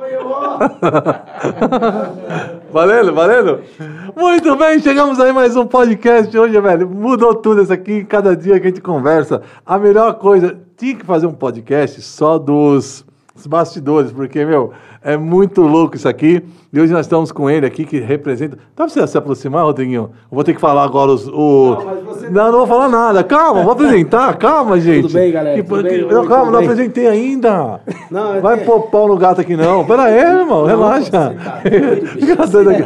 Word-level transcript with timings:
valendo, 2.72 3.14
valendo? 3.14 3.60
Muito 4.16 4.56
bem, 4.56 4.80
chegamos 4.80 5.20
aí 5.20 5.30
mais 5.30 5.54
um 5.56 5.66
podcast 5.66 6.38
hoje, 6.38 6.58
velho. 6.58 6.88
Mudou 6.88 7.34
tudo 7.34 7.60
isso 7.60 7.72
aqui, 7.72 8.02
cada 8.04 8.34
dia 8.34 8.58
que 8.58 8.66
a 8.66 8.70
gente 8.70 8.80
conversa. 8.80 9.42
A 9.64 9.78
melhor 9.78 10.14
coisa, 10.14 10.58
tinha 10.74 10.96
que 10.96 11.04
fazer 11.04 11.26
um 11.26 11.34
podcast 11.34 12.00
só 12.00 12.38
dos 12.38 13.04
bastidores, 13.46 14.10
porque, 14.10 14.42
meu, 14.42 14.72
é 15.02 15.16
muito 15.16 15.62
louco 15.62 15.96
isso 15.96 16.08
aqui. 16.08 16.42
E 16.72 16.78
hoje 16.78 16.92
nós 16.92 17.06
estamos 17.06 17.32
com 17.32 17.50
ele 17.50 17.66
aqui, 17.66 17.84
que 17.84 17.98
representa. 17.98 18.56
Dá 18.76 18.84
pra 18.84 18.88
você 18.88 19.04
se 19.04 19.18
aproximar, 19.18 19.64
Rodriguinho? 19.64 20.10
Eu 20.30 20.34
vou 20.34 20.44
ter 20.44 20.54
que 20.54 20.60
falar 20.60 20.84
agora 20.84 21.10
os. 21.10 21.26
O... 21.26 21.76
Não, 22.30 22.30
não, 22.30 22.52
não 22.52 22.58
vou 22.58 22.66
falar 22.66 22.88
nada. 22.88 23.24
Calma, 23.24 23.64
vou 23.64 23.72
apresentar. 23.72 24.36
Calma, 24.38 24.78
gente. 24.78 25.02
Tudo 25.02 25.14
bem, 25.14 25.32
galera? 25.32 25.56
Que... 25.56 25.68
Tudo 25.68 25.82
bem? 25.82 26.06
Não, 26.06 26.26
calma, 26.26 26.52
não 26.52 26.60
bem. 26.60 26.68
apresentei 26.68 27.08
ainda. 27.08 27.80
Não, 28.10 28.40
Vai 28.40 28.56
tenho... 28.56 28.66
pôr 28.66 28.82
pau 28.90 29.06
no 29.06 29.16
gato 29.16 29.40
aqui, 29.40 29.56
não. 29.56 29.84
Pera 29.84 30.02
aí, 30.02 30.18
irmão, 30.40 30.62
não, 30.62 30.66
relaxa. 30.66 31.10
Tá 31.12 31.60
Deixa 31.62 32.84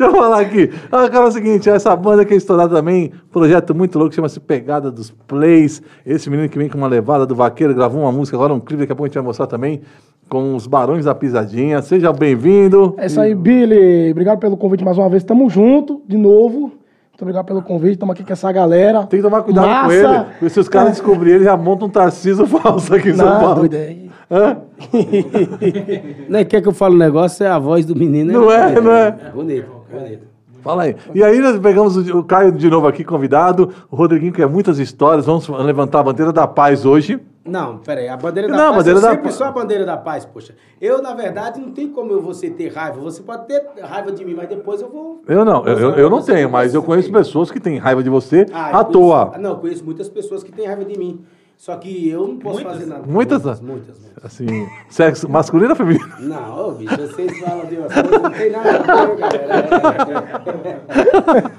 eu 0.00 0.10
falar 0.10 0.40
aqui. 0.40 0.72
Ah, 0.90 1.08
cara, 1.08 1.26
é 1.26 1.28
o 1.28 1.30
seguinte: 1.30 1.70
essa 1.70 1.94
banda 1.94 2.24
que 2.24 2.34
é 2.34 2.36
estourada 2.36 2.74
também, 2.74 3.12
projeto 3.30 3.74
muito 3.76 3.96
louco, 3.96 4.12
chama-se 4.12 4.40
Pegada 4.40 4.90
dos 4.90 5.10
Plays. 5.28 5.80
Esse 6.04 6.28
menino 6.28 6.48
que 6.48 6.58
vem 6.58 6.68
com 6.68 6.76
uma 6.76 6.88
levada 6.88 7.24
do 7.24 7.34
vaqueiro, 7.36 7.72
gravou 7.74 8.02
uma 8.02 8.10
música, 8.10 8.36
agora 8.36 8.52
um 8.52 8.58
clipe, 8.58 8.80
daqui 8.80 8.92
a 8.92 8.96
pouco 8.96 9.06
a 9.06 9.08
gente 9.08 9.14
vai 9.14 9.24
mostrar 9.24 9.46
também 9.46 9.82
com 10.28 10.54
os 10.54 10.66
Barões 10.66 11.04
da 11.04 11.14
Pisadinha. 11.14 11.80
Seja 11.82 12.12
bem-vindo. 12.12 12.94
É 12.98 13.06
isso 13.06 13.20
aí, 13.20 13.34
Billy. 13.34 14.10
Obrigado 14.10 14.38
pelo 14.38 14.56
convite 14.56 14.84
mais 14.84 14.98
uma 14.98 15.08
vez. 15.08 15.24
Tamo 15.24 15.48
junto, 15.48 16.02
de 16.06 16.16
novo. 16.16 16.60
Muito 16.60 17.22
obrigado 17.22 17.46
pelo 17.46 17.62
convite. 17.62 17.94
Estamos 17.94 18.12
aqui 18.12 18.22
com 18.22 18.32
essa 18.32 18.52
galera. 18.52 19.04
Tem 19.06 19.18
que 19.18 19.24
tomar 19.24 19.42
cuidado 19.42 19.66
Massa. 19.66 19.86
com 19.86 19.92
ele. 19.92 20.24
Porque 20.24 20.48
se 20.50 20.60
os 20.60 20.68
caras 20.68 20.92
descobrirem, 20.92 21.34
eles 21.36 21.46
já 21.46 21.56
montam 21.56 21.88
um 21.88 21.90
Tarciso 21.90 22.46
falso 22.46 22.94
aqui 22.94 23.10
em 23.10 23.14
São 23.14 23.26
Não, 23.26 23.40
Paulo. 23.40 23.54
Doido 23.56 23.74
aí. 23.74 24.08
Hã? 24.30 24.58
não 26.28 26.38
é 26.38 26.44
quer 26.44 26.60
que 26.60 26.68
eu 26.68 26.72
fale 26.72 26.94
um 26.94 26.98
negócio, 26.98 27.44
é 27.44 27.48
a 27.48 27.58
voz 27.58 27.86
do 27.86 27.96
menino. 27.96 28.32
Não 28.32 28.52
é, 28.52 28.80
não 28.80 28.92
é? 28.92 29.06
é 29.08 29.30
bonito, 29.30 29.68
bonito. 29.90 30.28
Fala 30.62 30.82
aí. 30.82 30.96
E 31.14 31.24
aí 31.24 31.38
nós 31.40 31.58
pegamos 31.58 31.96
o 31.96 32.22
Caio 32.22 32.52
de 32.52 32.68
novo 32.68 32.86
aqui, 32.86 33.02
convidado. 33.02 33.70
O 33.90 33.96
Rodriguinho, 33.96 34.32
que 34.32 34.42
é 34.42 34.46
muitas 34.46 34.78
histórias. 34.78 35.24
Vamos 35.24 35.48
levantar 35.48 36.00
a 36.00 36.02
bandeira 36.02 36.32
da 36.32 36.46
paz 36.46 36.84
hoje. 36.84 37.18
Não, 37.48 37.78
peraí, 37.78 38.08
a 38.08 38.16
bandeira 38.16 38.48
da 38.48 38.56
não, 38.56 38.64
paz. 38.66 38.76
Bandeira 38.76 39.00
da 39.00 39.10
sempre 39.10 39.32
sou 39.32 39.46
a 39.46 39.50
bandeira 39.50 39.84
da 39.84 39.96
paz, 39.96 40.24
poxa. 40.24 40.54
Eu, 40.80 41.00
na 41.02 41.14
verdade, 41.14 41.60
não 41.60 41.72
tem 41.72 41.88
como 41.88 42.12
eu 42.12 42.20
você 42.20 42.50
ter 42.50 42.68
raiva. 42.68 43.00
Você 43.00 43.22
pode 43.22 43.46
ter 43.46 43.62
raiva 43.82 44.12
de 44.12 44.24
mim, 44.24 44.34
mas 44.34 44.48
depois 44.48 44.80
eu 44.80 44.88
vou. 44.88 45.22
Eu 45.26 45.44
não, 45.44 45.66
eu, 45.66 45.78
eu, 45.78 45.90
eu 45.94 46.10
não 46.10 46.22
tenho, 46.22 46.50
mas 46.50 46.74
eu 46.74 46.82
conheço 46.82 47.10
pessoas 47.10 47.50
que 47.50 47.58
têm 47.58 47.78
raiva 47.78 48.02
de 48.02 48.10
você 48.10 48.46
ah, 48.52 48.80
à 48.80 48.84
toa. 48.84 49.26
Conheço, 49.26 49.42
não, 49.42 49.50
eu 49.50 49.56
conheço 49.56 49.84
muitas 49.84 50.08
pessoas 50.08 50.42
que 50.42 50.52
têm 50.52 50.66
raiva 50.66 50.84
de 50.84 50.98
mim. 50.98 51.24
Só 51.58 51.74
que 51.74 52.08
eu 52.08 52.28
não 52.28 52.38
posso 52.38 52.54
muitas? 52.54 52.72
fazer 52.72 52.86
nada. 52.86 53.02
Muitas? 53.04 53.42
Muitas, 53.42 53.60
muitas. 53.60 53.98
muitas. 53.98 54.24
Assim, 54.24 54.68
sexo 54.88 55.28
masculino 55.28 55.70
ou 55.70 55.76
feminino? 55.76 56.06
Não, 56.20 56.68
ô, 56.68 56.72
bicho, 56.72 56.96
vocês 56.96 57.36
falam 57.40 57.66
de 57.66 57.76
uma 57.78 57.88
coisa, 57.88 58.18
não 58.20 58.30
tem 58.30 58.50
nada 58.50 58.70
a 58.70 59.06
ver, 59.06 59.16
galera. 59.16 59.68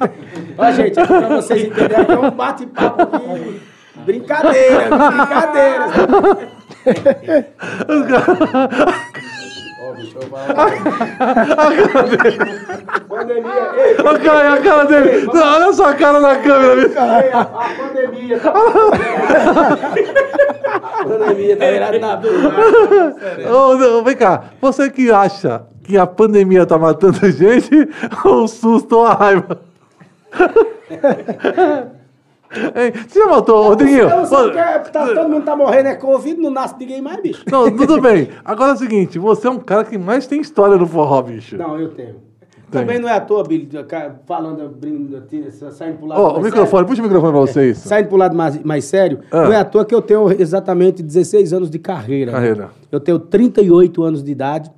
Ó, 0.57 0.71
gente, 0.71 0.93
pra 0.93 1.27
vocês 1.35 1.63
entenderem, 1.65 1.97
aqui 1.97 2.11
é 2.13 2.17
um 2.17 2.31
bate-papo 2.31 3.01
aqui. 3.01 3.61
Brincadeira, 4.05 4.89
brincadeira. 4.89 5.85
Eu 7.87 8.03
vou 8.03 9.89
Pandemia. 13.07 13.71
Ei, 13.75 13.95
a 13.97 14.19
cara, 14.19 14.53
a 14.53 14.61
cara 14.61 14.83
dele. 14.85 15.09
Ei, 15.09 15.27
olha 15.27 15.65
a 15.67 15.73
sua 15.73 15.93
cara 15.95 16.19
na 16.19 16.35
câmera. 16.37 16.81
Ei, 16.81 17.31
a, 17.31 17.41
a 17.41 17.69
pandemia. 17.77 18.39
A 20.73 21.03
pandemia 21.03 21.57
tá 21.57 21.71
virada 21.71 21.99
na 21.99 22.21
oh, 23.51 24.03
Vem 24.03 24.15
cá, 24.15 24.43
você 24.61 24.89
que 24.89 25.11
acha 25.11 25.63
que 25.83 25.97
a 25.97 26.05
pandemia 26.05 26.65
tá 26.65 26.77
matando 26.77 27.29
gente 27.31 27.89
ou 28.23 28.43
o 28.45 28.47
susto 28.47 28.97
ou 28.97 29.05
a 29.05 29.13
raiva? 29.13 29.59
Hein? 32.51 32.93
Você 33.07 33.19
já 33.19 33.27
matou, 33.27 33.69
Rodriguinho? 33.69 34.09
Você 34.09 34.51
quer, 34.51 34.91
tá, 34.91 35.07
todo 35.07 35.29
mundo 35.29 35.43
tá 35.43 35.55
morrendo, 35.55 35.87
é 35.87 35.95
Covid, 35.95 36.39
não 36.41 36.49
nasce 36.49 36.75
ninguém 36.79 37.01
mais, 37.01 37.21
bicho. 37.21 37.43
Não, 37.49 37.69
tudo 37.75 38.01
bem. 38.01 38.29
Agora 38.43 38.71
é 38.71 38.73
o 38.73 38.77
seguinte, 38.77 39.19
você 39.19 39.47
é 39.47 39.49
um 39.51 39.59
cara 39.59 39.83
que 39.83 39.97
mais 39.97 40.25
tem 40.25 40.41
história 40.41 40.75
no 40.75 40.87
forró, 40.87 41.21
bicho. 41.21 41.57
Não, 41.57 41.79
eu 41.79 41.89
tenho. 41.89 42.29
Tem. 42.71 42.81
Também 42.81 42.99
não 42.99 43.09
é 43.09 43.13
à 43.13 43.19
toa, 43.19 43.43
Billy, 43.43 43.67
falando, 44.27 44.61
abrindo, 44.61 45.23
saindo 45.71 45.97
pro 45.97 46.05
lado. 46.05 46.21
Oh, 46.21 46.39
o 46.39 46.41
microfone, 46.41 46.69
sério. 46.69 46.87
puxa 46.87 47.01
o 47.01 47.03
microfone 47.03 47.31
pra 47.31 47.41
vocês. 47.41 47.85
É, 47.85 47.87
saindo 47.87 48.07
pro 48.09 48.17
lado 48.17 48.35
mais, 48.35 48.63
mais 48.63 48.85
sério, 48.85 49.19
ah. 49.31 49.45
não 49.45 49.53
é 49.53 49.57
à 49.57 49.65
toa 49.65 49.83
que 49.83 49.93
eu 49.93 50.01
tenho 50.01 50.31
exatamente 50.31 51.01
16 51.01 51.51
anos 51.51 51.69
de 51.69 51.79
carreira. 51.79 52.31
Carreira. 52.31 52.69
Eu 52.91 52.99
tenho 52.99 53.17
38 53.17 54.03
anos 54.03 54.23
de 54.23 54.31
idade 54.31 54.71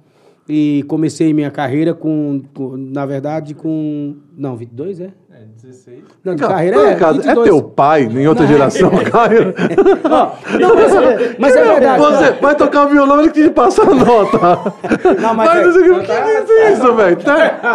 e 0.48 0.84
comecei 0.88 1.34
minha 1.34 1.52
carreira 1.52 1.94
com, 1.94 2.42
com 2.54 2.78
na 2.78 3.06
verdade, 3.06 3.54
com. 3.54 4.16
Não, 4.38 4.56
22, 4.56 5.02
é? 5.02 5.10
16. 5.46 6.04
Não, 6.24 6.36
de 6.36 6.42
carreira 6.42 6.78
é, 6.78 6.92
é 6.92 7.36
teu 7.44 7.62
pai 7.64 8.04
em 8.04 8.28
outra 8.28 8.44
não, 8.44 8.52
geração, 8.52 8.90
Caio. 9.12 9.54
não, 10.60 10.76
mas, 10.76 10.96
é, 10.96 11.36
mas 11.38 11.56
é 11.56 11.64
verdade. 11.64 12.02
Você 12.02 12.32
vai 12.34 12.56
tocar 12.56 12.86
violão, 12.86 13.20
ele 13.20 13.32
que 13.32 13.44
te 13.44 13.50
passa 13.50 13.84
a 13.84 13.94
nota. 13.94 14.40
Não, 15.22 15.34
mas, 15.34 15.50
mas 15.50 15.76
é, 15.76 15.92
o 15.92 16.02
que 16.02 16.12
é 16.12 16.74
isso, 16.74 16.96
velho? 16.96 17.18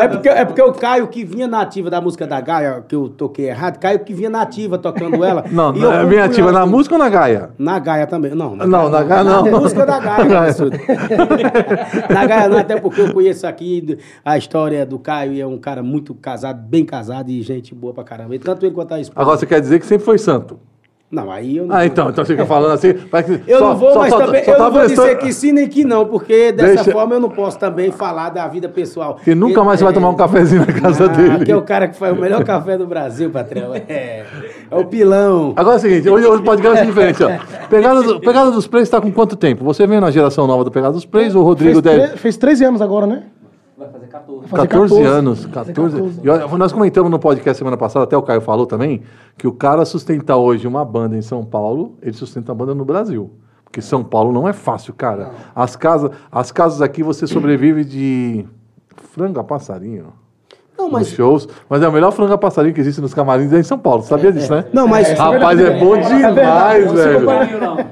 É 0.00 0.08
porque, 0.08 0.28
é 0.28 0.44
porque 0.44 0.62
o 0.62 0.72
Caio 0.72 1.08
que 1.08 1.24
vinha 1.24 1.46
nativa 1.46 1.90
da 1.90 2.00
música 2.00 2.26
da 2.26 2.40
Gaia, 2.40 2.84
que 2.86 2.94
eu 2.94 3.08
toquei 3.08 3.48
errado, 3.48 3.78
Caio 3.78 4.00
que 4.00 4.12
vinha 4.12 4.30
nativa 4.30 4.78
tocando 4.78 5.24
ela. 5.24 5.44
Não, 5.50 5.72
não 5.72 5.92
é 5.92 6.04
vinha 6.04 6.26
nativa 6.26 6.52
na 6.52 6.66
música 6.66 6.94
ou 6.94 6.98
na 6.98 7.08
Gaia? 7.08 7.50
Na 7.58 7.78
Gaia 7.78 8.06
também. 8.06 8.34
Não, 8.34 8.54
na 8.56 8.66
não, 8.66 8.90
Gaia, 8.90 8.90
na 8.90 9.02
Gaia 9.04 9.24
não. 9.24 9.44
Na 9.44 9.58
música 9.58 9.86
da 9.86 9.98
Gaia. 9.98 10.24
na 12.10 12.26
Gaia 12.26 12.48
não, 12.48 12.58
até 12.58 12.78
porque 12.78 13.00
eu 13.00 13.12
conheço 13.12 13.46
aqui 13.46 13.98
a 14.24 14.36
história 14.36 14.84
do 14.84 14.98
Caio 14.98 15.32
e 15.32 15.40
é 15.40 15.46
um 15.46 15.58
cara 15.58 15.82
muito 15.82 16.14
casado, 16.14 16.60
bem 16.60 16.84
casado 16.84 17.30
e 17.30 17.40
gente 17.42 17.55
boa 17.74 17.92
pra 17.92 18.04
caramba. 18.04 18.34
E 18.34 18.38
tanto 18.38 18.64
ele 18.64 18.74
quanto 18.74 18.92
a 18.92 19.00
esposa. 19.00 19.20
Agora 19.20 19.38
você 19.38 19.46
quer 19.46 19.60
dizer 19.60 19.78
que 19.80 19.86
sempre 19.86 20.04
foi 20.04 20.18
santo? 20.18 20.58
Não, 21.08 21.30
aí 21.30 21.56
eu 21.56 21.66
não. 21.66 21.76
Ah, 21.76 21.86
então, 21.86 22.10
então 22.10 22.24
você 22.24 22.32
fica 22.32 22.44
falando 22.44 22.72
assim. 22.72 22.88
eu 23.46 23.58
só, 23.60 23.68
não 23.68 23.76
vou, 23.76 23.92
só, 23.92 23.98
mas 24.00 24.10
só, 24.10 24.26
também. 24.26 24.42
eu 24.44 24.58
não 24.58 24.72
vou 24.72 24.86
dizer 24.86 25.18
que 25.18 25.32
sim 25.32 25.52
nem 25.52 25.68
que 25.68 25.84
não, 25.84 26.04
porque 26.04 26.50
dessa 26.50 26.74
Deixa... 26.82 26.90
forma 26.90 27.14
eu 27.14 27.20
não 27.20 27.30
posso 27.30 27.56
também 27.60 27.92
falar 27.92 28.30
da 28.30 28.48
vida 28.48 28.68
pessoal. 28.68 29.16
Que 29.22 29.32
nunca 29.32 29.62
mais 29.62 29.78
você 29.78 29.84
vai 29.84 29.94
tomar 29.94 30.08
um 30.08 30.16
cafezinho 30.16 30.66
na 30.66 30.72
casa 30.72 31.04
ah, 31.04 31.08
dele. 31.08 31.44
Que 31.44 31.52
é 31.52 31.56
o 31.56 31.62
cara 31.62 31.86
que 31.86 31.96
faz 31.96 32.12
o 32.12 32.20
melhor 32.20 32.42
café 32.42 32.76
do 32.76 32.88
Brasil, 32.88 33.30
patrão. 33.30 33.72
É, 33.88 34.24
é 34.68 34.76
o 34.76 34.84
pilão. 34.84 35.52
Agora 35.54 35.76
é 35.76 35.78
o 35.78 35.80
seguinte, 35.80 36.10
hoje 36.10 36.26
o 36.26 36.42
podcast 36.42 36.82
é 36.82 36.86
diferente, 36.86 37.22
ó. 37.22 37.30
Pegada, 37.68 38.02
do, 38.02 38.20
Pegada 38.20 38.50
dos 38.50 38.66
Plays 38.66 38.88
está 38.88 39.00
com 39.00 39.12
quanto 39.12 39.36
tempo? 39.36 39.64
Você 39.64 39.86
vem 39.86 40.00
na 40.00 40.10
geração 40.10 40.46
nova 40.46 40.64
do 40.64 40.72
Pegada 40.72 40.92
dos 40.92 41.06
Plays 41.06 41.36
ou 41.36 41.42
o 41.42 41.44
Rodrigo 41.44 41.80
fez, 41.80 41.98
deve... 41.98 42.16
fez 42.16 42.36
13 42.36 42.64
anos 42.64 42.82
agora, 42.82 43.06
né? 43.06 43.22
Vai 44.20 44.48
fazer 44.48 44.68
14. 44.68 44.68
14, 44.68 44.68
14 44.68 45.02
anos. 45.02 45.46
14. 45.46 46.00
14. 46.00 46.20
E 46.54 46.58
nós 46.58 46.72
comentamos 46.72 47.10
no 47.10 47.18
podcast 47.18 47.58
semana 47.58 47.76
passada, 47.76 48.04
até 48.04 48.16
o 48.16 48.22
Caio 48.22 48.40
falou 48.40 48.66
também, 48.66 49.02
que 49.36 49.46
o 49.46 49.52
cara 49.52 49.84
sustentar 49.84 50.36
hoje 50.36 50.66
uma 50.66 50.84
banda 50.84 51.16
em 51.16 51.22
São 51.22 51.44
Paulo, 51.44 51.94
ele 52.02 52.16
sustenta 52.16 52.52
a 52.52 52.54
banda 52.54 52.74
no 52.74 52.84
Brasil. 52.84 53.30
Porque 53.64 53.82
São 53.82 54.02
Paulo 54.02 54.32
não 54.32 54.48
é 54.48 54.52
fácil, 54.52 54.94
cara. 54.94 55.32
As 55.54 55.76
casas, 55.76 56.10
as 56.30 56.50
casas 56.50 56.80
aqui 56.80 57.02
você 57.02 57.26
sobrevive 57.26 57.84
de 57.84 58.46
frango 59.12 59.40
a 59.40 59.44
passarinho. 59.44 60.12
Não, 60.78 60.90
mas... 60.90 61.08
Nos 61.08 61.16
shows. 61.16 61.48
Mas 61.68 61.82
é 61.82 61.88
o 61.88 61.92
melhor 61.92 62.12
franga 62.12 62.36
passarinho 62.36 62.74
que 62.74 62.80
existe 62.80 63.00
nos 63.00 63.14
camarins 63.14 63.52
é 63.52 63.58
em 63.58 63.62
São 63.62 63.78
Paulo. 63.78 64.02
Você 64.02 64.08
sabia 64.08 64.30
disso, 64.30 64.52
né? 64.52 64.64
Não, 64.72 64.86
mas. 64.86 65.10
Rapaz, 65.12 65.58
é 65.58 65.78
bom 65.78 65.96
demais, 65.96 66.92
velho. 66.92 67.26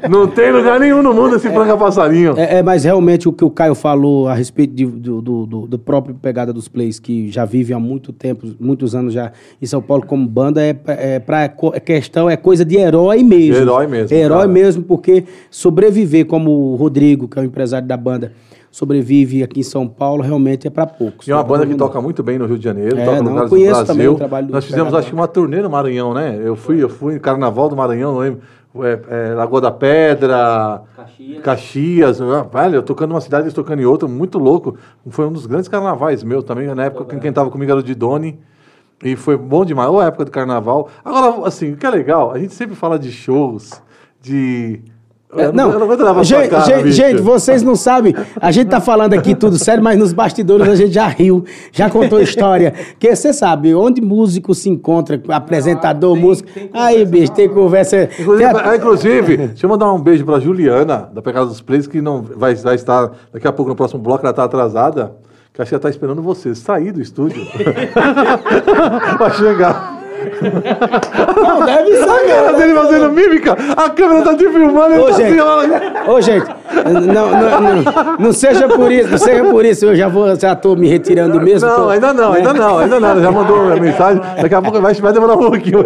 Não 0.08 0.26
tem 0.26 0.52
lugar 0.52 0.78
nenhum 0.78 1.02
no 1.02 1.14
mundo 1.14 1.36
esse 1.36 1.48
franga 1.48 1.76
passarinho. 1.76 2.34
É, 2.36 2.58
é, 2.58 2.62
mas 2.62 2.84
realmente 2.84 3.28
o 3.28 3.32
que 3.32 3.44
o 3.44 3.50
Caio 3.50 3.74
falou 3.74 4.28
a 4.28 4.34
respeito 4.34 4.74
de, 4.74 4.84
do, 4.84 5.20
do, 5.22 5.66
do, 5.66 5.78
próprio 5.78 6.14
Pegada 6.14 6.52
dos 6.52 6.68
Plays, 6.68 6.98
que 6.98 7.30
já 7.30 7.44
vive 7.44 7.72
há 7.72 7.78
muito 7.78 8.12
tempo, 8.12 8.46
muitos 8.60 8.94
anos 8.94 9.14
já 9.14 9.32
em 9.60 9.66
São 9.66 9.80
Paulo 9.80 10.04
como 10.06 10.26
banda, 10.26 10.62
é, 10.62 10.76
é 10.86 11.18
pra 11.18 11.44
é 11.44 11.80
questão, 11.80 12.28
é 12.28 12.36
coisa 12.36 12.64
de 12.64 12.76
herói 12.76 13.22
mesmo. 13.22 13.62
Herói 13.62 13.86
mesmo. 13.86 14.16
Herói 14.16 14.40
cara. 14.40 14.52
mesmo, 14.52 14.82
porque 14.82 15.24
sobreviver 15.50 16.26
como 16.26 16.50
o 16.50 16.76
Rodrigo, 16.76 17.28
que 17.28 17.38
é 17.38 17.42
o 17.42 17.44
empresário 17.44 17.88
da 17.88 17.96
banda 17.96 18.32
sobrevive 18.74 19.40
aqui 19.40 19.60
em 19.60 19.62
São 19.62 19.86
Paulo, 19.86 20.20
realmente 20.20 20.66
é 20.66 20.70
para 20.70 20.84
poucos. 20.84 21.28
E 21.28 21.30
é 21.30 21.34
uma 21.36 21.44
banda 21.44 21.64
que 21.64 21.76
toca 21.76 22.00
muito 22.00 22.24
bem 22.24 22.40
no 22.40 22.44
Rio 22.44 22.58
de 22.58 22.64
Janeiro, 22.64 22.98
é, 22.98 23.04
toca 23.04 23.22
no 23.22 23.30
não, 23.30 23.46
do 23.46 23.48
Brasil. 23.48 23.84
Também 23.86 24.08
o 24.08 24.16
trabalho 24.16 24.50
Nós 24.50 24.64
fizemos, 24.64 24.92
acho 24.92 25.10
que, 25.10 25.14
uma 25.14 25.28
turnê 25.28 25.62
no 25.62 25.70
Maranhão, 25.70 26.12
né? 26.12 26.40
Eu 26.42 26.56
fui, 26.56 26.82
eu 26.82 26.88
fui 26.88 27.14
em 27.14 27.20
Carnaval 27.20 27.68
do 27.68 27.76
Maranhão, 27.76 28.12
não 28.12 28.18
lembro. 28.18 28.40
É, 28.82 29.28
é, 29.30 29.34
Lagoa 29.34 29.60
da 29.60 29.70
Pedra, 29.70 30.82
Caxias. 30.96 31.42
Caxias, 31.44 32.20
ah, 32.20 32.42
velho, 32.42 32.74
eu 32.74 32.82
tocando 32.82 33.12
uma 33.12 33.20
cidade, 33.20 33.44
eles 33.44 33.54
tocando 33.54 33.80
em 33.80 33.84
outra, 33.84 34.08
muito 34.08 34.40
louco. 34.40 34.76
Foi 35.08 35.24
um 35.24 35.32
dos 35.32 35.46
grandes 35.46 35.68
carnavais 35.68 36.24
meu 36.24 36.42
também, 36.42 36.66
na 36.74 36.86
época 36.86 37.04
quem, 37.04 37.20
quem 37.20 37.32
tava 37.32 37.50
comigo 37.50 37.70
era 37.70 37.78
o 37.78 37.82
Didoni. 37.82 38.40
E 39.04 39.14
foi 39.14 39.36
bom 39.36 39.64
demais, 39.64 39.88
ou 39.88 40.00
a 40.00 40.06
época 40.06 40.24
do 40.24 40.32
carnaval. 40.32 40.88
Agora, 41.04 41.46
assim, 41.46 41.74
o 41.74 41.76
que 41.76 41.86
é 41.86 41.90
legal, 41.90 42.32
a 42.32 42.40
gente 42.40 42.54
sempre 42.54 42.74
fala 42.74 42.98
de 42.98 43.12
shows, 43.12 43.80
de 44.20 44.82
Eu 45.36 45.52
não, 45.52 45.70
eu 45.72 45.78
não 45.78 45.86
vou 45.86 46.24
gente, 46.24 46.48
cara, 46.48 46.64
gente, 46.64 46.92
gente, 46.92 47.20
vocês 47.22 47.62
não 47.62 47.74
sabem. 47.74 48.14
A 48.40 48.50
gente 48.50 48.68
tá 48.68 48.80
falando 48.80 49.14
aqui 49.14 49.34
tudo 49.34 49.58
sério, 49.58 49.82
mas 49.82 49.98
nos 49.98 50.12
bastidores 50.12 50.68
a 50.68 50.74
gente 50.74 50.92
já 50.92 51.06
riu, 51.06 51.44
já 51.72 51.90
contou 51.90 52.20
história. 52.20 52.72
Porque 52.90 53.14
você 53.14 53.32
sabe, 53.32 53.74
onde 53.74 54.00
músico 54.00 54.54
se 54.54 54.68
encontra, 54.68 55.20
apresentador, 55.28 56.14
tem- 56.14 56.22
músico. 56.22 56.48
tem 56.52 56.70
aí, 56.72 57.04
bicho, 57.04 57.32
tem 57.32 57.48
conversa. 57.48 58.04
Inclusive, 58.18 58.36
tem 58.52 58.60
a- 58.60 58.70
ah, 58.70 58.76
inclusive, 58.76 59.36
deixa 59.36 59.66
eu 59.66 59.70
mandar 59.70 59.92
um 59.92 60.00
beijo 60.00 60.24
pra 60.24 60.38
Juliana, 60.38 61.08
da 61.12 61.20
Pegada 61.20 61.46
dos 61.46 61.60
Plays, 61.60 61.86
que 61.86 62.00
não 62.00 62.22
vai, 62.22 62.54
vai 62.54 62.74
estar 62.74 63.10
daqui 63.32 63.46
a 63.46 63.52
pouco 63.52 63.68
no 63.70 63.76
próximo 63.76 64.00
bloco, 64.00 64.24
ela 64.24 64.32
tá 64.34 64.44
atrasada. 64.44 65.12
Que 65.52 65.62
acho 65.62 65.68
que 65.68 65.74
ela 65.76 65.82
tá 65.82 65.88
esperando 65.88 66.20
você 66.20 66.52
sair 66.52 66.90
do 66.90 67.00
estúdio. 67.00 67.40
pra 69.16 69.30
chegar. 69.30 70.03
Não, 71.36 71.64
deve 71.64 71.96
ser. 71.96 72.04
A 72.04 72.18
cara 72.26 72.52
dele 72.52 72.74
fazendo 72.74 73.12
mímica, 73.12 73.56
a 73.76 73.90
câmera 73.90 74.22
tá 74.22 74.34
te 74.34 74.48
filmando, 74.48 74.94
ele 74.94 75.02
Ô, 75.02 75.06
tá 75.06 75.12
gente. 75.12 75.38
assim, 75.38 75.40
ó. 76.06 76.12
Ô, 76.12 76.20
gente, 76.20 76.46
não, 76.92 77.30
não, 77.30 77.60
não, 77.60 78.16
não 78.18 78.32
seja 78.32 78.68
por 78.68 78.90
isso, 78.90 79.10
não 79.10 79.18
seja 79.18 79.44
por 79.44 79.64
isso, 79.64 79.84
eu 79.86 79.96
já, 79.96 80.08
vou, 80.08 80.34
já 80.36 80.54
tô 80.54 80.74
me 80.76 80.88
retirando 80.88 81.40
mesmo. 81.40 81.68
Não, 81.68 81.76
tô- 81.76 81.88
ainda 81.90 82.12
não, 82.12 82.32
ainda 82.32 82.52
não, 82.52 82.78
ainda 82.78 83.00
não. 83.00 83.20
Já 83.22 83.30
mandou 83.30 83.72
a 83.72 83.76
mensagem. 83.76 84.22
Daqui 84.40 84.54
a 84.54 84.62
pouco 84.62 84.80
vai, 84.80 84.94
vai 84.94 85.12
demorar 85.12 85.34
um 85.34 85.50
pouquinho. 85.50 85.84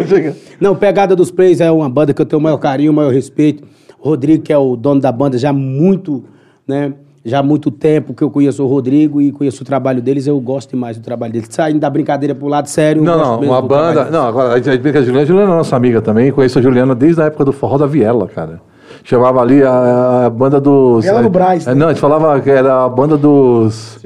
Não, 0.59 0.75
Pegada 0.75 1.15
dos 1.15 1.31
Plays 1.31 1.61
é 1.61 1.71
uma 1.71 1.89
banda 1.89 2.13
que 2.13 2.21
eu 2.21 2.25
tenho 2.25 2.39
o 2.39 2.43
maior 2.43 2.57
carinho, 2.57 2.91
o 2.91 2.95
maior 2.95 3.11
respeito. 3.13 3.63
O 4.01 4.09
Rodrigo, 4.09 4.43
que 4.43 4.53
é 4.53 4.57
o 4.57 4.75
dono 4.75 5.01
da 5.01 5.11
banda, 5.11 5.37
já 5.37 5.51
muito, 5.51 6.23
né? 6.67 6.93
Já 7.23 7.39
há 7.39 7.43
muito 7.43 7.69
tempo 7.69 8.13
que 8.13 8.23
eu 8.23 8.29
conheço 8.29 8.63
o 8.63 8.67
Rodrigo 8.67 9.21
e 9.21 9.31
conheço 9.31 9.61
o 9.61 9.65
trabalho 9.65 10.01
deles, 10.01 10.25
eu 10.25 10.39
gosto 10.39 10.71
demais 10.71 10.97
do 10.97 11.03
trabalho 11.03 11.33
deles. 11.33 11.47
Saindo 11.51 11.79
da 11.79 11.89
brincadeira 11.89 12.33
pro 12.33 12.47
lado 12.47 12.67
sério, 12.67 13.03
Não, 13.03 13.17
não, 13.17 13.39
uma 13.41 13.61
banda. 13.61 14.05
Não, 14.09 14.25
agora 14.25 14.53
a 14.53 14.61
gente 14.61 14.77
brinca 14.77 14.99
a 14.99 15.01
Juliana. 15.01 15.23
A 15.23 15.25
Juliana 15.25 15.53
é 15.53 15.55
nossa 15.57 15.75
amiga 15.75 16.01
também. 16.01 16.31
Conheço 16.31 16.59
a 16.59 16.61
Juliana 16.61 16.95
desde 16.95 17.21
a 17.21 17.25
época 17.25 17.45
do 17.45 17.51
Forró 17.51 17.77
da 17.77 17.85
Viela, 17.85 18.27
cara. 18.27 18.61
Chamava 19.03 19.41
ali 19.41 19.63
a, 19.63 20.25
a 20.25 20.29
banda 20.29 20.59
dos. 20.59 21.03
Viela 21.03 21.23
do 21.23 21.29
Brás, 21.29 21.67
É, 21.67 21.75
Não, 21.75 21.87
a 21.87 21.89
gente 21.89 22.01
falava 22.01 22.39
que 22.41 22.49
era 22.49 22.85
a 22.85 22.89
banda 22.89 23.17
dos. 23.17 23.99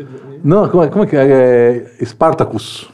Não, 0.44 0.68
como 0.68 0.83
é, 0.83 0.88
como 0.88 1.04
é 1.04 1.07
que 1.07 1.16
é? 1.16 1.88
é? 2.00 2.06
Spartacus. 2.06 2.89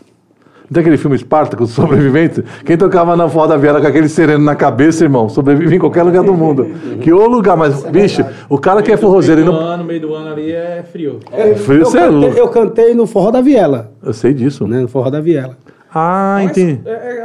Tem 0.71 0.81
aquele 0.81 0.97
filme 0.97 1.17
Spartacus, 1.17 1.71
Sobrevivente? 1.73 2.43
Quem 2.65 2.77
tocava 2.77 3.15
na 3.15 3.27
Forró 3.27 3.47
da 3.47 3.57
Viela 3.57 3.81
com 3.81 3.87
aquele 3.87 4.07
sereno 4.09 4.43
na 4.43 4.55
cabeça, 4.55 5.03
irmão, 5.03 5.27
sobrevive 5.29 5.75
em 5.75 5.79
qualquer 5.79 6.03
lugar 6.03 6.23
do 6.23 6.33
mundo. 6.33 6.65
Que 7.01 7.11
ô 7.11 7.25
lugar, 7.27 7.57
mas, 7.57 7.83
bicho, 7.85 8.23
o 8.47 8.57
cara 8.57 8.81
que 8.81 8.91
é 8.91 8.97
forrozeiro 8.97 9.43
No 9.43 9.51
não. 9.53 9.59
ano, 9.59 9.83
meio 9.83 10.01
do 10.01 10.13
ano 10.13 10.31
ali 10.31 10.51
é 10.51 10.83
frio. 10.91 11.19
Frio, 11.65 11.79
Eu 11.81 11.85
você 11.85 11.97
é 11.97 12.01
cantei, 12.01 12.17
louco. 12.19 12.37
eu 12.37 12.47
cantei 12.49 12.93
no 12.93 13.07
Forró 13.07 13.31
da 13.31 13.41
Viela, 13.41 13.91
Eu 14.03 14.13
sei 14.13 14.33
disso. 14.33 14.67
né? 14.67 14.79
No 14.81 14.87
Forró 14.87 15.09
da 15.09 15.19
Viela. 15.19 15.57
Ah, 15.91 16.41
entendi. 16.43 16.79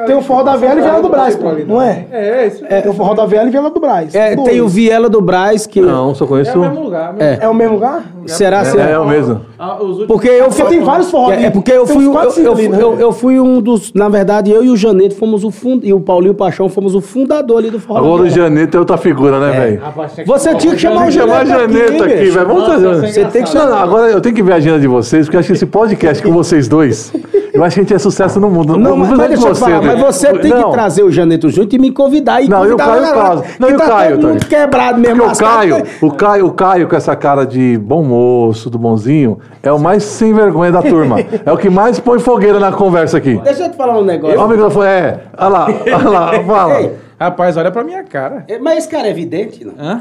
Tem 0.07 0.17
o 0.17 0.23
Forró 0.23 0.43
da 0.43 0.57
Viela 0.57 0.81
e 0.81 0.83
Viela 0.83 1.03
do 1.03 1.11
Brás, 1.11 1.37
pô, 1.37 1.53
não 1.69 1.83
é? 1.83 2.07
É, 2.11 2.29
é 2.29 2.47
isso. 2.47 2.65
É, 2.67 2.81
Tem 2.81 2.91
o 2.91 2.95
Forró 2.95 3.13
da 3.13 3.27
Viela 3.27 3.47
e 3.47 3.51
Viela 3.51 3.69
do 3.69 3.79
Brás. 3.79 4.15
É, 4.15 4.35
tem 4.37 4.63
o 4.63 4.69
Viela 4.69 5.07
do 5.11 5.21
Brás, 5.21 5.67
que. 5.67 5.83
Não, 5.83 6.15
só 6.15 6.27
conheço. 6.27 6.53
é 6.53 6.57
o 6.57 6.61
mesmo 6.63 6.83
lugar. 6.83 7.13
mesmo- 7.13 7.23
É. 7.23 7.39
É 7.43 7.49
o 7.51 7.53
mesmo 7.53 7.75
lugar? 7.75 8.03
Será? 8.27 8.61
É, 8.61 8.65
será? 8.65 8.85
é 8.89 8.99
o 8.99 9.07
mesmo. 9.07 9.43
Ah, 9.65 9.79
Porque 10.07 10.29
eu 10.29 10.45
Porque 10.49 10.63
fui. 10.63 10.71
tem 10.71 10.81
vários 10.81 11.11
forró 11.11 11.33
É, 11.33 11.45
é 11.45 11.51
porque 11.51 11.73
eu 11.73 11.87
fui, 11.87 12.05
eu, 12.05 12.13
eu, 12.13 12.53
ali, 12.53 12.69
né? 12.69 12.79
eu, 12.81 12.99
eu 13.01 13.13
fui 13.13 13.41
um 13.41 13.61
dos. 13.61 13.93
Na 13.95 14.09
verdade, 14.09 14.51
eu 14.51 14.63
e 14.65 14.69
o 14.69 14.77
Janeto 14.77 15.15
fomos 15.17 15.43
o 15.45 15.51
fundo. 15.51 15.87
E 15.87 15.93
o 15.93 16.01
Paulinho 16.01 16.35
Paixão 16.35 16.69
fomos 16.69 16.95
o 16.95 17.01
fundador 17.01 17.59
ali 17.59 17.71
do 17.71 17.81
Forró. 17.81 17.99
Agora 17.99 18.23
o 18.23 18.25
Viela. 18.27 18.49
Janeta 18.49 18.77
é 18.77 18.81
outra 18.81 18.97
figura, 18.99 19.41
né, 19.41 19.53
velho? 19.59 19.81
Rapaz, 19.81 20.13
tinha 20.15 20.27
Você 20.27 20.55
tinha 20.57 20.75
que 20.75 20.81
chamar 20.81 21.09
o 21.09 21.11
Janeta 21.11 21.47
Janeta 21.47 22.05
aqui, 22.05 22.15
velho. 22.31 22.47
Vamos 22.47 22.67
fazer. 22.67 22.87
é 22.89 22.95
Você 23.13 23.25
tem 23.25 23.43
que 23.43 23.49
chamar. 23.49 23.67
não, 23.71 23.79
agora 23.79 24.11
eu 24.11 24.21
tenho 24.21 24.35
que 24.35 24.43
ver 24.43 24.53
a 24.53 24.57
agenda 24.57 24.79
de 24.79 24.87
vocês, 24.87 25.27
porque 25.27 25.37
eu 25.37 25.41
acho 25.41 25.47
que 25.49 25.53
esse 25.55 25.67
podcast 25.67 26.23
com 26.23 26.33
vocês 26.33 26.69
dois, 26.69 27.13
eu 27.53 27.63
acho 27.65 27.75
que 27.75 27.81
a 27.81 27.83
gente 27.85 27.95
é 27.95 27.99
sucesso 27.99 28.39
no 28.41 28.51
mundo. 28.51 28.77
Não, 28.77 28.97
mas, 28.97 29.09
Não 29.11 29.17
mas 29.17 29.29
deixa 29.29 29.49
eu 29.49 29.53
te 29.55 29.59
falar, 29.61 29.81
né? 29.81 29.95
mas 29.97 30.17
você 30.17 30.33
tem 30.39 30.51
Não, 30.51 30.65
que 30.65 30.71
trazer 30.73 31.03
o 31.03 31.11
Janeto 31.11 31.49
junto 31.49 31.75
e 31.75 31.79
me 31.79 31.91
convidar. 31.91 32.43
E 32.43 32.49
Não, 32.49 32.67
e 32.67 32.73
a 32.73 32.77
Caio 32.77 33.03
Caso. 33.15 33.45
Não, 33.59 33.69
que 33.69 33.73
e 33.73 33.77
o 33.77 33.79
tá 33.79 33.87
Caio, 33.89 34.17
todo 34.19 34.29
mundo 34.29 34.39
Tony? 34.41 34.51
quebrado 34.51 35.01
mesmo. 35.01 35.17
Porque 35.17 35.25
o 35.25 35.29
lascado, 35.29 35.57
Caio, 35.69 35.85
o 36.03 36.11
Caio, 36.11 36.47
o 36.47 36.53
Caio 36.53 36.89
com 36.89 36.97
essa 36.97 37.15
cara 37.17 37.45
de 37.47 37.79
bom 37.79 38.03
moço, 38.03 38.69
do 38.69 38.79
bonzinho, 38.79 39.39
é 39.63 39.73
o 39.73 39.79
mais 39.79 40.03
sem 40.05 40.33
vergonha 40.33 40.73
da 40.73 40.83
turma. 40.83 41.17
É 41.45 41.53
o 41.53 41.57
que 41.57 41.71
mais 41.71 41.99
põe 42.01 42.19
fogueira 42.19 42.59
na 42.59 42.73
conversa 42.73 43.19
aqui. 43.19 43.39
Deixa 43.45 43.65
eu 43.65 43.71
te 43.71 43.77
falar 43.77 43.99
um 43.99 44.05
negócio. 44.05 44.37
Olha 44.39 44.47
o 44.47 44.49
microfone, 44.49 44.87
é. 44.89 45.21
Olha 45.37 45.49
lá, 45.49 45.67
olha 45.87 46.09
lá, 46.09 46.45
fala. 46.45 46.81
Ei, 46.81 46.93
Rapaz, 47.19 47.57
olha 47.57 47.71
pra 47.71 47.85
minha 47.85 48.03
cara. 48.03 48.45
é, 48.49 48.59
mas 48.59 48.79
esse 48.79 48.89
cara 48.89 49.07
é 49.07 49.11
evidente, 49.11 49.65
não? 49.65 49.73
Hã? 49.79 50.01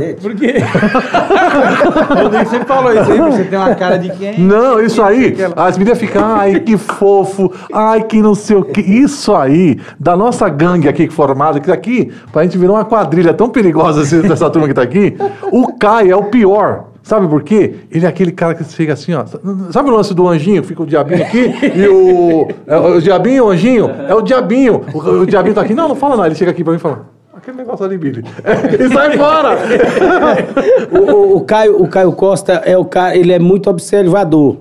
Evidente. 0.00 0.20
Por 0.22 0.34
quê? 0.34 0.54
o 2.10 2.22
Rodrigo 2.22 2.50
sempre 2.50 2.66
falou 2.66 2.92
isso 2.92 3.12
aí, 3.12 3.20
você 3.20 3.44
tem 3.44 3.58
uma 3.58 3.74
cara 3.74 3.98
de 3.98 4.10
quem? 4.10 4.40
Não, 4.40 4.80
isso 4.80 5.02
aí, 5.02 5.36
as 5.54 5.76
meninas 5.76 5.98
ficam, 5.98 6.24
ai, 6.24 6.60
que 6.60 6.78
fofo, 6.78 7.52
ai, 7.72 8.02
que 8.02 8.22
não 8.22 8.34
sei 8.34 8.56
o 8.56 8.64
que. 8.64 8.80
Isso 8.80 9.34
aí, 9.34 9.78
da 10.00 10.16
nossa 10.16 10.48
gangue 10.48 10.88
aqui 10.88 11.08
formada, 11.10 11.60
que 11.60 11.70
aqui, 11.70 12.10
pra 12.32 12.42
gente 12.44 12.56
virar 12.56 12.72
uma 12.72 12.84
quadrilha 12.84 13.34
tão 13.34 13.50
perigosa 13.50 14.00
assim, 14.02 14.22
dessa 14.22 14.48
turma 14.48 14.66
que 14.66 14.74
tá 14.74 14.82
aqui, 14.82 15.16
o 15.52 15.74
Caio 15.74 16.12
é 16.12 16.16
o 16.16 16.24
pior. 16.24 16.87
Sabe 17.08 17.26
por 17.26 17.42
quê? 17.42 17.74
Ele 17.90 18.04
é 18.04 18.08
aquele 18.08 18.30
cara 18.32 18.54
que 18.54 18.62
chega 18.64 18.92
assim, 18.92 19.14
ó. 19.14 19.24
Sabe 19.72 19.88
o 19.88 19.92
lance 19.96 20.12
do 20.12 20.28
anjinho? 20.28 20.62
Fica 20.62 20.82
o 20.82 20.86
diabinho 20.86 21.22
aqui 21.22 21.54
e 21.74 21.88
o. 21.88 22.48
é 22.66 22.76
o 22.76 23.00
diabinho 23.00 23.46
o 23.46 23.50
anjinho? 23.50 23.90
É 24.06 24.14
o 24.14 24.20
diabinho. 24.20 24.82
O, 24.92 24.98
o 25.22 25.26
diabinho 25.26 25.54
tá 25.54 25.62
aqui. 25.62 25.72
Não, 25.72 25.88
não 25.88 25.94
fala 25.96 26.16
nada. 26.16 26.28
Ele 26.28 26.34
chega 26.34 26.50
aqui 26.50 26.62
pra 26.62 26.72
mim 26.74 26.76
e 26.78 26.80
fala. 26.82 27.06
Aquele 27.34 27.56
negócio 27.56 27.86
ali, 27.86 27.96
Billy. 27.96 28.22
e 28.78 28.92
sai 28.92 29.16
fora! 29.16 29.56
O, 30.92 30.98
o- 31.12 31.36
o 31.36 31.40
Caio, 31.42 31.82
o 31.82 31.88
Caio 31.88 32.12
Costa 32.12 32.52
é 32.64 32.76
o 32.76 32.84
cara, 32.84 33.16
ele 33.16 33.32
é 33.32 33.38
muito 33.38 33.70
observador, 33.70 34.58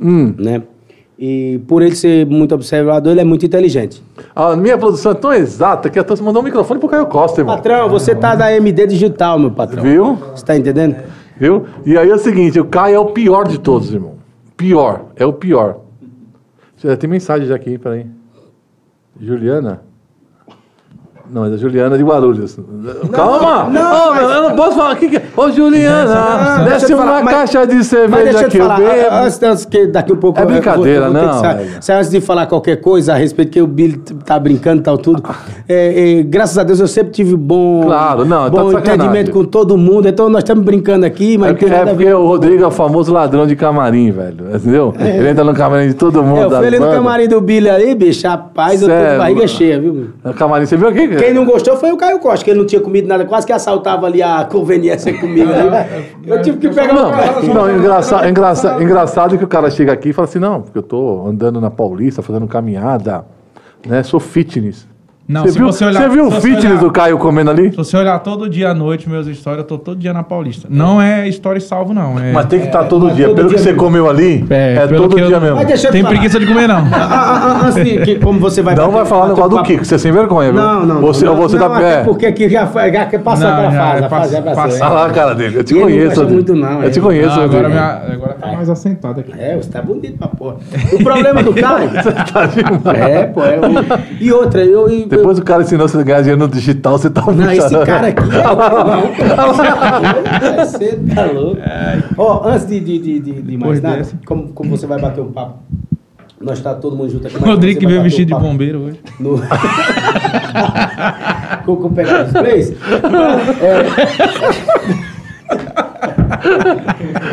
Hum. 0.00 0.34
né? 0.38 0.62
E 1.18 1.60
por 1.68 1.82
ele 1.82 1.94
ser 1.94 2.24
muito 2.26 2.54
observador, 2.54 3.12
ele 3.12 3.20
é 3.20 3.24
muito 3.24 3.44
inteligente. 3.44 4.02
A 4.34 4.56
minha 4.56 4.78
produção 4.78 5.12
é 5.12 5.14
tão 5.14 5.32
exata 5.34 5.90
que 5.90 5.98
a 5.98 6.04
Tança 6.04 6.22
mandou 6.22 6.40
um 6.40 6.44
microfone 6.46 6.80
pro 6.80 6.88
Caio 6.88 7.04
Costa, 7.06 7.42
irmão. 7.42 7.56
Patrão, 7.56 7.90
você 7.90 8.14
tá 8.14 8.34
da 8.34 8.50
MD 8.54 8.86
Digital, 8.86 9.38
meu 9.38 9.50
patrão. 9.50 9.82
Viu? 9.82 10.18
Você 10.34 10.42
tá 10.46 10.56
entendendo? 10.56 10.96
Viu? 11.40 11.66
E 11.86 11.96
aí 11.96 12.10
é 12.10 12.14
o 12.14 12.18
seguinte, 12.18 12.60
o 12.60 12.66
Caio 12.66 12.96
é 12.96 12.98
o 12.98 13.06
pior 13.06 13.48
de 13.48 13.58
todos, 13.58 13.92
irmão. 13.94 14.18
Pior, 14.58 15.06
é 15.16 15.24
o 15.24 15.32
pior. 15.32 15.80
Tem 16.98 17.08
mensagem 17.08 17.48
já 17.48 17.56
aqui, 17.56 17.78
peraí. 17.78 18.06
Juliana? 19.18 19.82
Não, 21.32 21.44
é 21.44 21.50
da 21.50 21.56
Juliana 21.56 21.96
de 21.96 22.02
Guarulhos. 22.04 22.58
Calma! 23.12 23.66
Ô, 23.66 24.14
meu, 24.14 24.30
eu 24.30 24.42
não 24.48 24.56
posso 24.56 24.76
falar. 24.76 24.96
Que 24.96 25.08
que... 25.08 25.16
é? 25.16 25.22
Ô, 25.36 25.50
Juliana, 25.50 26.58
Não, 26.58 26.64
desce 26.64 26.90
eu 26.92 26.98
uma 26.98 27.06
falar, 27.06 27.22
mas- 27.24 27.34
caixa 27.34 27.66
de 27.66 27.74
Mas 27.76 27.86
cerveja 27.86 28.22
deixa 28.24 28.38
eu 28.38 28.44
que 28.44 28.50
te 28.50 28.58
eu 28.58 28.66
falar, 28.66 28.76
bebo. 28.80 29.14
antes, 29.24 29.42
antes 29.42 29.64
que 29.64 29.86
daqui 29.86 30.12
um 30.12 30.16
pouco... 30.16 30.38
É 30.38 30.42
eu 30.42 30.46
vou- 30.46 30.54
brincadeira, 30.56 31.06
eu 31.06 31.12
vou 31.12 31.20
ter 31.22 31.28
que 31.28 31.34
não. 31.34 31.80
Sabe, 31.80 31.98
Antes 32.00 32.10
de 32.10 32.20
falar 32.20 32.46
qualquer 32.46 32.76
coisa 32.80 33.12
a 33.12 33.16
respeito, 33.16 33.50
que 33.52 33.62
o 33.62 33.66
Billy 33.66 33.96
tá 34.24 34.38
brincando 34.38 34.80
e 34.80 34.84
tal, 34.84 34.98
tudo. 34.98 35.22
é, 35.68 36.18
é, 36.18 36.22
graças 36.22 36.58
a 36.58 36.62
Deus 36.64 36.80
eu 36.80 36.88
sempre 36.88 37.12
tive 37.12 37.36
bom, 37.36 37.82
Claro, 37.84 38.24
não, 38.24 38.44
tá 38.44 38.50
bom 38.50 38.64
de 38.66 38.72
sacanagem. 38.72 38.94
entendimento 38.96 39.30
com 39.30 39.44
todo 39.44 39.76
mundo, 39.76 40.08
então 40.08 40.28
nós 40.28 40.42
estamos 40.42 40.64
brincando 40.64 41.06
aqui, 41.06 41.38
mas 41.38 41.50
É 41.50 41.52
não 41.52 41.58
porque, 41.58 41.74
é 41.74 41.86
porque 41.86 42.12
o 42.12 42.26
Rodrigo 42.26 42.62
é 42.64 42.66
o 42.66 42.70
famoso 42.70 43.12
ladrão 43.12 43.46
de 43.46 43.54
camarim, 43.54 44.10
velho. 44.10 44.46
Entendeu? 44.54 44.92
Ele 44.98 45.28
entra 45.28 45.44
no 45.44 45.54
camarim 45.54 45.88
de 45.88 45.94
todo 45.94 46.22
mundo. 46.22 46.40
É, 46.40 46.44
eu 46.44 46.50
fui 46.58 46.66
ali 46.66 46.78
no 46.78 46.90
camarim 46.90 47.28
do 47.28 47.40
Billy 47.40 47.70
ali, 47.70 47.94
bicho, 47.94 48.26
rapaz, 48.26 48.82
eu 48.82 48.88
tô 48.88 48.94
de 48.94 49.00
é 49.00 49.16
barriga 49.18 49.38
louco. 49.40 49.48
cheia, 49.54 49.80
viu? 49.80 50.08
No 50.24 50.34
camarim, 50.34 50.66
você 50.66 50.76
viu 50.76 50.88
aqui? 50.88 51.19
Quem 51.20 51.34
não 51.34 51.44
gostou 51.44 51.76
foi 51.76 51.92
o 51.92 51.96
Caio 51.96 52.18
Costa, 52.18 52.44
que 52.44 52.50
ele 52.50 52.58
não 52.58 52.66
tinha 52.66 52.80
comido 52.80 53.06
nada, 53.06 53.24
quase 53.24 53.46
que 53.46 53.52
assaltava 53.52 54.06
ali 54.06 54.22
a 54.22 54.44
conveniência 54.44 55.16
comigo. 55.18 55.50
ali. 55.52 56.14
Eu 56.26 56.42
tive 56.42 56.58
que 56.58 56.68
pegar 56.68 56.92
Não, 56.92 57.10
um 57.10 57.54
não 57.54 57.76
engraçado, 57.76 58.28
engraçado, 58.28 58.82
engraçado 58.82 59.38
que 59.38 59.44
o 59.44 59.48
cara 59.48 59.70
chega 59.70 59.92
aqui 59.92 60.10
e 60.10 60.12
fala 60.12 60.28
assim, 60.28 60.38
não, 60.38 60.62
porque 60.62 60.78
eu 60.78 60.82
tô 60.82 61.26
andando 61.26 61.60
na 61.60 61.70
Paulista, 61.70 62.22
fazendo 62.22 62.46
caminhada, 62.46 63.24
né? 63.86 64.02
Sou 64.02 64.18
fitness. 64.20 64.89
Não, 65.30 65.42
você 65.42 65.52
se 65.52 65.58
viu, 65.58 65.66
você 65.68 65.84
olhar- 65.84 66.02
você 66.02 66.08
viu 66.08 66.26
o 66.26 66.30
se 66.30 66.34
você 66.36 66.48
fitness 66.48 66.64
olhar- 66.72 66.80
do 66.80 66.90
Caio 66.90 67.18
comendo 67.18 67.50
ali? 67.52 67.70
Se 67.70 67.76
você 67.76 67.96
olhar 67.96 68.18
todo 68.18 68.48
dia 68.50 68.70
à 68.70 68.74
noite 68.74 69.08
meus 69.08 69.26
stories, 69.28 69.58
eu 69.58 69.64
tô 69.64 69.78
todo 69.78 69.96
dia 69.96 70.12
na 70.12 70.24
Paulista. 70.24 70.66
Não 70.68 71.00
é 71.00 71.28
história 71.28 71.60
salvo, 71.60 71.94
não. 71.94 72.18
É, 72.18 72.32
Mas 72.32 72.46
tem 72.46 72.58
que 72.60 72.66
estar 72.66 72.84
todo 72.84 73.10
dia. 73.12 73.26
todo 73.26 73.36
Pelo 73.36 73.48
dia 73.48 73.56
que 73.56 73.62
você 73.62 73.70
mesmo. 73.70 73.84
comeu 73.84 74.10
ali, 74.10 74.44
É, 74.50 74.74
é, 74.74 74.86
todo 74.88 75.16
eu- 75.18 75.26
dia 75.28 75.38
mesmo. 75.38 75.60
Eu 75.60 75.66
te 75.66 75.88
tem 75.88 76.02
falar. 76.02 76.14
preguiça 76.14 76.40
de 76.40 76.46
comer, 76.46 76.66
não. 76.66 76.78
Ah, 76.78 76.84
ah, 77.00 77.60
ah, 77.62 77.66
antes 77.68 77.84
de 77.84 77.98
que, 78.04 78.16
como 78.16 78.40
você 78.40 78.60
vai 78.60 78.74
Não 78.74 78.86
bater- 78.86 78.96
vai 78.96 79.06
falar 79.06 79.20
bater 79.28 79.34
negócio 79.36 79.58
do 79.58 79.62
Kiko, 79.64 79.84
você 79.84 79.94
é 79.94 79.98
sem 79.98 80.10
vergonha, 80.10 80.50
viu? 80.52 80.60
Não, 80.60 80.84
não. 80.84 81.00
Você, 81.00 81.24
não, 81.24 81.36
você 81.36 81.56
não, 81.58 81.68
tá 81.68 81.78
pé. 81.78 82.02
porque 82.02 82.26
aqui 82.26 82.48
já, 82.48 82.66
foi- 82.66 82.92
já 82.92 83.06
passou 83.20 83.46
Não, 83.46 83.52
aquela 83.54 83.70
já, 83.70 83.78
fase, 83.80 84.02
é 84.02 84.06
a 84.06 84.08
fase 84.08 84.32
já 84.32 84.42
pass- 84.42 84.54
passou. 84.56 84.70
passou. 84.80 84.86
Olha 84.86 84.94
lá 84.94 85.06
a 85.06 85.10
cara 85.10 85.34
dele. 85.34 85.58
Eu 85.58 85.64
te 85.64 85.74
conheço. 85.74 86.24
muito, 86.28 86.54
não, 86.56 86.82
Eu 86.82 86.90
te 86.90 86.98
é. 86.98 87.02
conheço, 87.02 87.40
agora, 87.40 88.02
agora 88.12 88.34
tá 88.34 88.46
mais 88.52 88.68
assentado 88.68 89.20
aqui. 89.20 89.32
É, 89.38 89.56
você 89.56 89.70
tá 89.70 89.80
bonito 89.80 90.18
pra 90.18 90.26
porra. 90.28 90.56
O 90.92 91.04
problema 91.04 91.40
do 91.42 91.54
Caio... 91.54 91.90
Tá 92.32 92.46
demais. 92.46 92.98
é, 93.00 93.24
pô, 93.26 93.42
é 93.42 93.58
o... 93.58 94.22
E 94.22 94.32
outra, 94.32 94.64
eu... 94.64 94.88
Depois 95.20 95.38
o 95.38 95.42
cara 95.42 95.62
ensinou 95.62 95.86
você 95.88 95.98
a 95.98 96.02
ganhar 96.02 96.20
dinheiro 96.20 96.40
no 96.40 96.48
digital, 96.48 96.98
você 96.98 97.10
tá 97.10 97.22
Não, 97.22 97.52
esse 97.52 97.70
muito- 97.72 97.86
cara 97.86 98.08
aqui 98.08 98.22
é. 98.22 98.40
Você 100.64 100.98
tá 101.14 101.24
louco. 101.26 101.60
Ó, 102.16 102.48
antes 102.48 102.66
de, 102.66 102.80
de, 102.80 102.98
de, 102.98 103.20
de, 103.20 103.42
de 103.42 103.56
mais 103.56 103.80
nada, 103.82 104.06
como, 104.24 104.48
como 104.48 104.70
você 104.76 104.86
vai 104.86 105.00
bater 105.00 105.20
um 105.20 105.30
papo? 105.32 105.58
Nós 106.40 106.58
tá 106.60 106.74
todo 106.74 106.96
mundo 106.96 107.10
junto 107.10 107.26
aqui. 107.26 107.36
O 107.36 107.40
Rodrigo 107.44 107.80
que 107.80 107.86
veio 107.86 108.02
vestido 108.02 108.34
um 108.34 108.38
de 108.38 108.44
bombeiro 108.44 108.80
hoje. 108.80 108.98
No... 109.20 109.38
com, 111.66 111.76
com 111.76 111.88
o 111.88 111.92
pegado 111.92 112.24
dos 112.24 112.32
plays. 112.40 112.72
É... 113.60 113.84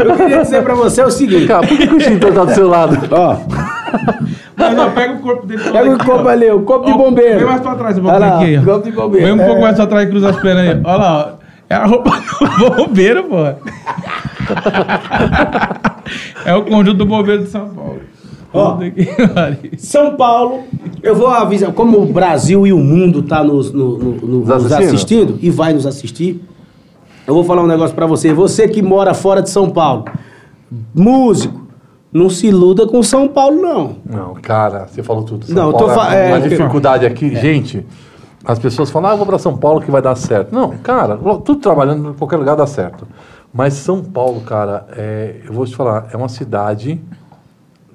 Eu 0.03 0.15
queria 0.17 0.41
dizer 0.41 0.63
pra 0.63 0.73
você 0.75 1.01
o 1.03 1.11
seguinte. 1.11 1.47
Cara, 1.47 1.65
por 1.65 1.77
que, 1.77 1.87
o 1.87 1.97
extintor 1.97 2.33
tá 2.33 2.43
do 2.45 2.53
seu 2.53 2.67
lado? 2.67 2.97
Ó, 3.11 3.37
Mas 4.57 4.77
ó, 4.79 4.89
pega 4.89 5.13
o 5.13 5.19
corpo 5.19 5.45
dele 5.45 5.61
pega 5.63 5.89
o 5.91 6.11
ó. 6.25 6.27
ali, 6.27 6.49
o 6.51 6.61
copo 6.63 6.85
de 6.87 6.93
bombeiro. 6.97 7.37
Vem 7.37 7.47
mais 7.47 7.61
pra 7.61 7.75
trás 7.75 7.95
Olha 7.97 8.03
pouquinho 8.03 8.29
lá, 8.29 8.41
aqui, 8.41 8.57
ó. 8.57 8.63
copo 8.73 8.83
de 8.85 8.91
bombeiro. 8.91 9.25
Vem 9.25 9.33
um 9.35 9.37
pouco 9.45 9.59
É. 9.59 9.61
mais 9.61 9.75
pra 9.75 9.87
trás 9.87 10.07
e 10.07 10.09
cruza 10.09 10.29
as 10.31 10.41
pernas 10.41 10.67
aí. 10.67 10.81
Olha 10.83 10.97
lá, 10.97 11.37
ó. 11.41 11.47
É 11.69 11.75
a 11.75 11.85
roupa 11.85 12.11
do 12.59 12.69
bombeiro, 12.87 13.23
pô. 13.25 13.35
é 16.45 16.55
o 16.55 16.63
conjunto 16.63 16.97
do 16.97 17.05
bombeiro 17.05 17.43
de 17.43 17.49
São 17.49 17.69
Paulo. 17.69 17.99
Ó. 18.53 18.77
São 19.77 20.15
Paulo, 20.15 20.61
eu 21.03 21.13
vou 21.15 21.27
avisar, 21.27 21.71
como 21.73 21.99
o 22.01 22.05
Brasil 22.05 22.65
e 22.65 22.71
o 22.73 22.77
mundo 22.79 23.21
tá 23.21 23.43
nos, 23.43 23.71
no- 23.73 23.97
no- 23.97 24.11
no- 24.15 24.27
nos 24.39 24.49
assistindo? 24.49 24.85
assistindo 24.87 25.39
e 25.41 25.49
vai 25.49 25.73
nos 25.73 25.85
assistir, 25.85 26.41
eu 27.27 27.33
vou 27.33 27.43
falar 27.43 27.61
um 27.63 27.67
negócio 27.67 27.93
pra 27.93 28.05
você. 28.05 28.33
Você 28.33 28.67
que 28.67 28.81
mora 28.81 29.13
fora 29.13 29.41
de 29.41 29.49
São 29.49 29.69
Paulo, 29.69 30.05
músico, 30.95 31.66
não 32.17 32.29
se 32.29 32.47
iluda 32.47 32.85
com 32.87 33.01
São 33.03 33.27
Paulo, 33.27 33.61
não. 33.61 33.95
Não, 34.05 34.33
cara, 34.35 34.87
você 34.87 35.01
falou 35.03 35.23
tudo. 35.23 35.45
São 35.45 35.55
Não, 35.55 35.67
eu 35.67 35.73
tô 35.73 35.85
Paulo, 35.87 36.01
a- 36.01 36.13
é, 36.13 36.33
a 36.33 36.41
que- 36.41 36.49
dificuldade 36.49 37.05
aqui, 37.05 37.35
gente, 37.35 37.85
as 38.45 38.59
pessoas 38.59 38.89
falam, 38.89 39.09
ah, 39.09 39.13
eu 39.13 39.17
vou 39.17 39.25
pra 39.25 39.37
São 39.39 39.55
Paulo 39.57 39.81
que 39.81 39.89
vai 39.91 40.01
dar 40.01 40.15
certo. 40.15 40.53
Não, 40.53 40.71
cara, 40.77 41.17
tudo 41.17 41.55
trabalhando 41.57 42.09
em 42.09 42.13
qualquer 42.13 42.37
lugar 42.37 42.55
dá 42.55 42.65
certo. 42.67 43.07
Mas 43.53 43.73
São 43.73 44.03
Paulo, 44.03 44.41
cara, 44.41 44.85
é, 44.95 45.37
eu 45.45 45.53
vou 45.53 45.65
te 45.65 45.75
falar, 45.75 46.09
é 46.13 46.17
uma 46.17 46.29
cidade 46.29 46.99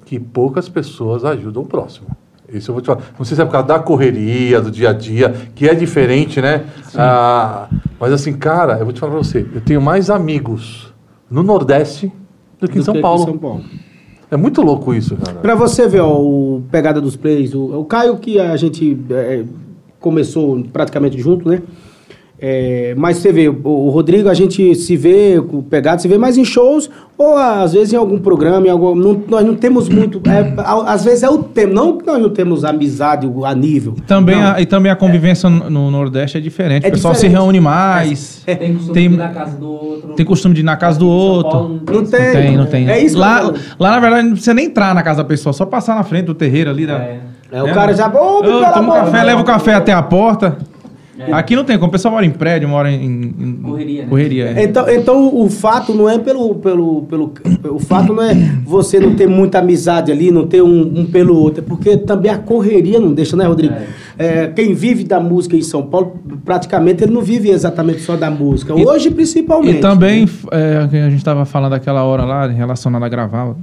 que 0.05 0.19
poucas 0.19 0.67
pessoas 0.67 1.23
ajudam 1.23 1.63
o 1.63 1.65
próximo. 1.65 2.07
Isso 2.51 2.69
eu 2.69 2.75
vou 2.75 2.81
te 2.81 2.85
falar. 2.87 3.01
Não 3.17 3.25
sei 3.25 3.35
se 3.35 3.41
é 3.41 3.45
por 3.45 3.51
causa 3.51 3.67
da 3.67 3.79
correria, 3.79 4.61
do 4.61 4.69
dia 4.69 4.89
a 4.89 4.93
dia, 4.93 5.33
que 5.55 5.67
é 5.67 5.73
diferente, 5.73 6.39
né? 6.41 6.65
Ah, 6.95 7.67
mas 7.99 8.11
assim, 8.13 8.33
cara, 8.33 8.73
eu 8.77 8.83
vou 8.85 8.93
te 8.93 8.99
falar 8.99 9.13
pra 9.13 9.23
você, 9.23 9.39
eu 9.55 9.61
tenho 9.61 9.81
mais 9.81 10.09
amigos 10.09 10.93
no 11.31 11.41
Nordeste 11.41 12.11
do 12.59 12.67
que 12.67 12.75
em 12.75 12.79
Do 12.81 12.83
São 12.85 12.93
que 12.93 13.01
Paulo. 13.01 13.23
São 13.23 13.37
Paulo. 13.37 13.63
É 14.33 14.37
muito 14.37 14.63
louco 14.63 14.95
isso, 14.95 15.15
cara. 15.15 15.37
Pra 15.39 15.53
você 15.53 15.87
ver, 15.87 15.99
ó, 15.99 16.19
o 16.19 16.63
Pegada 16.71 16.99
dos 16.99 17.15
Plays, 17.15 17.53
o, 17.53 17.81
o 17.81 17.85
Caio 17.85 18.17
que 18.17 18.39
a 18.39 18.57
gente 18.57 18.97
é, 19.11 19.43
começou 19.99 20.63
praticamente 20.73 21.19
junto, 21.19 21.47
né? 21.47 21.61
É, 22.45 22.93
mas 22.97 23.17
você 23.19 23.31
vê, 23.31 23.47
o, 23.47 23.89
Rodrigo, 23.89 24.27
a 24.27 24.33
gente 24.33 24.75
se 24.75 24.97
vê, 24.97 25.41
com 25.49 25.59
o 25.59 25.63
Pegada 25.63 25.99
se 25.99 26.09
vê 26.09 26.17
mais 26.17 26.37
em 26.37 26.43
shows, 26.43 26.89
ou 27.17 27.37
às 27.37 27.71
vezes 27.71 27.93
em 27.93 27.95
algum 27.95 28.19
programa, 28.19 28.67
em 28.67 28.69
algum, 28.69 28.93
não- 28.93 29.23
nós 29.29 29.45
não 29.45 29.55
temos 29.55 29.87
muito, 29.87 30.21
é, 30.29 30.53
às 30.85 31.05
vezes 31.05 31.23
é 31.23 31.29
o 31.29 31.37
tempo, 31.41 31.73
não 31.73 31.97
que 31.97 32.05
nós 32.05 32.21
não 32.21 32.29
temos 32.29 32.65
amizade 32.65 33.31
a 33.45 33.55
nível. 33.55 33.95
Também 34.05 34.35
Não. 34.35 34.55
a, 34.55 34.61
e 34.61 34.65
também 34.65 34.91
a 34.91 34.95
convivência 34.97 35.49
no, 35.49 35.69
no 35.69 35.89
Nordeste 35.89 36.37
é 36.37 36.41
diferente. 36.41 36.85
É 36.85 36.89
o 36.89 36.91
pessoal 36.91 37.13
diferente. 37.13 37.33
se 37.33 37.39
reúne 37.41 37.61
mais. 37.61 38.43
Tem 38.45 38.73
costume 38.73 38.93
Tem- 38.93 39.07
de 39.07 39.15
ir 39.15 39.17
na 39.17 39.29
casa 39.29 39.57
do 39.57 39.71
outro. 39.71 40.13
Tem 40.15 40.25
costume 40.25 40.53
de 40.55 40.59
ir 40.59 40.63
na 40.65 40.75
casa 40.75 40.99
do 40.99 41.07
outro. 41.07 41.49
Paulo 41.51 41.81
Não 41.89 42.01
isso. 42.03 42.11
tem. 42.11 42.25
Não 42.25 42.33
tem, 42.33 42.57
não 42.57 42.65
tem. 42.65 42.89
É 42.89 42.99
isso 43.01 43.17
lá, 43.17 43.53
lá, 43.79 43.91
na 43.91 43.99
verdade, 44.01 44.23
não 44.23 44.31
precisa 44.33 44.53
nem 44.53 44.65
entrar 44.65 44.93
na 44.93 45.01
casa 45.01 45.23
da 45.23 45.29
pessoa, 45.29 45.53
só 45.53 45.65
passar 45.65 45.95
na 45.95 46.03
frente 46.03 46.25
do 46.25 46.33
terreiro 46.33 46.69
ali. 46.69 46.85
Da... 46.85 46.95
É. 46.95 47.19
É, 47.53 47.63
o 47.63 47.71
cara 47.73 47.93
já, 47.93 48.07
ô, 48.13 48.39
Ô, 48.39 48.41
pelo 48.41 48.65
toma 48.73 48.95
café, 48.95 49.23
leva 49.23 49.39
o 49.41 49.45
café 49.45 49.75
até 49.75 49.93
a 49.93 50.01
porta. 50.01 50.57
É. 51.17 51.31
Aqui 51.31 51.55
não 51.55 51.63
tem, 51.63 51.77
como 51.77 51.89
o 51.89 51.91
pessoal 51.91 52.11
mora 52.15 52.25
em 52.25 52.31
prédio, 52.31 52.67
mora 52.67 52.91
em. 52.91 53.05
em- 53.05 53.53
Correria, 53.61 54.01
né? 54.03 54.09
Correria, 54.09 54.45
é. 54.57 54.63
Então, 54.63 54.89
então 54.89 55.35
o 55.35 55.47
fato 55.47 55.93
não 55.93 56.09
é 56.09 56.17
pelo, 56.17 56.55
pelo, 56.55 57.03
pelo. 57.03 57.33
O 57.69 57.77
fato 57.77 58.11
não 58.13 58.23
é 58.23 58.33
você 58.65 58.99
não 58.99 59.13
ter 59.13 59.27
muita 59.27 59.59
amizade 59.59 60.11
ali, 60.11 60.31
não 60.31 60.47
ter 60.47 60.63
um, 60.63 61.01
um 61.01 61.05
pelo 61.05 61.37
outro, 61.37 61.63
é 61.63 61.67
porque 61.67 61.97
também 61.97 62.31
a 62.31 62.37
correria 62.39 62.99
não 62.99 63.13
deixa, 63.13 63.35
né, 63.35 63.45
Rodrigo? 63.45 63.75
É, 64.17 64.47
quem 64.47 64.73
vive 64.73 65.03
da 65.03 65.19
música 65.19 65.55
em 65.55 65.61
São 65.61 65.83
Paulo, 65.83 66.19
praticamente 66.43 67.03
ele 67.03 67.13
não 67.13 67.21
vive 67.21 67.49
exatamente 67.51 68.01
só 68.01 68.15
da 68.15 68.31
música. 68.31 68.73
E- 68.73 68.83
Hoje, 68.83 69.11
principalmente. 69.11 69.77
E 69.77 69.81
também, 69.81 70.27
é, 70.51 70.87
que 70.87 70.97
a 70.97 71.09
gente 71.11 71.17
estava 71.19 71.45
falando 71.45 71.71
daquela 71.71 72.03
hora 72.03 72.25
lá, 72.25 72.47
relacionada 72.47 73.05
a 73.05 73.09
gravar. 73.09 73.55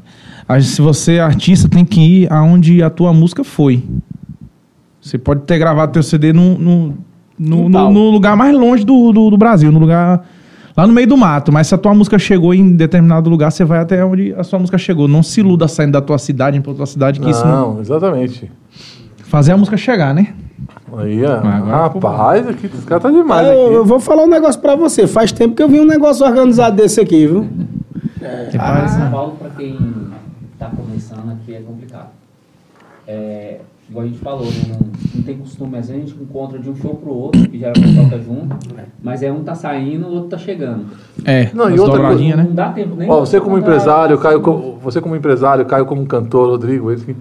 se 0.62 0.80
você 0.80 1.14
é 1.14 1.21
artista, 1.21 1.69
tem 1.69 1.85
que 1.85 2.00
ir 2.00 2.33
aonde 2.33 2.80
a 2.80 2.90
tua 2.90 3.12
música 3.12 3.42
foi. 3.42 3.83
Você 5.00 5.19
pode 5.19 5.42
ter 5.42 5.59
gravado 5.59 5.92
teu 5.92 6.02
CD 6.02 6.33
no, 6.33 6.59
no, 6.59 6.95
no, 7.40 7.68
no- 7.68 7.90
no 7.92 8.11
lugar 8.11 8.37
mais 8.37 8.54
longe 8.54 8.85
do, 8.85 9.11
do, 9.12 9.30
do 9.30 9.37
Brasil, 9.38 9.73
no 9.73 9.78
lugar. 9.78 10.25
Lá 10.76 10.87
no 10.87 10.92
meio 10.92 11.06
do 11.06 11.16
mato, 11.16 11.52
mas 11.52 11.66
se 11.66 11.75
a 11.75 11.78
tua 11.78 11.92
música 11.92 12.18
chegou 12.18 12.54
em 12.54 12.76
determinado 12.76 13.28
lugar, 13.28 13.50
você 13.50 13.64
vai 13.64 13.80
até 13.80 14.04
onde 14.04 14.32
a 14.35 14.44
sua 14.44 14.59
música 14.59 14.78
chegou. 14.78 15.09
Não 15.09 15.23
se 15.23 15.40
iluda 15.40 15.66
saindo 15.66 15.92
da 15.92 16.00
tua 16.00 16.16
cidade 16.16 16.61
para 16.61 16.70
outra 16.70 16.87
cidade, 16.87 17.18
que 17.18 17.28
isso 17.28 17.44
não. 17.44 17.75
Não, 17.75 17.80
exatamente. 17.80 18.50
Fazer 19.25 19.52
a 19.52 19.56
música 19.56 19.76
chegar, 19.76 20.14
né? 20.14 20.32
Aí, 20.97 21.23
rapaz, 21.25 22.49
aqui, 22.49 22.66
esse 22.66 22.87
cara 22.87 23.00
tá 23.00 23.11
demais 23.11 23.47
eu, 23.47 23.52
eu 23.73 23.78
aqui. 23.80 23.88
vou 23.88 24.00
falar 24.00 24.23
um 24.25 24.28
negócio 24.28 24.61
pra 24.61 24.75
você. 24.76 25.06
Faz 25.06 25.32
tempo 25.32 25.54
que 25.54 25.62
eu 25.62 25.68
vi 25.68 25.80
um 25.80 25.85
negócio 25.87 26.25
organizado 26.26 26.76
desse 26.76 27.00
aqui, 27.00 27.26
viu? 27.26 27.49
Que 28.50 28.59
parece- 28.59 28.97
São 28.99 29.11
Paulo, 29.11 29.37
para 29.38 29.50
quem 29.50 29.76
está 30.52 30.66
começando 30.66 31.30
aqui, 31.32 31.54
é 31.54 31.61
complicado. 31.61 32.09
É, 33.06 33.61
igual 33.90 34.04
a 34.04 34.09
gente 34.09 34.18
falou, 34.20 34.44
né, 34.47 34.62
não, 34.68 34.78
não 35.16 35.23
tem 35.23 35.37
costume, 35.37 35.76
às 35.76 35.88
vezes 35.88 36.04
a 36.04 36.06
gente 36.06 36.23
encontra 36.23 36.59
de 36.59 36.70
um 36.70 36.76
show 36.76 36.94
pro 36.94 37.12
outro, 37.12 37.49
que 37.49 37.59
geralmente 37.59 37.94
toca 37.97 38.18
junto, 38.23 38.56
mas 39.02 39.23
é 39.23 39.32
um 39.32 39.42
tá 39.42 39.54
saindo, 39.54 40.06
o 40.06 40.12
outro 40.12 40.28
tá 40.28 40.38
chegando. 40.38 40.85
É, 41.25 41.50
Não, 41.52 41.68
e 41.68 41.78
outra 41.80 41.97
dobradinhas, 41.99 42.37
né? 42.38 42.44
Não 42.47 42.54
dá 42.54 42.68
tempo 42.70 42.94
nem 42.97 43.11
Ó, 43.11 43.20
você 43.20 43.40
como 43.40 43.59
empresário, 43.59 44.16
Caio, 44.18 44.40
co- 44.40 44.76
você 44.82 45.00
como 45.00 45.16
empresário, 45.16 45.64
Caio 45.66 45.85
como 45.87 46.06
cantor, 46.06 46.50
Rodrigo, 46.50 46.92
enfim. 46.92 47.16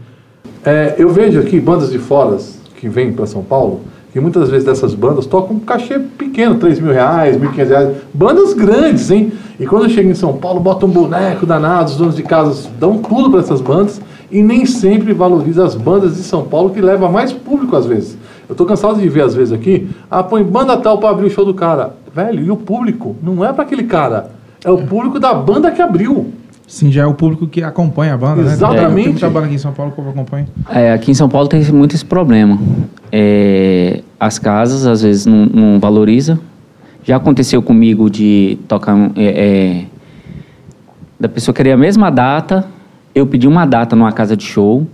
É, 0.64 0.96
eu 0.98 1.10
vejo 1.10 1.40
aqui 1.40 1.60
bandas 1.60 1.90
de 1.92 1.98
fora 1.98 2.38
que 2.76 2.88
vêm 2.88 3.12
para 3.12 3.26
São 3.26 3.44
Paulo, 3.44 3.82
que 4.12 4.20
muitas 4.20 4.50
vezes 4.50 4.66
dessas 4.66 4.94
bandas 4.94 5.26
tocam 5.26 5.56
um 5.56 5.60
cachê 5.60 5.98
pequeno, 6.00 6.56
3 6.56 6.80
mil 6.80 6.92
reais, 6.94 7.38
1.500 7.38 7.68
reais. 7.68 7.98
Bandas 8.14 8.54
grandes, 8.54 9.10
hein? 9.12 9.32
E 9.60 9.66
quando 9.66 9.90
chega 9.90 10.10
em 10.10 10.14
São 10.16 10.34
Paulo, 10.38 10.60
botam 10.60 10.88
um 10.88 10.92
boneco 10.92 11.46
danado, 11.46 11.90
os 11.92 11.98
donos 11.98 12.16
de 12.16 12.24
casas 12.24 12.70
dão 12.80 12.98
tudo 12.98 13.30
para 13.32 13.40
essas 13.40 13.62
bandas 13.62 14.02
e 14.32 14.42
nem 14.44 14.66
sempre 14.66 15.14
valoriza 15.14 15.66
as 15.66 15.76
bandas 15.76 16.16
de 16.16 16.24
São 16.24 16.44
Paulo, 16.44 16.70
que 16.70 16.82
leva 16.82 17.10
mais 17.10 17.32
público 17.32 17.76
às 17.76 17.86
vezes. 17.86 18.18
Eu 18.48 18.56
tô 18.56 18.66
cansado 18.66 19.00
de 19.00 19.08
ver 19.10 19.22
às 19.22 19.36
vezes 19.36 19.54
aqui, 19.54 19.90
ah, 20.10 20.24
põe 20.24 20.44
banda 20.44 20.78
tal 20.78 20.98
para 20.98 21.10
abrir 21.10 21.28
o 21.28 21.30
show 21.30 21.46
do 21.46 21.54
cara. 21.54 21.96
Velho, 22.14 22.44
e 22.44 22.50
o 22.50 22.58
público? 22.58 23.16
Não 23.22 23.46
é 23.46 23.54
para 23.54 23.64
aquele 23.64 23.84
cara, 23.84 24.32
é 24.64 24.72
o 24.72 24.78
público 24.78 25.20
da 25.20 25.34
banda 25.34 25.72
que 25.72 25.82
abriu. 25.82 26.32
Sim, 26.68 26.92
já 26.92 27.02
é 27.02 27.06
o 27.06 27.16
público 27.16 27.48
que 27.48 27.64
acompanha 27.64 28.14
a 28.14 28.18
banda, 28.18 28.44
né? 28.44 28.52
Exatamente. 28.52 29.04
Tem 29.04 29.12
muita 29.12 29.30
banda 29.30 29.46
aqui 29.48 29.56
em 29.56 29.60
São 29.60 29.74
Paulo 29.74 29.92
que 29.92 30.02
acompanha. 30.02 30.48
É, 30.70 30.94
aqui 30.94 31.10
em 31.10 31.16
São 31.16 31.28
Paulo 31.28 31.48
tem 31.48 31.64
muito 31.72 31.96
esse 31.96 32.06
problema. 32.06 32.60
É, 33.12 34.02
as 34.20 34.38
casas, 34.38 34.86
às 34.86 35.02
vezes, 35.02 35.26
não, 35.26 35.48
não 35.48 35.80
valoriza. 35.80 36.40
Já 37.04 37.16
aconteceu 37.16 37.62
comigo 37.62 38.08
de 38.08 38.60
tocar... 38.68 38.96
é, 39.16 39.26
é, 39.26 39.86
da 41.20 41.28
pessoa 41.28 41.54
querer 41.54 41.72
a 41.74 41.78
mesma 41.78 42.10
data, 42.10 42.66
eu 43.14 43.26
pedi 43.28 43.48
uma 43.48 43.66
data 43.66 43.96
numa 43.96 44.12
casa 44.12 44.36
de 44.38 44.44
show, 44.44 44.88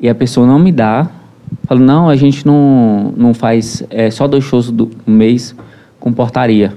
e 0.00 0.08
a 0.08 0.14
pessoa 0.14 0.46
não 0.46 0.58
me 0.58 0.70
dá. 0.72 1.08
Falo, 1.66 1.80
não, 1.80 2.08
a 2.08 2.16
gente 2.16 2.44
não, 2.46 3.12
não 3.16 3.32
faz 3.34 3.82
é, 3.90 4.10
só 4.10 4.26
dois 4.26 4.44
shows 4.44 4.70
do 4.70 4.90
um 5.06 5.12
mês 5.12 5.54
com 6.00 6.12
portaria. 6.12 6.74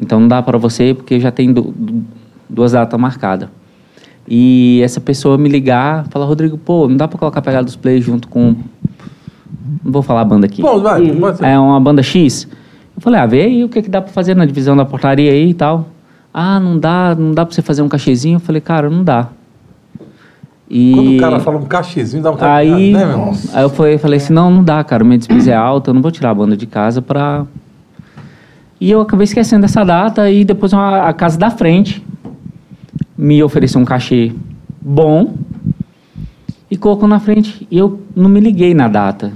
Então 0.00 0.20
não 0.20 0.28
dá 0.28 0.40
para 0.42 0.56
você, 0.56 0.94
porque 0.94 1.18
já 1.20 1.30
tem 1.30 1.52
du- 1.52 1.74
du- 1.76 2.04
duas 2.48 2.72
datas 2.72 2.98
marcadas. 2.98 3.48
E 4.26 4.80
essa 4.84 5.00
pessoa 5.00 5.36
me 5.38 5.48
ligar, 5.48 6.06
falar, 6.10 6.26
Rodrigo, 6.26 6.56
pô, 6.58 6.86
não 6.88 6.96
dá 6.96 7.08
pra 7.08 7.18
colocar 7.18 7.38
a 7.40 7.42
pegada 7.42 7.64
dos 7.64 7.76
plays 7.76 8.04
junto 8.04 8.28
com. 8.28 8.54
Não 9.84 9.92
vou 9.92 10.02
falar 10.02 10.20
a 10.20 10.24
banda 10.24 10.46
aqui. 10.46 10.60
Bom, 10.62 10.80
vai, 10.80 11.34
ser. 11.34 11.44
É 11.44 11.58
uma 11.58 11.80
banda 11.80 12.02
X. 12.02 12.46
Eu 12.96 13.00
falei, 13.02 13.20
ah, 13.20 13.26
vê 13.26 13.42
aí 13.42 13.64
o 13.64 13.68
que, 13.68 13.80
que 13.82 13.88
dá 13.88 14.00
pra 14.00 14.12
fazer 14.12 14.34
na 14.36 14.44
divisão 14.44 14.76
da 14.76 14.84
portaria 14.84 15.30
aí 15.32 15.50
e 15.50 15.54
tal. 15.54 15.88
Ah, 16.32 16.60
não 16.60 16.78
dá, 16.78 17.14
não 17.18 17.32
dá 17.32 17.44
pra 17.46 17.54
você 17.54 17.62
fazer 17.62 17.82
um 17.82 17.88
cachezinho. 17.88 18.36
Eu 18.36 18.40
falei, 18.40 18.60
cara, 18.60 18.88
não 18.90 19.02
dá. 19.02 19.28
E 20.70 20.92
Quando 20.94 21.16
o 21.16 21.18
cara 21.18 21.40
fala 21.40 21.56
um 21.56 21.64
cachezinho, 21.64 22.22
dá 22.22 22.30
um 22.30 22.36
aí, 22.40 22.92
né, 22.92 23.06
meu? 23.06 23.32
aí 23.54 23.62
eu 23.62 23.70
falei, 23.70 23.96
falei 23.96 24.18
assim, 24.18 24.32
não, 24.34 24.50
não 24.50 24.62
dá, 24.62 24.84
cara, 24.84 25.02
minha 25.02 25.16
despesa 25.16 25.50
é 25.50 25.54
alta, 25.54 25.90
eu 25.90 25.94
não 25.94 26.02
vou 26.02 26.10
tirar 26.10 26.30
a 26.30 26.34
banda 26.34 26.56
de 26.56 26.66
casa 26.66 27.00
pra... 27.00 27.46
E 28.80 28.90
eu 28.90 29.00
acabei 29.00 29.24
esquecendo 29.24 29.62
dessa 29.62 29.82
data 29.82 30.30
e 30.30 30.44
depois 30.44 30.72
uma- 30.72 31.08
a 31.08 31.12
casa 31.12 31.38
da 31.38 31.50
frente 31.50 32.04
me 33.16 33.42
ofereceu 33.42 33.80
um 33.80 33.84
cachê 33.84 34.30
bom 34.80 35.34
e 36.70 36.76
colocou 36.76 37.08
na 37.08 37.18
frente. 37.18 37.66
E 37.70 37.76
eu 37.78 38.00
não 38.14 38.28
me 38.28 38.38
liguei 38.38 38.74
na 38.74 38.86
data, 38.86 39.32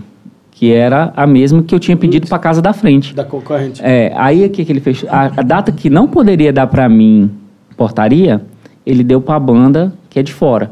que 0.50 0.70
era 0.72 1.12
a 1.16 1.26
mesma 1.26 1.62
que 1.62 1.74
eu 1.74 1.80
tinha 1.80 1.96
pedido 1.96 2.28
pra 2.28 2.38
casa 2.38 2.62
da 2.62 2.72
frente. 2.72 3.14
Da 3.14 3.24
concorrente. 3.24 3.80
É, 3.82 4.12
aí 4.16 4.44
o 4.44 4.50
que, 4.50 4.64
que 4.64 4.70
ele 4.70 4.80
fez? 4.80 5.04
A, 5.08 5.22
a 5.38 5.42
data 5.42 5.72
que 5.72 5.90
não 5.90 6.06
poderia 6.06 6.52
dar 6.52 6.68
pra 6.68 6.88
mim 6.88 7.28
portaria, 7.76 8.42
ele 8.86 9.02
deu 9.02 9.20
pra 9.20 9.40
banda 9.40 9.92
que 10.08 10.20
é 10.20 10.22
de 10.22 10.32
fora. 10.32 10.70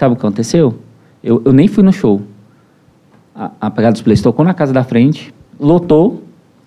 Sabe 0.00 0.14
o 0.14 0.16
que 0.16 0.22
aconteceu? 0.24 0.76
Eu, 1.22 1.42
eu 1.44 1.52
nem 1.52 1.68
fui 1.68 1.84
no 1.84 1.92
show. 1.92 2.22
A, 3.36 3.50
a 3.60 3.70
Pegada 3.70 3.92
dos 3.92 4.00
Plays 4.00 4.22
tocou 4.22 4.42
na 4.42 4.54
casa 4.54 4.72
da 4.72 4.82
frente, 4.82 5.30
lotou, 5.60 6.22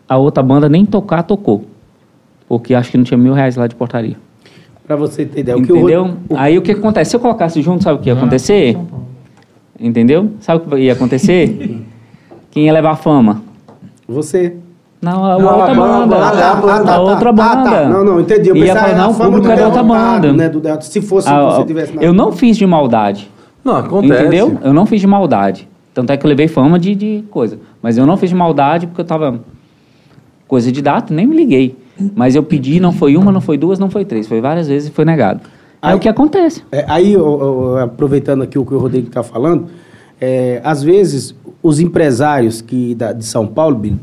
a 0.08 0.16
outra 0.18 0.44
banda 0.44 0.70
nem 0.70 0.86
tocar, 0.86 1.24
tocou. 1.24 1.66
Porque 2.48 2.76
acho 2.76 2.92
que 2.92 2.98
não 2.98 3.04
tinha 3.04 3.18
mil 3.18 3.34
reais 3.34 3.56
lá 3.56 3.66
de 3.66 3.74
portaria. 3.74 4.18
Pra 4.86 4.96
você 4.96 5.26
ter 5.26 5.40
ideia. 5.40 5.58
O 5.58 5.64
que 5.64 5.74
o 5.74 5.78
Entendeu? 5.78 6.04
Rod- 6.04 6.16
o- 6.30 6.38
Aí 6.38 6.60
o 6.60 6.62
que 6.62 6.74
acontece? 6.74 7.10
Se 7.10 7.16
eu 7.16 7.20
colocasse 7.20 7.60
junto, 7.64 7.84
sabe 7.84 8.00
o 8.00 8.04
que 8.04 8.10
ia 8.10 8.14
acontecer? 8.14 8.78
Entendeu? 9.80 10.34
Sabe 10.40 10.64
o 10.64 10.70
que 10.70 10.78
ia 10.78 10.94
acontecer? 10.94 11.82
Quem 12.52 12.66
ia 12.68 12.74
levar 12.74 12.98
fama? 12.98 13.42
Você. 14.08 14.58
Não, 15.04 15.26
a 15.26 15.38
Não, 15.38 15.46
outra 15.58 15.72
a 15.72 15.76
banda, 15.76 16.06
banda. 16.16 16.28
ah, 16.28 16.32
tá, 16.32 16.76
ah, 16.76 16.80
tá, 16.84 16.96
a 16.96 17.02
outra 17.02 17.30
Ah, 17.30 17.34
banda. 17.34 17.70
tá. 17.70 17.90
Não, 17.90 18.06
não, 18.06 18.20
entendi. 18.22 18.50
Eu 18.50 18.56
Ia 18.56 18.68
pensava 18.68 18.88
falar, 18.88 18.94
a 19.00 19.04
não, 19.04 19.12
o 19.12 19.14
fama 19.14 19.26
público 19.32 19.48
do 19.48 19.52
é 19.52 19.56
da 19.58 19.66
outra 19.68 19.84
banda. 19.84 20.34
Né, 20.34 20.50
do. 20.50 20.62
Se 20.82 21.02
fosse 21.02 21.28
Ah, 21.30 21.44
você 21.56 21.66
tivesse 21.66 21.94
na- 21.94 22.02
eu 22.02 22.14
não 22.14 22.32
fiz 22.32 22.56
de 22.56 22.66
maldade. 22.66 23.30
Não, 23.66 23.76
acontece. 23.76 24.22
Entendeu? 24.22 24.58
Eu 24.64 24.74
não 24.74 24.86
fiz 24.86 25.02
de 25.02 25.08
maldade. 25.08 25.68
Tanto 25.94 26.12
é 26.12 26.18
que 26.18 26.26
eu 26.26 26.30
levei 26.30 26.48
fama 26.48 26.80
de, 26.80 26.96
de 26.96 27.24
coisa. 27.30 27.60
Mas 27.82 27.98
eu 27.98 28.06
não 28.06 28.16
fiz 28.18 28.30
de 28.30 28.36
maldade 28.36 28.88
porque 28.88 29.02
eu 29.02 29.06
tava. 29.06 29.40
Coisa 30.48 30.72
de 30.72 30.82
data, 30.82 31.14
nem 31.14 31.26
me 31.28 31.36
liguei. 31.36 31.76
Mas 32.16 32.36
eu 32.36 32.44
pedi, 32.44 32.80
não 32.80 32.92
foi 32.92 33.16
uma, 33.18 33.32
não 33.32 33.42
foi 33.42 33.58
duas, 33.58 33.78
não 33.80 33.90
foi 33.90 34.04
três, 34.06 34.28
foi 34.28 34.40
várias 34.42 34.68
vezes 34.68 34.90
e 34.90 34.92
foi 34.92 35.06
negado. 35.06 35.42
É 35.82 35.88
Aí- 35.90 35.96
o 35.96 36.00
que 36.00 36.08
acontece. 36.10 36.64
É, 36.72 36.86
aí, 36.88 37.16
ó, 37.18 37.22
ó, 37.24 37.78
aproveitando 37.80 38.42
aqui 38.42 38.58
o 38.58 38.66
que 38.66 38.74
o 38.74 38.78
Rodrigo 38.80 39.08
está 39.08 39.22
falando, 39.22 39.68
é, 40.20 40.60
às 40.64 40.82
vezes 40.82 41.36
os 41.62 41.80
empresários 41.80 42.62
que, 42.62 42.96
da- 42.96 43.14
de 43.14 43.26
São 43.26 43.46
Paulo, 43.46 43.76
Billy, 43.76 44.00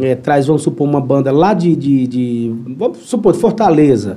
é, 0.00 0.14
traz, 0.14 0.46
vamos 0.46 0.62
supor, 0.62 0.88
uma 0.88 1.00
banda 1.00 1.30
lá 1.32 1.54
de, 1.54 1.74
de, 1.76 2.06
de- 2.06 2.54
vamos 2.76 2.98
supor, 2.98 3.32
de 3.32 3.38
Fortaleza. 3.38 4.16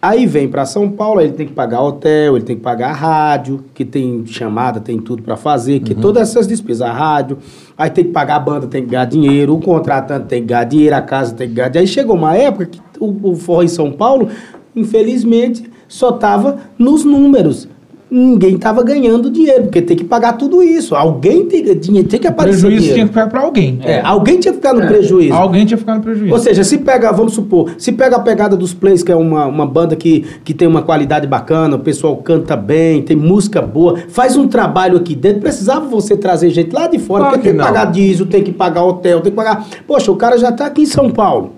Aí 0.00 0.26
vem 0.26 0.46
para 0.46 0.64
São 0.66 0.88
Paulo, 0.90 1.20
ele 1.20 1.32
tem 1.32 1.46
que 1.46 1.52
pagar 1.54 1.82
hotel, 1.82 2.36
ele 2.36 2.44
tem 2.44 2.54
que 2.54 2.62
pagar 2.62 2.90
a 2.90 2.92
rádio, 2.92 3.64
que 3.74 3.84
tem 3.84 4.24
chamada, 4.26 4.78
tem 4.78 4.98
tudo 5.00 5.22
para 5.22 5.36
fazer, 5.36 5.80
que 5.80 5.94
todas 5.94 6.28
essas 6.28 6.46
despesas, 6.46 6.82
a 6.82 6.92
rádio, 6.92 7.38
aí 7.76 7.90
tem 7.90 8.04
que 8.04 8.10
pagar 8.12 8.36
a 8.36 8.40
banda, 8.40 8.66
tem 8.66 8.84
que 8.84 8.90
ganhar 8.90 9.06
dinheiro, 9.06 9.54
o 9.54 9.60
contratante 9.60 10.26
tem 10.26 10.42
que 10.42 10.48
ganhar 10.48 10.64
dinheiro, 10.64 10.94
a 10.94 11.00
casa 11.00 11.34
tem 11.34 11.48
que 11.48 11.54
ganhar 11.54 11.70
dinheiro. 11.70 11.88
Aí 11.88 11.92
chegou 11.92 12.14
uma 12.14 12.36
época 12.36 12.66
que 12.66 12.80
o, 13.00 13.30
o 13.30 13.34
forró 13.34 13.62
em 13.62 13.68
São 13.68 13.90
Paulo, 13.90 14.28
infelizmente, 14.76 15.68
só 15.88 16.12
tava 16.12 16.58
nos 16.78 17.04
números. 17.04 17.66
Ninguém 18.08 18.56
tava 18.56 18.84
ganhando 18.84 19.28
dinheiro, 19.28 19.64
porque 19.64 19.82
tem 19.82 19.96
que 19.96 20.04
pagar 20.04 20.34
tudo 20.34 20.62
isso. 20.62 20.94
Alguém 20.94 21.44
tem, 21.46 21.64
dinheiro, 21.76 22.08
tem 22.08 22.20
que 22.20 22.26
O 22.28 22.30
aparecer 22.30 22.60
prejuízo 22.60 22.82
tinha 22.82 22.92
dinheiro. 22.94 23.08
que 23.08 23.14
ficar 23.14 23.26
pra 23.28 23.40
alguém. 23.40 23.80
É, 23.82 24.00
alguém 24.00 24.38
tinha 24.38 24.52
que 24.52 24.58
ficar 24.58 24.72
no 24.74 24.86
prejuízo. 24.86 25.34
Alguém 25.34 25.66
tinha 25.66 25.76
que 25.76 25.80
ficar 25.82 25.96
no 25.96 26.02
prejuízo. 26.02 26.32
Ou 26.32 26.38
seja, 26.38 26.62
se 26.62 26.78
pega, 26.78 27.10
vamos 27.10 27.32
supor, 27.34 27.72
se 27.76 27.90
pega 27.90 28.14
a 28.14 28.20
pegada 28.20 28.56
dos 28.56 28.72
Plays, 28.72 29.02
que 29.02 29.10
é 29.10 29.16
uma, 29.16 29.46
uma 29.46 29.66
banda 29.66 29.96
que, 29.96 30.24
que 30.44 30.54
tem 30.54 30.68
uma 30.68 30.82
qualidade 30.82 31.26
bacana, 31.26 31.74
o 31.74 31.80
pessoal 31.80 32.16
canta 32.18 32.54
bem, 32.54 33.02
tem 33.02 33.16
música 33.16 33.60
boa, 33.60 33.96
faz 34.08 34.36
um 34.36 34.46
trabalho 34.46 34.96
aqui 34.98 35.16
dentro, 35.16 35.40
precisava 35.40 35.86
você 35.88 36.16
trazer 36.16 36.50
gente 36.50 36.72
lá 36.72 36.86
de 36.86 37.00
fora, 37.00 37.24
Claro 37.24 37.36
porque 37.38 37.48
que 37.48 37.54
tem 37.56 37.58
que 37.58 37.58
não. 37.58 37.74
pagar 37.74 37.90
diesel, 37.90 38.26
tem 38.26 38.42
que 38.44 38.52
pagar 38.52 38.84
hotel, 38.84 39.20
tem 39.20 39.32
que 39.32 39.36
pagar. 39.36 39.66
Poxa, 39.84 40.12
o 40.12 40.16
cara 40.16 40.38
já 40.38 40.52
tá 40.52 40.66
aqui 40.66 40.82
em 40.82 40.86
São 40.86 41.10
Paulo. 41.10 41.55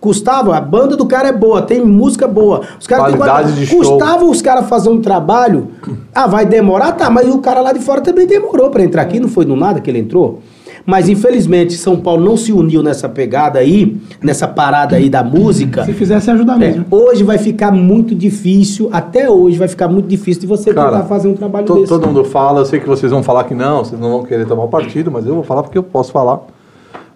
Custava, 0.00 0.56
a 0.56 0.60
banda 0.60 0.96
do 0.96 1.06
cara 1.06 1.28
é 1.28 1.32
boa, 1.32 1.62
tem 1.62 1.84
música 1.84 2.28
boa. 2.28 2.60
Os 2.78 2.86
caras 2.86 3.06
Qualidade 3.06 3.30
qualidade. 3.30 3.60
de 3.60 3.66
show. 3.66 3.78
Custava 3.78 4.24
os 4.24 4.42
caras 4.42 4.68
fazer 4.68 4.88
um 4.90 5.00
trabalho. 5.00 5.68
Ah, 6.14 6.26
vai 6.26 6.44
demorar? 6.46 6.92
Tá, 6.92 7.08
mas 7.10 7.28
o 7.28 7.38
cara 7.38 7.60
lá 7.60 7.72
de 7.72 7.80
fora 7.80 8.00
também 8.00 8.26
demorou 8.26 8.70
pra 8.70 8.82
entrar 8.84 9.02
aqui, 9.02 9.18
não 9.18 9.28
foi 9.28 9.44
do 9.44 9.56
nada 9.56 9.80
que 9.80 9.90
ele 9.90 9.98
entrou. 9.98 10.40
Mas 10.84 11.08
infelizmente 11.08 11.72
São 11.76 11.96
Paulo 11.96 12.24
não 12.24 12.36
se 12.36 12.52
uniu 12.52 12.80
nessa 12.80 13.08
pegada 13.08 13.58
aí, 13.58 13.96
nessa 14.22 14.46
parada 14.46 14.94
aí 14.94 15.10
da 15.10 15.24
música. 15.24 15.84
Se 15.84 15.92
fizesse, 15.92 16.30
ajudar 16.30 16.54
É, 16.54 16.58
mesmo. 16.58 16.84
hoje 16.88 17.24
vai 17.24 17.38
ficar 17.38 17.72
muito 17.72 18.14
difícil, 18.14 18.88
até 18.92 19.28
hoje 19.28 19.58
vai 19.58 19.66
ficar 19.66 19.88
muito 19.88 20.06
difícil 20.06 20.42
de 20.42 20.46
você 20.46 20.72
Cara, 20.72 20.92
tentar 20.92 21.04
fazer 21.06 21.26
um 21.26 21.34
trabalho 21.34 21.66
to- 21.66 21.74
desse. 21.74 21.88
Todo 21.88 22.06
mundo 22.06 22.22
fala, 22.24 22.60
eu 22.60 22.64
sei 22.66 22.78
que 22.78 22.86
vocês 22.86 23.10
vão 23.10 23.20
falar 23.24 23.42
que 23.44 23.54
não, 23.54 23.84
vocês 23.84 24.00
não 24.00 24.10
vão 24.10 24.22
querer 24.22 24.46
tomar 24.46 24.62
o 24.62 24.68
partido, 24.68 25.10
mas 25.10 25.26
eu 25.26 25.34
vou 25.34 25.42
falar 25.42 25.64
porque 25.64 25.76
eu 25.78 25.82
posso 25.82 26.12
falar. 26.12 26.40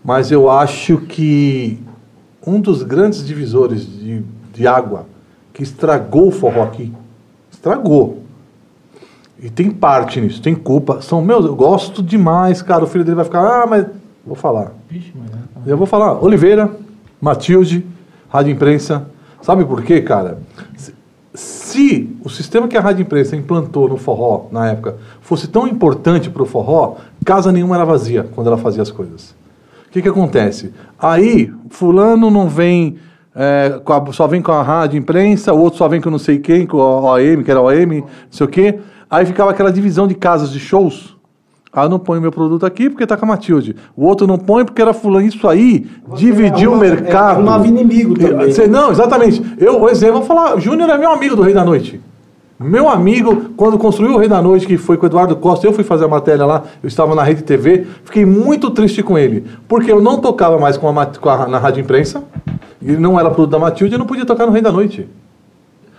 Mas 0.04 0.32
eu 0.32 0.50
acho 0.50 0.96
que 0.96 1.78
um 2.46 2.60
dos 2.60 2.82
grandes 2.82 3.24
divisores 3.26 3.86
de, 3.86 4.22
de 4.52 4.66
água 4.66 5.06
que 5.52 5.62
estragou 5.62 6.28
o 6.28 6.30
forró 6.30 6.62
aqui, 6.62 6.92
estragou. 7.50 8.22
E 9.42 9.48
tem 9.48 9.70
parte 9.70 10.20
nisso, 10.20 10.42
tem 10.42 10.54
culpa. 10.54 11.00
São 11.00 11.22
meus, 11.22 11.44
eu 11.46 11.54
gosto 11.54 12.02
demais, 12.02 12.60
cara. 12.60 12.84
O 12.84 12.86
filho 12.86 13.04
dele 13.04 13.16
vai 13.16 13.24
ficar, 13.24 13.40
ah, 13.40 13.66
mas. 13.66 13.86
Vou 14.24 14.36
falar. 14.36 14.72
Vixe, 14.88 15.12
mas 15.14 15.30
é. 15.32 15.72
Eu 15.72 15.78
vou 15.78 15.86
falar. 15.86 16.22
Oliveira, 16.22 16.70
Matilde, 17.20 17.86
Rádio 18.28 18.52
Imprensa. 18.52 19.06
Sabe 19.40 19.64
por 19.64 19.82
quê, 19.82 20.02
cara? 20.02 20.38
Se, 20.76 20.94
se 21.32 22.16
o 22.22 22.28
sistema 22.28 22.68
que 22.68 22.76
a 22.76 22.80
Rádio 22.80 23.02
Imprensa 23.02 23.34
implantou 23.34 23.88
no 23.88 23.96
forró, 23.96 24.46
na 24.52 24.68
época, 24.68 24.98
fosse 25.22 25.48
tão 25.48 25.66
importante 25.66 26.28
para 26.28 26.42
o 26.42 26.46
forró, 26.46 26.96
casa 27.24 27.50
nenhuma 27.50 27.76
era 27.76 27.84
vazia 27.84 28.28
quando 28.34 28.48
ela 28.48 28.58
fazia 28.58 28.82
as 28.82 28.90
coisas. 28.90 29.34
O 29.90 29.92
que, 29.92 30.00
que 30.02 30.08
acontece? 30.08 30.72
Aí, 30.98 31.52
fulano 31.68 32.30
não 32.30 32.48
vem, 32.48 32.96
é, 33.34 33.80
a- 33.84 34.12
só 34.12 34.26
vem 34.28 34.40
com 34.40 34.52
a 34.52 34.62
rádio 34.62 34.96
imprensa, 34.98 35.52
o 35.52 35.58
outro 35.60 35.78
só 35.78 35.88
vem 35.88 36.00
com 36.00 36.08
não 36.10 36.18
sei 36.18 36.38
quem, 36.38 36.64
com 36.64 36.80
a 36.80 37.14
OM, 37.14 37.42
que 37.42 37.50
era 37.50 37.60
OM, 37.60 37.98
não 38.00 38.06
sei 38.30 38.46
o 38.46 38.48
quê. 38.48 38.78
Aí 39.10 39.26
ficava 39.26 39.50
aquela 39.50 39.72
divisão 39.72 40.06
de 40.06 40.14
casas 40.14 40.50
de 40.52 40.60
shows. 40.60 41.16
Ah, 41.72 41.88
não 41.88 41.98
ponho 42.00 42.20
meu 42.20 42.32
produto 42.32 42.66
aqui 42.66 42.90
porque 42.90 43.06
tá 43.06 43.16
com 43.16 43.24
a 43.24 43.28
Matilde. 43.28 43.76
O 43.96 44.04
outro 44.04 44.26
não 44.26 44.36
põe 44.38 44.64
porque 44.64 44.82
era 44.82 44.92
fulano. 44.92 45.26
Isso 45.26 45.46
aí 45.48 45.86
dividiu 46.16 46.70
o 46.70 46.74
arruma- 46.74 46.88
mercado. 46.90 47.28
é, 47.30 47.32
arrumava 47.34 47.66
inimigo 47.66 48.14
também. 48.18 48.52
Você- 48.52 48.66
não, 48.66 48.90
exatamente. 48.90 49.40
Eu, 49.58 49.78
por 49.78 49.88
exemplo, 49.90 50.16
vou 50.18 50.24
falar, 50.24 50.58
Júnior 50.58 50.90
é 50.90 50.98
meu 50.98 51.10
amigo 51.12 51.36
do 51.36 51.42
Rei 51.42 51.54
da 51.54 51.64
Noite. 51.64 52.00
Meu 52.62 52.90
amigo, 52.90 53.52
quando 53.56 53.78
construiu 53.78 54.14
o 54.14 54.18
Rei 54.18 54.28
da 54.28 54.42
Noite, 54.42 54.66
que 54.66 54.76
foi 54.76 54.98
com 54.98 55.04
o 55.04 55.08
Eduardo 55.08 55.34
Costa, 55.34 55.66
eu 55.66 55.72
fui 55.72 55.82
fazer 55.82 56.04
a 56.04 56.08
matéria 56.08 56.44
lá, 56.44 56.64
eu 56.82 56.88
estava 56.88 57.14
na 57.14 57.22
Rede 57.22 57.42
TV, 57.42 57.86
fiquei 58.04 58.26
muito 58.26 58.70
triste 58.70 59.02
com 59.02 59.16
ele, 59.16 59.46
porque 59.66 59.90
eu 59.90 60.02
não 60.02 60.20
tocava 60.20 60.58
mais 60.58 60.76
com 60.76 60.86
a, 60.86 61.06
com 61.06 61.28
a- 61.30 61.48
na 61.48 61.56
Rádio 61.58 61.80
Imprensa, 61.80 62.22
e 62.82 62.92
não 62.92 63.18
era 63.18 63.30
produto 63.30 63.50
da 63.52 63.58
Matilde, 63.58 63.94
eu 63.94 63.98
não 63.98 64.04
podia 64.04 64.26
tocar 64.26 64.44
no 64.44 64.52
Rei 64.52 64.60
da 64.60 64.70
Noite. 64.70 65.08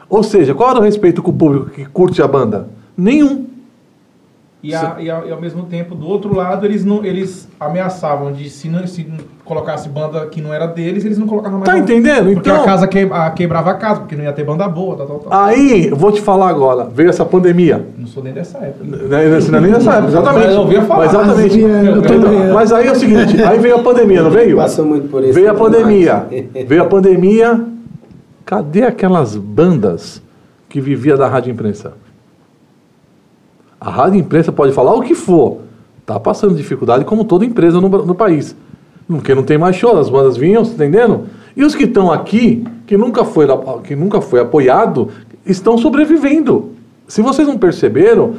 Ou 0.08 0.22
seja, 0.22 0.54
qual 0.54 0.70
era 0.70 0.80
o 0.80 0.84
respeito 0.84 1.24
com 1.24 1.32
o 1.32 1.34
público 1.34 1.72
que 1.72 1.84
curte 1.86 2.22
a 2.22 2.28
banda? 2.28 2.68
Nenhum. 2.96 3.48
E, 4.64 4.76
a- 4.76 4.98
e 5.00 5.10
a- 5.10 5.24
e 5.26 5.32
ao 5.32 5.42
mesmo 5.42 5.64
tempo, 5.64 5.96
do 5.96 6.08
outro 6.08 6.36
lado, 6.36 6.66
eles 6.68 6.86
não, 6.86 7.04
eles 7.04 7.48
ameaçavam 7.60 8.32
de 8.32 8.48
se 8.48 8.70
não 8.70 8.86
se 8.86 9.04
não 9.04 9.18
colocasse 9.44 9.90
banda 9.90 10.26
que 10.28 10.40
não 10.40 10.54
era 10.54 10.68
deles, 10.68 11.04
eles 11.04 11.18
não 11.18 11.26
colocavam 11.26 11.58
mais. 11.60 11.66
Tá 11.68 11.76
banda. 11.78 11.92
entendendo? 11.92 12.34
Porque 12.36 12.50
Então- 12.50 12.62
a 12.62 12.66
casa 12.66 12.88
que, 12.88 13.00
a, 13.12 13.32
quebrava 13.32 13.72
a 13.72 13.74
casa, 13.74 14.02
porque 14.02 14.16
não 14.16 14.24
ia 14.24 14.32
ter 14.32 14.44
banda 14.44 14.68
boa, 14.70 14.96
tal, 14.96 15.08
tal, 15.08 15.20
tal. 15.20 15.34
Aí, 15.46 15.88
eu 15.88 15.96
vou 15.96 16.12
te 16.12 16.22
falar 16.22 16.48
agora, 16.50 16.84
veio 16.94 17.10
essa 17.10 17.26
pandemia. 17.26 17.84
Não 17.98 18.06
sou 18.06 18.24
nem 18.24 18.32
dessa 18.34 18.60
época. 18.60 18.84
Né, 18.86 18.98
Não 19.50 19.58
é 19.58 19.62
nem 19.62 19.72
nessa 19.72 19.94
época, 19.94 20.08
exatamente. 20.10 20.46
Mas 20.46 20.54
eu 20.56 20.62
ouvia 20.62 20.82
falar. 20.84 21.06
Mas 21.06 21.14
exatamente. 21.16 21.58
Mas, 21.62 21.86
eu 21.88 22.02
tô 22.04 22.14
Então, 22.14 22.30
vendo. 22.30 22.54
Mas 22.54 22.72
aí 22.72 22.88
é 22.88 22.92
o 22.92 22.96
seguinte, 22.96 23.44
aí 23.44 23.58
veio 23.60 23.76
a 23.78 23.80
pandemia, 23.80 24.22
não 24.22 24.32
veio? 24.32 24.58
Passou 24.58 24.86
muito 24.86 25.08
por 25.10 25.24
isso. 25.24 25.34
Veio 25.34 25.50
a 25.50 25.56
pandemia. 25.56 26.26
Veio 26.68 26.84
a 26.84 26.86
pandemia. 26.86 27.66
Cadê 28.46 28.84
aquelas 28.84 29.36
bandas 29.36 30.22
que 30.70 30.80
vivia 30.82 31.18
da 31.18 31.28
rádio 31.28 31.52
imprensa? 31.52 31.94
A 33.82 33.90
rádio 33.90 34.20
imprensa 34.20 34.52
pode 34.52 34.74
falar 34.74 34.94
o 34.94 35.02
que 35.02 35.16
for. 35.16 35.62
Tá 36.06 36.20
passando 36.20 36.54
dificuldade 36.54 37.04
como 37.04 37.26
toda 37.26 37.44
empresa 37.44 37.82
no, 37.82 37.90
no 37.90 38.14
país. 38.14 38.56
Porque 39.08 39.34
não 39.34 39.42
tem 39.42 39.58
mais 39.58 39.76
show, 39.76 39.98
as 39.98 40.08
bandas 40.08 40.38
vinham, 40.38 40.64
tá 40.64 40.86
entendendo? 40.86 41.26
E 41.58 41.64
os 41.64 41.74
que 41.74 41.86
estão 41.86 42.12
aqui, 42.12 42.64
que 42.86 42.96
nunca, 42.96 43.26
foi, 43.26 43.48
que 43.84 43.96
nunca 43.96 44.22
foi 44.22 44.40
apoiado, 44.40 45.10
estão 45.44 45.80
sobrevivendo. 45.80 46.70
Se 47.08 47.24
vocês 47.24 47.48
não 47.48 47.58
perceberam, 47.58 48.36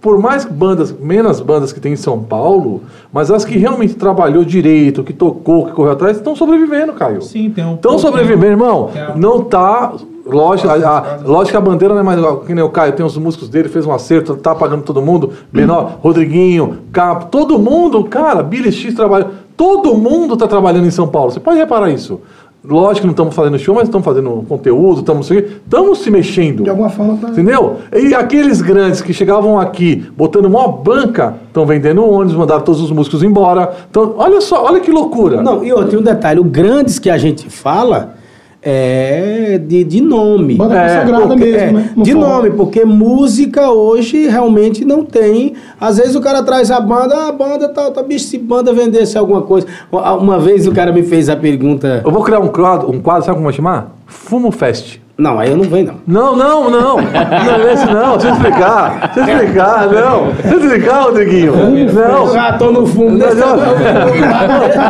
por 0.00 0.18
mais 0.20 0.44
bandas, 0.44 0.92
menos 0.92 1.40
bandas 1.40 1.72
que 1.72 1.80
tem 1.80 1.92
em 1.92 1.96
São 1.96 2.20
Paulo, 2.20 2.82
mas 3.12 3.30
as 3.30 3.44
que 3.44 3.58
realmente 3.58 3.94
trabalhou 3.94 4.44
direito, 4.44 5.02
que 5.02 5.12
tocou, 5.12 5.66
que 5.66 5.72
correu 5.72 5.92
atrás, 5.92 6.16
estão 6.16 6.36
sobrevivendo, 6.36 6.92
Caio. 6.92 7.20
Sim, 7.22 7.50
tem 7.50 7.64
um. 7.64 7.74
Estão 7.74 7.98
sobrevivendo, 7.98 8.46
irmão. 8.52 8.90
Tem 8.92 9.02
a- 9.02 9.14
Não 9.16 9.42
tá. 9.42 9.92
Lógico, 10.24 10.68
a, 10.68 10.74
a- 10.74 11.18
lógico 11.24 11.52
que 11.52 11.56
a 11.56 11.60
bandeira 11.60 11.94
não 11.94 12.00
é 12.02 12.04
mais 12.04 12.18
igual. 12.18 12.40
Que 12.40 12.54
nem 12.54 12.62
o 12.62 12.68
Caio, 12.68 12.92
tem 12.92 13.04
os 13.04 13.16
músicos 13.16 13.48
dele, 13.48 13.68
fez 13.68 13.86
um 13.86 13.92
acerto, 13.92 14.36
tá 14.36 14.54
pagando 14.54 14.82
todo 14.82 15.00
mundo. 15.00 15.32
Menor, 15.52 15.92
Rodriguinho, 16.04 16.78
Capo, 16.92 17.26
todo 17.30 17.58
mundo, 17.58 18.04
cara, 18.04 18.42
Billy 18.42 18.70
X 18.70 18.94
trabalha. 18.94 19.26
Todo 19.56 19.94
mundo 19.96 20.36
tá 20.36 20.46
trabalhando 20.46 20.86
em 20.86 20.90
São 20.90 21.08
Paulo. 21.08 21.30
Você 21.32 21.40
pode 21.40 21.56
reparar 21.58 21.90
isso. 21.90 22.20
Lógico 22.64 23.02
que 23.02 23.06
não 23.06 23.12
estamos 23.12 23.34
fazendo 23.34 23.58
show, 23.58 23.74
mas 23.74 23.84
estamos 23.84 24.04
fazendo 24.04 24.44
conteúdo, 24.48 25.00
estamos 25.00 25.30
estamos 25.30 25.98
se 26.00 26.10
mexendo. 26.10 26.64
De 26.64 26.70
alguma 26.70 26.90
forma 26.90 27.16
tá. 27.16 27.28
Entendeu? 27.28 27.76
E 27.92 28.12
aqueles 28.14 28.60
grandes 28.60 29.00
que 29.00 29.12
chegavam 29.12 29.60
aqui 29.60 30.04
botando 30.16 30.46
uma 30.46 30.66
banca, 30.66 31.36
estão 31.46 31.64
vendendo 31.64 32.04
ônibus, 32.04 32.34
mandaram 32.34 32.62
todos 32.62 32.80
os 32.80 32.90
músicos 32.90 33.22
embora. 33.22 33.72
Então, 33.88 34.14
olha 34.18 34.40
só, 34.40 34.64
olha 34.64 34.80
que 34.80 34.90
loucura. 34.90 35.40
Não, 35.40 35.64
e 35.64 35.72
outro, 35.72 35.94
e 35.94 35.98
um 35.98 36.02
detalhe, 36.02 36.40
o 36.40 36.44
grandes 36.44 36.98
que 36.98 37.08
a 37.08 37.16
gente 37.16 37.48
fala 37.48 38.17
é 38.62 39.58
de, 39.58 39.84
de 39.84 40.00
nome. 40.00 40.54
Banda 40.56 40.74
É, 40.76 40.88
consagrada 40.88 41.26
Porque- 41.28 41.44
mesmo, 41.44 41.68
é, 41.68 41.72
né? 41.82 41.90
No 41.96 42.02
de 42.02 42.12
forró. 42.12 42.28
nome, 42.28 42.50
porque 42.50 42.84
música 42.84 43.70
hoje 43.70 44.26
realmente 44.28 44.84
não 44.84 45.04
tem. 45.04 45.54
Às 45.80 45.98
vezes 45.98 46.14
o 46.16 46.20
cara 46.20 46.42
traz 46.42 46.70
a 46.70 46.80
banda, 46.80 47.28
a 47.28 47.32
banda 47.32 47.68
tá, 47.68 47.90
tá 47.90 48.02
bicho, 48.02 48.24
se 48.26 48.38
banda 48.38 48.72
vendesse 48.72 49.16
alguma 49.16 49.42
coisa. 49.42 49.66
Uma 49.90 50.14
uma 50.14 50.38
vez 50.38 50.66
o 50.66 50.72
cara 50.72 50.92
me 50.92 51.02
fez 51.02 51.28
a 51.28 51.36
pergunta. 51.36 52.02
Eu 52.04 52.10
vou 52.10 52.22
criar 52.22 52.40
um 52.40 52.48
quadro, 52.48 52.90
um 52.90 53.00
quadro, 53.00 53.24
sabe 53.24 53.36
como 53.36 53.44
vai 53.44 53.52
chamar? 53.54 53.94
Fumo 54.06 54.50
Fest. 54.50 54.98
Não, 55.18 55.36
aí 55.36 55.50
eu 55.50 55.56
não 55.56 55.64
venho, 55.64 56.00
não. 56.06 56.36
Não, 56.36 56.36
não, 56.36 56.70
não. 56.70 56.96
Não 56.98 57.68
é 57.68 57.72
esse 57.72 57.86
não. 57.86 58.12
Deixa 58.12 58.28
eu 58.28 58.34
explicar. 58.34 59.10
Deixa 59.16 59.30
eu 59.32 59.36
explicar, 59.36 59.86
não. 59.88 60.26
Deixa 60.30 60.48
eu 60.54 60.60
explicar, 60.60 61.02
Rodriguinho. 61.02 61.52
Não. 61.92 62.32
Já 62.32 62.52
tô 62.56 62.70
no 62.70 62.86
fundo 62.86 63.18
Não, 63.18 63.26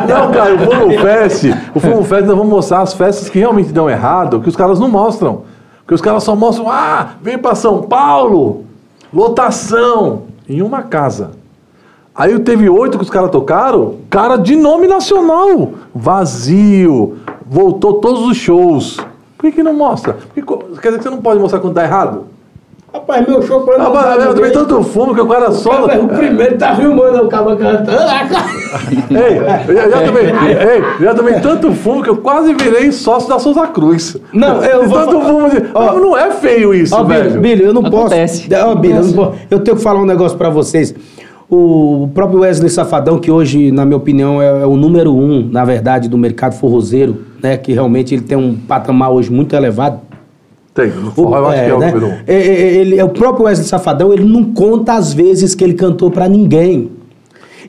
não, 0.06 0.30
cara, 0.30 0.54
o 0.54 0.58
Fumo 0.58 1.00
Fest, 1.00 1.44
o 1.74 1.80
Fumo 1.80 2.04
Fest 2.04 2.26
nós 2.26 2.36
vamos 2.36 2.52
mostrar 2.52 2.82
as 2.82 2.92
festas 2.92 3.30
que 3.30 3.38
realmente 3.38 3.72
dão 3.72 3.88
errado, 3.88 4.38
que 4.40 4.50
os 4.50 4.56
caras 4.56 4.78
não 4.78 4.88
mostram. 4.88 5.44
Porque 5.78 5.94
os 5.94 6.02
caras 6.02 6.22
só 6.22 6.36
mostram, 6.36 6.68
ah, 6.70 7.12
vem 7.22 7.38
pra 7.38 7.54
São 7.54 7.80
Paulo, 7.80 8.66
lotação, 9.10 10.24
em 10.46 10.60
uma 10.60 10.82
casa. 10.82 11.30
Aí 12.14 12.38
teve 12.40 12.68
oito 12.68 12.98
que 12.98 13.04
os 13.04 13.08
caras 13.08 13.30
tocaram, 13.30 13.94
cara 14.10 14.36
de 14.36 14.56
nome 14.56 14.86
nacional, 14.86 15.70
vazio, 15.94 17.16
voltou 17.46 17.94
todos 17.94 18.26
os 18.26 18.36
shows. 18.36 18.98
Por 19.38 19.42
que, 19.46 19.52
que 19.52 19.62
não 19.62 19.72
mostra? 19.72 20.16
Porque 20.34 20.42
quer 20.82 20.88
dizer 20.88 20.98
que 20.98 21.02
você 21.04 21.10
não 21.10 21.18
pode 21.22 21.38
mostrar 21.40 21.60
quando 21.60 21.74
dá 21.74 21.84
errado? 21.84 22.24
Rapaz, 22.92 23.26
meu 23.28 23.40
show 23.42 23.60
quando 23.60 23.80
Rapaz, 23.82 24.06
dava 24.06 24.22
eu 24.22 24.34
tomei 24.34 24.50
tanto 24.50 24.82
fumo 24.82 25.14
que 25.14 25.20
o 25.20 25.26
cara 25.28 25.50
cara- 25.52 26.00
O 26.00 26.08
primeiro 26.08 26.56
tá 26.56 26.74
filmando 26.74 27.24
o 27.24 27.28
cara 27.28 27.54
cantando. 27.54 27.88
Ei, 29.14 29.38
eu 29.68 29.74
já, 29.76 29.88
já 29.90 30.02
tomei, 30.06 30.24
ei, 30.24 30.84
já 31.04 31.14
tomei 31.14 31.34
tanto 31.40 31.72
fumo 31.72 32.02
que 32.02 32.08
eu 32.10 32.16
quase 32.16 32.52
virei 32.54 32.90
sócio 32.90 33.28
da 33.28 33.38
Souza 33.38 33.66
Cruz. 33.68 34.16
Não, 34.32 34.62
eu 34.64 34.88
vou 34.88 34.98
Tanto 35.06 35.20
fumo. 35.20 35.50
De... 35.50 35.62
Ó. 35.74 35.92
Não 36.00 36.16
é 36.18 36.30
feio 36.32 36.74
isso, 36.74 36.94
Ó, 36.94 37.04
Billy, 37.04 37.22
velho. 37.28 37.40
Billy, 37.40 37.62
eu 37.64 37.72
não 37.74 37.84
Acontece. 37.84 38.48
posso. 38.48 38.66
Ó, 38.66 38.74
Billy, 38.74 38.96
eu, 38.96 39.04
não 39.04 39.12
posso- 39.12 39.32
eu 39.50 39.60
tenho 39.60 39.76
que 39.76 39.82
falar 39.82 40.00
um 40.00 40.06
negócio 40.06 40.36
pra 40.36 40.48
vocês. 40.50 40.94
O 41.50 42.08
próprio 42.14 42.40
Wesley 42.40 42.68
Safadão, 42.68 43.18
que 43.18 43.30
hoje, 43.30 43.70
na 43.70 43.84
minha 43.84 43.96
opinião, 43.96 44.40
é, 44.42 44.62
é 44.62 44.66
o 44.66 44.76
número 44.76 45.14
um, 45.14 45.48
na 45.50 45.64
verdade, 45.64 46.08
do 46.08 46.18
mercado 46.18 46.54
forrozeiro, 46.54 47.24
né? 47.42 47.56
Que 47.56 47.72
realmente 47.72 48.14
ele 48.14 48.22
tem 48.22 48.36
um 48.36 48.54
patamar 48.54 49.10
hoje 49.10 49.30
muito 49.30 49.54
elevado. 49.54 50.00
Tem, 50.74 50.90
no 50.90 51.10
forró 51.10 51.38
eu 51.38 51.46
acho 51.46 51.58
é, 51.58 51.64
que 51.64 51.70
é 51.70 51.74
o 51.74 51.78
né? 51.78 51.86
número 51.88 52.06
um. 52.06 52.18
É, 52.26 52.34
ele, 52.76 52.98
é 52.98 53.04
o 53.04 53.08
próprio 53.08 53.46
Wesley 53.46 53.66
Safadão, 53.66 54.12
ele 54.12 54.24
não 54.24 54.44
conta 54.44 54.94
as 54.94 55.12
vezes 55.12 55.54
que 55.54 55.64
ele 55.64 55.74
cantou 55.74 56.10
pra 56.10 56.28
ninguém. 56.28 56.90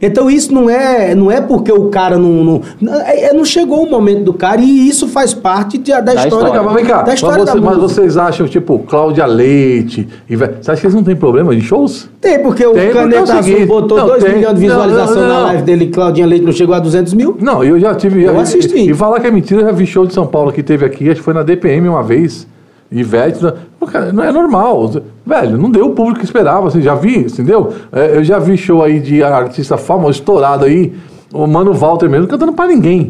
Então 0.02 0.30
isso 0.30 0.54
não 0.54 0.70
é, 0.70 1.14
não 1.14 1.30
é 1.30 1.42
porque 1.42 1.72
o 1.72 1.86
cara 1.90 2.18
não, 2.18 2.44
não, 2.44 2.62
não, 2.80 2.94
é- 3.02 3.26
é- 3.26 3.34
não 3.34 3.44
chegou 3.44 3.84
o 3.84 3.90
momento 3.92 4.24
do 4.24 4.34
cara 4.34 4.62
e 4.62 4.88
isso 4.88 5.08
faz 5.08 5.34
parte 5.34 5.78
de- 5.78 5.92
da, 5.92 5.98
história, 6.14 6.28
história. 6.28 6.64
Mas 6.64 6.74
vem 6.76 6.86
cá, 6.86 6.98
da 6.98 7.04
mas, 7.08 7.14
história 7.16 7.46
você- 7.46 7.54
da 7.56 7.62
mas 7.62 7.78
vocês 7.78 8.18
acham, 8.18 8.48
tipo, 8.48 8.80
Cláudia 8.80 9.26
Leite, 9.26 10.08
e 10.30 10.36
você 10.36 10.72
acha 10.72 10.80
que 10.82 10.88
eles 10.88 10.96
não 10.96 11.04
têm 11.04 11.16
problema 11.16 11.54
de 11.56 11.62
shows? 11.62 12.10
Tem, 12.22 12.40
porque 12.40 12.66
o 12.66 12.72
Tem, 12.74 12.86
porque 12.86 12.98
é 12.98 13.02
o 13.02 13.04
Caneta 13.04 13.34
Azul 13.34 13.44
seguinte, 13.44 13.66
botou 13.66 13.98
não, 13.98 14.08
2 14.08 14.24
tem. 14.24 14.36
milhões 14.36 14.60
de 14.60 14.68
Não, 14.68 14.76
visualização 14.76 15.22
não, 15.22 15.28
na 15.28 15.34
não. 15.40 15.44
live 15.48 15.64
dele, 15.64 15.88
Claudinha 15.88 16.28
Leite 16.28 16.46
não 16.46 16.52
chegou 16.54 16.76
a 16.76 16.80
200 16.80 17.14
mil? 17.14 17.38
Não, 17.42 17.64
eu 17.64 17.80
já 17.80 17.94
tive. 17.94 18.24
Eu 18.24 18.36
e- 18.36 18.38
assisti. 18.38 18.90
E, 18.90 18.94
falar 18.94 19.20
que 19.20 19.28
é 19.28 19.32
mentira, 19.32 19.62
eu 19.62 19.66
já 19.66 19.72
vi 19.74 19.86
show 19.86 20.06
de 20.06 20.14
São 20.14 20.26
Paulo 20.26 20.52
que 20.54 20.64
teve 20.64 20.86
aqui, 20.86 21.10
acho 21.10 21.16
que 21.20 21.26
foi 21.26 21.34
na 21.34 21.44
DPM 21.44 21.90
uma 21.90 22.04
vez. 22.04 22.48
Ivete, 22.92 23.44
não- 23.44 23.54
cara, 23.88 24.12
não 24.12 24.24
é 24.24 24.32
normal. 24.32 24.89
Velho, 25.26 25.58
não 25.58 25.70
deu 25.70 25.86
o 25.88 25.89
público 25.92 26.20
que 26.20 26.26
esperava, 26.26 26.68
assim, 26.68 26.82
já 26.82 26.96
vi, 26.96 27.20
entendeu? 27.20 27.74
É, 27.92 28.18
eu 28.18 28.24
já 28.24 28.39
vi 28.39 28.58
show 28.58 28.84
aí 28.84 29.00
de 29.00 29.24
artista 29.24 29.78
famoso, 29.78 30.12
estourado 30.20 30.65
aí, 30.65 30.94
o 31.34 31.46
Mano 31.46 31.74
Walter 31.74 32.10
mesmo, 32.10 32.28
cantando 32.28 32.54
pra 32.54 32.65
ninguém. 32.68 33.10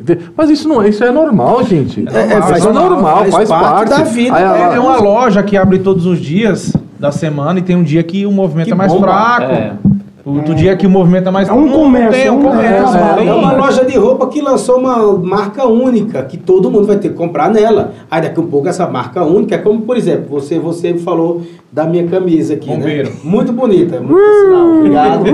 Ente- 0.00 0.18
Mas 0.36 0.50
isso 0.50 0.68
não 0.68 0.84
isso 0.86 1.02
é 1.02 1.10
normal, 1.10 1.64
gente. 1.64 2.04
É, 2.12 2.34
é, 2.34 2.40
faz 2.42 2.58
isso 2.58 2.68
é 2.68 2.72
normal, 2.72 3.16
faz 3.18 3.34
faz, 3.34 3.48
parte 3.48 3.88
parte. 3.88 3.88
da 3.90 4.04
vida, 4.04 4.36
Aí, 4.36 4.44
né? 4.70 4.76
É 4.76 4.80
uma 4.80 4.96
loja 5.00 5.42
que 5.42 5.56
abre 5.56 5.80
todos 5.80 6.06
os 6.06 6.18
dias 6.20 6.72
da 6.98 7.10
semana 7.10 7.58
e 7.58 7.62
tem 7.62 7.74
um 7.74 7.82
dia 7.82 8.02
que 8.04 8.24
o 8.24 8.30
movimento 8.32 8.66
Que 8.66 8.72
é 8.72 8.76
mais 8.76 8.92
bomba. 8.92 9.06
fraco. 9.08 9.95
É. 10.26 10.28
Outro 10.28 10.56
dia 10.56 10.76
que 10.76 10.88
o 10.88 10.90
movimento 10.90 11.28
é 11.28 11.30
mais 11.30 11.48
É 11.48 11.52
um 11.52 11.68
comércio, 11.68 12.10
Tem 12.10 12.26
é 12.26 12.32
um 12.32 12.42
comércio. 12.42 12.98
É 12.98 13.14
tem. 13.14 13.30
uma 13.30 13.52
loja 13.52 13.84
de 13.84 13.96
roupa 13.96 14.26
que 14.26 14.40
lançou 14.42 14.78
uma 14.78 15.16
marca 15.18 15.64
única, 15.66 16.20
que 16.24 16.36
todo 16.36 16.68
mundo 16.68 16.84
vai 16.84 16.96
ter 16.96 17.10
que 17.10 17.14
comprar 17.14 17.48
nela. 17.48 17.92
Aí 18.10 18.22
daqui 18.22 18.40
a 18.40 18.42
um 18.42 18.48
pouco 18.48 18.66
essa 18.66 18.88
marca 18.88 19.22
única 19.22 19.54
é 19.54 19.58
como, 19.58 19.82
por 19.82 19.96
exemplo, 19.96 20.26
você, 20.28 20.58
você 20.58 20.94
falou 20.94 21.42
da 21.70 21.84
minha 21.84 22.08
camisa 22.08 22.54
aqui, 22.54 22.68
Bombeiro. 22.68 23.08
né? 23.08 23.16
Muito 23.22 23.52
bonita, 23.52 24.00
muito 24.00 24.18
sinal, 24.18 24.78
obrigado. 24.78 25.24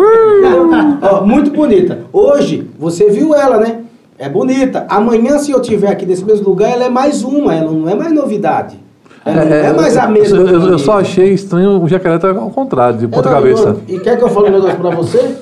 Ó, 1.01 1.25
muito 1.25 1.51
bonita. 1.53 2.01
Hoje, 2.13 2.69
você 2.79 3.09
viu 3.09 3.35
ela, 3.35 3.57
né? 3.59 3.79
É 4.19 4.29
bonita. 4.29 4.85
Amanhã, 4.91 5.39
se 5.39 5.51
eu 5.51 5.61
tiver 5.61 5.89
aqui 5.89 6.05
nesse 6.05 6.25
mesmo 6.25 6.47
lugar, 6.47 6.71
ela 6.71 6.85
é 6.85 6.91
mais 6.91 7.25
uma, 7.25 7.55
ela 7.55 7.73
não 7.73 7.89
é 7.89 7.95
mais 7.95 8.13
novidade. 8.13 8.82
Não 9.25 9.33
é 9.33 9.73
mais 9.73 9.97
a 9.97 10.09
mesma. 10.09 10.37
Eu, 10.39 10.49
eu- 10.49 10.69
eu 10.73 10.79
só 10.79 10.99
achei 11.01 11.33
estranho 11.33 11.81
o 11.83 11.89
jacaré 11.89 12.19
tá 12.19 12.29
ao 12.31 12.51
contrário, 12.51 12.99
de 12.99 13.07
ponta 13.07 13.29
Eu 13.29 13.33
não- 13.33 13.41
cabeça. 13.41 13.69
eu- 13.69 13.81
E 13.97 14.01
quer 14.01 14.17
que 14.17 14.25
eu 14.25 14.29
fale 14.29 14.49
um 14.49 14.53
negócio 14.53 14.79
pra 14.79 14.91
você? 14.91 15.37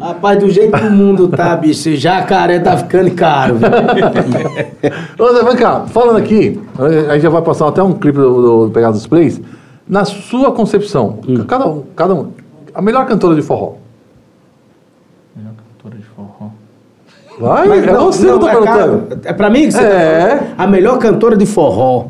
Rapaz, 0.00 0.38
do 0.38 0.48
jeito 0.50 0.76
que 0.76 0.86
o 0.86 0.90
mundo 0.90 1.28
tá, 1.28 1.56
bicho, 1.56 1.72
esse 1.80 1.96
jacaré 1.96 2.58
tá 2.60 2.76
ficando 2.76 3.10
caro. 3.12 3.56
Ô, 5.18 5.32
Zé, 5.32 5.42
vem 5.44 5.56
cá, 5.56 5.80
falando 5.86 6.16
aqui, 6.18 6.60
a 7.08 7.14
gente 7.14 7.22
já 7.22 7.30
vai 7.30 7.42
passar 7.42 7.68
até 7.68 7.82
um 7.82 7.92
clipe 7.92 8.18
do, 8.18 8.66
do 8.66 8.70
Pegado 8.70 8.92
dos 8.94 9.06
Plays. 9.06 9.40
Na 9.88 10.04
sua 10.04 10.52
concepção, 10.52 11.18
Hum. 11.28 11.44
cada, 11.44 11.66
um, 11.68 11.82
cada 11.96 12.14
um, 12.14 12.28
a 12.74 12.80
melhor 12.80 13.06
cantora 13.06 13.34
de 13.34 13.42
forró. 13.42 13.74
Melhor 15.36 15.52
cantora 15.56 15.96
de 15.98 16.04
forró. 16.04 16.50
Vai, 17.40 17.66
Mas 17.68 17.86
é 17.86 17.92
você 17.94 18.24
que 18.26 18.30
eu 18.30 18.38
tô 18.38 18.48
é, 18.48 18.52
cara, 18.62 18.82
perguntando. 18.88 19.20
é 19.24 19.32
pra 19.32 19.50
mim 19.50 19.62
que 19.66 19.72
você 19.72 19.82
É. 19.82 20.26
tá 20.28 20.36
falando? 20.38 20.54
A 20.58 20.66
melhor 20.66 20.98
cantora 20.98 21.36
de 21.36 21.46
forró. 21.46 22.06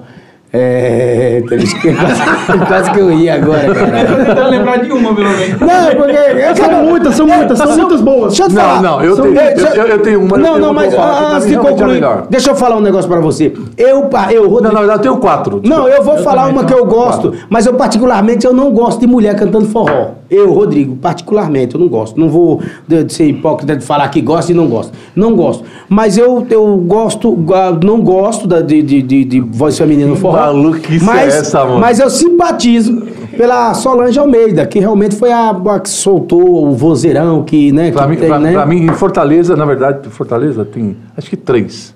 É. 0.55 1.43
Quase, 1.49 2.67
quase 2.67 2.91
que 2.91 2.99
eu 3.01 3.11
ia 3.11 3.35
agora, 3.37 3.73
cara. 3.75 4.25
tentando 4.25 4.51
lembrar 4.51 4.77
de 4.79 4.93
uma, 4.93 5.15
pelo 5.15 5.29
menos. 5.31 5.61
Não, 5.61 5.95
porque. 5.97 6.13
eu 6.13 6.57
São 6.57 6.85
muitas, 6.85 7.15
são 7.15 7.27
muitas, 7.27 7.59
são 7.59 7.77
muitas 7.77 8.01
boas. 8.03 8.29
Deixa 8.29 8.43
eu 8.45 8.49
te 8.49 8.55
Não, 8.55 8.63
falar. 8.63 8.83
não, 8.83 9.03
eu 9.03 9.17
São- 9.17 9.25
tenho- 9.25 9.35
deixa- 9.57 9.75
eu- 9.77 9.87
eu 9.87 9.99
tenho 10.01 10.21
uma, 10.23 10.37
eu 10.37 10.41
Não, 10.41 10.47
tenho 10.53 10.59
não, 10.59 10.71
uma 10.71 10.75
mas 10.83 10.93
eu 10.93 10.99
que 11.01 11.07
pra 11.07 11.29
antes 11.37 11.49
de 11.49 11.55
é 11.55 11.59
concluir, 11.59 12.03
deixa 12.29 12.51
eu 12.51 12.55
falar 12.55 12.77
um 12.77 12.81
negócio 12.81 13.09
pra 13.11 13.21
você. 13.21 13.53
Eu, 13.79 13.89
eu, 14.31 14.43
Não, 14.43 14.51
Rodrigo, 14.51 14.61
na 14.61 14.81
verdade, 14.81 14.99
eu 14.99 15.03
tenho 15.03 15.17
quatro. 15.17 15.61
Não, 15.65 15.89
eu 15.89 16.03
vou 16.03 16.19
falar 16.19 16.47
uma 16.49 16.65
que 16.65 16.75
eu 16.75 16.85
gosto, 16.85 17.33
mas 17.49 17.65
eu 17.67 17.75
particularmente 17.75 18.47
eu 18.47 18.53
não 18.53 18.71
gosto 18.73 19.01
de 19.01 19.07
mulher 19.07 19.35
cantando 19.35 19.67
forró. 19.67 20.09
Eu, 20.35 20.53
Rodrigo, 20.53 20.97
particularmente, 20.97 21.75
eu 21.75 21.81
não 21.81 21.89
gosto. 21.89 22.19
Não 22.19 22.29
vou 22.31 22.63
de, 22.89 23.05
de 23.05 23.13
ser 23.13 23.27
hipócrita 23.27 23.77
de 23.77 23.85
falar 23.85 24.09
que 24.09 24.21
gosto 24.23 24.51
e 24.51 24.55
não 24.55 24.67
gosto. 24.67 24.93
Não 25.15 25.37
gosto. 25.37 25.63
Mas 25.89 26.17
eu, 26.17 26.47
eu 26.49 26.77
gosto, 26.79 27.37
ah, 27.55 27.79
não 27.85 28.01
gosto 28.01 28.47
da- 28.49 28.63
de, 28.63 28.83
de, 28.83 29.03
de, 29.03 29.25
de 29.25 29.41
voz 29.41 29.77
feminina 29.77 30.09
no 30.09 30.17
forró. 30.17 30.39
maluquice 30.39 31.05
mas, 31.05 31.35
é 31.35 31.39
essa, 31.39 31.65
mano? 31.65 31.79
Mas 31.79 32.01
eu 32.01 32.09
simpatizo 32.09 33.03
pela 33.37 33.75
Solange 33.75 34.19
Almeida, 34.19 34.67
que 34.67 34.79
realmente 34.79 35.17
foi 35.17 35.31
a, 35.31 35.51
a 35.51 35.81
que 35.81 35.89
soltou 35.91 36.67
o 36.67 36.73
vozeirão, 36.73 37.43
que, 37.43 37.71
né? 37.71 37.91
Pra 37.93 38.05
que 38.05 38.09
mim, 38.11 38.17
tem, 38.17 38.29
pra, 38.29 38.39
né? 38.39 38.53
pra 38.53 38.65
mim, 38.67 38.85
em 38.87 38.93
Fortaleza, 38.95 39.55
na 39.55 39.65
verdade, 39.67 40.09
Fortaleza 40.09 40.65
tem 40.65 40.97
acho 41.17 41.29
que 41.29 41.37
três. 41.37 41.95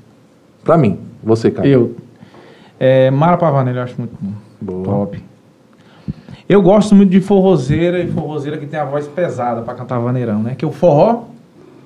Pra 0.63 0.77
mim, 0.77 0.99
você, 1.25 1.51
cara. 1.51 1.67
Eu. 1.67 1.93
É, 2.79 3.11
Mara 3.11 3.37
Pavanelli 3.39 3.79
eu 3.79 3.83
acho 3.85 3.95
muito 3.97 4.13
bom. 4.21 4.31
Boa. 4.61 4.85
Top. 4.85 5.23
Eu 6.49 6.63
gosto 6.63 6.95
muito 6.95 7.11
de 7.11 7.21
forrozeira 7.21 7.99
e 7.99 8.11
forrozeira 8.11 8.57
que 8.57 8.67
tem 8.67 8.79
a 8.79 8.85
voz 8.85 9.07
pesada 9.09 9.63
pra 9.63 9.75
cantar 9.75 9.99
vaneirão, 9.99 10.41
né? 10.43 10.55
Que 10.57 10.65
o 10.65 10.71
forró, 10.71 11.25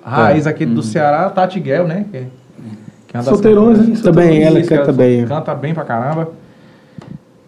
raiz 0.05 0.47
aquele 0.47 0.75
do 0.75 0.83
Ceará, 0.83 1.29
Tati 1.31 1.59
Guel, 1.59 1.87
né? 1.87 2.05
Que, 2.13 2.25
que 3.09 3.17
é 3.17 3.23
Solteirões, 3.23 3.79
hein? 3.81 3.95
Também, 4.03 4.43
ela 4.43 4.61
canta 4.63 4.93
bem. 4.93 5.25
Canta 5.27 5.55
bem 5.55 5.73
pra 5.73 5.85
caramba. 5.85 6.29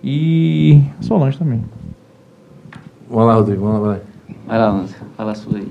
E 0.03 0.83
Solange 1.01 1.39
também. 1.39 1.63
Vamos 3.11 3.27
lá, 3.27 3.35
Rodrigo, 3.35 3.63
vamos 3.67 3.83
lá, 3.83 3.89
vai. 3.89 4.01
Vai 4.49 4.59
lá, 4.59 4.71
Lance. 4.73 4.95
Fala 5.17 5.33
a 5.33 5.35
sua 5.35 5.59
aí. 5.59 5.69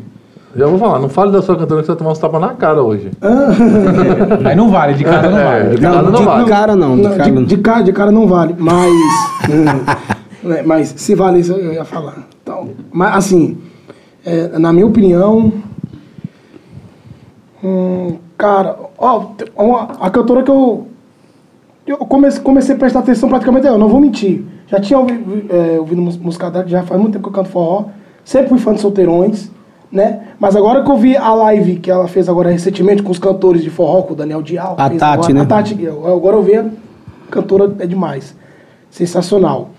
Já 0.56 0.68
vou 0.68 0.78
falar, 0.78 1.00
não 1.00 1.10
fale 1.10 1.32
da 1.32 1.42
sua 1.42 1.56
cantora 1.56 1.80
que 1.82 1.86
você 1.86 1.92
vai 1.94 1.98
tomar 1.98 2.12
uns 2.12 2.20
tapas 2.20 2.42
na 2.42 2.50
cara 2.50 2.84
hoje. 2.84 3.10
Aí 4.44 4.54
não 4.54 4.70
vale, 4.70 4.96
de 4.96 5.04
casa 5.06 5.30
não 5.30 5.38
É, 5.40 5.64
vale. 5.64 5.76
de 5.78 5.82
cara 5.82 6.02
Não, 6.02 6.12
não 6.12 6.20
de 6.20 6.26
vale. 6.26 6.46
cara 6.50 6.76
não, 6.76 6.98
de 6.98 7.04
cara 7.04 7.24
de, 7.24 7.32
não. 7.32 7.44
de 7.46 7.58
cara, 7.58 7.82
de 7.84 7.94
cara 7.94 8.12
não 8.12 8.28
vale, 8.28 8.56
mas. 8.60 8.92
né, 10.44 10.62
mas 10.64 10.94
se 10.98 11.16
vale 11.16 11.40
isso, 11.40 11.54
eu 11.54 11.74
ia 11.74 11.86
falar. 11.86 12.28
Então, 12.42 12.70
mas 12.92 13.16
assim, 13.16 13.58
é, 14.26 14.58
na 14.60 14.72
minha 14.74 14.86
opinião. 14.88 15.52
hum, 17.64 18.18
cara, 18.38 18.76
ó, 18.98 19.28
uma- 19.58 19.90
a 20.00 20.10
cantora 20.10 20.44
que 20.44 20.52
eu. 20.52 20.88
Eu 21.86 21.98
comecei, 21.98 22.42
comecei 22.42 22.76
a 22.76 22.78
prestar 22.78 23.00
atenção 23.00 23.28
praticamente, 23.28 23.66
eu 23.66 23.78
não 23.78 23.90
vou 23.90 24.00
mentir. 24.00 24.44
Já 24.68 24.80
tinha 24.80 24.98
ouvido, 25.00 25.46
é, 25.50 25.80
ouvido 25.80 26.02
música 26.02 26.50
dela, 26.50 26.68
já 26.68 26.84
faz 26.84 27.00
muito 27.02 27.14
tempo 27.14 27.24
que 27.24 27.30
eu 27.30 27.34
canto 27.44 27.50
forró. 27.52 27.86
Sempre 28.24 28.50
fui 28.50 28.60
fã 28.60 28.74
de 28.74 28.80
solteirões, 28.80 29.50
né? 29.92 30.28
Mas 30.40 30.56
agora 30.56 30.84
que 30.84 30.92
eu 30.92 30.96
vi 30.98 31.18
a 31.18 31.34
live 31.34 31.78
que 31.78 31.90
ela 31.90 32.08
fez 32.08 32.30
agora 32.30 32.52
recentemente 32.52 33.02
com 33.02 33.12
os 33.12 33.18
cantores 33.20 33.64
de 33.64 33.70
forró, 33.72 34.04
com 34.04 34.14
o 34.14 34.16
Daniel 34.16 34.42
Dial. 34.44 34.74
A 34.78 34.90
Tati, 34.90 35.04
agora, 35.04 35.34
né? 35.34 35.42
A 35.42 35.46
Tati. 35.46 35.88
Agora 35.88 36.38
eu 36.38 36.44
vi 36.44 36.56
a 36.56 36.66
cantora 37.32 37.76
é 37.80 37.88
demais. 37.88 38.36
Sensacional. 38.92 39.70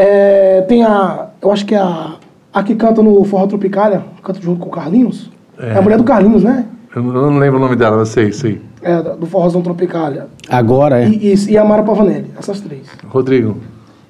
É, 0.00 0.62
tem 0.62 0.82
a. 0.82 1.26
Eu 1.42 1.52
acho 1.52 1.64
que 1.66 1.74
é 1.74 1.78
a. 1.78 2.14
A 2.52 2.62
que 2.64 2.74
canta 2.74 3.00
no 3.00 3.22
Forró 3.24 3.46
Tropicália, 3.46 4.02
canta 4.24 4.40
junto 4.40 4.58
com 4.60 4.68
o 4.68 4.72
Carlinhos. 4.72 5.30
É, 5.56 5.76
a 5.78 5.82
mulher 5.82 5.96
do 5.98 6.02
Carlinhos, 6.04 6.42
né? 6.42 6.66
Eu 6.96 7.00
não, 7.02 7.14
eu 7.14 7.30
não 7.30 7.38
lembro 7.38 7.58
o 7.58 7.62
nome 7.62 7.76
dela, 7.76 7.98
mas 7.98 8.08
sei, 8.08 8.32
sei. 8.32 8.60
É, 8.82 9.00
do 9.00 9.24
Forrozão 9.26 9.62
Tropicália. 9.62 10.26
Agora 10.48 11.00
é. 11.04 11.08
E, 11.08 11.32
e, 11.32 11.50
e 11.52 11.56
a 11.58 11.64
Mara 11.64 11.84
Pavanelli, 11.84 12.30
essas 12.36 12.60
três. 12.60 12.88
Rodrigo. 13.06 13.58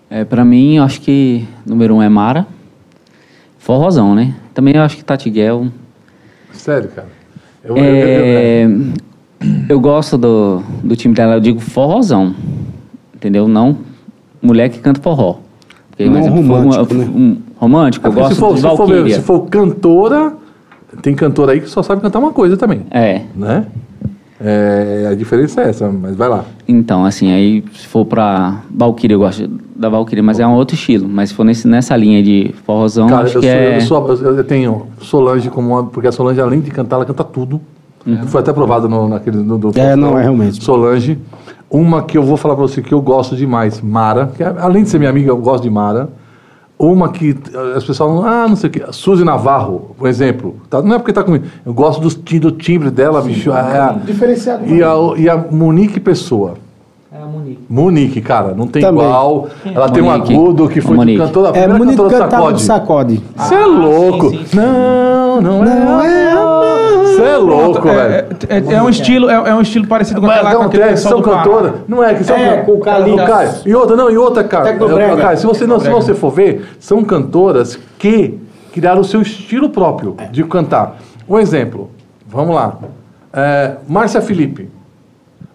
É, 0.08 0.24
pra 0.24 0.42
mim, 0.44 0.76
eu 0.76 0.84
acho 0.84 1.02
que 1.02 1.46
número 1.66 1.94
um 1.96 2.00
é 2.02 2.08
Mara. 2.08 2.46
Forrozão, 3.58 4.14
né? 4.14 4.34
Também 4.54 4.74
eu 4.76 4.82
acho 4.82 4.96
que 4.96 5.04
Tati 5.04 5.28
Guel. 5.28 5.66
Sério, 6.52 6.88
cara. 6.88 7.08
Eu, 7.62 7.76
eu- 7.76 7.84
eu- 7.84 7.92
É, 7.92 8.68
eu 9.68 9.78
gosto 9.80 10.16
do, 10.16 10.62
do 10.82 10.96
time 10.96 11.14
dela, 11.14 11.34
eu 11.34 11.40
digo 11.40 11.60
forrozão. 11.60 12.34
Entendeu? 13.14 13.46
Não 13.46 13.76
mulher 14.40 14.70
que 14.70 14.78
canta 14.78 15.00
forró. 15.02 15.36
Porque, 16.04 16.08
Não 16.10 16.18
exemplo, 16.20 16.40
romântico, 16.40 16.84
for- 16.86 16.94
né? 16.96 17.04
um- 17.14 17.36
romântico, 17.58 18.06
eu 18.08 18.12
gosto 18.12 18.34
se 18.34 18.40
for, 18.40 18.54
de 18.54 18.60
se, 18.60 18.66
for, 18.66 19.10
se 19.10 19.20
for 19.20 19.40
cantora, 19.48 20.32
tem 21.02 21.14
cantora 21.14 21.52
aí 21.52 21.60
que 21.60 21.68
só 21.68 21.82
sabe 21.82 22.00
cantar 22.00 22.18
uma 22.20 22.32
coisa 22.32 22.56
também, 22.56 22.82
É. 22.90 23.22
né? 23.36 23.66
É, 24.42 25.06
a 25.10 25.14
diferença 25.14 25.60
é 25.60 25.68
essa, 25.68 25.90
mas 25.90 26.16
vai 26.16 26.26
lá. 26.26 26.46
Então, 26.66 27.04
assim, 27.04 27.30
aí 27.30 27.62
se 27.74 27.86
for 27.86 28.06
pra 28.06 28.62
Valkyria, 28.74 29.14
eu 29.14 29.18
gosto 29.18 29.46
da 29.76 29.90
Valkyria, 29.90 30.22
mas 30.22 30.40
é 30.40 30.46
um 30.46 30.54
outro 30.54 30.74
estilo. 30.74 31.06
Mas 31.06 31.28
se 31.28 31.34
for 31.34 31.44
nesse, 31.44 31.68
nessa 31.68 31.94
linha 31.94 32.22
de 32.22 32.54
forrozão, 32.64 33.06
Cara, 33.06 33.24
acho 33.24 33.36
eu, 33.36 33.40
que 33.42 33.46
sou, 33.46 33.56
é... 33.58 33.76
eu, 33.76 33.80
sou- 33.82 34.08
eu- 34.30 34.36
eu 34.38 34.44
tenho 34.44 34.86
Solange 35.02 35.50
como 35.50 35.68
uma. 35.68 35.84
Porque 35.84 36.08
a 36.08 36.12
Solange, 36.12 36.40
além 36.40 36.60
de 36.60 36.70
cantar, 36.70 36.96
ela 36.96 37.04
canta 37.04 37.22
tudo. 37.22 37.60
Foi 38.28 38.40
até 38.40 38.50
aprovado 38.50 38.88
no, 38.88 39.06
naquele. 39.08 39.36
No, 39.36 39.58
do 39.58 39.72
É, 39.78 39.94
não, 39.94 40.18
é 40.18 40.22
realmente. 40.22 40.64
Solange. 40.64 41.18
Uma 41.70 42.02
que 42.02 42.18
eu 42.18 42.22
vou 42.22 42.36
falar 42.36 42.56
pra 42.56 42.62
você 42.66 42.82
que 42.82 42.92
eu 42.92 43.00
gosto 43.00 43.36
demais, 43.36 43.80
Mara, 43.80 44.32
que 44.36 44.42
é- 44.42 44.54
além 44.58 44.82
de 44.82 44.88
ser 44.90 44.98
minha 44.98 45.10
amiga, 45.10 45.30
eu 45.30 45.36
gosto 45.36 45.62
de 45.62 45.70
Mara. 45.70 46.08
Uma 46.76 47.10
que 47.10 47.30
eh, 47.54 47.76
as 47.76 47.84
pessoas 47.84 47.98
falam, 47.98 48.24
ah, 48.26 48.48
não 48.48 48.56
sei 48.56 48.70
o 48.70 48.72
quê. 48.72 48.82
Suzy 48.90 49.22
Navarro, 49.22 49.94
por 49.98 50.08
exemplo. 50.08 50.56
Tá- 50.68 50.80
não 50.82 50.96
é 50.96 50.98
porque 50.98 51.12
tá 51.12 51.22
comigo. 51.22 51.44
Eu 51.64 51.72
gosto 51.74 52.00
do, 52.00 52.40
do 52.40 52.52
timbre 52.52 52.90
dela, 52.90 53.20
bicho. 53.22 53.50
é 53.52 53.54
a- 53.78 53.92
Diferenciado. 54.04 54.66
e, 54.66 54.82
a, 54.82 54.94
e 55.16 55.28
a 55.28 55.36
Monique 55.36 56.00
Pessoa. 56.00 56.54
É 57.12 57.20
a 57.20 57.26
Monique. 57.26 57.60
Monique, 57.68 58.20
cara, 58.20 58.54
não 58.54 58.68
tem 58.68 58.80
Também. 58.82 59.02
igual. 59.04 59.48
Ela 59.64 59.90
tem 59.90 60.00
um 60.00 60.06
Monique. 60.06 60.32
agudo 60.32 60.68
que 60.68 60.80
foi 60.80 60.92
de 60.92 60.96
Monique. 60.96 61.18
cantora, 61.18 61.50
a 61.50 61.56
É 61.60 61.66
muito 61.66 61.90
cantora 61.90 62.08
do 62.08 62.18
cantava 62.20 62.52
do 62.52 62.58
sacode. 62.60 63.22
Você 63.36 63.54
é 63.56 63.66
louco. 63.66 64.30
sim, 64.30 64.38
sim, 64.38 64.46
sim. 64.46 64.56
Não, 64.56 65.40
não 65.40 65.64
é. 65.64 65.84
Não 65.84 66.02
é 66.02 66.34
Você 67.04 67.22
é 67.22 67.36
louco, 67.36 67.88
é, 67.88 67.92
velho. 68.08 68.26
é, 68.48 68.74
é 68.74 68.82
um 68.82 68.88
estilo, 68.88 69.28
é, 69.28 69.34
é 69.34 69.54
um 69.54 69.60
estilo 69.60 69.88
parecido 69.88 70.20
com 70.20 70.30
aquela 70.30 70.52
acontece, 70.52 70.88
pessoal 71.02 71.14
são 71.14 71.22
cantoras. 71.22 71.72
Não 71.88 72.04
é 72.04 72.14
que 72.14 72.22
são 72.22 72.36
É, 72.36 72.58
com 72.58 72.72
o 72.74 72.78
Caio. 72.80 73.18
E 73.66 73.74
outra, 73.74 73.96
não, 73.96 74.08
e 74.08 74.16
outra, 74.16 74.44
cara. 74.44 74.72
Caio, 75.16 75.36
se 75.36 75.46
você, 75.46 75.66
não, 75.66 75.80
se 75.80 75.90
você 75.90 76.14
for 76.14 76.30
ver, 76.30 76.64
são 76.78 77.02
cantoras 77.02 77.76
que 77.98 78.38
criaram 78.72 79.00
o 79.00 79.04
seu 79.04 79.20
estilo 79.20 79.68
próprio 79.70 80.16
de 80.30 80.44
cantar. 80.44 80.96
Um 81.28 81.40
exemplo, 81.40 81.90
vamos 82.28 82.54
lá. 82.54 82.78
É, 83.32 83.72
Márcia 83.88 84.20
Felipe. 84.20 84.68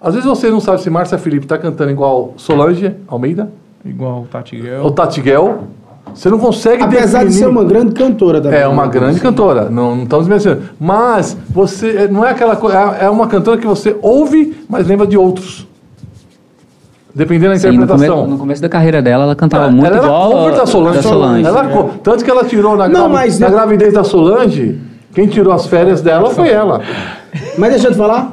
Às 0.06 0.14
vezes 0.14 0.30
você 0.30 0.50
não 0.52 0.60
sabe 0.60 0.82
se 0.82 0.90
Márcia 0.90 1.18
Felipe 1.18 1.46
está 1.46 1.58
cantando 1.58 1.90
igual 1.90 2.34
Solange 2.38 2.94
Almeida 3.08 3.50
Igual 3.84 4.22
o 4.22 4.26
Tati 4.26 4.56
Guel. 4.56 4.84
ou 4.84 4.92
Tati 4.92 5.20
Guel. 5.20 5.64
Você 6.14 6.30
não 6.30 6.38
consegue 6.40 6.84
Apesar 6.84 7.20
de 7.20 7.26
definir- 7.26 7.44
ser 7.44 7.48
uma 7.50 7.64
grande 7.64 7.94
cantora 7.94 8.40
também. 8.40 8.60
é 8.60 8.68
uma 8.68 8.86
grande 8.88 9.20
cantora, 9.20 9.68
não, 9.70 9.96
não 9.96 10.04
estamos 10.04 10.28
mencionando. 10.28 10.62
Mas 10.80 11.36
você 11.50 11.90
é, 12.04 12.08
não 12.08 12.24
é 12.24 12.30
aquela 12.30 12.56
coisa, 12.56 12.78
é 13.02 13.06
é 13.06 13.10
uma 13.10 13.26
cantora 13.28 13.58
que 13.60 13.66
você 13.68 13.96
ouve, 14.02 14.56
mas 14.70 14.88
lembra 14.88 15.06
de 15.08 15.18
outros. 15.18 15.68
Dependendo 17.14 17.54
da 17.54 17.60
Sim, 17.60 17.68
no, 17.68 17.74
come, 17.74 17.84
interpretação. 17.86 18.28
no 18.28 18.38
começo 18.38 18.62
da 18.62 18.70
carreira 18.70 19.02
dela, 19.02 19.24
ela 19.24 19.36
cantava 19.36 19.72
muito 19.72 19.86
ela 19.88 19.96
era 19.98 20.06
igual 20.06 20.32
cover 20.32 20.54
a- 20.54 20.58
da 20.58 20.66
Solange. 20.66 20.98
da 20.98 21.04
Solange. 21.04 21.48
Ela 21.48 21.90
Tanto 22.04 22.24
que 22.26 22.30
ela 22.32 22.44
tirou 22.44 22.76
na, 22.78 22.88
Não, 22.88 23.10
gravi- 23.12 23.40
na 23.40 23.50
gravidez 23.50 23.94
da 23.94 24.04
Solange, 24.04 24.80
quem 25.14 25.26
tirou 25.28 25.54
as 25.54 25.66
férias 25.66 26.02
dela 26.02 26.30
foi 26.30 26.50
ela. 26.50 26.82
Mas 27.58 27.72
deixa 27.72 27.88
eu 27.88 27.92
te 27.92 27.98
falar. 27.98 28.30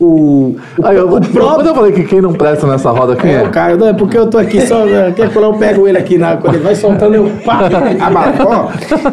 O, 0.00 0.04
o, 0.04 0.56
Aí 0.82 0.96
eu, 0.96 1.06
o 1.06 1.10
Quando 1.10 1.28
próprio. 1.30 1.68
eu 1.68 1.74
falei 1.74 1.92
que 1.92 2.04
quem 2.04 2.20
não 2.20 2.32
presta 2.32 2.66
nessa 2.66 2.90
roda, 2.90 3.14
quem 3.14 3.30
É, 3.30 3.34
é? 3.34 3.42
o 3.44 3.50
Caio, 3.50 3.76
não, 3.76 3.88
é 3.88 3.92
porque 3.92 4.18
eu 4.18 4.26
tô 4.28 4.36
aqui 4.38 4.66
só. 4.66 4.84
né, 4.84 5.12
Quer 5.14 5.30
que 5.30 5.36
eu 5.38 5.52
pego 5.54 5.86
ele 5.86 5.96
aqui 5.98 6.18
na. 6.18 6.36
Quando 6.36 6.54
ele 6.56 6.64
vai 6.64 6.74
soltando, 6.74 7.14
eu 7.14 7.30
pá, 7.44 7.68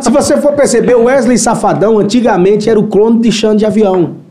Se 0.01 0.09
você 0.11 0.37
for 0.37 0.53
perceber, 0.53 0.95
o 0.95 1.03
Wesley 1.05 1.37
Safadão 1.37 1.99
antigamente 1.99 2.69
era 2.69 2.79
o 2.79 2.87
clone 2.87 3.19
de 3.19 3.31
Xande 3.31 3.57
de 3.57 3.65
Avião. 3.65 4.26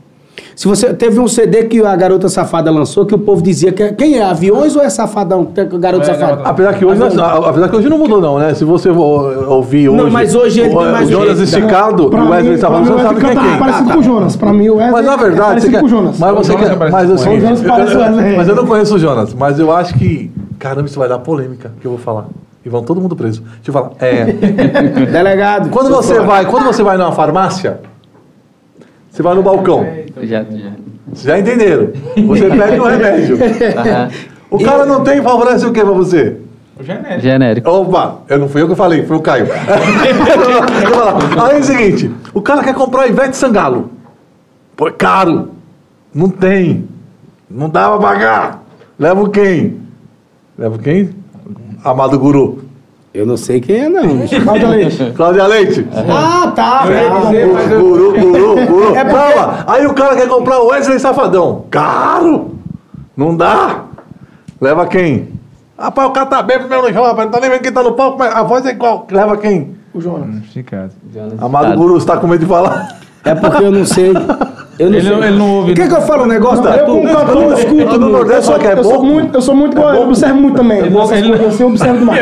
Se 0.57 0.67
você 0.67 0.91
teve 0.91 1.19
um 1.19 1.27
CD 1.27 1.65
que 1.65 1.85
a 1.85 1.95
garota 1.95 2.27
safada 2.27 2.71
lançou 2.71 3.05
que 3.05 3.13
o 3.13 3.19
povo 3.19 3.43
dizia 3.43 3.71
que 3.71 3.83
é- 3.83 3.93
quem 3.93 4.17
é 4.17 4.23
aviões 4.23 4.75
ou 4.75 4.81
é 4.81 4.89
safadão? 4.89 5.45
que 5.45 5.59
é 5.61 5.65
Garoto 5.65 6.01
É, 6.01 6.05
safado. 6.07 6.31
Garoto. 6.31 6.49
Apesar 6.49 6.73
que, 6.73 6.83
hoje, 6.83 6.99
não- 6.99 7.45
apesar 7.45 7.69
que 7.69 7.75
hoje 7.75 7.87
não 7.87 7.99
mudou, 7.99 8.19
não, 8.19 8.39
né? 8.39 8.55
Se 8.55 8.65
você 8.65 8.89
ouvir 8.89 9.87
hoje. 9.89 10.01
Não, 10.03 10.09
mas 10.09 10.33
hoje 10.33 10.61
ele 10.61 10.73
o, 10.75 10.79
tem 10.79 10.91
mais 10.91 11.07
o 11.09 11.11
Jonas 11.11 11.37
jeito, 11.37 11.43
Esticado 11.43 12.09
Pra 12.09 12.23
o 12.23 12.29
Wesley 12.31 12.57
Safadão, 12.57 12.79
mim, 12.81 12.85
você 12.87 12.91
não 12.91 12.99
sabe 13.07 13.19
quem 13.21 13.29
é 13.29 13.33
canta 13.35 13.47
quem. 13.47 13.59
parecido 13.59 13.91
com 13.93 13.99
o 13.99 14.03
Jonas. 14.03 14.35
Pra 14.35 14.51
mim, 14.53 14.69
o 14.69 14.75
Wesley 14.77 14.91
Mas 14.93 15.05
na 15.05 15.13
é 15.13 15.17
verdade, 15.17 15.47
parecido 15.47 15.71
você 15.73 15.79
com 15.79 15.85
o 15.85 15.89
quer- 15.89 15.95
Jonas. 15.95 16.19
mas 16.19 16.35
você 16.35 16.51
Jonas 16.51 16.67
quer, 16.67 16.73
é 16.73 16.89
mas 16.89 17.09
eu, 17.11 17.17
sou-. 17.19 17.39
Jonas 17.39 17.61
parece 17.61 17.95
o 17.95 17.99
Wesley. 17.99 18.37
mas 18.37 18.47
eu 18.47 18.55
não 18.55 18.65
conheço 18.65 18.95
o 18.95 18.99
Jonas, 18.99 19.33
mas 19.35 19.59
eu 19.59 19.71
acho 19.71 19.93
que, 19.93 20.31
caramba, 20.57 20.87
isso 20.87 20.97
vai 20.97 21.07
dar 21.07 21.19
polêmica 21.19 21.71
que 21.79 21.85
eu 21.85 21.91
vou 21.91 21.99
falar. 21.99 22.25
E 22.65 22.69
vão 22.69 22.81
todo 22.81 22.99
mundo 22.99 23.15
preso. 23.15 23.43
Deixa 23.63 23.69
eu 23.69 23.73
falar. 23.73 23.91
É, 23.99 24.25
Delegado. 25.05 25.69
quando 25.69 25.91
você 25.91 26.19
vai, 26.19 26.45
quando 26.45 26.63
você 26.65 26.81
vai 26.81 26.97
numa 26.97 27.11
farmácia, 27.11 27.79
você 29.11 29.21
vai 29.21 29.35
no 29.35 29.43
balcão. 29.43 29.85
Já, 30.23 30.43
já. 30.43 30.71
Vocês 31.07 31.23
já 31.23 31.39
entenderam? 31.39 31.89
Você 32.27 32.49
pede 32.49 32.79
um 32.79 32.83
remédio. 32.83 33.37
Aham. 33.77 34.09
O 34.49 34.63
cara 34.63 34.85
não 34.85 35.03
tem, 35.03 35.21
favorece 35.21 35.65
o 35.65 35.73
que 35.73 35.81
pra 35.81 35.91
você? 35.91 36.37
O 36.79 36.83
genérico. 36.83 37.21
Genérico. 37.21 37.69
Opa, 37.69 38.19
eu 38.29 38.39
não 38.39 38.47
fui 38.47 38.61
eu 38.61 38.67
que 38.67 38.75
falei, 38.75 39.05
foi 39.05 39.17
o 39.17 39.21
Caio. 39.21 39.47
Aí 41.43 41.57
é 41.57 41.59
o 41.59 41.63
seguinte, 41.63 42.11
o 42.33 42.41
cara 42.41 42.63
quer 42.63 42.73
comprar 42.73 43.07
o 43.07 43.09
Ivete 43.09 43.35
Sangalo. 43.35 43.91
Pô, 44.75 44.87
é 44.87 44.91
caro. 44.91 45.49
Não 46.13 46.29
tem. 46.29 46.87
Não 47.49 47.69
dá 47.69 47.89
pra 47.89 47.99
pagar. 47.99 48.63
Leva 48.97 49.29
quem? 49.29 49.81
Leva 50.57 50.77
quem? 50.77 51.09
Amado 51.83 52.19
Guru. 52.19 52.66
Eu 53.17 53.25
não 53.25 53.35
sei 53.35 53.59
quem 53.59 53.77
é, 53.85 53.89
não. 53.89 54.03
Cláudia 54.43 54.67
Leite. 54.67 55.11
Cláudia 55.17 55.47
Leite. 55.47 55.87
ah, 56.07 56.51
tá. 56.55 56.83
Guru, 56.85 58.13
guru, 58.13 58.65
guru. 58.67 58.93
É 58.95 59.03
porque- 59.03 59.33
Calma. 59.33 59.63
Aí 59.65 59.87
o 59.87 59.93
cara 59.95 60.15
quer 60.15 60.27
comprar 60.27 60.59
o 60.59 60.67
Wesley 60.67 60.99
Safadão. 60.99 61.65
Caro. 61.71 62.51
Não 63.15 63.35
dá. 63.35 63.85
Leva 64.61 64.85
quem? 64.85 65.29
Rapaz, 65.79 66.07
o 66.09 66.11
cara 66.11 66.25
tá 66.27 66.43
bem 66.43 66.59
primeiro 66.59 66.87
no 66.87 66.93
show, 66.93 67.03
rapaz. 67.03 67.25
Não 67.25 67.31
tá 67.31 67.39
nem 67.39 67.49
vendo 67.49 67.61
quem 67.63 67.71
tá 67.71 67.81
no 67.81 67.93
palco, 67.93 68.19
mas 68.19 68.31
a 68.35 68.43
voz 68.43 68.63
é 68.67 68.69
igual. 68.69 69.07
Leva 69.09 69.35
quem? 69.37 69.75
O 69.95 69.99
Jonas. 69.99 70.43
Esticado. 70.43 70.91
Amado 71.39 71.75
Guru, 71.75 71.95
você 71.99 72.05
tá 72.05 72.17
com 72.17 72.27
medo 72.27 72.41
de 72.41 72.45
falar? 72.45 72.97
É 73.25 73.35
porque 73.35 73.63
eu 73.63 73.71
não 73.71 73.85
sei. 73.85 74.11
Eu 74.79 74.91
não 74.91 74.97
Ele 74.97 75.01
sei. 75.07 75.11
não- 75.17 75.23
ele 75.23 75.37
não 75.37 75.55
ouve, 75.57 75.73
Quer 75.73 75.81
não. 75.87 75.89
que 75.89 75.95
eu 75.95 76.01
falo 76.05 76.23
um 76.23 76.27
negócio? 76.27 76.63
Eu, 76.63 76.69
Arthur? 76.71 76.85
como 76.85 77.03
cantor, 77.07 77.35
Eu 77.35 77.49
não 77.49 77.53
escuto. 77.57 77.85
Lá 77.85 77.97
no. 77.97 78.09
Nordeste 78.09 78.51
Eu 78.51 78.59
que 78.59 78.67
é 78.67 78.73
eu 78.77 78.83
sou 78.83 79.03
muito, 79.03 79.35
eu 79.35 79.41
sou 79.41 79.55
muito 79.55 79.77
eu 79.79 80.01
observo 80.03 80.35
muito 80.39 80.55
também. 80.55 80.77
Ele 80.79 80.89
não- 80.91 81.11
ele 81.13 81.27
não- 81.37 81.47
assim, 81.47 81.63
eu 81.63 81.69
observo 81.69 81.97
demais. 81.97 82.19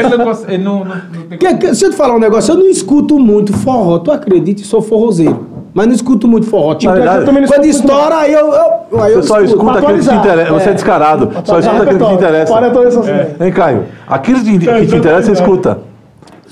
Ele 0.48 0.64
não, 0.64 0.80
não, 0.80 0.86
não, 0.86 0.96
não 1.30 1.38
Que, 1.38 1.56
que, 1.58 1.76
se 1.76 1.86
eu 1.86 1.90
te 1.92 1.98
falar 1.98 2.16
um 2.16 2.20
negócio, 2.20 2.54
eu 2.54 2.58
não 2.58 2.66
escuto 2.68 3.20
muito 3.20 3.52
forró. 3.52 4.00
Tu 4.00 4.10
acredita? 4.12 4.62
Eu 4.62 4.66
sou 4.66 4.82
forrozeiro. 4.82 5.48
Mas 5.74 5.88
não 5.88 5.94
escuto 5.94 6.26
muito 6.30 6.48
forró. 6.48 6.74
Tipo, 6.76 6.94
Na 6.94 6.98
verdade, 7.00 7.20
eu 7.20 7.26
também 7.26 7.42
não 7.42 7.50
quando 7.50 7.66
estoura, 7.66 8.16
aí 8.16 8.32
eu. 8.32 8.48
eu, 8.48 9.02
aí 9.04 9.12
eu 9.12 9.22
Você 9.22 9.28
só 9.28 9.42
escuto. 9.42 9.44
escuta 9.44 9.72
aquilo 9.80 9.98
que 9.98 10.04
te 10.06 10.10
atualizar. 10.10 10.18
interessa. 10.20 10.54
Você 10.54 10.70
é 10.70 10.74
descarado. 10.74 11.30
Só 11.44 11.60
escuta 11.60 11.84
aquilo 11.84 12.00
que 12.00 12.06
te 12.06 12.14
interessa. 12.14 12.54
Para 12.54 12.70
todas 12.70 12.88
essas 12.96 13.06
coisas. 13.10 13.42
Hein, 13.42 13.52
Caio? 13.52 13.84
Aquilo 14.08 14.40
que 14.40 14.60
te, 14.60 14.66
que 14.66 14.88
te 14.88 14.96
interessa, 14.96 15.24
você 15.24 15.32
escuta. 15.34 15.78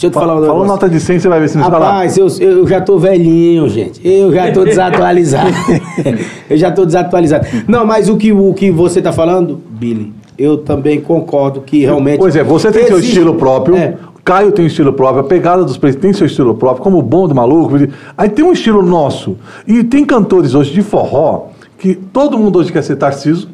Deixa 0.04 0.08
eu 0.08 0.12
te 0.12 0.13
falar 0.13 0.34
um 0.34 0.46
Falou 0.46 0.63
negócio. 0.63 0.68
nota 0.68 0.89
de 0.89 1.00
100, 1.00 1.20
você 1.20 1.30
vai 1.30 1.39
ver 1.39 1.50
se 1.50 1.58
não 1.58 1.70
falar. 1.70 1.86
Rapaz, 1.88 2.18
eu, 2.18 2.28
eu 2.39 2.68
já 2.68 2.82
tô 2.82 2.98
velhinho, 2.98 3.70
gente. 3.70 4.06
Eu 4.06 4.34
já 4.34 4.52
tô 4.52 4.66
desatualizado. 4.66 5.52
eu 6.50 6.58
já 6.58 6.72
tô 6.72 6.86
desatualizado. 6.86 7.48
Não, 7.68 7.86
mas 7.86 8.10
o 8.10 8.18
que, 8.18 8.32
o 8.34 8.54
que 8.54 8.70
você 8.70 9.02
tá 9.02 9.13
falando, 9.13 9.62
Billy, 9.70 10.12
eu 10.38 10.58
também 10.58 11.00
concordo 11.00 11.62
que 11.62 11.80
realmente. 11.86 12.18
Pois 12.20 12.36
é, 12.36 12.44
você 12.44 12.72
tem 12.72 12.86
seu 12.86 12.98
existe- 12.98 13.12
estilo 13.13 13.36
próprio. 13.36 13.76
É. 13.76 13.96
Caio 14.26 14.54
tem 14.54 14.63
um 14.63 14.68
estilo 14.68 14.94
próprio, 14.94 15.20
a 15.20 15.24
pegada 15.26 15.66
dos 15.66 15.78
preços 15.78 16.00
tem 16.00 16.13
seu 16.13 16.26
estilo 16.26 16.56
próprio, 16.56 16.82
como 16.82 16.98
o 16.98 17.02
bom 17.02 17.28
do 17.28 17.36
maluco. 17.36 17.76
Aí 18.18 18.30
tem 18.30 18.44
um 18.46 18.54
estilo 18.54 18.82
nosso. 18.82 19.36
E 19.68 19.84
tem 19.84 20.06
cantores 20.06 20.56
hoje 20.56 20.72
de 20.72 20.82
forró 20.82 21.48
que 21.78 21.94
todo 21.94 22.38
mundo 22.38 22.60
hoje 22.60 22.72
quer 22.72 22.82
ser 22.84 22.96
Tarciso. 22.96 23.50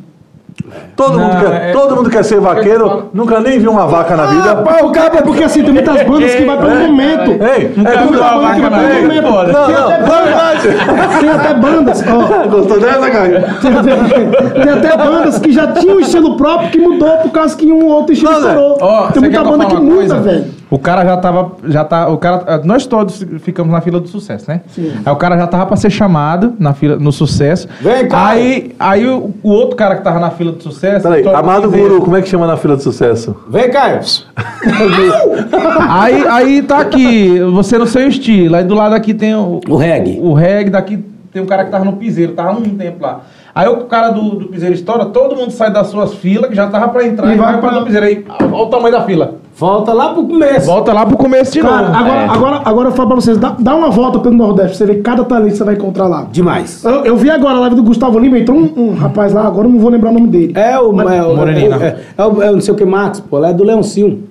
Todo, 0.95 1.17
Não, 1.17 1.26
mundo, 1.28 1.39
quer, 1.39 1.69
é- 1.69 1.72
todo 1.72 1.95
mundo 1.95 2.10
quer 2.10 2.24
ser 2.24 2.39
vaqueiro, 2.39 3.10
nunca 3.13 3.39
nem 3.39 3.60
viu 3.60 3.72
uma 3.72 3.88
vaca 3.88 4.15
na 4.15 4.26
vida. 4.26 4.54
Rapaz, 4.56 4.84
o 4.84 4.91
cara 4.91 5.17
é 5.17 5.22
porque 5.22 5.43
assim, 5.43 5.63
tem 5.63 5.74
muitas 5.74 6.04
bandas 6.04 6.36
que 6.36 6.43
vai 6.45 6.58
pelo 6.58 6.76
momento. 6.76 7.32
Ei, 7.43 7.74
Nunca 7.76 7.89
é 7.91 7.98
viu 7.98 8.08
tudo- 8.08 8.19
uma 8.19 8.39
vaca 8.39 8.69
na 8.69 8.84
Ei, 8.84 9.02
vida, 9.08 9.22
Não, 9.22 9.32
foda. 9.32 9.52
não, 9.54 9.65
Tem 9.65 9.76
até 9.76 9.98
não 10.00 10.15
é 10.15 10.24
verdade. 10.24 10.67
Tem 11.19 11.30
até 11.30 11.54
bandas, 11.54 12.04
ó. 12.08 12.48
Gostou 12.50 12.80
dessa, 12.80 13.10
Caio? 13.10 13.43
Tem 13.62 13.78
até, 13.78 14.62
tem 14.63 14.74
até 14.74 14.98
bandas 14.98 15.39
que 15.39 15.52
já 15.52 15.67
tinham 15.67 15.98
um 15.98 16.00
estilo 16.02 16.36
próprio 16.36 16.69
que 16.72 16.78
mudou 16.80 17.17
por 17.17 17.32
causa 17.32 17.56
que 17.56 17.72
um 17.72 17.86
outro 17.88 18.13
estilo 18.13 18.32
Não, 18.32 18.39
estourou. 18.39 18.78
Tem 19.13 19.22
muita 19.22 19.38
que 19.39 19.43
banda 19.50 19.65
que 19.65 19.76
muda, 19.76 19.95
coisa? 19.95 20.19
velho. 20.19 20.59
O 20.71 20.77
cara 20.77 21.03
já 21.03 21.17
tava. 21.17 21.53
Já 21.67 21.84
tá, 21.84 22.08
o 22.10 22.17
cara, 22.19 22.62
nós 22.63 22.86
todos 22.86 23.25
ficamos 23.39 23.71
na 23.71 23.82
fila 23.82 23.99
do 23.99 24.08
sucesso, 24.08 24.45
né? 24.47 24.62
Aí 25.03 25.12
o 25.12 25.15
cara 25.15 25.36
já 25.36 25.47
tava 25.47 25.65
pra 25.65 25.75
ser 25.75 25.89
chamado 25.89 26.53
na 26.60 26.73
fila, 26.75 26.95
no 26.95 27.12
sucesso. 27.12 27.67
Vem, 27.82 28.08
cara. 28.08 28.27
Aí, 28.29 28.75
aí 28.79 29.08
o, 29.08 29.34
o 29.41 29.49
outro 29.49 29.75
cara 29.75 29.95
que 29.95 30.03
tava 30.03 30.19
na 30.19 30.29
fila 30.29 30.51
do 30.51 30.62
sucesso. 30.62 31.01
Peraí, 31.01 31.27
Amado 31.27 31.71
Guru, 31.71 32.01
como 32.01 32.15
é 32.15 32.21
que 32.21 32.29
chama 32.29 32.45
na 32.45 32.55
fila 32.55 32.75
de 32.77 32.84
sucesso? 32.84 33.36
Vem, 33.49 33.71
Caio. 33.71 33.99
Aí, 35.89 36.27
aí 36.27 36.62
tá 36.62 36.79
aqui, 36.79 37.39
você 37.51 37.77
no 37.77 37.88
seu 37.88 38.08
estilo. 38.08 38.55
Aí 38.55 38.63
do 38.63 38.73
lado 38.75 38.93
aqui 38.93 39.13
tem 39.13 39.36
o, 39.36 39.60
O 39.67 39.75
reggae. 39.75 40.19
o 40.21 40.34
reggae, 40.34 40.69
daqui 40.69 41.03
tem 41.32 41.41
um 41.41 41.45
cara 41.45 41.65
que 41.65 41.71
tava 41.71 41.86
no 41.86 41.93
piseiro, 41.93 42.34
tava 42.34 42.60
um 42.60 42.63
tempo 42.63 43.03
lá. 43.03 43.21
Aí 43.53 43.67
o 43.67 43.77
cara 43.86 44.10
do, 44.10 44.21
do 44.36 44.45
piseiro 44.47 44.73
estoura, 44.73 45.05
todo 45.05 45.36
mundo 45.36 45.51
sai 45.51 45.71
das 45.71 45.88
suas 45.88 46.13
filas, 46.15 46.49
que 46.49 46.55
já 46.55 46.67
tava 46.67 46.88
pra 46.89 47.05
entrar, 47.05 47.29
E 47.32 47.36
e, 47.36 47.38
vai 47.38 47.51
vai 47.53 47.62
pra 47.62 47.69
pra- 47.71 47.79
o 47.82 47.86
piseiro. 47.86 48.05
Aí, 48.05 48.25
olha 48.39 48.55
o 48.55 48.65
tamanho 48.67 48.91
da 48.91 49.01
fila. 49.03 49.36
Volta 49.60 49.91
lá 49.93 50.13
pro 50.13 50.24
começo. 50.24 50.65
Volta 50.65 50.93
lá 50.93 51.06
pro 51.06 51.17
começo 51.17 51.52
de 51.52 51.60
Cara, 51.60 51.88
novo. 51.88 51.98
agora, 52.00 52.19
É. 52.22 52.26
agora, 52.30 52.62
agora 52.63 52.88
eu 52.89 52.91
falo 52.93 53.10
pra 53.10 53.15
vocês, 53.17 53.38
dá, 53.38 53.56
dá 53.60 53.76
uma 53.76 53.89
volta 53.89 54.17
pelo 54.19 54.36
Nordeste, 54.36 54.78
pra 54.78 54.78
você 54.78 54.93
ver 54.93 55.02
cada 55.02 55.24
talento 55.26 55.52
que 55.52 55.58
você 55.58 55.63
vai 55.65 55.76
encontrar 55.76 56.08
lá. 56.08 56.28
Demais. 56.32 56.84
Eu, 56.86 57.04
eu 57.06 57.17
vi 57.17 57.30
agora 57.30 57.58
a 57.58 57.60
live 57.62 57.76
do 57.76 57.84
Gustavo 57.84 58.17
Lima, 58.19 58.39
entrou 58.39 58.58
um, 58.58 58.72
um 58.78 58.93
rapaz 58.93 59.34
lá, 59.34 59.45
agora 59.45 59.67
eu 59.67 59.72
não 59.74 59.80
vou 59.80 59.89
lembrar 59.89 60.12
o 60.12 60.13
nome 60.13 60.28
dele. 60.28 60.54
É 60.56 60.80
o. 60.80 61.00
É, 61.02 61.24
o 61.24 61.36
Morenina. 61.36 61.76
É, 61.76 61.98
é, 62.17 62.26
o- 62.26 62.41
é 62.41 62.50
o 62.50 62.54
não 62.54 62.62
sei 62.62 62.74
o 62.74 62.78
que, 62.78 62.86
Max, 62.86 63.19
pô. 63.19 63.38
Ela 63.38 63.50
é 63.50 63.54
do 63.54 63.63
Leoncinho. 63.65 64.24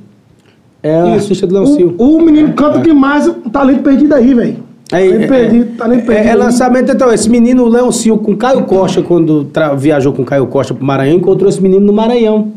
É 0.82 0.94
a 0.98 1.12
artista 1.14 1.46
do 1.46 1.54
Leoncinho. 1.54 1.94
O, 1.98 2.16
o 2.16 2.22
menino 2.22 2.52
canta 2.54 2.78
demais, 2.78 3.26
um 3.28 3.50
talento 3.50 3.82
perdido 3.82 4.14
aí, 4.14 4.32
velho. 4.32 4.56
Aí, 4.90 5.10
Talento 5.10 5.28
perdido, 5.28 5.76
talento 5.76 6.00
é, 6.00 6.04
perdido. 6.06 6.26
é 6.28 6.30
aí. 6.30 6.36
lançamento, 6.38 6.90
então, 6.92 7.12
esse 7.12 7.28
menino, 7.28 7.64
o 7.64 7.68
Leoncinho, 7.68 8.16
com 8.16 8.34
Caio 8.34 8.62
Costa, 8.62 9.02
quando 9.02 9.46
viajou 9.76 10.14
com 10.14 10.24
Caio 10.24 10.46
Costa 10.46 10.72
pro 10.72 10.82
Maranhão, 10.82 11.16
encontrou 11.16 11.50
esse 11.50 11.60
menino 11.62 11.84
no 11.84 11.92
Maranhão, 11.92 12.52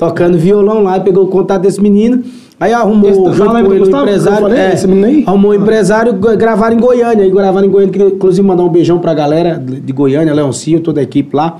tocando 0.00 0.38
violão 0.38 0.82
lá, 0.82 0.98
pegou 0.98 1.24
o 1.24 1.26
contato 1.26 1.60
desse 1.60 1.78
menino, 1.78 2.22
aí 2.58 2.72
arrumou 2.72 3.10
Esse 3.10 3.18
junto 3.36 3.50
com 3.52 3.62
do 3.62 3.74
ele 3.74 3.78
Gustavo, 3.80 3.96
eu 4.04 4.08
empresário. 4.08 4.40
falei, 4.40 4.58
é, 4.58 4.72
esse 4.72 4.88
menino 4.88 5.06
aí? 5.06 5.24
Arrumou 5.26 5.50
um 5.50 5.54
empresário, 5.54 6.14
gra- 6.14 6.34
gravaram 6.36 6.74
em 6.74 6.80
Goiânia, 6.80 7.22
aí 7.22 7.30
gravaram 7.30 7.66
em 7.66 7.70
Goiânia, 7.70 8.06
inclusive 8.06 8.46
mandar 8.46 8.62
um 8.64 8.70
beijão 8.70 8.98
pra 8.98 9.12
galera 9.12 9.58
de 9.62 9.92
Goiânia, 9.92 10.32
Leoncinho, 10.32 10.80
toda 10.80 11.00
a 11.00 11.02
equipe 11.02 11.36
lá. 11.36 11.58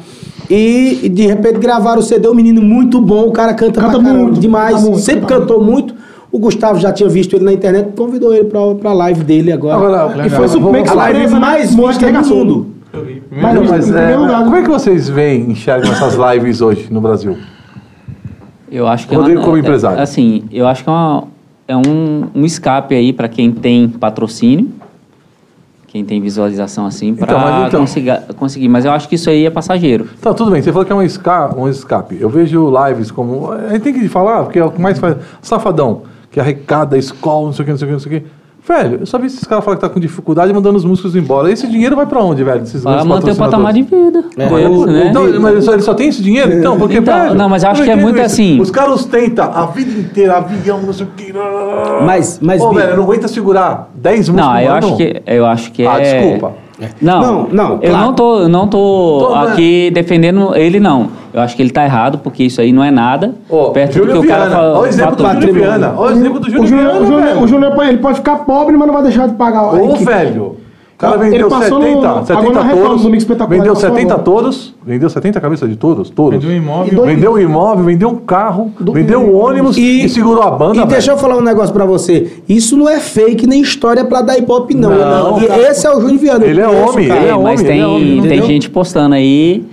E, 0.49 1.07
de 1.13 1.27
repente 1.27 1.59
gravaram 1.59 1.99
o 2.01 2.03
CD, 2.03 2.29
um 2.29 2.35
menino 2.35 2.63
muito 2.63 2.99
bom, 2.99 3.27
o 3.27 3.31
cara 3.31 3.53
canta, 3.53 3.79
Canta 3.79 3.93
pra 3.93 4.03
caramba, 4.03 4.25
muito, 4.25 4.41
demais, 4.41 4.77
canta 4.77 4.87
muito, 4.89 5.01
sempre 5.01 5.21
canta 5.27 5.41
cantou 5.43 5.63
muito. 5.63 5.95
O 6.33 6.39
Gustavo 6.39 6.79
já 6.81 6.93
tinha 6.93 7.09
visto 7.11 7.35
ele 7.37 7.45
na 7.45 7.53
internet, 7.53 7.91
convidou 7.95 8.33
ele 8.33 8.45
pra, 8.45 8.61
pra 8.77 8.93
live 8.95 9.23
dele 9.23 9.53
agora. 9.53 9.75
Agora, 9.77 10.27
E 10.27 10.31
foi 10.31 10.49
super 10.49 10.89
a 10.89 10.95
live 10.95 11.27
né? 11.35 11.39
mais 11.39 11.75
vista 11.75 11.93
do 11.99 12.05
arregaçou. 12.05 12.37
mundo. 12.39 12.67
Mas, 13.31 13.55
Não, 13.55 13.65
em 13.65 13.69
mas, 13.69 13.95
é, 13.95 14.15
como 14.45 14.57
é 14.57 14.63
que 14.63 14.69
vocês 14.71 15.09
veem, 15.09 15.51
enxergam 15.51 15.93
essas 15.93 16.15
lives 16.15 16.61
hoje 16.61 16.87
no 16.91 17.01
Brasil? 17.01 17.37
Eu 18.71 18.87
acho 18.87 19.09
que 19.09 19.15
Rodrigo 19.15 19.39
é 19.39 19.41
uma, 19.41 19.45
como 19.47 19.57
é- 19.57 19.61
empresário. 19.61 20.01
Assim, 20.03 20.45
eu 20.53 20.67
acho 20.67 20.85
que 20.85 20.89
é, 20.91 20.93
uma- 20.93 21.25
é 21.69 21.77
um, 21.77 22.25
um 22.35 22.45
escape 22.45 22.95
aí 22.95 23.13
para 23.13 23.29
quem 23.29 23.51
tem 23.51 23.89
patrocínio, 23.89 24.69
quem 25.89 26.05
tem 26.05 26.21
visualização 26.21 26.87
assim, 26.87 27.15
para 27.15 27.33
Então, 27.37 27.67
então- 27.67 27.81
conseguir, 27.81 28.21
conseguir. 28.37 28.69
Mas 28.69 28.85
eu 28.85 28.93
acho 28.93 29.09
que 29.09 29.17
isso 29.17 29.29
aí 29.29 29.45
é 29.45 29.51
passageiro. 29.51 30.07
Tá, 30.21 30.33
tudo 30.33 30.53
bem. 30.53 30.63
Você 30.63 30.71
falou 30.71 30.87
que 30.87 30.93
é 30.93 30.95
um, 30.95 31.03
esca 31.03 31.53
um 31.57 31.69
escape. 31.69 32.17
Eu 32.21 32.29
vejo 32.29 32.73
lives 32.87 33.11
como. 33.11 33.51
A 33.51 33.71
gente 33.71 33.83
tem 33.83 33.93
que 33.93 34.09
falar, 34.09 34.45
porque 34.45 34.59
é 34.61 34.65
o 34.65 34.71
que 34.71 34.81
mais 34.81 34.99
faz. 35.01 35.17
Safadão, 35.43 36.03
que 36.31 36.39
arrecada, 36.39 36.97
escola, 36.97 37.47
não 37.47 37.53
sei 37.53 37.63
o 37.63 37.67
que, 37.67 37.71
não 37.73 37.79
sei 37.79 37.87
o 37.87 37.89
que, 37.89 37.93
não 37.93 38.01
sei 38.01 38.17
o 38.19 38.21
que. 38.21 38.27
Velho, 38.71 38.99
eu 39.01 39.07
só 39.07 39.19
vi 39.19 39.27
esses 39.27 39.43
caras 39.43 39.65
falar 39.65 39.77
que 39.79 39.81
tá 39.83 39.89
com 39.89 39.99
dificuldade 39.99 40.53
mandando 40.53 40.77
os 40.79 40.85
músicos 40.85 41.17
embora. 41.17 41.51
Esse 41.51 41.67
dinheiro 41.67 41.97
vai 41.97 42.07
pra 42.07 42.21
onde, 42.23 42.45
velho? 42.45 42.63
Para 42.63 42.81
grandes 42.93 43.05
manter 43.07 43.33
o 43.33 43.37
patamar 43.37 43.73
de 43.73 43.83
vida 43.83 44.25
É. 44.39 44.49
deles, 44.49 44.87
né? 44.87 45.07
Então, 45.11 45.25
mas 45.41 45.53
ele 45.53 45.63
só, 45.63 45.73
ele 45.73 45.83
só 45.83 45.93
tem 45.95 46.09
esse 46.09 46.23
dinheiro? 46.23 46.53
Então, 46.53 46.79
porque, 46.79 46.99
Então, 46.99 47.19
velho, 47.21 47.35
não, 47.35 47.49
mas 47.49 47.65
eu 47.65 47.71
acho 47.71 47.83
que 47.83 47.91
é 47.91 47.97
muito 47.97 48.17
isso. 48.17 48.27
assim. 48.27 48.61
Os 48.61 48.71
caras 48.71 49.05
tentam 49.07 49.51
a 49.53 49.67
vida 49.67 49.91
inteira, 50.01 50.37
avião, 50.37 50.81
não 50.83 50.93
sei 50.93 51.05
o 51.05 51.09
que. 51.17 51.33
Mas- 52.07 52.39
mas, 52.41 52.63
Ô, 52.63 52.73
velho, 52.73 52.97
não 52.97 53.03
aguenta 53.03 53.27
segurar 53.27 53.91
10 53.95 54.29
músicos 54.29 54.37
Não, 54.53 54.61
eu 54.61 54.73
acho 54.73 54.97
que 54.97 55.23
eu 55.27 55.47
acho 55.47 55.73
que 55.73 55.87
Ah, 55.87 55.99
é. 56.01 56.21
desculpa. 56.21 56.53
Não, 57.01 57.21
Não, 57.21 57.49
não, 57.53 57.73
eu 57.83 57.91
claro. 57.91 58.07
não 58.07 58.13
tô, 58.15 58.49
não 58.49 58.67
tô, 58.69 59.27
Tô, 59.29 59.35
aqui 59.35 59.91
defendendo 59.93 60.55
ele 60.57 60.81
não. 60.81 61.09
Eu 61.33 61.41
acho 61.41 61.55
que 61.55 61.63
ele 61.63 61.71
tá 61.71 61.85
errado 61.85 62.19
porque 62.19 62.43
isso 62.45 62.61
aí 62.61 62.73
não 62.73 62.83
é 62.83 62.91
nada 62.91 63.35
Ó, 63.49 63.71
perto 63.71 63.95
Júlio 63.99 64.15
do 64.15 64.21
que 64.21 64.27
o 64.27 64.29
cara 64.29 64.47
Viana. 64.47 64.57
fa- 64.57 64.69
Olha 64.73 64.81
o 64.81 64.87
exemplo 64.87 65.17
do. 65.17 65.33
Júlio 65.33 65.55
Viana. 65.55 65.95
Olha 65.97 66.15
o 66.15 66.19
exemplo 66.19 66.41
do 66.41 66.47
Júlio 66.51 66.63
O 66.63 66.67
Júnior, 66.67 66.87
Viana, 66.93 67.01
o 67.01 67.07
Júnior, 67.47 67.49
Júnior, 67.49 67.89
ele 67.89 67.99
pode 67.99 68.17
ficar 68.17 68.37
pobre, 68.39 68.77
mas 68.77 68.87
não 68.87 68.95
vai 68.95 69.03
deixar 69.05 69.29
de 69.29 69.35
pagar. 69.35 69.75
Ô, 69.75 69.95
velho. 69.97 70.57
O 71.01 71.03
cara 71.03 71.17
Ele 71.23 71.31
vendeu 71.31 71.49
passou 71.49 71.79
no- 71.79 71.85
70, 71.87 72.09
agora 72.09 72.27
70 72.27 72.53
na 72.53 72.61
reforma 72.63 72.85
touros. 72.85 73.03
do 73.03 73.11
Mix 73.11 73.23
Espetacular, 73.23 73.59
Vendeu 73.59 73.73
passou 73.75 73.89
70 73.91 74.13
agora. 74.13 74.23
touros. 74.23 74.75
Vendeu 74.85 75.09
70 75.09 75.41
cabeças 75.41 75.71
de 75.71 75.77
touros. 75.77 76.11
touros. 76.11 76.43
Vendeu 76.43 76.55
um 76.55 76.63
imóvel. 76.63 76.93
E 76.93 76.95
dois- 76.97 77.15
Vendeu 77.15 77.33
um 77.33 77.39
imóvel, 77.39 77.85
vendeu 77.87 78.09
um 78.11 78.17
carro, 78.17 78.71
vendeu 78.93 79.21
um 79.21 79.35
ônibus 79.35 79.79
e, 79.79 80.07
segurou 80.11 80.43
a 80.43 80.51
banda. 80.51 80.77
E 80.83 80.87
deixa 80.87 81.07
velho. 81.07 81.13
eu 81.13 81.19
falar 81.19 81.39
um 81.39 81.43
negócio 81.43 81.73
pra 81.73 81.87
você. 81.87 82.31
Isso 82.47 82.77
não 82.77 82.87
é 82.87 83.01
fake 83.01 83.47
nem 83.47 83.63
história 83.63 84.05
pra 84.05 84.21
dar 84.21 84.37
ibope, 84.37 84.75
não. 84.75 84.91
Não, 84.91 85.43
E 85.43 85.47
cara. 85.47 85.71
esse 85.71 85.87
é 85.87 85.91
o 85.91 86.01
Júnior 86.03 86.19
Viana. 86.19 86.45
Ele 86.45 86.61
é 86.61 86.65
conheço, 86.67 86.91
homem, 86.91 87.05
ele 87.07 87.15
é 87.15 87.29
É, 87.29 87.33
mas 87.33 87.39
homem, 87.39 87.57
tem, 87.67 87.81
é 87.81 87.87
homem, 87.87 88.23
tem 88.23 88.43
gente 88.43 88.69
postando 88.69 89.15
aí, 89.15 89.65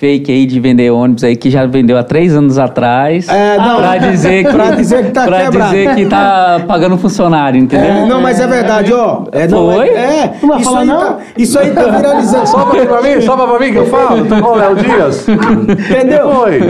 fake 0.00 0.32
aí 0.32 0.46
de 0.46 0.58
vender 0.58 0.90
ônibus 0.90 1.22
aí, 1.22 1.36
que 1.36 1.50
já 1.50 1.66
vendeu 1.66 1.98
há 1.98 2.02
três 2.02 2.34
anos 2.34 2.56
atrás. 2.58 3.28
É, 3.28 3.58
não. 3.58 3.76
pra 3.76 3.98
dizer 3.98 4.44
que, 4.46 4.50
Pra 4.50 4.70
dizer 4.70 5.04
que 5.04 5.10
tá 5.12 5.24
pra 5.26 5.42
quebrado. 5.42 5.70
dizer 5.74 5.94
que 5.94 6.06
tá 6.06 6.62
pagando 6.66 6.96
funcionário, 6.96 7.60
entendeu? 7.60 7.86
É, 7.90 8.06
não, 8.06 8.18
mas 8.18 8.40
é 8.40 8.46
verdade, 8.46 8.94
ó. 8.94 9.24
É, 9.30 9.46
não, 9.46 9.70
Foi? 9.74 9.88
é, 9.88 9.92
é. 9.92 10.32
Não 10.40 10.48
vai 10.48 10.58
isso, 10.60 10.70
falar 10.70 10.80
aí 10.80 10.86
não? 10.86 10.98
Tá, 11.00 11.18
isso 11.36 11.58
aí 11.58 11.70
tá 11.72 11.82
viralizando. 11.82 12.46
Só 12.48 12.64
pra, 12.64 12.86
pra 12.86 13.02
mim, 13.02 13.20
só 13.20 13.36
pra 13.36 13.58
mim 13.60 13.72
que 13.72 13.78
eu 13.78 13.86
falo. 13.86 14.24
Tô 14.24 14.34
o 14.36 14.54
Léo 14.54 14.74
Dias. 14.76 15.26
Entendeu? 15.28 16.30
Foi. 16.32 16.60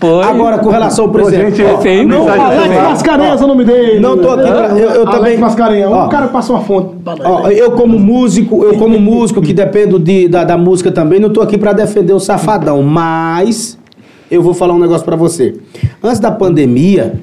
Foi. 0.00 0.24
Agora, 0.24 0.58
com 0.58 0.68
relação, 0.70 1.08
por 1.08 1.22
Ô, 1.22 1.28
exemplo. 1.28 1.50
gente, 1.54 1.62
ó, 1.62 1.78
é 1.78 1.80
feio, 1.80 2.08
não 2.08 2.26
faz 2.26 2.40
Alex. 2.40 2.82
Mascarenhas 2.82 3.40
é 3.40 3.44
o 3.44 3.48
nome 3.48 3.64
dele. 3.64 4.00
Não 4.00 4.18
tô 4.18 4.30
aqui 4.30 4.50
pra- 4.50 4.66
eu- 4.70 4.78
eu 4.78 5.00
Alex 5.02 5.10
também- 5.16 5.38
Mascarenhas. 5.38 5.90
O 5.92 6.08
cara 6.08 6.26
passou 6.26 6.56
uma 6.56 6.64
fonte. 6.64 6.88
Ó, 7.24 7.48
eu 7.50 7.70
como 7.72 7.98
músico, 8.00 8.64
eu 8.64 8.74
como 8.78 8.98
músico 8.98 9.40
que 9.40 9.52
dependo 9.52 9.98
de, 9.98 10.26
da, 10.26 10.42
da 10.42 10.58
música 10.58 10.90
também, 10.90 11.20
não 11.20 11.30
tô 11.30 11.40
aqui 11.40 11.56
pra 11.56 11.72
defender 11.72 12.12
o 12.12 12.18
safadão, 12.64 12.82
mas 12.82 13.78
eu 14.30 14.42
vou 14.42 14.54
falar 14.54 14.74
um 14.74 14.78
negócio 14.78 15.04
pra 15.04 15.16
você. 15.16 15.54
Antes 16.02 16.18
da 16.18 16.30
pandemia, 16.30 17.20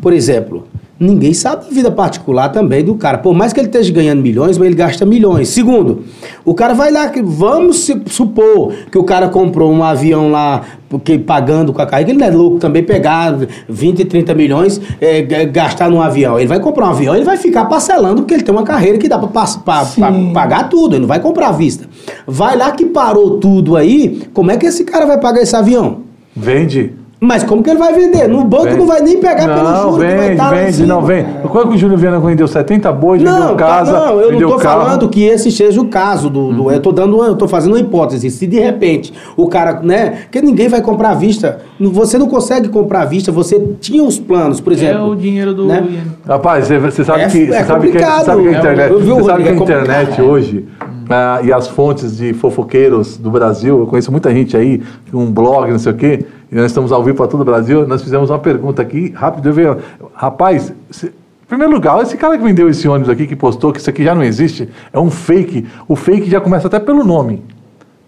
por 0.00 0.12
exemplo, 0.12 0.66
ninguém 1.02 1.34
sabe 1.34 1.64
da 1.64 1.70
vida 1.70 1.90
particular 1.90 2.48
também 2.50 2.84
do 2.84 2.94
cara. 2.94 3.18
Por 3.18 3.34
mais 3.34 3.52
que 3.52 3.60
ele 3.60 3.66
esteja 3.68 3.92
ganhando 3.92 4.22
milhões, 4.22 4.56
mas 4.58 4.66
ele 4.66 4.76
gasta 4.76 5.04
milhões. 5.04 5.48
Segundo, 5.48 6.04
o 6.44 6.54
cara 6.54 6.74
vai 6.74 6.90
lá, 6.90 7.08
que 7.08 7.22
vamos 7.22 7.90
supor 8.06 8.72
que 8.90 8.96
o 8.98 9.04
cara 9.04 9.28
comprou 9.28 9.70
um 9.72 9.82
avião 9.82 10.30
lá, 10.30 10.62
porque 10.88 11.18
pagando 11.18 11.72
com 11.72 11.80
a 11.82 11.86
carga, 11.86 12.10
ele 12.10 12.18
não 12.18 12.26
é 12.26 12.30
louco 12.30 12.58
também 12.58 12.82
pegar 12.82 13.36
20, 13.68 14.04
30 14.04 14.34
milhões, 14.34 14.80
é, 15.00 15.22
gastar 15.46 15.90
num 15.90 16.00
avião. 16.00 16.38
Ele 16.38 16.48
vai 16.48 16.60
comprar 16.60 16.86
um 16.86 16.90
avião, 16.90 17.14
ele 17.14 17.24
vai 17.24 17.36
ficar 17.36 17.64
parcelando, 17.64 18.22
porque 18.22 18.34
ele 18.34 18.42
tem 18.42 18.54
uma 18.54 18.62
carreira 18.64 18.98
que 18.98 19.08
dá 19.08 19.18
pra, 19.18 19.28
pass- 19.28 19.56
pa- 19.56 19.84
pa- 19.84 20.12
pagar 20.32 20.68
tudo, 20.68 20.94
ele 20.94 21.00
não 21.00 21.08
vai 21.08 21.20
comprar 21.20 21.48
à 21.48 21.52
vista. 21.52 21.86
Vai 22.26 22.56
lá 22.56 22.70
que 22.72 22.86
parou 22.86 23.38
tudo 23.38 23.76
aí, 23.76 24.22
como 24.32 24.50
é 24.50 24.56
que 24.56 24.66
esse 24.66 24.84
cara 24.84 25.06
vai 25.06 25.18
pagar 25.18 25.40
esse 25.42 25.56
avião? 25.56 26.00
Vende. 26.36 26.92
Mas 27.24 27.44
como 27.44 27.62
que 27.62 27.70
ele 27.70 27.78
vai 27.78 27.92
vender? 27.94 28.26
No 28.26 28.42
banco 28.42 28.64
Vende. 28.64 28.78
não 28.78 28.86
vai 28.86 29.00
nem 29.00 29.18
pegar 29.20 29.46
pelo 29.46 29.62
Não, 29.70 29.82
juro 29.92 29.92
que 29.92 29.98
vai 30.06 30.16
vende, 30.18 30.32
estar 30.32 30.50
vende, 30.50 30.86
não, 30.86 31.02
vende. 31.02 31.28
Quando 31.48 31.68
que 31.68 31.74
o 31.76 31.78
Júnior 31.78 31.98
Viana 32.00 32.18
vendeu 32.18 32.48
70 32.48 32.92
bois, 32.92 33.22
vendeu 33.22 33.38
Não, 33.38 33.54
casa, 33.56 33.92
não, 33.92 34.20
eu 34.20 34.32
não. 34.40 34.50
Uhum. 34.50 34.58
falando 34.58 35.08
que 35.08 35.22
esse 35.22 35.52
seja 35.52 35.80
o 35.80 35.86
caso 35.86 36.28
do, 36.28 36.52
do- 36.52 36.70
eu 36.72 36.80
tô 36.80 36.90
dando, 36.90 37.14
uma- 37.14 37.26
eu 37.26 37.36
tô 37.36 37.46
fazendo 37.46 37.74
uma 37.74 37.78
hipótese. 37.78 38.28
Se 38.28 38.44
de 38.44 38.58
repente 38.58 39.12
o 39.36 39.46
cara, 39.46 39.78
né, 39.84 40.22
porque 40.24 40.42
ninguém 40.42 40.66
vai 40.68 40.82
comprar 40.82 41.10
à 41.10 41.14
vista, 41.14 41.60
você 41.80 42.18
não 42.18 42.26
consegue 42.26 42.68
comprar 42.68 43.02
à 43.02 43.04
vista, 43.04 43.30
você 43.30 43.56
tinha 43.80 44.02
os 44.02 44.18
planos, 44.18 44.60
por 44.60 44.72
É 44.72 44.76
exemplo. 44.76 45.10
o 45.10 45.14
dinheiro 45.14 45.54
do. 45.54 45.66
né? 45.66 45.86
Rapaz, 46.26 46.66
você, 46.66 46.78
você 46.80 47.04
sabe 47.04 47.20
É- 47.22 47.26
que, 47.28 47.46
você 47.46 47.52
é 47.54 47.64
sabe 47.64 47.86
que, 47.86 47.92
complicado. 47.92 48.18
você 48.18 48.24
sabe 48.26 48.42
que 48.42 48.48
a 48.48 48.58
internet, 48.58 48.90
Eu 48.90 48.98
vi 49.00 49.12
o 49.12 49.14
você 49.14 49.24
sabe 49.26 49.42
que 49.44 49.48
a 49.48 49.52
é 49.52 49.54
internet 49.54 50.06
complicado. 50.08 50.28
hoje 50.28 50.64
ah, 51.08 51.40
e 51.44 51.52
as 51.52 51.68
fontes 51.68 52.16
de 52.16 52.32
fofoqueiros 52.32 53.16
do 53.16 53.30
Brasil, 53.30 53.78
eu 53.78 53.86
conheço 53.86 54.10
muita 54.10 54.32
gente 54.32 54.56
aí, 54.56 54.82
um 55.14 55.30
blog, 55.30 55.70
não 55.70 55.78
sei 55.78 55.92
o 55.92 55.94
quê, 55.94 56.24
e 56.52 56.54
nós 56.54 56.66
estamos 56.66 56.92
ao 56.92 57.02
vivo 57.02 57.16
para 57.16 57.26
todo 57.26 57.40
o 57.40 57.44
Brasil, 57.44 57.88
nós 57.88 58.02
fizemos 58.02 58.28
uma 58.28 58.38
pergunta 58.38 58.82
aqui, 58.82 59.10
rápido, 59.16 59.58
eu 59.58 59.78
rapaz, 60.14 60.70
se- 60.90 61.06
em 61.06 61.46
primeiro 61.48 61.72
lugar, 61.72 62.00
esse 62.02 62.14
cara 62.16 62.36
que 62.36 62.44
vendeu 62.44 62.68
esse 62.68 62.86
ônibus 62.86 63.08
aqui, 63.08 63.26
que 63.26 63.34
postou 63.34 63.72
que 63.72 63.80
isso 63.80 63.88
aqui 63.88 64.04
já 64.04 64.14
não 64.14 64.22
existe, 64.22 64.68
é 64.92 65.00
um 65.00 65.10
fake, 65.10 65.66
o 65.88 65.96
fake 65.96 66.28
já 66.30 66.40
começa 66.42 66.66
até 66.66 66.78
pelo 66.78 67.02
nome, 67.02 67.42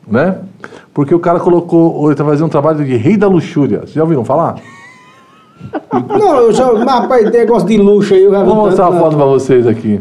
né? 0.06 0.36
Porque 0.92 1.14
o 1.14 1.18
cara 1.18 1.40
colocou, 1.40 2.04
ele 2.04 2.12
está 2.12 2.24
fazendo 2.24 2.46
um 2.46 2.50
trabalho 2.50 2.84
de 2.84 2.94
rei 2.96 3.16
da 3.16 3.26
luxúria, 3.26 3.78
vocês 3.80 3.92
já 3.94 4.02
ouviram 4.02 4.24
falar? 4.24 4.56
Não, 6.08 6.36
eu 6.36 6.52
já, 6.52 6.70
mas, 6.72 6.84
rapaz, 6.84 7.30
negócio 7.30 7.66
de 7.66 7.78
luxo 7.78 8.12
aí, 8.12 8.24
eu 8.24 8.30
já 8.30 8.40
vi 8.40 8.44
Vou 8.46 8.56
mostrar 8.56 8.88
uma 8.90 8.96
né? 8.96 9.00
foto 9.00 9.16
pra 9.16 9.24
vocês 9.24 9.66
aqui. 9.66 10.00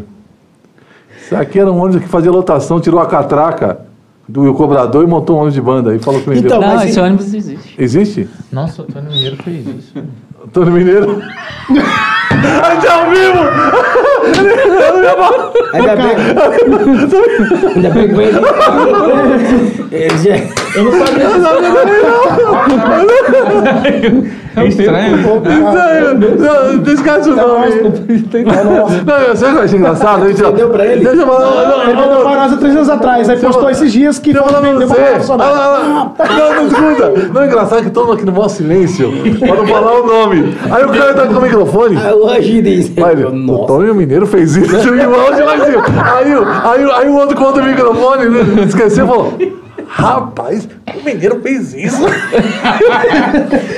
Isso 1.22 1.34
aqui 1.34 1.58
era 1.58 1.72
um 1.72 1.78
ônibus 1.82 2.02
que 2.02 2.08
fazia 2.08 2.30
lotação, 2.30 2.78
tirou 2.80 3.00
a 3.00 3.06
catraca 3.06 3.80
do 4.28 4.54
cobrador 4.54 5.04
e 5.04 5.06
montou 5.06 5.36
um 5.36 5.40
ônibus 5.40 5.54
de 5.54 5.60
banda 5.60 5.94
e 5.94 5.98
falou 5.98 6.20
que 6.20 6.28
vendeu. 6.30 6.46
Então, 6.46 6.60
Não, 6.60 6.68
mas 6.68 6.90
esse 6.90 7.00
ônibus 7.00 7.34
existe. 7.34 7.74
Existe? 7.78 8.28
Nossa, 8.50 8.82
o 8.82 8.84
Antônio 8.86 9.10
Mineiro 9.10 9.36
fez 9.42 9.66
isso. 9.66 9.92
Antônio 10.44 10.72
Mineiro. 10.72 11.22
A 12.62 12.74
gente 12.74 12.86
é 12.86 12.90
ao 12.90 13.10
vivo! 13.10 13.44
Ainda 15.72 15.96
bem, 15.96 16.16
ainda 17.76 17.90
bem 17.90 18.08
que 18.08 18.14
ele... 18.20 18.38
ele 19.92 20.18
já- 20.18 20.36
Eu 20.76 20.84
não 20.84 20.92
sabia. 20.92 21.24
É 24.56 24.66
estranho. 24.68 25.16
Não, 25.16 26.72
não 26.74 26.92
esquece 26.92 27.28
o 27.30 27.34
nome. 27.36 27.66
Não, 29.04 29.18
eu 29.18 29.36
sei 29.36 29.50
que 29.50 29.56
eu 29.56 29.62
achei 29.62 29.78
engraçado. 29.78 30.24
Você 30.32 30.52
deu 30.52 30.70
pra 30.70 30.86
ele? 30.86 31.04
Deixa 31.04 31.22
eu 31.22 31.26
falar. 31.26 31.40
não, 31.68 31.82
Ele 31.82 31.92
não, 31.94 32.02
vendeu 32.02 32.14
não, 32.18 32.22
pra 32.22 32.36
nós 32.36 32.52
há 32.52 32.56
três 32.56 32.76
anos 32.76 32.88
atrás. 32.88 33.28
Aí 33.28 33.36
postou 33.38 33.68
esses 33.70 33.92
dias 33.92 34.18
que 34.20 34.32
eu 34.32 34.88
foi 34.88 34.96
pra 34.96 35.10
vendeu 35.18 35.36
pra 35.36 35.46
lá. 35.50 36.12
Não, 36.38 36.54
não 36.54 36.66
escuta. 36.68 37.12
Não 37.32 37.42
é 37.42 37.46
engraçado 37.46 37.82
que 37.82 37.90
todo 37.90 38.04
mundo 38.06 38.14
aqui 38.14 38.24
no 38.26 38.32
maior 38.32 38.48
silêncio 38.48 39.12
para 39.40 39.54
não 39.56 39.66
falar 39.66 39.92
o 40.00 40.06
nome. 40.06 40.56
Aí 40.70 40.84
o 40.84 40.88
cara 40.88 41.14
tá 41.14 41.26
com 41.26 41.34
o 41.34 41.42
microfone. 41.42 41.96
O 42.24 42.28
Angi 42.30 42.62
disse. 42.62 42.94
Olha, 43.00 43.28
o. 43.28 43.66
Tony 43.66 43.92
Mineiro 43.94 44.26
fez 44.26 44.56
isso 44.56 44.74
e 44.94 45.06
o 45.06 45.14
áudio 45.14 45.44
lá 45.44 45.64
cima. 45.64 45.84
Aí, 46.16 46.34
o- 46.34 46.44
aí, 46.46 46.90
aí 47.02 47.08
o 47.08 47.16
outro 47.16 47.36
conta 47.36 47.60
o 47.60 47.64
microfone, 47.64 48.28
né, 48.28 48.64
esqueceu 48.66 49.04
e 49.04 49.08
falou: 49.08 49.34
Rapaz, 49.86 50.68
o 50.96 51.04
Mineiro 51.04 51.40
fez 51.42 51.74
isso. 51.74 52.02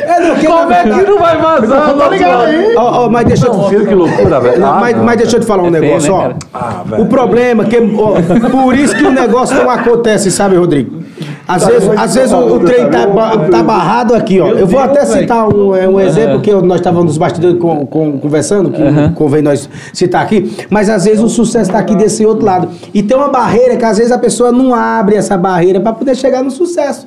É, 0.07 0.21
não, 0.21 0.37
que 0.37 0.47
Como 0.47 0.73
é 0.73 0.83
que 0.83 0.89
não 1.11 1.19
vai 1.19 1.37
vazar? 1.37 1.95
Tá 1.97 2.09
ligado 2.09 2.43
aí? 2.43 2.75
Ó, 2.77 3.05
ó, 3.07 3.09
mas 3.11 3.27
deixa 3.27 3.47
eu 3.47 3.61
te 3.61 3.69
Filho, 3.69 3.87
que 3.87 3.95
loucura, 3.95 4.41
velho. 4.41 4.61
Não, 4.61 4.73
Ah, 4.73 4.79
mas, 4.81 4.97
não. 4.97 5.05
mas 5.05 5.17
deixa 5.19 5.37
eu 5.37 5.41
te 5.41 5.47
falar 5.47 5.63
um 5.63 5.67
É 5.69 5.71
feio, 5.73 5.83
negócio, 5.83 6.17
né, 6.17 6.35
ó. 6.55 6.59
Ah, 6.59 6.85
o 6.99 7.07
problema 7.07 7.65
é 7.65 7.67
que, 7.67 7.77
ó, 7.77 8.15
por 8.51 8.75
isso 8.75 8.97
que 8.97 9.05
o 9.05 9.11
negócio 9.11 9.57
não 9.57 9.69
acontece, 9.71 10.31
sabe, 10.31 10.57
Rodrigo? 10.57 11.03
Às 11.49 11.65
vezes, 11.65 11.89
às 11.97 12.15
vezes 12.15 12.33
o, 12.33 12.39
o 12.39 12.61
trem 12.61 12.91
tá, 12.91 13.07
ba- 13.07 13.39
tá 13.51 13.63
barrado 13.63 14.15
aqui, 14.15 14.41
ó. 14.41 14.49
Eu 14.49 14.67
vou 14.67 14.81
até 14.81 15.05
citar 15.21 15.49
um, 15.49 15.75
é, 15.75 15.89
um 15.89 16.01
exemplo 16.01 16.41
que 16.41 16.53
nós 16.53 16.79
estávamos 16.81 17.07
nos 17.07 17.19
bastidores 17.19 17.59
com- 17.61 17.87
com- 17.87 18.19
conversando, 18.19 18.71
que 18.71 18.81
convém 19.15 19.43
nós 19.43 19.69
citar 19.93 20.23
aqui, 20.23 20.57
mas 20.69 20.89
às 20.91 21.05
vezes 21.05 21.23
o 21.23 21.29
sucesso 21.29 21.71
tá 21.71 21.79
aqui 21.79 21.95
desse 21.95 22.27
outro 22.27 22.45
lado. 22.45 22.69
E 22.93 23.03
tem 23.03 23.17
uma 23.17 23.29
barreira 23.29 23.77
que 23.77 23.85
às 23.85 23.97
vezes 23.99 24.11
a 24.13 24.19
pessoa 24.19 24.51
não 24.51 24.75
abre 24.75 25.15
essa 25.15 25.37
barreira 25.37 25.79
para 25.81 25.93
poder 25.93 26.17
chegar 26.17 26.43
no 26.43 26.51
sucesso. 26.51 27.07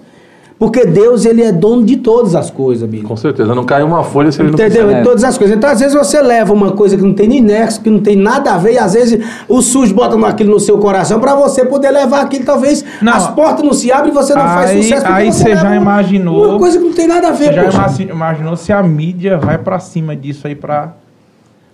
Porque 0.60 0.86
Deus, 0.86 1.24
ele 1.24 1.42
é 1.42 1.54
dono 1.54 1.86
de 1.86 1.96
todas 1.96 2.36
as 2.36 2.52
coisas, 2.52 2.88
bicho. 2.88 3.06
Com 3.06 3.16
certeza, 3.16 3.56
não 3.56 3.64
cai 3.64 3.82
uma 3.82 4.04
folha 4.04 4.30
se 4.30 4.42
ele 4.42 4.50
não 4.50 4.56
Entendeu? 4.56 4.88
quiser. 4.88 5.00
Em 5.00 5.04
todas 5.06 5.24
as 5.24 5.38
coisas. 5.38 5.56
Então, 5.56 5.70
às 5.70 5.80
vezes, 5.80 5.96
você 5.96 6.22
leva 6.22 6.52
uma 6.52 6.72
coisa 6.74 6.98
que 6.98 7.02
não 7.02 7.14
tem 7.14 7.30
nem 7.30 7.40
nexo, 7.42 7.80
que 7.80 7.90
não 7.90 8.02
tem 8.02 8.18
nada 8.18 8.52
a 8.54 8.58
ver, 8.58 8.74
e 8.74 8.78
às 8.78 8.94
vezes 8.94 9.26
o 9.48 9.62
sujo 9.62 9.96
bota 9.96 10.18
aquilo 10.28 10.52
no 10.52 10.60
seu 10.60 10.78
coração 10.78 11.18
pra 11.22 11.34
você 11.34 11.64
poder 11.64 11.92
levar 11.92 12.20
aquilo, 12.24 12.44
talvez 12.44 12.84
Não. 13.02 13.14
as 13.14 13.28
portas 13.30 13.64
não 13.64 13.72
se 13.72 13.90
abrem 13.90 14.12
e 14.12 14.14
você 14.14 14.36
não 14.36 14.42
faz 14.42 14.72
Aí- 14.72 14.84
sucesso. 14.84 15.02
porque 15.06 15.18
aí 15.22 15.32
você 15.32 15.56
já 15.56 15.76
imaginou- 15.78 16.50
Uma 16.50 16.60
coisa 16.60 16.78
que 16.78 16.84
não 16.84 16.94
tem 16.94 17.08
nada 17.08 17.30
a 17.30 17.32
ver, 17.32 17.46
Você 17.46 17.54
já 17.54 17.64
poxa. 17.64 17.78
imagi- 17.78 18.10
imaginou 18.10 18.56
se 18.58 18.74
a 18.74 18.84
mídia 18.84 19.38
vai 19.38 19.58
pra 19.58 19.80
cima 19.80 20.14
disso 20.14 20.46
aí 20.46 20.56
pra 20.56 20.90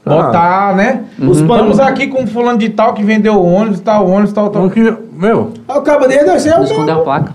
Ah. 0.05 0.09
botar, 0.09 0.75
né? 0.75 1.05
Os 1.19 1.39
Estamos 1.41 1.79
aqui 1.79 2.05
com 2.05 2.27
fulano 2.27 2.59
de 2.59 2.69
tal 2.69 2.93
que 2.93 3.03
vendeu 3.03 3.43
ônibus, 3.43 3.79
tal 3.79 4.07
ônibus, 4.07 4.31
tal, 4.31 4.51
tal. 4.51 4.61
Não 4.61 4.69
queria- 4.69 4.95
Meu, 5.11 5.53
Aí 5.67 5.79
o 5.79 5.81
cabo 5.81 6.07
dele 6.07 6.23
deve 6.23 6.39
ser 6.39 6.51
Não 6.51 6.61
o 6.61 6.63
esconder 6.65 6.91
a 6.91 6.99
placa. 6.99 7.33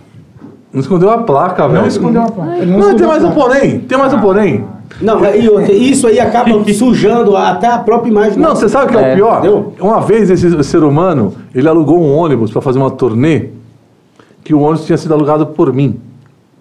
Não 0.72 0.80
escondeu 0.80 1.10
a 1.10 1.18
placa, 1.18 1.66
velho. 1.66 1.80
Não 1.80 1.88
escondeu 1.88 2.22
a 2.22 2.26
placa. 2.30 2.66
Não, 2.66 2.96
tem 2.96 3.06
mais 3.06 3.24
um 3.24 3.30
porém. 3.32 3.80
Tem 3.80 3.98
mais 3.98 4.12
um 4.12 4.20
porém. 4.20 4.64
Não, 5.00 5.24
e 5.34 5.48
outra, 5.48 5.72
isso 5.72 6.06
aí 6.06 6.18
acaba 6.18 6.50
sujando 6.74 7.36
até 7.36 7.66
a 7.68 7.78
própria 7.78 8.10
imagem. 8.10 8.38
Não, 8.38 8.50
nossa. 8.50 8.62
você 8.62 8.68
sabe 8.68 8.86
o 8.86 8.88
que 8.88 8.96
é, 8.96 9.00
o 9.00 9.04
É. 9.04 9.14
pior? 9.14 9.38
Entendeu? 9.38 9.72
Uma 9.80 10.00
vez 10.00 10.30
esse 10.30 10.64
ser 10.64 10.82
humano, 10.82 11.34
ele 11.54 11.68
alugou 11.68 12.00
um 12.00 12.16
ônibus 12.16 12.50
para 12.50 12.60
fazer 12.60 12.78
uma 12.78 12.90
turnê, 12.90 13.48
que 14.44 14.54
o 14.54 14.60
ônibus 14.60 14.86
tinha 14.86 14.98
sido 14.98 15.14
alugado 15.14 15.46
por 15.46 15.72
mim. 15.72 15.98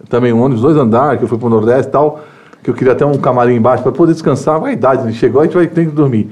Também 0.10 0.34
um 0.34 0.42
ônibus 0.42 0.62
dois 0.62 0.78
andares, 0.78 1.20
que 1.20 1.26
eu 1.26 1.28
fui 1.30 1.38
pro 1.38 1.50
Nordeste 1.50 1.90
e 1.90 1.92
tal, 1.92 2.20
que 2.64 2.70
eu 2.70 2.74
queria 2.74 2.94
até 2.94 3.06
um 3.06 3.16
camarim 3.16 3.56
embaixo 3.56 3.84
para 3.84 3.92
poder 3.92 4.14
descansar. 4.14 4.64
A 4.64 4.72
idade, 4.72 5.04
ele 5.04 5.14
chegou, 5.14 5.42
a 5.42 5.46
gente 5.46 5.54
vai 5.56 5.68
ter 5.68 5.86
que 5.86 5.92
dormir. 5.92 6.30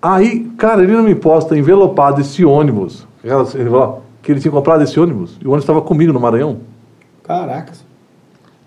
Aí, 0.00 0.50
cara, 0.56 0.82
ele 0.82 0.92
não 0.92 1.02
me 1.02 1.14
posta 1.14 1.56
envelopado 1.56 2.20
esse 2.20 2.44
ônibus. 2.44 3.06
Ele 3.22 3.68
falou 3.68 4.02
que 4.22 4.32
ele 4.32 4.40
tinha 4.40 4.52
comprado 4.52 4.82
esse 4.82 4.98
ônibus, 4.98 5.36
e 5.40 5.44
o 5.44 5.48
ônibus 5.50 5.64
estava 5.64 5.80
comigo 5.82 6.12
no 6.12 6.20
Maranhão. 6.20 6.58
Caracas. 7.28 7.84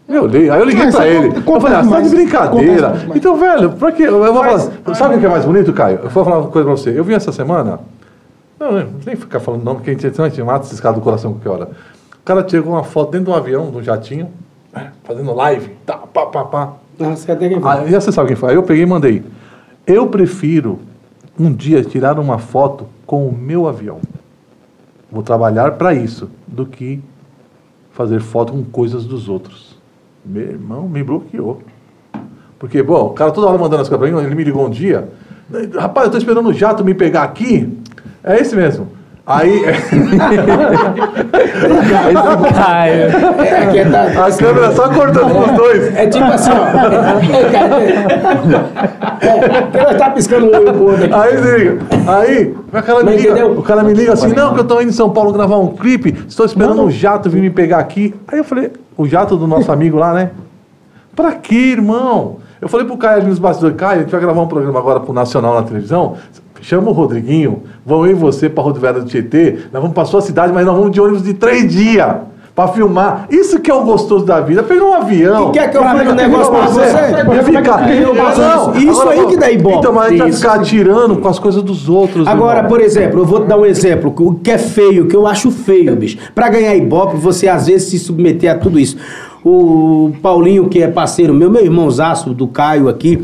Eu 0.08 0.26
li- 0.28 0.50
aí 0.50 0.60
eu 0.60 0.66
liguei 0.66 0.84
Ah, 0.84 0.88
isso 0.90 0.98
pra 0.98 1.08
ele. 1.08 1.28
acontece 1.30 1.50
Eu 1.52 1.62
falei, 1.62 1.78
ah, 1.78 1.84
você 1.84 1.90
tá 1.90 2.02
de 2.02 2.10
brincadeira. 2.10 2.94
Então, 3.16 3.38
velho, 3.38 3.72
pra 3.72 3.92
que. 3.92 4.04
Eu 4.04 4.20
vou 4.34 4.44
falar. 4.44 4.96
Sabe 4.96 5.16
o 5.16 5.20
que 5.20 5.26
é 5.26 5.30
mais 5.30 5.46
bonito, 5.46 5.74
Caio? 5.74 6.00
Eu 6.04 6.10
vou 6.10 6.24
falar 6.24 6.40
uma 6.40 6.50
coisa 6.50 6.68
pra 6.68 6.78
você. 6.78 6.98
Eu 6.98 7.04
vim 7.04 7.14
essa 7.14 7.32
semana. 7.32 7.80
Não, 8.60 8.72
não 8.72 8.88
nem 9.06 9.16
ficar 9.16 9.40
falando 9.40 9.64
não, 9.64 9.76
porque 9.76 9.90
a 9.90 9.94
gente 9.94 10.44
mata 10.44 10.66
esses 10.66 10.80
caras 10.80 10.98
do 10.98 11.04
coração 11.04 11.34
qualquer 11.34 11.50
hora. 11.50 11.72
O 12.20 12.24
cara 12.24 12.44
tirou 12.44 12.70
uma 12.74 12.84
foto 12.84 13.12
dentro 13.12 13.26
de 13.26 13.32
um 13.32 13.36
avião, 13.36 13.72
de 13.72 13.78
um 13.78 13.82
jatinho, 13.84 14.30
fazendo 15.04 15.34
live, 15.34 15.70
tá, 15.86 15.98
pá, 15.98 16.28
pá, 16.28 16.44
pá. 16.46 16.74
Não, 17.00 17.16
você 17.16 17.36
tem 17.36 17.50
que 17.50 17.56
ver. 17.60 17.68
Aí 17.68 17.92
você 17.92 18.12
sabe 18.12 18.28
quem 18.28 18.36
foi? 18.36 18.50
Aí 18.52 18.56
eu 18.56 18.62
peguei 18.64 18.84
e 18.84 18.86
mandei. 18.86 19.24
Eu 19.88 20.08
prefiro 20.08 20.78
um 21.40 21.52
dia 21.52 21.84
tirar 21.84 22.20
uma 22.20 22.38
foto 22.38 22.86
com 23.08 23.26
o 23.28 23.32
meu 23.36 23.68
avião. 23.68 24.00
Vou 25.12 25.24
trabalhar 25.24 25.72
para 25.72 25.94
isso, 25.94 26.30
do 26.46 26.66
que 26.66 27.02
fazer 27.92 28.20
foto 28.22 28.54
com 28.54 28.64
coisas 28.64 29.06
dos 29.06 29.28
outros. 29.30 29.78
Meu 30.26 30.44
irmão 30.44 30.88
me 30.88 31.04
bloqueou. 31.04 31.62
Porque, 32.60 32.84
bom, 32.84 33.08
o 33.08 33.10
cara 33.12 33.32
toda 33.32 33.48
hora 33.48 33.58
mandando 33.58 33.82
as 33.82 33.90
coisas 33.90 34.10
pra 34.10 34.20
mim, 34.22 34.26
ele 34.26 34.36
me 34.36 34.44
ligou 34.44 34.68
um 34.68 34.70
dia. 34.70 35.10
Rapaz, 35.78 36.06
eu 36.06 36.12
tô 36.12 36.18
esperando 36.18 36.48
o 36.50 36.54
jato 36.54 36.86
me 36.86 36.94
pegar 36.94 37.24
aqui. 37.24 37.78
É 38.24 38.40
esse 38.40 38.56
mesmo. 38.56 38.88
Aí. 39.26 39.62
Caio. 42.54 43.04
É, 43.40 43.66
que 43.72 43.90
tá- 43.90 44.26
a 44.26 44.32
câmera 44.32 44.72
só 44.72 44.90
cortando 44.90 45.40
os 45.40 45.52
dois. 45.52 45.96
é 45.96 46.08
tipo 46.08 46.26
assim, 46.26 46.50
ó. 46.52 46.66
É, 47.36 47.50
cara, 47.52 47.82
é, 49.22 49.84
nós 49.84 49.98
tá 49.98 50.10
piscando 50.10 50.48
um 50.48 50.56
olho 50.56 50.74
pro 50.74 50.84
outro 50.86 51.06
aqui. 51.06 51.14
Aí. 51.14 51.80
Aí, 52.08 52.56
o 52.68 52.72
cara, 52.82 53.04
me 53.04 53.16
liga, 53.16 53.46
o 53.48 53.62
cara 53.64 53.84
me 53.84 53.94
liga 53.94 54.14
assim, 54.14 54.34
não, 54.34 54.54
que 54.54 54.60
eu 54.62 54.64
tô 54.66 54.82
indo 54.82 54.90
em 54.90 54.94
São 54.94 55.10
Paulo 55.12 55.32
gravar 55.32 55.58
um 55.58 55.68
clipe, 55.68 56.26
estou 56.28 56.46
esperando 56.46 56.82
um 56.82 56.90
jato 56.90 57.30
vir 57.30 57.42
me 57.42 57.50
pegar 57.50 57.78
aqui. 57.78 58.16
Aí 58.28 58.40
eu 58.40 58.44
falei, 58.44 58.72
o 58.98 59.08
jato 59.08 59.38
do 59.38 59.46
nosso 59.48 59.72
amigo 59.72 59.98
lá, 59.98 60.14
né? 60.14 60.32
Pra 61.16 61.34
quê, 61.34 61.56
irmão? 61.74 62.38
Eu 62.60 62.68
falei 62.70 62.86
pro 62.86 62.96
Caio 62.98 63.18
ali 63.22 63.30
nos 63.30 63.40
bastidores, 63.40 63.76
Caio, 63.78 64.00
a 64.00 64.02
gente 64.04 64.12
vai 64.12 64.22
gravar 64.22 64.42
um 64.42 64.48
programa 64.48 64.80
agora 64.80 65.00
pro 65.00 65.14
Nacional 65.14 65.56
na 65.56 65.64
televisão. 65.64 66.16
Chama 66.62 66.90
o 66.90 66.94
Rodriguinho, 66.94 67.64
vamos 67.86 68.08
eu 68.08 68.12
e 68.12 68.16
você 68.16 68.48
pra 68.48 68.64
Rodoviária 68.64 69.02
do 69.02 69.08
Tietê, 69.08 69.58
nós 69.74 69.82
vamos 69.82 69.94
pra 69.94 70.06
sua 70.06 70.22
cidade, 70.22 70.54
mas 70.54 70.66
nós 70.66 70.76
vamos 70.76 70.92
de 70.92 71.02
ônibus 71.02 71.24
de 71.24 71.34
três 71.34 71.68
dias 71.72 72.16
pra 72.56 72.68
filmar. 72.68 73.28
Isso 73.30 73.60
que 73.60 73.72
é 73.72 73.74
o 73.74 73.84
gostoso 73.84 74.26
da 74.26 74.40
vida, 74.42 74.62
pegar 74.62 74.84
um 74.84 74.94
avião. 74.94 75.50
E 75.50 75.52
quer 75.54 75.72
que 75.72 75.78
eu 75.78 75.82
fale 75.82 76.10
um 76.10 76.14
negócio 76.14 76.52
pra 76.52 76.68
você? 76.68 76.82
E 76.82 77.44
ficar, 77.44 77.80
faço 78.16 78.78
isso. 78.78 78.92
Isso 78.92 79.10
aí 79.10 79.26
que 79.28 79.38
dá 79.38 79.52
ibope. 79.52 79.78
Então, 79.78 79.94
mas 79.94 80.06
a 80.06 80.10
gente 80.10 80.20
vai 80.20 80.32
ficar 80.32 80.54
atirando 80.54 81.18
com 81.18 81.28
as 81.28 81.40
coisas 81.40 81.64
dos 81.64 81.90
outros. 81.90 82.28
Agora, 82.28 82.60
irmão. 82.60 82.70
por 82.70 82.82
exemplo, 82.82 83.20
eu 83.22 83.26
vou 83.26 83.42
te 83.42 83.48
dar 83.48 83.58
um 83.58 83.66
exemplo, 83.66 84.14
o 84.18 84.36
que 84.36 84.52
é 84.52 84.58
feio, 84.58 85.08
que 85.08 85.16
eu 85.16 85.26
acho 85.26 85.50
feio, 85.50 85.96
bicho. 85.96 86.18
Pra 86.36 86.50
ganhar 86.50 86.76
ibope, 86.76 87.16
você 87.18 87.48
às 87.48 87.68
vezes 87.68 87.90
se 87.90 88.00
submeter 88.00 88.52
a 88.52 88.56
tudo 88.56 88.80
isso. 88.80 88.98
O 89.44 90.12
Paulinho, 90.22 90.68
que 90.68 90.84
é 90.84 90.88
parceiro 90.88 91.34
meu, 91.34 91.50
meu 91.50 91.64
irmãozaço 91.64 92.32
do 92.32 92.48
Caio 92.48 92.88
aqui, 92.88 93.20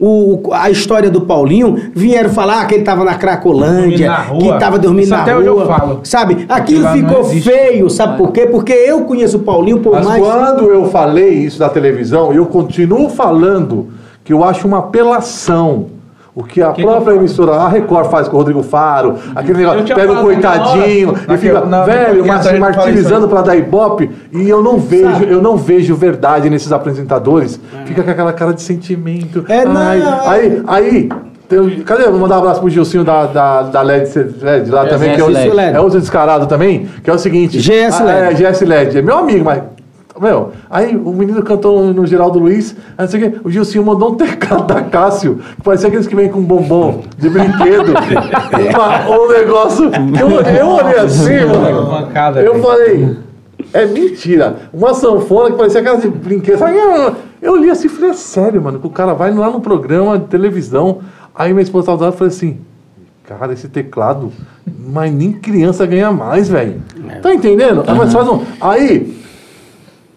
o, 0.00 0.40
a 0.52 0.70
história 0.70 1.08
do 1.10 1.20
Paulinho, 1.22 1.76
vieram 1.94 2.30
falar 2.30 2.66
que 2.66 2.74
ele 2.74 2.82
tava 2.84 3.04
na 3.04 3.14
Cracolândia, 3.14 3.80
Dormindo 3.82 4.06
na 4.06 4.16
rua. 4.18 4.40
que 4.54 4.58
tava 4.60 4.78
dormindo 4.78 5.02
Isso 5.04 5.10
na 5.14 5.22
até 5.22 5.32
rua. 5.32 5.40
hoje 5.40 5.48
eu 5.48 5.66
falo. 5.66 6.00
Sabe? 6.02 6.46
Aquilo 6.48 6.88
ficou 6.88 7.24
feio, 7.24 7.88
sabe 7.90 8.18
por 8.18 8.32
quê? 8.32 8.46
Porque 8.46 8.72
eu 8.72 9.02
conheço 9.04 9.36
o 9.36 9.40
Paulinho 9.40 9.78
por 9.80 9.92
Mas 9.92 10.06
mais. 10.06 10.22
quando 10.22 10.64
eu 10.70 10.86
falei 10.90 11.30
isso 11.30 11.58
da 11.58 11.68
televisão, 11.68 12.32
eu 12.32 12.44
continuo 12.46 13.08
falando 13.08 13.88
que 14.24 14.32
eu 14.32 14.42
acho 14.42 14.66
uma 14.66 14.78
apelação. 14.78 15.86
O 16.36 16.42
que 16.42 16.60
a 16.60 16.70
Que 16.72 16.76
que 16.76 16.82
própria 16.82 17.12
eu 17.12 17.16
emissora, 17.18 17.52
a 17.52 17.68
Record 17.68 18.10
faz 18.10 18.26
com 18.26 18.34
o 18.34 18.38
Rodrigo 18.40 18.60
Faro, 18.62 19.14
aquele 19.36 19.58
negócio, 19.58 19.94
pega 19.94 20.12
o 20.12 20.16
coitadinho 20.20 21.10
hora, 21.10 21.34
e 21.34 21.38
fica, 21.38 21.60
na- 21.60 21.84
velho, 21.84 22.26
mas 22.26 22.58
martirizando 22.58 23.28
para 23.28 23.42
dar 23.42 23.54
ibope, 23.56 24.10
e 24.32 24.48
eu 24.48 24.60
não 24.60 24.78
vejo, 24.78 25.22
eu 25.24 25.40
não 25.40 25.56
vejo 25.56 25.94
verdade 25.94 26.50
nesses 26.50 26.72
apresentadores. 26.72 27.60
Fica 27.84 28.02
com 28.02 28.10
aquela 28.10 28.32
cara 28.32 28.52
de 28.52 28.62
sentimento. 28.62 29.44
É, 29.48 29.64
não, 29.64 29.76
Ai, 29.80 30.00
é. 30.02 30.28
Aí, 30.28 30.62
aí, 30.66 31.08
tem- 31.48 31.80
cadê? 31.84 32.02
Vou 32.10 32.18
mandar 32.18 32.34
um 32.36 32.38
abraço 32.40 32.60
pro 32.60 32.68
Gilcinho 32.68 33.04
da, 33.04 33.26
da, 33.26 33.62
da 33.62 33.82
LED, 33.82 34.10
LED 34.42 34.70
lá 34.72 34.86
também, 34.86 35.14
que 35.14 35.20
é, 35.20 35.24
o- 35.24 35.28
GS 35.30 35.54
LED. 35.54 35.76
é 35.76 35.80
outro 35.80 36.00
descarado 36.00 36.46
também, 36.46 36.88
que 37.04 37.08
é 37.08 37.12
o 37.12 37.18
seguinte. 37.18 37.58
GS 37.60 38.00
Ah, 38.00 38.04
LED. 38.04 38.44
É, 38.44 38.50
GS 38.52 38.64
LED. 38.64 38.98
É 38.98 39.02
meu 39.02 39.18
amigo, 39.18 39.44
mas. 39.44 39.62
Meu, 40.20 40.52
aí 40.70 40.96
o 40.96 41.10
menino 41.12 41.42
cantou 41.42 41.92
no, 41.92 42.06
Geraldo 42.06 42.38
Luiz, 42.38 42.76
aí 42.96 43.04
não 43.04 43.08
sei 43.10 43.20
o 43.24 43.30
quê, 43.32 43.38
o 43.42 43.50
Gilcinho 43.50 43.84
mandou 43.84 44.12
um 44.12 44.14
teclado 44.14 44.64
da 44.72 44.80
Cássio, 44.82 45.40
que 45.56 45.62
parecia 45.62 45.88
aqueles 45.88 46.06
que 46.06 46.14
vêm 46.14 46.28
com 46.28 46.40
bombom 46.40 47.02
de 47.18 47.28
brinquedo. 47.28 47.92
Uma- 48.70 49.18
um 49.18 49.28
negócio. 49.28 49.90
Eu, 50.18 50.30
eu 50.56 50.68
olhei 50.68 50.98
assim, 51.00 51.44
mano. 51.46 52.08
Eu 52.38 52.52
velho. 52.52 52.62
falei, 52.62 53.16
é 53.72 53.86
mentira. 53.86 54.56
Uma 54.72 54.94
sanfona 54.94 55.50
que 55.50 55.56
parecia 55.56 55.80
aquelas 55.80 56.02
de 56.02 56.08
brinquedo. 56.08 56.60
Eu 57.42 57.56
li 57.56 57.68
assim 57.68 57.86
e 57.86 57.90
falei, 57.90 58.10
é 58.10 58.14
sério, 58.14 58.62
mano, 58.62 58.78
que 58.78 58.86
o 58.86 58.90
cara 58.90 59.14
vai 59.14 59.34
lá 59.34 59.50
no 59.50 59.60
programa 59.60 60.16
de 60.18 60.26
televisão. 60.26 61.00
Aí 61.34 61.52
minha 61.52 61.62
esposa 61.62 61.86
tava 61.88 62.08
e 62.08 62.12
falei 62.12 62.32
assim. 62.32 62.58
Cara, 63.26 63.52
esse 63.54 63.68
teclado, 63.68 64.30
mas 64.86 65.10
nem 65.12 65.32
criança 65.32 65.86
ganha 65.86 66.12
mais, 66.12 66.48
velho. 66.48 66.80
Tá 67.22 67.34
entendendo? 67.34 67.82
Aí, 67.86 67.96
Mas 67.96 68.12
faz 68.12 68.28
um. 68.28 68.42
Aí. 68.60 69.23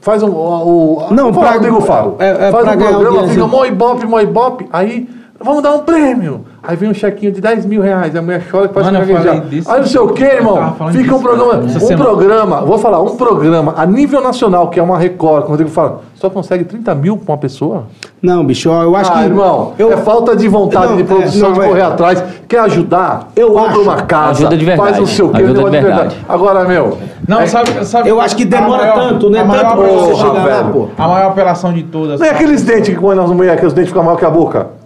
Faz 0.08 0.24
um. 0.24 0.30
O, 0.30 1.00
o, 1.10 1.14
Não, 1.14 1.34
pra- 1.34 1.52
Rodrigo 1.52 1.82
Faro. 1.82 2.16
é- 2.18 2.48
é 2.48 2.50
faz 2.50 2.66
um 2.66 2.78
programa, 2.78 3.28
fica 3.28 3.46
mó 3.46 3.66
ibope, 3.66 4.06
mó 4.08 4.22
ibope. 4.22 4.66
Aí. 4.72 5.06
Vamos 5.40 5.62
dar 5.62 5.74
um 5.74 5.80
prêmio. 5.80 6.46
Aí 6.64 6.76
vem 6.76 6.90
um 6.90 6.94
chequinho 6.94 7.32
de 7.32 7.40
10 7.40 7.66
mil 7.66 7.82
reais. 7.82 8.16
A 8.16 8.22
mulher 8.22 8.44
chora 8.50 8.68
que 8.68 8.74
faz 8.74 8.88
Mano, 8.88 9.00
gaguejar. 9.00 9.24
falei 9.24 9.42
disso. 9.42 9.72
Aí 9.72 9.80
não 9.80 9.88
sei 9.88 10.02
o 10.02 10.08
que, 10.10 10.24
irmão. 10.24 10.76
Fica 10.92 11.16
um 11.16 11.22
programa. 11.22 11.54
Um 11.60 11.70
semana. 11.80 12.04
programa, 12.04 12.62
vou 12.62 12.78
falar, 12.78 13.02
um 13.02 13.16
programa 13.16 13.74
a 13.78 13.86
nível 13.86 14.20
nacional, 14.20 14.70
que 14.70 14.80
é 14.80 14.84
uma 14.84 14.98
Record, 14.98 15.44
como 15.44 15.48
o 15.48 15.52
Rodrigo 15.52 15.70
fala, 15.70 16.02
só 16.16 16.30
consegue 16.30 16.64
30 16.66 16.94
mil 16.96 17.18
pra 17.18 17.34
uma 17.34 17.38
pessoa? 17.38 17.84
Não, 18.22 18.44
bicho, 18.44 18.70
eu 18.70 18.96
acho 18.96 19.12
ah, 19.12 19.16
que. 19.20 19.24
irmão, 19.26 19.74
eu, 19.78 19.94
é 19.94 19.98
falta 19.98 20.36
de 20.36 20.48
vontade 20.48 20.88
Não, 20.88 20.98
de 20.98 21.04
produção, 21.04 21.50
é, 21.50 21.52
não, 21.52 21.54
de 21.62 21.68
correr 21.68 21.80
é. 21.82 21.84
atrás. 21.84 22.24
Quer 22.48 22.60
ajudar? 22.62 23.30
Eu 23.36 23.58
acho. 23.60 23.82
uma 23.82 24.02
casa, 24.02 24.32
Ajuda 24.32 24.58
de 24.58 24.66
verdade. 24.66 24.90
faz 24.98 25.20
o 25.22 25.30
que, 25.30 25.38
Ajuda 25.38 25.54
de 25.54 25.54
negócio 25.54 25.82
verdade. 25.82 26.18
Agora, 26.28 26.64
meu, 26.66 26.98
Não, 27.28 27.46
sabe, 27.46 27.86
sabe. 27.86 28.10
Eu 28.10 28.20
acho 28.20 28.36
que 28.36 28.44
demora 28.44 28.82
maior- 28.82 28.96
tanto, 28.96 29.30
né? 29.30 29.42
a 29.42 29.46
maior 29.46 29.64
Tanto 29.64 29.78
pra 29.78 29.88
você 29.88 30.16
chegar 30.16 30.34
lá, 30.34 30.44
velho. 30.44 30.70
pô. 30.74 30.88
A 30.98 31.08
maior 31.08 31.28
apelação 31.32 31.72
de 31.72 31.84
todas. 31.84 32.20
não 32.20 32.26
é 32.26 32.32
aqueles 32.32 32.64
dentes 32.64 32.90
que 32.96 33.00
põe 33.00 33.16
nas 33.16 33.30
mulheres, 33.30 33.60
que 33.60 33.66
os 33.68 33.74
dentes 33.74 33.90
ficam 33.90 34.04
maior 34.04 34.18
que 34.18 34.26
a 34.26 34.30
boca? 34.30 34.77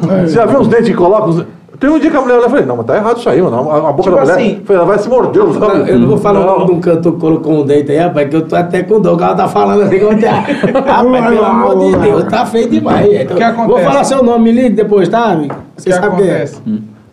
Você 0.00 0.34
já 0.34 0.46
viu 0.46 0.60
os 0.60 0.68
dentes 0.68 0.88
que 0.88 0.94
colocam? 0.94 1.28
os- 1.30 1.44
Tem 1.78 1.88
um 1.88 1.98
dia 1.98 2.10
que 2.10 2.16
a 2.16 2.20
mulher 2.20 2.34
olha 2.38 2.46
e 2.46 2.50
falei, 2.50 2.66
não, 2.66 2.76
mas 2.76 2.84
tá 2.86 2.96
errado 2.96 3.16
isso 3.18 3.28
aí, 3.30 3.40
mano. 3.40 3.70
A, 3.70 3.76
a 3.88 3.92
boca 3.92 4.02
Tipo 4.02 4.16
da 4.16 4.20
mulher, 4.22 4.34
assim- 4.34 4.62
falei, 4.66 4.82
ela 4.82 4.84
vai 4.86 4.98
se 4.98 5.08
morder, 5.08 5.42
sabe? 5.54 5.58
Não, 5.78 5.86
Eu 5.86 5.98
não 5.98 6.08
vou 6.08 6.18
falar 6.18 6.40
o 6.40 6.46
Não. 6.46 6.52
nome 6.58 6.66
de 6.66 6.72
um 6.72 6.80
cantor 6.80 7.12
que 7.14 7.20
colocou 7.20 7.52
um 7.54 7.64
dente 7.64 7.90
aí, 7.92 7.98
rapaz, 7.98 8.28
que 8.28 8.36
eu 8.36 8.46
tô 8.46 8.54
até 8.56 8.82
com 8.82 9.00
dor. 9.00 9.14
O 9.14 9.16
cara 9.16 9.34
tá 9.34 9.48
falando 9.48 9.82
assim, 9.84 9.98
como 9.98 10.12
é. 10.12 10.28
Rapaz, 10.28 11.24
pelo 11.28 11.44
amor 11.44 11.78
de 11.78 11.96
Deus, 11.98 12.24
tá 12.24 12.44
feio 12.44 12.68
demais. 12.68 13.10
Então, 13.12 13.36
que 13.36 13.42
acontece? 13.42 13.68
Vou 13.68 13.78
falar 13.80 14.04
seu 14.04 14.22
nome, 14.22 14.44
me 14.44 14.52
ligue 14.52 14.76
depois, 14.76 15.08
tá, 15.08 15.24
amigo? 15.32 15.54
O 15.54 15.80
Você 15.80 15.88
que 15.90 15.96
sabe 15.96 16.16
quem 16.16 16.26
é. 16.28 16.30
acontece? 16.32 16.62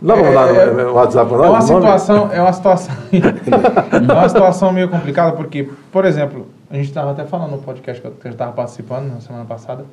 Não 0.01 0.15
vamos 0.15 0.33
dar 0.33 0.47
É, 0.53 0.83
WhatsApp, 0.85 1.31
não? 1.33 1.43
É 1.45 1.49
uma 1.49 1.57
o 1.57 1.61
situação, 1.61 2.29
é 2.31 2.41
uma 2.41 2.53
situação, 2.53 2.95
é 4.09 4.13
uma 4.13 4.29
situação 4.29 4.71
meio 4.73 4.89
complicada 4.89 5.31
porque, 5.31 5.69
por 5.91 6.03
exemplo, 6.05 6.45
a 6.69 6.75
gente 6.75 6.87
estava 6.89 7.11
até 7.11 7.23
falando 7.23 7.51
no 7.51 7.57
podcast 7.59 8.01
que 8.01 8.07
eu 8.07 8.11
que 8.11 8.27
eu 8.27 8.31
estava 8.31 8.51
participando 8.51 9.11
na 9.13 9.21
semana 9.21 9.45
passada. 9.45 9.85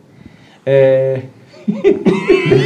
É... 0.67 1.23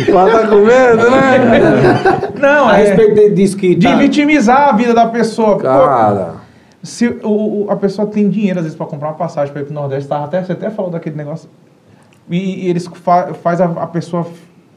Ela 0.09 0.30
tá 0.30 0.46
com 0.49 0.57
medo, 0.57 1.11
né? 1.11 2.30
Não, 2.40 2.68
A 2.68 2.78
é 2.78 2.84
respeito 2.84 3.14
de- 3.14 3.30
disso 3.30 3.57
que 3.57 3.74
de 3.74 3.86
tá... 3.88 3.96
vitimizar 3.96 4.68
a 4.68 4.72
vida 4.72 4.92
da 4.94 5.07
pessoa. 5.07 5.57
Pô, 5.57 5.62
Cara... 5.62 6.34
se 6.82 7.07
o, 7.22 7.64
o- 7.66 7.70
a 7.70 7.76
pessoa 7.76 8.07
tem 8.09 8.28
dinheiro, 8.28 8.59
às 8.59 8.64
vezes, 8.64 8.76
para 8.76 8.86
comprar 8.86 9.09
uma 9.09 9.14
passagem 9.14 9.53
para 9.53 9.62
ir 9.62 9.66
pro 9.66 9.74
Nordeste, 9.74 10.09
tava 10.09 10.24
até, 10.24 10.42
você 10.42 10.53
até 10.53 10.70
falou 10.70 10.90
daquele 10.90 11.16
negócio. 11.16 11.49
E, 12.30 12.66
e 12.66 12.68
eles 12.70 12.86
fa 12.86 13.32
faz 13.34 13.61
a, 13.61 13.64
a 13.66 13.86
pessoa, 13.86 14.26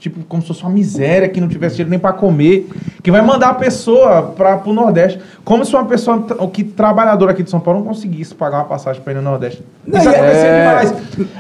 tipo, 0.02 0.24
como 0.26 0.42
se 0.42 0.48
fosse 0.48 0.64
uma 0.64 0.72
miséria, 0.72 1.30
que 1.30 1.40
não 1.40 1.48
tivesse 1.48 1.76
dinheiro 1.76 1.92
nem 1.92 2.00
para 2.00 2.12
comer, 2.12 2.68
que 3.04 3.12
vai 3.12 3.22
mandar 3.22 3.50
a 3.50 3.54
pessoa 3.54 4.24
para 4.36 4.58
pro 4.58 4.74
Nordeste. 4.74 5.22
Como 5.46 5.64
se 5.64 5.76
uma 5.76 5.86
pessoa 5.86 6.26
que 6.52 6.64
trabalhadora 6.64 7.32
aqui 7.34 7.44
de 7.44 7.52
São 7.52 7.60
Paulo 7.60 7.82
não 7.82 7.88
conseguisse 7.88 8.34
pagar 8.34 8.58
uma 8.58 8.66
passagem 8.66 9.00
para 9.04 9.14
ir 9.14 9.18
no 9.18 9.22
Nordeste. 9.22 9.64
Isso 9.86 10.04
Não, 10.06 10.12
e- 10.12 10.16
acontecia 10.16 10.48
é- 10.48 10.60
demais. 10.60 10.94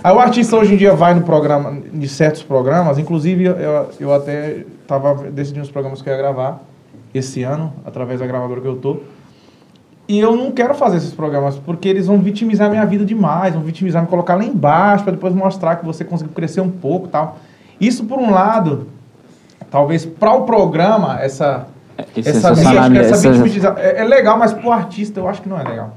Aí 0.03 0.16
o 0.16 0.20
artista 0.20 0.55
hoje 0.55 0.76
em 0.76 0.78
dia 0.78 0.93
vai 0.93 1.16
no 1.16 1.24
programa, 1.24 1.76
de 1.91 2.07
certos 2.07 2.43
programas, 2.43 2.99
inclusive 2.99 3.45
eu, 3.45 3.89
eu 3.99 4.14
até 4.14 4.64
tava 4.86 5.30
decidindo 5.32 5.66
os 5.66 5.72
programas 5.72 5.99
que 6.03 6.07
eu 6.09 6.14
ia 6.14 6.20
gravar 6.20 6.62
esse 7.16 7.41
ano, 7.41 7.74
através 7.84 8.20
da 8.20 8.28
gravadora 8.28 8.62
que 8.62 8.68
eu 8.68 8.76
tô. 8.76 8.97
E 10.07 10.20
eu 10.20 10.36
não 10.36 10.51
quero 10.51 10.76
fazer 10.76 10.97
esses 10.97 11.14
programas, 11.14 11.57
porque 11.57 11.89
eles 11.89 12.05
vão 12.05 12.20
vitimizar 12.20 12.70
minha 12.70 12.86
vida 12.86 13.03
demais, 13.03 13.55
vão 13.55 13.64
vitimizar, 13.64 14.03
me 14.03 14.07
colocar 14.07 14.36
lá 14.36 14.43
embaixo, 14.43 15.03
para 15.03 15.14
depois 15.14 15.34
mostrar 15.34 15.78
que 15.78 15.86
você 15.86 16.03
conseguiu 16.03 16.34
crescer 16.36 16.62
um 16.62 16.70
pouco 16.70 17.07
e 17.07 17.09
tal. 17.09 17.38
Isso, 17.82 18.05
por 18.05 18.19
um 18.19 18.29
lado, 18.32 18.88
talvez 19.71 20.05
para 20.05 20.34
o 20.34 20.41
programa, 20.43 21.17
essa, 21.19 21.65
Esse 22.15 22.29
essa, 22.29 22.51
essa 22.51 22.61
essa- 22.99 23.32
vitimização, 23.32 23.75
é, 23.77 24.01
é 24.01 24.03
legal, 24.03 24.38
mas 24.38 24.53
pro 24.53 24.71
artista 24.71 25.19
eu 25.19 25.27
acho 25.27 25.41
que 25.41 25.49
não 25.49 25.59
é 25.59 25.63
legal. 25.63 25.89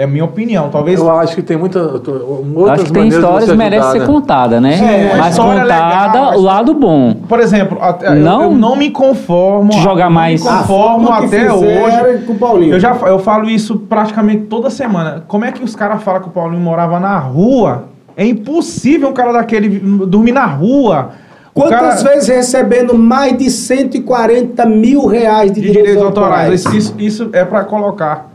É 0.00 0.04
a 0.04 0.06
minha 0.06 0.24
opinião. 0.24 0.68
Talvez 0.70 1.00
Eu 1.00 1.10
acho 1.10 1.34
que 1.34 1.42
tem 1.42 1.56
muita. 1.56 1.82
Outras 1.82 2.70
Acho 2.70 2.84
que 2.84 2.92
tem 2.92 3.08
histórias 3.08 3.50
que 3.50 3.56
merecem 3.56 3.90
ser 3.90 3.98
né? 3.98 4.06
contada, 4.06 4.60
né? 4.60 4.74
É, 5.10 5.16
mas 5.16 5.36
contada 5.36 5.64
legal, 5.64 6.10
mas- 6.30 6.38
o 6.38 6.40
lado 6.40 6.72
bom. 6.72 7.14
Por 7.28 7.40
exemplo, 7.40 7.78
até- 7.82 8.06
eu- 8.06 8.14
Não- 8.14 8.42
eu, 8.44 8.50
não 8.52 8.76
me 8.76 8.92
conformo. 8.92 9.70
Te 9.70 9.80
jogar 9.80 10.04
eu 10.04 10.10
não 10.10 10.14
mais- 10.14 10.40
Me 10.40 10.48
conformo 10.48 11.06
que 11.08 11.24
até 11.26 11.52
hoje. 11.52 12.18
com 12.28 12.32
o 12.32 12.38
Paulinho. 12.38 12.74
Eu 12.74 12.78
já 12.78 12.92
eu 12.94 13.18
falo 13.18 13.50
isso 13.50 13.76
praticamente 13.76 14.44
toda 14.44 14.70
semana. 14.70 15.24
Como 15.26 15.44
é 15.44 15.50
que 15.50 15.64
os 15.64 15.74
caras 15.74 16.00
falam 16.00 16.22
que 16.22 16.28
o 16.28 16.30
Paulinho 16.30 16.62
morava 16.62 17.00
na 17.00 17.18
rua? 17.18 17.86
É 18.18 18.26
impossível 18.26 19.10
um 19.10 19.12
cara 19.12 19.32
daquele 19.32 19.78
dormir 19.78 20.32
na 20.32 20.44
rua. 20.44 21.12
Quantas 21.54 22.02
cara- 22.02 22.14
vezes 22.14 22.28
recebendo 22.28 22.94
mais 22.98 23.38
de 23.38 23.48
140 23.48 24.66
mil 24.66 25.06
reais 25.06 25.52
de, 25.52 25.60
de 25.60 25.70
direitos 25.70 26.02
autorais? 26.02 26.52
Isso, 26.64 26.76
isso- 26.76 26.94
isso 26.98 27.30
é 27.32 27.44
pra 27.44 27.62
colocar. 27.64 28.26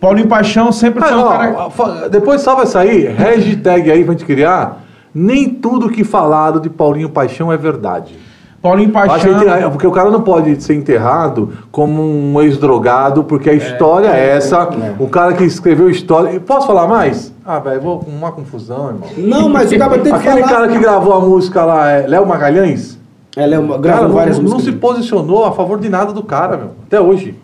Paulinho 0.00 0.28
Paixão 0.28 0.70
sempre 0.70 1.02
Ah, 1.02 1.08
foi 1.08 1.16
um 1.16 1.20
ó, 1.20 1.28
cara. 1.70 2.08
depois 2.10 2.40
só 2.42 2.54
vai 2.54 2.66
sair, 2.66 3.08
hashtag 3.08 3.90
aí 3.90 4.04
pra 4.04 4.12
gente 4.12 4.24
criar. 4.24 4.84
Nem 5.12 5.48
tudo 5.48 5.88
que 5.88 6.04
falaram 6.04 6.60
de 6.60 6.68
Paulinho 6.70 7.08
Paixão 7.08 7.50
é 7.50 7.56
verdade. 7.56 8.14
Paulinho 8.60 8.90
Paixão. 8.90 9.38
tem- 9.38 9.70
porque 9.70 9.86
o 9.86 9.92
cara 9.92 10.10
não 10.10 10.20
pode 10.22 10.60
ser 10.62 10.74
enterrado 10.74 11.52
como 11.70 12.02
um 12.02 12.40
ex-drogado, 12.42 13.22
porque 13.24 13.48
a 13.48 13.52
história 13.54 14.08
é, 14.08 14.36
essa. 14.36 14.68
O 14.98 15.08
cara 15.08 15.32
que 15.32 15.44
escreveu 15.44 15.88
história. 15.88 16.34
E 16.34 16.40
Posso 16.40 16.66
falar 16.66 16.86
mais? 16.88 17.32
Ah, 17.46 17.58
velho, 17.60 17.80
vou 17.80 17.98
com 18.00 18.10
uma 18.10 18.32
confusão, 18.32 18.88
irmão. 18.88 19.08
Não, 19.16 19.48
mas 19.48 19.70
o 19.70 19.78
cara 19.78 19.98
tem 19.98 20.12
que 20.12 20.18
Aquele 20.18 20.40
falar. 20.42 20.52
cara 20.52 20.68
que 20.68 20.78
gravou 20.78 21.14
a 21.14 21.20
música 21.20 21.64
lá, 21.64 21.90
é 21.90 22.06
Léo 22.06 22.26
Magalhães? 22.26 22.98
É 23.36 23.48
Cara, 23.48 23.78
gravou 23.78 24.08
não, 24.08 24.14
várias 24.16 24.36
não 24.38 24.44
músicas. 24.44 24.64
se 24.64 24.72
posicionou 24.72 25.44
a 25.44 25.52
favor 25.52 25.78
de 25.78 25.88
nada 25.88 26.12
do 26.12 26.22
cara, 26.24 26.56
meu. 26.56 26.70
Até 26.86 27.00
hoje. 27.00 27.36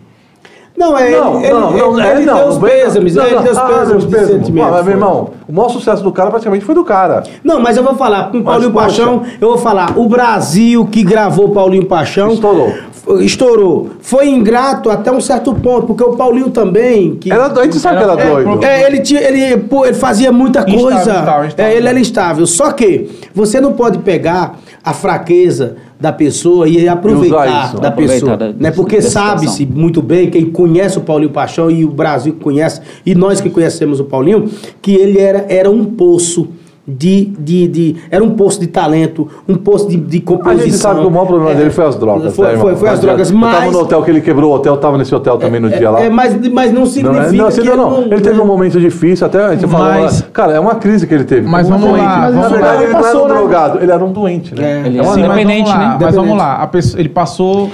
Não, 0.76 0.98
é 0.98 1.02
Não, 1.02 1.06
ele, 1.06 1.20
não, 1.20 1.40
ele, 1.40 1.52
não, 1.52 1.98
ele, 1.98 2.06
é, 2.08 2.16
ele 2.16 2.26
não. 2.26 2.34
deu 2.36 2.46
os 2.48 2.54
não, 2.58 2.68
pêsames, 2.68 3.14
não? 3.14 3.24
Ele 3.24 3.38
deu 3.40 3.52
os 3.52 3.58
Ah, 3.58 3.66
pêsames 3.66 3.88
meus 3.90 4.04
de 4.06 4.10
pêsames. 4.10 4.30
sentimento. 4.46 4.66
Ah, 4.66 4.70
mas, 4.72 4.84
meu 4.84 4.94
irmão, 4.94 5.30
o 5.48 5.52
maior 5.52 5.68
sucesso 5.68 6.02
do 6.02 6.10
cara 6.10 6.30
praticamente 6.30 6.64
foi 6.64 6.74
do 6.74 6.84
cara. 6.84 7.22
Não, 7.44 7.60
mas 7.60 7.76
eu 7.76 7.84
vou 7.84 7.94
falar, 7.94 8.30
com 8.32 8.42
Paulinho 8.42 8.72
poxa. 8.72 8.84
Paixão, 8.86 9.22
eu 9.40 9.48
vou 9.50 9.58
falar, 9.58 9.92
o 9.96 10.08
Brasil 10.08 10.84
que 10.90 11.02
gravou 11.04 11.50
Paulinho 11.50 11.86
Paixão. 11.86 12.32
Estourou. 12.32 12.72
Estourou. 13.20 13.90
Foi 14.00 14.28
ingrato 14.28 14.90
até 14.90 15.12
um 15.12 15.20
certo 15.20 15.54
ponto, 15.54 15.86
porque 15.88 16.02
o 16.02 16.16
Paulinho 16.16 16.50
também. 16.50 17.16
Que, 17.16 17.32
Era, 17.32 17.48
gente 17.62 17.78
sabe 17.78 17.98
que 17.98 18.02
era 18.04 18.20
É, 18.20 18.30
doido. 18.30 18.64
É, 18.64 18.86
ele, 18.86 19.00
tinha, 19.00 19.20
ele, 19.20 19.56
pô, 19.58 19.84
ele 19.84 19.94
fazia 19.94 20.32
muita 20.32 20.60
Instável, 20.60 20.80
coisa. 20.80 20.98
instável, 21.00 21.44
instável. 21.46 21.72
É, 21.72 21.76
ele 21.76 21.88
era 21.88 22.00
instável. 22.00 22.46
Só 22.46 22.72
que 22.72 23.08
você 23.34 23.60
não 23.60 23.72
pode 23.74 23.98
pegar 23.98 24.58
a 24.82 24.92
fraqueza 24.92 25.76
da 26.00 26.12
pessoa 26.12 26.68
e 26.68 26.86
aproveitar 26.88 27.46
isso. 27.66 27.78
da 27.80 27.88
Aproveitar 27.88 28.20
pessoa. 28.20 28.36
da- 28.36 28.52
né? 28.58 28.70
Porque 28.70 29.00
sabe-se 29.00 29.64
muito 29.66 30.02
bem, 30.02 30.28
quem 30.30 30.46
conhece 30.50 30.98
o 30.98 31.00
Paulinho 31.00 31.30
Paixão 31.30 31.70
e 31.70 31.84
o 31.84 31.88
Brasil 31.90 32.34
que 32.34 32.40
conhece, 32.40 32.80
e 33.06 33.14
nós 33.14 33.40
que 33.40 33.48
conhecemos 33.50 34.00
o 34.00 34.04
Paulinho, 34.04 34.48
que 34.82 34.94
ele 34.94 35.18
era, 35.18 35.44
era 35.48 35.70
um 35.70 35.84
poço. 35.84 36.48
De, 36.86 37.32
de, 37.38 37.66
de- 37.66 37.96
era 38.10 38.22
um 38.22 38.32
poço 38.36 38.60
de 38.60 38.66
talento, 38.66 39.26
um 39.48 39.54
poço 39.54 39.88
de, 39.88 39.96
de 39.96 40.18
A 40.18 40.20
composição. 40.20 40.64
gente 40.66 40.76
sabe 40.76 41.00
que 41.00 41.06
o 41.06 41.10
maior 41.10 41.24
problema 41.24 41.52
É, 41.52 41.54
dele 41.54 41.70
foi 41.70 41.86
as 41.86 41.96
drogas. 41.96 42.36
Foi, 42.36 42.44
né, 42.46 42.52
irmão? 42.52 42.66
foi, 42.66 42.76
foi 42.76 42.88
as 42.90 42.96
Não 42.96 43.00
drogas, 43.06 43.28
adianta. 43.30 43.46
Eu 43.46 43.50
tava 43.52 43.64
mas... 43.64 43.72
no 43.72 43.80
hotel 43.80 44.02
que 44.02 44.10
ele 44.10 44.20
quebrou 44.20 44.52
o 44.52 44.54
hotel, 44.54 44.76
tava 44.76 44.98
nesse 44.98 45.14
hotel 45.14 45.38
também 45.38 45.60
no 45.62 45.70
dia 45.70 45.90
lá. 45.90 46.02
É, 46.02 46.10
mas, 46.10 46.36
mas 46.50 46.70
não 46.74 46.80
Não, 46.80 46.86
significa 46.86 47.26
é- 47.28 47.32
não, 47.32 47.46
assim, 47.46 47.62
que 47.62 47.68
não, 47.70 47.76
não. 48.02 48.02
ele 48.12 48.20
teve 48.20 48.38
um 48.38 48.46
momento 48.46 48.78
difícil, 48.78 49.26
até 49.26 49.42
a 49.42 49.54
gente 49.54 49.66
falou. 49.66 49.86
Mas- 49.86 50.20
lá, 50.20 50.26
Cara, 50.30 50.52
é 50.52 50.60
uma 50.60 50.74
crise 50.74 51.06
que 51.06 51.14
ele 51.14 51.24
teve. 51.24 51.48
Mas 51.48 51.66
Um 51.66 51.70
vamos 51.70 51.88
doente. 51.88 52.04
lá, 52.04 52.18
Na 52.18 52.30
vamos 52.32 52.50
verdade, 52.50 52.76
lá. 52.76 52.82
ele 52.82 52.92
não 52.92 52.98
era 52.98 53.02
Passou, 53.08 53.24
um 53.24 53.28
né? 53.28 53.34
drogado, 53.34 53.78
ele 53.82 53.90
era 53.90 54.04
um 54.04 54.12
doente, 54.12 54.54
né? 54.54 54.82
É. 54.82 54.86
Ele 54.86 54.98
É 54.98 55.00
é 55.00 55.06
mas 55.06 55.16
independente, 55.16 55.64
vamos 55.70 55.78
lá, 55.80 55.88
né? 55.88 55.98
Mas 56.02 56.14
vamos 56.14 56.36
lá. 56.36 56.54
A 56.56 56.66
pessoa- 56.66 57.00
ele 57.00 57.08
passou 57.08 57.70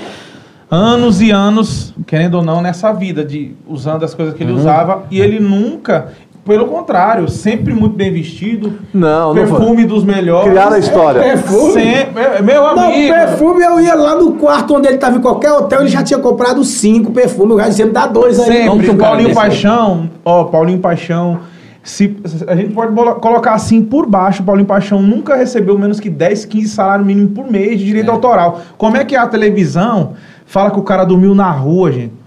anos 0.71 1.21
e 1.21 1.33
anos, 1.33 1.93
querendo 2.07 2.37
ou 2.37 2.43
não, 2.45 2.63
nessa 2.63 2.93
vida, 2.93 3.25
de 3.25 3.55
usando 3.67 4.05
as 4.05 4.15
coisas 4.15 4.35
que 4.35 4.45
Uhum. 4.45 4.51
ele 4.51 4.59
usava. 4.61 5.03
E 5.11 5.21
ele 5.21 5.41
nunca, 5.41 6.13
pelo 6.45 6.67
contrário, 6.67 7.29
sempre 7.29 7.73
muito 7.75 7.95
bem 7.97 8.13
vestido. 8.13 8.73
Não, 8.95 9.29
não 9.29 9.35
Perfume 9.35 9.85
dos 9.85 10.05
melhores. 10.05 10.49
Criaram 10.51 10.73
a 10.73 10.79
história. 10.79 11.21
Perfume? 11.23 11.73
Sempre, 11.73 12.23
é, 12.23 12.43
meu 12.43 12.63
Não, 12.75 12.85
amigo. 12.89 13.15
perfume 13.15 13.63
eu 13.63 13.81
ia 13.81 13.95
lá 13.95 14.15
no 14.17 14.33
quarto 14.33 14.75
onde 14.75 14.89
ele 14.89 14.99
tava 14.99 15.17
em 15.19 15.21
qualquer 15.21 15.53
hotel, 15.53 15.81
ele 15.81 15.89
já 15.91 16.03
tinha 16.03 16.19
comprado 16.19 16.65
cinco 16.65 17.13
perfumes. 17.13 17.55
O 17.55 17.59
cara 17.59 17.71
me 17.73 17.93
dá 17.93 18.07
dois 18.07 18.39
aí. 18.41 18.47
Sempre. 18.65 18.87
Que 18.87 18.91
um 18.91 18.97
Paulinho 18.97 19.35
Paixão, 19.35 20.11
ó, 20.25 20.45
Paulinho 20.45 20.79
Paixão. 20.79 21.41
Se, 21.83 22.15
a 22.47 22.55
gente 22.55 22.75
pode 22.75 22.93
bola- 22.93 23.15
colocar 23.15 23.53
assim 23.55 23.83
por 23.83 24.07
baixo, 24.07 24.43
Paulinho 24.43 24.67
Paixão 24.67 25.01
nunca 25.01 25.35
recebeu 25.35 25.79
menos 25.79 25.99
que 25.99 26.11
10, 26.11 26.45
15 26.45 26.69
salário 26.69 27.05
mínimo 27.05 27.29
por 27.29 27.51
mês 27.51 27.79
de 27.79 27.87
direito 27.87 28.11
autoral. 28.11 28.61
Como 28.77 28.97
é 28.99 29.05
que 29.05 29.17
a 29.17 29.27
televisão 29.27 30.13
fala 30.45 30.71
que 30.71 30.79
o 30.79 30.83
cara 30.83 31.05
dormiu 31.05 31.35
na 31.35 31.51
rua, 31.51 31.91
gente? 31.91 32.20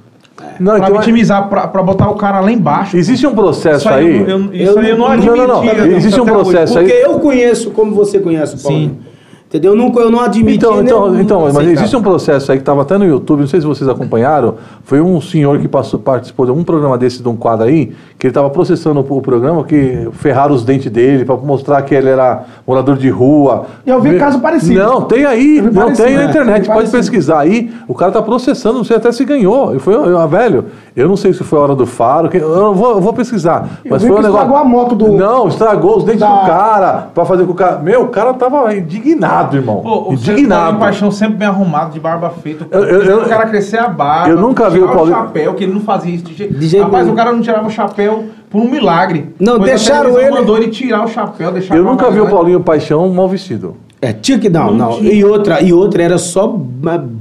Não, 0.59 0.75
pra 0.77 0.87
então, 0.87 0.99
vitimizar, 0.99 1.47
pra, 1.49 1.67
pra 1.67 1.83
botar 1.83 2.09
o 2.09 2.15
cara 2.15 2.39
lá 2.39 2.51
embaixo. 2.51 2.95
existe 2.97 3.25
um 3.27 3.33
processo 3.35 3.85
Isso 3.87 3.89
aí, 3.89 4.19
eu, 4.21 4.27
eu- 4.27 4.53
isso 4.53 4.71
Eu 4.73 4.79
aí 4.79 4.89
eu 4.89 4.97
não 4.97 5.05
não- 5.05 5.11
admiti. 5.13 5.37
não, 5.37 5.47
não, 5.47 5.63
não. 5.63 5.85
Existe 5.95 6.19
um 6.19 6.23
até 6.23 6.31
hoje. 6.33 6.43
processo 6.43 6.79
aí- 6.79 6.85
Porque 6.87 7.05
eu 7.05 7.19
conheço 7.19 7.71
como 7.71 7.93
você 7.95 8.19
conhece 8.19 8.55
o 8.55 8.59
Paulinho. 8.61 8.89
Sim. 8.89 9.12
Entendeu? 9.53 9.73
Eu, 9.73 9.77
nunca, 9.77 9.99
eu 9.99 10.09
não 10.09 10.19
admiti 10.19 10.57
Então, 10.57 10.81
então, 10.81 11.11
nenhum- 11.11 11.21
então 11.21 11.41
mas 11.41 11.49
aceitava. 11.51 11.71
existe 11.79 11.95
um 11.95 12.01
processo 12.01 12.51
aí 12.51 12.57
que 12.57 12.63
estava 12.63 12.81
até 12.81 12.97
no 12.97 13.05
YouTube, 13.05 13.41
não 13.41 13.47
sei 13.47 13.61
se 13.61 13.67
vocês 13.67 13.87
acompanharam. 13.87 14.55
Foi 14.83 14.99
um 14.99 15.21
senhor 15.21 15.59
que 15.59 15.67
passou, 15.67 15.99
participou 15.99 16.47
de 16.47 16.51
um 16.51 16.63
programa 16.63 16.97
desse, 16.97 17.21
de 17.21 17.29
um 17.29 17.35
quadro 17.35 17.67
aí, 17.67 17.91
que 18.17 18.25
ele 18.25 18.31
estava 18.31 18.49
processando 18.49 18.99
o, 19.07 19.17
o 19.17 19.21
programa, 19.21 19.63
que 19.63 20.09
ferraram 20.13 20.55
os 20.55 20.65
dentes 20.65 20.91
dele 20.91 21.23
para 21.23 21.35
mostrar 21.37 21.83
que 21.83 21.93
ele 21.93 22.09
era 22.09 22.45
morador 22.65 22.97
de 22.97 23.09
rua. 23.09 23.67
Eu 23.85 24.01
vi 24.01 24.13
Ve- 24.13 24.17
caso 24.17 24.39
parecido. 24.39 24.79
Não, 24.79 25.01
tem 25.01 25.23
aí, 25.23 25.61
não 25.61 25.71
parecido, 25.71 26.07
tem 26.07 26.15
na 26.15 26.21
é. 26.23 26.25
internet, 26.25 26.55
pode 26.65 26.67
parecido. 26.69 26.97
pesquisar 26.97 27.39
aí. 27.41 27.71
O 27.87 27.93
cara 27.93 28.11
tá 28.11 28.23
processando, 28.23 28.77
não 28.79 28.83
sei 28.83 28.97
até 28.97 29.11
se 29.11 29.23
ganhou. 29.23 29.75
E 29.75 29.77
foi, 29.77 29.93
eu, 29.93 30.27
velho, 30.27 30.65
eu 30.95 31.07
não 31.07 31.15
sei 31.17 31.33
se 31.33 31.43
foi 31.43 31.59
a 31.59 31.61
hora 31.63 31.75
do 31.75 31.85
faro, 31.85 32.29
que- 32.29 32.37
eu 32.37 32.73
vou, 32.73 32.91
eu 32.91 33.01
vou 33.01 33.13
pesquisar. 33.13 33.67
Eu 33.83 33.91
mas 33.91 34.01
vi 34.01 34.07
foi 34.09 34.17
um 34.17 34.21
negócio. 34.21 34.41
estragou 34.43 34.57
a 34.57 34.63
moto 34.65 34.95
do- 34.95 35.13
Não, 35.13 35.47
estragou 35.47 35.97
os 35.97 36.03
dentes 36.03 36.19
da- 36.21 36.27
do 36.41 36.45
cara 36.47 37.07
para 37.13 37.25
fazer 37.25 37.45
com 37.45 37.51
o 37.51 37.55
cara. 37.55 37.79
Meu, 37.79 38.03
o 38.03 38.07
cara 38.09 38.33
tava 38.33 38.73
indignado, 38.75 39.57
irmão. 39.57 39.77
Pô, 39.81 39.89
o 39.89 40.01
Paulinho 40.03 40.13
indignado. 40.21 40.77
Paixão 40.79 41.11
sempre 41.11 41.35
bem 41.37 41.47
arrumado, 41.47 41.91
de 41.93 41.99
barba 41.99 42.29
feita. 42.29 42.65
Eu- 42.71 42.83
eu- 42.83 43.01
eu- 43.03 43.21
o 43.23 43.29
cara 43.29 43.45
crescer 43.47 43.77
a 43.79 43.87
barba. 43.87 44.29
eu 44.29 44.37
nunca 44.37 44.69
vi 44.69 44.79
o 44.81 44.87
Paulinho- 44.89 45.17
chapéu, 45.17 45.53
que 45.53 45.63
ele 45.63 45.73
não 45.73 45.81
fazia 45.81 46.13
isso 46.13 46.25
de 46.25 46.33
jeito. 46.33 46.53
De 46.53 46.67
jeito 46.67 46.83
Rapaz, 46.83 47.03
nenhum. 47.03 47.13
o 47.13 47.17
cara 47.17 47.31
não 47.31 47.41
tirava 47.41 47.67
o 47.67 47.71
chapéu 47.71 48.25
por 48.49 48.61
um 48.61 48.69
milagre. 48.69 49.33
Não, 49.39 49.53
Pois 49.57 49.63
a 49.63 49.65
deixaram 49.73 50.19
ele- 50.19 50.31
mandou 50.31 50.57
ele 50.57 50.67
tirar 50.67 51.03
o 51.03 51.07
chapéu, 51.07 51.51
deixar 51.51 51.75
Eu 51.75 51.83
nunca 51.83 52.09
vi 52.11 52.19
o. 52.21 52.27
Paulinho 52.27 52.59
Paixão 52.59 53.09
mal 53.09 53.27
vestido. 53.27 53.75
É, 54.05 54.11
tinha 54.11 54.37
que 54.37 54.49
não, 54.49 54.73
Não 54.73 54.89
não. 54.99 55.03
E 55.03 55.23
outra, 55.23 55.61
e 55.61 55.71
outra 55.71 56.03
era 56.03 56.17
só 56.17 56.59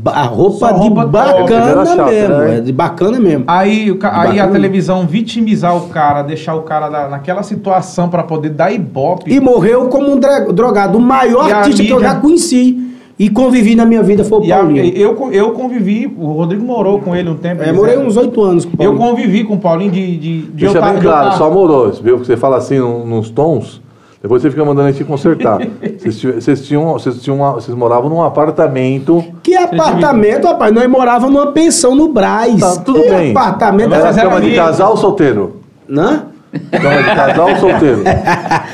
a 0.07 0.23
roupa 0.25 0.59
Só 0.59 0.73
de 0.73 0.79
roupa 0.81 1.03
top. 1.03 1.13
bacana 1.13 1.87
chato, 1.87 2.07
mesmo. 2.09 2.37
né? 2.39 2.57
É, 2.57 2.61
de 2.61 2.73
bacana 2.73 3.21
mesmo. 3.21 3.45
Aí, 3.47 3.89
o 3.91 3.99
ca- 3.99 4.09
aí 4.23 4.31
a 4.31 4.43
Bacana. 4.43 4.53
televisão 4.53 5.07
vitimizar 5.07 5.77
o 5.77 5.83
cara, 5.89 6.23
deixar 6.23 6.57
o 6.57 6.63
cara 6.63 6.89
da- 6.89 7.09
naquela 7.09 7.45
situação 7.45 8.09
pra 8.09 8.25
poder 8.25 8.49
dar 8.51 8.73
ibope. 8.73 9.33
E 9.33 9.39
morreu 9.39 9.87
como 9.89 10.11
um 10.11 10.19
drogado. 10.53 10.99
O 10.99 11.01
maior 11.01 11.49
E 11.49 11.53
artista 11.53 11.85
que 11.85 11.91
eu 11.91 12.01
já 12.01 12.17
conheci 12.17 12.79
e 13.17 13.31
convivi 13.31 13.77
na 13.77 13.85
minha 13.87 14.03
vida 14.03 14.25
foi 14.25 14.41
o 14.41 14.45
E 14.45 14.53
a- 14.53 14.57
Paulinho. 14.59 14.85
eu, 14.97 15.31
eu 15.31 15.51
convivi, 15.53 16.13
o 16.19 16.33
Rodrigo 16.33 16.65
morou 16.65 16.99
com 16.99 17.15
ele 17.15 17.31
um 17.31 17.37
tempo. 17.37 17.63
É, 17.63 17.71
morei 17.73 17.97
uns 17.97 18.17
oito 18.17 18.43
anos 18.43 18.65
com 18.65 18.71
o 18.73 18.75
Eu 18.85 18.93
Paulinho. 18.95 19.11
convivi 19.11 19.45
com 19.45 19.55
o 19.55 19.59
Paulinho 19.59 19.93
de. 19.93 20.17
de, 20.17 20.41
de 20.43 20.47
Deixa 20.53 20.79
eu 20.79 20.83
bem 20.83 20.91
de 20.95 20.97
eu 20.97 21.03
claro, 21.13 21.39
só 21.39 21.49
morou. 21.49 21.91
Viu? 21.93 22.17
Porque 22.17 22.27
você 22.27 22.37
fala 22.37 22.57
assim 22.57 22.79
nos 22.81 23.31
tons, 23.31 23.81
depois 24.23 24.41
você 24.41 24.51
fica 24.51 24.65
mandando 24.65 24.89
a 24.89 24.93
gente 24.93 25.05
consertar. 25.05 25.59
vocês, 25.99 26.23
vocês 26.23 26.67
tinham, 26.67 26.93
vocês, 26.93 27.21
tinham 27.21 27.37
uma- 27.39 27.53
vocês 27.53 27.77
moravam 27.77 28.09
num 28.09 28.23
apartamento. 28.23 29.23
Que 29.43 29.55
apartamento, 29.57 30.47
rapaz? 30.47 30.73
Nós 30.73 30.87
morávamos 30.89 31.35
numa 31.35 31.53
pensão 31.53 31.95
no 31.95 32.09
Braz. 32.09 32.61
Tá, 32.61 32.77
tudo 32.77 33.03
que 33.03 33.09
bem. 33.11 33.31
apartamento 33.33 33.91
Mas 33.91 34.17
Era 34.17 34.29
cama 34.31 34.41
de 34.41 34.55
casal 34.55 34.91
ou 34.93 34.97
solteiro? 34.97 35.61
Né? 35.89 36.23
Cama 36.71 37.03
de 37.03 37.15
casal 37.15 37.51
ou 37.51 37.57
solteiro? 37.57 38.03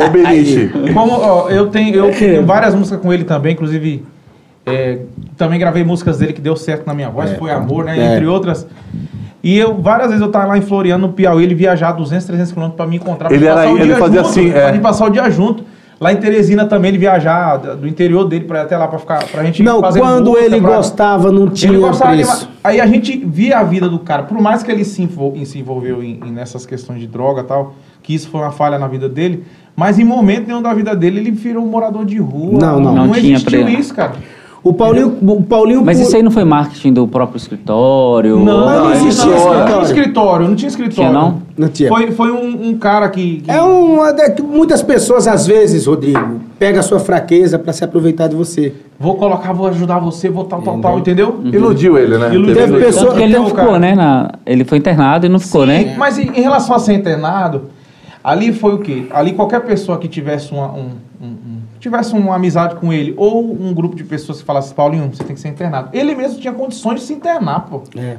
Ô 0.05 0.11
Beliche. 0.11 0.71
Como, 0.93 1.13
ó, 1.13 1.49
eu 1.49 1.69
tenho, 1.69 1.95
eu 1.95 2.11
tenho 2.17 2.45
várias 2.45 2.75
músicas 2.75 3.01
com 3.01 3.13
ele 3.13 3.25
também, 3.25 3.53
inclusive. 3.55 4.05
é, 4.67 4.99
também 5.37 5.59
gravei 5.59 5.83
músicas 5.85 6.19
dele 6.19 6.33
que 6.35 6.41
deu 6.41 6.57
certo 6.57 6.87
na 6.87 6.93
minha 6.93 7.09
voz, 7.09 7.33
foi 7.39 7.51
amor, 7.53 7.85
né? 7.85 7.99
É. 7.99 8.15
Entre 8.17 8.27
outras. 8.27 8.67
E 9.43 9.57
eu, 9.57 9.75
várias 9.81 10.09
vezes 10.09 10.21
eu 10.21 10.31
tava 10.31 10.47
lá 10.47 10.59
em 10.59 10.63
Floriano, 10.63 11.07
no 11.09 11.13
Piauí, 11.13 11.45
ele 11.45 11.55
viajar 11.55 11.93
200, 11.93 12.27
300 12.27 12.53
quilômetros 12.53 12.77
pra 12.77 12.87
me 12.87 12.97
encontrar. 12.97 13.29
pra 13.29 13.37
Ele 13.37 13.45
gente 13.45 13.53
era- 13.53 13.61
passar 13.63 13.73
o 13.73 13.77
ele 13.79 13.85
dia 13.87 13.97
fazia 13.97 14.19
junto, 14.23 14.31
assim, 14.31 14.49
é. 14.49 14.53
Pra 14.53 14.73
gente 14.73 14.83
passar 14.83 15.07
o 15.07 15.11
dia 15.11 15.31
junto. 15.31 15.65
Lá 16.01 16.13
em 16.13 16.17
Teresina 16.17 16.65
também, 16.65 16.91
ele 16.91 16.99
viajar 16.99 17.57
do 17.57 17.87
interior 17.89 18.25
dele 18.25 18.45
pra 18.45 18.61
ir 18.61 18.63
até 18.63 18.77
lá 18.77 18.87
pra 18.87 19.01
ficar, 19.01 19.25
pra 19.25 19.43
gente 19.43 19.65
Não, 19.65 19.81
fazer 19.81 19.99
quando 19.99 20.31
música, 20.31 20.47
ele 20.47 20.61
pra- 20.61 20.77
gostava, 20.77 21.33
não 21.33 21.49
tinha 21.49 21.73
ele 21.73 21.81
gostava 21.81 22.13
preço. 22.13 22.49
Aí 22.63 22.81
a 22.81 22.87
gente 22.87 23.17
via 23.27 23.59
a 23.59 23.65
vida 23.65 23.89
do 23.89 23.99
cara, 23.99 24.23
por 24.23 24.41
mais 24.41 24.63
que 24.63 24.71
ele 24.71 24.85
se, 24.85 25.03
envol- 25.03 25.35
se 25.45 25.59
envolveu 25.59 26.01
em, 26.01 26.21
em 26.25 26.31
nessas 26.31 26.65
questões 26.65 27.01
de 27.01 27.09
droga 27.09 27.41
e 27.41 27.45
tal, 27.45 27.75
que 28.01 28.15
isso 28.15 28.29
foi 28.31 28.41
uma 28.43 28.53
falha 28.53 28.79
na 28.79 28.87
vida 28.87 29.09
dele, 29.09 29.45
mas 29.75 29.99
em 29.99 30.05
momento 30.05 30.47
nenhum 30.47 30.63
da 30.63 30.73
vida 30.73 30.95
dele 30.95 31.19
ele 31.19 31.33
virou 31.33 31.65
um 31.65 31.69
morador 31.69 32.05
de 32.05 32.19
rua. 32.19 32.61
Não, 32.61 32.79
não. 32.81 32.95
Não, 32.95 33.07
Não 33.09 33.13
tinha 33.15 33.35
existiu 33.35 33.69
isso, 33.69 33.93
cara. 33.93 34.13
O 34.69 34.75
Paulinho, 34.75 35.17
o 35.23 35.43
Paulinho 35.43 35.83
Mas 35.83 35.99
isso 35.99 36.15
aí 36.15 36.23
não 36.23 36.31
foi 36.31 36.45
marketing 36.45 36.93
do 36.93 37.09
próprio 37.09 37.39
escritório? 37.39 38.37
Não, 38.39 38.45
não 38.45 38.85
não, 38.85 38.93
existia 38.93 39.25
não, 39.25 39.37
escritório. 39.37 39.59
não 39.59 39.67
tinha 39.67 39.83
escritório, 39.83 40.49
não 40.49 40.55
tinha 40.57 40.69
escritório. 40.69 41.11
Tinha, 41.11 41.11
não? 41.13 41.43
Não 41.57 41.69
tinha. 41.69 41.89
Foi, 41.89 42.11
foi 42.13 42.31
um, 42.31 42.69
um 42.69 42.79
cara 42.79 43.09
que. 43.09 43.41
que- 43.41 43.51
É 43.51 43.63
uma 43.63 44.15
muitas 44.43 44.83
pessoas, 44.83 45.27
às 45.27 45.47
vezes, 45.47 45.87
Rodrigo, 45.87 46.41
pega 46.59 46.81
a 46.81 46.83
sua 46.83 47.01
fraqueza 47.01 47.59
pra 47.59 47.73
se 47.73 47.83
aproveitar 47.83 48.29
de 48.29 48.37
você. 48.37 48.75
Vou 49.01 49.15
colocar, 49.15 49.53
vou 49.55 49.69
ajudar 49.69 49.99
você, 50.01 50.29
vou 50.29 50.45
tal, 50.45 50.61
tal, 50.61 50.79
tal, 50.81 50.99
entendeu? 50.99 51.41
Iludiu 51.45 51.97
ele, 51.97 52.19
né? 52.19 52.35
Iludiu. 52.35 52.55
Teve 52.55 52.79
pessoa- 52.79 53.15
ele 53.15 53.33
não 53.33 53.45
Então, 53.45 53.47
ficou, 53.47 53.65
cara- 53.65 53.79
né? 53.79 53.95
na- 53.95 54.33
ele 54.45 54.65
foi 54.65 54.77
internado 54.77 55.25
e 55.25 55.29
não 55.31 55.39
ficou, 55.39 55.63
Sim, 55.63 55.69
né? 55.69 55.95
Mas 55.97 56.19
em, 56.19 56.31
relação 56.43 56.77
a 56.77 56.79
ser 56.79 56.93
internado, 56.93 57.63
ali 58.23 58.53
foi 58.53 58.75
o 58.75 58.79
quê? 58.79 59.07
Ali 59.11 59.33
qualquer 59.33 59.61
pessoa 59.61 59.97
que 59.99 60.09
tivesse 60.09 60.53
uma, 60.53 60.67
um, 60.73 60.81
um- 60.81 60.81
um- 60.81 60.89
tivesse 61.79 62.13
uma 62.15 62.35
amizade 62.37 62.75
com 62.77 62.93
ele, 62.93 63.15
ou 63.17 63.51
um 63.53 63.73
grupo 63.73 63.95
de 63.97 64.05
pessoas 64.05 64.39
que 64.41 64.45
falasse, 64.45 64.73
Paulinho, 64.75 65.11
você 65.13 65.25
tem 65.25 65.35
que 65.35 65.41
ser 65.41 65.49
internado. 65.49 65.89
Ele 65.93 66.15
mesmo 66.15 66.41
tinha 66.41 66.53
condições 66.53 67.01
de 67.01 67.07
se 67.07 67.13
internar, 67.13 67.67
pô. 67.69 67.83
É. 67.97 68.17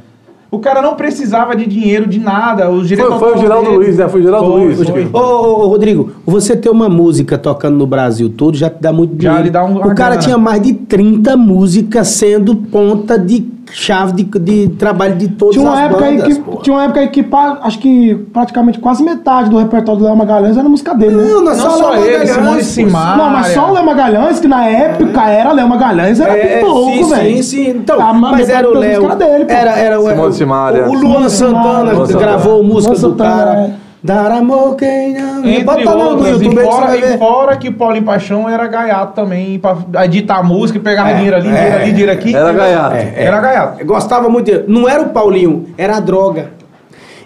O 0.52 0.58
cara 0.58 0.82
não 0.82 0.96
precisava 0.96 1.56
de 1.56 1.68
dinheiro, 1.68 2.08
de 2.08 2.20
nada. 2.20 2.72
O 2.72 2.84
diretor 2.84 3.20
Foi, 3.20 3.30
foi 3.30 3.38
o 3.38 3.42
Geraldo 3.42 3.70
Luiz, 3.70 3.98
né? 3.98 4.08
Foi 4.10 4.20
o 4.20 4.24
Geraldo 4.24 4.52
Foi, 4.52 4.64
Luiz. 4.66 4.90
foi. 4.90 5.06
Ô, 5.14 5.18
ô, 5.20 5.64
ô, 5.64 5.68
Rodrigo, 5.68 6.12
você 6.26 6.56
ter 6.56 6.72
uma 6.72 6.90
música 6.90 7.38
tocando 7.38 7.78
no 7.78 7.86
Brasil 7.86 8.30
todo 8.36 8.58
já 8.58 8.68
te 8.68 8.82
dá 8.82 8.92
muito 8.92 9.12
Já 9.22 9.30
dinheiro. 9.30 9.44
lhe 9.44 9.50
dá 9.52 9.64
um- 9.64 9.78
o 9.78 9.82
cara 9.94 10.16
grana. 10.16 10.18
tinha 10.18 10.38
mais 10.40 10.60
de 10.60 10.74
30 10.74 11.38
músicas 11.38 12.08
sendo 12.08 12.56
ponta 12.56 13.16
de 13.20 13.42
chave 13.72 14.14
de, 14.14 14.24
de 14.24 14.70
trabalho 14.70 15.16
de 15.16 15.28
todas 15.30 15.56
Tinha 15.56 15.66
uma, 15.66 15.74
as 15.76 15.80
época 15.86 16.06
bandas, 16.06 16.24
aí 16.26 16.34
que, 16.44 16.58
tinha 16.64 16.76
uma 16.76 16.84
época 16.86 17.00
aí 17.02 17.08
que 17.10 17.26
acho 17.62 17.80
que 17.80 18.16
praticamente 18.34 18.80
quase 18.80 19.04
metade 19.04 19.50
do 19.50 19.58
repertório 19.58 20.00
do 20.00 20.06
Léo 20.06 20.16
Magalhães 20.16 20.58
era 20.58 20.68
música 20.68 20.94
dele, 20.96 21.16
né? 21.16 21.24
Não, 21.24 21.36
não, 21.44 21.56
Não 21.56 21.56
só 21.72 21.90
Léo 21.92 22.04
ele, 22.06 22.28
Simone. 22.28 22.64
Simaria. 22.64 23.24
Não, 23.24 23.30
mas 23.30 23.48
só 23.48 23.70
o 23.70 23.74
Léo 23.74 23.86
Magalhães, 23.86 24.40
que 24.40 24.48
na 24.48 24.66
época 24.66 25.24
era 25.30 25.52
Léo 25.52 25.68
Magalhães, 25.70 26.20
era 26.20 26.34
É, 26.38 26.60
pouco, 26.62 26.92
sim, 26.92 27.10
velho. 27.10 27.36
sim, 27.38 27.42
sim. 27.44 27.70
Então, 27.70 28.02
A 28.02 28.14
mas 28.14 28.50
era 28.50 28.68
o 28.70 28.74
Léo. 28.74 29.04
músicas 29.04 29.18
dele, 29.28 29.46
pô. 29.46 29.52
Era, 29.54 29.72
era, 29.78 30.00
o- 30.00 30.10
Simone 30.10 30.34
Simaria. 30.34 30.84
O 30.88 30.94
Luan 30.94 31.00
Simone 31.00 31.30
Santana 31.30 31.94
gravou 32.20 32.58
Santana. 32.58 32.64
música 32.74 32.94
Luan 32.94 32.94
do 32.94 32.98
Santana, 33.00 33.36
cara. 33.46 33.60
é. 33.62 33.89
Dar 34.02 34.32
amor 34.32 34.76
quem 34.78 35.14
não. 35.14 35.44
Entre 35.46 35.64
Bota 35.66 35.84
no- 35.84 35.92
no 35.96 36.10
outras, 36.12 36.42
YouTube 36.42 36.58
e 36.58 36.64
fora, 36.64 36.96
e 36.96 37.18
fora 37.18 37.58
que 37.58 37.70
Paulinho 37.70 38.06
Paixão 38.06 38.48
era 38.50 38.66
gaiato 38.66 39.14
também, 39.14 39.60
pra 39.60 40.06
editar 40.06 40.42
música 40.42 40.80
e 40.80 40.82
pegar 40.82 41.12
dinheiro 41.14 41.36
ali, 41.36 41.48
dinheiro 41.50 41.76
ali, 41.76 41.92
dinheiro 41.92 42.12
aqui. 42.12 42.34
Era 42.36 42.54
gaiato. 42.54 42.96
Era 43.16 43.42
gaiato. 43.42 43.86
Gostava 43.86 44.30
muito 44.30 44.46
de... 44.46 44.64
Não 44.72 44.88
era 44.88 45.02
o 45.02 45.10
Paulinho, 45.10 45.68
era 45.78 45.98
a 45.98 46.00
droga. 46.00 46.52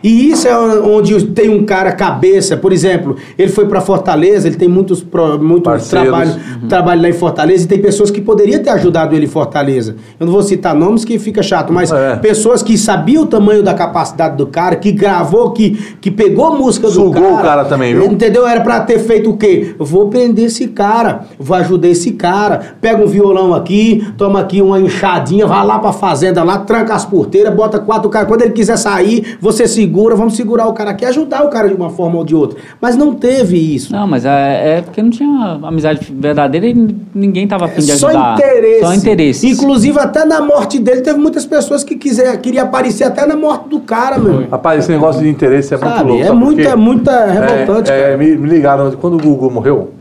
E 0.03 0.29
isso 0.31 0.47
é 0.47 0.57
onde 0.57 1.27
tem 1.27 1.49
um 1.49 1.63
cara 1.63 1.91
cabeça, 1.93 2.57
por 2.57 2.73
exemplo, 2.73 3.15
ele 3.37 3.49
foi 3.51 3.65
para 3.67 3.79
Fortaleza, 3.79 4.47
ele 4.47 4.57
tem 4.57 4.67
muitos, 4.67 5.01
pro- 5.01 5.39
muitos 5.39 5.63
Parceiros. 5.63 6.09
trabalho, 6.09 6.33
trabalho 6.67 7.01
lá 7.01 7.09
em 7.09 7.13
Fortaleza 7.13 7.63
e 7.63 7.67
tem 7.67 7.79
pessoas 7.79 8.11
que 8.11 8.19
poderiam 8.19 8.61
ter 8.61 8.69
ajudado 8.71 9.15
ele 9.15 9.25
em 9.25 9.29
Fortaleza. 9.29 9.95
Eu 10.19 10.25
não 10.25 10.33
vou 10.33 10.43
citar 10.43 10.75
nomes 10.75 11.05
que 11.05 11.17
fica 11.17 11.41
chato, 11.41 11.71
mas 11.71 11.89
É. 11.91 12.17
pessoas 12.17 12.61
que 12.61 12.77
sabiam 12.77 13.23
o 13.23 13.25
tamanho 13.27 13.63
da 13.63 13.73
capacidade 13.73 14.35
do 14.35 14.45
cara, 14.47 14.75
que 14.75 14.91
gravou, 14.91 15.51
que, 15.51 15.71
que 16.01 16.11
pegou 16.11 16.47
a 16.47 16.51
música 16.55 16.87
do 16.87 16.93
Sugou 16.93 17.13
cara. 17.13 17.33
o 17.35 17.41
cara 17.41 17.65
também, 17.65 17.93
viu? 17.95 18.05
Entendeu? 18.05 18.45
Era 18.45 18.59
pra 18.59 18.81
ter 18.81 18.99
feito 18.99 19.29
o 19.29 19.37
quê? 19.37 19.73
Eu 19.79 19.85
vou 19.85 20.09
prender 20.09 20.45
esse 20.47 20.67
cara, 20.67 21.21
vou 21.39 21.55
ajudar 21.55 21.87
esse 21.87 22.11
cara. 22.11 22.75
Pega 22.81 23.01
um 23.01 23.07
violão 23.07 23.53
aqui, 23.53 24.05
toma 24.17 24.41
aqui 24.41 24.61
uma 24.61 24.81
enxadinha, 24.81 25.47
vai 25.47 25.65
lá 25.65 25.79
pra 25.79 25.93
fazenda 25.93 26.43
lá, 26.43 26.57
tranca 26.57 26.93
as 26.93 27.05
porteiras, 27.05 27.53
bota 27.55 27.79
quatro 27.79 28.09
caras. 28.09 28.27
Quando 28.27 28.41
ele 28.41 28.51
quiser 28.51 28.77
sair, 28.77 29.37
você 29.39 29.65
segura, 29.65 29.92
vamos 29.93 30.35
segurar 30.35 30.67
o 30.67 30.73
cara 30.73 30.91
aqui, 30.91 31.05
ajudar 31.05 31.43
o 31.45 31.49
cara 31.49 31.67
de 31.67 31.73
uma 31.73 31.89
forma 31.89 32.17
ou 32.17 32.25
de 32.25 32.35
outra. 32.35 32.59
Mas 32.81 32.95
não 32.95 33.13
teve 33.13 33.57
isso. 33.57 33.91
Não, 33.91 34.07
mas 34.07 34.25
é, 34.25 34.77
é 34.77 34.81
porque 34.81 35.01
não 35.01 35.09
tinha 35.09 35.59
amizade 35.63 36.11
verdadeira 36.13 36.67
e 36.67 36.95
ninguém 37.13 37.47
tava 37.47 37.65
afim 37.65 37.81
de 37.81 37.91
Só 37.93 38.07
ajudar. 38.07 38.33
interesse. 38.35 38.79
Só 38.81 38.93
interesse. 38.93 39.47
Inclusive, 39.49 39.99
até 39.99 40.25
na 40.25 40.41
morte 40.41 40.79
dele, 40.79 41.01
teve 41.01 41.19
muitas 41.19 41.45
pessoas 41.45 41.83
que 41.83 41.95
quiser, 41.95 42.35
queriam 42.41 42.65
aparecer 42.65 43.03
até 43.03 43.25
na 43.25 43.35
morte 43.35 43.69
do 43.69 43.79
cara, 43.79 44.17
meu. 44.17 44.47
Rapaz, 44.49 44.79
esse 44.79 44.91
negócio 44.91 45.21
de 45.21 45.29
interesse 45.29 45.73
é 45.73 45.77
muito 45.77 45.89
Sabe? 45.95 46.09
louco. 46.09 46.23
É 46.23 46.27
por 46.27 46.35
muita, 46.35 46.69
quê? 46.69 46.75
muita 46.75 47.25
revoltante, 47.25 47.91
É, 47.91 47.99
é, 47.99 48.03
cara. 48.03 48.17
me, 48.17 48.35
me 48.35 48.49
ligaram 48.49 48.91
quando 48.93 49.15
o 49.15 49.19
Google 49.21 49.51
morreu. 49.51 49.91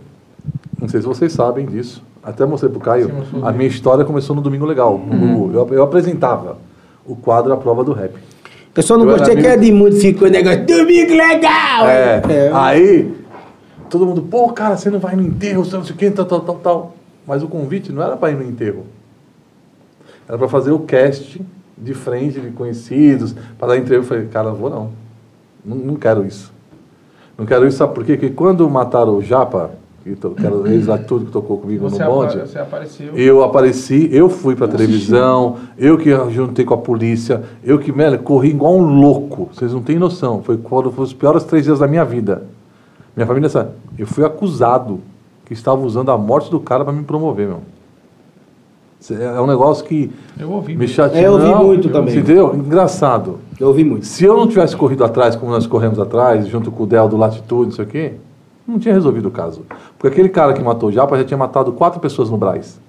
Não 0.80 0.88
sei 0.88 1.00
se 1.00 1.06
vocês 1.06 1.32
sabem 1.32 1.66
disso. 1.66 2.02
Até 2.24 2.46
mostrei 2.46 2.70
pro 2.70 2.80
Caio. 2.80 3.10
A 3.42 3.50
minha 3.50 3.68
história 3.68 4.04
começou 4.04 4.34
no 4.36 4.42
Domingo 4.42 4.64
Legal, 4.64 4.96
no 5.04 5.18
Google. 5.18 5.50
Eu, 5.68 5.74
eu 5.76 5.82
apresentava 5.82 6.56
o 7.04 7.16
quadro 7.16 7.52
A 7.52 7.56
Prova 7.56 7.82
do 7.82 7.92
Rap. 7.92 8.12
Eu 8.74 8.82
só 8.82 8.96
não 8.96 9.04
gostei 9.04 9.36
que 9.36 9.46
é 9.46 9.56
de 9.56 9.70
muito, 9.70 9.96
ficou 9.96 10.28
o 10.28 10.30
negócio, 10.30 10.64
domingo 10.64 11.12
legal! 11.14 11.86
É, 11.86 12.22
É. 12.28 12.50
Aí, 12.54 13.14
todo 13.90 14.06
mundo, 14.06 14.22
pô, 14.22 14.50
cara, 14.52 14.76
você 14.76 14.88
não 14.88 14.98
vai 14.98 15.14
no 15.14 15.22
enterro, 15.22 15.64
você 15.64 15.76
não 15.76 15.84
sei 15.84 15.94
o 15.94 15.98
que, 15.98 16.10
tal, 16.10 16.24
tal, 16.24 16.40
tal, 16.40 16.54
tal. 16.56 16.94
Mas 17.26 17.42
o 17.42 17.48
convite 17.48 17.92
não 17.92 18.02
era 18.02 18.16
para 18.16 18.32
ir 18.32 18.36
no 18.36 18.42
enterro. 18.42 18.86
Era 20.26 20.38
para 20.38 20.48
fazer 20.48 20.70
o 20.70 20.78
casting 20.78 21.44
de 21.76 21.92
frente 21.92 22.40
de 22.40 22.50
conhecidos, 22.50 23.34
para 23.58 23.68
dar 23.68 23.76
entrevista. 23.76 24.14
Eu 24.14 24.18
falei, 24.18 24.26
cara, 24.28 24.48
não 24.48 24.56
vou 24.56 24.70
não. 24.70 24.90
não. 25.64 25.76
Não 25.76 25.94
quero 25.96 26.24
isso. 26.24 26.52
Não 27.36 27.44
quero 27.44 27.66
isso, 27.66 27.76
sabe 27.76 27.94
por 27.94 28.04
quê? 28.04 28.14
Porque 28.14 28.30
quando 28.30 28.68
mataram 28.70 29.16
o 29.16 29.22
Japa, 29.22 29.72
que, 30.02 30.16
era 30.44 30.54
o 30.54 30.66
ex 30.66 30.86
tudo 31.06 31.26
que 31.26 31.30
tocou 31.32 31.58
comigo 31.58 31.88
Você, 31.88 32.02
no 32.02 32.10
bonde, 32.10 32.36
apa- 32.36 32.46
você 32.46 32.58
apareceu. 32.58 33.14
eu 33.14 33.42
apareci, 33.42 34.08
eu 34.12 34.28
fui 34.28 34.56
pra 34.56 34.66
televisão, 34.68 35.56
eu 35.78 35.96
que 35.96 36.10
juntei 36.30 36.64
com 36.64 36.74
a 36.74 36.78
polícia, 36.78 37.42
eu 37.62 37.78
que, 37.78 37.92
velho, 37.92 38.18
corri 38.18 38.50
igual 38.50 38.76
um 38.76 39.00
louco. 39.00 39.48
Vocês 39.52 39.72
não 39.72 39.80
têm 39.82 39.98
noção. 39.98 40.42
Foi 40.42 40.56
quando 40.56 40.90
foi 40.90 41.04
os 41.04 41.12
piores 41.12 41.44
três 41.44 41.64
dias 41.64 41.78
da 41.78 41.86
minha 41.86 42.04
vida. 42.04 42.42
Minha 43.16 43.26
família 43.26 43.48
sabe. 43.48 43.70
Eu 43.98 44.06
fui 44.06 44.24
acusado 44.24 45.00
que 45.44 45.52
estava 45.52 45.80
usando 45.84 46.10
a 46.10 46.18
morte 46.18 46.50
do 46.50 46.58
cara 46.58 46.84
para 46.84 46.92
me 46.92 47.02
promover, 47.04 47.46
meu. 47.48 47.60
É 49.10 49.40
um 49.40 49.46
negócio 49.48 49.84
que 49.84 50.10
Eu 50.38 50.50
ouvi. 50.52 50.76
me 50.76 50.86
chateou. 50.86 51.20
É, 51.20 51.26
eu 51.26 51.32
ouvi 51.32 51.44
Não, 51.48 51.64
muito 51.64 51.88
também. 51.88 52.16
Entendeu? 52.16 52.54
Engraçado. 52.54 53.38
Eu 53.58 53.68
ouvi 53.68 53.82
muito. 53.84 54.06
Se 54.06 54.24
eu 54.24 54.36
não 54.36 54.46
tivesse 54.46 54.76
corrido 54.76 55.02
atrás, 55.04 55.34
como 55.34 55.50
nós 55.50 55.66
corremos 55.66 55.98
atrás, 55.98 56.46
junto 56.46 56.70
com 56.70 56.84
o 56.84 56.86
Del 56.86 57.08
do 57.08 57.16
Latitude, 57.16 57.70
não 57.70 57.72
sei 57.72 57.84
o 57.84 57.88
quê, 57.88 58.12
não 58.66 58.78
tinha 58.78 58.94
resolvido 58.94 59.26
o 59.28 59.30
caso. 59.30 59.62
Porque 59.98 60.08
aquele 60.08 60.28
cara 60.28 60.52
que 60.52 60.62
matou 60.62 60.88
o 60.88 60.92
Japa 60.92 61.16
já 61.16 61.24
tinha 61.24 61.38
matado 61.38 61.72
quatro 61.72 62.00
pessoas 62.00 62.30
no 62.30 62.36
Braz. 62.36 62.80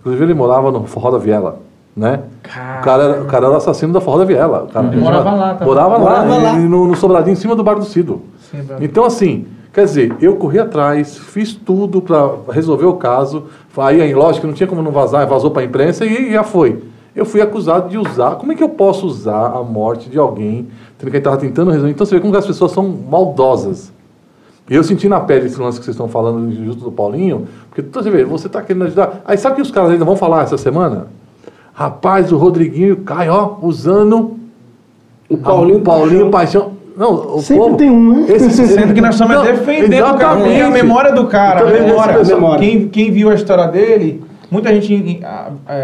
Inclusive 0.00 0.24
ele 0.24 0.34
morava 0.34 0.70
no 0.70 0.84
Forró 0.86 1.10
da 1.10 1.18
Viela, 1.18 1.60
né? 1.96 2.20
O 2.44 2.82
cara, 2.82 3.02
era, 3.02 3.22
o 3.22 3.26
cara 3.26 3.46
era 3.46 3.54
o 3.54 3.56
assassino 3.56 3.92
da 3.92 4.00
Forró 4.00 4.18
da 4.18 4.24
Viela. 4.24 4.64
O 4.64 4.72
cara, 4.72 4.86
Ele 4.86 5.00
morava 5.00 5.30
lá 5.32 5.54
também. 5.54 5.68
Morava, 5.68 5.98
Morava 5.98 6.24
lá, 6.36 6.36
lá. 6.52 6.52
e 6.54 6.60
no, 6.60 6.86
no 6.86 6.96
Sobradinho, 6.96 7.34
em 7.34 7.36
cima 7.36 7.54
do 7.54 7.62
Bar 7.62 7.74
do 7.74 7.84
Cido. 7.84 8.22
Sim. 8.50 8.58
Então, 8.80 9.04
assim, 9.04 9.46
quer 9.72 9.84
dizer, 9.84 10.16
eu 10.20 10.36
corri 10.36 10.58
atrás, 10.58 11.18
fiz 11.18 11.54
tudo 11.54 12.00
para 12.00 12.30
resolver 12.50 12.86
o 12.86 12.94
caso. 12.94 13.44
Aí, 13.76 14.00
aí, 14.00 14.14
lógico, 14.14 14.46
não 14.46 14.54
tinha 14.54 14.66
como 14.66 14.82
não 14.82 14.90
vazar, 14.90 15.26
vazou 15.26 15.50
para 15.50 15.62
a 15.62 15.64
imprensa 15.64 16.04
e 16.06 16.32
já 16.32 16.42
foi. 16.42 16.82
Eu 17.14 17.26
fui 17.26 17.42
acusado 17.42 17.88
de 17.88 17.98
usar. 17.98 18.36
Como 18.36 18.52
é 18.52 18.54
que 18.54 18.62
eu 18.62 18.68
posso 18.70 19.06
usar 19.06 19.48
a 19.48 19.62
morte 19.62 20.08
de 20.08 20.18
alguém 20.18 20.68
tendo 20.98 21.10
que 21.10 21.16
estava 21.16 21.36
tentando 21.36 21.70
resolver? 21.70 21.90
Então, 21.92 22.06
você 22.06 22.14
vê 22.14 22.20
como 22.20 22.32
que 22.32 22.38
as 22.38 22.46
pessoas 22.46 22.72
são 22.72 22.88
maldosas. 22.88 23.92
E 24.70 24.74
eu 24.76 24.84
senti 24.84 25.08
na 25.08 25.18
pele 25.18 25.46
esse 25.46 25.60
lance 25.60 25.80
que 25.80 25.84
vocês 25.84 25.94
estão 25.96 26.06
falando 26.08 26.48
justo 26.64 26.84
do 26.84 26.92
Paulinho, 26.92 27.48
porque 27.68 27.82
você 27.92 28.08
vê, 28.08 28.24
você 28.24 28.46
está 28.46 28.62
querendo 28.62 28.84
ajudar. 28.84 29.20
Aí 29.24 29.36
sabe 29.36 29.54
o 29.54 29.56
que 29.56 29.62
os 29.62 29.70
caras 29.72 29.90
ainda 29.90 30.04
vão 30.04 30.14
falar 30.14 30.44
essa 30.44 30.56
semana? 30.56 31.08
Rapaz, 31.74 32.30
o 32.30 32.36
Rodriguinho 32.36 32.86
e 32.88 32.92
o 32.92 32.96
Caio, 32.98 33.32
ó, 33.32 33.56
usando 33.62 34.36
O 35.28 35.36
Paulinho, 35.36 35.78
ah, 35.78 35.84
Paulinho 35.84 36.30
Paixão. 36.30 36.72
Não, 36.96 37.36
o 37.36 37.40
Sempre 37.40 37.62
povo- 37.64 37.76
tem 37.78 37.90
um, 37.90 38.20
né? 38.20 38.26
Esse- 38.28 38.50
Sendo 38.68 38.92
que 38.94 39.00
nós 39.00 39.14
estamos 39.14 39.34
Não, 39.36 39.42
defendendo 39.44 40.04
o 40.14 40.18
cara, 40.18 40.38
porque 40.40 40.60
a 40.60 40.70
memória 40.70 41.12
do 41.12 41.26
cara, 41.26 41.60
a 41.66 41.70
Então, 41.72 41.86
memória, 41.86 42.20
esse 42.20 42.32
pessoal- 42.32 42.58
Quem, 42.58 42.88
quem 42.88 43.10
viu 43.10 43.30
a 43.30 43.34
história 43.34 43.66
dele, 43.68 44.22
muita 44.50 44.72
gente 44.74 45.20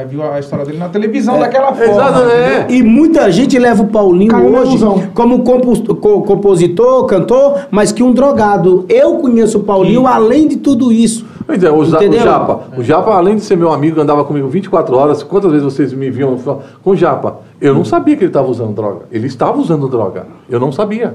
viu 0.09 0.23
a 0.23 0.39
história 0.41 0.65
dele 0.65 0.79
na 0.79 0.89
televisão 0.89 1.39
daquela 1.39 1.73
forma. 1.73 2.33
É. 2.33 2.67
E 2.69 2.83
muita 2.83 3.31
gente 3.31 3.59
leva 3.59 3.83
o 3.83 3.87
Paulinho 3.87 4.31
Caiu 4.31 4.55
hoje 4.55 4.79
como 5.15 5.43
compos- 5.43 5.81
co- 6.01 6.23
compositor, 6.23 7.07
cantor, 7.07 7.67
mas 7.71 7.93
que 7.93 8.03
um 8.03 8.13
drogado. 8.13 8.85
Eu 8.89 9.17
conheço 9.19 9.59
o 9.59 9.63
Paulinho 9.63 10.07
além 10.07 10.49
de 10.49 10.57
tudo 10.57 10.93
isso. 10.93 11.25
Pois 11.47 11.63
é, 11.63 11.71
o, 11.71 11.85
Entendeu? 11.85 12.21
Japa. 12.21 12.61
O 12.77 12.83
Japa, 12.83 13.13
além 13.15 13.37
de 13.37 13.43
ser 13.43 13.57
meu 13.57 13.73
amigo, 13.73 14.01
andava 14.01 14.25
comigo 14.25 14.49
24 14.49 14.97
horas. 14.97 15.23
Quantas 15.23 15.51
vezes 15.53 15.65
vocês 15.65 15.93
me 15.93 16.11
viam 16.11 16.37
com 16.83 16.91
o 16.91 16.97
Japa? 16.97 17.39
Eu 17.61 17.73
não 17.73 17.85
sabia 17.85 18.17
que 18.17 18.23
ele 18.25 18.31
estava 18.31 18.49
usando 18.51 18.75
droga. 18.75 19.03
Ele 19.13 19.27
estava 19.29 19.57
usando 19.59 19.89
droga. 19.89 20.27
Eu 20.51 20.59
não 20.59 20.73
sabia. 20.73 21.15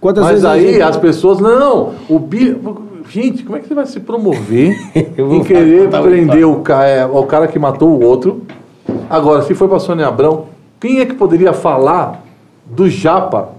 Quantas 0.00 0.24
Mas 0.24 0.44
aí 0.44 0.72
gente- 0.74 0.82
as 0.82 0.96
pessoas, 0.96 1.40
não, 1.40 1.90
o 2.08 2.18
bi... 2.18 2.56
Gente, 3.10 3.42
como 3.42 3.56
é 3.56 3.60
que 3.60 3.68
você 3.68 3.74
vai 3.74 3.86
se 3.86 4.00
promover 4.00 4.76
em 4.94 5.42
querer 5.42 5.88
prender 5.88 6.46
o 6.46 6.60
cara, 6.60 7.08
o 7.10 7.26
cara 7.26 7.48
que 7.48 7.58
matou 7.58 7.90
o 7.90 8.04
outro? 8.04 8.42
Agora, 9.08 9.42
se 9.42 9.54
foi 9.54 9.68
para 9.68 9.78
Sônia 9.78 10.06
Abrão, 10.06 10.46
quem 10.78 11.00
é 11.00 11.06
que 11.06 11.14
poderia 11.14 11.52
falar 11.52 12.22
do 12.66 12.88
Japa. 12.88 13.57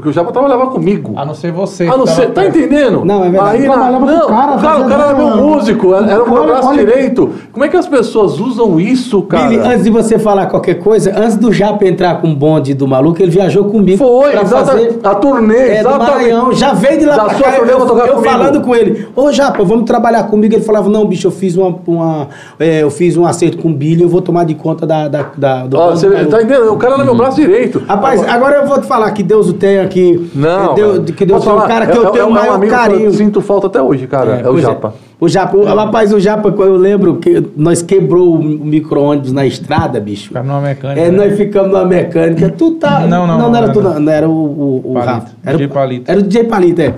Porque 0.00 0.08
o 0.08 0.12
Japa 0.14 0.32
trabalhava 0.32 0.68
comigo. 0.68 1.12
A 1.14 1.26
não 1.26 1.34
ser 1.34 1.52
você. 1.52 1.84
Ah, 1.84 1.94
não 1.96 2.06
tava 2.06 2.26
tá 2.28 2.46
entendendo? 2.46 3.04
Não, 3.04 3.22
é 3.22 3.28
verdade. 3.28 3.56
Aí, 3.58 3.68
na, 3.68 3.90
não, 4.00 4.24
o 4.24 4.26
cara, 4.28 4.56
o 4.56 4.60
cara, 4.60 4.80
o 4.80 4.88
cara 4.88 5.04
era 5.10 5.14
meu 5.14 5.36
músico, 5.36 5.94
era, 5.94 6.10
era 6.10 6.24
o 6.24 6.32
meu 6.32 6.44
braço 6.46 6.68
olha. 6.68 6.78
direito. 6.86 7.30
Como 7.52 7.62
é 7.64 7.68
que 7.68 7.76
as 7.76 7.86
pessoas 7.86 8.40
usam 8.40 8.80
isso, 8.80 9.20
cara? 9.22 9.48
Billy, 9.48 9.60
antes 9.60 9.84
de 9.84 9.90
você 9.90 10.18
falar 10.18 10.46
qualquer 10.46 10.76
coisa, 10.78 11.12
antes 11.14 11.36
do 11.36 11.52
Japa 11.52 11.84
entrar 11.86 12.18
com 12.22 12.30
o 12.32 12.34
bonde 12.34 12.72
do 12.72 12.88
maluco, 12.88 13.20
ele 13.22 13.30
viajou 13.30 13.64
comigo 13.66 13.98
Foi, 13.98 14.30
pra 14.30 14.40
exatamente. 14.42 14.86
fazer 14.94 15.00
A 15.06 15.14
turnê, 15.16 15.54
é, 15.58 15.66
do 15.82 15.88
exatamente. 15.88 16.10
Maranhão. 16.10 16.52
Já 16.54 16.72
veio 16.72 16.98
de 16.98 17.04
lá 17.04 17.16
Da 17.16 17.24
pra 17.24 17.34
sua 17.34 17.42
cá. 17.46 17.52
turnê, 17.58 17.72
eu, 17.74 17.86
tocar 17.86 18.06
eu 18.08 18.14
comigo. 18.14 18.32
falando 18.32 18.60
com 18.62 18.74
ele, 18.74 19.08
ô 19.14 19.30
Japa, 19.30 19.62
vamos 19.64 19.84
trabalhar 19.84 20.22
comigo. 20.24 20.54
Ele 20.54 20.62
falava, 20.64 20.88
não, 20.88 21.04
bicho, 21.04 21.26
eu 21.26 21.30
fiz 21.30 21.56
uma, 21.58 21.76
uma- 21.86 22.28
é, 22.58 22.82
eu 22.82 22.90
fiz 22.90 23.18
um 23.18 23.26
acerto 23.26 23.58
com 23.58 23.68
o 23.68 23.74
Billy, 23.74 24.02
eu 24.02 24.08
vou 24.08 24.22
tomar 24.22 24.44
de 24.44 24.54
conta 24.54 24.86
da, 24.86 25.08
da, 25.08 25.26
da- 25.36 25.66
do 25.66 25.76
Ó, 25.76 25.90
você 25.90 26.06
do 26.08 26.14
maluco." 26.14 26.30
tá 26.30 26.42
entendendo? 26.42 26.72
O 26.72 26.76
cara 26.78 26.94
era 26.94 27.04
meu 27.04 27.14
braço 27.14 27.36
direito. 27.36 27.82
Rapaz, 27.86 28.26
agora 28.26 28.56
eu 28.56 28.66
vou 28.66 28.80
te 28.80 28.86
falar 28.86 29.10
que 29.10 29.22
Deus 29.22 29.48
o 29.48 29.52
tenha 29.52 29.82
aqui. 29.90 30.30
Não, 30.34 30.74
que 31.16 31.24
Deus 31.26 31.38
Posso 31.44 31.50
é 31.50 31.52
um 31.52 31.56
falar? 31.56 31.68
cara 31.68 31.86
que 31.86 31.92
É- 31.92 31.96
eu 32.00 32.06
é- 32.08 32.10
tenho 32.10 32.22
é 32.22 32.26
o 32.26 32.28
um 32.28 32.32
maior 32.32 32.54
amigo 32.54 32.72
que 32.72 32.78
carinho. 32.78 33.04
eu 33.06 33.12
sinto 33.12 33.40
falta 33.40 33.66
até 33.66 33.82
hoje, 33.82 34.06
cara. 34.06 34.40
É, 34.44 34.48
o 34.48 34.52
pois 34.52 34.62
Japa. 34.62 34.94
O 35.20 35.28
Japa, 35.28 35.56
o- 35.56 35.64
rapaz, 35.64 36.12
o 36.14 36.18
Japa, 36.20 36.48
eu 36.48 36.76
lembro 36.76 37.16
que 37.16 37.42
nós 37.56 37.82
quebrou 37.82 38.36
o 38.36 38.42
micro-ônibus 38.42 39.32
na 39.32 39.44
estrada, 39.46 40.00
bicho. 40.00 40.28
Ficar 40.28 40.42
numa 40.42 40.60
mecânica. 40.62 41.00
É, 41.00 41.10
né? 41.10 41.16
nós 41.26 41.36
ficamos 41.36 41.70
numa 41.70 41.84
mecânica. 41.84 42.48
Tu 42.56 42.70
tá. 42.72 43.00
Não, 43.00 43.26
não, 43.26 43.38
não, 43.38 43.50
não, 43.50 43.56
era 43.56 43.66
não, 43.66 43.72
tu, 43.74 43.82
não. 43.82 44.00
não, 44.00 44.12
era 44.12 44.28
o, 44.28 44.32
o, 44.32 44.82
o 44.90 44.94
Palito. 44.94 45.10
Rafa. 45.12 45.30
Era, 45.44 45.56
DJ 45.58 45.66
o- 45.66 45.70
Palito. 45.70 46.10
Era 46.10 46.20
o 46.20 46.22
DJ 46.22 46.44
Palito, 46.44 46.80
é. 46.80 46.94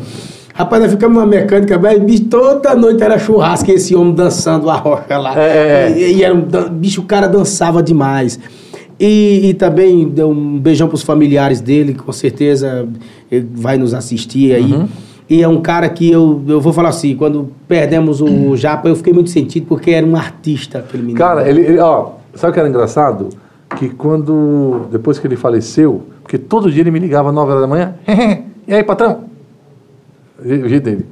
Rapaz, 0.54 0.82
nós 0.82 0.92
ficamos 0.92 1.16
numa 1.16 1.26
mecânica, 1.26 1.78
velho, 1.78 2.00
bicho, 2.04 2.24
toda 2.26 2.74
noite 2.76 3.02
era 3.02 3.18
churrasco 3.18 3.70
esse 3.70 3.96
homem 3.96 4.12
dançando 4.14 4.68
a 4.68 4.74
rocha 4.74 5.16
lá. 5.18 5.32
É, 5.36 5.40
é, 5.40 5.90
é. 5.90 5.98
E, 5.98 6.16
e 6.18 6.22
era 6.22 6.34
um, 6.34 6.42
bicho, 6.70 7.00
o 7.00 7.04
cara 7.04 7.26
dançava 7.26 7.82
demais. 7.82 8.38
E, 9.04 9.48
e 9.48 9.54
também 9.54 10.08
deu 10.08 10.30
um 10.30 10.60
beijão 10.60 10.86
pros 10.86 11.02
familiares 11.02 11.60
dele, 11.60 11.92
que 11.92 11.98
com 12.00 12.12
certeza 12.12 12.86
ele 13.28 13.48
vai 13.52 13.76
nos 13.76 13.94
assistir 13.94 14.54
aí. 14.54 14.72
Uhum. 14.72 14.86
E 15.28 15.42
é 15.42 15.48
um 15.48 15.60
cara 15.60 15.88
que 15.88 16.08
eu, 16.08 16.40
eu 16.46 16.60
vou 16.60 16.72
falar 16.72 16.90
assim, 16.90 17.16
quando 17.16 17.48
perdemos 17.66 18.20
o 18.20 18.54
Japa, 18.56 18.88
eu 18.88 18.94
fiquei 18.94 19.12
muito 19.12 19.28
sentido 19.28 19.66
porque 19.66 19.90
era 19.90 20.06
um 20.06 20.14
artista 20.14 20.78
aquele 20.78 21.02
menino. 21.02 21.18
Cara, 21.18 21.48
ele, 21.48 21.62
ele- 21.62 21.78
ó, 21.80 22.10
sabe 22.34 22.52
o 22.52 22.54
que 22.54 22.60
era 22.60 22.68
engraçado? 22.68 23.30
Que 23.76 23.88
quando, 23.88 24.82
depois 24.92 25.18
que 25.18 25.26
ele 25.26 25.34
faleceu, 25.34 26.02
porque 26.22 26.38
todo 26.38 26.70
dia 26.70 26.82
ele 26.82 26.92
me 26.92 27.00
ligava 27.00 27.30
às 27.30 27.34
9 27.34 27.50
horas 27.50 27.62
da 27.62 27.66
manhã, 27.68 27.94
e 28.68 28.72
aí, 28.72 28.84
patrão? 28.84 29.24
O 30.38 30.68
jeito 30.68 30.84
dele. 30.84 31.06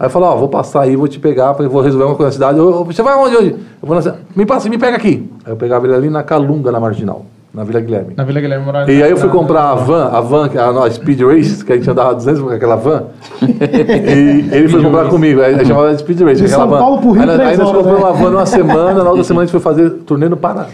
Aí 0.00 0.06
eu 0.06 0.10
falava, 0.10 0.34
ó, 0.34 0.38
vou 0.38 0.48
passar 0.48 0.82
aí, 0.82 0.96
vou 0.96 1.06
te 1.06 1.20
pegar, 1.20 1.54
eu 1.60 1.70
vou 1.70 1.80
resolver 1.80 2.06
uma 2.06 2.16
coisa 2.16 2.28
na 2.30 2.32
cidade. 2.32 2.58
Ô, 2.58 2.82
você 2.84 3.02
vai 3.04 3.14
onde 3.16 3.36
hoje? 3.36 3.50
Eu 3.52 3.86
vou 3.86 3.94
na 3.94 4.02
cidade. 4.02 4.18
Me 4.34 4.44
passa, 4.44 4.68
me 4.68 4.78
pega 4.78 4.96
aqui. 4.96 5.30
Aí 5.44 5.52
eu 5.52 5.56
pegava 5.56 5.86
ele 5.86 5.94
ali 5.94 6.10
na 6.10 6.24
Calunga, 6.24 6.72
na 6.72 6.80
Marginal, 6.80 7.24
na 7.56 7.64
Vila 7.64 7.80
Guilherme. 7.80 8.12
Na 8.14 8.22
Vila 8.22 8.38
Guilherme 8.38 8.66
Moraes. 8.66 8.86
E 8.86 9.02
aí 9.02 9.10
eu 9.10 9.16
fui 9.16 9.30
comprar 9.30 9.70
a 9.70 9.74
van, 9.76 10.10
a 10.12 10.20
van, 10.20 10.46
que 10.46 10.58
é 10.58 10.60
a 10.60 10.70
nossa 10.70 10.90
Speed 10.90 11.22
Race, 11.22 11.64
que 11.64 11.72
a 11.72 11.76
gente 11.76 11.88
andava 11.88 12.14
200 12.14 12.42
com 12.42 12.50
aquela 12.50 12.76
van. 12.76 13.04
e 13.40 14.54
ele 14.54 14.68
foi 14.68 14.82
comprar 14.82 15.08
comigo, 15.08 15.40
aí 15.40 15.64
chamava 15.64 15.90
de 15.94 16.00
Speed 16.00 16.20
Race, 16.20 16.36
De 16.42 16.44
aquela 16.44 16.62
São 16.64 16.68
van. 16.68 16.78
Paulo 16.78 16.98
pro 17.00 17.10
Rio, 17.12 17.22
aí, 17.30 17.56
nós- 17.56 17.72
compramos 17.72 17.86
né? 17.86 18.04
uma 18.06 18.12
van 18.12 18.30
numa 18.30 18.44
semana, 18.44 19.02
na 19.02 19.08
outra 19.08 19.24
semana 19.24 19.44
a 19.44 19.46
gente 19.46 19.52
foi 19.52 19.60
fazer 19.60 19.88
turnê 20.04 20.28
no 20.28 20.36
Pará. 20.36 20.66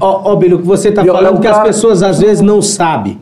Ó, 0.00 0.32
ó, 0.32 0.34
Bilho, 0.34 0.56
o 0.56 0.60
que 0.60 0.66
você 0.66 0.90
tá 0.90 1.04
E, 1.04 1.06
falando 1.06 1.26
é 1.26 1.30
um 1.30 1.40
que 1.40 1.46
as 1.46 1.60
pessoas 1.62 2.02
às 2.02 2.18
vezes 2.20 2.40
não 2.40 2.60
sabem. 2.60 3.20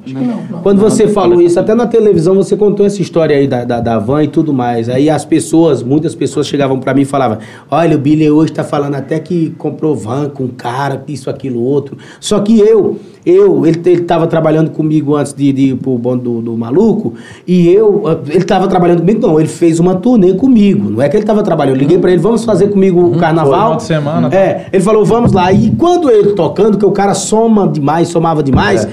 Quando 0.62 0.80
você 0.80 1.06
falou 1.06 1.42
isso, 1.42 1.60
até 1.60 1.74
na 1.74 1.86
televisão 1.86 2.34
você 2.34 2.56
contou 2.56 2.86
essa 2.86 3.02
história 3.02 3.36
aí 3.36 3.46
da, 3.46 3.64
da, 3.66 3.80
da 3.80 3.98
van 3.98 4.22
e 4.24 4.28
tudo 4.28 4.54
mais. 4.54 4.88
Aí 4.88 5.10
as 5.10 5.26
pessoas, 5.26 5.82
muitas 5.82 6.14
pessoas 6.14 6.46
chegavam 6.46 6.80
pra 6.80 6.94
mim 6.94 7.02
e 7.02 7.04
falavam: 7.04 7.36
Olha, 7.70 7.96
o 7.96 7.98
Billy 7.98 8.30
hoje 8.30 8.52
tá 8.52 8.64
falando 8.64 8.94
até 8.94 9.20
que 9.20 9.50
comprou 9.58 9.94
van 9.94 10.30
com 10.30 10.48
cara, 10.48 11.02
isso, 11.06 11.28
aquilo, 11.28 11.60
outro. 11.60 11.98
Só 12.18 12.40
que 12.40 12.58
eu, 12.58 12.93
eu, 13.24 13.66
ele, 13.66 13.80
ele 13.84 14.02
tava 14.02 14.26
trabalhando 14.26 14.70
comigo 14.70 15.16
antes 15.16 15.32
de, 15.32 15.52
de 15.52 15.62
ir 15.70 15.76
pro 15.76 15.96
bonde 15.96 16.22
do, 16.22 16.42
do 16.42 16.56
maluco, 16.56 17.14
e 17.46 17.68
eu, 17.68 18.02
ele 18.28 18.44
tava 18.44 18.68
trabalhando 18.68 19.00
comigo, 19.00 19.26
não, 19.26 19.38
ele 19.38 19.48
fez 19.48 19.80
uma 19.80 19.94
turnê 19.94 20.34
comigo. 20.34 20.90
Não 20.90 21.00
é 21.00 21.08
que 21.08 21.16
ele 21.16 21.24
tava 21.24 21.42
trabalhando, 21.42 21.76
eu 21.76 21.80
liguei 21.80 21.98
pra 21.98 22.10
ele, 22.10 22.20
vamos 22.20 22.44
fazer 22.44 22.68
comigo 22.68 23.00
o 23.00 23.16
carnaval. 23.16 23.52
final 23.52 23.76
de 23.76 23.82
semana, 23.84 24.30
tá? 24.30 24.36
É, 24.36 24.66
ele 24.72 24.82
falou, 24.82 25.04
vamos 25.04 25.32
lá. 25.32 25.52
E 25.52 25.70
quando 25.70 26.10
ele 26.10 26.32
tocando, 26.32 26.76
que 26.76 26.84
o 26.84 26.92
cara 26.92 27.14
soma 27.14 27.66
demais, 27.66 28.08
somava 28.08 28.42
demais, 28.42 28.86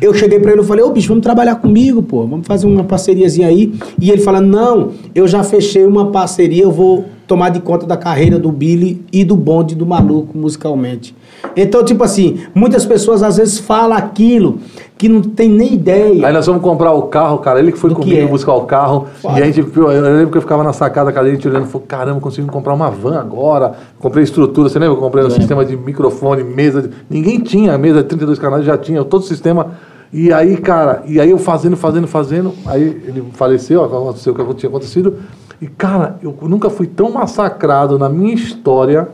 eu 0.00 0.12
cheguei 0.12 0.38
pra 0.38 0.52
ele 0.52 0.62
e 0.62 0.64
falei, 0.64 0.84
ô 0.84 0.90
bicho, 0.90 1.08
vamos 1.08 1.22
trabalhar 1.22 1.56
comigo, 1.56 2.02
pô, 2.02 2.26
vamos 2.26 2.46
fazer 2.46 2.66
uma 2.66 2.84
parceriazinha 2.84 3.48
aí. 3.48 3.72
E 4.00 4.10
ele 4.10 4.20
falando, 4.20 4.48
não, 4.48 4.90
eu 5.14 5.26
já 5.26 5.42
fechei 5.42 5.84
uma 5.84 6.10
parceria, 6.10 6.64
eu 6.64 6.72
vou 6.72 7.04
tomar 7.26 7.50
de 7.50 7.60
conta 7.60 7.86
da 7.86 7.96
carreira 7.96 8.38
do 8.38 8.52
Billy 8.52 9.04
e 9.12 9.24
do 9.24 9.36
bonde 9.36 9.74
do 9.74 9.84
maluco 9.84 10.36
musicalmente. 10.38 11.14
Então, 11.56 11.84
tipo 11.84 12.02
assim, 12.04 12.40
muitas 12.54 12.84
pessoas 12.86 13.22
às 13.22 13.36
vezes 13.36 13.58
falam 13.58 13.96
aquilo 13.96 14.58
que 14.96 15.08
não 15.08 15.20
tem 15.20 15.48
nem 15.48 15.74
ideia. 15.74 16.26
Aí 16.26 16.32
nós 16.32 16.46
vamos 16.46 16.62
comprar 16.62 16.92
o 16.92 17.02
carro, 17.02 17.38
cara. 17.38 17.58
Ele 17.58 17.72
que 17.72 17.78
foi 17.78 17.90
que 17.90 17.96
comigo 17.96 18.22
é? 18.22 18.26
buscar 18.26 18.54
o 18.54 18.62
carro. 18.62 19.06
E 19.24 19.42
a 19.42 19.44
gente, 19.44 19.58
eu 19.58 19.88
lembro 19.88 20.30
que 20.30 20.38
eu 20.38 20.42
ficava 20.42 20.62
na 20.62 20.72
sacada 20.72 21.06
da 21.06 21.12
cadeira, 21.12 21.36
a 21.36 21.40
gente 21.40 21.48
olhando, 21.48 21.66
falou, 21.66 21.86
caramba, 21.86 22.20
conseguimos 22.20 22.52
comprar 22.52 22.74
uma 22.74 22.90
van 22.90 23.18
agora. 23.18 23.74
Comprei 23.98 24.24
estrutura, 24.24 24.68
você 24.68 24.78
lembra? 24.78 24.96
Eu 24.96 25.00
comprei 25.00 25.24
um 25.24 25.30
sistema 25.30 25.64
de 25.64 25.76
microfone, 25.76 26.42
mesa. 26.44 26.90
Ninguém 27.10 27.40
tinha 27.40 27.76
mesa 27.76 28.02
de 28.02 28.08
32 28.08 28.38
canais, 28.38 28.64
já 28.64 28.78
tinha 28.78 29.04
todo 29.04 29.22
o 29.22 29.26
sistema. 29.26 29.72
E 30.12 30.32
aí, 30.32 30.56
cara, 30.56 31.02
e 31.06 31.20
aí 31.20 31.30
eu 31.30 31.38
fazendo, 31.38 31.76
fazendo, 31.76 32.06
fazendo. 32.06 32.52
Aí 32.64 32.82
ele 32.82 33.24
faleceu, 33.32 33.84
aconteceu 33.84 34.32
o 34.32 34.36
que 34.36 34.54
tinha 34.54 34.70
acontecido. 34.70 35.18
E, 35.60 35.66
cara, 35.66 36.18
eu 36.22 36.36
nunca 36.42 36.68
fui 36.68 36.86
tão 36.86 37.10
massacrado 37.10 37.98
na 37.98 38.08
minha 38.08 38.34
história 38.34 39.08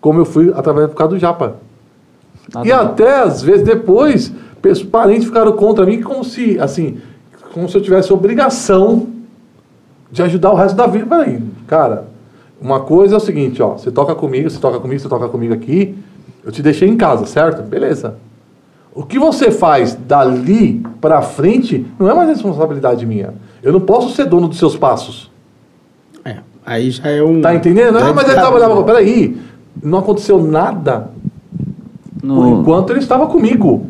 como 0.00 0.20
eu 0.20 0.24
fui 0.24 0.52
através 0.54 0.88
por 0.88 0.96
causa 0.96 1.14
do 1.14 1.18
Japa. 1.18 1.56
Nada 2.52 2.66
E 2.66 2.72
até, 2.72 3.22
às 3.22 3.42
vezes, 3.42 3.64
depois, 3.64 4.32
parentes 4.90 5.26
ficaram 5.26 5.52
contra 5.52 5.86
mim 5.86 6.02
como 6.02 6.22
se, 6.24 6.58
assim, 6.58 6.98
como 7.52 7.68
se 7.68 7.76
eu 7.76 7.82
tivesse 7.82 8.12
obrigação 8.12 9.06
de 10.10 10.22
ajudar 10.22 10.52
o 10.52 10.54
resto 10.54 10.76
da 10.76 10.86
vida. 10.86 11.06
Peraí, 11.06 11.42
cara, 11.66 12.06
uma 12.60 12.80
coisa 12.80 13.14
é 13.14 13.16
o 13.16 13.20
seguinte, 13.20 13.62
ó, 13.62 13.72
você 13.78 13.90
toca 13.90 14.14
comigo, 14.14 14.48
você 14.48 14.58
toca 14.58 14.78
comigo, 14.78 15.00
você 15.00 15.08
toca 15.08 15.28
comigo 15.28 15.54
aqui, 15.54 15.96
eu 16.44 16.52
te 16.52 16.62
deixei 16.62 16.88
em 16.88 16.96
casa, 16.96 17.26
certo? 17.26 17.62
Beleza. 17.62 18.16
O 18.94 19.04
que 19.04 19.18
você 19.18 19.50
faz 19.50 19.94
dali 19.94 20.82
pra 21.00 21.20
frente 21.20 21.86
não 21.98 22.08
é 22.08 22.14
mais 22.14 22.28
responsabilidade 22.28 23.04
minha. 23.04 23.34
Eu 23.64 23.72
não 23.72 23.80
posso 23.80 24.14
ser 24.14 24.26
dono 24.26 24.46
dos 24.46 24.58
seus 24.58 24.76
passos. 24.76 25.30
É, 26.24 26.36
aí 26.64 26.90
já 26.90 27.08
é 27.08 27.22
um. 27.22 27.40
Tá 27.40 27.54
entendendo? 27.54 27.98
É 27.98 28.02
Ah, 28.02 28.12
mas 28.12 28.24
ele 28.24 28.34
descarado. 28.34 28.56
trabalhava. 28.58 28.84
Peraí, 28.84 29.36
não 29.82 29.98
aconteceu 29.98 30.42
nada 30.42 31.10
por 32.20 32.26
No, 32.26 32.60
enquanto 32.60 32.90
ele 32.90 33.00
estava 33.00 33.26
comigo. 33.26 33.86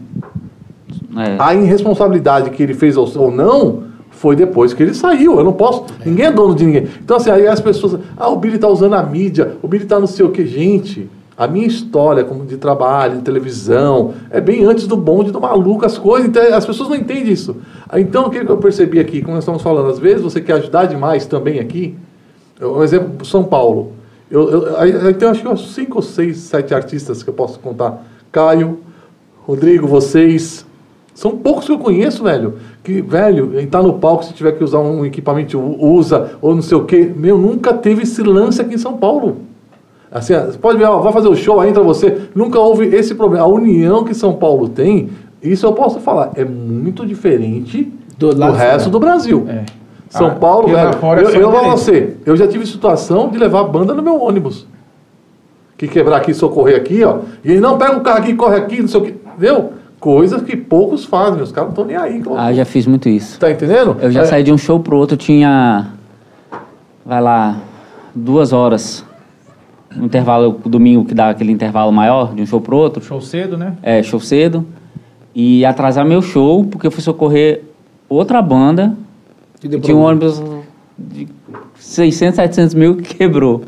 é, 1.16 1.36
A 1.38 1.54
irresponsabilidade 1.54 2.50
que 2.50 2.62
ele 2.62 2.74
fez 2.74 2.96
ou 2.96 3.30
não 3.30 3.82
foi 4.10 4.36
depois 4.36 4.72
que 4.72 4.82
ele 4.82 4.94
saiu. 4.94 5.38
Eu 5.38 5.44
não 5.44 5.52
posso. 5.52 5.84
Ninguém 6.06 6.26
é 6.26 6.32
dono 6.32 6.54
de 6.54 6.64
ninguém. 6.64 6.86
Então, 7.02 7.16
assim, 7.16 7.30
aí 7.30 7.46
as 7.46 7.60
pessoas. 7.60 7.98
Ah, 8.16 8.28
o 8.28 8.36
Billy 8.36 8.58
tá 8.58 8.68
usando 8.68 8.94
a 8.94 9.02
mídia, 9.02 9.56
o 9.62 9.66
Billy 9.68 9.84
tá 9.86 9.98
não 9.98 10.06
sei 10.06 10.24
o 10.24 10.30
que. 10.30 10.46
Gente, 10.46 11.08
a 11.36 11.46
minha 11.48 11.66
história 11.66 12.22
como 12.24 12.44
de 12.46 12.56
trabalho, 12.56 13.16
de 13.16 13.22
televisão, 13.22 14.12
é 14.30 14.40
bem 14.40 14.64
antes 14.64 14.86
do 14.86 14.96
bonde 14.96 15.32
do 15.32 15.40
maluco, 15.40 15.84
as 15.84 15.98
coisas. 15.98 16.28
Então, 16.28 16.42
as 16.54 16.64
pessoas 16.64 16.88
não 16.88 16.96
entendem 16.96 17.32
isso. 17.32 17.56
Então, 17.96 18.26
o 18.26 18.30
que 18.30 18.38
eu 18.38 18.56
percebi 18.56 18.98
aqui, 18.98 19.20
como 19.20 19.34
nós 19.34 19.44
estamos 19.44 19.62
falando, 19.62 19.90
às 19.90 19.98
vezes 19.98 20.22
você 20.22 20.40
quer 20.40 20.54
ajudar 20.54 20.86
demais 20.86 21.26
também 21.26 21.60
aqui. 21.60 21.94
Um 22.60 22.82
exemplo, 22.82 23.24
São 23.24 23.44
Paulo. 23.44 23.92
Eu, 24.30 24.48
eu, 24.50 25.14
tem 25.14 25.28
acho 25.28 25.42
que 25.42 25.56
cinco, 25.68 26.02
seis, 26.02 26.38
sete 26.38 26.74
artistas 26.74 27.22
que 27.22 27.30
eu 27.30 27.34
posso 27.34 27.58
contar. 27.58 28.04
Caio, 28.32 28.80
Rodrigo, 29.46 29.86
vocês. 29.86 30.66
São 31.14 31.36
poucos 31.36 31.66
que 31.66 31.72
eu 31.72 31.78
conheço, 31.78 32.24
velho. 32.24 32.54
Que, 32.82 33.00
velho, 33.00 33.60
entrar 33.60 33.82
no 33.82 33.94
palco, 33.94 34.24
se 34.24 34.32
tiver 34.32 34.52
que 34.52 34.64
usar 34.64 34.80
um 34.80 35.04
equipamento, 35.04 35.60
usa, 35.60 36.32
ou 36.42 36.54
não 36.54 36.62
sei 36.62 36.76
o 36.76 36.84
quê. 36.84 37.12
Meu, 37.14 37.38
nunca 37.38 37.72
teve 37.72 38.02
esse 38.02 38.22
lance 38.22 38.60
aqui 38.60 38.74
em 38.74 38.78
São 38.78 38.96
Paulo. 38.96 39.36
Assim, 40.10 40.32
pode 40.60 40.78
ver, 40.78 40.84
ó, 40.84 41.00
vai 41.00 41.12
fazer 41.12 41.28
o 41.28 41.34
show, 41.34 41.60
aí 41.60 41.70
entra 41.70 41.82
você. 41.82 42.28
Nunca 42.34 42.58
houve 42.58 42.86
esse 42.86 43.14
problema. 43.14 43.44
A 43.44 43.48
união 43.48 44.04
que 44.04 44.14
São 44.14 44.34
Paulo 44.34 44.68
tem, 44.68 45.10
isso 45.44 45.66
eu 45.66 45.72
posso 45.72 46.00
falar, 46.00 46.32
é 46.36 46.44
muito 46.44 47.04
diferente 47.06 47.92
Do 48.18 48.34
do, 48.34 48.50
resto 48.52 48.88
do 48.90 48.98
Brasil. 48.98 49.46
É. 49.48 49.64
São 50.08 50.28
Ah, 50.28 50.30
Paulo, 50.34 50.68
velho. 50.68 50.92
fora 50.94 51.20
eu, 51.22 51.28
eu 51.30 51.50
vou 51.50 51.70
você, 51.72 52.16
eu 52.24 52.36
já 52.36 52.46
tive 52.46 52.64
situação 52.66 53.28
de 53.30 53.38
levar 53.38 53.60
a 53.60 53.64
banda 53.64 53.92
no 53.92 54.02
meu 54.02 54.20
ônibus. 54.22 54.66
Que 55.76 55.88
quebrar 55.88 56.18
aqui, 56.18 56.32
socorrer 56.32 56.76
aqui, 56.76 57.02
ó. 57.02 57.18
E 57.44 57.50
ele 57.52 57.60
não 57.60 57.76
pega 57.76 57.96
o 57.96 58.00
carro 58.00 58.18
aqui, 58.18 58.34
corre 58.34 58.56
aqui, 58.56 58.80
não 58.80 58.86
sei 58.88 59.00
o 59.00 59.04
que. 59.04 59.10
Entendeu? 59.36 59.72
Coisas 59.98 60.42
que 60.42 60.56
poucos 60.56 61.04
fazem, 61.04 61.42
os 61.42 61.50
caras 61.50 61.68
não 61.68 61.72
estão 61.72 61.84
nem 61.84 61.96
aí. 61.96 62.22
ah, 62.36 62.52
já 62.52 62.64
fiz 62.64 62.86
muito 62.86 63.08
isso. 63.08 63.40
Tá 63.40 63.50
entendendo? 63.50 63.96
Eu 64.00 64.10
já 64.12 64.20
É, 64.22 64.24
saí 64.26 64.42
de 64.44 64.52
um 64.52 64.58
show 64.58 64.78
pro 64.78 64.96
outro, 64.96 65.16
tinha. 65.16 65.88
Vai 67.04 67.20
lá, 67.20 67.56
duas 68.14 68.52
horas. 68.52 69.04
Um 69.96 70.04
intervalo, 70.04 70.60
domingo 70.64 71.04
que 71.04 71.14
dá 71.14 71.30
aquele 71.30 71.50
intervalo 71.52 71.90
maior 71.92 72.34
de 72.34 72.42
um 72.42 72.46
show 72.46 72.60
pro 72.60 72.76
outro. 72.76 73.02
Show 73.02 73.20
cedo, 73.20 73.56
né? 73.56 73.76
É, 73.82 74.02
show 74.02 74.20
cedo. 74.20 74.64
E 75.34 75.64
atrasar 75.64 76.04
meu 76.06 76.22
show, 76.22 76.64
porque 76.64 76.86
eu 76.86 76.90
fui 76.90 77.02
socorrer 77.02 77.62
outra 78.08 78.40
banda. 78.40 78.94
Que 79.60 79.68
Tinha 79.80 79.96
um 79.96 80.02
ônibus 80.02 80.42
de 80.98 81.26
600, 81.78 82.36
700 82.36 82.74
mil 82.74 82.96
que 82.96 83.14
quebrou. 83.16 83.62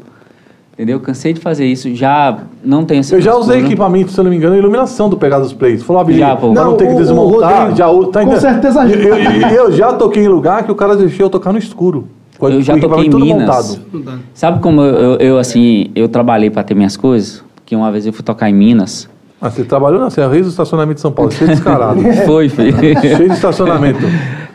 Entendeu? 0.75 1.01
Cansei 1.01 1.33
de 1.33 1.41
fazer 1.41 1.65
isso. 1.67 1.93
Já 1.95 2.39
não 2.63 2.85
tenho 2.85 3.01
essa 3.01 3.15
Eu 3.17 3.21
já 3.21 3.35
usei 3.35 3.61
equipamento, 3.63 4.13
se 4.13 4.21
eu 4.21 4.25
não 4.25 4.31
me 4.31 4.37
engano, 4.37 4.55
iluminação 4.57 5.09
do 5.09 5.17
Pegasus 5.17 5.55
Plays. 5.55 5.83
Falou, 5.83 6.03
Abilis, 6.03 6.21
Já, 6.21 6.37
pô. 6.37 6.53
pra 6.53 6.63
não, 6.63 6.71
Não, 6.73 6.77
ter 6.77 6.89
que 6.89 6.95
desmontar, 6.97 7.69
Rodrigo, 7.69 7.77
já. 7.79 8.11
Tá 8.13 8.25
com 8.27 8.37
certeza 8.39 8.81
ajuda. 8.83 8.99
Eu, 9.03 9.17
eu- 9.17 9.49
eu 9.65 9.73
já 9.73 9.95
toquei 9.95 10.25
em 10.25 10.29
lugar 10.29 10.65
que 10.65 10.71
o 10.71 10.75
cara 10.75 10.95
deixou 10.95 11.27
eu 11.27 11.31
tocar 11.31 11.51
no 11.51 11.59
escuro. 11.59 12.07
Com 12.39 12.51
Eu 12.51 12.61
já 12.61 12.79
toquei 12.79 13.07
em 13.07 13.09
Minas. 13.09 13.79
montado. 13.89 14.19
Sabe 14.35 14.61
como 14.61 14.83
eu, 14.83 14.95
eu, 14.95 15.17
eu, 15.17 15.39
assim, 15.39 15.87
eu 15.97 16.07
trabalhei 16.11 16.51
para 16.51 16.63
ter 16.63 16.75
minhas 16.75 16.95
coisas? 16.95 17.43
Que 17.65 17.75
uma 17.75 17.91
vez 17.91 18.07
eu 18.07 18.13
fui 18.13 18.23
tocar 18.23 18.51
em 18.51 18.55
Minas. 18.55 19.09
Ah, 19.41 19.51
você 19.51 19.65
trabalhou 19.65 20.01
na 20.01 20.09
Serra 20.11 20.33
Reis 20.33 20.47
do 20.47 20.51
estacionamento 20.51 20.95
de 20.97 21.01
São 21.03 21.13
Paulo, 21.13 21.31
cheio 21.31 21.49
de 21.51 21.57
descarado. 21.57 22.01
Foi, 22.25 22.49
filho. 22.49 22.77
cheio 22.79 23.29
de 23.29 23.35
estacionamento. 23.35 24.01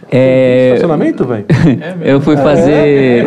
É, 0.10 0.72
Estacionamento, 0.74 1.26
velho? 1.26 1.46
eu 2.02 2.20
fui 2.20 2.36
fazer. 2.36 3.26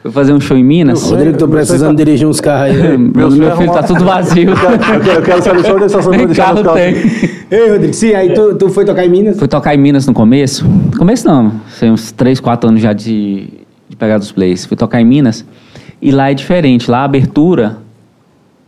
Fui 0.00 0.12
fazer 0.12 0.32
um 0.32 0.40
show 0.40 0.56
em 0.56 0.62
Minas. 0.62 1.10
Rodrigo, 1.10 1.38
tô 1.38 1.48
precisando 1.48 1.96
dirigir 1.96 2.26
uns 2.28 2.40
carros 2.40 2.76
aí. 2.76 2.98
Meu, 2.98 3.30
sonho 3.30 3.42
meu 3.42 3.52
é 3.52 3.56
filho 3.56 3.72
tá 3.72 3.78
arrumar- 3.80 3.82
tudo 3.82 4.04
vazio. 4.04 4.50
Eu 4.50 4.56
quero, 4.56 5.16
eu 5.16 5.22
quero 5.22 5.42
saber 5.42 5.64
só 5.64 5.72
onde 5.74 5.82
é 5.82 5.86
estacionamento 5.86 6.18
Nem 6.18 6.26
deixar 6.26 6.54
carro 6.54 6.74
tem. 6.74 6.94
Ei, 7.50 7.70
Rodrigo, 7.70 7.94
sim, 7.94 8.12
aí 8.14 8.32
tu, 8.34 8.54
tu 8.54 8.68
foi 8.68 8.84
tocar 8.84 9.04
em 9.04 9.08
Minas? 9.08 9.38
Fui 9.38 9.48
tocar 9.48 9.74
em 9.74 9.78
Minas 9.78 10.06
no 10.06 10.12
começo. 10.12 10.64
Começo 10.98 11.26
não, 11.26 11.52
tem 11.80 11.90
uns 11.90 12.12
3, 12.12 12.38
4 12.38 12.68
anos 12.68 12.82
já 12.82 12.92
de, 12.92 13.48
de 13.88 13.96
pegar 13.96 14.18
dos 14.18 14.30
plays. 14.30 14.66
Fui 14.66 14.76
tocar 14.76 15.00
em 15.00 15.04
Minas 15.06 15.44
e 16.02 16.10
lá 16.10 16.30
é 16.30 16.34
diferente. 16.34 16.90
Lá 16.90 16.98
a 16.98 17.04
abertura 17.04 17.78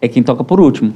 é 0.01 0.09
quem 0.09 0.22
toca 0.22 0.43
por 0.43 0.59
último. 0.59 0.93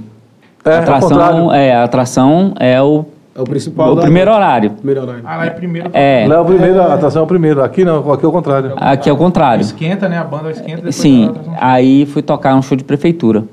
É, 0.64 0.76
atração 0.78 1.08
contrário. 1.08 1.52
é, 1.52 1.74
a 1.74 1.84
atração 1.84 2.54
é 2.60 2.80
o, 2.82 3.04
É 3.34 3.40
o 3.40 3.44
principal. 3.44 3.92
o 3.92 3.94
da 3.94 4.02
primeiro 4.02 4.30
noite. 4.30 4.42
horário. 4.44 4.70
Primeiro 4.72 5.00
horário. 5.02 5.22
Ah, 5.24 5.36
lá 5.36 5.46
é 5.46 5.50
primeiro. 5.50 5.90
É, 5.92 6.26
Lá 6.28 6.34
é 6.36 6.38
o 6.40 6.44
primeiro, 6.44 6.80
a 6.82 6.94
atração 6.94 7.22
é 7.22 7.24
o 7.24 7.28
primeiro. 7.28 7.62
Aqui 7.62 7.84
não, 7.84 8.12
aqui 8.12 8.24
é 8.24 8.28
o 8.28 8.32
contrário. 8.32 8.72
aqui 8.76 9.08
é 9.08 9.12
o 9.12 9.16
contrário. 9.16 9.62
Esquenta, 9.62 10.08
né? 10.08 10.18
A 10.18 10.24
banda 10.24 10.50
esquenta. 10.50 10.92
Sim, 10.92 11.32
aí 11.58 12.04
fui 12.06 12.20
tocar 12.22 12.54
um 12.54 12.62
show 12.62 12.76
de 12.76 12.84
prefeitura. 12.84 13.44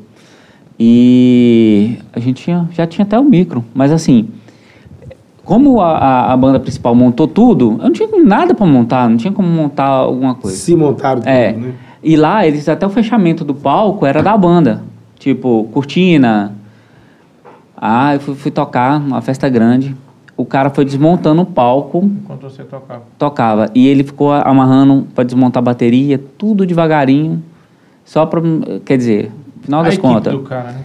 E 0.80 1.98
a 2.14 2.20
gente 2.20 2.44
tinha, 2.44 2.68
já 2.72 2.86
tinha 2.86 3.04
até 3.04 3.20
o 3.20 3.24
micro, 3.24 3.66
mas 3.74 3.92
assim, 3.92 4.28
como 5.44 5.82
a, 5.82 5.98
a, 5.98 6.34
a 6.34 6.38
banda 6.38 6.60
principal 6.60 6.94
montou 6.94 7.28
tudo, 7.28 7.78
eu 7.80 7.86
não 7.86 7.92
tinha 7.92 8.08
nada 8.24 8.54
pra 8.54 8.66
montar, 8.66 9.10
não 9.10 9.18
tinha 9.18 9.34
como 9.34 9.48
montar 9.48 9.86
alguma 9.88 10.36
coisa. 10.36 10.56
Se 10.56 10.76
montaram 10.76 11.22
tudo, 11.22 11.30
É. 11.30 11.54
né? 11.54 11.72
E 12.04 12.16
lá, 12.16 12.46
eles 12.46 12.70
até 12.70 12.86
o 12.86 12.90
fechamento 12.92 13.44
do 13.44 13.56
palco 13.56 14.06
era 14.06 14.22
da 14.22 14.38
banda. 14.38 14.84
Tipo, 15.18 15.68
cortina. 15.74 16.54
Ah, 17.78 18.16
eu 18.16 18.20
fui, 18.20 18.34
fui 18.36 18.52
tocar 18.52 19.00
numa 19.00 19.22
festa 19.22 19.48
grande. 19.48 19.96
O 20.36 20.46
cara 20.46 20.70
foi 20.70 20.84
desmontando 20.84 21.44
o 21.44 21.46
palco, 21.46 22.04
Enquanto 22.04 22.44
você 22.44 22.64
tocava. 22.64 23.04
tocava. 23.18 23.70
E 23.74 23.88
ele 23.88 24.04
ficou 24.04 24.32
amarrando 24.32 25.08
para 25.14 25.24
desmontar 25.24 25.62
a 25.62 25.66
bateria, 25.66 26.18
tudo 26.38 26.66
devagarinho. 26.66 27.44
Só 28.04 28.26
pra. 28.26 28.42
Quer 28.86 28.98
dizer, 28.98 29.32
final 29.62 29.82
a 29.82 29.84
das 29.84 29.98
contas, 29.98 30.34
do 30.34 30.42
cara, 30.42 30.72
né? 30.72 30.84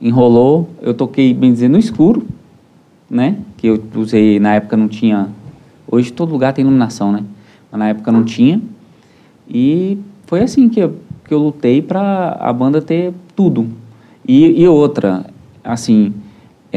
enrolou. 0.00 0.68
Eu 0.80 0.94
toquei, 0.94 1.32
bem 1.34 1.52
dizer, 1.52 1.68
no 1.68 1.78
escuro, 1.78 2.26
né? 3.08 3.36
Que 3.56 3.66
eu 3.68 3.82
usei, 3.94 4.38
na 4.38 4.54
época 4.54 4.76
não 4.76 4.88
tinha. 4.88 5.28
Hoje 5.90 6.12
todo 6.12 6.32
lugar 6.32 6.52
tem 6.52 6.62
iluminação, 6.62 7.12
né? 7.12 7.22
Mas 7.70 7.78
na 7.78 7.88
época 7.88 8.10
não 8.10 8.24
tinha. 8.24 8.60
E 9.48 9.98
foi 10.26 10.42
assim 10.42 10.68
que 10.68 10.80
eu, 10.80 10.96
que 11.24 11.32
eu 11.32 11.38
lutei 11.38 11.80
para 11.80 12.36
a 12.40 12.52
banda 12.52 12.82
ter 12.82 13.12
tudo. 13.34 13.68
E, 14.26 14.60
e 14.62 14.66
outra, 14.66 15.26
assim, 15.62 16.12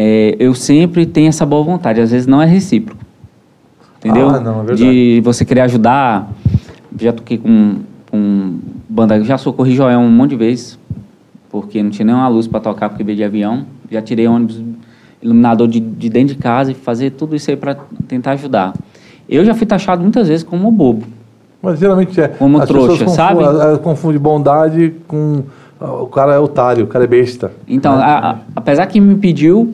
é, 0.02 0.34
eu 0.40 0.54
sempre 0.54 1.06
tenho 1.06 1.28
essa 1.28 1.46
boa 1.46 1.62
vontade, 1.62 2.00
às 2.00 2.12
vezes 2.12 2.26
não 2.26 2.42
é 2.42 2.46
recíproco. 2.46 3.04
Entendeu? 3.98 4.30
Ah, 4.30 4.40
não, 4.40 4.62
é 4.62 4.64
verdade. 4.64 4.82
De 4.82 5.22
você 5.26 5.44
querer 5.44 5.60
ajudar. 5.62 6.30
Já 6.98 7.12
toquei 7.12 7.38
com, 7.38 7.80
com 8.10 8.60
banda, 8.88 9.22
já 9.26 9.38
socorri 9.38 9.76
Joel 9.76 10.00
um 10.00 10.10
monte 10.10 10.30
de 10.32 10.36
vezes, 10.38 10.80
porque 11.50 11.84
não 11.84 11.90
tinha 11.90 12.06
nenhuma 12.06 12.30
luz 12.30 12.48
para 12.48 12.62
tocar, 12.62 12.88
porque 12.88 13.04
veio 13.04 13.18
de 13.18 13.26
avião. 13.26 13.66
Já 13.92 14.02
tirei 14.02 14.26
ônibus, 14.26 14.62
iluminador 15.22 15.68
de, 15.68 15.82
de 15.82 16.10
dentro 16.10 16.34
de 16.34 16.42
casa 16.42 16.72
e 16.72 16.74
fazer 16.76 17.12
tudo 17.12 17.36
isso 17.36 17.52
aí 17.52 17.58
para 17.58 17.76
tentar 18.08 18.32
ajudar. 18.32 18.74
Eu 19.28 19.44
já 19.44 19.54
fui 19.54 19.68
taxado 19.68 20.02
muitas 20.02 20.30
vezes 20.30 20.44
como 20.44 20.72
bobo. 20.72 21.06
Mas 21.62 21.78
geralmente 21.78 22.22
é. 22.22 22.30
Como 22.30 22.58
as 22.58 22.70
trouxa, 22.70 23.06
sabe? 23.10 23.42
Confunde 23.84 24.18
bondade 24.18 24.94
com. 25.10 25.44
O 25.82 26.08
cara 26.08 26.36
é 26.36 26.40
otário, 26.40 26.86
o 26.86 26.88
cara 26.88 27.04
é 27.04 27.08
besta. 27.08 27.52
Então, 27.68 27.98
né? 27.98 28.04
a- 28.04 28.30
a- 28.32 28.38
apesar 28.56 28.86
que 28.88 29.00
me 29.02 29.16
pediu, 29.16 29.74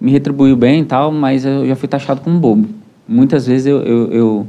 me 0.00 0.10
retribuiu 0.10 0.56
bem 0.56 0.82
e 0.82 0.84
tal, 0.84 1.10
mas 1.10 1.44
eu 1.44 1.66
já 1.66 1.76
fui 1.76 1.88
taxado 1.88 2.20
como 2.20 2.38
bobo. 2.38 2.68
Muitas 3.08 3.46
vezes 3.46 3.66
eu, 3.66 3.82
eu, 3.82 4.12
eu 4.12 4.48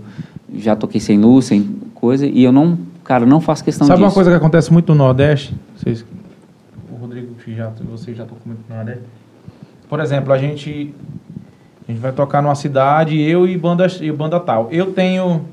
já 0.56 0.76
toquei 0.76 1.00
sem 1.00 1.20
luz, 1.20 1.46
sem 1.46 1.64
coisa, 1.94 2.26
e 2.26 2.44
eu 2.44 2.52
não, 2.52 2.78
cara, 3.04 3.26
não 3.26 3.40
faço 3.40 3.64
questão 3.64 3.88
Sabe 3.88 3.98
disso. 3.98 4.08
uma 4.08 4.14
coisa 4.14 4.30
que 4.30 4.36
acontece 4.36 4.72
muito 4.72 4.94
no 4.94 4.98
Nordeste? 5.00 5.56
Vocês, 5.76 6.06
o 6.92 6.96
Rodrigo 6.96 7.36
já, 7.48 7.72
você 7.90 8.14
já 8.14 8.24
tocou 8.24 8.42
muito 8.46 8.62
no 8.68 8.76
Nordeste. 8.76 9.04
Por 9.88 10.00
exemplo, 10.00 10.34
a 10.34 10.38
gente 10.38 10.94
a 11.88 11.92
gente 11.92 12.02
vai 12.02 12.12
tocar 12.12 12.42
numa 12.42 12.56
cidade, 12.56 13.20
eu 13.22 13.48
e 13.48 13.58
banda 13.58 13.88
e 14.02 14.12
banda 14.12 14.38
tal. 14.42 14.68
Eu 14.72 14.92
tenho 14.92 15.46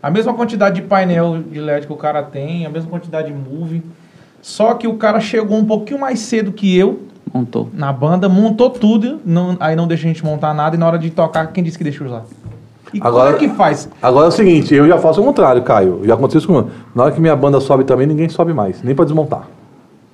a 0.00 0.08
mesma 0.08 0.32
quantidade 0.32 0.80
de 0.80 0.86
painel 0.86 1.42
de 1.42 1.58
LED 1.58 1.88
que 1.88 1.92
o 1.92 1.96
cara 1.96 2.22
tem, 2.22 2.64
a 2.64 2.70
mesma 2.70 2.88
quantidade 2.88 3.32
de 3.32 3.34
move. 3.34 3.82
Só 4.40 4.74
que 4.74 4.86
o 4.86 4.94
cara 4.94 5.18
chegou 5.18 5.58
um 5.58 5.64
pouquinho 5.64 5.98
mais 5.98 6.20
cedo 6.20 6.52
que 6.52 6.76
eu 6.76 7.02
Montou. 7.36 7.68
na 7.72 7.92
banda, 7.92 8.28
montou 8.28 8.70
tudo, 8.70 9.20
não, 9.24 9.56
aí 9.60 9.76
não 9.76 9.86
deixa 9.86 10.04
a 10.04 10.08
gente 10.08 10.24
montar 10.24 10.54
nada 10.54 10.74
e 10.76 10.78
na 10.78 10.86
hora 10.86 10.98
de 10.98 11.10
tocar, 11.10 11.46
quem 11.48 11.62
disse 11.62 11.76
que 11.78 11.84
deixa 11.84 12.04
usar? 12.04 12.22
E 12.94 13.00
Agora- 13.02 13.32
como 13.34 13.44
é 13.44 13.48
que 13.48 13.54
faz? 13.56 13.88
Agora 14.02 14.26
é 14.26 14.28
o 14.28 14.32
seguinte, 14.32 14.74
eu 14.74 14.86
já 14.86 14.96
faço 14.96 15.20
o 15.20 15.24
contrário, 15.24 15.60
Caio. 15.62 16.00
Já 16.04 16.14
aconteceu 16.14 16.38
isso 16.38 16.46
comigo. 16.46 16.70
Na 16.94 17.04
hora 17.04 17.12
que 17.12 17.20
minha 17.20 17.34
banda 17.36 17.60
sobe 17.60 17.84
também, 17.84 18.06
ninguém 18.06 18.28
sobe 18.28 18.54
mais, 18.54 18.82
nem 18.82 18.94
pra 18.94 19.04
desmontar. 19.04 19.42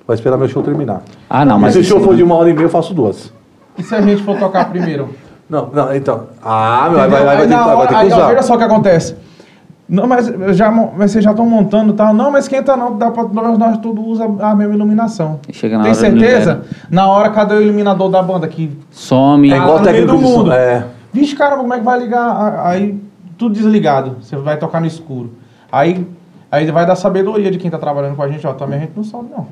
Vai 0.07 0.17
esperar 0.17 0.37
meu 0.37 0.49
show 0.49 0.63
terminar. 0.63 1.03
Ah, 1.31 1.45
não, 1.45 1.59
Mas 1.59 1.75
se 1.75 1.81
o 1.81 1.85
show 1.85 2.01
for 2.01 2.17
de 2.17 2.23
uma 2.23 2.35
hora 2.35 2.51
e 2.51 2.53
meia, 2.55 2.65
eu 2.65 2.71
faço 2.71 2.93
duas. 2.95 3.33
E 3.79 3.83
se 3.83 3.95
a 3.95 4.01
gente 4.01 4.23
for 4.23 4.39
tocar 4.39 4.69
primeiro? 4.71 5.11
Não, 5.49 5.69
não, 5.73 5.95
então. 5.95 6.29
Ah, 6.43 6.89
meu, 6.89 6.99
vai, 6.99 7.09
vai, 7.09 7.25
vai, 7.25 7.37
Aí 7.37 7.49
ter, 7.49 7.55
vai 7.55 7.87
ter 7.87 7.99
que 7.99 8.07
usar. 8.07 8.29
Veja 8.29 8.43
só 8.43 8.55
o 8.55 8.59
que 8.59 8.65
acontece. 8.65 9.17
Não, 9.93 10.07
mas, 10.07 10.27
já, 10.57 10.71
mas 10.71 11.11
vocês 11.11 11.23
já 11.23 11.33
estão 11.33 11.45
montando 11.45 11.93
e 11.93 11.97
tal. 11.97 12.15
Não, 12.15 12.31
mas 12.31 12.47
esquenta 12.47 12.75
não, 12.75 12.97
dá 12.97 13.11
pra, 13.11 13.25
nós, 13.25 13.59
nós 13.59 13.77
tudo 13.77 14.03
usa 14.03 14.25
a 14.25 14.55
mesma 14.55 14.75
iluminação. 14.75 15.39
Chega 15.51 15.77
na 15.77 15.83
Tem 15.83 15.93
hora, 15.93 16.01
certeza? 16.01 16.63
Na 16.89 17.07
hora, 17.09 17.29
cadê 17.29 17.57
o 17.57 17.61
iluminador 17.61 18.09
da 18.09 18.23
banda 18.23 18.49
que 18.49 18.75
Some. 18.91 19.53
É 19.53 19.57
igual 19.59 19.83
técnico 19.83 20.13
do 20.13 20.19
som. 20.19 20.39
mundo. 20.39 20.53
É. 20.53 20.87
Vixe, 21.13 21.37
cara, 21.37 21.59
como 21.59 21.75
é 21.75 21.79
que 21.79 21.85
vai 21.85 21.99
ligar? 21.99 22.67
Aí, 22.67 22.99
tudo 23.37 23.55
desligado. 23.55 24.17
Você 24.23 24.35
vai 24.35 24.57
tocar 24.57 24.81
no 24.81 24.87
escuro. 24.87 25.35
Aí, 25.71 26.07
aí 26.51 26.71
vai 26.71 26.87
dar 26.87 26.97
sabedoria 26.97 27.51
de 27.51 27.59
quem 27.59 27.71
tá 27.71 27.77
trabalhando 27.77 28.17
com 28.17 28.23
a 28.23 28.29
gente. 28.29 28.47
Ó, 28.47 28.55
também 28.55 28.79
a 28.79 28.81
gente 28.81 28.93
não 28.97 29.05
sobe, 29.05 29.29
não. 29.31 29.47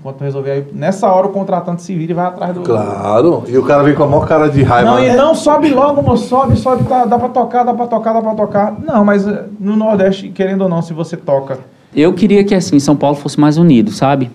Enquanto 0.00 0.22
resolver 0.22 0.50
aí. 0.50 0.66
Nessa 0.72 1.12
hora, 1.12 1.26
o 1.26 1.30
contratante 1.30 1.82
se 1.82 1.94
vira 1.94 2.12
e 2.12 2.14
vai 2.14 2.24
atrás 2.24 2.54
do... 2.54 2.62
Claro. 2.62 3.44
E 3.46 3.58
o 3.58 3.62
cara 3.62 3.82
vem 3.82 3.94
com 3.94 4.02
a 4.04 4.06
maior 4.06 4.26
cara 4.26 4.48
de 4.48 4.62
raiva. 4.62 4.92
Não, 4.92 4.98
e 4.98 5.08
né? 5.08 5.14
não 5.14 5.34
sobe 5.34 5.68
logo, 5.68 6.00
moço, 6.02 6.26
sobe, 6.26 6.56
sobe, 6.56 6.84
tá, 6.84 7.04
dá 7.04 7.18
pra 7.18 7.28
tocar, 7.28 7.64
dá 7.64 7.74
pra 7.74 7.86
tocar, 7.86 8.14
dá 8.14 8.22
pra 8.22 8.34
tocar. 8.34 8.74
Não, 8.82 9.04
mas 9.04 9.28
eh, 9.28 9.44
no 9.60 9.76
Nordeste, 9.76 10.30
querendo 10.30 10.62
ou 10.62 10.70
não, 10.70 10.80
se 10.80 10.94
você 10.94 11.18
toca. 11.18 11.58
Eu 11.94 12.14
queria 12.14 12.42
que 12.44 12.54
assim 12.54 12.78
São 12.80 12.96
Paulo 12.96 13.14
fosse 13.14 13.38
mais 13.38 13.58
unido, 13.58 13.90
sabe? 13.90 14.30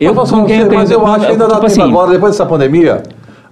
Eu 0.00 0.12
mas, 0.16 0.30
com 0.32 0.44
quem 0.46 0.64
você- 0.64 0.74
mas 0.74 0.90
eu 0.90 1.06
acho 1.06 1.26
que 1.26 1.32
ainda 1.32 1.46
dá 1.46 1.54
tipo 1.54 1.60
tempo 1.60 1.66
assim, 1.66 1.82
agora, 1.82 2.10
depois 2.10 2.32
dessa 2.32 2.46
pandemia. 2.46 3.02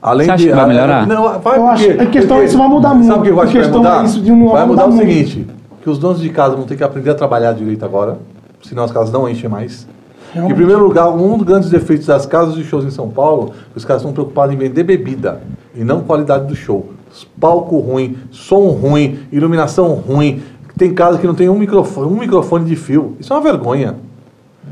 Além 0.03 0.25
Você 0.27 0.31
acha 0.33 0.43
de, 0.43 0.51
que 0.51 0.57
vai 0.57 0.67
melhorar? 0.67 1.07
Não, 1.07 1.39
vai 1.39 1.59
Eu 1.59 1.67
acho- 1.69 1.87
porque- 1.87 2.03
a 2.03 2.07
questão 2.07 2.37
é 2.37 2.41
porque- 2.41 2.49
isso 2.49 2.59
vai 2.59 2.69
mudar 2.69 2.89
muito. 2.95 3.07
Sabe 3.07 3.21
o 3.21 3.23
que 3.23 3.29
eu 3.31 3.41
acho 3.41 3.53
que 3.53 3.59
vai 3.61 3.69
mudar? 3.71 4.03
é 4.03 4.05
isso 4.07 4.21
de 4.21 4.33
não- 4.33 4.49
vai 4.49 4.67
mudar 4.67 4.87
mudar 4.89 4.97
o 4.97 4.99
seguinte, 4.99 5.47
que 5.81 5.89
os 5.89 5.97
donos 5.97 6.21
de 6.21 6.29
casa 6.31 6.57
vão 6.57 6.65
ter 6.65 6.75
que 6.77 6.83
aprender 6.83 7.11
a 7.11 7.15
trabalhar 7.15 7.53
direito 7.53 7.85
agora, 7.85 8.19
senão 8.63 8.83
as 8.83 8.91
casas 8.91 9.13
não 9.13 9.29
enchem 9.29 9.49
mais. 9.49 9.87
Realmente. 10.33 10.53
Em 10.53 10.57
primeiro 10.57 10.83
lugar, 10.83 11.11
um 11.11 11.37
dos 11.37 11.47
grandes 11.47 11.69
defeitos 11.69 12.07
das 12.07 12.25
casas 12.25 12.55
de 12.55 12.65
shows 12.65 12.85
em 12.85 12.91
São 12.91 13.11
Paulo, 13.11 13.53
os 13.75 13.85
caras 13.85 14.03
estão 14.03 14.13
preocupados 14.13 14.55
em 14.55 14.59
vender 14.59 14.83
bebida 14.83 15.43
e 15.75 15.85
não 15.85 16.01
qualidade 16.01 16.47
do 16.47 16.57
show. 16.57 16.91
Palco 17.39 17.79
ruim, 17.79 18.17
som 18.31 18.69
ruim, 18.69 19.21
iluminação 19.31 19.93
ruim. 19.95 20.43
Tem 20.77 20.95
casa 20.95 21.19
que 21.19 21.27
não 21.27 21.35
tem 21.35 21.51
um 21.51 21.59
microfone, 21.59 22.11
um 22.11 22.19
microfone 22.19 22.65
de 22.65 22.77
fio. 22.77 23.15
Isso 23.21 23.33
é 23.33 23.37
uma 23.37 23.43
vergonha. 23.43 23.97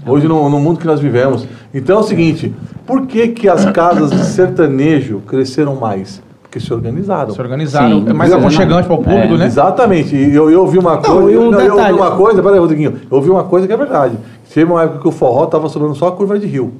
Hoje 0.06 0.26
no, 0.26 0.48
no 0.48 0.58
mundo 0.58 0.78
que 0.78 0.86
nós 0.86 0.98
vivemos. 0.98 1.46
Então 1.74 1.98
é 1.98 2.00
o 2.00 2.04
seguinte, 2.04 2.54
por 2.86 3.06
que, 3.06 3.28
que 3.28 3.48
as 3.48 3.66
casas 3.66 4.10
de 4.10 4.24
sertanejo 4.24 5.20
cresceram 5.26 5.76
mais? 5.76 6.22
Porque 6.50 6.58
se 6.58 6.74
organizaram. 6.74 7.32
Se 7.32 7.40
organizaram. 7.40 8.00
Sim, 8.02 8.10
é 8.10 8.12
mais 8.12 8.28
não 8.32 8.38
aconchegante 8.40 8.88
para 8.88 8.94
o 8.94 8.96
não. 8.96 9.04
público, 9.04 9.34
É, 9.34 9.38
né? 9.38 9.46
Exatamente. 9.46 10.16
E 10.16 10.34
eu, 10.34 10.50
eu 10.50 10.62
ouvi 10.62 10.78
uma 10.80 10.96
coisa. 10.98 11.30
e 11.30 11.38
um 11.38 11.48
não, 11.48 11.60
eu 11.60 11.70
ouvi 11.74 11.76
detalhe. 11.76 11.94
uma 11.96 12.10
coisa, 12.16 12.42
peraí, 12.42 12.58
Rodriguinho. 12.58 12.94
Eu 13.08 13.16
ouvi 13.18 13.30
uma 13.30 13.44
coisa 13.44 13.68
que 13.68 13.72
é 13.72 13.76
verdade. 13.76 14.16
Teve 14.52 14.68
uma 14.72 14.82
época 14.82 14.98
que 14.98 15.06
o 15.08 15.12
forró 15.12 15.46
tava 15.46 15.68
sobrando 15.68 15.94
só 15.94 16.08
a 16.08 16.12
curva 16.12 16.36
de 16.40 16.48
rio. 16.48 16.72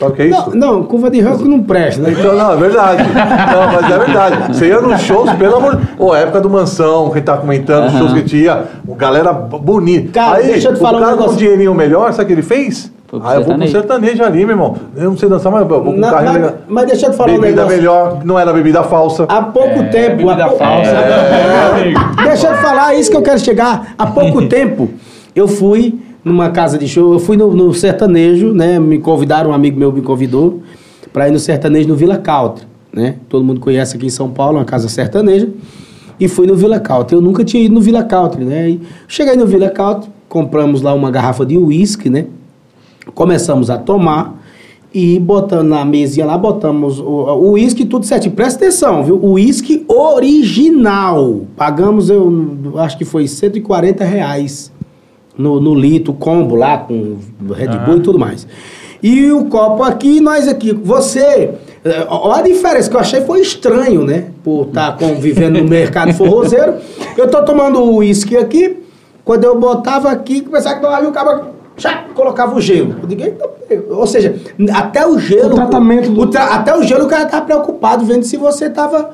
Sabe 0.00 0.12
o 0.12 0.14
que 0.16 0.22
é 0.22 0.26
isso? 0.28 0.50
Não, 0.56 0.72
não, 0.72 0.82
curva 0.84 1.10
de 1.10 1.20
ranco 1.20 1.44
não 1.44 1.62
presta, 1.62 2.00
né? 2.02 2.14
Então, 2.18 2.34
não, 2.34 2.52
é 2.54 2.56
verdade. 2.56 3.02
Não, 3.04 3.72
mas 3.72 3.90
é 3.92 3.98
verdade. 3.98 4.36
Você 4.56 4.66
ia 4.68 4.80
nos 4.80 5.00
shows, 5.02 5.30
pelo 5.34 5.56
amor 5.56 5.76
de 5.76 5.86
Ô, 5.98 6.14
época 6.14 6.40
do 6.40 6.48
Mansão, 6.48 7.10
quem 7.10 7.20
tá 7.22 7.36
comentando, 7.36 7.88
os 7.88 7.92
shows 7.98 8.12
que 8.14 8.22
tinha, 8.22 8.62
o 8.88 8.94
galera 8.94 9.30
bonita. 9.32 10.12
Cara, 10.12 10.36
Aí, 10.38 10.46
deixa 10.46 10.68
eu 10.70 10.72
te 10.74 10.78
o 10.78 10.80
falar 10.80 10.96
um 10.98 11.00
cara 11.02 11.12
com 11.12 11.18
negócio. 11.18 11.34
um 11.34 11.38
dinheirinho 11.38 11.74
melhor, 11.74 12.10
sabe 12.12 12.24
o 12.24 12.26
que 12.28 12.32
ele 12.32 12.42
fez? 12.42 12.90
Ah, 13.24 13.34
eu 13.34 13.42
vou 13.44 13.56
pro 13.56 13.68
sertanejo. 13.68 14.22
ali, 14.24 14.38
meu 14.46 14.50
irmão. 14.54 14.76
Eu 14.96 15.10
não 15.10 15.18
sei 15.18 15.28
dançar, 15.28 15.50
mas 15.52 15.62
eu 15.62 15.68
vou 15.68 15.82
com 15.82 15.90
um 15.90 15.96
Na- 15.98 16.10
carro 16.10 16.24
mas, 16.26 16.34
legal. 16.34 16.52
mas 16.68 16.86
deixa 16.86 17.06
eu 17.06 17.10
te 17.10 17.16
falar 17.16 17.32
um 17.32 17.40
Bebida 17.40 17.56
negócio. 17.62 17.76
melhor, 17.76 18.18
não 18.24 18.38
era 18.38 18.52
bebida 18.52 18.82
falsa. 18.84 19.24
Há 19.28 19.42
pouco 19.42 19.82
tempo. 19.90 20.16
bebida 20.18 20.46
pou- 20.48 20.56
falsa. 20.58 20.90
É, 20.90 22.24
Deixa 22.28 22.48
eu 22.48 22.54
te 22.54 22.62
falar, 22.62 22.94
é 22.94 23.00
isso 23.00 23.10
que 23.10 23.16
eu 23.16 23.22
quero 23.22 23.38
chegar. 23.40 23.94
Há 23.98 24.06
pouco 24.06 24.42
tempo 24.48 24.88
eu 25.34 25.48
fui 25.48 25.98
numa 26.24 26.50
casa 26.50 26.78
de 26.78 26.86
show. 26.86 27.12
Eu 27.12 27.18
fui 27.18 27.36
no, 27.36 27.54
no 27.54 27.72
sertanejo, 27.72 28.52
né? 28.52 28.78
Me 28.78 28.98
convidaram, 28.98 29.50
um 29.50 29.52
amigo 29.52 29.78
meu 29.78 29.92
me 29.92 30.02
convidou 30.02 30.62
para 31.12 31.28
ir 31.28 31.32
no 31.32 31.38
sertanejo 31.38 31.88
no 31.88 31.96
Vila 31.96 32.18
Country, 32.18 32.66
né? 32.92 33.16
Todo 33.28 33.44
mundo 33.44 33.60
conhece 33.60 33.96
aqui 33.96 34.06
em 34.06 34.10
São 34.10 34.30
Paulo, 34.30 34.58
uma 34.58 34.64
casa 34.64 34.88
sertaneja. 34.88 35.48
E 36.18 36.28
fui 36.28 36.46
no 36.46 36.54
Vila 36.54 36.78
Country. 36.78 37.16
Eu 37.16 37.22
nunca 37.22 37.42
tinha 37.44 37.62
ido 37.62 37.74
no 37.74 37.80
Vila 37.80 38.04
Country, 38.04 38.44
né? 38.44 38.70
E 38.70 38.80
cheguei 39.08 39.36
no 39.36 39.46
Vila 39.46 39.70
Country, 39.70 40.10
compramos 40.28 40.82
lá 40.82 40.92
uma 40.92 41.10
garrafa 41.10 41.46
de 41.46 41.56
uísque, 41.56 42.10
né? 42.10 42.26
Começamos 43.14 43.70
a 43.70 43.78
tomar 43.78 44.38
e 44.92 45.18
botando 45.18 45.68
na 45.68 45.84
mesinha 45.84 46.26
lá, 46.26 46.36
botamos 46.36 46.98
o 46.98 47.52
uísque 47.52 47.84
tudo 47.84 48.04
certinho. 48.04 48.34
Presta 48.34 48.64
atenção, 48.64 49.02
viu? 49.02 49.16
O 49.16 49.32
uísque 49.32 49.84
original. 49.88 51.42
Pagamos, 51.56 52.10
eu 52.10 52.74
acho 52.76 52.98
que 52.98 53.04
foi 53.04 53.26
140 53.26 54.04
reais 54.04 54.70
no, 55.40 55.60
no 55.60 55.74
litro, 55.74 56.12
combo 56.12 56.54
lá, 56.54 56.78
com 56.78 57.16
Red 57.52 57.68
Bull 57.86 57.96
e 57.96 58.00
tudo 58.00 58.18
mais. 58.18 58.46
E 59.02 59.32
o 59.32 59.46
copo 59.46 59.82
aqui, 59.82 60.20
nós 60.20 60.46
aqui. 60.46 60.72
Você, 60.74 61.50
eh, 61.84 62.06
olha 62.08 62.40
a 62.40 62.42
diferença 62.42 62.90
que 62.90 62.94
eu 62.96 63.00
achei 63.00 63.22
foi 63.22 63.40
estranho, 63.40 64.04
né? 64.04 64.26
Por 64.44 64.66
estar 64.68 64.96
convivendo 64.98 65.58
no 65.62 65.68
mercado 65.68 66.12
forrozeiro. 66.12 66.74
Eu 67.16 67.26
tô 67.28 67.42
tomando 67.42 67.80
o 67.80 67.96
uísque 67.96 68.36
aqui, 68.36 68.76
quando 69.24 69.44
eu 69.44 69.58
botava 69.58 70.10
aqui, 70.10 70.42
começava 70.42 70.74
que 70.76 70.82
tomava 70.82 71.02
e 71.04 71.06
o 71.06 71.12
cara 71.12 71.44
já 71.78 72.04
colocava 72.14 72.54
o 72.54 72.60
gelo. 72.60 72.96
Eu 73.02 73.08
digo, 73.08 73.22
"Eita, 73.22 73.48
ou 73.90 74.06
seja, 74.06 74.34
até 74.74 75.06
o 75.06 75.18
gelo. 75.18 75.52
O 75.52 75.54
tratamento 75.54 76.10
do- 76.10 76.20
o 76.20 76.26
tra- 76.26 76.54
até 76.54 76.76
o 76.76 76.82
gelo 76.82 77.06
o 77.06 77.08
cara 77.08 77.24
tava 77.24 77.46
preocupado 77.46 78.04
vendo 78.04 78.24
se 78.24 78.36
você 78.36 78.68
tava. 78.68 79.12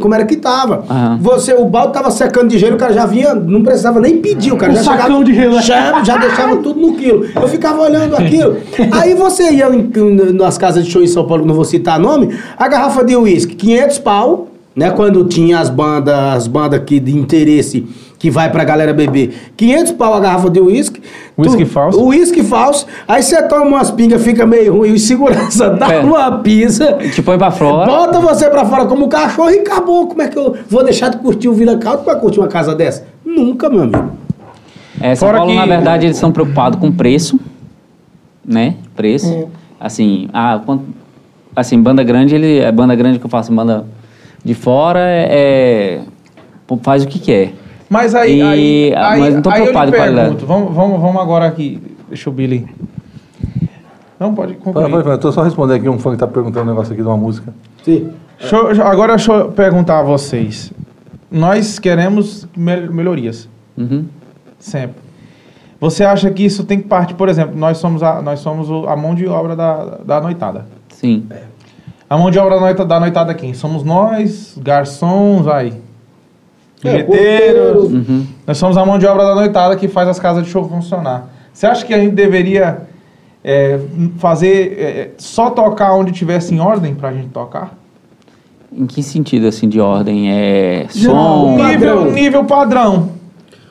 Como 0.00 0.14
era 0.14 0.24
que 0.24 0.36
tava. 0.36 0.84
Aham. 0.88 1.18
Você, 1.20 1.52
o 1.52 1.64
balde 1.66 1.92
tava 1.92 2.10
secando 2.10 2.48
de 2.48 2.58
gelo, 2.58 2.76
o 2.76 2.78
cara 2.78 2.92
já 2.92 3.04
vinha, 3.06 3.34
não 3.34 3.62
precisava 3.62 4.00
nem 4.00 4.18
pedir, 4.18 4.52
o 4.52 4.56
cara 4.56 4.72
Um 4.72 4.76
já 4.76 4.82
sacão 4.82 5.02
chegava, 5.02 5.24
de 5.24 5.34
gelo. 5.34 5.54
né? 5.56 5.62
Já, 5.62 6.02
já 6.04 6.16
deixava 6.16 6.56
tudo 6.62 6.80
no 6.80 6.94
quilo. 6.94 7.26
Eu 7.34 7.48
ficava 7.48 7.82
olhando 7.82 8.16
aquilo. 8.16 8.56
Aí 8.92 9.14
você 9.14 9.50
ia 9.52 9.68
em- 9.68 9.90
em- 9.94 10.32
nas 10.32 10.56
casas 10.58 10.84
de 10.84 10.90
show 10.90 11.02
em 11.02 11.06
São 11.06 11.26
Paulo, 11.26 11.44
não 11.46 11.54
vou 11.54 11.64
citar 11.64 11.98
nome, 12.00 12.34
a 12.56 12.66
garrafa 12.68 13.04
de 13.04 13.14
uísque, 13.16 13.54
500 13.54 13.98
pau, 13.98 14.47
né? 14.78 14.90
Quando 14.90 15.24
tinha 15.24 15.58
as 15.58 15.68
bandas, 15.68 16.14
as 16.14 16.46
bandas 16.46 16.78
aqui 16.80 17.00
de 17.00 17.16
interesse 17.16 17.84
que 18.18 18.30
vai 18.30 18.50
pra 18.50 18.64
galera 18.64 18.92
beber. 18.92 19.52
500 19.56 19.92
pau 19.92 20.14
a 20.14 20.20
garrafa 20.20 20.48
de 20.50 20.60
uísque. 20.60 21.00
Uísque 21.36 21.64
falso? 21.64 22.04
Uísque 22.04 22.42
falso. 22.42 22.86
Aí 23.06 23.22
você 23.22 23.40
toma 23.44 23.64
umas 23.64 23.90
pingas, 23.90 24.22
fica 24.22 24.44
meio 24.46 24.76
ruim, 24.76 24.94
e 24.94 24.98
segurança 24.98 25.70
dá 25.76 25.92
É. 25.94 26.00
uma 26.00 26.38
pisa. 26.38 26.94
Te 27.14 27.22
põe 27.22 27.38
pra 27.38 27.50
fora. 27.50 27.86
Bota 27.90 28.18
você 28.20 28.48
pra 28.50 28.64
fora 28.64 28.86
como 28.86 29.08
cachorro 29.08 29.50
e 29.50 29.58
acabou. 29.60 30.06
Como 30.08 30.20
é 30.22 30.28
que 30.28 30.36
eu 30.38 30.56
vou 30.68 30.82
deixar 30.84 31.10
de 31.10 31.18
curtir 31.18 31.48
o 31.48 31.52
Vila 31.52 31.76
Caldo 31.78 32.02
pra 32.02 32.16
curtir 32.16 32.40
uma 32.40 32.48
casa 32.48 32.74
dessa? 32.74 33.06
Nunca, 33.24 33.68
meu 33.70 33.82
amigo. 33.82 34.10
É, 35.00 35.14
São 35.14 35.28
Fora 35.28 35.38
Paulo, 35.38 35.52
que- 35.52 35.58
na 35.58 35.66
verdade, 35.66 36.06
eles 36.06 36.16
estão 36.16 36.32
preocupados 36.32 36.80
com 36.80 36.90
preço, 36.90 37.38
né? 38.44 38.74
Preço. 38.96 39.48
Assim, 39.78 40.28
ah, 40.32 40.60
quanto- 40.66 40.84
assim, 41.54 41.80
banda 41.80 42.02
grande, 42.02 42.34
ele 42.34 42.58
é 42.58 42.72
banda 42.72 42.96
grande 42.96 43.20
que 43.20 43.24
eu 43.26 43.30
faço, 43.30 43.52
banda 43.52 43.84
de 44.48 44.54
fora 44.54 44.98
é, 45.00 46.00
é- 46.70 46.76
faz 46.82 47.04
o 47.04 47.06
que 47.06 47.18
quer. 47.18 47.52
Mas 47.88 48.14
aí, 48.14 48.38
E- 48.38 48.42
aí, 48.42 48.94
ah, 48.96 49.10
aí, 49.10 49.20
mas 49.20 49.34
não 49.34 49.42
tô 49.42 49.50
aí 49.50 49.60
eu 49.60 49.66
lhe 49.66 49.70
preocupado 49.72 49.92
com 49.92 50.02
a 50.02 50.14
pergunto, 50.24 50.46
vamos, 50.46 50.74
vamos, 50.74 51.00
vamos 51.00 51.20
agora 51.22 51.46
aqui, 51.46 51.82
deixa 52.08 52.30
o 52.30 52.32
Billy. 52.32 52.66
Não, 54.18 54.34
pode 54.34 54.54
concluir. 54.54 55.32
só 55.32 55.42
respondendo 55.42 55.76
aqui 55.76 55.88
um 55.88 55.98
fã 55.98 56.10
que 56.12 56.16
tá 56.16 56.26
perguntando 56.26 56.64
um 56.66 56.70
negócio 56.70 56.92
aqui 56.92 57.02
de 57.02 57.06
uma 57.08 57.16
música. 57.16 57.52
Sim. 57.84 58.10
Deixa 58.38 58.56
eu- 58.56 58.86
agora 58.86 59.14
deixa 59.16 59.32
eu 59.32 59.52
perguntar 59.52 60.00
a 60.00 60.02
vocês. 60.02 60.72
Nós 61.30 61.78
queremos 61.78 62.48
mel- 62.56 62.90
melhorias, 62.92 63.48
Uhum. 63.76 64.06
sempre. 64.58 64.96
Você 65.80 66.04
acha 66.04 66.30
que 66.30 66.42
isso 66.44 66.64
tem 66.64 66.80
que 66.80 66.88
partir, 66.88 67.14
por 67.14 67.28
exemplo, 67.28 67.56
nós 67.56 67.76
somos 67.78 68.02
a, 68.02 68.20
nós 68.22 68.40
somos 68.40 68.68
o- 68.70 68.86
a 68.88 68.96
mão 68.96 69.14
de 69.14 69.26
obra 69.28 69.54
da, 69.54 69.98
da 70.04 70.20
noitada. 70.20 70.66
Sim. 70.88 71.24
A 72.08 72.16
mão 72.16 72.30
de 72.30 72.38
obra 72.38 72.54
da 72.54 72.60
noita- 72.60 72.84
da 72.84 72.98
noitada 73.00 73.34
quem? 73.34 73.52
Somos 73.54 73.84
nós, 73.84 74.56
garçons, 74.62 75.46
aí. 75.46 75.72
É. 76.84 77.04
Uhum. 77.76 78.24
Nós 78.46 78.56
somos 78.56 78.76
a 78.76 78.84
mão 78.86 78.98
de 78.98 79.06
obra 79.06 79.24
da 79.24 79.34
noitada 79.34 79.76
que 79.76 79.88
faz 79.88 80.08
as 80.08 80.18
casas 80.18 80.44
de 80.44 80.50
show 80.50 80.66
funcionar. 80.68 81.28
Você 81.52 81.66
acha 81.66 81.84
que 81.84 81.92
a 81.92 81.98
gente 81.98 82.14
deveria 82.14 82.82
é, 83.44 83.78
fazer 84.18 84.76
é, 84.78 85.10
só 85.18 85.50
tocar 85.50 85.94
onde 85.94 86.12
tivesse 86.12 86.54
em 86.54 86.60
ordem 86.60 86.94
pra 86.94 87.12
gente 87.12 87.28
tocar? 87.28 87.76
Em 88.72 88.86
que 88.86 89.02
sentido, 89.02 89.46
assim, 89.46 89.68
de 89.68 89.80
ordem? 89.80 90.30
É 90.30 90.86
som? 90.90 91.56
padrão. 91.56 91.66
Nível, 91.68 92.12
nível 92.12 92.44
padrão. 92.44 93.08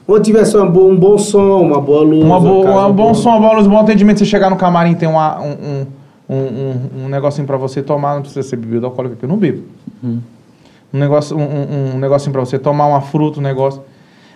Onde 0.08 0.24
tivesse 0.24 0.56
uma 0.58 0.66
boa- 0.66 0.92
um 0.92 0.96
bom 0.96 1.18
som, 1.18 1.62
uma 1.62 1.80
boa 1.82 2.02
luz. 2.04 2.24
Uma 2.24 2.40
boa, 2.40 2.66
casa 2.66 2.88
um 2.88 2.94
bom 2.94 3.04
boa. 3.04 3.14
som, 3.14 3.30
uma 3.32 3.40
boa 3.40 3.54
luz, 3.56 3.68
um 3.68 3.70
bom 3.70 3.80
atendimento. 3.80 4.20
Você 4.20 4.26
chegar 4.26 4.50
no 4.50 4.56
camarim 4.56 4.96
tem 4.96 5.08
uma, 5.08 5.40
um, 5.42 5.52
um, 5.52 5.86
um, 6.30 6.36
um, 6.36 7.06
um 7.06 7.10
negocinho 7.10 7.48
pra 7.48 7.58
você 7.58 7.82
tomar, 7.82 8.16
não 8.16 8.22
precisa 8.22 8.48
ser 8.48 8.58
bebida 8.58 8.86
alcoólica, 8.86 9.16
que 9.16 9.26
eu 9.26 9.30
não 9.30 9.38
bebo. 9.38 9.64
Um, 10.04 11.00
negócio, 11.00 11.38
um, 11.38 11.42
um, 11.42 11.96
um 11.96 12.00
negocinho 12.00 12.32
pra 12.32 12.42
você 12.42 12.60
tomar 12.60 12.88
uma 12.88 13.02
fruta, 13.02 13.40
um 13.40 13.44
negócio. 13.44 13.82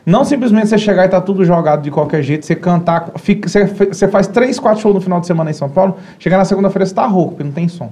Não 0.06 0.24
simplesmente 0.24 0.68
você 0.68 0.78
chegar 0.78 1.06
e 1.06 1.10
tá 1.10 1.22
tudo 1.22 1.46
jogado 1.46 1.84
de 1.84 1.92
qualquer 1.92 2.24
jeito, 2.24 2.46
você 2.46 2.56
cantar, 2.56 3.12
fica, 3.18 3.48
você, 3.48 3.66
você 3.66 4.08
faz 4.08 4.28
três, 4.28 4.60
quatro 4.60 4.82
shows 4.82 4.96
no 4.96 5.02
final 5.02 5.20
de 5.20 5.28
semana 5.28 5.52
em 5.52 5.54
São 5.54 5.70
Paulo, 5.70 5.98
chegar 6.18 6.38
na 6.38 6.46
segunda-feira 6.46 6.86
você 6.86 6.96
tá 6.96 7.06
rouco, 7.06 7.32
porque 7.32 7.44
não 7.44 7.52
tem 7.52 7.68
som 7.68 7.92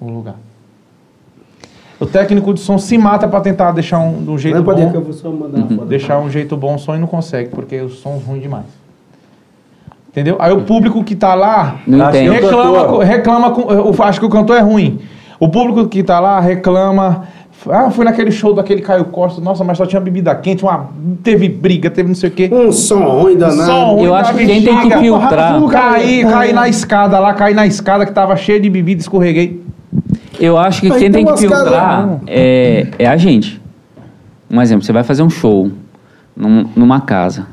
no 0.00 0.12
lugar. 0.12 0.36
O 2.00 2.06
técnico 2.06 2.52
de 2.52 2.60
som 2.60 2.76
se 2.76 2.98
mata 2.98 3.28
pra 3.28 3.40
tentar 3.40 3.70
deixar 3.70 4.00
um, 4.00 4.32
um 4.32 4.36
jeito 4.36 4.60
bom. 4.62 4.90
que 4.90 4.96
eu 4.96 5.02
vou 5.02 5.12
só 5.12 5.30
mandar 5.30 5.58
uma 5.58 5.68
foto. 5.68 5.86
Deixar 5.86 6.18
um 6.18 6.28
jeito 6.28 6.56
bom 6.56 6.74
o 6.74 6.78
som 6.78 6.96
e 6.96 6.98
não 6.98 7.06
consegue, 7.06 7.50
porque 7.50 7.80
os 7.80 8.00
sons 8.00 8.24
ruins 8.24 8.42
demais. 8.42 8.66
Entendeu? 10.14 10.36
Aí 10.38 10.52
o 10.52 10.60
público 10.60 11.02
que 11.02 11.16
tá 11.16 11.34
lá 11.34 11.74
Não 11.84 12.06
Acho 12.06 12.18
reclama, 12.30 13.04
reclama 13.04 13.50
com. 13.50 14.02
Acho 14.04 14.20
que 14.20 14.26
o 14.26 14.28
cantor 14.28 14.56
é 14.56 14.60
ruim. 14.60 15.00
O 15.40 15.48
público 15.48 15.88
que 15.88 16.04
tá 16.04 16.20
lá 16.20 16.38
reclama. 16.38 17.24
Ah, 17.68 17.90
fui 17.90 18.04
naquele 18.04 18.30
show 18.30 18.54
daquele 18.54 18.80
Caio 18.80 19.06
Costa. 19.06 19.40
Nossa, 19.40 19.64
mas 19.64 19.76
só 19.76 19.86
tinha 19.86 20.00
bebida 20.00 20.32
quente, 20.36 20.62
uma, 20.62 20.90
teve 21.24 21.48
briga, 21.48 21.90
teve 21.90 22.08
não 22.08 22.14
sei 22.14 22.28
o 22.28 22.32
quê. 22.32 22.48
Um 22.52 22.70
som 22.70 23.00
ruim 23.00 23.36
danado. 23.36 23.64
Som 23.68 23.94
ruim 23.94 24.04
Eu 24.04 24.14
acho 24.14 24.34
que 24.34 24.46
quem 24.46 24.62
tem 24.62 24.78
que 24.80 24.98
filtrar. 24.98 25.60
Caí, 25.68 26.24
caí 26.24 26.52
na 26.52 26.68
escada 26.68 27.18
lá, 27.18 27.34
caí 27.34 27.54
na 27.54 27.66
escada 27.66 28.06
que 28.06 28.12
tava 28.12 28.36
cheia 28.36 28.60
de 28.60 28.70
bebida, 28.70 29.00
escorreguei. 29.00 29.62
Eu 30.38 30.56
acho 30.56 30.80
que 30.80 30.92
Aí 30.92 30.98
quem 31.00 31.10
tem 31.10 31.24
tem 31.24 31.34
que 31.34 31.40
filtrar 31.40 32.20
é, 32.26 32.86
é 33.00 33.06
a 33.06 33.16
gente. 33.16 33.60
Um 34.48 34.60
exemplo, 34.62 34.84
você 34.84 34.92
vai 34.92 35.02
fazer 35.02 35.22
um 35.24 35.30
show 35.30 35.70
num- 36.36 36.68
numa 36.76 37.00
casa. 37.00 37.46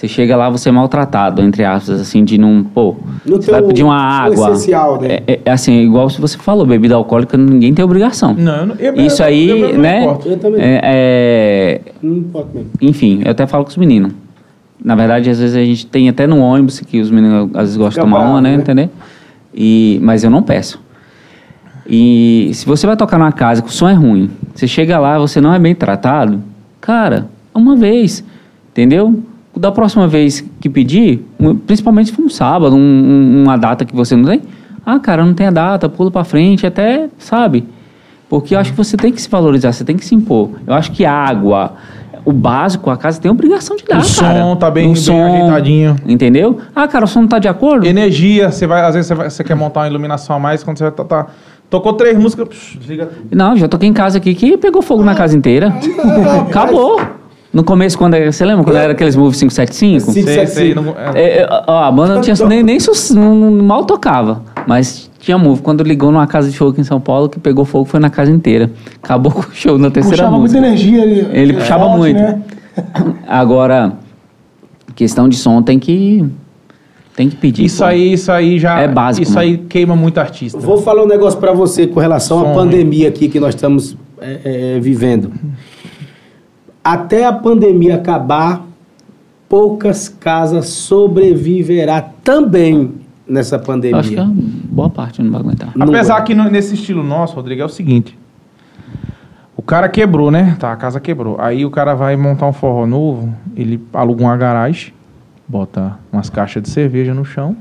Você 0.00 0.08
chega 0.08 0.34
lá, 0.34 0.48
você 0.48 0.70
é 0.70 0.72
maltratado, 0.72 1.42
entre 1.42 1.62
aspas, 1.62 2.00
assim, 2.00 2.24
de 2.24 2.38
não. 2.38 2.64
Pô, 2.64 2.96
No 3.26 3.36
você 3.36 3.50
vai 3.50 3.60
pedir 3.60 3.82
uma 3.82 3.98
água. 4.00 4.52
essencial, 4.52 4.98
né? 4.98 5.18
É, 5.26 5.40
é, 5.44 5.50
assim, 5.50 5.78
igual 5.82 6.08
se 6.08 6.18
você 6.18 6.38
falou, 6.38 6.64
bebida 6.64 6.94
alcoólica, 6.94 7.36
ninguém 7.36 7.74
tem 7.74 7.84
obrigação. 7.84 8.32
Não, 8.32 8.56
eu 8.60 8.66
não- 8.66 8.74
eu- 8.76 8.94
Isso 8.96 9.20
eu- 9.20 9.26
aí, 9.26 9.50
eu- 9.50 9.58
eu 9.58 9.74
não 9.74 9.82
né? 9.82 10.02
importo. 10.04 10.28
Eu 10.30 10.38
também. 10.38 10.58
é- 10.62 10.80
é, 10.82 11.80
Não 12.00 12.16
importa 12.16 12.48
mesmo. 12.54 12.70
enfim, 12.80 13.20
eu 13.26 13.30
até 13.30 13.46
falo 13.46 13.62
com 13.64 13.68
os 13.68 13.76
meninos. 13.76 14.12
Na 14.82 14.94
verdade, 14.94 15.28
às 15.28 15.38
vezes 15.38 15.54
a 15.54 15.62
gente 15.62 15.86
tem 15.86 16.08
até 16.08 16.26
no 16.26 16.38
ônibus 16.38 16.80
que 16.80 16.98
os 16.98 17.10
meninos 17.10 17.50
às 17.52 17.60
vezes 17.64 17.76
gostam 17.76 18.02
de 18.02 18.10
tomar 18.10 18.24
uma, 18.26 18.40
né? 18.40 18.56
né? 18.56 18.62
Entendeu? 18.62 18.88
E, 19.54 20.00
mas 20.02 20.24
eu 20.24 20.30
não 20.30 20.42
peço. 20.42 20.80
E 21.86 22.50
se 22.54 22.64
você 22.64 22.86
vai 22.86 22.96
tocar 22.96 23.18
numa 23.18 23.32
casa 23.32 23.60
que 23.60 23.68
o 23.68 23.72
som 23.72 23.86
é 23.86 23.92
ruim, 23.92 24.30
você 24.54 24.66
chega 24.66 24.98
lá, 24.98 25.18
você 25.18 25.42
não 25.42 25.52
é 25.52 25.58
bem 25.58 25.74
tratado, 25.74 26.40
cara, 26.80 27.26
uma 27.54 27.76
vez, 27.76 28.24
entendeu? 28.70 29.22
Da 29.60 29.70
próxima 29.70 30.08
vez 30.08 30.42
que 30.60 30.70
pedir, 30.70 31.22
principalmente 31.66 32.08
se 32.10 32.16
for 32.16 32.22
um 32.24 32.30
sábado, 32.30 32.74
um- 32.74 32.78
um- 32.78 33.42
uma 33.44 33.56
data 33.58 33.84
que 33.84 33.94
você 33.94 34.16
não 34.16 34.24
tem, 34.24 34.40
ah, 34.86 34.98
cara, 34.98 35.22
não 35.24 35.34
tem 35.34 35.48
a 35.48 35.50
data, 35.50 35.86
pula 35.86 36.10
pra 36.10 36.24
frente, 36.24 36.66
até, 36.66 37.08
sabe? 37.18 37.66
Porque 38.28 38.54
eu 38.54 38.58
acho 38.58 38.70
que 38.70 38.76
você 38.78 38.96
tem 38.96 39.12
que 39.12 39.20
se 39.20 39.28
valorizar, 39.28 39.72
você 39.72 39.84
tem 39.84 39.96
que 39.96 40.04
se 40.06 40.14
impor. 40.14 40.48
Eu 40.66 40.72
acho 40.72 40.90
que 40.92 41.04
água, 41.04 41.74
o 42.24 42.32
básico, 42.32 42.88
a 42.88 42.96
casa 42.96 43.20
tem 43.20 43.30
obrigação 43.30 43.76
de 43.76 43.84
dar, 43.84 43.98
O 43.98 44.02
som 44.04 44.22
cara. 44.22 44.56
tá 44.56 44.70
bem- 44.70 44.94
bem 44.94 45.22
ajeitadinho. 45.22 45.96
Entendeu? 46.06 46.58
Ah, 46.74 46.88
cara, 46.88 47.04
o 47.04 47.08
som 47.08 47.20
não 47.20 47.28
tá 47.28 47.38
de 47.38 47.48
acordo? 47.48 47.86
Energia, 47.86 48.50
você 48.50 48.66
vai, 48.66 48.80
às 48.82 48.94
vezes 48.94 49.08
você, 49.08 49.14
vai- 49.14 49.28
você 49.28 49.44
quer 49.44 49.56
montar 49.56 49.80
uma 49.80 49.88
iluminação 49.88 50.36
a 50.36 50.38
mais, 50.38 50.64
quando 50.64 50.78
você 50.78 50.84
vai 50.84 50.92
tá, 50.92 51.26
tocou 51.68 51.92
três 51.92 52.16
músicas, 52.18 52.48
psh, 52.48 52.78
desliga. 52.78 53.10
Não, 53.30 53.54
já 53.58 53.68
toquei 53.68 53.88
em 53.90 53.92
casa 53.92 54.16
aqui 54.16 54.34
que 54.34 54.56
pegou 54.56 54.80
fogo 54.80 55.02
na 55.02 55.14
casa 55.14 55.36
inteira. 55.36 55.74
Acabou. 56.48 56.98
No 57.52 57.64
começo, 57.64 57.98
quando 57.98 58.14
era, 58.14 58.30
você 58.30 58.44
lembra 58.44 58.62
quando 58.62 58.76
era 58.76 58.92
aqueles 58.92 59.16
Move 59.16 59.36
575? 59.36 60.12
Sim. 60.12 60.22
Sei, 60.22 60.46
sei, 60.46 60.74
não- 60.74 60.94
é. 60.96 61.20
É, 61.20 61.38
é, 61.42 61.48
ó, 61.66 61.82
a 61.84 61.90
banda 61.90 62.14
não 62.14 62.20
tinha 62.20 62.36
nem, 62.46 62.62
nem 62.62 62.78
sus- 62.78 63.10
não- 63.10 63.34
mal 63.62 63.84
tocava, 63.84 64.42
mas 64.68 65.10
tinha 65.18 65.36
Move. 65.36 65.60
Quando 65.60 65.82
ligou 65.82 66.12
numa 66.12 66.26
casa 66.28 66.48
de 66.48 66.56
show 66.56 66.68
aqui 66.68 66.80
em 66.80 66.84
São 66.84 67.00
Paulo, 67.00 67.28
que 67.28 67.40
pegou 67.40 67.64
fogo 67.64 67.86
foi 67.86 67.98
na 67.98 68.08
casa 68.08 68.30
inteira. 68.30 68.70
Acabou 69.02 69.32
com 69.34 69.40
o 69.40 69.52
show 69.52 69.76
na 69.78 69.90
terceira 69.90 70.18
Puxava 70.18 70.38
muita 70.38 70.58
música. 70.60 70.66
energia 70.66 71.02
ali. 71.02 71.26
Ele 71.32 71.52
puxava 71.54 71.84
forte, 71.86 71.98
muito. 71.98 72.16
né? 72.20 72.40
Agora, 73.26 73.94
questão 74.94 75.28
de 75.28 75.36
som 75.36 75.60
tem 75.60 75.78
que 75.78 76.24
tem 77.16 77.28
que 77.28 77.34
pedir. 77.36 77.64
Isso 77.64 77.78
pô. 77.78 77.84
aí, 77.84 78.12
isso 78.12 78.30
aí 78.30 78.58
já. 78.60 78.78
É 78.80 78.86
básico, 78.86 79.24
Isso 79.24 79.34
mano. 79.34 79.42
aí 79.46 79.58
queima 79.58 79.96
muito 79.96 80.18
artista. 80.18 80.58
Vou 80.60 80.78
falar 80.78 81.02
um 81.02 81.08
negócio 81.08 81.38
pra 81.40 81.52
você 81.52 81.86
com 81.88 81.98
relação 81.98 82.38
à 82.40 82.44
Som, 82.44 82.54
pandemia 82.54 83.08
aqui 83.08 83.28
que 83.28 83.40
nós 83.40 83.56
estamos 83.56 83.96
é, 84.20 84.76
é, 84.76 84.80
vivendo. 84.80 85.32
Até 86.82 87.24
a 87.26 87.32
pandemia 87.32 87.96
acabar, 87.96 88.64
poucas 89.48 90.08
casas 90.08 90.68
sobreviverá 90.68 92.00
também 92.24 92.92
nessa 93.26 93.58
pandemia? 93.58 93.98
Acho 94.00 94.10
que 94.10 94.18
é 94.18 94.22
uma 94.22 94.34
boa 94.34 94.88
parte 94.90 95.22
não 95.22 95.30
vai 95.30 95.40
aguentar. 95.40 95.72
Não 95.76 95.86
Apesar 95.88 96.14
vai. 96.14 96.24
que 96.24 96.34
no- 96.34 96.48
nesse 96.50 96.74
estilo 96.74 97.02
nosso, 97.02 97.34
Rodrigo, 97.34 97.60
é 97.60 97.64
o 97.64 97.68
seguinte. 97.68 98.18
O 99.56 99.62
cara 99.62 99.88
quebrou, 99.90 100.30
né? 100.30 100.56
Tá, 100.58 100.72
a 100.72 100.76
casa 100.76 100.98
quebrou. 100.98 101.36
Aí 101.38 101.66
o 101.66 101.70
cara 101.70 101.94
vai 101.94 102.16
montar 102.16 102.46
um 102.46 102.52
forró 102.52 102.86
novo, 102.86 103.32
ele 103.54 103.78
aluga 103.92 104.22
uma 104.22 104.36
garagem, 104.36 104.94
bota 105.46 105.98
umas 106.10 106.30
caixas 106.30 106.62
de 106.62 106.70
cerveja 106.70 107.12
no 107.12 107.24
chão, 107.26 107.54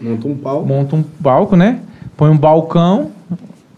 Monta 0.00 0.26
um 0.26 0.34
pau. 0.36 0.66
monta 0.66 0.96
um 0.96 1.02
palco, 1.02 1.54
né? 1.54 1.78
Põe 2.16 2.30
um 2.30 2.36
balcão, 2.36 3.10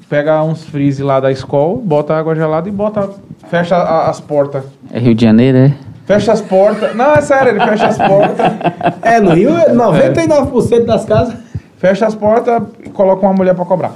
pega 0.09 0.43
uns 0.43 0.63
freeze 0.65 1.03
lá 1.03 1.21
da 1.21 1.31
escola, 1.33 1.79
bota 1.83 2.15
água 2.15 2.35
gelada 2.35 2.69
e 2.69 2.73
bota. 2.73 3.09
Fecha 3.49 3.77
a- 3.77 4.09
as 4.11 4.21
portas. 4.21 4.65
É 4.93 4.99
Rio 4.99 5.15
de 5.15 5.25
Janeiro, 5.25 5.59
é? 5.59 5.73
Fecha 6.07 6.33
as 6.33 6.41
portas. 6.41 6.95
Não, 6.95 7.13
é 7.15 7.21
sério, 7.21 7.51
ele 7.51 7.61
fecha 7.61 7.87
as 7.87 7.97
portas. 7.99 8.47
É, 9.03 9.21
no 9.21 9.33
Rio, 9.35 9.51
99% 9.51 10.85
das 10.85 11.05
casas. 11.05 11.35
fecha 11.79 12.07
as 12.07 12.15
portas 12.15 12.63
e 12.85 12.89
coloca 12.89 13.25
uma 13.27 13.33
mulher 13.35 13.55
pra 13.55 13.65
cobrar. 13.65 13.93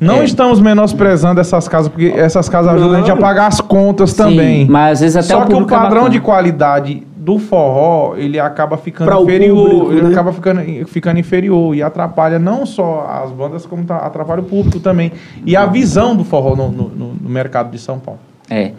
Não 0.00 0.16
É. 0.20 0.24
estamos 0.24 0.60
menosprezando 0.60 1.40
essas 1.40 1.66
casas, 1.66 1.88
porque 1.88 2.12
essas 2.16 2.48
casas 2.48 2.72
ajudam 2.74 2.94
a 2.94 2.98
gente 3.00 3.10
a 3.10 3.14
Não. 3.14 3.20
pagar 3.22 3.46
as 3.48 3.60
contas 3.60 4.10
Sim, 4.10 4.16
também. 4.16 4.66
mas 4.68 4.92
às 4.92 5.00
vezes 5.00 5.16
até 5.16 5.26
Só 5.38 5.42
o 5.42 5.46
que 5.46 5.54
o 5.54 5.62
é 5.62 5.66
padrão 5.66 5.88
bacana. 6.04 6.10
de 6.10 6.20
qualidade 6.20 7.06
do 7.18 7.38
forró, 7.38 8.14
ele 8.16 8.38
acaba 8.38 8.76
ficando 8.76 9.08
Pra 9.10 9.20
inferior. 9.20 9.68
público, 9.70 9.92
ele 9.92 10.02
né? 10.02 10.08
acaba 10.10 10.32
ficando, 10.32 10.60
ficando 10.86 11.18
inferior 11.18 11.74
e 11.74 11.82
atrapalha 11.82 12.38
não 12.38 12.64
só 12.64 13.06
as 13.08 13.32
bandas, 13.32 13.66
como 13.66 13.84
tá- 13.84 13.98
atrapalha 13.98 14.40
o 14.40 14.44
público 14.44 14.78
também. 14.80 15.10
E 15.44 15.56
a 15.56 15.66
visão 15.66 16.14
do 16.14 16.24
forró 16.24 16.54
no, 16.54 16.70
no- 16.70 16.88
no- 16.88 17.28
mercado 17.28 17.70
de 17.70 17.78
São 17.78 17.98
Paulo. 17.98 18.20
É. 18.48 18.72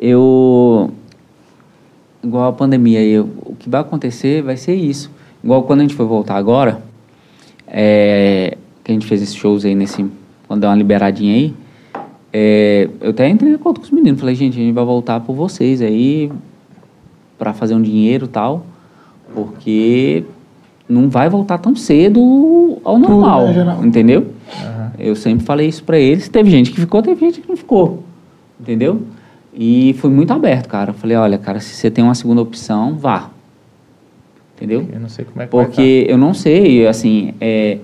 Eu. 0.00 0.90
Igual 2.22 2.48
a 2.48 2.52
pandemia, 2.52 3.02
eu, 3.02 3.28
o 3.44 3.54
que 3.58 3.68
vai 3.68 3.80
acontecer 3.80 4.42
vai 4.42 4.56
ser 4.56 4.74
isso. 4.74 5.10
Igual 5.42 5.62
quando 5.64 5.80
a 5.80 5.82
gente 5.82 5.94
foi 5.94 6.06
voltar 6.06 6.36
agora, 6.36 6.82
é, 7.66 8.56
que 8.84 8.92
a 8.92 8.94
gente 8.94 9.06
fez 9.06 9.22
esses 9.22 9.34
shows 9.34 9.64
aí 9.64 9.74
nesse. 9.74 10.04
Quando 10.46 10.60
deu 10.60 10.70
uma 10.70 10.76
liberadinha 10.76 11.34
aí, 11.34 11.54
é, 12.32 12.88
eu 13.00 13.10
até 13.10 13.28
entrei 13.28 13.52
em 13.52 13.54
acordo 13.54 13.80
com 13.80 13.86
os 13.86 13.90
meninos. 13.90 14.20
Falei, 14.20 14.34
gente, 14.34 14.58
a 14.58 14.62
gente 14.62 14.72
vai 14.74 14.84
voltar 14.84 15.20
por 15.20 15.34
vocês 15.34 15.80
aí, 15.80 16.30
para 17.40 17.54
fazer 17.54 17.74
um 17.74 17.80
dinheiro 17.80 18.26
e 18.26 18.28
tal, 18.28 18.66
porque 19.34 20.24
não 20.86 21.08
vai 21.08 21.30
voltar 21.30 21.56
tão 21.56 21.74
cedo 21.74 22.78
ao 22.84 22.98
normal, 22.98 23.46
né, 23.46 23.54
geral. 23.54 23.84
entendeu? 23.84 24.26
Eu 24.98 25.16
sempre 25.16 25.46
falei 25.46 25.66
isso 25.66 25.82
pra 25.82 25.98
eles. 25.98 26.28
Teve 26.28 26.50
gente 26.50 26.70
que 26.70 26.78
ficou, 26.78 27.00
teve 27.00 27.18
gente 27.18 27.40
que 27.40 27.48
não 27.48 27.56
ficou, 27.56 28.04
entendeu? 28.60 29.00
E 29.54 29.94
fui 29.98 30.10
muito 30.10 30.30
aberto, 30.34 30.68
cara. 30.68 30.90
Eu 30.90 30.94
falei, 30.94 31.16
olha, 31.16 31.38
cara, 31.38 31.58
se 31.60 31.74
você 31.74 31.90
tem 31.90 32.04
uma 32.04 32.14
segunda 32.14 32.42
opção, 32.42 32.94
vá. 32.94 33.30
Entendeu? 34.54 34.86
Eu 34.92 35.00
não 35.00 35.08
sei 35.08 35.24
como 35.24 35.40
é 35.40 35.46
que 35.46 35.56
vai 35.56 35.64
Porque 35.64 36.04
eu 36.06 36.18
não 36.18 36.34
sei, 36.34 36.86
assim, 36.86 37.32
é, 37.40 37.78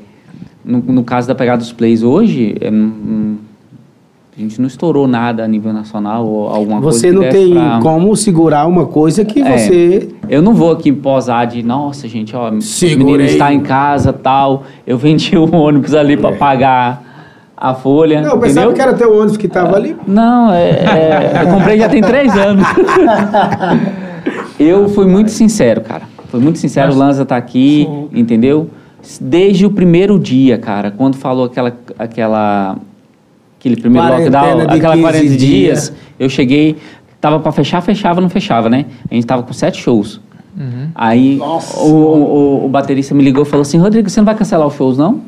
no, 0.62 0.80
no 0.80 1.02
caso 1.02 1.26
da 1.26 1.34
pegada 1.34 1.58
dos 1.58 1.72
plays 1.72 2.02
hoje, 2.02 2.54
é, 2.60 2.70
hum, 2.70 3.38
a 4.36 4.40
gente 4.40 4.60
não 4.60 4.66
estourou 4.66 5.08
nada 5.08 5.42
a 5.44 5.48
nível 5.48 5.72
nacional 5.72 6.26
ou 6.26 6.48
alguma 6.48 6.80
coisa. 6.82 6.98
Você 6.98 7.10
não 7.10 7.22
tem 7.28 7.54
pra- 7.54 7.78
como 7.82 8.14
segurar 8.14 8.66
uma 8.66 8.84
coisa 8.86 9.24
que 9.24 9.40
É. 9.40 9.56
você. 9.58 10.08
Eu 10.28 10.42
não 10.42 10.52
vou 10.52 10.72
aqui 10.72 10.92
posar 10.92 11.46
de, 11.46 11.62
nossa, 11.62 12.06
gente, 12.06 12.36
ó, 12.36 12.50
o 12.50 12.60
Segurei. 12.60 12.96
menino 13.04 13.22
está 13.24 13.52
em 13.52 13.60
casa 13.60 14.12
tal. 14.12 14.64
Eu 14.86 14.98
vendi 14.98 15.36
o 15.38 15.50
ônibus 15.56 15.94
ali 15.94 16.16
para 16.18 16.36
pagar 16.36 17.02
a 17.56 17.72
folha. 17.72 18.20
Não, 18.20 18.32
eu 18.32 18.38
pensava 18.38 18.66
entendeu? 18.66 18.72
que 18.74 18.80
era 18.82 18.92
teu 18.94 19.16
ônibus 19.16 19.38
que 19.38 19.48
tava 19.48 19.74
ali. 19.76 19.96
Não, 20.06 20.52
é, 20.52 20.68
é, 20.70 21.42
eu 21.42 21.54
comprei 21.54 21.78
já 21.78 21.88
tem 21.88 22.02
três 22.02 22.36
anos. 22.36 22.66
eu 24.60 24.88
fui 24.90 25.06
muito 25.06 25.30
sincero, 25.30 25.80
cara. 25.80 26.02
Fui 26.28 26.40
muito 26.40 26.58
sincero, 26.58 26.92
o 26.92 26.96
Lanza 26.96 27.24
tá 27.24 27.36
aqui, 27.36 27.88
entendeu? 28.12 28.68
Desde 29.20 29.64
o 29.64 29.70
primeiro 29.70 30.18
dia, 30.18 30.58
cara, 30.58 30.90
quando 30.90 31.16
falou 31.16 31.46
aquela, 31.46 31.72
aquela, 31.98 32.76
aquele 33.66 33.76
primeiro 33.76 34.06
Quarentena 34.06 34.40
lockdown, 34.40 34.66
de 34.66 34.74
aquela 34.76 34.94
15 34.94 35.02
40 35.02 35.28
dias, 35.28 35.38
dias. 35.38 35.92
eu 36.18 36.28
cheguei, 36.28 36.76
tava 37.20 37.40
pra 37.40 37.50
fechar, 37.50 37.80
fechava, 37.80 38.20
não 38.20 38.28
fechava, 38.28 38.68
né? 38.68 38.86
A 39.10 39.14
gente 39.14 39.26
tava 39.26 39.42
com 39.42 39.52
sete 39.52 39.82
shows. 39.82 40.20
Uhum. 40.56 40.88
Aí 40.94 41.38
o, 41.40 41.84
o, 41.84 42.64
o 42.64 42.68
baterista 42.68 43.14
me 43.14 43.22
ligou 43.22 43.42
e 43.42 43.46
falou 43.46 43.62
assim, 43.62 43.78
Rodrigo, 43.78 44.08
você 44.08 44.20
não 44.20 44.24
vai 44.24 44.34
cancelar 44.34 44.66
os 44.66 44.74
shows, 44.74 44.96
não? 44.96 45.20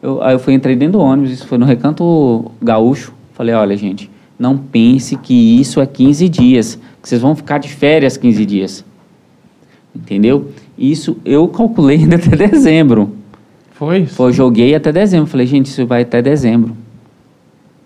Eu, 0.00 0.22
aí 0.22 0.34
eu 0.34 0.38
fui, 0.38 0.54
entrei 0.54 0.74
dentro 0.74 0.98
do 0.98 1.00
ônibus, 1.00 1.32
isso 1.32 1.46
foi 1.46 1.58
no 1.58 1.66
Recanto 1.66 2.50
Gaúcho. 2.62 3.12
Falei, 3.34 3.54
olha, 3.54 3.76
gente, 3.76 4.10
não 4.38 4.56
pense 4.56 5.16
que 5.16 5.60
isso 5.60 5.80
é 5.80 5.86
15 5.86 6.28
dias, 6.28 6.78
que 7.02 7.08
vocês 7.08 7.20
vão 7.20 7.34
ficar 7.34 7.58
de 7.58 7.68
férias 7.68 8.16
15 8.16 8.46
dias. 8.46 8.84
Entendeu? 9.94 10.50
Isso 10.78 11.18
eu 11.24 11.46
calculei 11.48 11.98
ainda 11.98 12.16
até 12.16 12.34
dezembro. 12.48 13.12
Foi 13.72 14.00
isso? 14.00 14.14
Foi, 14.14 14.32
joguei 14.32 14.74
até 14.74 14.90
dezembro. 14.90 15.26
Falei, 15.26 15.46
gente, 15.46 15.66
isso 15.66 15.86
vai 15.86 16.02
até 16.02 16.22
dezembro. 16.22 16.74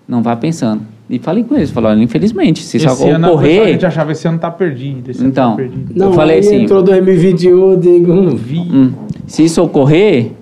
Não 0.07 0.23
vá 0.23 0.37
pensando. 0.37 0.83
E 1.09 1.19
falei 1.21 1.45
com 1.45 1.55
eles, 1.55 1.71
falei, 1.71 1.93
olha, 1.93 2.03
infelizmente, 2.03 2.63
se 2.63 2.79
isso 2.79 2.87
Esse 2.89 3.09
ano 3.09 3.27
a 3.27 3.31
ocorrer... 3.31 3.69
gente 3.69 3.87
achava 3.87 4.11
esse 4.13 4.27
ano 4.27 4.39
tá 4.39 4.51
perdido. 4.51 5.11
Esse 5.11 5.21
ano 5.21 5.29
Então, 5.29 5.51
tá 5.53 5.57
perdido. 5.57 5.93
Não, 5.95 6.07
eu 6.09 6.13
falei 6.13 6.41
assim, 6.41 6.63
entrou 6.63 6.83
2021, 6.83 7.71
eu 7.71 7.77
digo. 7.77 8.13
hum, 8.13 8.37
Hum, 8.73 8.93
se 9.27 9.45
isso 9.45 9.63
ocorrer, 9.63 10.33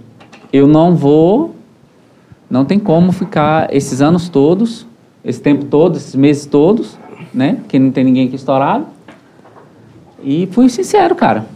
eu 0.53 0.67
não 0.67 0.95
vou. 0.95 1.55
Não 2.49 2.65
tem 2.65 2.79
como 2.79 3.11
ficar 3.13 3.75
esses 3.75 4.01
anos 4.01 4.29
todos, 4.29 4.87
esse 5.25 5.41
tempo 5.41 5.65
todo, 5.67 5.97
esses 5.97 6.15
meses 6.15 6.47
todos, 6.47 6.97
né? 7.33 7.59
Que 7.69 7.79
não 7.79 7.91
tem 7.91 8.05
ninguém 8.05 8.27
aqui 8.27 8.37
estourado. 8.37 8.87
E 10.23 10.49
fui 10.53 10.69
sincero, 10.69 11.15
cara. 11.15 11.47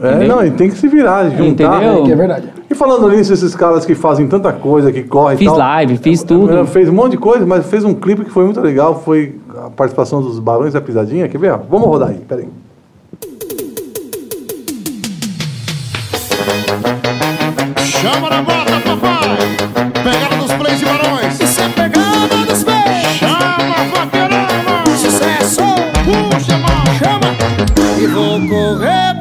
É, 0.00 0.26
não, 0.26 0.44
e 0.44 0.50
tem 0.50 0.68
que 0.70 0.76
se 0.76 0.86
virar, 0.88 1.28
juntar. 1.30 1.76
Entendeu? 1.78 2.04
Que 2.04 2.12
é 2.12 2.16
verdade. 2.16 2.48
E 2.70 2.74
falando 2.74 3.08
nisso, 3.10 3.32
esses 3.32 3.54
caras 3.54 3.84
que 3.84 3.94
fazem 3.94 4.28
tanta 4.28 4.52
coisa, 4.52 4.92
que 4.92 5.02
correm 5.02 5.34
e 5.34 5.38
Fiz 5.38 5.48
tal. 5.48 5.58
live, 5.58 5.96
fiz 5.98 6.22
tudo. 6.22 6.52
Ela 6.52 6.66
Fez 6.66 6.88
um 6.88 6.92
monte 6.92 7.12
de 7.12 7.18
coisa, 7.18 7.44
mas 7.46 7.66
fez 7.66 7.84
um 7.84 7.94
clipe 7.94 8.24
que 8.24 8.30
foi 8.30 8.44
muito 8.44 8.60
legal. 8.60 9.02
Foi 9.04 9.34
a 9.56 9.70
participação 9.70 10.20
dos 10.22 10.38
Barões 10.38 10.74
da 10.74 10.80
Pisadinha. 10.80 11.28
Quer 11.28 11.38
ver? 11.38 11.58
Vamos 11.68 11.86
rodar 11.88 12.10
aí, 12.10 12.18
peraí. 12.28 12.46
Chama 17.84 18.28
na 18.30 18.42
bota, 18.42 18.80
papai. 18.84 19.38
Pegada 20.02 20.36
dos 20.36 20.52
plays 20.52 20.82
e 20.82 20.84
barões. 20.84 21.40
Isso 21.40 21.60
é 21.60 21.68
pegada 21.68 22.36
dos 22.46 22.64
pés. 22.64 23.06
Chama, 23.18 23.74
vaqueirão. 23.94 24.96
Sucesso. 24.96 25.60
Puxa, 26.04 26.56
mão. 26.58 26.84
Chama. 26.98 28.00
E 28.00 28.06
vou 28.06 28.40
correr 28.48 29.18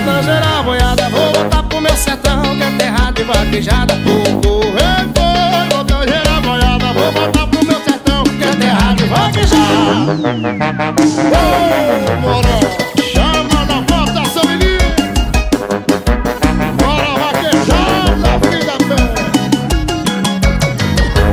vou 0.00 0.14
tangerar 0.14 0.62
boiada. 0.64 1.08
Vou 1.10 1.32
voltar 1.32 1.62
pro 1.64 1.80
meu 1.80 1.96
sertão, 1.96 2.42
que 2.42 2.62
é 2.62 2.70
terra 2.78 3.10
de 3.12 3.24
vaquejada. 3.24 3.94
Vou 4.04 4.22
correr 4.40 5.06
boi, 5.14 5.68
Vou 5.70 5.84
boiada. 6.42 6.92
Vou 6.92 7.12
voltar 7.12 7.46
pro 7.46 7.64
meu 7.64 7.80
sertão. 7.82 8.24
que 8.24 8.44
é 8.44 8.54
terra 8.56 8.94
de 8.94 9.04
vaquejada. 9.04 10.12
Ô, 11.32 12.20
morão. 12.20 12.60
Chama 13.12 13.64
na 13.66 13.80
bota, 13.82 14.24
São 14.30 14.44
Menino. 14.44 14.80
Bora, 16.78 17.10
vaquejada, 17.18 18.30
filha 18.46 18.76
da 18.88 19.00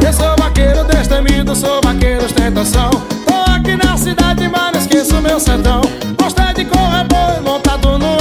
Eu 0.05 0.13
sou 0.13 0.36
vaqueiro 0.38 0.84
destemido, 0.86 1.55
sou 1.55 1.82
vaqueiro 1.84 2.26
ostentação. 2.26 2.89
Tô 3.26 3.51
aqui 3.51 3.76
na 3.76 3.97
cidade, 3.97 4.47
mas 4.49 4.72
não 4.74 4.80
esqueço 4.80 5.22
meu 5.22 5.39
sertão. 5.39 5.82
Gostei 6.22 6.53
de 6.53 6.65
correr 6.65 7.05
boi, 7.05 7.39
montado 7.43 7.97
no. 7.97 8.16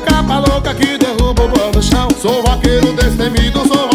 Capa 0.00 0.38
louca 0.38 0.74
que 0.74 0.96
derruba 0.96 1.44
o 1.44 1.48
boi 1.48 1.72
no 1.74 1.82
chão. 1.82 2.08
Sou 2.20 2.42
vaqueiro 2.42 2.92
destemido, 2.92 3.66
sou 3.66 3.91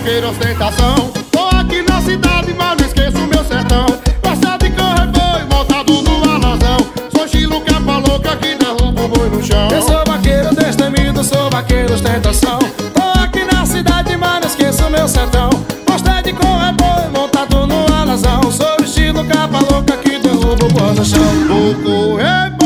vaqueiro 0.00 0.30
ostentação. 0.30 1.12
Tô 1.30 1.56
aqui 1.56 1.82
na 1.82 2.00
cidade, 2.00 2.54
mas 2.56 2.78
não 2.78 2.86
esqueço 2.86 3.18
meu 3.18 3.44
sertão. 3.44 3.86
Gosta 4.22 4.56
de 4.58 4.70
correr 4.70 5.06
boi, 5.08 5.44
montado 5.50 6.02
no 6.02 6.30
alazão. 6.30 6.78
Sou 7.14 7.26
estilo 7.26 7.60
capa 7.60 7.98
louca 7.98 8.34
que 8.36 8.54
derruba 8.54 9.02
o 9.02 9.08
boi 9.08 9.28
no 9.28 9.42
chão. 9.42 9.68
Eu 9.70 9.82
sou 9.82 10.02
vaqueiro 10.06 10.54
destemido, 10.54 11.22
sou 11.22 11.50
vaqueiro 11.50 11.92
ostentação. 11.92 12.58
Tô 12.94 13.20
aqui 13.20 13.44
na 13.44 13.66
cidade, 13.66 14.16
mas 14.16 14.40
não 14.40 14.48
esqueço 14.48 14.88
meu 14.90 15.06
sertão. 15.06 15.50
Gostei 15.86 16.22
de 16.22 16.32
correr 16.32 16.72
boi, 16.72 17.08
montado 17.12 17.66
no 17.66 17.94
alazão. 17.94 18.40
Sou 18.50 18.76
estilo 18.82 19.22
capa 19.26 19.58
louca 19.70 19.98
que 19.98 20.18
derruba 20.18 20.64
o 20.64 20.68
boi 20.68 20.94
no 20.94 21.04
chão. 21.04 21.20
Vou 21.46 21.74
correr 21.74 22.59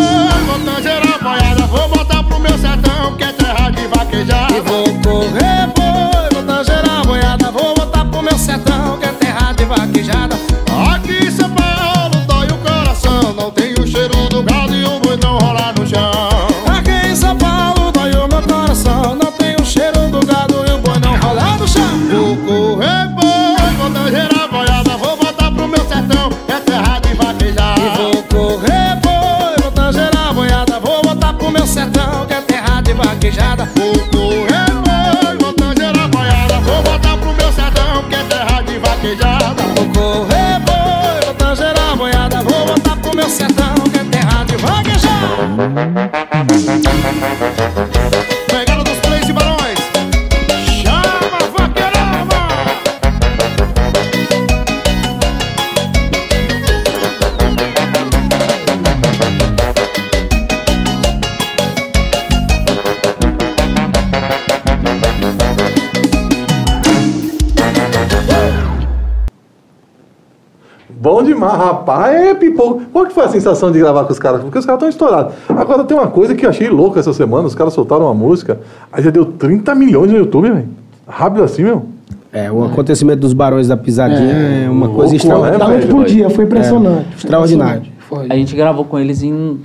rapaz. 71.55 72.14
É 72.14 72.35
pipoco. 72.35 72.82
Qual 72.93 73.06
que 73.06 73.12
foi 73.12 73.24
a 73.24 73.28
sensação 73.28 73.70
de 73.72 73.78
gravar 73.78 74.05
com 74.05 74.12
os 74.12 74.18
caras? 74.18 74.40
Porque 74.43 74.59
os 74.59 74.66
caras 74.66 74.78
estão 74.78 74.89
estourados. 74.89 75.35
Agora 75.48 75.85
tem 75.85 75.97
uma 75.97 76.09
coisa 76.09 76.35
que 76.35 76.44
eu 76.44 76.51
achei 76.51 76.68
louca 76.68 77.01
essa 77.01 77.12
semana. 77.12 77.47
Os 77.47 77.55
caras 77.55 77.72
soltaram 77.72 78.05
uma 78.05 78.14
música, 78.14 78.60
aí 78.93 79.02
já 79.02 79.10
deu 79.10 79.24
30 79.24 79.74
milhões 79.74 80.10
no 80.10 80.18
YouTube, 80.18 80.51
velho. 80.51 80.68
Rápido 81.06 81.43
assim, 81.43 81.62
meu. 81.62 81.86
É, 82.32 82.51
o 82.51 82.64
acontecimento 82.64 83.20
dos 83.20 83.32
Barões 83.32 83.68
da 83.68 83.76
Pisadinha 83.76 84.64
é, 84.64 84.68
uma 84.68 84.86
louco, 84.86 84.97
coisa 84.97 85.12
né, 85.12 85.16
extraordinária. 85.18 85.78
Velho? 85.78 85.89
pro 85.89 86.05
dia, 86.05 86.31
foi 86.31 86.44
impressionante. 86.44 87.06
Foi 87.10 87.16
extraordinário. 87.16 87.82
impressionante. 87.82 88.32
A 88.32 88.36
gente 88.36 88.56
gravou 88.56 88.85
com 88.85 88.98
eles 88.98 89.22
em 89.22 89.60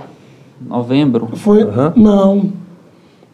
novembro. 0.68 1.30
Foi. 1.34 1.62
Aham. 1.62 1.92
Não. 1.96 2.52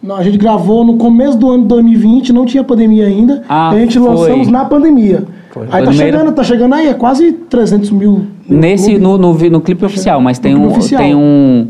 A 0.09 0.23
gente 0.23 0.39
gravou 0.39 0.85
no 0.85 0.97
começo 0.99 1.37
do 1.37 1.51
ano 1.51 1.63
de 1.63 1.69
2020, 1.69 2.33
não 2.33 2.45
tinha 2.47 2.63
pandemia 2.63 3.07
ainda. 3.07 3.43
Ah, 3.49 3.71
a 3.71 3.79
gente 3.79 3.99
foi. 3.99 4.09
lançamos 4.09 4.49
na 4.49 4.65
pandemia. 4.65 5.25
Foi. 5.51 5.67
Aí 5.71 5.85
tá 5.85 5.93
chegando, 5.93 6.33
tá 6.33 6.45
chegando 6.45 6.75
aí, 6.75 6.87
é 6.89 6.95
quase 6.95 7.33
300 7.33 7.91
mil. 7.91 8.27
Nesse, 8.49 8.99
no, 8.99 9.17
no, 9.19 9.33
no 9.33 9.61
clipe 9.61 9.85
oficial, 9.85 10.21
mas 10.21 10.39
tem, 10.39 10.55
um, 10.55 10.67
oficial. 10.69 11.01
tem 11.03 11.15
um, 11.15 11.69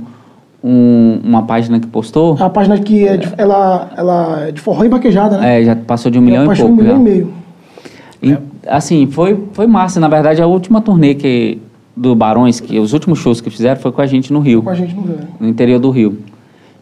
um- 0.63 1.21
uma 1.25 1.43
página 1.45 1.79
que 1.81 1.87
postou. 1.87 2.37
A 2.41 2.51
página 2.51 2.79
que 2.79 3.07
é 3.07 3.17
de, 3.17 3.33
ela, 3.39 3.91
ela 3.97 4.47
é 4.49 4.53
de 4.53 4.61
forró 4.61 4.85
e 4.85 4.89
vaquejada, 4.89 5.39
né? 5.39 5.61
É, 5.63 5.65
já 5.65 5.77
passou 5.77 6.11
de 6.11 6.19
um 6.19 6.23
milhão 6.23 6.43
Ela 6.43 6.47
e 6.47 6.49
passou 6.49 6.67
pouco. 6.67 6.81
um 6.83 6.85
milhão 6.85 6.97
já. 6.97 7.01
e 7.01 7.05
meio. 7.05 7.33
E, 8.23 8.37
assim, 8.69 9.07
foi, 9.07 9.39
foi 9.53 9.67
massa. 9.67 10.01
Na 10.01 10.09
verdade, 10.09 10.43
a 10.43 10.47
última 10.47 10.81
turnê 10.81 11.15
que, 11.15 11.59
do 11.97 12.15
Barões, 12.15 12.59
que 12.61 12.79
os 12.79 12.93
últimos 12.93 13.19
shows 13.21 13.41
que 13.41 13.49
fizeram 13.51 13.81
foi 13.81 13.93
com 13.93 14.03
a 14.03 14.07
gente 14.07 14.33
no 14.33 14.41
Rio, 14.41 14.63
Com 14.63 14.71
a 14.71 14.75
gente 14.75 14.95
no 14.95 15.03
Rio. 15.03 15.19
no 15.41 15.49
interior 15.49 15.79
do 15.79 15.91
Rio. 15.91 16.19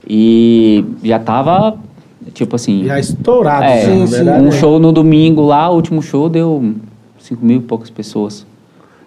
E 0.08 0.84
já 1.02 1.18
tava, 1.18 1.76
tipo 2.32 2.56
assim. 2.56 2.84
Já 2.84 2.98
estourado, 2.98 3.64
é, 3.64 3.84
sim, 3.84 4.02
um 4.02 4.06
verdade. 4.06 4.52
show 4.52 4.78
no 4.78 4.92
domingo 4.92 5.42
lá, 5.42 5.70
o 5.70 5.74
último 5.76 6.02
show 6.02 6.28
deu 6.28 6.74
5 7.18 7.44
mil 7.44 7.58
e 7.58 7.62
poucas 7.62 7.90
pessoas. 7.90 8.46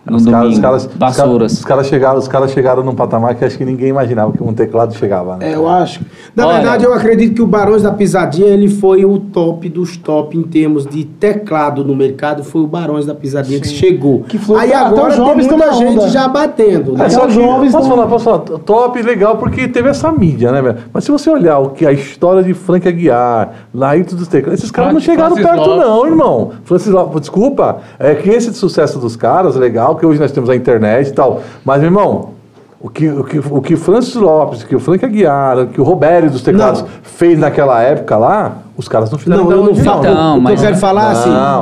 No 0.10 0.18
Os 0.18 0.26
caras, 0.26 0.40
domingo, 0.42 0.54
os 0.56 0.60
caras, 0.60 0.82
os 0.86 0.88
caras, 0.94 1.18
vassouras. 1.18 1.52
os 1.54 1.66
caras 1.66 1.88
chegaram, 1.88 2.18
os 2.20 2.28
caras 2.28 2.52
chegaram 2.52 2.84
num 2.84 2.96
patamar 2.96 3.36
que 3.36 3.44
acho 3.44 3.58
que 3.58 3.66
ninguém 3.66 3.90
imaginava 3.90 4.32
que 4.32 4.42
um 4.42 4.54
teclado 4.54 4.94
chegava, 4.96 5.36
né? 5.38 5.52
É, 5.52 5.56
eu 5.56 5.68
acho. 5.68 6.02
Na 6.36 6.48
Olha- 6.48 6.58
verdade, 6.58 6.84
eu 6.86 6.94
acredito 6.94 7.36
que 7.36 7.42
o 7.42 7.48
Barões 7.48 7.82
da 7.84 7.92
Pisadinha 7.92 8.48
ele 8.48 8.70
foi 8.70 9.04
o 9.06 9.20
top 9.20 9.68
dos 9.70 9.98
top 9.98 10.38
em 10.38 10.44
termos 10.44 10.86
de 10.86 11.04
teclado 11.04 11.84
no 11.84 11.96
mercado. 11.96 12.44
Foi 12.44 12.62
o 12.62 12.68
Barões 12.68 13.06
da 13.06 13.14
Pisadinha 13.14 13.60
que 13.60 13.68
chegou. 13.68 14.22
Que 14.22 14.38
foi- 14.38 14.60
Aí 14.60 14.74
agora 14.74 15.10
os 15.10 15.16
tem 15.16 15.18
jovens 15.18 15.48
muita 15.48 15.56
estão 15.56 15.68
na 15.68 15.74
gente 15.90 16.00
onda. 16.00 16.10
já 16.10 16.28
batendo. 16.28 16.94
né? 16.94 17.06
É, 17.06 17.10
só 17.10 17.22
os 17.26 17.34
que, 17.36 17.42
jovens 17.42 17.72
posso 17.72 17.90
falar, 17.90 18.08
posso 18.08 18.24
falar, 18.24 18.40
top, 18.40 19.02
legal, 19.02 19.38
porque 19.38 19.68
teve 19.68 19.90
essa 19.90 20.12
mídia, 20.12 20.52
né, 20.52 20.62
velho? 20.62 20.78
Mas 20.94 21.04
se 21.04 21.12
você 21.12 21.30
olhar 21.30 21.60
o 21.60 21.70
que 21.72 21.86
a 21.86 21.92
história 21.92 22.44
de 22.44 22.54
Frank 22.54 22.88
Aguiar, 22.88 23.52
Laírto 23.74 24.16
dos 24.16 24.28
Teclados, 24.28 24.60
esses 24.60 24.72
caras 24.72 24.94
não 24.94 25.02
Francis 25.02 25.14
chegaram 25.16 25.36
perto, 25.36 25.70
Lopes. 25.70 25.86
não, 25.86 26.06
irmão. 26.08 26.52
Francis 26.64 26.88
Lopes, 26.92 27.22
desculpa, 27.22 27.78
é 28.00 28.16
que 28.16 28.30
esse 28.30 28.54
sucesso 28.54 29.00
dos 29.00 29.16
caras, 29.16 29.56
legal, 29.56 29.96
que 29.98 30.06
hoje 30.06 30.20
nós 30.20 30.32
temos 30.32 30.50
a 30.50 30.56
internet 30.56 31.10
e 31.10 31.12
tal. 31.14 31.42
Mas, 31.66 31.80
meu 31.82 31.88
irmão, 31.90 32.30
o 32.80 32.90
que, 32.90 33.08
o 33.10 33.24
que, 33.24 33.40
o 33.40 33.62
que 33.62 33.76
Francis 33.76 34.16
Lopes, 34.16 34.64
que 34.64 34.76
o 34.76 34.80
Frank 34.80 35.04
Aguiar, 35.04 35.66
que 35.68 35.82
o 35.82 35.84
Roberto 35.84 36.32
dos 36.32 36.42
Teclados 36.44 36.82
Não. 36.82 36.88
fez 37.02 37.38
naquela 37.40 37.82
época 37.82 38.16
lá, 38.18 38.58
os 38.78 38.88
caras 38.88 39.10
não 39.12 39.18
fizeram 39.18 39.44
Não, 39.46 39.52
eu 39.52 39.64
não 39.66 39.76
falo. 39.76 40.00
Então, 40.02 40.38
o 40.40 40.46
que 40.46 40.52
eu 40.52 40.58
quero 40.58 40.78
falar 40.78 41.04
Não. 41.04 41.12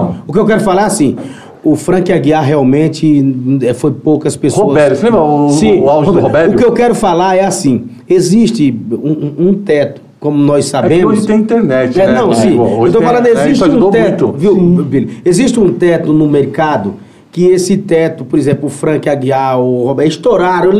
assim. 0.09 0.15
O 0.27 0.33
que 0.33 0.39
eu 0.39 0.45
quero 0.45 0.61
falar 0.61 0.85
assim. 0.85 1.15
O 1.63 1.75
Frank 1.75 2.13
Aguiar 2.13 2.43
realmente 2.43 3.59
é, 3.63 3.73
foi 3.73 3.89
poucas 3.91 4.35
pessoas. 4.35 4.67
Robério, 4.67 4.95
você 4.95 5.05
lembra 5.05 5.21
o- 5.21 5.47
o 5.83 5.89
auge 5.89 6.11
do 6.11 6.19
Robério? 6.19 6.53
O 6.53 6.55
que 6.55 6.63
eu 6.63 6.71
quero 6.73 6.93
falar 6.93 7.35
é 7.37 7.43
assim: 7.43 7.85
existe 8.07 8.77
um, 8.91 9.47
um- 9.47 9.53
teto, 9.55 9.99
como 10.19 10.37
nós 10.37 10.57
É 10.59 10.61
que 10.65 10.69
sabemos. 10.69 11.13
hoje 11.17 11.25
tem 11.25 11.39
internet, 11.39 11.99
É, 11.99 12.05
né? 12.05 12.13
não, 12.19 12.31
sim. 12.33 12.59
Hoje 12.59 12.87
eu 12.89 12.91
tô 12.91 12.99
tem- 12.99 13.07
falando, 13.07 13.25
existe 13.25 13.63
um 13.63 13.89
teto, 13.89 14.27
muito. 14.27 14.37
viu, 14.39 14.55
Billy? 14.83 15.17
Existe 15.25 15.59
um 15.59 15.73
teto 15.73 16.13
no 16.13 16.27
mercado 16.27 16.93
que 17.35 17.47
esse 17.47 17.75
teto, 17.75 18.23
por 18.23 18.39
exemplo, 18.39 18.67
o 18.67 18.69
Frank 18.69 19.09
Aguiar, 19.09 19.59
o 19.59 19.87
Roberto, 19.87 20.09
estouraram, 20.11 20.71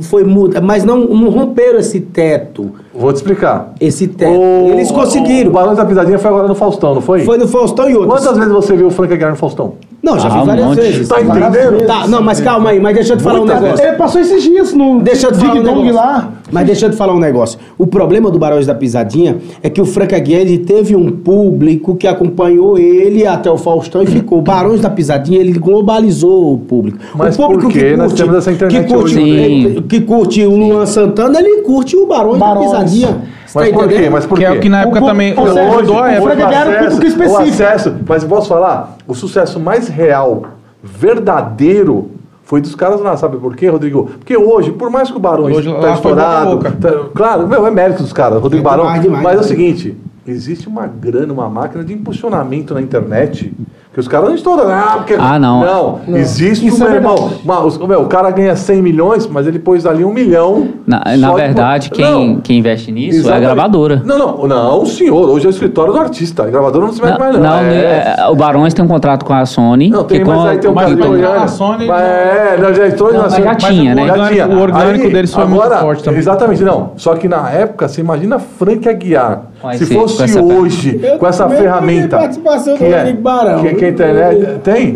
foi 0.00 0.24
multa, 0.24 0.58
mas 0.58 0.82
não, 0.82 1.00
não 1.04 1.28
romperam 1.28 1.78
esse 1.78 2.00
teto. 2.00 2.70
Vou 2.94 3.12
te 3.12 3.16
explicar. 3.16 3.74
Esse 3.78 4.08
teto. 4.08 4.32
O- 4.32 4.70
Eles 4.70 4.90
conseguiram. 4.90 5.50
O 5.50 5.52
Barão 5.52 5.74
da 5.74 5.84
Pisadinha 5.84 6.18
foi 6.18 6.30
agora 6.30 6.48
no 6.48 6.54
Faustão, 6.54 6.94
não 6.94 7.02
foi? 7.02 7.20
Foi 7.26 7.36
no 7.36 7.46
Faustão 7.46 7.90
e 7.90 7.94
outros. 7.94 8.22
Quantas 8.22 8.38
vezes 8.38 8.50
você 8.54 8.74
viu 8.74 8.86
o 8.86 8.90
Frank 8.90 9.12
Aguiar 9.12 9.32
no 9.32 9.36
Faustão? 9.36 9.74
Não, 10.00 10.16
já 10.18 10.28
Ah, 10.28 10.30
vi 10.30 10.38
um 10.38 10.44
várias 10.46 10.66
monte. 10.66 10.80
vezes. 10.80 11.08
Tá 11.08 11.16
Várias 11.20 11.48
entendendo? 11.48 11.86
Tá, 11.86 12.06
não, 12.06 12.22
mas 12.22 12.40
calma 12.40 12.70
aí, 12.70 12.78
mas 12.80 12.94
deixa 12.94 13.14
eu 13.14 13.16
te 13.16 13.22
falar 13.22 13.36
um 13.40 13.44
Muitas 13.44 13.60
negócio. 13.60 13.84
Ele 13.84 13.96
passou 13.96 14.20
esses 14.20 14.42
dias 14.42 14.72
no 14.72 15.00
Deixa 15.00 15.26
eu 15.26 15.32
te 15.32 15.38
falar 15.38 15.52
um 15.54 15.62
negócio. 15.64 15.92
lá. 15.94 16.32
Mas 16.52 16.66
deixa 16.66 16.86
eu 16.86 16.90
te 16.90 16.96
falar 16.96 17.14
um 17.14 17.18
negócio. 17.18 17.58
O 17.76 17.86
problema 17.86 18.30
do 18.30 18.38
Barões 18.38 18.64
da 18.64 18.74
Pisadinha 18.74 19.38
é 19.62 19.68
que 19.68 19.80
o 19.80 19.84
Frank 19.84 20.14
Aguiar 20.14 20.40
ele 20.42 20.58
teve 20.58 20.94
um 20.94 21.10
público 21.10 21.96
que 21.96 22.06
acompanhou 22.06 22.78
ele 22.78 23.26
até 23.26 23.50
o 23.50 23.58
Faustão 23.58 24.02
e 24.02 24.06
ficou. 24.06 24.38
O 24.38 24.42
Barões 24.42 24.80
da 24.80 24.88
Pisadinha 24.88 25.40
ele 25.40 25.52
globalizou 25.58 26.54
o 26.54 26.58
público. 26.58 26.98
Mas 27.16 27.34
o 27.34 27.38
público 27.42 27.62
por 27.64 27.72
quê? 27.72 27.96
Nós 27.96 28.12
temos 28.12 28.34
essa 28.36 28.52
internet 28.52 28.86
que 28.86 28.94
curte, 28.94 29.18
hoje, 29.18 29.84
que 29.88 30.00
curte 30.00 30.46
o 30.46 30.56
Luan 30.56 30.86
Santana, 30.86 31.40
ele 31.40 31.62
curte 31.62 31.96
o 31.96 32.06
Barões, 32.06 32.38
Barões. 32.38 32.70
da 32.70 32.78
Pisadinha. 32.78 33.16
Mas 33.54 33.68
tá 33.70 33.74
por 33.74 33.88
quê? 33.88 34.10
Mas 34.10 34.26
por 34.26 34.38
Que 34.38 34.44
quê? 34.44 34.50
é 34.50 34.52
o 34.56 34.60
que 34.60 34.68
na 34.68 34.82
época 34.82 35.02
O- 35.02 35.06
também 35.06 35.38
ou 35.38 35.48
seja, 35.48 35.62
ajudou 35.76 35.98
a 35.98 36.02
o 36.02 36.06
época. 36.06 36.32
Um 36.34 36.36
público 36.36 37.02
o 37.02 37.06
específico. 37.06 37.36
acesso, 37.48 37.94
mas 38.06 38.24
posso 38.24 38.48
falar? 38.48 38.96
O 39.06 39.14
sucesso 39.14 39.58
mais 39.58 39.88
real, 39.88 40.42
verdadeiro, 40.82 42.10
foi 42.44 42.60
dos 42.60 42.74
caras 42.74 43.00
lá, 43.00 43.16
sabe 43.16 43.36
por 43.38 43.54
quê, 43.56 43.68
Rodrigo? 43.68 44.10
Porque 44.18 44.36
hoje, 44.36 44.70
por 44.72 44.90
mais 44.90 45.10
que 45.10 45.16
o 45.16 45.20
Barões 45.20 45.56
Hoje 45.56 45.72
tá 45.80 45.92
estourado, 45.94 46.58
tá- 46.80 46.92
claro, 47.14 47.46
meu, 47.46 47.66
é 47.66 47.70
mérito 47.70 48.02
dos 48.02 48.12
caras, 48.12 48.40
Rodrigo 48.40 48.62
É 48.66 48.70
Barão, 48.70 48.84
demais, 48.84 49.02
demais, 49.02 49.22
mas 49.22 49.32
é 49.34 49.38
o 49.38 49.42
demais. 49.42 49.46
seguinte, 49.78 49.96
existe 50.26 50.68
uma 50.68 50.86
grana, 50.86 51.32
uma 51.32 51.48
máquina 51.48 51.82
de 51.84 51.92
impulsionamento 51.92 52.74
na 52.74 52.80
internet 52.80 53.52
que 53.98 54.00
os 54.00 54.08
caras 54.08 54.28
não 54.28 54.34
estouram, 54.36 54.68
ah, 54.68 54.94
porque... 54.98 55.16
Ah, 55.18 55.38
não. 55.40 55.98
Não, 56.06 56.16
existe, 56.16 56.66
Isso 56.68 56.78
meu 56.78 56.88
é 56.88 56.94
irmão, 56.94 57.16
verdade. 57.16 57.40
uma- 57.44 57.64
os- 57.64 57.78
meu, 57.78 58.02
o 58.02 58.06
cara 58.06 58.30
ganha 58.30 58.54
100 58.54 58.80
milhões, 58.80 59.26
mas 59.26 59.46
ele 59.48 59.58
pôs 59.58 59.84
ali 59.84 60.04
um 60.04 60.12
milhão. 60.12 60.68
Na, 60.86 61.02
na 61.18 61.30
de- 61.30 61.34
verdade, 61.34 61.90
quem, 61.90 62.04
Não. 62.34 62.40
quem 62.40 62.58
investe 62.58 62.92
nisso 62.92 63.16
é 63.16 63.18
a 63.18 63.20
Exatamente. 63.22 63.44
gravadora. 63.44 64.02
Não, 64.04 64.16
não, 64.18 64.46
não, 64.46 64.86
senhor. 64.86 65.28
Hoje 65.28 65.46
é 65.46 65.48
o 65.48 65.50
escritório 65.50 65.92
do 65.92 65.98
artista. 65.98 66.44
A 66.44 66.46
gravadora 66.46 66.86
não 66.86 66.92
se 66.92 67.02
mete 67.02 67.12
Não, 67.12 67.18
mais, 67.18 67.34
não. 67.36 67.42
não, 67.42 67.58
é. 67.58 68.14
é, 68.18 68.26
o 68.28 68.36
Barões 68.36 68.72
tem 68.72 68.84
um 68.84 68.88
contrato 68.88 69.24
com 69.24 69.34
a 69.34 69.44
Sony. 69.44 69.90
Não, 69.90 70.04
tem, 70.04 70.20
que 70.20 70.24
mas 70.24 70.38
com- 70.40 70.46
aí 70.46 70.58
tem 70.58 70.70
um 70.70 70.74
mas 70.74 70.96
de 70.96 71.24
a 71.24 71.48
Sony- 71.48 71.86
Mas 71.88 72.00
é, 72.02 72.56
não, 72.62 72.72
já 72.74 72.86
entrou 72.86 73.12
Não, 73.12 73.22
na 73.22 73.30
Sony. 73.30 73.42
já 73.42 73.54
tinha, 73.56 73.94
né? 73.96 74.06
Já 74.06 74.12
orgânico- 74.12 74.32
tinha. 74.34 74.46
o 74.48 74.60
orgânico 74.62 75.06
Aí, 75.06 75.12
deles 75.12 75.34
foi 75.34 75.44
muito 75.44 75.62
agora, 75.62 75.80
forte 75.80 76.04
também. 76.04 76.20
Exatamente, 76.20 76.62
não. 76.62 76.92
Só 76.96 77.16
que 77.16 77.26
na 77.26 77.50
época, 77.50 77.88
você 77.88 78.00
imagina 78.00 78.38
Frank 78.38 78.88
Aguiar. 78.88 79.42
Se 79.76 79.84
esse- 79.84 79.94
fosse 79.94 80.16
com 80.18 80.24
essa- 80.24 80.42
hoje, 80.42 81.00
com 81.18 81.26
essa 81.26 81.48
ferramenta. 81.48 82.08
tenho 82.08 82.20
participação 82.20 82.74
do 82.74 82.78
que 82.78 82.84
é, 82.84 82.98
Rodrigo 82.98 83.22
Barão. 83.22 83.62
Que, 83.62 83.74
que 83.74 83.84
a 83.84 83.88
internet. 83.88 84.58
Tem? 84.64 84.94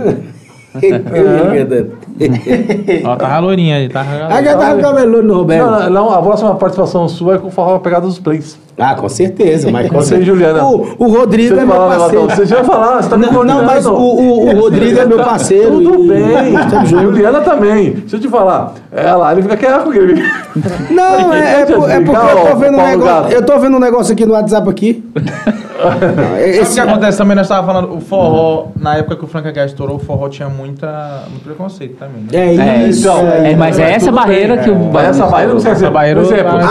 Ó, 3.04 3.16
tava 3.16 3.38
loirinha 3.40 3.76
aí, 3.76 3.88
tava... 3.88 4.08
Aí 4.34 4.44
já 4.44 4.56
tava 4.56 4.74
com 4.74 4.78
o 4.80 4.82
cabelo 4.82 5.22
no 5.22 5.34
Roberto. 5.38 5.66
Não, 5.66 5.90
não, 5.90 6.10
a 6.10 6.22
próxima 6.22 6.54
participação 6.54 7.08
sua 7.08 7.34
é 7.34 7.38
com 7.38 7.48
o 7.48 7.50
forró 7.50 7.78
pegada 7.78 8.06
dos 8.06 8.18
plays. 8.18 8.58
Ah, 8.78 8.94
com 8.94 9.08
certeza, 9.08 9.70
mas 9.70 9.88
com 9.90 9.98
e 10.00 10.02
certeza. 10.02 10.24
Juliana. 10.30 10.64
O, 10.64 10.94
o 10.98 11.06
Rodrigo 11.08 11.54
Você 11.54 11.60
é 11.60 11.64
meu 11.64 11.76
parceiro. 11.76 12.26
Você 12.30 12.46
já 12.46 12.56
vai 12.56 12.64
falar, 12.64 13.02
você 13.02 13.08
tá 13.10 13.16
me 13.18 13.26
Não, 13.26 13.44
não, 13.44 13.64
mas 13.64 13.86
o, 13.86 13.92
o, 13.94 14.48
o 14.48 14.60
Rodrigo 14.60 14.98
é 14.98 15.04
meu 15.04 15.18
parceiro. 15.18 15.80
Tudo 15.80 16.04
e- 16.04 16.08
bem, 16.08 16.54
Estamos 16.54 16.88
juntos. 16.88 17.02
Juliana 17.02 17.40
também. 17.40 17.90
Deixa 17.92 18.16
eu 18.16 18.20
te 18.20 18.28
falar. 18.28 18.72
Ela, 18.90 19.32
ele 19.32 19.42
fica 19.42 19.56
quieto 19.56 19.84
com 19.84 19.92
ele. 19.92 20.22
Não, 20.90 21.32
é, 21.32 21.60
é, 21.62 21.66
por- 21.66 21.90
é 21.90 22.00
porque 22.00 22.16
eu 22.26 22.50
tô 22.50 22.56
vendo 22.56 22.78
um 22.78 22.84
negócio. 22.86 23.32
Eu 23.32 23.42
tô 23.46 23.58
vendo 23.58 23.76
um 23.76 23.80
negócio 23.80 24.12
aqui 24.12 24.26
no 24.26 24.32
WhatsApp 24.34 24.68
aqui. 24.68 25.04
Sabe 25.82 26.22
o 26.22 26.36
Esse, 26.38 26.74
que 26.74 26.80
acontece 26.80 27.18
também? 27.18 27.34
Nós 27.34 27.46
estávamos 27.46 27.72
falando, 27.74 27.96
o 27.96 28.00
forró, 28.00 28.66
na 28.78 28.98
época 28.98 29.16
que 29.16 29.24
o 29.24 29.26
Frank 29.26 29.48
H 29.48 29.64
estourou, 29.66 29.96
o 29.96 29.98
forró 29.98 30.28
tinha 30.28 30.48
muita, 30.48 31.22
muito 31.28 31.42
preconceito 31.42 31.96
também. 31.96 32.22
Né? 32.56 32.84
é 32.84 32.88
isso. 32.88 33.00
Então, 33.08 33.18
É, 33.26 33.56
mas 33.56 33.80
é 33.80 33.92
essa 33.94 34.12
barreira 34.12 34.54
bem, 34.54 34.64
que 34.64 34.70
o. 34.70 34.74
é. 34.74 34.90
Mas 34.92 35.08
essa 35.08 35.26
barreira 35.26 35.54
não 35.54 35.60
precisa 35.60 35.74
ser. 35.74 35.84
Essa 35.86 35.92
barreira- 35.92 36.22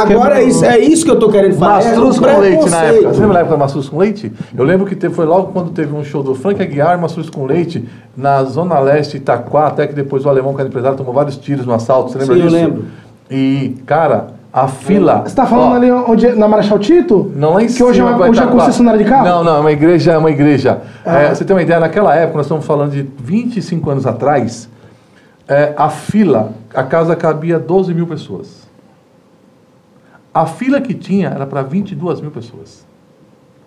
Agora 0.01 0.39
é 0.39 0.43
isso, 0.43 0.63
é 0.63 0.79
isso 0.79 1.03
que 1.03 1.11
eu 1.11 1.19
tô 1.19 1.27
querendo 1.29 1.55
falar. 1.57 1.81
Mastruz 1.95 2.17
é 2.17 2.33
com 2.33 2.39
leite 2.39 2.69
na 2.69 2.83
época. 2.83 3.07
Você 3.09 3.19
lembra 3.19 3.33
na 3.33 3.39
época 3.39 3.55
do 3.55 3.59
Mastruz 3.59 3.89
com 3.89 3.97
leite? 3.97 4.31
Eu 4.57 4.63
lembro 4.63 4.85
que 4.85 4.95
teve, 4.95 5.13
foi 5.13 5.25
logo 5.25 5.51
quando 5.51 5.71
teve 5.71 5.95
um 5.95 6.03
show 6.03 6.23
do 6.23 6.35
Frank 6.35 6.61
Aguiar, 6.61 6.99
Mastruz 6.99 7.29
com 7.29 7.45
leite, 7.45 7.87
na 8.15 8.43
Zona 8.43 8.79
Leste, 8.79 9.17
Itaquá, 9.17 9.67
até 9.67 9.87
que 9.87 9.93
depois 9.93 10.25
o 10.25 10.29
alemão, 10.29 10.53
que 10.53 10.61
era 10.61 10.69
empresário, 10.69 10.97
tomou 10.97 11.13
vários 11.13 11.37
tiros 11.37 11.65
no 11.65 11.73
assalto. 11.73 12.11
Você 12.11 12.17
lembra 12.19 12.35
Sim, 12.35 12.41
eu 12.41 12.47
disso? 12.47 12.61
lembro. 12.61 12.85
E, 13.29 13.77
cara, 13.85 14.27
a 14.51 14.67
fila. 14.67 15.23
Você 15.25 15.35
tá 15.35 15.45
falando 15.45 15.71
ó, 15.71 15.75
ali 15.75 15.91
onde, 15.91 16.27
na 16.33 16.47
Marechal 16.47 16.77
Tito? 16.77 17.31
Não, 17.35 17.53
lá 17.53 17.63
em 17.63 17.67
Que 17.67 17.73
cima. 17.73 17.89
hoje 17.89 18.01
é 18.01 18.03
uma, 18.03 18.27
hoje 18.27 18.41
é 18.41 18.45
concessionária 18.45 19.01
de 19.01 19.09
carro? 19.09 19.25
Não, 19.25 19.43
não, 19.43 19.57
é 19.57 19.59
uma 19.59 19.71
igreja, 19.71 20.11
é 20.11 20.17
uma 20.17 20.29
igreja. 20.29 20.81
Ah. 21.05 21.19
É, 21.19 21.33
você 21.33 21.45
tem 21.45 21.55
uma 21.55 21.61
ideia, 21.61 21.79
naquela 21.79 22.15
época, 22.15 22.37
nós 22.37 22.45
estamos 22.45 22.65
falando 22.65 22.91
de 22.91 23.03
25 23.23 23.89
anos 23.89 24.05
atrás, 24.05 24.67
é, 25.47 25.73
a 25.77 25.89
fila, 25.89 26.51
a 26.73 26.83
casa 26.83 27.15
cabia 27.15 27.57
12 27.57 27.93
mil 27.93 28.07
pessoas. 28.07 28.60
A 30.33 30.45
fila 30.45 30.79
que 30.79 30.93
tinha 30.93 31.29
era 31.29 31.45
para 31.45 31.61
22 31.61 32.21
mil 32.21 32.31
pessoas. 32.31 32.85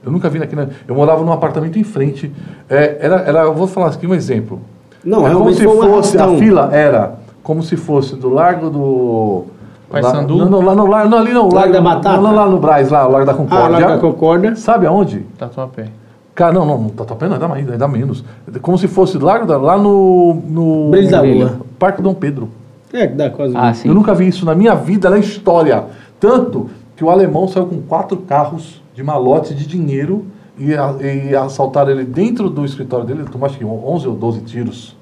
Eu 0.04 0.10
nunca 0.12 0.28
vi 0.28 0.42
aqui, 0.42 0.54
né? 0.54 0.68
Eu 0.86 0.94
morava 0.94 1.24
num 1.24 1.32
apartamento 1.32 1.78
em 1.78 1.84
frente. 1.84 2.32
É, 2.68 2.98
era, 3.00 3.16
era, 3.22 3.38
eu 3.42 3.54
vou 3.54 3.66
falar 3.66 3.88
aqui 3.88 4.06
um 4.06 4.14
exemplo. 4.14 4.60
Não, 5.04 5.26
é 5.26 5.30
como 5.32 5.50
realmente 5.50 5.58
se 5.58 5.64
fosse, 5.64 6.18
a 6.18 6.28
fila 6.38 6.70
era 6.72 7.14
como 7.42 7.62
se 7.62 7.76
fosse 7.76 8.16
do 8.16 8.28
Largo 8.30 8.70
do... 8.70 9.44
Pai 9.90 10.00
lá- 10.02 10.10
Sandu? 10.10 10.36
Não, 10.38 10.48
não, 10.50 10.60
lá 10.62 10.74
no, 10.74 10.86
lá, 10.86 11.04
não, 11.04 11.18
ali 11.18 11.32
não. 11.32 11.48
Largo 11.48 11.72
da 11.72 11.80
Batata? 11.80 12.20
Não, 12.20 12.34
lá 12.34 12.48
no 12.48 12.58
Braz, 12.58 12.88
lá, 12.90 13.06
o 13.06 13.10
Largo 13.10 13.26
da 13.26 13.32
Ah, 13.32 13.36
Concórdia. 13.36 13.86
lá 13.86 13.94
da 13.94 13.98
Concorda. 13.98 14.56
Sabe 14.56 14.86
aonde? 14.86 15.20
Tatuapé. 15.38 15.88
Cara, 16.34 16.52
não, 16.52 16.66
não, 16.66 16.88
Tatuapé 16.88 17.26
não, 17.26 17.34
ainda 17.34 17.48
mais, 17.48 17.70
ainda 17.70 17.86
menos. 17.86 18.24
Como 18.60 18.76
se 18.78 18.88
fosse 18.88 19.18
Largo 19.18 19.46
da, 19.46 19.56
lá 19.58 19.76
no... 19.76 20.34
no 20.48 20.90
Brilho 20.90 21.10
da 21.10 21.20
Lua. 21.20 21.60
Parque 21.78 22.02
Dom 22.02 22.14
Pedro. 22.14 22.48
É, 22.92 23.06
que 23.06 23.14
dá 23.14 23.28
quase. 23.30 23.54
Ah, 23.56 23.72
sim. 23.74 23.88
Eu 23.88 23.94
nunca 23.94 24.14
vi 24.14 24.26
isso 24.28 24.44
na 24.46 24.54
minha 24.54 24.74
vida, 24.74 25.10
na 25.10 25.18
história. 25.18 25.84
Tanto 26.28 26.70
que 26.96 27.04
o 27.04 27.10
alemão 27.10 27.46
saiu 27.46 27.66
com 27.66 27.82
quatro 27.82 28.16
carros 28.18 28.82
de 28.94 29.02
malote 29.02 29.54
de 29.54 29.66
dinheiro 29.66 30.24
e, 30.58 30.72
a- 30.74 30.94
e 31.02 31.36
assaltaram 31.36 31.90
ele 31.90 32.04
dentro 32.04 32.48
do 32.48 32.64
escritório 32.64 33.04
dele. 33.04 33.20
Ele 33.20 33.28
tomou 33.28 33.44
acho 33.46 33.58
que 33.58 33.64
11 33.64 34.08
ou 34.08 34.14
12 34.14 34.40
tiros. 34.40 34.96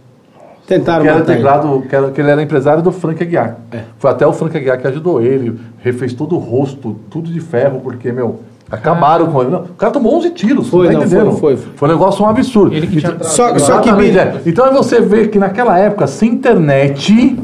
Tentaram 0.67 1.03
Que 1.03 1.09
era 1.09 1.19
matar 1.19 1.33
ele. 1.33 1.43
teclado, 1.43 1.83
que, 1.89 1.95
era, 1.95 2.11
que 2.11 2.21
ele 2.21 2.31
era 2.31 2.43
empresário 2.43 2.83
do 2.83 2.91
Frank 2.91 3.23
Aguiar. 3.23 3.57
Foi 3.99 4.11
até 4.11 4.27
o 4.27 4.33
Frank 4.33 4.57
Aguiar 4.57 4.81
que 4.81 4.87
ajudou 4.89 5.21
ele, 5.21 5.59
refez 5.79 6.13
todo 6.13 6.35
o 6.35 6.39
rosto, 6.39 6.97
tudo 7.11 7.31
de 7.31 7.41
ferro, 7.41 7.81
porque, 7.83 8.11
meu, 8.11 8.41
acabaram 8.71 9.27
com 9.27 9.43
ele. 9.43 9.51
Não, 9.51 9.61
o 9.63 9.69
cara 9.75 9.93
tomou 9.93 10.17
11 10.17 10.31
tiros, 10.31 10.69
Foi, 10.69 10.87
tá 10.87 10.93
não, 10.95 11.03
entendendo? 11.03 11.33
foi, 11.33 11.57
foi. 11.57 11.73
Foi 11.77 11.89
um 11.89 11.93
negócio 11.93 12.25
um 12.25 12.29
absurdo. 12.29 12.75
Ele 12.75 12.87
que 12.87 12.97
tinha 13.01 13.13
Então- 13.13 13.29
Só, 13.29 13.59
só 13.59 13.81
que, 13.81 13.91
é. 13.91 14.41
Então 14.47 14.65
aí 14.65 14.73
você 14.73 15.01
vê 15.01 15.29
que 15.29 15.39
naquela 15.39 15.79
época, 15.79 16.07
sem 16.07 16.31
internet, 16.31 17.37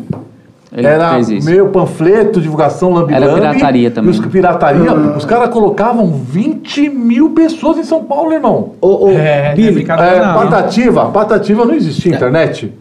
Ele 0.73 0.87
era 0.87 1.15
fez 1.15 1.31
isso. 1.31 1.47
meio 1.47 1.69
panfleto, 1.69 2.41
divulgação 2.41 2.93
lambi 2.93 3.15
Era 3.15 3.33
pirataria 3.33 3.91
também. 3.91 4.11
Os, 4.11 4.21
pirataria, 4.21 4.93
os 4.93 5.25
caras 5.25 5.49
colocavam 5.49 6.13
20 6.13 6.91
mil 6.91 7.31
pessoas 7.31 7.79
em 7.79 7.85
São 7.85 8.05
Paulo, 8.05 8.33
irmão. 8.33 8.73
ô, 8.81 9.07
ô, 9.07 9.11
É, 9.11 9.13
não 9.13 9.21
é 9.21 9.55
Billy, 9.55 9.87
É, 9.89 10.21
não. 10.21 10.35
Patativa, 10.35 11.07
Patativa 11.07 11.65
não 11.65 11.75
existia 11.75 12.15
internet. 12.15 12.73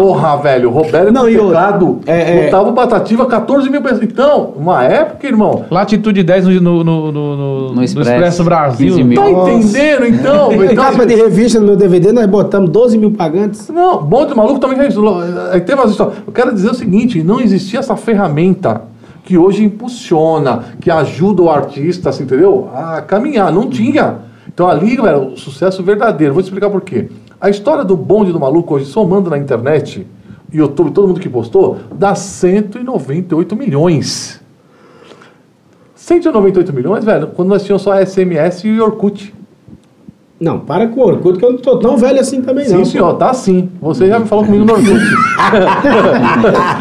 Porra, 0.00 0.36
velho, 0.38 0.68
o 0.68 0.72
Roberto 0.72 1.12
Não, 1.12 1.28
e 1.28 1.36
teclado 1.36 2.00
é, 2.06 2.38
é. 2.38 2.44
botava 2.44 2.70
o 2.70 2.72
Patativa 2.72 3.26
14 3.26 3.70
mil 3.70 3.80
pessoas. 3.82 4.02
Então, 4.02 4.52
uma 4.56 4.82
época, 4.84 5.26
irmão, 5.26 5.64
Latitude 5.70 6.22
10 6.22 6.44
no, 6.46 6.60
no, 6.60 6.84
no, 6.84 7.12
no, 7.12 7.36
no- 7.36 7.72
no 7.74 7.82
Expresso, 7.84 8.10
Expresso, 8.10 8.44
Brasil. 8.44 8.88
15 8.88 9.04
mil. 9.04 9.20
tá 9.20 9.30
entendendo, 9.30 10.06
então? 10.06 10.52
em 10.52 10.64
então 10.64 10.84
capa 10.84 11.06
de 11.06 11.14
revista 11.14 11.60
no 11.60 11.66
meu 11.66 11.76
DVD, 11.76 12.12
nós 12.12 12.26
botamos 12.26 12.70
12 12.70 12.98
mil 12.98 13.12
pagantes. 13.12 13.68
Não, 13.68 14.02
bonde 14.02 14.34
maluco 14.34 14.58
também 14.58 14.76
já 14.76 14.86
isso. 14.86 15.02
Aí 15.52 15.60
tem 15.60 15.74
umas 15.74 15.90
histórias. 15.90 16.16
Eu 16.26 16.32
quero 16.32 16.52
dizer 16.52 16.70
o 16.70 16.74
seguinte: 16.74 17.22
não 17.22 17.40
existia 17.40 17.78
essa 17.80 17.96
ferramenta 17.96 18.82
que 19.24 19.36
hoje 19.36 19.64
impulsiona, 19.64 20.60
que 20.80 20.90
ajuda 20.90 21.42
o 21.42 21.50
artista, 21.50 22.10
assim, 22.10 22.22
entendeu? 22.24 22.68
A 22.74 23.00
caminhar. 23.02 23.52
Não 23.52 23.68
tinha. 23.68 24.14
Então 24.48 24.68
ali, 24.68 24.96
velho, 24.96 25.32
o 25.32 25.36
sucesso 25.36 25.82
verdadeiro. 25.82 26.32
Vou 26.32 26.42
te 26.42 26.46
explicar 26.46 26.70
por 26.70 26.80
quê. 26.80 27.08
A 27.40 27.50
história 27.50 27.84
do 27.84 27.96
bonde 27.96 28.32
do 28.32 28.40
maluco 28.40 28.74
hoje, 28.74 28.86
somando 28.86 29.28
na 29.28 29.36
internet, 29.36 30.06
YouTube, 30.52 30.90
todo 30.92 31.08
mundo 31.08 31.20
que 31.20 31.28
postou, 31.28 31.78
dá 31.94 32.14
198 32.14 33.54
milhões. 33.54 34.40
198 35.94 36.72
milhões, 36.72 37.04
velho, 37.04 37.28
quando 37.28 37.48
nós 37.48 37.64
tínhamos 37.64 37.82
só 37.82 38.02
SMS 38.02 38.64
e 38.64 38.80
Orkut. 38.80 39.34
Não, 40.38 40.58
para 40.58 40.86
com 40.88 41.00
o 41.00 41.06
Orkut, 41.06 41.38
que 41.38 41.44
eu 41.46 41.52
não 41.52 41.58
tô 41.58 41.78
tão 41.78 41.96
velho 41.96 42.20
assim 42.20 42.42
também, 42.42 42.66
Sim, 42.66 42.76
não. 42.76 42.84
senhor, 42.84 43.14
tá 43.14 43.32
sim. 43.32 43.70
Você 43.80 44.06
já 44.06 44.18
me 44.18 44.26
falou 44.26 44.44
comigo 44.44 44.66
no 44.66 44.72
Orkut. 44.74 44.90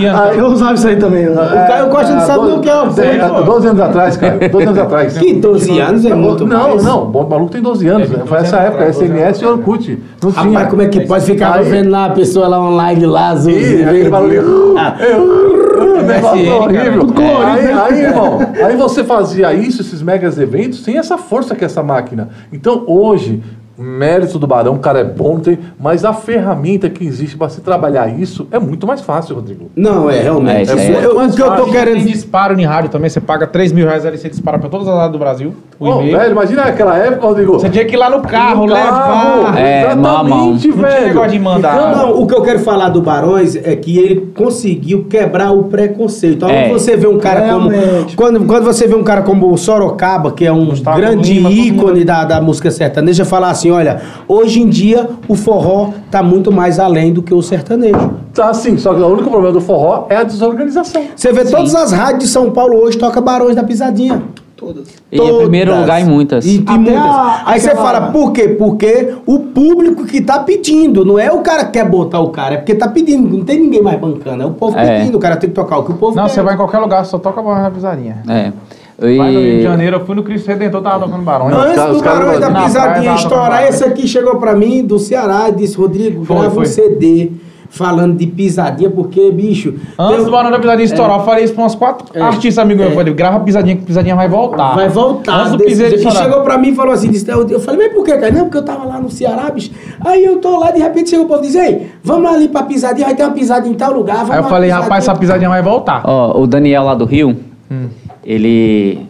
Ano? 0.05 0.33
Eu 0.37 0.47
usava 0.47 0.73
isso 0.73 0.87
aí 0.87 0.95
também. 0.97 1.27
O 1.27 1.35
Caio 1.35 1.89
Costa 1.89 2.13
não 2.13 2.21
sabe 2.21 2.45
nem 2.47 2.57
o 2.57 2.59
que 2.59 2.69
é 2.69 2.75
o 2.75 2.79
Orkut. 2.81 3.45
12 3.45 3.67
anos 3.67 3.81
atrás, 3.81 4.17
cara. 4.17 4.49
12 4.49 4.65
anos 4.67 4.79
atrás. 4.79 5.17
Que 5.17 5.33
12 5.33 5.79
anos 5.79 6.05
é 6.05 6.13
muito 6.13 6.45
Não, 6.45 6.69
mais. 6.69 6.83
não. 6.83 7.05
Bom 7.05 7.27
maluco 7.27 7.51
tem 7.51 7.61
12 7.61 7.87
anos. 7.87 8.09
né? 8.09 8.23
Foi 8.25 8.37
essa 8.39 8.57
época, 8.57 8.91
SMS 8.91 9.41
e 9.41 9.45
Orkut. 9.45 9.99
Não 10.21 10.31
tinha. 10.31 10.43
Rapaz, 10.45 10.69
como 10.69 10.81
é 10.81 10.87
que 10.87 11.01
pode 11.01 11.25
ficar 11.25 11.63
vendo 11.63 11.89
lá 11.91 12.05
a 12.05 12.09
pessoa 12.09 12.47
lá 12.47 12.59
online 12.59 13.05
lá, 13.05 13.29
azul, 13.29 13.51
aquele 13.51 13.83
verde? 13.85 14.09
barulhinho. 14.09 14.75
Negócio 16.03 16.45
cara. 16.45 16.55
horrível. 16.57 17.07
Colorido, 17.07 17.45
Aí, 17.45 17.63
né? 17.65 17.73
aí, 17.83 18.01
irmão, 18.01 18.39
aí 18.65 18.75
você 18.75 19.03
fazia 19.03 19.53
isso, 19.53 19.81
esses 19.81 20.01
megas 20.01 20.37
eventos, 20.37 20.83
sem 20.83 20.97
essa 20.97 21.17
força 21.17 21.55
que 21.55 21.63
é 21.63 21.67
essa 21.67 21.83
máquina. 21.83 22.29
Então, 22.51 22.83
hoje, 22.87 23.43
mérito 23.77 24.39
do 24.39 24.47
Barão, 24.47 24.75
o 24.75 24.79
cara 24.79 24.99
é 24.99 25.03
bom, 25.03 25.33
não 25.33 25.39
tem, 25.41 25.59
mas 25.79 26.05
a 26.05 26.13
ferramenta 26.13 26.89
que 26.89 27.05
existe 27.05 27.37
para 27.37 27.49
se 27.49 27.61
trabalhar 27.61 28.07
isso 28.07 28.47
é 28.51 28.57
muito 28.59 28.87
mais 28.87 29.01
fácil, 29.01 29.35
Rodrigo. 29.35 29.69
Não, 29.75 30.09
é, 30.09 30.21
realmente. 30.21 30.69
É, 30.71 30.73
aí 30.73 30.93
Eu- 30.93 31.01
eu- 31.19 31.25
o 31.27 31.31
que 31.33 31.41
eu 31.41 31.51
tô 31.55 31.63
Tem 31.63 31.73
querendo... 31.73 32.05
disparo 32.05 32.59
em 32.59 32.63
rádio 32.65 32.89
também, 32.89 33.09
você 33.09 33.19
paga 33.19 33.45
3 33.47 33.71
mil 33.71 33.85
reais 33.85 34.05
ali, 34.05 34.17
você 34.17 34.29
dispara 34.29 34.57
pra 34.57 34.69
todas 34.69 34.87
as 34.87 34.93
áreas 34.95 35.11
do 35.11 35.19
Brasil. 35.19 35.53
O 35.79 35.87
e-mail. 36.01 36.17
velho, 36.17 36.31
imagina 36.31 36.61
aquela 36.63 36.97
época, 36.97 37.27
Rodrigo. 37.27 37.53
Você 37.53 37.69
tinha 37.69 37.83
que 37.83 37.95
ir 37.95 37.97
lá 37.97 38.09
no 38.09 38.21
carro, 38.21 38.65
No 38.65 38.73
carro. 38.73 39.43
levar. 39.43 39.59
É. 39.59 39.81
Exatamente, 39.91 40.29
Não 40.29 40.57
tinha 40.57 40.73
velho. 40.73 41.07
negócio 41.07 41.31
de 41.31 41.39
mandar. 41.39 41.75
Então, 41.75 41.95
Não, 42.07 42.21
o 42.21 42.27
que 42.27 42.33
eu 42.33 42.41
quero 42.43 42.59
falar 42.59 42.89
do 42.89 43.01
Barões 43.01 43.55
é 43.57 43.75
que 43.75 43.97
ele 43.97 44.31
conseguiu 44.35 45.03
quebrar 45.09 45.51
o 45.51 45.65
preconceito. 45.65 46.45
Aí 46.45 46.55
É. 46.55 46.69
você 46.69 46.95
vê 46.95 47.07
um 47.07 47.17
cara 47.17 47.41
como. 47.53 47.69
Quando, 48.15 48.45
quando 48.45 48.63
você 48.63 48.87
vê 48.87 48.95
um 48.95 49.03
cara 49.03 49.21
como 49.21 49.51
o 49.51 49.57
Sorocaba, 49.57 50.31
que 50.31 50.45
é 50.45 50.51
um 50.51 50.65
Gustavo 50.65 50.97
grande 50.97 51.33
Lima, 51.33 51.49
ícone 51.51 52.05
da, 52.05 52.23
da 52.23 52.39
música 52.41 52.71
sertaneja, 52.71 53.25
falar 53.25 53.49
assim: 53.49 53.64
olha, 53.71 54.01
hoje 54.27 54.61
em 54.61 54.69
dia 54.69 55.09
o 55.27 55.35
forró 55.35 55.89
tá 56.11 56.21
muito 56.23 56.51
mais 56.51 56.79
além 56.79 57.11
do 57.13 57.21
que 57.21 57.33
o 57.33 57.41
sertanejo. 57.41 58.11
Tá 58.33 58.53
sim, 58.53 58.77
só 58.77 58.93
que 58.93 59.01
o 59.01 59.07
único 59.07 59.29
problema 59.29 59.53
do 59.53 59.61
forró 59.61 60.05
é 60.09 60.15
a 60.17 60.23
desorganização. 60.23 61.03
Você 61.15 61.31
vê 61.31 61.45
todas 61.45 61.73
as 61.75 61.91
rádios 61.91 62.23
de 62.25 62.27
São 62.29 62.51
Paulo 62.51 62.77
hoje 62.83 62.97
toca 62.97 63.19
Barões 63.21 63.55
da 63.55 63.63
Pisadinha. 63.63 64.21
Todas. 64.57 64.87
E 65.11 65.19
em 65.19 65.37
primeiro 65.39 65.77
lugar 65.77 65.99
em 66.01 66.05
muitas. 66.05 66.45
E, 66.45 66.57
e 66.65 66.77
muitas. 66.77 66.95
a- 67.03 67.43
Aí 67.45 67.59
você 67.59 67.75
fala, 67.75 68.09
por 68.11 68.31
quê? 68.31 68.47
Porque 68.47 69.13
o 69.25 69.39
público 69.39 70.05
que 70.05 70.21
tá 70.21 70.39
pedindo, 70.39 71.03
não 71.03 71.19
é 71.19 71.29
o 71.29 71.39
cara 71.41 71.65
que 71.65 71.71
quer 71.73 71.83
botar 71.89 72.21
o 72.21 72.29
cara, 72.29 72.55
é 72.55 72.57
porque 72.57 72.73
tá 72.73 72.87
pedindo, 72.87 73.37
não 73.37 73.43
tem 73.43 73.59
ninguém 73.59 73.81
mais 73.81 73.99
bancando, 73.99 74.43
é 74.43 74.45
o 74.45 74.51
povo 74.51 74.77
É. 74.77 74.99
pedindo, 74.99 75.15
o 75.17 75.19
cara 75.19 75.35
tem 75.35 75.49
que 75.49 75.55
tocar 75.55 75.77
o 75.79 75.83
que 75.83 75.91
o 75.91 75.95
povo 75.95 76.15
Não, 76.15 76.23
quer. 76.23 76.29
você 76.29 76.41
vai 76.41 76.53
em 76.53 76.57
qualquer 76.57 76.79
lugar, 76.79 77.05
só 77.05 77.17
toca 77.19 77.41
a 77.41 77.69
pisadinha. 77.69 78.23
É. 78.29 78.53
Vai 78.97 79.31
no 79.31 79.39
Rio 79.39 79.57
de. 79.57 79.63
Janeiro, 79.63 79.97
eu 79.97 80.05
fui 80.05 80.15
no 80.15 80.23
Cristo 80.23 80.47
Redentor, 80.47 80.81
tava 80.81 81.05
tocando 81.05 81.23
Barões. 81.23 81.53
Antes 81.55 81.83
do 81.97 82.01
Barões 82.03 82.39
da 82.39 82.51
Pisadinha 82.51 83.15
estourar, 83.15 83.63
esse 83.67 83.83
aqui 83.83 84.07
chegou 84.07 84.37
pra 84.37 84.55
mim 84.55 84.85
do 84.85 84.97
Ceará 84.99 85.49
e 85.49 85.51
disse, 85.53 85.77
Rodrigo, 85.77 86.23
Foi, 86.23 86.35
grava 86.37 86.51
um 86.51 86.55
foi. 86.55 86.65
CD 86.65 87.31
falando 87.67 88.15
de 88.15 88.25
pisadinha, 88.27 88.89
porque, 88.89 89.29
bicho... 89.31 89.73
Antes 89.99 90.23
do 90.23 90.31
Barão 90.31 90.49
da 90.49 90.59
Pisadinha 90.59 90.85
estourar, 90.85 91.19
eu 91.19 91.25
falei 91.25 91.43
isso 91.43 91.53
pra 91.53 91.65
uns 91.65 91.75
quatro 91.75 92.05
É. 92.13 92.21
artistas 92.21 92.57
amigos 92.59 92.79
meus. 92.79 92.91
É. 92.91 92.93
Eu 92.93 92.97
falei, 92.97 93.13
grava 93.13 93.39
pisadinha 93.41 93.75
que 93.75 93.81
pisadinha 93.83 94.15
vai 94.15 94.29
voltar. 94.29 94.75
Vai 94.75 94.87
voltar. 94.87 95.41
Antes 95.41 95.57
do. 95.57 95.63
E 95.67 95.71
estourar. 95.95 96.23
chegou 96.23 96.41
pra 96.41 96.57
mim 96.57 96.69
e 96.69 96.75
falou 96.75 96.93
assim: 96.93 97.09
disse, 97.09 97.29
eu, 97.29 97.59
falei, 97.59 97.87
mas 97.87 97.97
por 97.97 98.05
quê, 98.05 98.13
cara? 98.13 98.31
Não, 98.31 98.43
porque 98.45 98.59
eu 98.59 98.63
tava 98.63 98.85
lá 98.85 98.97
no 99.01 99.11
Ceará, 99.11 99.49
bicho. 99.51 99.71
Aí 99.99 100.23
eu 100.23 100.37
tô 100.37 100.57
lá, 100.57 100.71
de 100.71 100.79
repente 100.79 101.09
chegou 101.09 101.25
o 101.25 101.27
povo 101.27 101.41
e 101.43 101.47
diz: 101.47 101.55
Ei, 101.55 101.87
vamos 102.01 102.31
ali 102.33 102.47
pra 102.47 102.63
pisadinha, 102.63 103.07
vai 103.07 103.15
ter 103.15 103.23
uma 103.23 103.33
pisadinha 103.33 103.73
em 103.73 103.77
tal 103.77 103.91
lugar. 103.91 104.17
Vamos 104.19 104.31
Aí 104.31 104.37
eu 104.37 104.43
falei, 104.43 104.69
pisadinha. 104.69 104.83
rapaz, 104.83 105.03
essa 105.03 105.15
pisadinha 105.19 105.49
vai 105.49 105.61
voltar. 105.61 106.01
Ó, 106.05 106.39
o 106.39 106.47
Daniel 106.47 106.83
lá 106.83 106.93
do 106.95 107.03
Rio, 107.03 107.35
Hum. 107.69 107.87
Ele 108.25 109.05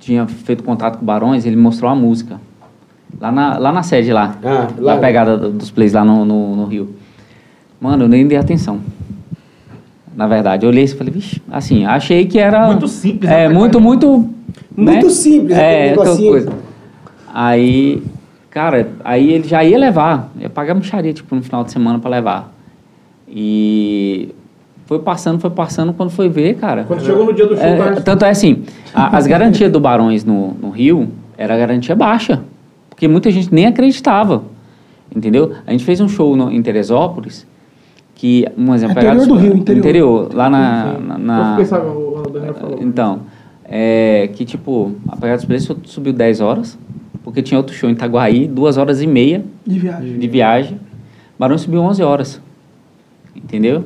tinha 0.00 0.26
feito 0.26 0.62
contato 0.62 0.96
com 0.96 1.02
o 1.02 1.06
Barões, 1.06 1.46
ele 1.46 1.56
mostrou 1.56 1.90
a 1.90 1.94
música. 1.94 2.40
Lá 3.20 3.30
na, 3.30 3.56
lá 3.58 3.72
na 3.72 3.82
sede 3.82 4.12
lá. 4.12 4.36
Ah, 4.44 4.68
lá 4.76 4.94
lá. 4.94 5.00
pegada 5.00 5.36
do- 5.38 5.50
dos 5.52 5.70
plays 5.70 5.92
lá 5.92 6.04
no, 6.04 6.24
no, 6.24 6.56
no 6.56 6.64
Rio. 6.66 6.90
Mano, 7.80 8.04
eu 8.04 8.08
nem 8.08 8.26
dei 8.26 8.36
atenção. 8.36 8.80
Na 10.16 10.26
verdade, 10.26 10.64
eu 10.66 10.70
olhei 10.70 10.84
e 10.84 10.88
falei, 10.88 11.12
vixe, 11.12 11.40
assim, 11.50 11.84
achei 11.84 12.26
que 12.26 12.38
era. 12.38 12.66
Muito 12.66 12.88
simples, 12.88 13.30
né, 13.30 13.44
É, 13.44 13.48
muito, 13.48 13.78
mim. 13.78 13.86
muito. 13.86 14.30
Muito 14.76 15.06
né? 15.06 15.10
simples, 15.12 15.52
aquele 15.56 15.72
É, 15.72 15.90
negocinho. 15.90 16.30
coisa. 16.30 16.52
Aí, 17.32 18.02
cara, 18.50 18.90
aí 19.04 19.32
ele 19.32 19.46
já 19.48 19.62
ia 19.64 19.78
levar. 19.78 20.30
Ia 20.38 20.50
pagar 20.50 20.74
micharia, 20.74 21.12
tipo, 21.12 21.34
no 21.34 21.42
final 21.42 21.62
de 21.64 21.70
semana 21.72 21.98
pra 21.98 22.10
levar. 22.10 22.52
E 23.28 24.30
foi 24.86 24.98
passando, 24.98 25.38
foi 25.40 25.50
passando, 25.50 25.92
quando 25.92 26.10
foi 26.10 26.28
ver, 26.28 26.54
cara. 26.56 26.84
Quando 26.84 27.02
chegou 27.04 27.24
no 27.26 27.32
dia 27.32 27.46
do 27.46 27.56
show, 27.56 27.64
É, 27.64 27.76
tava- 27.76 28.00
tanto 28.00 28.24
é 28.24 28.30
assim, 28.30 28.62
a- 28.94 29.16
as 29.16 29.26
garantias 29.26 29.70
do 29.72 29.80
Barões 29.80 30.24
no, 30.24 30.52
no 30.54 30.70
Rio 30.70 31.08
era 31.38 31.56
garantia 31.56 31.94
baixa. 31.96 32.42
Porque 32.90 33.08
muita 33.08 33.30
gente 33.30 33.52
nem 33.52 33.66
acreditava. 33.66 34.42
Entendeu? 35.14 35.52
A 35.66 35.72
gente 35.72 35.84
fez 35.84 36.00
um 36.00 36.08
show 36.08 36.36
no- 36.36 36.50
em 36.50 36.60
Teresópolis, 36.62 37.46
que, 38.14 38.46
um 38.56 38.74
exemplo... 38.74 38.92
Interior 38.98 39.12
pegar- 39.14 39.26
do 39.26 39.34
Rio, 39.36 39.56
interior. 39.56 40.30
lá 40.34 40.48
na... 40.50 40.98
na, 40.98 41.18
na- 41.18 41.38
Eu 41.46 41.50
fiquei 41.50 41.64
sabendo, 41.66 41.98
o 41.98 42.30
Daniel 42.30 42.54
falou. 42.54 42.78
então, 42.80 43.20
é, 43.64 44.28
que 44.34 44.44
tipo, 44.44 44.92
a 45.08 45.16
pegada 45.16 45.36
dos 45.36 45.44
preços 45.44 45.76
subiu 45.84 46.12
10 46.12 46.40
horas, 46.40 46.78
porque 47.22 47.42
tinha 47.42 47.58
outro 47.58 47.74
show 47.74 47.88
em 47.88 47.92
Itaguaí, 47.92 48.46
2 48.46 48.76
horas 48.76 49.00
e 49.00 49.06
meia 49.06 49.42
De 49.66 49.78
viagem. 49.78 50.18
de 50.18 50.28
viagem. 50.28 50.80
Barão 51.38 51.56
subiu 51.58 51.80
11 51.80 52.02
horas. 52.02 52.40
Entendeu? 53.34 53.84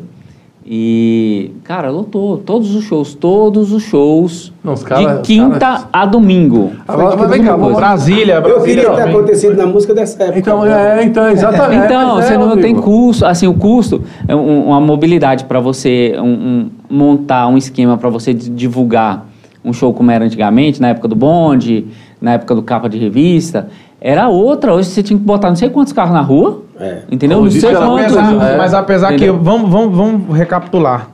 E, 0.70 1.51
cara, 1.65 1.89
lotou. 1.90 2.36
Todos 2.36 2.74
os 2.74 2.85
shows, 2.85 3.15
todos 3.15 3.73
os 3.73 3.82
shows. 3.85 4.53
Não, 4.62 4.74
os 4.74 4.82
cara- 4.85 5.15
de 5.15 5.23
quinta 5.23 5.59
cara- 5.59 5.89
a 5.90 6.05
domingo. 6.05 6.73
Agora, 6.86 7.16
mas 7.16 7.31
vem 7.31 7.43
cá, 7.43 7.57
vamos 7.57 7.74
Brasília, 7.74 8.35
Eu 8.35 8.43
Brasília. 8.43 8.65
queria 8.65 8.90
ter 8.90 8.97
também. 8.97 9.15
acontecido 9.16 9.57
na 9.57 9.66
música 9.66 9.95
dessa 9.95 10.23
época. 10.24 10.39
Então, 10.40 10.66
é, 10.66 11.03
então, 11.05 11.27
exatamente. 11.31 11.86
Então, 11.86 12.19
é, 12.20 12.23
você 12.23 12.36
não 12.36 12.51
amigo. 12.53 12.61
tem 12.61 12.74
custo, 12.74 13.24
assim, 13.24 13.47
o 13.47 13.55
custo 13.55 14.03
é 14.28 14.36
um- 14.36 14.66
uma 14.66 14.78
mobilidade 14.81 15.45
para 15.45 15.59
você 15.59 16.15
um- 16.19 16.24
um- 16.27 16.70
montar 16.90 17.49
um 17.49 17.57
esquema 17.57 17.97
para 17.97 18.11
você 18.11 18.35
di- 18.35 18.51
divulgar 18.51 19.27
um 19.65 19.73
show 19.73 19.95
como 19.95 20.11
era 20.11 20.23
antigamente, 20.27 20.82
na 20.82 20.89
época 20.89 21.09
do 21.09 21.16
bonde, 21.16 21.86
na 22.20 22.32
época 22.35 22.55
do 22.55 22.62
capa 22.62 22.90
de 22.90 22.99
revista, 22.99 23.69
era 24.01 24.29
outra. 24.29 24.75
Hoje 24.75 24.89
você 24.89 25.03
tinha 25.03 25.19
que 25.19 25.25
botar 25.25 25.49
não 25.49 25.57
sei 25.57 25.70
quantos 25.70 25.93
carros 25.93 26.12
na 26.12 26.20
rua, 26.20 26.62
É. 26.79 26.99
entendeu? 27.11 27.43
Não 27.43 27.51
sei 27.51 27.75
quantos. 27.75 28.16
Apesar- 28.16 28.53
É. 28.53 28.57
Mas 28.57 28.75
apesar 28.75 29.12
Entendeu? 29.15 29.37
que, 29.39 29.45
vamos, 29.45 29.70
vamos, 29.70 29.97
vamos 29.97 30.37
recapitular. 30.37 31.09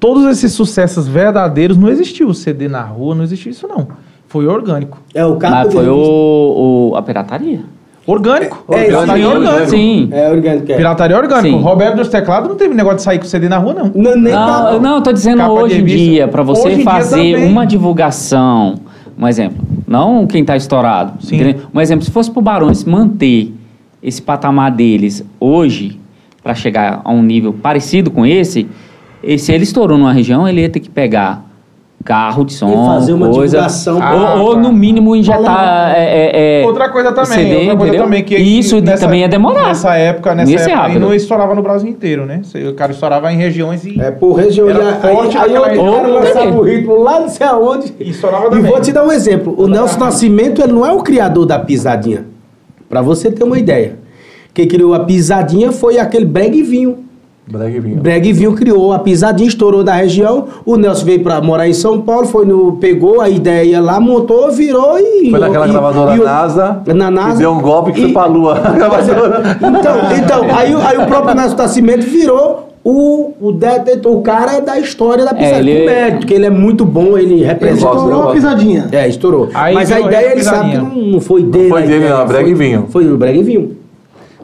Todos 0.00 0.24
esses 0.26 0.52
sucessos 0.52 1.08
verdadeiros 1.08 1.76
não 1.76 1.88
existiu. 1.88 2.32
CD 2.32 2.68
na 2.68 2.82
rua, 2.82 3.14
não 3.14 3.24
existiu 3.24 3.50
isso 3.50 3.66
não. 3.66 3.88
Foi 4.28 4.46
orgânico. 4.46 4.98
É 5.14 5.24
o 5.24 5.36
capa 5.36 5.64
Mas 5.64 5.72
foi 5.72 5.88
o, 5.88 6.90
o- 6.92 6.96
a 6.96 7.02
pirataria. 7.02 7.60
Orgânico. 8.06 8.64
É, 8.70 8.84
Pirataria 8.84 9.24
sim, 9.26 9.30
orgânico. 9.36 9.70
Sim. 9.70 10.08
É 10.12 10.30
orgânico. 10.30 10.72
É. 10.72 10.76
Pirataria 10.76 11.16
orgânico. 11.18 11.58
Sim. 11.58 11.62
Roberto 11.62 11.96
dos 11.96 12.08
Teclados 12.08 12.48
não 12.48 12.56
teve 12.56 12.74
negócio 12.74 12.96
de 12.98 13.02
sair 13.02 13.18
com 13.18 13.24
CD 13.26 13.48
na 13.50 13.58
rua, 13.58 13.74
não. 13.74 13.92
Não, 13.94 14.16
nem 14.16 14.32
Não, 14.32 14.46
capa. 14.46 14.78
não, 14.78 14.94
eu 14.96 15.02
tô 15.02 15.12
dizendo 15.12 15.38
Capa 15.38 15.52
hoje 15.52 15.80
em 15.80 15.84
dia, 15.84 16.26
para 16.28 16.42
você 16.42 16.78
fazer 16.82 17.36
uma 17.46 17.66
divulgação, 17.66 18.76
um 19.18 19.28
exemplo, 19.28 19.58
não 19.88 20.26
quem 20.26 20.44
tá 20.44 20.56
estourado, 20.56 21.22
Sim. 21.24 21.38
um 21.74 21.80
exemplo, 21.80 22.04
se 22.04 22.10
fosse 22.10 22.30
pro 22.30 22.42
Barões 22.42 22.84
manter 22.84 23.54
esse 24.02 24.20
patamar 24.20 24.70
deles 24.70 25.24
hoje, 25.40 25.98
para 26.42 26.54
chegar 26.54 27.00
a 27.04 27.10
um 27.10 27.22
nível 27.22 27.52
parecido 27.52 28.10
com 28.10 28.24
esse, 28.24 28.68
e 29.22 29.38
se 29.38 29.52
ele 29.52 29.64
estourou 29.64 29.98
numa 29.98 30.12
região, 30.12 30.46
ele 30.46 30.60
ia 30.60 30.68
ter 30.68 30.80
que 30.80 30.90
pegar 30.90 31.47
carro 32.08 32.42
de 32.42 32.54
som, 32.54 32.70
E 32.70 32.86
fazer 32.86 33.12
uma 33.12 33.28
coisa, 33.28 33.58
divulgação. 33.58 33.98
Ah, 34.02 34.34
ou, 34.36 34.40
ou, 34.46 34.54
tá. 34.54 34.60
no 34.62 34.72
mínimo 34.72 35.14
injetar 35.14 35.92
é, 35.94 36.00
é, 36.00 36.62
é, 36.62 36.66
Outra 36.66 36.88
coisa 36.88 37.12
também, 37.12 37.26
CD, 37.26 37.54
outra 37.56 37.76
coisa 37.76 37.86
entendeu? 37.88 38.04
também 38.04 38.24
que 38.24 38.34
E 38.34 38.58
isso 38.58 38.80
que 38.82 38.96
também 38.98 39.20
ia 39.20 39.28
demorar. 39.28 39.66
Nessa 39.68 39.94
época, 39.94 40.34
nessa 40.34 40.50
ser 40.50 40.56
época, 40.56 40.70
e 40.70 40.74
rápido. 40.74 41.00
não 41.00 41.12
estourava 41.14 41.54
no 41.54 41.60
Brasil 41.62 41.88
inteiro, 41.90 42.24
né? 42.24 42.40
O 42.66 42.72
cara 42.72 42.92
estourava 42.92 43.30
em 43.30 43.36
regiões 43.36 43.84
e, 43.84 44.00
É 44.00 44.10
por 44.10 44.32
região. 44.32 44.70
Era 44.70 44.82
e 44.82 44.86
aí, 44.88 44.94
forte 45.00 45.36
aí, 45.36 45.52
naquela 45.52 45.74
eu 45.74 45.92
quero 45.92 46.12
lançar 46.14 46.46
o 46.46 46.62
ritmo 46.62 47.02
lá 47.02 47.20
não 47.20 47.28
sei 47.28 47.46
aonde. 47.46 47.94
e 48.00 48.08
estourava 48.08 48.46
E 48.46 48.50
também. 48.50 48.70
vou 48.70 48.80
te 48.80 48.90
dar 48.90 49.04
um 49.04 49.12
exemplo. 49.12 49.54
O 49.58 49.68
Nelson 49.68 49.98
Nascimento 49.98 50.62
ele 50.62 50.72
não 50.72 50.86
é 50.86 50.92
o 50.92 51.02
criador 51.02 51.44
da 51.44 51.58
pisadinha. 51.58 52.24
Pra 52.88 53.02
você 53.02 53.30
ter 53.30 53.44
uma 53.44 53.58
ideia. 53.58 53.96
Quem 54.54 54.66
criou 54.66 54.94
a 54.94 55.00
pisadinha 55.00 55.70
foi 55.72 55.98
aquele 55.98 56.24
E 57.50 57.80
vinho. 57.80 57.96
Breguivinho 58.00 58.52
criou 58.52 58.92
a 58.92 58.98
pisadinha, 58.98 59.48
estourou 59.48 59.82
da 59.82 59.94
região. 59.94 60.44
O 60.66 60.76
Nelson 60.76 61.04
veio 61.06 61.22
pra 61.22 61.40
morar 61.40 61.66
em 61.66 61.72
São 61.72 62.00
Paulo, 62.00 62.26
foi 62.26 62.44
no, 62.44 62.72
pegou 62.76 63.20
a 63.22 63.28
ideia 63.28 63.80
lá, 63.80 63.98
montou, 63.98 64.50
virou 64.52 64.98
e. 64.98 65.30
Foi 65.30 65.40
naquela 65.40 65.66
e- 65.66 65.70
gravadora 65.70 66.14
e 66.14 66.20
o- 66.20 66.24
NASA, 66.24 66.82
Na 66.94 67.10
NASA. 67.10 67.32
que 67.32 67.38
deu 67.38 67.52
um 67.52 67.60
golpe 67.62 67.92
que 67.92 68.00
E- 68.00 68.02
foi 68.04 68.12
pra 68.12 68.26
lua. 68.26 68.58
A 68.58 68.70
gravadora. 68.72 69.42
Então, 69.56 69.96
então 70.44 70.56
aí, 70.56 70.74
o- 70.74 70.78
aí 70.80 70.98
o 70.98 71.06
próprio 71.06 71.34
Nelson 71.34 71.56
Nascimento 71.56 72.02
virou 72.02 72.68
o, 72.84 73.32
o, 73.40 73.52
detetor, 73.52 74.14
o 74.16 74.20
cara 74.22 74.60
da 74.60 74.78
história 74.78 75.24
da 75.24 75.32
pisadinha. 75.34 75.58
ele- 75.74 75.80
Com 75.80 75.86
mérito, 75.86 76.18
porque 76.18 76.34
ele 76.34 76.46
é 76.46 76.50
muito 76.50 76.84
bom, 76.84 77.16
ele 77.16 77.34
Ele 77.34 77.44
representa. 77.44 77.84
eu 77.86 77.92
estourou 77.92 78.14
uma 78.16 78.22
gosto. 78.24 78.34
pisadinha. 78.34 78.88
É, 78.92 79.08
estourou. 79.08 79.48
Aí 79.54 79.74
Mas 79.74 79.90
a 79.90 80.00
ideia 80.00 80.32
ele 80.32 80.42
sabe 80.44 80.70
que 80.72 80.76
não, 80.76 80.94
não 80.94 81.20
foi 81.20 81.42
dele. 81.42 81.68
foi 81.70 81.82
a 81.82 81.86
dele, 81.86 82.08
não, 82.08 82.22
é 82.22 82.26
foi- 82.26 82.50
e 82.50 82.54
Vinho. 82.54 82.86
Foi 82.90 83.04
Brega 83.16 83.38
e 83.38 83.42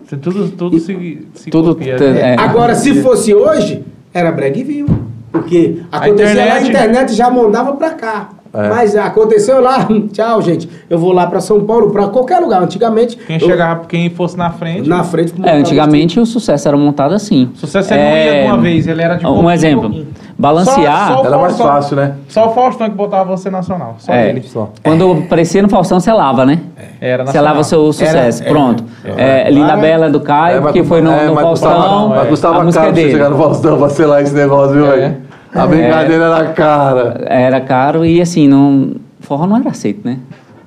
Tudo, 0.08 0.48
tudo 0.50 0.78
se, 0.78 1.26
se 1.34 1.50
Tudo 1.50 1.74
copia, 1.74 1.96
né? 1.98 2.34
é. 2.34 2.36
Agora, 2.38 2.74
se 2.74 3.00
fosse 3.02 3.34
hoje, 3.34 3.82
era 4.12 4.30
Brega 4.30 4.58
e 4.58 4.64
Vinho. 4.64 4.86
Porque 5.32 5.78
acontecia 5.90 6.34
lá, 6.46 6.54
a 6.54 6.60
internet- 6.62 6.68
internet 6.68 7.14
já 7.14 7.30
mandava 7.30 7.72
pra 7.72 7.90
cá. 7.90 8.30
É. 8.52 8.68
Mas 8.68 8.94
aconteceu 8.94 9.60
lá, 9.60 9.88
tchau, 10.12 10.40
gente. 10.40 10.68
Eu 10.88 10.96
vou 10.96 11.10
lá 11.12 11.26
pra 11.26 11.40
São 11.40 11.64
Paulo, 11.64 11.90
pra 11.90 12.06
qualquer 12.06 12.38
lugar. 12.38 12.62
Antigamente. 12.62 13.16
Quem 13.16 13.40
eu- 13.40 13.46
chegava, 13.48 13.84
quem 13.86 14.08
fosse 14.10 14.36
na 14.36 14.50
frente. 14.50 14.88
Na 14.88 15.02
frente. 15.02 15.34
É, 15.42 15.56
antigamente 15.56 16.20
o 16.20 16.24
sucesso 16.26 16.68
era 16.68 16.76
montado 16.76 17.14
assim. 17.14 17.50
O 17.52 17.58
sucesso 17.58 17.92
ele 17.92 18.02
não 18.04 18.16
ia 18.16 18.42
de 18.42 18.46
uma 18.46 18.58
vez, 18.58 18.86
ele 18.86 19.02
era 19.02 19.16
de 19.16 19.26
Um 19.26 19.50
em 19.50 19.54
exemplo, 19.54 19.80
pouquinho. 19.82 20.06
Balancear. 20.48 21.08
Só- 21.08 21.14
só- 21.18 21.24
Era 21.26 21.38
mais 21.38 21.56
Faustão. 21.56 21.66
fácil, 21.66 21.96
né? 21.96 22.12
Só 22.28 22.46
o 22.48 22.54
Faustão 22.54 22.88
que 22.90 22.94
botava 22.96 23.36
você 23.36 23.50
nacional. 23.50 23.94
Só 23.98 24.12
É. 24.12 24.28
ele. 24.28 24.42
Só. 24.42 24.70
Quando 24.82 25.12
aparecia 25.24 25.62
no 25.62 25.68
Faustão, 25.68 25.98
selava, 26.00 26.44
né? 26.44 26.60
Era 27.00 27.26
Selava 27.26 27.58
nacional. 27.58 27.92
seu 27.92 28.06
sucesso. 28.06 28.42
Era- 28.42 28.50
Pronto. 28.52 28.84
É, 29.16 29.50
Linda 29.50 29.76
Bela 29.76 30.10
do 30.10 30.20
Caio, 30.20 30.68
É, 30.68 30.72
que 30.72 30.84
foi 30.84 31.00
no, 31.00 31.10
é, 31.10 31.26
no 31.26 31.34
Faustão. 31.34 32.08
Mas 32.10 32.24
é. 32.26 32.28
custava 32.28 32.54
caro 32.56 32.68
é 32.68 32.92
você 32.92 33.10
chegar 33.10 33.30
no 33.30 33.36
Faustão 33.38 33.78
pra 33.78 33.88
selar 33.88 34.22
esse 34.22 34.34
negócio, 34.34 34.74
viu, 34.74 34.86
É. 34.92 35.14
A 35.54 35.66
brincadeira 35.66 36.24
era 36.24 36.44
cara. 36.48 37.20
Era 37.26 37.60
caro 37.60 38.04
e 38.04 38.20
assim, 38.20 38.48
não, 38.48 38.92
forró 39.20 39.46
não 39.46 39.56
era 39.56 39.70
aceito, 39.70 40.00
né? 40.04 40.18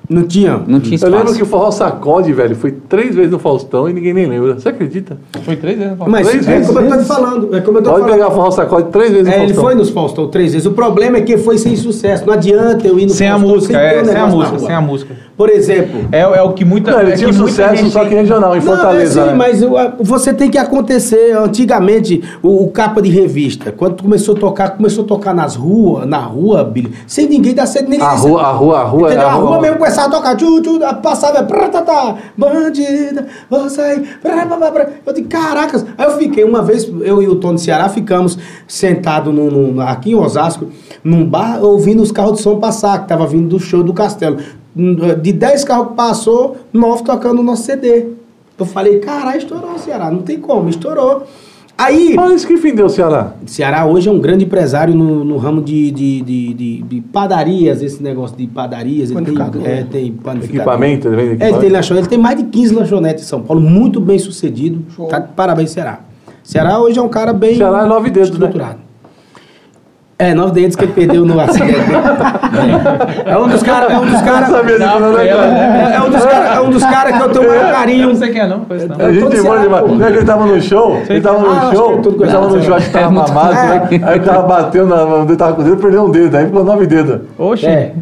Não 0.08 0.22
tinha. 0.22 0.52
Não 0.66 0.80
tinha 0.80 0.92
Eu 0.94 0.96
espaço. 0.96 1.14
lembro 1.16 1.34
que 1.34 1.42
o 1.42 1.46
Forró 1.46 1.70
Sacode, 1.70 2.32
velho, 2.32 2.56
foi 2.56 2.70
três 2.72 3.14
vezes 3.14 3.30
no 3.30 3.38
Faustão 3.38 3.88
e 3.90 3.92
ninguém 3.92 4.14
nem 4.14 4.24
lembra. 4.26 4.54
Você 4.54 4.70
acredita? 4.70 5.18
Foi 5.44 5.54
três 5.54 5.78
vezes. 5.78 5.94
Mas 6.06 6.26
Três 6.28 6.48
é 6.48 6.50
vezes. 6.52 6.66
como 6.68 6.80
eu 6.80 6.88
tô 6.90 6.96
te 6.98 7.04
falando. 7.04 7.54
É 7.56 7.60
como 7.60 7.78
eu 7.78 7.82
tô 7.82 7.90
Pode 7.90 8.02
falando. 8.02 8.14
pegar 8.16 8.28
o 8.28 8.34
Forró 8.34 8.50
Sacode 8.50 8.88
três 8.90 9.10
vezes 9.10 9.26
no 9.26 9.32
É, 9.32 9.36
ele 9.36 9.44
Faustão. 9.48 9.64
foi 9.64 9.74
nos 9.74 9.90
Faustão 9.90 10.28
três 10.28 10.52
vezes. 10.52 10.66
O 10.66 10.72
problema 10.72 11.18
é 11.18 11.20
que 11.20 11.36
foi 11.36 11.58
sem 11.58 11.76
sucesso. 11.76 12.24
Não 12.26 12.32
adianta 12.32 12.86
eu 12.88 12.98
ir 12.98 13.04
no 13.04 13.10
Sem 13.12 13.28
a 13.28 13.32
Faustão 13.32 13.50
música, 13.54 13.78
ter 13.78 13.84
é, 13.84 14.00
um 14.00 14.04
sem 14.06 14.16
a 14.16 14.26
música, 14.26 14.56
rua. 14.56 14.66
sem 14.66 14.74
a 14.76 14.80
música. 14.80 15.14
Por 15.36 15.50
exemplo. 15.50 16.00
É, 16.10 16.20
é 16.20 16.42
o 16.42 16.52
que 16.54 16.64
muita. 16.64 16.90
Não, 16.90 17.00
ele 17.02 17.12
é 17.12 17.14
tinha 17.16 17.32
sucesso 17.32 17.76
gente- 17.76 17.92
só 17.92 18.04
que 18.06 18.14
regional, 18.14 18.56
em 18.56 18.60
Não, 18.60 18.66
Fortaleza. 18.66 19.20
é 19.20 19.24
sim, 19.24 19.28
né? 19.30 19.36
mas 19.36 19.62
o- 19.62 19.76
a- 19.76 19.92
você 20.00 20.32
tem 20.32 20.50
que 20.50 20.56
acontecer. 20.56 21.36
Antigamente, 21.36 22.22
o, 22.42 22.64
o 22.64 22.70
capa 22.70 23.02
de 23.02 23.10
revista, 23.10 23.70
quando 23.72 24.02
começou 24.02 24.34
a 24.34 24.38
tocar, 24.38 24.70
começou 24.70 25.04
a 25.04 25.06
tocar 25.06 25.34
nas 25.34 25.54
ruas, 25.54 26.06
na 26.06 26.18
rua, 26.18 26.64
Billy, 26.64 26.92
sem 27.06 27.28
ninguém 27.28 27.54
dar 27.54 27.66
certo, 27.66 27.88
nem 27.90 28.00
A 28.00 28.12
rua, 28.12 28.40
a 28.42 28.52
rua, 28.52 28.78
a 28.80 28.84
rua, 28.84 29.12
a 29.12 29.22
A 29.28 29.32
rua, 29.32 29.48
rua. 29.50 29.60
mesmo 29.60 29.78
começava 29.98 30.06
a 30.06 30.10
tocar, 30.10 30.36
tchu, 30.36 30.62
tchu, 30.62 30.78
passava, 31.02 31.42
prá, 31.42 31.68
tá, 31.68 31.82
tá, 31.82 32.16
bandida, 32.36 33.26
vou 33.50 33.68
sair, 33.68 34.18
eu 35.04 35.12
digo, 35.12 35.28
caracas. 35.28 35.84
Aí 35.96 36.06
eu 36.06 36.16
fiquei, 36.18 36.44
uma 36.44 36.62
vez, 36.62 36.84
eu 37.02 37.20
e 37.20 37.26
o 37.28 37.36
Tony 37.36 37.58
Ceará 37.58 37.88
ficamos 37.88 38.38
sentados 38.66 39.34
no, 39.34 39.50
no- 39.50 39.80
aqui 39.80 40.12
em 40.12 40.14
Osasco, 40.14 40.66
num 41.02 41.24
bar, 41.28 41.62
ouvindo 41.62 42.02
os 42.02 42.12
carros 42.12 42.34
de 42.36 42.42
som 42.42 42.58
passar, 42.58 43.00
que 43.02 43.08
tava 43.08 43.26
vindo 43.26 43.48
do 43.48 43.58
show 43.58 43.82
do 43.82 43.92
Castelo. 43.92 44.38
De 45.20 45.32
10 45.32 45.64
carros 45.64 45.88
que 45.88 45.94
passou, 45.94 46.56
9 46.72 47.02
tocando 47.02 47.40
o 47.40 47.42
nosso 47.42 47.64
CD. 47.64 48.06
Eu 48.56 48.66
falei, 48.66 49.00
caralho, 49.00 49.38
estourou 49.38 49.72
o 49.74 49.78
Ceará, 49.78 50.10
não 50.10 50.22
tem 50.22 50.38
como, 50.38 50.68
estourou. 50.68 51.24
Aí, 51.80 52.16
Olha 52.18 52.34
isso 52.34 52.44
que 52.46 52.56
fim 52.56 52.74
deu, 52.74 52.88
Ceará. 52.88 53.34
Ceará 53.46 53.86
hoje 53.86 54.08
é 54.08 54.12
um 54.12 54.18
grande 54.18 54.44
empresário 54.44 54.92
no, 54.94 55.24
no 55.24 55.36
ramo 55.36 55.62
de, 55.62 55.92
de, 55.92 56.20
de, 56.22 56.54
de- 56.54 56.82
de 56.82 57.00
padarias, 57.00 57.80
esse 57.82 58.02
negócio 58.02 58.36
de 58.36 58.48
padarias. 58.48 59.10
Ele 59.12 59.24
tem, 59.24 59.34
é, 59.64 59.84
tem. 59.84 60.06
Equipamento, 60.42 61.06
ele 61.06 61.16
vende 61.16 61.28
É, 61.28 61.32
ele 61.32 61.34
equipamento. 61.34 61.60
tem 61.60 61.70
lanchonete, 61.70 62.02
ele 62.02 62.08
tem 62.10 62.18
mais 62.18 62.36
de 62.36 62.44
15 62.44 62.74
lanchonetes 62.74 63.24
em 63.24 63.26
São 63.28 63.40
Paulo, 63.42 63.62
muito 63.62 64.00
bem 64.00 64.18
sucedido. 64.18 64.84
Tá 65.08 65.20
parabéns, 65.20 65.70
Ceará. 65.70 66.00
Ceará 66.42 66.80
hoje 66.80 66.98
é 66.98 67.02
um 67.02 67.08
cara 67.08 67.32
bem 67.32 67.56
Ceará 67.56 67.84
é 67.84 67.86
nove 67.86 68.10
dedos, 68.10 68.36
né? 68.38 68.50
É, 70.20 70.34
nove 70.34 70.50
dedos 70.52 70.74
que 70.74 70.84
ele 70.84 70.92
perdeu 70.92 71.24
no 71.24 71.38
acidente. 71.38 71.78
né? 71.78 72.02
É, 73.24 73.30
é 73.30 73.38
um 73.38 73.46
dos 73.46 73.62
caras. 73.62 73.88
É 73.92 73.98
um 73.98 74.04
dos 74.04 74.20
caras. 74.20 74.48
Né, 74.48 74.88
cara? 75.28 75.92
É, 75.92 75.94
é 75.94 76.00
um 76.02 76.10
dos 76.10 76.24
caras 76.24 76.50
é 76.56 76.60
um 76.60 76.70
dos 76.70 76.84
que 76.84 77.22
eu 77.22 77.28
tenho 77.30 77.44
o 77.44 77.48
maior 77.48 77.68
Eu 77.68 77.74
carinho. 77.74 78.08
não 78.08 78.16
sei 78.16 78.32
quem 78.32 78.40
é, 78.40 78.46
não. 78.48 78.60
Pois 78.60 78.88
não. 78.88 78.96
A 78.96 79.12
gente 79.12 79.36
Ceará, 79.40 79.62
demais. 79.62 79.82
pô. 79.86 79.94
Não 79.94 80.06
é 80.06 80.10
que 80.10 80.16
ele 80.18 80.26
tava 80.26 80.44
no 80.46 80.60
show? 80.60 81.00
Ele 81.08 81.20
tava 81.20 81.36
Ah, 81.38 81.40
no 81.40 81.50
acho 81.52 81.76
show, 81.76 81.90
é 81.92 81.94
ele 81.94 82.32
tava 82.32 82.48
no 82.48 82.62
show, 82.64 82.74
acho 82.74 82.86
que 82.86 82.92
tava 82.92 83.04
É 83.06 83.10
mamado, 83.10 83.52
né? 83.54 83.88
Aí 84.02 84.14
ele 84.16 84.24
tava 84.24 84.42
batendo, 84.42 84.86
na- 84.86 85.22
ele 85.24 85.36
tava 85.36 85.52
com 85.54 85.60
o 85.62 85.64
dedo, 85.64 85.76
perdeu 85.76 86.04
um 86.04 86.10
dedo, 86.10 86.36
aí 86.36 86.46
ficou 86.46 86.64
nove 86.64 86.86
dedos. 86.88 87.20
Oxe. 87.38 87.66
É. 87.66 87.92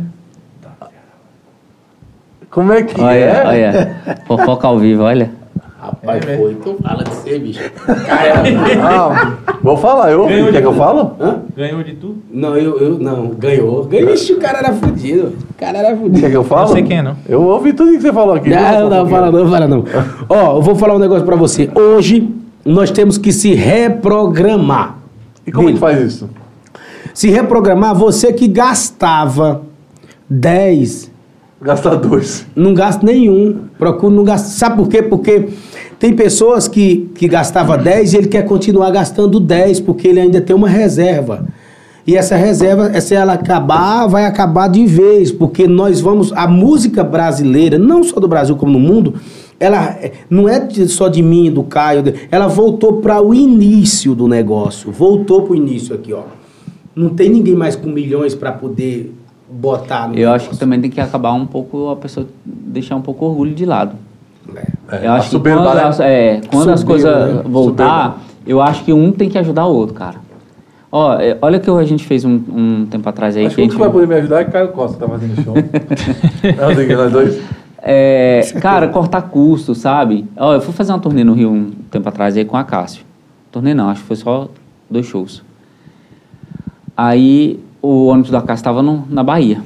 Como 2.50 2.72
é 2.72 2.82
que 2.82 2.98
Olha, 2.98 3.14
é? 3.14 3.44
olha. 3.46 3.96
Fofoca 4.26 4.66
ao 4.66 4.78
vivo, 4.78 5.02
olha. 5.02 5.30
Rapaz, 6.06 6.24
foi. 6.38 6.54
Tu 6.54 6.76
fala 6.82 7.02
de 7.04 7.14
ser, 7.16 7.38
bicho. 7.40 7.60
Ah, 8.80 9.34
vou 9.62 9.76
falar, 9.76 10.12
eu 10.12 10.22
ouvi. 10.22 10.52
Quer 10.52 10.60
que 10.60 10.66
eu 10.66 10.74
falo? 10.74 11.16
Hã? 11.20 11.40
Ganhou 11.56 11.82
de 11.82 11.94
tu? 11.94 12.16
Não, 12.30 12.56
eu, 12.56 12.78
eu 12.78 12.98
não. 12.98 13.28
Ganhou. 13.30 13.84
Ganhou. 13.84 14.14
Ixi, 14.14 14.34
o 14.34 14.38
cara 14.38 14.58
era 14.58 14.72
fudido. 14.72 15.32
O 15.50 15.54
cara 15.58 15.78
era 15.78 15.96
fudido. 15.96 16.20
Quer 16.20 16.30
que 16.30 16.36
eu 16.36 16.44
falo? 16.44 16.68
Não 16.68 16.72
sei 16.74 16.82
quem 16.84 16.98
é, 16.98 17.02
não. 17.02 17.16
Eu 17.28 17.42
ouvi 17.42 17.72
tudo 17.72 17.90
que 17.92 18.00
você 18.00 18.12
falou 18.12 18.34
aqui. 18.34 18.48
Não, 18.48 18.88
não, 18.88 19.08
fala 19.08 19.32
não, 19.32 19.50
fala 19.50 19.66
não. 19.66 19.84
Ó, 20.28 20.56
eu 20.56 20.62
vou 20.62 20.76
falar 20.76 20.94
um 20.94 20.98
negócio 21.00 21.24
pra 21.24 21.36
você. 21.36 21.68
Hoje, 21.74 22.28
nós 22.64 22.90
temos 22.90 23.18
que 23.18 23.32
se 23.32 23.52
reprogramar. 23.54 24.98
E 25.46 25.50
como 25.50 25.68
é 25.68 25.72
que 25.72 25.78
Billy, 25.78 25.80
faz 25.80 26.00
isso? 26.14 26.30
Se 27.12 27.28
reprogramar, 27.30 27.94
você 27.94 28.32
que 28.32 28.46
gastava 28.46 29.62
10, 30.28 31.10
Gastar 31.60 31.94
dois. 31.96 32.46
não 32.54 32.74
gasta 32.74 33.04
nenhum. 33.04 33.62
Procura 33.78 34.14
não 34.14 34.24
gastar. 34.24 34.50
Sabe 34.50 34.76
por 34.76 34.88
quê? 34.88 35.02
Porque 35.02 35.48
tem 35.98 36.14
pessoas 36.14 36.68
que, 36.68 37.10
que 37.14 37.26
gastava 37.26 37.76
10 37.78 38.12
e 38.12 38.16
ele 38.18 38.28
quer 38.28 38.44
continuar 38.44 38.90
gastando 38.90 39.40
10, 39.40 39.80
porque 39.80 40.08
ele 40.08 40.20
ainda 40.20 40.40
tem 40.40 40.54
uma 40.54 40.68
reserva. 40.68 41.46
E 42.06 42.14
essa 42.14 42.36
reserva, 42.36 43.00
se 43.00 43.14
ela 43.14 43.32
acabar, 43.32 44.06
vai 44.06 44.26
acabar 44.26 44.68
de 44.68 44.86
vez, 44.86 45.32
porque 45.32 45.66
nós 45.66 46.00
vamos. 46.00 46.32
A 46.34 46.46
música 46.46 47.02
brasileira, 47.02 47.78
não 47.78 48.04
só 48.04 48.20
do 48.20 48.28
Brasil 48.28 48.54
como 48.54 48.72
no 48.72 48.78
mundo, 48.78 49.14
ela 49.58 49.98
não 50.30 50.48
é 50.48 50.68
só 50.86 51.08
de 51.08 51.20
mim, 51.22 51.50
do 51.50 51.64
Caio, 51.64 52.04
ela 52.30 52.46
voltou 52.46 53.00
para 53.00 53.20
o 53.20 53.34
início 53.34 54.14
do 54.14 54.28
negócio. 54.28 54.92
Voltou 54.92 55.42
para 55.42 55.52
o 55.52 55.56
início 55.56 55.94
aqui, 55.94 56.12
ó. 56.12 56.22
Não 56.94 57.08
tem 57.08 57.28
ninguém 57.28 57.56
mais 57.56 57.74
com 57.74 57.88
milhões 57.88 58.34
para 58.34 58.52
poder 58.52 59.12
botar 59.50 60.08
no 60.08 60.16
Eu 60.16 60.30
acho 60.30 60.44
que 60.44 60.50
negócio. 60.50 60.60
também 60.60 60.80
tem 60.80 60.90
que 60.90 61.00
acabar 61.00 61.32
um 61.32 61.46
pouco, 61.46 61.90
a 61.90 61.96
pessoa 61.96 62.26
deixar 62.44 62.94
um 62.96 63.02
pouco 63.02 63.24
o 63.24 63.28
orgulho 63.28 63.54
de 63.54 63.64
lado. 63.64 63.96
É, 64.92 65.06
Eu 65.06 65.12
a 65.12 65.14
acho 65.16 65.26
que 65.26 65.32
soberba, 65.32 65.62
quando, 65.62 65.76
né? 65.76 65.82
as, 65.82 66.00
é, 66.00 66.40
quando 66.50 66.70
as 66.70 66.80
Soberba, 66.80 67.10
coisas 67.10 67.34
né? 67.36 67.42
voltar, 67.46 68.18
eu 68.46 68.60
acho 68.60 68.84
que 68.84 68.92
um 68.92 69.10
tem 69.12 69.28
que 69.28 69.38
ajudar 69.38 69.66
o 69.66 69.74
outro, 69.74 69.94
cara. 69.94 70.16
Ó, 70.90 71.14
é, 71.14 71.36
olha 71.42 71.58
que 71.58 71.68
a 71.68 71.84
gente 71.84 72.06
fez 72.06 72.24
um, 72.24 72.40
um 72.48 72.86
tempo 72.86 73.08
atrás 73.08 73.36
aí 73.36 73.46
Acho 73.46 73.56
que 73.56 73.62
o 73.62 73.68
que 73.68 73.76
vai 73.76 73.90
poder 73.90 74.06
me 74.06 74.14
ajudar 74.14 74.40
é 74.40 74.44
Caio 74.44 74.68
Costa, 74.68 74.98
tá 74.98 75.08
fazendo 75.08 75.42
show. 75.42 75.54
é, 76.42 76.94
nós 76.96 77.12
dois. 77.12 77.42
É, 77.88 78.40
cara, 78.60 78.88
cortar 78.88 79.22
custo, 79.22 79.74
sabe? 79.74 80.24
Ó, 80.36 80.54
eu 80.54 80.60
fui 80.60 80.72
fazer 80.72 80.92
uma 80.92 80.98
turnê 80.98 81.22
no 81.22 81.34
Rio 81.34 81.50
um 81.50 81.70
tempo 81.90 82.08
atrás 82.08 82.36
aí 82.36 82.44
com 82.44 82.56
a 82.56 82.64
Cássio. 82.64 83.04
Turnê 83.52 83.74
não, 83.74 83.88
acho 83.88 84.00
que 84.00 84.06
foi 84.06 84.16
só 84.16 84.48
dois 84.90 85.06
shows. 85.06 85.42
Aí 86.96 87.60
o 87.82 88.06
ônibus 88.06 88.30
da 88.30 88.40
Cássio 88.40 88.62
estava 88.62 88.82
na 88.82 89.22
Bahia, 89.22 89.60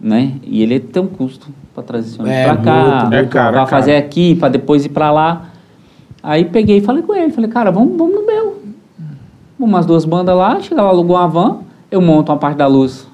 né? 0.00 0.32
E 0.42 0.62
ele 0.62 0.78
tem 0.80 1.02
um 1.02 1.06
custo 1.06 1.48
para 1.74 1.82
trazer 1.82 2.08
esse 2.08 2.20
ônibus 2.20 2.36
É, 2.38 2.44
pra 2.44 2.56
cá, 2.56 3.08
é 3.12 3.24
caro. 3.24 3.66
fazer 3.66 3.96
aqui, 3.96 4.34
para 4.34 4.48
depois 4.48 4.84
ir 4.84 4.88
para 4.90 5.10
lá. 5.10 5.46
Aí 6.22 6.44
peguei 6.44 6.78
e 6.78 6.80
falei 6.80 7.02
com 7.02 7.14
ele, 7.14 7.32
falei, 7.32 7.48
cara, 7.50 7.70
vamos, 7.70 7.96
vamos 7.96 8.14
no 8.14 8.26
meu. 8.26 8.56
Umas 9.58 9.86
duas 9.86 10.04
bandas 10.04 10.36
lá, 10.36 10.60
chega 10.60 10.82
lá, 10.82 10.88
alugou 10.88 11.16
uma 11.16 11.28
van, 11.28 11.58
eu 11.90 12.00
monto 12.00 12.30
uma 12.32 12.38
parte 12.38 12.56
da 12.58 12.66
luz 12.66 13.06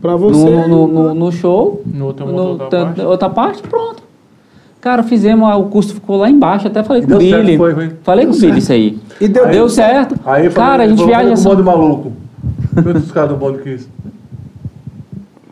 Pra 0.00 0.12
no, 0.12 0.18
você. 0.18 0.48
no, 0.68 0.86
no, 0.88 1.14
no 1.14 1.32
show, 1.32 1.82
No 1.86 2.06
outro 2.06 2.26
no- 2.26 2.42
outra 2.42 2.84
parte. 2.86 3.00
outra 3.02 3.30
parte, 3.30 3.62
pronto. 3.62 4.02
Cara, 4.80 5.02
fizemos, 5.02 5.52
o 5.56 5.64
custo 5.64 5.94
ficou 5.94 6.16
lá 6.18 6.30
embaixo, 6.30 6.68
até 6.68 6.82
falei 6.84 7.02
E 7.02 7.06
com 7.06 7.14
o 7.14 7.18
deu 7.18 7.28
certo, 7.28 7.44
Billy. 7.44 7.56
foi, 7.58 7.74
foi. 7.74 7.90
Falei 8.04 8.26
com 8.26 8.32
o 8.32 8.38
Billy 8.38 8.58
isso 8.58 8.72
aí. 8.72 8.98
E 9.20 9.26
deu 9.28 9.44
Deu 9.48 9.62
tudo 9.64 9.70
certo. 9.70 10.14
Aí 10.24 10.46
eu 10.46 10.50
falei, 10.52 10.70
Cara, 10.70 10.82
a 10.84 10.88
gente 10.88 11.04
viaja 11.04 11.32
assim. 11.32 11.48
bonde 11.48 11.62
maluco. 11.64 12.12
Quantos 12.74 13.10
caras 13.10 13.30
do 13.30 13.36
bonde 13.36 13.58
que 13.58 13.70
isso? 13.70 13.88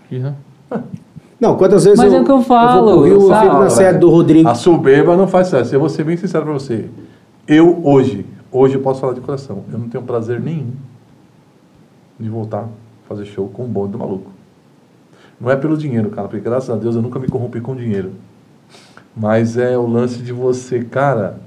Quis, 0.08 0.22
né? 0.22 0.32
Não, 1.38 1.56
quantas 1.56 1.84
vezes 1.84 1.98
Mas 1.98 2.12
eu, 2.12 2.18
é 2.18 2.22
o 2.22 2.24
que 2.24 2.30
eu 2.30 2.40
falo, 2.42 2.90
eu 2.90 2.96
vou 2.96 3.04
Rio, 3.04 3.32
eu 3.32 3.40
fico 3.40 3.58
na 3.58 3.70
sede 3.70 3.98
do 3.98 4.08
Rodrigo. 4.08 4.48
A 4.48 4.54
soberba 4.54 5.16
não 5.16 5.28
faz 5.28 5.48
sucesso. 5.48 5.74
Eu 5.74 5.80
vou 5.80 5.88
ser 5.90 6.02
bem 6.02 6.16
sincero 6.16 6.44
pra 6.44 6.54
você. 6.54 6.88
Eu, 7.46 7.78
hoje, 7.84 8.24
hoje 8.50 8.74
eu 8.74 8.80
posso 8.80 9.00
falar 9.00 9.12
de 9.12 9.20
coração. 9.20 9.64
Eu 9.70 9.78
não 9.78 9.88
tenho 9.88 10.02
prazer 10.02 10.40
nenhum 10.40 10.72
de 12.18 12.30
voltar 12.30 12.62
a 12.62 12.68
fazer 13.06 13.26
show 13.26 13.48
com 13.48 13.64
o 13.64 13.68
bonde 13.68 13.92
do 13.92 13.98
maluco. 13.98 14.30
Não 15.38 15.50
é 15.50 15.56
pelo 15.56 15.76
dinheiro, 15.76 16.08
cara, 16.08 16.26
porque 16.26 16.42
graças 16.42 16.70
a 16.70 16.76
Deus 16.76 16.96
eu 16.96 17.02
nunca 17.02 17.18
me 17.18 17.28
corrompi 17.28 17.60
com 17.60 17.76
dinheiro. 17.76 18.12
Mas 19.14 19.58
é 19.58 19.76
o 19.76 19.86
lance 19.86 20.18
de 20.22 20.32
você, 20.32 20.82
cara. 20.82 21.38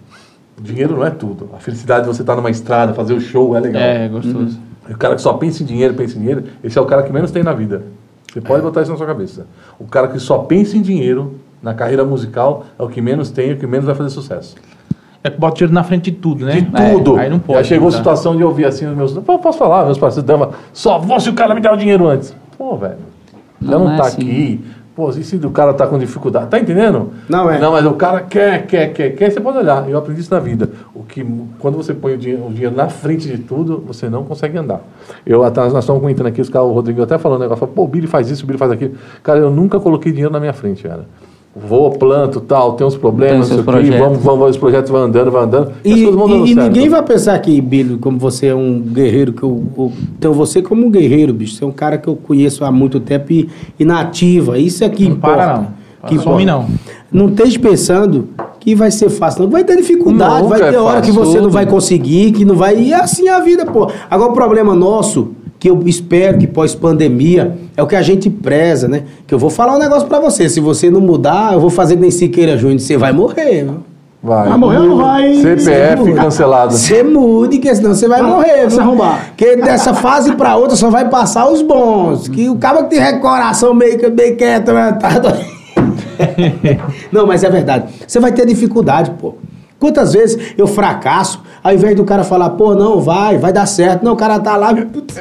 Dinheiro 0.62 0.98
não 0.98 1.06
é 1.06 1.10
tudo. 1.10 1.50
A 1.56 1.58
felicidade 1.58 2.02
de 2.02 2.08
você 2.08 2.22
estar 2.22 2.36
numa 2.36 2.50
estrada, 2.52 2.94
fazer 2.94 3.14
o 3.14 3.22
show 3.22 3.56
é 3.56 3.60
legal. 3.60 3.82
É, 3.82 4.08
gostoso. 4.08 4.60
O 4.88 4.98
cara 4.98 5.16
que 5.16 5.22
só 5.22 5.34
pensa 5.34 5.64
em 5.64 5.66
dinheiro, 5.66 5.94
pensa 5.94 6.16
em 6.16 6.20
dinheiro, 6.20 6.44
esse 6.64 6.78
é 6.78 6.82
o 6.82 6.86
cara 6.86 7.04
que 7.04 7.12
menos 7.12 7.32
tem 7.32 7.44
na 7.44 7.54
vida. 7.54 7.84
Você 8.32 8.42
pode 8.42 8.62
botar 8.62 8.82
isso 8.82 8.92
na 8.92 8.98
sua 8.98 9.08
cabeça. 9.08 9.48
O 9.80 9.86
cara 9.86 10.08
que 10.08 10.20
só 10.20 10.40
pensa 10.40 10.78
em 10.78 10.82
dinheiro 10.82 11.36
na 11.62 11.74
carreira 11.74 12.06
musical 12.06 12.66
é 12.78 12.84
o 12.84 12.88
que 12.88 13.02
menos 13.02 13.32
tem 13.32 13.50
e 13.50 13.54
o 13.54 13.58
que 13.58 13.68
menos 13.68 13.86
vai 13.86 13.96
fazer 13.96 14.10
sucesso. 14.10 14.56
É 15.24 15.30
que 15.30 15.38
bota 15.38 15.56
dinheiro 15.56 15.74
na 15.74 15.84
frente 15.84 16.12
de 16.12 16.18
tudo, 16.18 16.46
né? 16.46 16.54
De 16.54 16.62
tudo. 16.64 17.18
É, 17.18 17.24
aí 17.24 17.30
não 17.30 17.40
pode. 17.40 17.60
Já 17.60 17.64
chegou 17.64 17.90
a 17.90 17.92
tá? 17.92 17.98
situação 17.98 18.38
de 18.38 18.44
ouvir 18.44 18.66
assim 18.66 18.86
os 18.86 18.96
meus. 18.96 19.14
Pô, 19.14 19.38
posso 19.40 19.58
falar, 19.58 19.86
meus 19.86 19.98
parceiros 19.98 20.26
dama, 20.26 20.52
só 20.72 20.98
vou 20.98 21.20
se 21.20 21.30
o 21.30 21.34
cara 21.34 21.54
me 21.54 21.60
der 21.60 21.72
o 21.72 21.76
dinheiro 21.76 22.08
antes. 22.08 22.34
Pô, 22.58 22.78
velho. 22.78 22.98
Já 23.62 23.72
Não 23.72 23.86
não, 23.86 23.94
é 23.94 23.98
tá 23.98 24.04
assim. 24.04 24.22
aqui. 24.22 24.66
Pô, 25.00 25.10
e 25.12 25.24
se 25.24 25.38
o 25.38 25.50
cara 25.50 25.74
tá 25.74 25.88
com 25.88 25.98
dificuldade? 25.98 26.50
Tá 26.50 26.60
entendendo? 26.60 27.12
Não 27.30 27.50
é. 27.50 27.58
Não, 27.58 27.72
mas 27.72 27.86
o 27.86 27.94
cara 27.94 28.20
quer, 28.20 28.68
quer, 28.68 28.92
quer, 28.92 29.12
quer, 29.12 29.32
você 29.32 29.40
pode 29.40 29.58
olhar. 29.58 29.90
Eu 29.90 29.98
aprendi 29.98 30.20
isso 30.20 30.34
na 30.34 30.42
vida. 30.42 30.72
O 30.94 31.04
que, 31.04 31.26
quando 31.58 31.78
você 31.78 31.94
põe 31.94 32.16
o 32.16 32.18
dinheiro, 32.18 32.46
o 32.46 32.52
dinheiro 32.52 32.76
na 32.76 32.90
frente 32.90 33.26
de 33.26 33.38
tudo, 33.38 33.82
você 33.88 34.10
não 34.10 34.26
consegue 34.26 34.58
andar. 34.58 34.82
Eu, 35.26 35.42
até, 35.46 35.62
nós 35.62 35.74
estamos 35.74 36.02
comentando 36.02 36.28
aqui, 36.28 36.42
os 36.42 36.50
caras, 36.50 36.68
o 36.68 36.74
Rodrigo 36.74 37.02
até 37.02 37.18
falando 37.18 37.40
negócio, 37.40 37.62
falou, 37.62 37.74
pô, 37.74 37.84
o 37.84 37.88
Billy 37.88 38.08
faz 38.08 38.30
isso, 38.30 38.44
o 38.44 38.46
Billy 38.46 38.60
faz 38.60 38.74
aquilo. 38.74 38.96
Cara, 39.24 39.40
eu 39.40 39.50
nunca 39.50 39.80
coloquei 39.80 40.12
dinheiro 40.12 40.34
na 40.34 40.40
minha 40.42 40.52
frente, 40.52 40.84
cara. 40.84 41.06
Vou, 41.56 41.90
planto, 41.92 42.40
tal, 42.40 42.74
tem 42.74 42.86
uns 42.86 42.96
problemas, 42.96 43.48
Tem 43.50 43.58
não 43.58 43.64
projetos. 43.64 44.00
vamos, 44.00 44.20
vamos, 44.24 44.50
os 44.52 44.58
projetos 44.58 44.92
vão 44.92 45.02
andando, 45.02 45.32
vão 45.32 45.42
andando. 45.42 45.72
E, 45.84 45.90
e- 45.92 45.94
e 46.04 46.54
certo. 46.54 46.56
ninguém 46.62 46.88
vai 46.90 47.02
pensar 47.04 47.38
que, 47.40 47.60
Billy, 47.60 47.98
como 47.98 48.18
você 48.20 48.48
é 48.48 48.56
um 48.56 48.80
guerreiro, 48.80 49.34
que 49.34 49.44
eu, 49.44 49.64
eu 49.78 49.92
tenho 50.20 50.34
você 50.34 50.62
como 50.62 50.86
um 50.86 50.92
guerreiro, 50.92 51.34
bicho. 51.34 51.56
Você 51.56 51.64
é 51.64 51.68
um 51.68 51.72
cara 51.72 51.98
que 51.98 52.08
eu 52.08 52.16
conheço 52.16 52.64
há 52.64 52.72
muito 52.72 53.00
tempo 53.00 53.34
e, 53.34 53.50
e 53.80 53.84
na 53.84 54.00
ativa. 54.00 54.60
Isso 54.60 54.84
é 54.84 54.90
que 54.90 55.06
Não 55.06 55.14
importa. 55.14 55.36
para, 55.38 55.58
não. 55.58 55.68
Que 56.08 56.16
Que 56.18 56.24
some, 56.24 56.44
importa. 56.44 56.66
não. 57.12 57.26
Não 57.26 57.30
esteja 57.34 57.60
pensando 57.60 58.30
que 58.60 58.76
vai 58.76 58.92
ser 58.92 59.10
fácil, 59.10 59.44
não. 59.44 59.50
Vai 59.50 59.64
ter 59.64 59.76
dificuldade, 59.76 60.44
Nunca 60.44 60.58
vai 60.60 60.70
ter 60.70 60.76
é 60.76 60.80
hora 60.80 61.02
que 61.02 61.12
você 61.12 61.42
não 61.42 61.50
vai 61.50 61.66
conseguir, 61.66 62.32
que 62.32 62.46
não 62.46 62.56
vai. 62.56 62.78
E 62.80 62.94
é 62.94 63.02
assim 63.02 63.28
a 63.28 63.40
vida, 63.40 63.66
pô. 63.66 63.90
Agora 64.10 64.32
o 64.32 64.34
problema 64.36 64.76
nosso, 64.76 65.32
que 65.60 65.70
eu 65.70 65.82
espero 65.88 66.38
que 66.38 66.48
pós-pandemia, 66.48 67.58
é 67.80 67.84
o 67.84 67.88
que 67.88 67.96
a 67.96 68.02
gente 68.02 68.30
preza, 68.30 68.88
né? 68.88 69.04
Que 69.26 69.34
eu 69.34 69.40
vou 69.40 69.50
falar 69.50 69.76
um 69.76 69.80
negócio 69.80 70.08
pra 70.08 70.20
você. 70.20 70.50
Se 70.50 70.60
você 70.60 70.90
não 70.90 71.00
mudar, 71.02 71.54
eu 71.54 71.60
vou 71.62 71.70
fazer 71.70 71.96
nem 71.96 72.12
Siqueira 72.12 72.58
Júnior, 72.58 72.80
você 72.80 72.98
vai 72.98 73.12
morrer, 73.14 73.64
viu? 73.64 73.78
Vai. 74.22 74.50
Vai 74.50 74.58
morrer 74.58 74.78
ou 74.80 74.86
não 74.88 74.98
vai? 74.98 75.34
CPF 75.36 76.14
cancelado. 76.14 76.74
Você 76.74 77.02
mude, 77.04 77.58
que 77.58 77.74
senão 77.74 77.96
você 77.96 78.06
vai 78.06 78.22
morrer. 78.22 78.48
vai 78.64 78.70
se 78.70 78.76
viu? 78.76 78.82
arrombar. 78.82 79.28
Porque 79.30 79.56
dessa 79.56 79.94
fase 79.94 80.34
pra 80.36 80.58
outra 80.58 80.76
só 80.76 80.90
vai 80.90 81.08
passar 81.10 81.50
os 81.50 81.62
bons. 81.62 82.28
Que 82.28 82.50
o 82.50 82.58
cara 82.58 82.84
que 82.84 82.98
tem 82.98 83.20
coração 83.22 83.74
meio, 83.74 83.98
que- 83.98 84.10
meio 84.10 84.36
quieto, 84.36 84.74
né? 84.74 84.92
Tá 85.00 85.20
doido. 85.20 85.40
Não, 87.14 87.26
mas 87.26 87.44
é 87.46 87.50
verdade. 87.50 87.86
Você 88.06 88.20
vai 88.20 88.32
ter 88.34 88.46
dificuldade, 88.46 89.12
pô. 89.12 89.36
Quantas 89.80 90.12
vezes 90.12 90.54
eu 90.58 90.68
fracasso, 90.68 91.42
ao 91.64 91.74
invés 91.74 91.96
do 91.96 92.04
cara 92.04 92.26
falar, 92.26 92.50
pô, 92.52 92.76
não, 92.76 93.00
vai, 93.00 93.38
vai 93.38 93.54
dar 93.54 93.66
certo. 93.66 94.04
Não, 94.04 94.12
o 94.12 94.16
cara 94.16 94.38
tá 94.38 94.58
lá. 94.58 94.74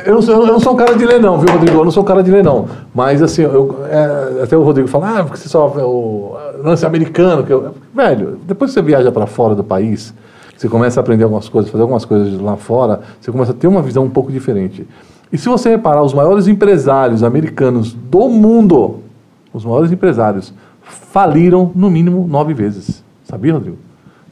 Eu 0.04 0.20
sou, 0.20 0.34
eu 0.34 0.46
não 0.46 0.58
sou 0.58 0.72
um 0.72 0.76
cara 0.76 0.96
de 0.96 1.06
ler, 1.06 1.20
não, 1.20 1.38
viu, 1.38 1.52
Rodrigo? 1.52 1.78
Eu 1.78 1.84
não 1.84 1.92
sou 1.92 2.02
um 2.02 2.06
cara 2.06 2.22
de 2.24 2.30
ler, 2.30 2.42
não. 2.42 2.66
Mas, 2.92 3.22
assim, 3.22 3.42
eu, 3.42 3.84
é, 3.88 4.42
até 4.42 4.56
o 4.56 4.62
Rodrigo 4.62 4.88
fala, 4.88 5.20
ah, 5.20 5.24
porque 5.24 5.38
você 5.38 5.48
só. 5.48 5.68
O 5.68 6.36
lance 6.62 6.84
americano. 6.84 7.44
Que 7.44 7.52
eu, 7.52 7.72
velho, 7.94 8.40
depois 8.46 8.72
que 8.72 8.74
você 8.74 8.82
viaja 8.82 9.12
para 9.12 9.26
fora 9.28 9.54
do 9.54 9.62
país, 9.62 10.12
você 10.56 10.68
começa 10.68 10.98
a 10.98 11.02
aprender 11.02 11.22
algumas 11.22 11.48
coisas, 11.48 11.70
fazer 11.70 11.82
algumas 11.82 12.04
coisas 12.04 12.40
lá 12.40 12.56
fora, 12.56 13.00
você 13.20 13.30
começa 13.30 13.52
a 13.52 13.54
ter 13.54 13.68
uma 13.68 13.80
visão 13.80 14.02
um 14.02 14.10
pouco 14.10 14.32
diferente. 14.32 14.84
E 15.32 15.38
se 15.38 15.48
você 15.48 15.70
reparar, 15.70 16.02
os 16.02 16.12
maiores 16.12 16.48
empresários 16.48 17.22
americanos 17.22 17.92
do 17.92 18.28
mundo, 18.28 18.96
os 19.52 19.64
maiores 19.64 19.92
empresários, 19.92 20.52
faliram 20.82 21.70
no 21.76 21.88
mínimo 21.88 22.26
nove 22.26 22.54
vezes. 22.54 23.04
Sabia, 23.22 23.52
Rodrigo? 23.52 23.87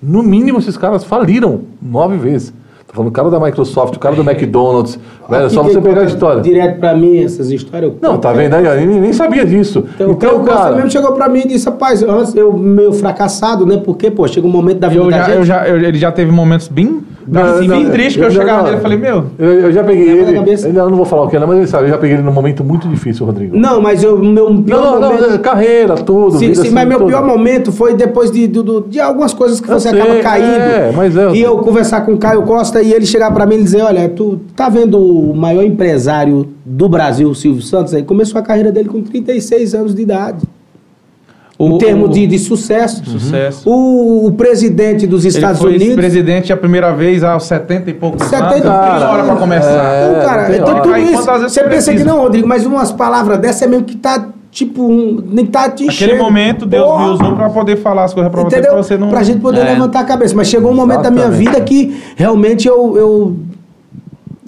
No 0.07 0.23
mínimo, 0.23 0.61
esses 0.61 0.77
caras 0.77 1.03
faliram 1.05 1.62
nove 1.83 2.16
vezes. 2.16 2.55
Falando 2.97 3.10
o 3.10 3.12
cara 3.12 3.28
da 3.31 3.39
Microsoft, 3.39 3.94
o 3.97 3.98
cara 3.98 4.14
do 4.16 4.23
McDonald's. 4.23 4.98
Velho, 5.28 5.44
é 5.47 5.48
só 5.51 5.62
você 5.62 5.81
pegar 5.81 5.90
a 5.90 5.94
conta 6.01 6.06
história. 6.06 6.40
Direto 6.43 6.81
pra 6.81 6.94
mim 6.97 7.23
essas 7.23 7.51
histórias. 7.51 7.93
eu 7.93 7.98
Não, 8.01 8.16
tá 8.16 8.32
vendo 8.32 8.55
aí? 8.55 8.64
Eu 8.64 8.86
nem, 8.86 9.12
sabia 9.12 9.44
disso. 9.44 9.85
Então, 9.94 10.10
Então, 10.12 10.36
o 10.36 10.44
cara 10.44 10.60
cara. 10.62 10.77
mesmo 10.77 10.90
chegou 10.90 11.12
pra 11.12 11.28
mim 11.28 11.40
e 11.40 11.48
disse, 11.48 11.66
rapaz, 11.66 12.01
eu 12.35 12.52
meio 12.55 12.93
fracassado, 12.94 13.66
né? 13.66 13.81
Porque, 13.85 14.10
pô, 14.10 14.27
chega 14.27 14.47
um 14.47 14.51
momento 14.51 14.78
da 14.78 14.89
vida 14.89 15.02
Eu 15.05 15.10
da 15.10 15.18
já, 15.18 15.24
gente. 15.24 15.36
eu 15.36 15.44
já, 15.44 15.68
eu- 15.68 15.77
ele 15.78 15.98
já 15.98 16.10
teve 16.10 16.32
momentos 16.32 16.68
bem, 16.68 17.01
assim, 17.35 17.68
bem 17.68 17.90
tristes 17.90 18.16
que 18.16 18.23
eu, 18.23 18.31
chegava 18.31 18.62
nele 18.62 18.77
e 18.77 18.81
falei, 18.81 18.97
meu, 18.98 19.24
Eu, 19.39 19.52
eu 19.60 19.73
já 19.73 19.85
peguei 19.85 20.09
ele. 20.09 20.32
cabeça. 20.35 20.68
Eu 20.68 20.89
não 20.89 20.97
vou 20.97 21.05
falar 21.05 21.24
o 21.24 21.28
que 21.28 21.36
é, 21.36 21.39
não, 21.39 21.47
mas 21.47 21.59
ele 21.59 21.66
sabe, 21.66 21.85
eu 21.85 21.89
já 21.90 21.98
peguei 21.98 22.16
ele 22.16 22.23
num 22.24 22.32
momento 22.32 22.64
muito 22.64 22.89
difícil, 22.89 23.27
Rodrigo. 23.27 23.56
Não, 23.56 23.81
mas 23.81 24.02
eu, 24.02 24.16
meu 24.18 24.48
não, 24.51 24.62
pior 24.62 24.81
não, 25.01 25.01
momento... 25.10 25.31
não, 25.32 25.39
carreira, 25.39 25.94
tudo. 25.97 26.39
Sim, 26.39 26.55
sim, 26.55 26.60
assim, 26.62 26.70
mas 26.70 26.89
meu 26.89 26.98
tudo. 26.98 27.09
pior 27.09 27.24
momento 27.27 27.73
foi 27.73 27.94
depois 27.94 28.31
de, 28.31 28.47
do- 28.47 28.81
de 28.89 29.01
algumas 29.01 29.35
coisas 29.35 29.60
que 29.60 29.68
você 29.68 29.90
sei, 29.90 30.01
acaba 30.01 30.18
caindo. 30.20 30.47
é, 30.47 30.93
mas 30.97 31.16
é- 31.16 31.31
E 31.32 31.43
eu 31.43 31.59
conversar 31.59 32.02
com 32.06 32.12
o 32.14 32.16
Caio 32.18 32.43
Costa 32.43 32.81
e 32.86 32.92
ele 32.92 33.04
chegar 33.06 33.30
pra 33.32 33.44
mim 33.46 33.56
e 33.56 33.62
dizer: 33.64 33.82
Olha, 33.82 34.08
tu 34.08 34.40
tá 34.54 34.68
vendo 34.68 34.98
o 34.98 35.34
maior 35.34 35.64
empresário 35.64 36.48
do 36.64 36.88
Brasil, 36.88 37.28
o 37.28 37.34
Silvio 37.34 37.62
Santos? 37.62 37.92
Aí 37.94 38.02
começou 38.02 38.38
a 38.38 38.42
carreira 38.42 38.70
dele 38.72 38.88
com 38.88 39.02
36 39.02 39.74
anos 39.74 39.94
de 39.94 40.02
idade. 40.02 40.44
O- 41.58 41.68
em 41.76 41.78
termos 41.78 42.10
o- 42.10 42.12
de, 42.12 42.26
de 42.26 42.38
sucesso. 42.38 43.02
Sucesso. 43.06 43.68
O, 43.68 44.26
o 44.26 44.32
presidente 44.32 45.06
dos 45.06 45.24
Ele 45.24 45.34
Estados 45.34 45.58
foi 45.60 45.76
Unidos. 45.76 45.94
presidente 45.96 46.52
a 46.52 46.56
primeira 46.56 46.92
vez 46.92 47.24
aos 47.24 47.44
70 47.44 47.88
e 47.90 47.94
poucos 47.94 48.22
70 48.26 48.46
anos. 48.46 48.64
Não 48.64 48.70
cara, 48.72 49.10
hora 49.10 49.24
pra 49.24 49.36
começar. 49.36 49.84
é, 49.94 50.10
Então, 50.10 50.22
cara, 50.26 50.56
então 50.56 50.82
tudo 50.82 50.96
isso. 50.98 51.22
Você 51.24 51.64
pensa 51.64 51.94
que 51.94 52.04
não, 52.04 52.20
Rodrigo, 52.20 52.46
mas 52.46 52.66
umas 52.66 52.92
palavras 52.92 53.38
dessas 53.38 53.62
é 53.62 53.66
mesmo 53.68 53.84
que 53.86 53.96
tá, 53.96 54.28
tipo, 54.51 54.82
um, 54.82 55.23
nem 55.27 55.44
tá 55.47 55.68
te 55.70 55.85
enchendo. 55.85 56.12
Naquele 56.12 56.23
momento, 56.23 56.66
Deus 56.66 56.85
Porra, 56.86 57.05
me 57.05 57.10
usou 57.10 57.36
pra 57.36 57.51
poder 57.51 57.77
falar 57.77 58.05
as 58.05 58.14
coisas 58.14 58.31
pra 58.32 58.43
você, 58.43 58.60
pra 58.62 58.77
você 58.77 58.97
não... 58.97 59.09
Pra 59.10 59.23
gente 59.23 59.40
poder 59.40 59.60
É. 59.60 59.64
levantar 59.73 60.01
a 60.01 60.05
cabeça. 60.05 60.35
Mas 60.35 60.48
chegou 60.48 60.70
um 60.70 60.74
momento 60.74 61.02
da 61.02 61.10
minha 61.10 61.27
Exatamente. 61.27 61.51
vida 61.52 61.60
que 61.64 62.02
realmente 62.16 62.66
eu, 62.66 62.97
eu 62.97 63.36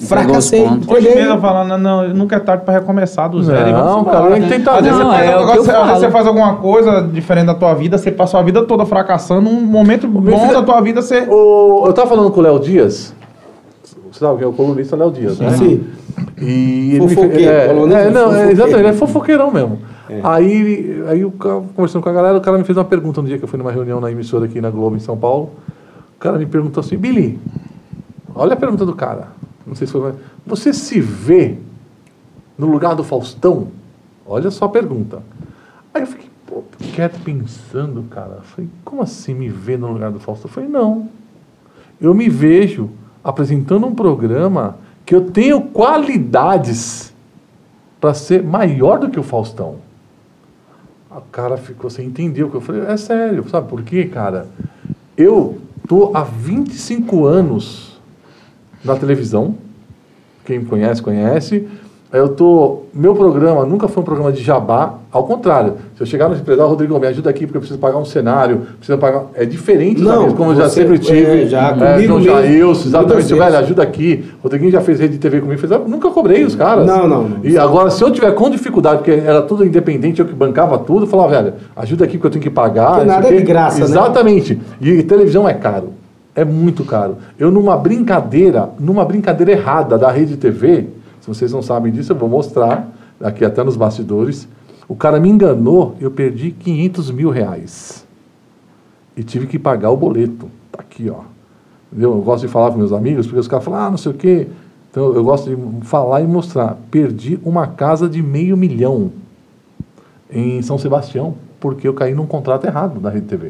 fracassei. 0.00 0.64
Hoje 0.86 1.14
mesmo 1.14 1.40
falando, 1.40 1.76
não, 1.76 2.08
nunca 2.14 2.36
é 2.36 2.38
tarde 2.38 2.64
pra 2.64 2.74
recomeçar 2.74 3.28
do 3.28 3.42
zero. 3.42 3.72
Não, 3.72 4.04
cara, 4.04 4.34
gente 4.36 4.48
tem 4.48 4.62
que 4.62 4.68
Às 4.68 4.82
vezes, 4.84 4.98
Não, 4.98 5.10
você 5.10 5.16
faz, 5.16 5.26
é 5.28 5.34
às 5.34 5.86
vezes 5.88 6.00
você 6.00 6.10
faz 6.10 6.26
alguma 6.26 6.54
coisa 6.56 7.02
diferente 7.02 7.46
da 7.46 7.54
tua 7.54 7.74
vida, 7.74 7.98
você 7.98 8.10
passou 8.10 8.38
a 8.38 8.42
vida 8.42 8.62
toda 8.64 8.86
fracassando, 8.86 9.48
um 9.50 9.60
momento 9.60 10.06
bom 10.06 10.22
filho- 10.22 10.52
da 10.52 10.62
tua 10.62 10.80
vida 10.80 11.02
você... 11.02 11.26
O- 11.28 11.84
eu 11.86 11.92
tava 11.92 12.08
falando 12.08 12.30
com 12.30 12.40
o 12.40 12.42
Léo 12.42 12.58
Dias. 12.60 13.12
Você 14.12 14.20
sabe 14.20 14.38
quem 14.38 14.44
é 14.44 14.48
o 14.48 14.52
colunista 14.52 14.96
Léo 14.96 15.10
Dias, 15.10 15.38
né? 15.38 15.50
Sim. 15.52 15.84
E 16.40 16.92
ele 16.94 17.00
me 17.06 17.14
Fofoqueiro, 17.14 17.34
fez- 17.34 17.46
é, 17.48 17.68
colunista 17.68 18.00
é, 18.00 18.10
não, 18.10 18.34
é, 18.34 18.50
exatamente, 18.52 18.78
ele 18.80 18.88
é 18.88 18.92
fofoqueirão 18.92 19.50
mesmo. 19.52 19.78
Aí, 20.22 21.02
aí 21.08 21.24
o 21.24 21.30
cara, 21.32 21.62
conversando 21.76 22.02
com 22.02 22.08
a 22.08 22.12
galera, 22.12 22.38
o 22.38 22.40
cara 22.40 22.56
me 22.56 22.64
fez 22.64 22.76
uma 22.78 22.84
pergunta 22.84 23.20
no 23.20 23.28
dia 23.28 23.36
que 23.38 23.44
eu 23.44 23.48
fui 23.48 23.58
numa 23.58 23.70
reunião 23.72 24.00
na 24.00 24.10
emissora 24.10 24.46
aqui 24.46 24.60
na 24.60 24.70
Globo, 24.70 24.96
em 24.96 25.00
São 25.00 25.16
Paulo. 25.16 25.50
O 26.16 26.18
cara 26.18 26.38
me 26.38 26.46
perguntou 26.46 26.80
assim, 26.80 26.96
Billy, 26.96 27.38
olha 28.34 28.54
a 28.54 28.56
pergunta 28.56 28.86
do 28.86 28.94
cara. 28.94 29.28
Não 29.66 29.74
sei 29.74 29.86
se 29.86 29.92
foi. 29.92 30.12
Você 30.46 30.72
se 30.72 30.98
vê 31.00 31.56
no 32.56 32.66
lugar 32.66 32.94
do 32.94 33.04
Faustão? 33.04 33.68
Olha 34.26 34.50
só 34.50 34.64
a 34.64 34.68
pergunta. 34.70 35.22
Aí 35.92 36.02
eu 36.02 36.06
fiquei, 36.06 36.28
pô, 36.46 36.62
quieto 36.94 37.20
pensando, 37.22 38.02
cara. 38.10 38.36
Eu 38.38 38.42
Falei, 38.42 38.70
como 38.84 39.02
assim 39.02 39.34
me 39.34 39.48
ver 39.48 39.78
no 39.78 39.92
lugar 39.92 40.10
do 40.10 40.18
Faustão? 40.18 40.48
Eu 40.48 40.54
falei, 40.54 40.70
não. 40.70 41.08
Eu 42.00 42.14
me 42.14 42.28
vejo 42.30 42.88
apresentando 43.28 43.86
um 43.86 43.94
programa 43.94 44.78
que 45.04 45.14
eu 45.14 45.30
tenho 45.30 45.60
qualidades 45.60 47.12
para 48.00 48.14
ser 48.14 48.42
maior 48.42 48.98
do 48.98 49.10
que 49.10 49.20
o 49.20 49.22
Faustão. 49.22 49.76
O 51.10 51.20
cara 51.30 51.58
ficou 51.58 51.90
sem 51.90 52.06
entender 52.06 52.42
o 52.42 52.48
que 52.48 52.56
eu 52.56 52.62
falei. 52.62 52.86
É 52.86 52.96
sério, 52.96 53.46
sabe 53.50 53.68
por 53.68 53.82
quê, 53.82 54.06
cara? 54.06 54.48
Eu 55.14 55.58
tô 55.86 56.16
há 56.16 56.22
25 56.22 57.26
anos 57.26 58.00
na 58.82 58.96
televisão. 58.96 59.56
Quem 60.46 60.60
me 60.60 60.64
conhece, 60.64 61.02
conhece. 61.02 61.68
Eu 62.10 62.30
tô. 62.30 62.84
Meu 62.94 63.14
programa 63.14 63.66
nunca 63.66 63.86
foi 63.86 64.02
um 64.02 64.04
programa 64.04 64.32
de 64.32 64.42
jabá. 64.42 64.94
Ao 65.12 65.24
contrário, 65.24 65.74
se 65.94 66.02
eu 66.02 66.06
chegar 66.06 66.28
no 66.28 66.34
empresário, 66.34 66.70
Rodrigo, 66.70 66.98
me 66.98 67.06
ajuda 67.06 67.28
aqui 67.28 67.40
porque 67.46 67.58
eu 67.58 67.60
preciso 67.60 67.78
pagar 67.78 67.98
um 67.98 68.04
cenário, 68.04 68.62
preciso 68.78 68.96
pagar. 68.96 69.24
É 69.34 69.44
diferente, 69.44 70.00
Não, 70.00 70.22
sabe? 70.22 70.34
Como 70.34 70.52
eu 70.52 70.56
já 70.56 70.68
sempre 70.70 70.98
tive. 70.98 71.42
é, 71.42 71.46
já 71.46 71.76
é, 71.76 72.02
João 72.02 72.22
Jailson, 72.22 72.88
exatamente. 72.88 73.34
Velho, 73.34 73.58
ajuda 73.58 73.82
aqui. 73.82 74.24
O 74.40 74.44
Rodriguinho 74.44 74.72
já 74.72 74.80
fez 74.80 75.00
rede 75.00 75.14
de 75.14 75.18
TV 75.18 75.40
comigo. 75.42 75.60
Fez, 75.60 75.70
nunca 75.86 76.08
cobrei 76.10 76.44
os 76.44 76.54
caras. 76.54 76.86
Não, 76.86 77.06
não, 77.06 77.28
não. 77.28 77.44
E 77.44 77.58
agora, 77.58 77.90
se 77.90 78.02
eu 78.02 78.10
tiver 78.10 78.32
com 78.32 78.48
dificuldade, 78.48 78.98
porque 78.98 79.10
era 79.10 79.42
tudo 79.42 79.66
independente, 79.66 80.20
eu 80.20 80.26
que 80.26 80.34
bancava 80.34 80.78
tudo, 80.78 81.02
eu 81.02 81.08
falava, 81.08 81.42
velho, 81.42 81.54
ajuda 81.76 82.04
aqui 82.04 82.16
porque 82.16 82.28
eu 82.28 82.32
tenho 82.32 82.42
que 82.42 82.50
pagar. 82.50 82.92
Porque 82.92 83.06
nada 83.06 83.28
é 83.28 83.36
de 83.36 83.42
graça, 83.42 83.80
né? 83.80 83.84
Exatamente. 83.84 84.58
E 84.80 85.02
televisão 85.02 85.46
é 85.46 85.52
caro. 85.52 85.90
É 86.34 86.44
muito 86.44 86.84
caro. 86.84 87.16
Eu, 87.38 87.50
numa 87.50 87.76
brincadeira, 87.76 88.70
numa 88.78 89.04
brincadeira 89.04 89.52
errada 89.52 89.98
da 89.98 90.10
rede 90.10 90.36
TV, 90.36 90.86
se 91.34 91.40
vocês 91.40 91.52
não 91.52 91.62
sabem 91.62 91.92
disso, 91.92 92.12
eu 92.12 92.16
vou 92.16 92.28
mostrar, 92.28 92.90
aqui 93.20 93.44
até 93.44 93.62
nos 93.62 93.76
bastidores. 93.76 94.48
O 94.88 94.94
cara 94.94 95.20
me 95.20 95.28
enganou, 95.28 95.94
eu 96.00 96.10
perdi 96.10 96.50
500 96.50 97.10
mil 97.10 97.30
reais. 97.30 98.06
E 99.16 99.22
tive 99.22 99.46
que 99.46 99.58
pagar 99.58 99.90
o 99.90 99.96
boleto. 99.96 100.48
Tá 100.72 100.80
aqui, 100.80 101.10
ó. 101.10 101.20
Entendeu? 101.90 102.12
Eu 102.12 102.22
gosto 102.22 102.46
de 102.46 102.52
falar 102.52 102.70
com 102.70 102.78
meus 102.78 102.92
amigos, 102.92 103.26
porque 103.26 103.40
os 103.40 103.48
caras 103.48 103.64
falam, 103.64 103.80
ah, 103.80 103.90
não 103.90 103.98
sei 103.98 104.12
o 104.12 104.14
quê. 104.14 104.46
Então 104.90 105.14
eu 105.14 105.22
gosto 105.22 105.54
de 105.54 105.86
falar 105.86 106.20
e 106.20 106.26
mostrar. 106.26 106.78
Perdi 106.90 107.38
uma 107.44 107.66
casa 107.66 108.08
de 108.08 108.22
meio 108.22 108.56
milhão 108.56 109.12
em 110.30 110.62
São 110.62 110.78
Sebastião, 110.78 111.34
porque 111.60 111.86
eu 111.86 111.94
caí 111.94 112.14
num 112.14 112.26
contrato 112.26 112.66
errado 112.66 113.00
da 113.00 113.10
Rede 113.10 113.26
TV. 113.26 113.48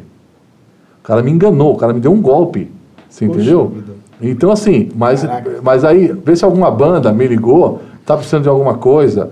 O 1.01 1.03
cara 1.03 1.23
me 1.23 1.31
enganou, 1.31 1.75
o 1.75 1.77
cara 1.77 1.93
me 1.93 2.01
deu 2.01 2.13
um 2.13 2.21
golpe. 2.21 2.71
Você 3.09 3.25
entendeu? 3.25 3.73
Então, 4.21 4.51
assim, 4.51 4.89
mas, 4.95 5.27
mas 5.63 5.85
aí, 5.85 6.13
vê 6.25 6.35
se 6.35 6.45
alguma 6.45 6.71
banda 6.71 7.13
me 7.13 7.27
ligou, 7.27 7.81
tá 8.05 8.17
precisando 8.17 8.43
de 8.43 8.49
alguma 8.49 8.75
coisa. 8.75 9.31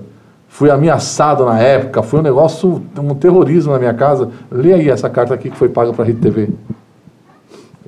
Fui 0.49 0.71
ameaçado 0.71 1.45
na 1.45 1.59
época, 1.59 2.03
foi 2.03 2.21
um 2.21 2.23
negócio, 2.23 2.83
um 2.99 3.15
terrorismo 3.15 3.73
na 3.73 3.79
minha 3.79 3.95
casa. 3.95 4.31
Lê 4.51 4.73
aí 4.73 4.89
essa 4.89 5.11
carta 5.11 5.35
aqui 5.35 5.51
que 5.51 5.57
foi 5.57 5.69
paga 5.69 5.93
para 5.93 6.05
a 6.05 6.07
Rede 6.07 6.21
TV. 6.21 6.49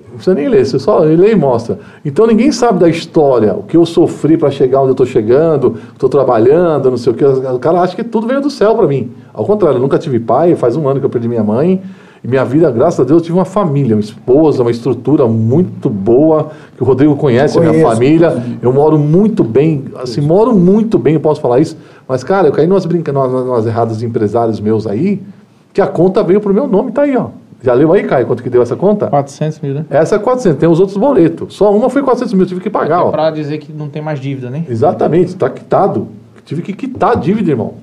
Não 0.09 0.15
precisa 0.17 0.35
nem 0.35 0.49
ler, 0.49 0.67
você 0.67 0.79
só 0.79 0.99
lê 0.99 1.33
e 1.33 1.37
mostra. 1.37 1.79
Então 2.05 2.27
ninguém 2.27 2.51
sabe 2.51 2.81
da 2.81 2.89
história, 2.89 3.55
o 3.55 3.63
que 3.63 3.77
eu 3.77 3.87
sofri 3.87 4.37
para 4.37 4.51
chegar 4.51 4.81
onde 4.81 4.89
eu 4.89 4.93
estou 4.93 5.07
chegando, 5.07 5.77
estou 5.93 6.09
trabalhando, 6.09 6.91
não 6.91 6.97
sei 6.97 7.13
o 7.13 7.17
que. 7.17 7.25
O 7.25 7.59
cara 7.61 7.81
acha 7.81 7.95
que 7.95 8.03
tudo 8.03 8.27
veio 8.27 8.41
do 8.41 8.51
céu 8.51 8.75
para 8.75 8.89
mim. 8.89 9.13
Ao 9.33 9.45
contrário, 9.45 9.77
eu 9.77 9.81
nunca 9.81 9.97
tive 9.97 10.19
pai, 10.19 10.57
faz 10.57 10.75
um 10.75 10.89
ano 10.89 10.99
que 10.99 11.07
eu 11.07 11.11
perdi 11.11 11.29
minha 11.29 11.45
mãe. 11.45 11.81
E 12.23 12.27
minha 12.29 12.45
vida, 12.45 12.71
graças 12.71 12.99
a 13.01 13.05
Deus, 13.05 13.21
eu 13.21 13.27
tive 13.27 13.39
uma 13.39 13.45
família, 13.45 13.95
uma 13.95 14.01
esposa, 14.01 14.63
uma 14.63 14.71
estrutura 14.71 15.27
muito 15.27 15.89
boa, 15.89 16.51
que 16.77 16.83
o 16.83 16.87
Rodrigo 16.87 17.15
conhece, 17.17 17.57
a 17.59 17.61
minha 17.61 17.83
família. 17.87 18.43
Eu 18.61 18.73
moro 18.73 18.99
muito 18.99 19.45
bem, 19.45 19.85
assim, 20.03 20.21
moro 20.21 20.53
muito 20.55 20.99
bem, 20.99 21.15
eu 21.15 21.21
posso 21.21 21.41
falar 21.41 21.61
isso. 21.61 21.77
Mas, 22.09 22.25
cara, 22.25 22.49
eu 22.49 22.53
caí 22.53 22.67
numas, 22.67 22.85
brinca... 22.87 23.13
numas, 23.13 23.31
numas 23.33 23.67
erradas 23.67 23.99
de 23.99 24.07
empresários 24.07 24.59
meus 24.61 24.87
aí, 24.87 25.23
que 25.73 25.81
a 25.81 25.87
conta 25.87 26.23
veio 26.25 26.41
pro 26.41 26.53
meu 26.53 26.67
nome, 26.67 26.91
tá 26.91 27.03
aí, 27.03 27.17
ó. 27.17 27.27
Já 27.63 27.75
leu 27.75 27.93
aí, 27.93 28.05
Caio, 28.05 28.25
quanto 28.27 28.41
que 28.43 28.49
deu 28.51 28.63
essa 28.63 28.77
conta? 28.77 29.09
400 29.09 29.61
mil, 29.61 29.75
né? 29.75 29.85
Essa 29.91 30.15
é 30.15 30.19
400, 30.19 30.59
tem 30.61 30.69
os 30.69 30.79
outros 30.79 30.97
boletos. 30.97 31.55
Só 31.55 31.75
uma 31.75 31.91
foi 31.91 32.03
400 32.03 32.35
mil, 32.35 32.47
tive 32.47 32.61
que 32.61 32.71
pagar, 32.71 33.01
É 33.01 33.05
ó. 33.05 33.11
pra 33.11 33.31
dizer 33.31 33.59
que 33.59 33.73
não 33.73 33.89
tem 33.89 34.01
mais 34.01 34.21
dívida, 34.21 34.49
né? 34.49 34.65
Exatamente, 34.69 35.29
está 35.31 35.51
quitado. 35.51 36.07
Tive 36.45 36.63
que 36.63 36.73
quitar 36.73 37.13
a 37.13 37.15
dívida, 37.17 37.51
irmão. 37.51 37.75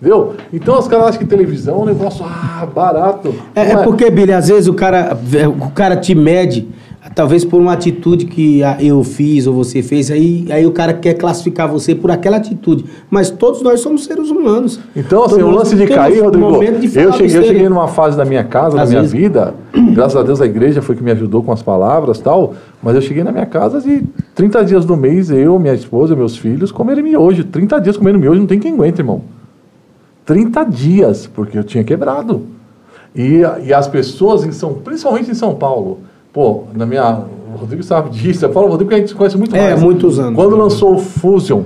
Entendeu? 0.00 0.34
Então 0.52 0.78
os 0.78 0.86
caras 0.86 1.06
acham 1.06 1.20
que 1.20 1.24
televisão 1.26 1.76
é 1.80 1.82
um 1.82 1.86
negócio 1.86 2.24
ah, 2.24 2.66
barato. 2.72 3.34
É, 3.54 3.72
Não 3.72 3.80
é 3.80 3.84
porque, 3.84 4.10
Billy, 4.10 4.32
às 4.32 4.48
vezes 4.48 4.68
o 4.68 4.74
cara, 4.74 5.16
o 5.58 5.70
cara 5.70 5.96
te 5.96 6.14
mede, 6.14 6.68
talvez 7.14 7.46
por 7.46 7.58
uma 7.58 7.72
atitude 7.72 8.26
que 8.26 8.62
a- 8.62 8.76
eu 8.78 9.02
fiz 9.02 9.46
ou 9.46 9.54
você 9.54 9.82
fez, 9.82 10.10
aí, 10.10 10.46
aí 10.50 10.66
o 10.66 10.70
cara 10.72 10.92
quer 10.92 11.14
classificar 11.14 11.66
você 11.66 11.94
por 11.94 12.10
aquela 12.10 12.36
atitude. 12.36 12.84
Mas 13.08 13.30
todos 13.30 13.62
nós 13.62 13.80
somos 13.80 14.04
seres 14.04 14.28
humanos. 14.28 14.78
Então, 14.94 15.24
assim, 15.24 15.36
Todos 15.38 15.54
o 15.54 15.56
lance 15.56 15.74
de 15.74 15.86
cair, 15.86 16.20
Rodrigo, 16.22 16.58
de 16.78 16.98
eu 16.98 17.12
cheguei, 17.14 17.38
eu 17.38 17.42
cheguei 17.44 17.68
numa 17.70 17.88
fase 17.88 18.18
da 18.18 18.24
minha 18.26 18.44
casa, 18.44 18.76
da 18.76 18.82
Às 18.82 18.90
minha 18.90 19.00
vezes. 19.00 19.16
vida, 19.16 19.54
graças 19.94 20.16
a 20.16 20.22
Deus 20.22 20.42
a 20.42 20.44
igreja 20.46 20.82
foi 20.82 20.94
que 20.94 21.02
me 21.02 21.10
ajudou 21.12 21.42
com 21.42 21.52
as 21.52 21.62
palavras 21.62 22.18
e 22.18 22.22
tal, 22.22 22.52
mas 22.82 22.94
eu 22.96 23.00
cheguei 23.00 23.24
na 23.24 23.32
minha 23.32 23.46
casa 23.46 23.82
e 23.90 24.04
30 24.34 24.62
dias 24.62 24.84
do 24.84 24.94
mês, 24.94 25.30
eu, 25.30 25.58
minha 25.58 25.72
esposa, 25.74 26.14
meus 26.14 26.36
filhos, 26.36 26.70
comerem 26.70 27.02
miojo. 27.02 27.44
30 27.44 27.80
dias 27.80 27.96
comendo 27.96 28.18
miojo, 28.18 28.40
não 28.40 28.46
tem 28.46 28.58
quem 28.58 28.74
aguenta, 28.74 29.00
irmão. 29.00 29.22
30 30.26 30.64
dias, 30.64 31.26
porque 31.26 31.56
eu 31.56 31.64
tinha 31.64 31.82
quebrado. 31.84 32.42
E, 33.14 33.40
e 33.64 33.72
as 33.72 33.86
pessoas, 33.88 34.44
em 34.44 34.52
São, 34.52 34.74
principalmente 34.74 35.30
em 35.30 35.34
São 35.34 35.54
Paulo, 35.54 36.00
pô, 36.32 36.64
na 36.74 36.84
minha. 36.84 37.22
O 37.54 37.58
Rodrigo 37.58 37.82
sabe 37.82 38.10
disso, 38.10 38.44
eu 38.44 38.52
falo 38.52 38.66
Rodrigo 38.66 38.90
que 38.90 38.94
a 38.94 38.98
gente 38.98 39.08
se 39.08 39.14
conhece 39.14 39.38
muito 39.38 39.56
É, 39.56 39.70
mais. 39.70 39.80
muitos 39.80 40.18
anos. 40.18 40.34
Quando 40.34 40.54
lançou 40.56 40.96
o 40.96 40.98
Fusion, 40.98 41.62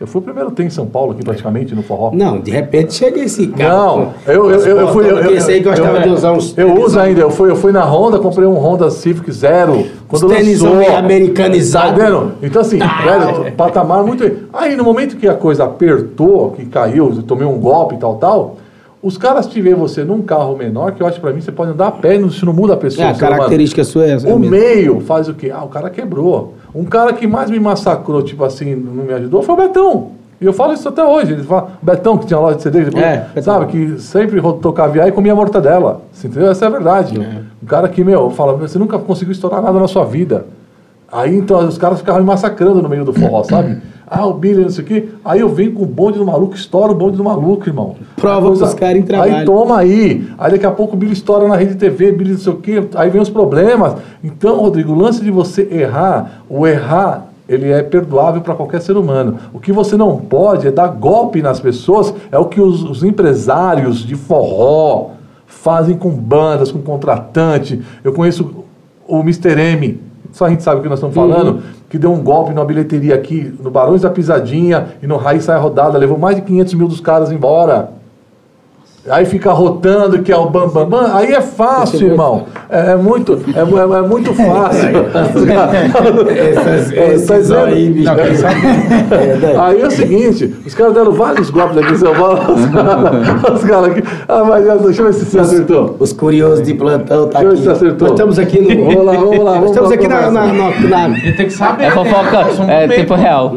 eu 0.00 0.06
fui 0.06 0.18
o 0.22 0.24
primeiro 0.24 0.50
ter 0.50 0.64
em 0.64 0.70
São 0.70 0.86
Paulo 0.86 1.12
aqui 1.12 1.22
praticamente, 1.22 1.74
no 1.74 1.82
forró. 1.82 2.10
Não, 2.14 2.40
de 2.40 2.50
repente 2.50 2.94
chega 2.94 3.20
esse 3.20 3.48
cara. 3.48 3.74
Não, 3.74 4.14
eu, 4.26 4.50
eu, 4.50 4.60
eu, 4.60 4.80
eu 4.80 4.88
fui. 4.88 5.04
Eu, 5.04 5.18
eu, 5.18 5.46
aí 5.46 5.60
gostava 5.60 5.98
eu- 5.98 6.02
de 6.02 6.08
usar 6.08 6.32
uns 6.32 6.56
Eu 6.56 6.74
uso 6.80 6.98
ainda, 6.98 7.20
eu 7.20 7.30
fui, 7.30 7.50
eu 7.50 7.56
fui 7.56 7.70
na 7.70 7.84
Honda, 7.84 8.18
comprei 8.18 8.46
um 8.46 8.54
Honda 8.54 8.88
Civic 8.90 9.30
Zero. 9.30 9.84
Quando 10.08 10.26
Os 10.26 10.32
tênis 10.32 10.60
lançou. 10.62 10.96
americanizado. 10.96 12.00
Tá? 12.00 12.30
Então, 12.42 12.62
assim, 12.62 12.78
velho, 12.78 13.52
patamar 13.52 14.02
muito. 14.02 14.24
Aí, 14.54 14.74
no 14.74 14.84
momento 14.84 15.16
que 15.18 15.28
a 15.28 15.34
coisa 15.34 15.64
apertou, 15.64 16.52
que 16.52 16.64
caiu, 16.64 17.12
eu 17.14 17.22
tomei 17.22 17.46
um 17.46 17.58
golpe 17.58 17.94
e 17.94 17.98
tal, 17.98 18.16
tal. 18.16 18.56
Os 19.02 19.16
caras 19.16 19.46
te 19.46 19.60
veem 19.62 19.74
você 19.74 20.02
num 20.04 20.20
carro 20.22 20.56
menor, 20.56 20.92
que 20.92 21.02
eu 21.02 21.06
acho 21.06 21.20
pra 21.20 21.32
mim 21.32 21.40
você 21.40 21.52
pode 21.52 21.70
andar 21.72 21.88
a 21.88 21.90
pé, 21.90 22.16
isso 22.16 22.44
não 22.44 22.52
muda 22.52 22.74
a 22.74 22.76
pessoa. 22.76 23.06
É, 23.06 23.10
a 23.10 23.14
ser 23.14 23.22
humano. 23.24 23.36
característica 23.36 23.84
sua 23.84 24.06
é 24.06 24.12
essa 24.12 24.28
O 24.28 24.38
meio 24.38 25.00
faz 25.00 25.26
o 25.28 25.34
quê? 25.34 25.50
Ah, 25.54 25.64
o 25.64 25.68
cara 25.68 25.88
quebrou. 25.88 26.54
Um 26.74 26.84
cara 26.84 27.12
que 27.12 27.26
mais 27.26 27.50
me 27.50 27.58
massacrou, 27.58 28.22
tipo 28.22 28.44
assim, 28.44 28.74
não 28.74 29.04
me 29.04 29.12
ajudou, 29.12 29.42
foi 29.42 29.54
o 29.54 29.58
Betão. 29.58 30.08
E 30.40 30.46
eu 30.46 30.52
falo 30.52 30.72
isso 30.72 30.88
até 30.88 31.04
hoje. 31.04 31.32
Eles 31.32 31.44
falam, 31.46 31.68
Betão, 31.82 32.16
que 32.16 32.26
tinha 32.26 32.38
loja 32.38 32.56
de 32.56 32.62
CD, 32.62 32.84
depois, 32.84 33.04
É, 33.34 33.42
sabe, 33.42 33.66
que 33.66 33.98
sempre 34.00 34.40
tocava 34.62 35.06
e 35.06 35.12
comia 35.12 35.34
mortadela. 35.34 36.00
Você 36.12 36.28
entendeu? 36.28 36.50
Essa 36.50 36.64
é 36.64 36.68
a 36.68 36.70
verdade. 36.70 37.18
Um 37.62 37.66
cara 37.66 37.88
que, 37.88 38.02
meu, 38.02 38.30
fala, 38.30 38.54
você 38.54 38.78
nunca 38.78 38.98
conseguiu 38.98 39.32
estourar 39.32 39.60
nada 39.60 39.78
na 39.78 39.86
sua 39.86 40.04
vida. 40.04 40.46
Aí 41.12 41.36
então 41.36 41.58
os 41.66 41.76
caras 41.76 41.98
ficavam 41.98 42.20
me 42.20 42.26
massacrando 42.26 42.80
no 42.80 42.88
meio 42.88 43.04
do 43.04 43.12
forró, 43.12 43.42
sabe? 43.42 43.82
Ah, 44.12 44.26
o 44.26 44.34
Billy, 44.34 44.62
não 44.62 44.68
sei 44.70 44.82
o 44.82 44.86
quê. 44.88 45.08
Aí 45.24 45.38
eu 45.38 45.48
venho 45.48 45.72
com 45.72 45.84
o 45.84 45.86
bonde 45.86 46.18
do 46.18 46.26
maluco, 46.26 46.56
estoura 46.56 46.90
o 46.90 46.94
bonde 46.96 47.16
do 47.16 47.22
maluco, 47.22 47.68
irmão. 47.68 47.94
Prova 48.16 48.48
coisa- 48.48 48.64
pros 48.66 48.74
caras 48.74 48.96
em 48.96 49.02
trabalho. 49.02 49.36
Aí 49.36 49.44
toma 49.44 49.78
aí. 49.78 50.28
Aí 50.36 50.50
daqui 50.50 50.66
a 50.66 50.70
pouco 50.72 50.94
o 50.94 50.98
Billy 50.98 51.12
estoura 51.12 51.46
na 51.46 51.54
rede 51.54 51.76
TV, 51.76 52.10
Billy 52.10 52.32
não 52.32 52.38
sei 52.38 52.52
o 52.52 52.56
quê. 52.56 52.82
Aí 52.96 53.08
vem 53.08 53.22
os 53.22 53.30
problemas. 53.30 53.94
Então, 54.24 54.56
Rodrigo, 54.58 54.92
o 54.92 54.98
lance 54.98 55.22
de 55.22 55.30
você 55.30 55.68
errar, 55.70 56.42
o 56.50 56.66
errar, 56.66 57.28
ele 57.48 57.70
é 57.70 57.82
perdoável 57.84 58.40
para 58.40 58.54
qualquer 58.56 58.80
ser 58.80 58.96
humano. 58.96 59.36
O 59.52 59.60
que 59.60 59.70
você 59.72 59.96
não 59.96 60.16
pode 60.16 60.66
é 60.66 60.72
dar 60.72 60.88
golpe 60.88 61.40
nas 61.40 61.60
pessoas, 61.60 62.12
é 62.32 62.38
o 62.38 62.46
que 62.46 62.60
os, 62.60 62.82
os 62.82 63.04
empresários 63.04 63.98
de 64.04 64.16
forró 64.16 65.10
fazem 65.46 65.96
com 65.96 66.10
bandas, 66.10 66.72
com 66.72 66.80
contratante. 66.80 67.80
Eu 68.02 68.12
conheço 68.12 68.64
o 69.06 69.20
Mr. 69.20 69.56
M, 69.60 70.00
só 70.32 70.46
a 70.46 70.50
gente 70.50 70.62
sabe 70.62 70.80
o 70.80 70.82
que 70.82 70.88
nós 70.88 70.98
estamos 70.98 71.14
falando, 71.14 71.62
que 71.88 71.98
deu 71.98 72.12
um 72.12 72.22
golpe 72.22 72.52
numa 72.52 72.64
bilheteria 72.64 73.14
aqui, 73.14 73.52
no 73.62 73.70
Barões 73.70 74.02
da 74.02 74.10
Pisadinha 74.10 74.88
e 75.02 75.06
no 75.06 75.16
Raiz 75.16 75.44
Sai 75.44 75.58
Rodada, 75.58 75.98
levou 75.98 76.18
mais 76.18 76.36
de 76.36 76.42
500 76.42 76.74
mil 76.74 76.88
dos 76.88 77.00
caras 77.00 77.32
embora. 77.32 77.99
Aí 79.08 79.24
fica 79.24 79.50
rotando 79.50 80.18
que 80.22 80.30
é 80.30 80.36
o 80.36 80.50
bam, 80.50 80.68
bam, 80.68 80.86
bam. 80.86 81.10
Aí 81.14 81.32
é 81.32 81.40
fácil, 81.40 82.08
irmão. 82.08 82.44
É, 82.68 82.92
é 82.92 82.96
muito, 82.96 83.38
é, 83.56 83.64
mu- 83.64 83.78
é 83.96 84.02
muito 84.02 84.32
fácil. 84.34 84.88
Essas, 86.28 86.92
É, 86.92 87.18
tá 87.26 87.38
dizendo? 87.38 87.64
aí, 87.64 87.88
bicho. 87.90 88.04
Não, 88.14 88.34
sabe? 88.36 88.60
É, 89.10 89.36
né? 89.36 89.54
Aí 89.58 89.80
é 89.80 89.86
o 89.86 89.90
seguinte, 89.90 90.54
os 90.66 90.74
caras 90.74 90.94
deram 90.94 91.12
vários 91.12 91.48
golpes 91.50 91.78
aqui 91.78 91.92
em 91.92 91.96
São 91.96 92.14
Paulo. 92.14 92.40
Os 93.54 93.64
caras 93.64 93.90
aqui. 93.90 94.02
Ah, 94.28 94.44
mas 94.44 94.64
deixa 94.82 95.02
eu 95.02 95.06
ver 95.06 95.14
se 95.14 95.24
você 95.24 95.38
acertou. 95.38 95.96
Os 95.98 96.12
curiosos 96.12 96.62
de 96.66 96.74
plantão 96.74 97.28
tá 97.28 97.40
Deixa 97.40 97.44
eu 97.44 97.50
ver 97.50 97.56
aqui. 97.56 97.62
se 97.62 97.70
acertou. 97.70 98.08
Nós 98.08 98.18
estamos 98.18 98.38
aqui 98.38 98.60
no. 98.60 98.84
Vamos 98.84 99.04
lá, 99.04 99.12
vamos 99.12 99.38
lá. 99.44 99.52
Vamos 99.54 99.70
estamos 99.70 99.92
aqui 99.92 100.08
na, 100.08 100.30
na, 100.30 100.46
na, 100.52 101.08
na- 101.08 101.14
tem 101.20 101.46
que 101.46 101.50
saber. 101.52 101.84
É 101.84 101.90
fofoca, 101.90 102.52
São 102.54 102.68
é 102.70 102.86
tempo 102.86 103.14
real. 103.14 103.56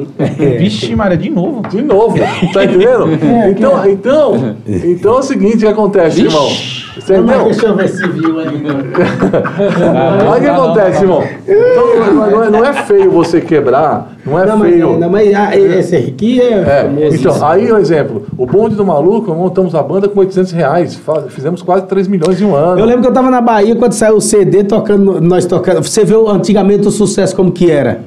Vixe, 0.57 0.95
Maria, 0.95 1.17
de 1.17 1.29
novo. 1.29 1.61
De 1.69 1.81
novo, 1.81 2.15
tá 2.53 2.63
entendendo? 2.63 3.09
Então, 3.49 3.85
então, 3.89 4.55
então 4.67 5.15
é 5.15 5.19
o 5.19 5.23
seguinte 5.34 5.57
que 5.57 5.68
acontece, 5.68 6.22
irmão. 6.22 6.47
Você 6.95 7.15
entendeu? 7.15 7.45
Deixa 7.45 7.65
eu 7.65 7.76
ver 7.76 7.89
se 7.89 8.07
viu 8.07 8.39
aí. 8.39 8.47
Olha 10.30 10.38
o 10.38 10.41
que 10.41 10.47
acontece, 10.47 11.01
irmão. 11.01 11.23
Então, 11.47 12.30
não 12.30 12.43
é, 12.43 12.49
não 12.51 12.65
é 12.65 12.73
feio 12.73 13.10
você 13.10 13.41
quebrar, 13.41 14.14
não 14.23 14.39
é 14.39 14.45
Não, 14.45 14.57
mas, 14.57 14.72
feio. 14.72 14.99
não, 14.99 15.10
mas 15.10 15.34
ah, 15.34 15.57
esse 15.57 15.95
aqui 15.95 16.39
é. 16.39 16.53
É, 16.53 16.91
então, 17.11 17.45
aí 17.45 17.72
um 17.72 17.77
exemplo. 17.77 18.27
O 18.38 18.45
bonde 18.45 18.76
do 18.76 18.85
maluco, 18.85 19.34
montamos 19.34 19.73
a 19.73 19.81
banda 19.81 20.07
com 20.07 20.19
800 20.19 20.51
reais. 20.51 20.99
Fizemos 21.30 21.64
quase 21.64 21.88
3 21.88 22.07
milhões 22.07 22.39
em 22.39 22.45
um 22.45 22.55
ano. 22.55 22.80
Eu 22.80 22.85
lembro 22.85 23.01
que 23.01 23.07
eu 23.07 23.14
tava 23.14 23.31
na 23.31 23.41
Bahia 23.41 23.76
quando 23.76 23.93
saiu 23.93 24.18
o 24.18 24.22
CD 24.22 24.64
tocando, 24.64 25.19
nós 25.19 25.45
tocando. 25.45 25.81
Você 25.81 26.05
viu 26.05 26.30
antigamente 26.30 26.88
o 26.88 26.91
sucesso 26.91 27.35
como 27.35 27.51
que 27.51 27.72
era? 27.72 28.01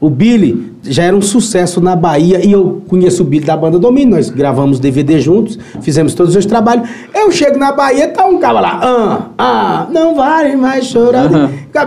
O 0.00 0.08
Billy 0.08 0.77
já 0.88 1.04
era 1.04 1.16
um 1.16 1.22
sucesso 1.22 1.80
na 1.80 1.94
Bahia 1.94 2.44
e 2.44 2.52
eu 2.52 2.82
conheço 2.88 3.22
o 3.22 3.26
Billy 3.26 3.44
da 3.44 3.56
banda 3.56 3.78
Domínio, 3.78 4.16
nós 4.16 4.30
gravamos 4.30 4.80
DVD 4.80 5.20
juntos, 5.20 5.58
fizemos 5.80 6.14
todos 6.14 6.34
os 6.34 6.46
trabalhos. 6.46 6.88
Eu 7.14 7.30
chego 7.30 7.58
na 7.58 7.72
Bahia, 7.72 8.08
tá 8.08 8.26
um 8.26 8.38
cara 8.38 8.60
lá, 8.60 8.80
ah, 8.82 9.28
ah, 9.38 9.86
não 9.90 10.14
vale 10.14 10.56
mais 10.56 10.86
chorar. 10.86 11.28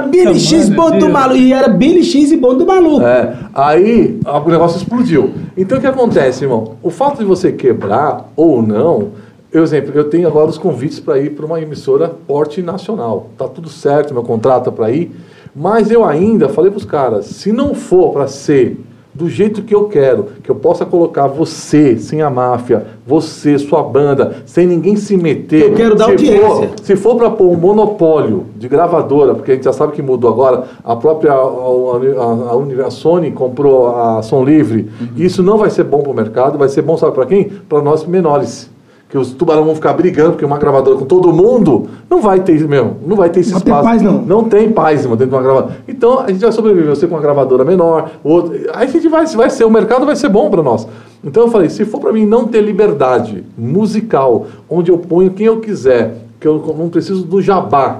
Billy 0.09 0.39
X, 0.39 0.69
bonde 0.69 0.99
do 0.99 1.09
maluco. 1.09 1.39
E 1.39 1.53
era 1.53 1.67
Billy 1.67 2.03
X 2.03 2.31
e 2.31 2.37
bonde 2.37 2.59
do 2.59 2.65
maluco. 2.65 3.05
É, 3.05 3.35
aí 3.53 4.19
o 4.25 4.49
negócio 4.49 4.77
explodiu. 4.77 5.31
Então 5.57 5.77
o 5.77 5.81
que 5.81 5.87
acontece, 5.87 6.43
irmão? 6.43 6.75
O 6.81 6.89
fato 6.89 7.19
de 7.19 7.25
você 7.25 7.51
quebrar 7.51 8.31
ou 8.35 8.61
não, 8.61 9.09
eu, 9.51 9.63
exemplo, 9.63 9.91
eu 9.93 10.05
tenho 10.05 10.27
agora 10.27 10.49
os 10.49 10.57
convites 10.57 10.99
para 10.99 11.19
ir 11.19 11.31
para 11.31 11.45
uma 11.45 11.61
emissora 11.61 12.07
porte 12.07 12.61
nacional. 12.61 13.29
Tá 13.37 13.47
tudo 13.47 13.69
certo, 13.69 14.13
meu 14.13 14.23
contrato 14.23 14.69
é 14.69 14.73
para 14.73 14.91
ir. 14.91 15.11
Mas 15.53 15.91
eu 15.91 16.05
ainda 16.05 16.47
falei 16.47 16.71
para 16.71 16.77
os 16.77 16.85
caras, 16.85 17.25
se 17.25 17.51
não 17.51 17.73
for 17.73 18.13
para 18.13 18.27
ser 18.27 18.77
do 19.21 19.29
jeito 19.29 19.61
que 19.61 19.75
eu 19.75 19.83
quero, 19.85 20.25
que 20.43 20.49
eu 20.49 20.55
possa 20.55 20.83
colocar 20.83 21.27
você, 21.27 21.95
sem 21.99 22.23
a 22.23 22.29
máfia, 22.29 22.87
você, 23.05 23.59
sua 23.59 23.83
banda, 23.83 24.37
sem 24.47 24.65
ninguém 24.65 24.95
se 24.95 25.15
meter. 25.15 25.61
Eu 25.69 25.73
quero 25.75 25.95
dar 25.95 26.05
se 26.05 26.11
audiência. 26.11 26.39
for- 26.39 26.69
se 26.81 26.95
for 26.95 27.15
para 27.17 27.29
pôr 27.29 27.45
um 27.51 27.55
monopólio 27.55 28.45
de 28.57 28.67
gravadora, 28.67 29.35
porque 29.35 29.51
a 29.51 29.53
gente 29.53 29.65
já 29.65 29.73
sabe 29.73 29.93
que 29.93 30.01
mudou 30.01 30.31
agora, 30.31 30.63
a 30.83 30.95
própria 30.95 31.33
a, 31.33 31.35
a, 31.35 32.83
a, 32.83 32.87
a 32.87 32.89
Sony 32.89 33.29
comprou 33.31 33.95
a 33.95 34.23
Som 34.23 34.43
Livre, 34.43 34.89
isso 35.15 35.43
não 35.43 35.57
vai 35.59 35.69
ser 35.69 35.83
bom 35.83 36.01
para 36.01 36.11
o 36.11 36.15
mercado, 36.15 36.57
vai 36.57 36.69
ser 36.69 36.81
bom, 36.81 36.97
sabe 36.97 37.13
para 37.13 37.27
quem? 37.27 37.43
Para 37.69 37.79
nós 37.83 38.03
menores. 38.07 38.70
Que 39.11 39.17
os 39.17 39.31
tubarão 39.31 39.65
vão 39.65 39.75
ficar 39.75 39.91
brigando, 39.91 40.31
porque 40.31 40.45
uma 40.45 40.57
gravadora 40.57 40.97
com 40.97 41.03
todo 41.03 41.33
mundo 41.33 41.87
não 42.09 42.21
vai 42.21 42.39
ter, 42.39 42.65
meu, 42.65 42.95
não 43.05 43.17
vai 43.17 43.29
ter 43.29 43.41
esse 43.41 43.51
Não 43.51 43.59
tem 43.59 43.73
espaço. 43.73 43.89
paz, 43.89 44.01
não. 44.01 44.21
Não 44.21 44.43
tem 44.45 44.71
paz, 44.71 45.01
dentro 45.05 45.27
de 45.27 45.35
uma 45.35 45.41
gravadora. 45.41 45.77
Então 45.85 46.21
a 46.21 46.29
gente 46.29 46.39
vai 46.39 46.51
sobreviver, 46.53 46.89
você 46.89 47.05
com 47.05 47.15
uma 47.15 47.21
gravadora 47.21 47.65
menor, 47.65 48.09
o 48.23 48.29
outro. 48.29 48.53
Aí 48.73 48.87
a 48.87 48.89
gente 48.89 49.09
vai, 49.09 49.25
vai 49.25 49.49
ser, 49.49 49.65
o 49.65 49.69
mercado 49.69 50.05
vai 50.05 50.15
ser 50.15 50.29
bom 50.29 50.49
para 50.49 50.63
nós. 50.63 50.87
Então 51.21 51.43
eu 51.43 51.51
falei, 51.51 51.69
se 51.69 51.83
for 51.83 51.99
para 51.99 52.13
mim 52.13 52.25
não 52.25 52.47
ter 52.47 52.61
liberdade 52.61 53.43
musical, 53.57 54.47
onde 54.69 54.89
eu 54.89 54.97
ponho 54.97 55.29
quem 55.31 55.45
eu 55.45 55.59
quiser, 55.59 56.15
que 56.39 56.47
eu 56.47 56.73
não 56.77 56.87
preciso 56.87 57.23
do 57.23 57.41
jabá. 57.41 57.99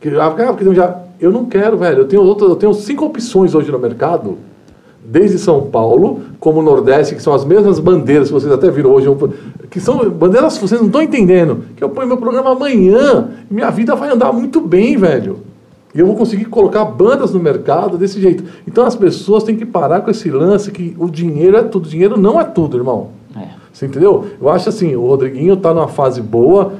Que, 0.00 0.08
ah, 0.10 0.30
porque 0.30 0.64
eu 0.64 0.74
já, 0.74 0.96
eu 1.20 1.32
não 1.32 1.44
quero, 1.44 1.76
velho. 1.76 1.98
Eu 1.98 2.04
tenho, 2.06 2.22
outras, 2.22 2.50
eu 2.50 2.56
tenho 2.56 2.72
cinco 2.72 3.04
opções 3.04 3.52
hoje 3.52 3.72
no 3.72 3.80
mercado. 3.80 4.38
Desde 5.04 5.38
São 5.38 5.62
Paulo, 5.62 6.20
como 6.40 6.60
o 6.60 6.62
Nordeste, 6.62 7.14
que 7.14 7.22
são 7.22 7.34
as 7.34 7.44
mesmas 7.44 7.78
bandeiras 7.78 8.28
que 8.28 8.34
vocês 8.34 8.50
até 8.50 8.70
viram 8.70 8.90
hoje, 8.90 9.06
que 9.70 9.78
são 9.78 10.08
bandeiras 10.08 10.56
que 10.56 10.66
vocês 10.66 10.80
não 10.80 10.88
estão 10.88 11.02
entendendo. 11.02 11.64
Que 11.76 11.84
eu 11.84 11.90
ponho 11.90 12.08
meu 12.08 12.16
programa 12.16 12.52
amanhã, 12.52 13.28
minha 13.50 13.70
vida 13.70 13.94
vai 13.94 14.10
andar 14.10 14.32
muito 14.32 14.60
bem, 14.60 14.96
velho. 14.96 15.38
E 15.94 16.00
eu 16.00 16.06
vou 16.06 16.16
conseguir 16.16 16.46
colocar 16.46 16.84
bandas 16.84 17.32
no 17.32 17.38
mercado 17.38 17.96
desse 17.96 18.20
jeito. 18.20 18.42
Então 18.66 18.84
as 18.84 18.96
pessoas 18.96 19.44
têm 19.44 19.54
que 19.54 19.64
parar 19.64 20.00
com 20.00 20.10
esse 20.10 20.28
lance 20.28 20.72
que 20.72 20.96
o 20.98 21.08
dinheiro 21.08 21.56
é 21.56 21.62
tudo. 21.62 21.88
dinheiro 21.88 22.18
não 22.18 22.40
é 22.40 22.44
tudo, 22.44 22.76
irmão. 22.76 23.10
É. 23.36 23.46
Você 23.72 23.86
entendeu? 23.86 24.24
Eu 24.40 24.48
acho 24.48 24.68
assim, 24.68 24.96
o 24.96 25.06
Rodriguinho 25.06 25.56
tá 25.56 25.72
numa 25.72 25.86
fase 25.86 26.20
boa. 26.20 26.72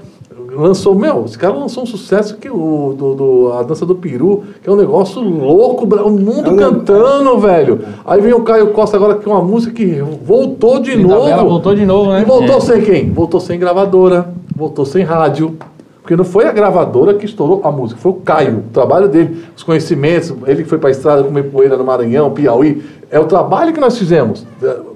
Lançou, 0.57 0.95
meu, 0.95 1.25
esse 1.25 1.37
cara 1.39 1.55
lançou 1.55 1.83
um 1.83 1.87
sucesso 1.87 2.37
que 2.37 2.49
o 2.49 2.95
do, 2.97 3.15
do- 3.15 3.53
a 3.53 3.63
dança 3.63 3.85
do 3.85 3.95
peru, 3.95 4.45
que 4.63 4.69
é 4.69 4.73
um 4.73 4.77
negócio 4.77 5.21
louco, 5.21 5.85
o 5.85 6.11
mundo 6.11 6.49
É 6.49 6.53
um- 6.53 6.57
cantando, 6.57 7.39
velho. 7.39 7.81
Aí 8.05 8.21
vem 8.21 8.33
o 8.33 8.41
Caio 8.43 8.69
Costa 8.69 8.97
agora 8.97 9.15
que 9.17 9.29
é 9.29 9.33
uma 9.33 9.43
música 9.43 9.75
que 9.75 10.03
voltou 10.25 10.79
de 10.81 10.95
Linda 10.95 11.15
novo. 11.15 11.27
Bela 11.27 11.45
voltou 11.45 11.75
de 11.75 11.85
novo, 11.85 12.11
né? 12.13 12.23
E 12.23 12.25
voltou 12.25 12.57
É. 12.57 12.61
sem 12.61 12.81
quem? 12.83 13.11
Voltou 13.11 13.41
sem 13.41 13.59
gravadora, 13.59 14.29
voltou 14.55 14.85
sem 14.85 15.03
rádio. 15.05 15.57
Porque 16.01 16.17
não 16.17 16.25
foi 16.25 16.45
a 16.47 16.53
gravadora 16.53 17.15
que 17.15 17.25
estourou 17.25 17.63
a 17.65 17.73
música, 17.73 17.99
foi 17.99 18.13
o 18.13 18.17
Caio, 18.17 18.59
o 18.59 18.73
trabalho 18.75 19.09
dele, 19.09 19.43
os 19.57 19.63
conhecimentos, 19.63 20.35
ele 20.47 20.63
que 20.63 20.69
foi 20.69 20.77
para 20.77 20.91
a 20.91 20.93
estrada 20.93 21.23
comer 21.25 21.45
poeira 21.45 21.79
no 21.79 21.85
Maranhão, 21.85 22.31
Piauí. 22.31 22.83
É 23.11 23.19
o 23.19 23.25
trabalho 23.25 23.73
que 23.73 23.81
nós 23.81 23.97
fizemos. 23.97 24.47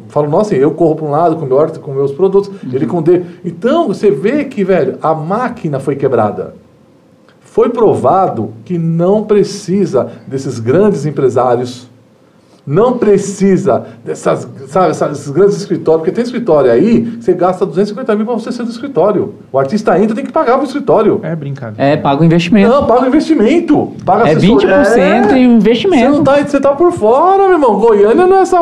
Falo, 0.08 0.28
nossa, 0.28 0.54
eu 0.54 0.70
corro 0.72 0.96
para 0.96 1.06
um 1.06 1.10
lado 1.10 1.36
com, 1.36 1.46
meu, 1.46 1.66
com 1.80 1.92
meus 1.92 2.12
produtos, 2.12 2.50
ele 2.72 2.86
com 2.86 3.02
dele. 3.02 3.26
Então, 3.44 3.88
você 3.88 4.10
vê 4.10 4.44
que, 4.44 4.64
velho, 4.64 4.98
a 5.02 5.14
máquina 5.14 5.78
foi 5.78 5.96
quebrada. 5.96 6.54
Foi 7.40 7.70
provado 7.70 8.52
que 8.64 8.78
não 8.78 9.24
precisa 9.24 10.10
desses 10.26 10.58
grandes 10.58 11.06
empresários, 11.06 11.88
não 12.68 12.98
precisa 12.98 13.84
dessas, 14.04 14.46
sabe, 14.68 14.90
esses 14.92 15.30
grandes 15.30 15.56
escritórios, 15.56 16.00
porque 16.02 16.12
tem 16.14 16.22
escritório 16.22 16.70
aí, 16.70 17.00
você 17.20 17.32
gasta 17.32 17.64
250 17.64 18.14
mil 18.14 18.26
para 18.26 18.34
você 18.34 18.52
ser 18.52 18.62
do 18.62 18.70
escritório. 18.70 19.34
O 19.50 19.58
artista 19.58 19.98
entra 19.98 20.14
tem 20.14 20.24
que 20.24 20.32
pagar 20.32 20.54
para 20.54 20.62
o 20.62 20.66
escritório. 20.66 21.20
É 21.22 21.34
brincadeira. 21.34 21.82
É, 21.92 21.96
paga 21.96 22.20
o 22.22 22.24
investimento. 22.24 22.68
Não, 22.68 22.84
paga 22.86 23.02
o 23.04 23.06
investimento. 23.06 23.92
Paga 24.04 24.28
É 24.28 24.32
assessor- 24.32 24.60
20% 24.60 25.32
É. 25.32 25.38
e 25.38 25.46
o 25.46 25.50
investimento. 25.52 26.02
Você 26.02 26.08
não 26.18 26.24
tá, 26.24 26.36
você 26.42 26.60
tá 26.60 26.72
por 26.72 26.92
fora, 26.92 27.44
meu 27.44 27.52
irmão. 27.52 27.78
Goiânia 27.78 28.26
não 28.26 28.36
é 28.38 28.42
essa, 28.42 28.58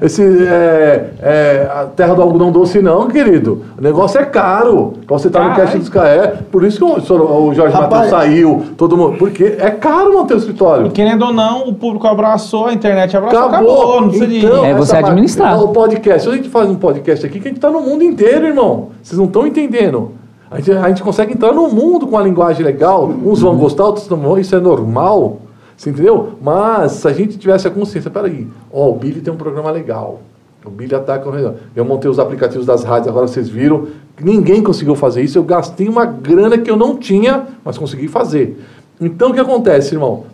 esse, 0.00 0.22
é, 0.46 1.10
é, 1.20 1.70
a 1.72 1.84
terra 1.84 2.14
do 2.14 2.22
algodão 2.22 2.50
doce, 2.50 2.80
não, 2.80 3.08
querido. 3.08 3.62
O 3.78 3.82
negócio 3.82 4.20
é 4.20 4.24
caro. 4.24 4.94
Pra 5.06 5.18
você 5.18 5.26
estar 5.28 5.48
no 5.48 5.54
cash 5.54 5.74
dos 5.74 5.88
caras. 5.88 6.10
É, 6.10 6.26
por 6.50 6.64
isso 6.64 6.78
que 6.78 6.84
o, 6.84 7.00
senhor- 7.00 7.30
o 7.30 7.52
Jorge. 7.54 7.74
Matheus 7.76 8.06
saiu, 8.08 8.62
todo 8.76 8.96
mundo. 8.96 9.18
Porque 9.18 9.56
é 9.58 9.70
caro 9.70 10.14
manter 10.14 10.34
o 10.34 10.38
escritório. 10.38 10.86
E 10.86 10.90
querendo 10.90 11.24
ou 11.26 11.32
não, 11.32 11.68
o 11.68 11.74
público 11.74 12.06
abraçou, 12.06 12.66
a 12.66 12.72
internet 12.72 13.16
abraçou, 13.16 13.38
Acabou. 13.40 13.49
Acabou. 13.50 14.08
De... 14.08 14.38
Então, 14.38 14.64
É 14.64 14.74
você 14.74 14.96
administrar. 14.96 15.62
O 15.62 15.68
podcast. 15.68 16.22
Se 16.22 16.28
a 16.28 16.36
gente 16.36 16.48
faz 16.48 16.68
um 16.68 16.76
podcast 16.76 17.26
aqui, 17.26 17.40
que 17.40 17.48
a 17.48 17.50
gente 17.50 17.58
está 17.58 17.70
no 17.70 17.80
mundo 17.80 18.02
inteiro, 18.02 18.46
irmão. 18.46 18.90
Vocês 19.02 19.18
não 19.18 19.26
estão 19.26 19.46
entendendo. 19.46 20.12
A 20.50 20.56
gente, 20.56 20.72
a 20.72 20.88
gente 20.88 21.02
consegue 21.02 21.32
entrar 21.32 21.52
no 21.52 21.68
mundo 21.68 22.06
com 22.06 22.16
uma 22.16 22.22
linguagem 22.22 22.64
legal. 22.64 23.08
Uns 23.08 23.40
vão 23.40 23.56
gostar, 23.56 23.84
outros 23.84 24.08
não 24.08 24.16
vão. 24.16 24.38
Isso 24.38 24.54
é 24.54 24.60
normal. 24.60 25.40
Você 25.76 25.90
entendeu? 25.90 26.34
Mas 26.42 26.92
se 26.92 27.08
a 27.08 27.12
gente 27.12 27.38
tivesse 27.38 27.66
a 27.66 27.70
consciência, 27.70 28.10
peraí, 28.10 28.46
ó, 28.72 28.90
o 28.90 28.94
Billy 28.96 29.20
tem 29.20 29.32
um 29.32 29.36
programa 29.36 29.70
legal. 29.70 30.20
O 30.64 30.68
Billy 30.68 30.94
ataca 30.94 31.26
o 31.26 31.32
redor. 31.32 31.54
Eu 31.74 31.84
montei 31.84 32.10
os 32.10 32.18
aplicativos 32.18 32.66
das 32.66 32.84
rádios, 32.84 33.08
agora 33.08 33.26
vocês 33.26 33.48
viram. 33.48 33.86
Ninguém 34.20 34.62
conseguiu 34.62 34.94
fazer 34.94 35.22
isso. 35.22 35.38
Eu 35.38 35.42
gastei 35.42 35.88
uma 35.88 36.04
grana 36.04 36.58
que 36.58 36.70
eu 36.70 36.76
não 36.76 36.96
tinha, 36.96 37.46
mas 37.64 37.78
consegui 37.78 38.08
fazer. 38.08 38.62
Então 39.00 39.30
o 39.30 39.32
que 39.32 39.40
acontece, 39.40 39.94
irmão? 39.94 40.24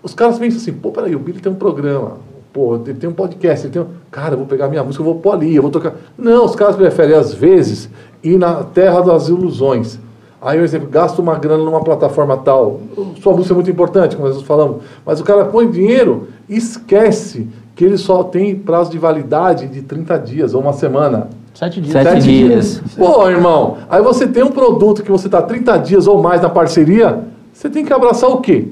Os 0.00 0.14
caras 0.14 0.38
pensam 0.38 0.60
assim, 0.60 0.72
pô, 0.72 0.92
peraí, 0.92 1.16
o 1.16 1.18
Billy 1.18 1.40
tem 1.40 1.50
um 1.50 1.56
programa, 1.56 2.18
pô, 2.52 2.76
ele 2.76 2.94
tem 2.94 3.08
um 3.08 3.12
podcast, 3.12 3.66
ele 3.66 3.72
tem 3.72 3.82
um... 3.82 3.86
Cara, 4.10 4.34
eu 4.34 4.38
vou 4.38 4.46
pegar 4.46 4.68
minha 4.68 4.82
música, 4.82 5.02
eu 5.02 5.04
vou 5.06 5.16
pôr 5.16 5.32
ali, 5.32 5.54
eu 5.54 5.62
vou 5.62 5.70
tocar... 5.70 5.94
Não, 6.16 6.44
os 6.44 6.54
caras 6.54 6.76
preferem, 6.76 7.16
às 7.16 7.32
vezes, 7.32 7.88
ir 8.22 8.38
na 8.38 8.64
terra 8.64 9.00
das 9.00 9.28
ilusões. 9.28 9.98
Aí, 10.40 10.56
por 10.56 10.64
exemplo, 10.64 10.88
gasta 10.88 11.20
uma 11.20 11.36
grana 11.36 11.64
numa 11.64 11.82
plataforma 11.82 12.36
tal, 12.36 12.80
sua 13.20 13.32
música 13.32 13.54
é 13.54 13.56
muito 13.56 13.70
importante, 13.70 14.14
como 14.14 14.28
nós 14.28 14.40
falamos, 14.42 14.82
mas 15.04 15.20
o 15.20 15.24
cara 15.24 15.44
põe 15.46 15.68
dinheiro 15.68 16.28
e 16.48 16.56
esquece 16.56 17.48
que 17.74 17.84
ele 17.84 17.98
só 17.98 18.22
tem 18.22 18.54
prazo 18.54 18.90
de 18.90 18.98
validade 18.98 19.66
de 19.66 19.82
30 19.82 20.18
dias 20.18 20.54
ou 20.54 20.60
uma 20.60 20.72
semana. 20.72 21.28
Sete 21.54 21.80
dias. 21.80 21.92
Sete 21.92 22.22
dias. 22.22 22.82
Pô, 22.96 23.28
irmão, 23.28 23.78
aí 23.90 24.00
você 24.00 24.28
tem 24.28 24.44
um 24.44 24.50
produto 24.50 25.02
que 25.02 25.10
você 25.10 25.26
está 25.26 25.42
30 25.42 25.76
dias 25.78 26.06
ou 26.06 26.22
mais 26.22 26.40
na 26.40 26.48
parceria, 26.48 27.24
você 27.52 27.68
tem 27.68 27.84
que 27.84 27.92
abraçar 27.92 28.30
o 28.30 28.40
quê? 28.40 28.68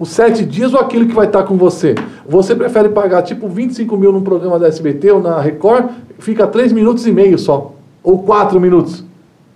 Os 0.00 0.08
sete 0.08 0.46
dias 0.46 0.72
ou 0.72 0.80
aquilo 0.80 1.06
que 1.06 1.14
vai 1.14 1.26
estar 1.26 1.42
com 1.42 1.58
você? 1.58 1.94
Você 2.26 2.54
prefere 2.54 2.88
pagar 2.88 3.20
tipo 3.20 3.46
25 3.46 3.98
mil 3.98 4.10
num 4.10 4.22
programa 4.22 4.58
da 4.58 4.66
SBT 4.66 5.10
ou 5.10 5.20
na 5.20 5.38
Record, 5.38 5.90
fica 6.18 6.46
3 6.46 6.72
minutos 6.72 7.06
e 7.06 7.12
meio 7.12 7.38
só, 7.38 7.74
ou 8.02 8.22
4 8.22 8.58
minutos. 8.58 9.04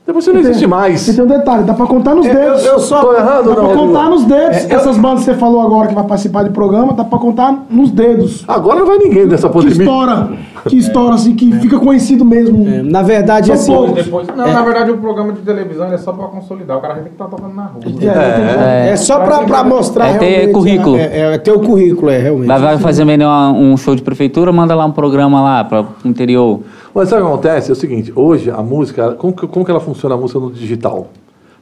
Depois 0.06 0.22
você 0.22 0.32
não 0.35 0.40
existe 0.40 0.66
mais. 0.66 1.09
E 1.09 1.14
tem 1.16 1.24
um 1.24 1.26
detalhe, 1.26 1.64
dá 1.64 1.72
pra 1.72 1.86
contar 1.86 2.14
nos 2.14 2.26
dedos. 2.26 2.62
Eu, 2.62 2.72
eu 2.74 2.78
só. 2.78 3.01
Tô 3.01 3.14
errado 3.14 3.44
Dá 3.44 3.51
ou 3.51 3.55
pra 3.56 3.62
não, 3.64 3.74
contar 3.86 4.10
nos 4.10 4.24
dedos. 4.24 4.56
É, 4.59 4.66
eu- 4.74 4.76
Essas 4.76 4.98
bandas 4.98 5.20
que 5.20 5.24
você 5.32 5.35
falou 5.35 5.62
agora 5.62 5.89
que 5.89 5.94
vai 5.94 6.05
participar 6.05 6.43
de 6.44 6.51
programa, 6.51 6.93
dá 6.93 7.05
pra 7.05 7.18
contar 7.18 7.64
nos 7.70 7.90
dedos. 7.90 8.44
Agora 8.47 8.81
não 8.81 8.86
vai 8.86 8.98
ninguém 8.98 9.26
dessa 9.26 9.48
Que 9.48 9.55
pandemia. 9.55 9.78
estoura. 9.82 10.28
Que 10.68 10.76
estoura, 10.76 11.14
assim, 11.14 11.35
que 11.35 11.51
fica 11.52 11.78
conhecido 11.78 12.22
mesmo. 12.24 12.66
É, 12.68 12.82
Na 12.82 13.01
verdade, 13.02 13.47
São 13.47 13.55
assim. 13.55 13.72
poucos. 13.74 14.05
Depois, 14.05 14.26
não, 14.28 14.52
na 14.52 14.62
verdade 14.62 14.90
o 14.90 14.98
programa 14.98 15.32
de 15.32 15.40
televisão 15.40 15.86
ele 15.86 15.94
é 15.94 15.98
só 15.98 16.12
pra 16.12 16.26
consolidar. 16.26 16.76
O 16.76 16.81
cara 16.82 16.94
tem 16.97 17.05
que 17.05 17.10
estar 17.10 17.24
tocando 17.24 17.55
na 17.55 17.64
rua. 17.64 17.82
É, 18.02 18.90
É, 18.90 18.97
só 18.97 19.20
pra, 19.20 19.39
pra 19.39 19.64
mostrar. 19.64 20.09
É 20.09 20.18
ter 20.18 20.26
realmente, 20.26 20.52
currículo. 20.52 20.97
É, 20.97 21.02
é, 21.02 21.35
é 21.35 21.39
ter 21.39 21.52
o 21.52 21.60
currículo, 21.60 22.10
é, 22.10 22.18
realmente. 22.18 22.47
Vai, 22.48 22.60
vai 22.60 22.78
fazer 22.78 23.06
melhor 23.06 23.28
uma- 23.28 23.52
um 23.52 23.76
show 23.78 23.94
de 23.94 24.02
prefeitura, 24.02 24.52
manda 24.52 24.74
lá 24.74 24.85
um 24.85 24.93
programa 24.93 25.40
lá 25.43 25.64
para 25.64 25.81
o 25.82 25.86
interior. 26.05 26.60
Mas 26.94 27.08
sabe 27.08 27.22
o 27.22 27.26
que 27.26 27.32
acontece? 27.32 27.70
É 27.70 27.72
o 27.72 27.76
seguinte, 27.76 28.12
hoje 28.14 28.50
a 28.50 28.62
música, 28.62 29.12
como 29.12 29.32
que, 29.32 29.46
como 29.48 29.64
que 29.64 29.70
ela 29.70 29.80
funciona 29.80 30.14
a 30.14 30.18
música 30.18 30.38
no 30.38 30.50
digital? 30.52 31.08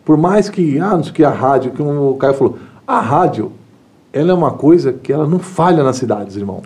Por 0.05 0.17
mais 0.17 0.49
que, 0.49 0.79
ah, 0.79 0.91
não 0.97 1.03
sei 1.03 1.13
o 1.13 1.15
que, 1.15 1.25
a 1.25 1.31
rádio, 1.31 1.71
que 1.71 1.81
o 1.81 2.15
Caio 2.15 2.35
falou, 2.35 2.57
a 2.87 3.01
rádio, 3.01 3.53
ela 4.13 4.33
é 4.33 4.35
uma 4.35 4.51
coisa 4.51 4.93
que 4.93 5.13
ela 5.13 5.27
não 5.27 5.39
falha 5.39 5.83
nas 5.83 5.97
cidades, 5.97 6.37
irmão. 6.37 6.61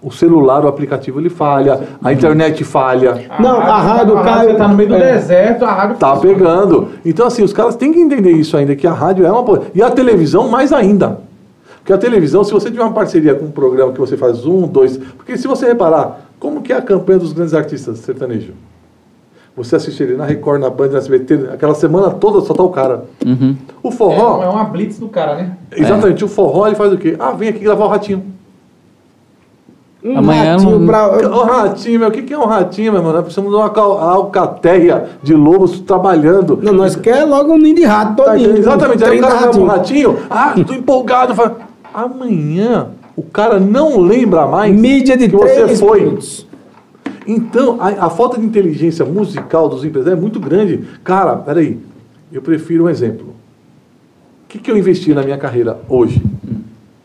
O 0.00 0.10
celular, 0.10 0.64
o 0.64 0.68
aplicativo, 0.68 1.20
ele 1.20 1.30
falha, 1.30 1.80
a 2.02 2.12
internet 2.12 2.62
falha, 2.64 3.28
Não, 3.40 3.60
a 3.60 3.78
rádio, 3.78 4.18
a 4.18 4.22
Caio- 4.22 4.50
Você 4.50 4.56
tá 4.56 4.68
no 4.68 4.76
meio 4.76 4.88
do 4.88 4.94
é. 4.96 5.12
deserto, 5.14 5.64
a 5.64 5.72
rádio 5.72 5.96
tá 5.96 6.16
pegando. 6.16 6.88
Então, 7.04 7.26
assim, 7.26 7.42
os 7.42 7.52
caras 7.52 7.76
têm 7.76 7.92
que 7.92 8.00
entender 8.00 8.32
isso 8.32 8.56
ainda, 8.56 8.74
que 8.76 8.86
a 8.86 8.92
rádio 8.92 9.24
é 9.24 9.30
uma... 9.32 9.62
E 9.74 9.82
a 9.82 9.90
televisão, 9.90 10.48
mais 10.48 10.72
ainda. 10.72 11.20
Porque 11.78 11.92
a 11.92 11.98
televisão, 11.98 12.44
se 12.44 12.52
você 12.52 12.70
tiver 12.70 12.82
uma 12.82 12.92
parceria 12.92 13.34
com 13.34 13.46
um 13.46 13.50
programa 13.50 13.92
que 13.92 13.98
você 14.00 14.16
faz 14.16 14.44
um, 14.44 14.66
dois... 14.66 14.96
Porque 14.96 15.36
se 15.36 15.46
você 15.48 15.66
reparar, 15.66 16.21
como 16.42 16.60
que 16.60 16.72
é 16.72 16.76
a 16.76 16.82
campanha 16.82 17.20
dos 17.20 17.32
grandes 17.32 17.54
artistas 17.54 17.98
sertanejo? 18.00 18.52
Você 19.56 19.76
assiste 19.76 20.02
ele 20.02 20.16
na 20.16 20.24
Record, 20.24 20.60
na 20.60 20.68
Band, 20.68 20.88
na 20.88 20.98
SBT, 20.98 21.50
aquela 21.52 21.72
semana 21.74 22.10
toda 22.10 22.40
só 22.40 22.52
tá 22.52 22.64
o 22.64 22.70
cara. 22.70 23.04
Uhum. 23.24 23.54
O 23.80 23.88
É, 23.88 23.92
forró... 23.92 24.42
é 24.42 24.48
uma 24.48 24.64
blitz 24.64 24.98
do 24.98 25.06
cara, 25.08 25.36
né? 25.36 25.56
Exatamente, 25.70 26.24
o 26.24 26.28
forró 26.28 26.66
ele 26.66 26.74
faz 26.74 26.92
o 26.92 26.96
quê? 26.98 27.14
Ah, 27.18 27.30
vem 27.30 27.48
aqui 27.50 27.60
gravar 27.60 27.84
o 27.84 27.88
ratinho. 27.88 28.24
Um 30.02 30.18
Amanhã 30.18 30.52
ratinho 30.54 30.78
não- 30.80 30.86
pra- 30.86 31.28
O 31.28 31.44
ratinho, 31.44 32.00
meu, 32.00 32.08
o 32.08 32.10
que 32.10 32.22
que 32.22 32.34
é 32.34 32.38
um 32.38 32.44
ratinho, 32.46 32.90
meu 32.90 33.00
irmão? 33.00 33.12
Nós 33.12 33.22
precisamos 33.22 33.50
de 33.52 33.56
uma 33.56 33.70
cal- 33.70 34.00
alcateia 34.00 35.04
de 35.22 35.32
lobos 35.34 35.78
trabalhando. 35.80 36.58
Não, 36.60 36.72
nós 36.72 36.96
quer 36.96 37.24
logo 37.24 37.52
um 37.52 37.58
ninho 37.58 37.76
de 37.76 37.84
rato 37.84 38.16
Tá 38.16 38.24
todinho. 38.32 38.50
entendendo? 38.50 38.58
Exatamente, 38.66 39.04
aí 39.04 39.18
o 39.18 39.20
cara 39.22 39.34
grava 39.42 39.60
um 39.60 39.66
ratinho. 39.66 40.10
ratinho, 40.12 40.26
ah, 40.28 40.54
tô 40.66 40.72
empolgado. 40.74 41.34
Fala, 41.36 41.56
Amanhã 41.94 42.88
o 43.16 43.22
cara 43.22 43.60
não 43.60 44.00
lembra 44.00 44.46
mais 44.46 44.74
Mídia 44.74 45.16
de 45.16 45.28
que 45.28 45.36
você 45.36 45.76
foi. 45.76 46.00
minutos. 46.00 46.46
Então, 47.26 47.78
a, 47.80 48.06
a 48.06 48.10
falta 48.10 48.38
de 48.38 48.44
inteligência 48.46 49.04
musical 49.04 49.68
dos 49.68 49.84
empresários 49.84 50.18
é 50.18 50.20
muito 50.20 50.40
grande. 50.40 50.84
Cara, 51.04 51.36
peraí, 51.36 51.78
eu 52.32 52.42
prefiro 52.42 52.84
um 52.84 52.88
exemplo. 52.88 53.28
O 54.44 54.48
que, 54.48 54.58
que 54.58 54.70
eu 54.70 54.76
investi 54.76 55.14
na 55.14 55.22
minha 55.22 55.38
carreira 55.38 55.78
hoje? 55.88 56.22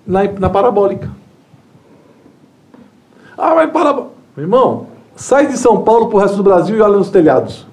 Na, 0.06 0.24
na 0.24 0.50
parabólica. 0.50 1.10
Ah, 3.38 3.54
mas 3.56 3.70
parabólica. 3.72 4.12
Irmão, 4.38 4.88
sai 5.16 5.48
de 5.48 5.58
São 5.58 5.84
Paulo 5.84 6.08
pro 6.08 6.18
resto 6.18 6.38
do 6.38 6.44
Brasil 6.44 6.76
e 6.76 6.82
olha 6.82 6.98
nos 6.98 7.10
telhados. 7.10 7.68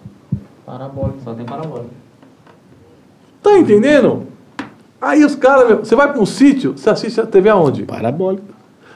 Parabólico, 0.66 1.18
só 1.24 1.34
tem 1.34 1.44
parabólico. 1.46 1.90
Tá 3.42 3.58
entendendo? 3.58 4.26
Aí 5.04 5.24
os 5.24 5.34
caras, 5.34 5.80
você 5.80 5.94
vai 5.94 6.10
para 6.10 6.20
um 6.20 6.26
sítio, 6.26 6.72
você 6.76 6.88
assiste 6.90 7.20
a 7.20 7.26
TV 7.26 7.48
aonde? 7.48 7.82
Parabólico. 7.82 8.44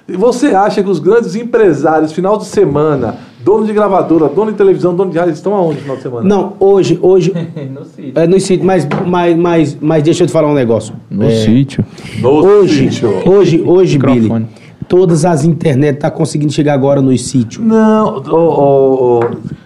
E 0.08 0.16
você 0.16 0.48
acha 0.48 0.82
que 0.82 0.88
os 0.88 0.98
grandes 0.98 1.34
empresários, 1.34 2.12
final 2.12 2.38
de 2.38 2.46
semana, 2.46 3.16
dono 3.44 3.66
de 3.66 3.74
gravadora, 3.74 4.26
dono 4.28 4.50
de 4.52 4.56
televisão, 4.56 4.94
dono 4.94 5.10
de 5.10 5.18
rádio, 5.18 5.34
estão 5.34 5.54
aonde 5.54 5.76
no 5.76 5.82
final 5.82 5.96
de 5.96 6.02
semana? 6.02 6.26
Não, 6.26 6.54
hoje, 6.58 6.98
hoje. 7.02 7.30
no 7.70 7.84
sítio. 7.84 8.12
É 8.14 8.26
no 8.26 8.40
sítio, 8.40 8.64
mas, 8.64 8.88
mas, 9.06 9.36
mas, 9.36 9.76
mas 9.78 10.02
deixa 10.02 10.22
eu 10.22 10.26
te 10.26 10.32
falar 10.32 10.48
um 10.48 10.54
negócio. 10.54 10.94
No 11.10 11.24
É, 11.24 11.30
sítio. 11.44 11.84
No 12.22 12.30
Hoje, 12.30 12.90
sítio. 12.90 13.28
hoje, 13.28 13.62
hoje. 13.66 13.98
Billy, 13.98 14.46
todas 14.88 15.24
as 15.24 15.44
internet 15.44 15.98
tá 15.98 16.10
conseguindo 16.10 16.52
chegar 16.52 16.74
agora 16.74 17.00
nos 17.02 17.28
sítios. 17.28 17.64
Não, 17.64 18.22
ô, 18.28 19.18
ô, 19.18 19.20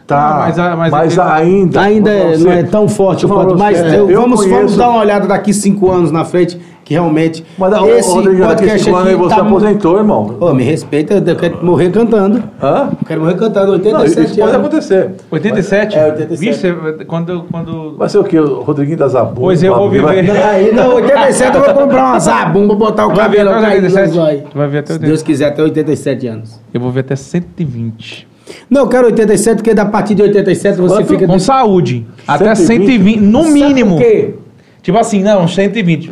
tá. 0.06 0.30
Não, 0.30 0.38
mas 0.38 0.58
a- 0.58 0.76
mas 0.76 0.90
mas 0.92 1.18
ainda. 1.18 1.80
Ainda 1.80 2.10
é- 2.10 2.36
não 2.38 2.50
é 2.52 2.62
tão 2.62 2.88
forte 2.88 3.26
quanto, 3.26 3.56
mas 3.56 3.78
você, 3.78 3.96
eu- 3.96 4.10
eu 4.10 4.20
vamos, 4.20 4.44
vamos 4.46 4.76
dar 4.76 4.90
uma 4.90 5.00
olhada 5.00 5.26
daqui 5.28 5.52
cinco 5.54 5.90
anos 5.90 6.10
na 6.10 6.24
frente, 6.24 6.60
que 6.84 6.94
realmente 6.94 7.44
Mas 7.56 7.72
ô, 7.80 7.86
esse 7.88 8.10
Rodrigo, 8.10 8.44
podcast 8.44 8.88
aí 8.90 8.96
aqui 8.96 9.14
você 9.14 9.34
tá 9.34 9.42
aposentou, 9.42 9.98
irmão. 9.98 10.36
Pô, 10.38 10.52
me 10.52 10.62
respeita, 10.64 11.22
eu 11.24 11.36
quero 11.36 11.64
morrer 11.64 11.90
cantando. 11.90 12.42
Hã? 12.62 12.88
Eu 12.90 13.06
quero 13.06 13.20
morrer 13.20 13.34
cantando, 13.36 13.66
Não, 13.66 13.72
87 14.00 14.30
isso 14.30 14.40
pode 14.40 14.56
acontecer. 14.56 15.10
87? 15.30 15.96
É, 15.98 16.04
87. 16.06 16.40
Vixe, 16.40 17.04
quando, 17.06 17.44
quando... 17.50 17.96
Vai 17.96 18.08
ser 18.08 18.18
o 18.18 18.24
quê? 18.24 18.38
O 18.38 18.62
Rodriguinho 18.62 18.98
da 18.98 19.08
Zabu? 19.08 19.40
Pois 19.40 19.62
eu 19.62 19.74
vou 19.74 19.88
viver. 19.88 20.30
Aí, 20.30 20.72
não, 20.72 20.94
87 20.96 21.56
eu 21.56 21.64
vou 21.64 21.74
comprar 21.74 22.04
uma 22.04 22.18
zabumba, 22.18 22.74
botar 22.74 23.06
o 23.06 23.14
Vai 23.14 23.28
ver 23.28 23.44
cabelo 23.44 23.54
nos 23.60 23.64
87? 23.64 24.18
olhos. 24.18 24.42
Vai 24.54 24.68
ver 24.68 24.78
até 24.78 24.86
Se 24.88 24.98
87. 24.98 25.06
Deus 25.06 25.22
quiser, 25.22 25.46
até 25.46 25.62
87 25.62 26.26
anos. 26.26 26.60
Eu 26.74 26.80
vou 26.80 26.90
ver 26.90 27.00
até 27.00 27.16
120. 27.16 28.28
Não, 28.68 28.82
eu 28.82 28.88
quero 28.88 29.06
87, 29.06 29.56
porque 29.56 29.72
da 29.72 29.84
partir 29.86 30.14
de 30.14 30.22
87 30.22 30.78
você 30.78 30.94
Quanto? 30.96 31.06
fica... 31.06 31.26
Com 31.26 31.38
saúde. 31.38 32.06
Até 32.26 32.54
120? 32.54 32.66
120, 32.66 33.20
no 33.20 33.42
Sabe 33.44 33.52
mínimo. 33.52 33.96
por 33.96 34.02
quê? 34.02 34.34
Tipo 34.82 34.98
assim, 34.98 35.22
não, 35.22 35.46
120. 35.46 36.10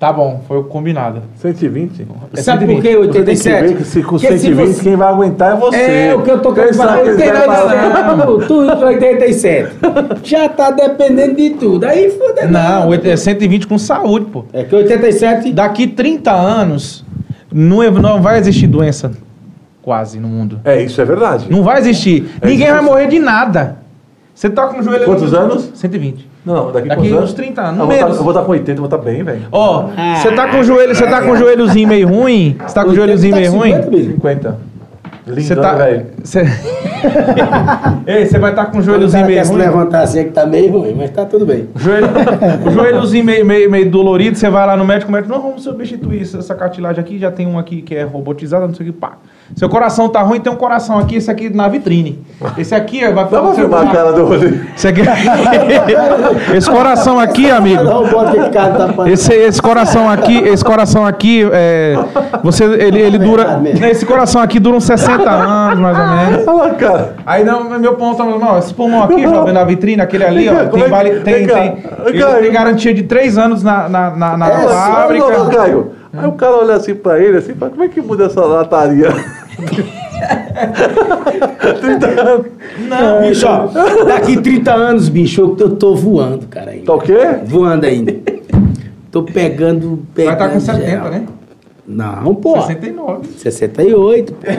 Tá 0.00 0.10
bom, 0.10 0.42
foi 0.48 0.56
o 0.56 0.64
combinado. 0.64 1.20
120? 1.36 2.06
É 2.32 2.40
Sabe 2.40 2.64
por 2.64 2.80
120. 2.80 2.82
quê 2.82 2.96
Você 2.96 3.02
tem 3.02 3.12
que 3.12 3.18
87? 3.18 3.68
ver 3.68 3.76
que 3.76 3.84
se 3.84 4.02
com 4.02 4.08
Porque 4.12 4.28
se 4.28 4.38
120 4.38 4.66
você- 4.74 4.82
quem 4.82 4.96
vai 4.96 5.08
aguentar 5.08 5.52
é 5.52 5.60
você. 5.60 5.76
É 5.76 6.14
o 6.14 6.22
que 6.22 6.30
eu 6.30 6.38
tô 6.40 6.54
querendo 6.54 6.74
falar. 6.74 7.00
que 7.02 7.12
você 7.12 7.16
vai 7.30 7.44
falar- 7.44 8.26
87, 8.30 8.46
tudo 8.48 8.76
pra 8.78 8.86
87. 8.88 9.76
Já 10.24 10.48
tá 10.48 10.70
dependendo 10.70 11.34
de 11.36 11.50
tudo. 11.50 11.84
Aí 11.84 12.10
fodeu. 12.12 12.48
Não, 12.50 12.94
é 12.94 13.14
120 13.14 13.66
com 13.66 13.76
saúde, 13.76 14.24
pô. 14.32 14.46
É 14.54 14.64
que 14.64 14.74
87... 14.74 15.52
Daqui 15.52 15.86
30 15.86 16.32
anos, 16.32 17.04
não, 17.52 17.82
é- 17.82 17.90
não 17.90 18.22
vai 18.22 18.38
existir 18.38 18.68
doença 18.68 19.10
quase 19.82 20.18
no 20.18 20.28
mundo. 20.28 20.60
É, 20.64 20.80
isso 20.82 20.98
é 20.98 21.04
verdade. 21.04 21.46
Não 21.50 21.62
vai 21.62 21.78
existir. 21.78 22.26
É 22.40 22.46
Ninguém 22.46 22.70
vai 22.72 22.80
morrer 22.80 23.06
de 23.06 23.18
nada. 23.18 23.76
Você 24.40 24.48
toca 24.48 24.74
no 24.74 24.82
joelho... 24.82 25.04
Quantos 25.04 25.34
anos? 25.34 25.70
120. 25.74 26.26
Não, 26.46 26.72
daqui, 26.72 26.88
Daqui 26.88 27.00
quantos 27.02 27.12
uns 27.12 27.18
anos? 27.18 27.32
30 27.34 27.60
anos, 27.60 27.78
Eu 27.80 27.86
vou, 27.86 27.94
menos. 27.94 28.10
tá, 28.12 28.16
eu 28.16 28.22
vou 28.24 28.32
estar 28.32 28.42
com 28.46 28.52
80, 28.52 28.70
eu 28.70 28.76
vou 28.76 28.84
estar 28.86 28.96
bem, 28.96 29.22
velho. 29.22 29.42
Ó, 29.52 29.88
você 30.16 30.32
tá 30.32 30.48
com 30.48 30.60
o 30.60 30.64
joelho, 30.64 30.94
você 30.94 31.06
tá 31.06 31.20
com 31.20 31.32
o 31.32 31.36
joelhozinho 31.36 31.86
meio 31.86 32.08
ruim? 32.08 32.56
Você 32.66 32.74
tá 32.74 32.82
com 32.82 32.90
o 32.90 32.94
joelhozinho 32.94 33.36
meio 33.36 33.52
ruim? 33.52 33.74
50. 33.82 34.56
Lindo, 35.26 35.42
Você 35.42 35.54
tá. 35.56 35.74
velho? 35.74 36.06
Cê... 36.24 36.40
Ei, 38.06 38.24
você 38.26 38.38
vai 38.38 38.50
estar 38.52 38.66
com 38.66 38.78
o 38.78 38.80
O 38.80 38.82
joelhozinho 38.82 39.26
meio 39.26 39.38
quer 39.38 39.44
se 39.44 39.52
ruim? 39.52 39.60
levantar 39.60 40.02
assim, 40.04 40.20
é 40.20 40.24
que 40.24 40.30
tá 40.30 40.46
meio 40.46 40.72
ruim, 40.72 40.94
mas 40.96 41.10
tá 41.10 41.24
tudo 41.26 41.44
bem. 41.44 41.68
Joelho, 41.76 42.06
o 42.66 42.70
joelhozinho 42.70 43.24
meio, 43.24 43.44
meio, 43.44 43.70
meio 43.70 43.90
dolorido, 43.90 44.38
você 44.38 44.48
vai 44.48 44.66
lá 44.66 44.74
no 44.76 44.86
médico, 44.86 45.10
o 45.10 45.14
médico, 45.14 45.32
não, 45.32 45.42
vamos 45.42 45.62
substituir 45.62 46.22
essa- 46.22 46.38
essa 46.38 46.54
cartilagem 46.54 46.98
aqui, 47.00 47.18
já 47.18 47.30
tem 47.30 47.46
um 47.46 47.58
aqui 47.58 47.82
que 47.82 47.94
é 47.94 48.02
robotizada, 48.04 48.66
não 48.66 48.74
sei 48.74 48.88
o 48.88 48.92
que, 48.92 48.98
pá. 48.98 49.12
Seu 49.56 49.68
coração 49.68 50.08
tá 50.08 50.22
ruim, 50.22 50.40
tem 50.40 50.52
um 50.52 50.56
coração 50.56 50.98
aqui, 50.98 51.16
esse 51.16 51.30
aqui 51.30 51.50
na 51.50 51.68
vitrine. 51.68 52.24
Esse 52.56 52.74
aqui 52.74 53.04
ó, 53.04 53.12
vai 53.12 53.24
Dá 53.24 53.40
pra 53.40 53.52
filmar 53.52 53.88
a 53.88 53.92
cara 53.92 54.12
do 54.12 54.24
Rodrigo. 54.24 54.64
Esse 54.74 54.88
aqui... 54.88 55.02
esse 56.56 56.70
coração 56.70 57.18
aqui, 57.18 57.50
amigo. 57.50 57.82
Não, 57.82 58.08
bota 58.08 58.32
que 58.32 58.50
cara 58.50 58.72
tá. 58.72 59.10
Esse, 59.10 59.34
esse 59.34 59.60
coração 59.60 60.08
aqui, 60.08 60.38
esse 60.38 60.64
coração 60.64 61.04
aqui, 61.04 61.48
é, 61.52 61.98
você, 62.42 62.64
ele, 62.64 63.00
ele 63.00 63.18
dura, 63.18 63.58
mesmo. 63.58 63.84
esse 63.84 64.06
coração 64.06 64.40
aqui 64.40 64.58
dura 64.58 64.76
uns 64.76 64.84
60 64.84 65.28
anos, 65.28 65.78
mais 65.78 65.98
ou 65.98 66.06
menos. 66.06 66.48
Olha 66.48 66.56
lá, 66.56 66.70
cara. 66.74 67.14
Aí 67.26 67.44
não, 67.44 67.78
meu 67.78 67.94
ponto, 67.94 68.22
não, 68.22 68.58
esse 68.58 68.72
pulmão 68.72 69.02
aqui, 69.02 69.22
jovem, 69.22 69.52
na 69.52 69.64
vitrine, 69.64 70.00
aquele 70.00 70.24
ali, 70.24 70.48
ó, 70.48 70.66
tem, 70.66 70.82
é 70.82 70.88
vale, 70.88 71.10
tem, 71.20 71.46
tem, 71.46 71.82
tem 72.40 72.52
garantia 72.52 72.94
de 72.94 73.02
3 73.02 73.36
anos 73.36 73.62
na, 73.62 73.88
na, 73.88 74.10
na, 74.10 74.36
na 74.36 74.48
É, 74.48 74.68
fábrica. 74.68 75.24
Olha 75.24 75.38
lá, 75.38 75.50
Caio. 75.50 75.92
Aí 76.12 76.26
o 76.26 76.32
cara 76.32 76.56
olha 76.56 76.74
assim 76.74 76.94
pra 76.94 77.20
ele, 77.20 77.36
assim, 77.38 77.54
fala, 77.54 77.70
como 77.70 77.84
é 77.84 77.88
que 77.88 78.00
muda 78.00 78.24
essa 78.24 78.40
lataria? 78.40 79.08
30 81.80 82.06
anos. 82.06 82.46
Não, 82.88 83.20
bicho, 83.28 83.46
ó, 83.46 83.66
daqui 84.04 84.40
30 84.40 84.72
anos, 84.74 85.08
bicho, 85.08 85.40
eu, 85.40 85.56
eu 85.58 85.76
tô 85.76 85.94
voando, 85.94 86.46
cara. 86.46 86.72
Ainda. 86.72 86.86
Tá 86.86 86.94
o 86.94 86.98
quê? 87.00 87.18
Voando 87.44 87.86
ainda. 87.86 88.14
Tô 89.10 89.22
pegando. 89.22 90.04
Vai 90.14 90.26
pegando 90.26 90.32
estar 90.32 90.48
com 90.50 90.60
70, 90.60 90.86
geral. 90.86 91.10
né? 91.10 91.26
Não, 91.86 92.34
pô. 92.34 92.60
69. 92.60 93.28
68. 93.38 94.32
pô. 94.32 94.46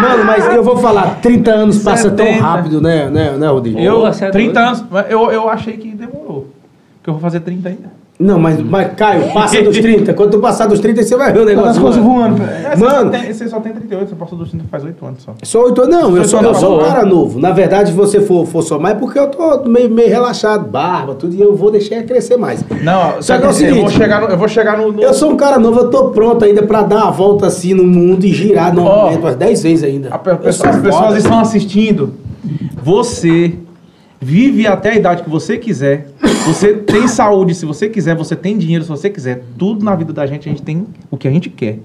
Mano, 0.00 0.24
mas 0.24 0.46
eu 0.54 0.62
vou 0.62 0.76
falar, 0.78 1.20
30 1.20 1.50
anos 1.50 1.78
passa 1.82 2.10
tão 2.10 2.26
70. 2.26 2.44
rápido, 2.44 2.80
né, 2.80 3.10
né, 3.10 3.32
né 3.32 3.48
Rodrigo? 3.48 3.78
Eu, 3.78 3.96
Boa, 3.96 4.12
você 4.12 4.26
é 4.26 4.30
30 4.30 4.52
doido. 4.52 4.66
anos, 4.66 4.84
mas 4.90 5.10
eu, 5.10 5.30
eu 5.30 5.48
achei 5.48 5.76
que 5.76 5.90
demorou. 5.90 6.48
Porque 6.96 7.10
eu 7.10 7.14
vou 7.14 7.20
fazer 7.20 7.40
30 7.40 7.68
ainda. 7.68 7.97
Não, 8.20 8.36
mas, 8.36 8.60
mas 8.60 8.94
Caio, 8.96 9.32
passa 9.32 9.62
dos 9.62 9.78
30. 9.78 10.12
Quando 10.12 10.32
tu 10.32 10.38
passar 10.40 10.66
dos 10.66 10.80
30, 10.80 11.04
você 11.04 11.16
vai 11.16 11.32
ver 11.32 11.38
o 11.38 11.42
As 11.42 11.46
negócio. 11.46 11.80
coisas 11.80 12.02
voando. 12.02 12.42
É, 12.42 12.74
você, 12.74 12.84
Mano. 12.84 13.12
só 13.12 13.18
tem, 13.20 13.32
você 13.32 13.48
só 13.48 13.60
tem 13.60 13.72
38, 13.72 14.08
você 14.08 14.14
passou 14.16 14.36
dos 14.38 14.50
30 14.50 14.64
faz 14.68 14.82
8 14.84 15.06
anos 15.06 15.22
só. 15.22 15.34
Só 15.44 15.64
oito 15.66 15.82
anos. 15.82 15.94
Não, 15.94 16.16
eu 16.16 16.24
Você 16.24 16.30
sou, 16.30 16.40
tá 16.40 16.46
eu 16.46 16.54
sou 16.56 16.80
um 16.80 16.84
cara 16.84 17.04
novo. 17.06 17.38
Na 17.38 17.52
verdade, 17.52 17.90
se 17.90 17.94
você 17.96 18.20
for, 18.20 18.44
for 18.44 18.62
somar, 18.62 18.90
é 18.90 18.94
porque 18.96 19.16
eu 19.20 19.28
tô 19.28 19.62
meio, 19.68 19.88
meio 19.88 20.08
relaxado, 20.08 20.68
barba, 20.68 21.14
tudo, 21.14 21.32
e 21.36 21.40
eu 21.40 21.54
vou 21.54 21.70
deixar 21.70 22.02
crescer 22.02 22.36
mais. 22.36 22.64
Não, 22.82 23.22
Só 23.22 23.36
que 23.38 23.44
é 23.44 23.46
o 23.46 23.50
eu 23.50 23.52
seguinte, 23.54 23.80
vou 23.82 23.88
chegar 23.90 24.20
no, 24.20 24.26
eu 24.26 24.36
vou 24.36 24.48
chegar 24.48 24.76
no, 24.78 24.90
no- 24.90 25.00
Eu 25.00 25.14
sou 25.14 25.30
um 25.30 25.36
cara 25.36 25.56
novo, 25.56 25.78
eu 25.78 25.88
tô 25.90 26.10
pronto 26.10 26.44
ainda 26.44 26.64
pra 26.64 26.82
dar 26.82 27.04
uma 27.04 27.10
volta 27.12 27.46
assim 27.46 27.72
no 27.72 27.84
mundo 27.84 28.24
e 28.24 28.32
girar 28.34 28.74
novamente 28.74 29.18
umas 29.20 29.36
10 29.36 29.62
vezes 29.62 29.84
ainda. 29.84 30.08
A 30.10 30.20
Eu 30.28 30.36
pessoa- 30.38 30.70
as 30.70 30.76
pessoas 30.80 31.04
foda. 31.04 31.18
estão 31.18 31.38
assistindo. 31.38 32.14
Você 32.82 33.54
Vive 34.20 34.66
até 34.66 34.90
a 34.90 34.96
idade 34.96 35.22
que 35.22 35.30
você 35.30 35.56
quiser. 35.56 36.08
Você 36.48 36.72
tem 36.74 37.06
saúde 37.06 37.54
se 37.54 37.66
você 37.66 37.88
quiser, 37.88 38.16
você 38.16 38.34
tem 38.34 38.56
dinheiro 38.56 38.82
se 38.82 38.88
você 38.90 39.10
quiser. 39.10 39.42
Tudo 39.58 39.84
na 39.84 39.94
vida 39.94 40.12
da 40.12 40.26
gente, 40.26 40.48
a 40.48 40.52
gente 40.52 40.62
tem 40.62 40.86
o 41.10 41.16
que 41.16 41.28
a 41.28 41.30
gente 41.30 41.50
quer. 41.50 41.78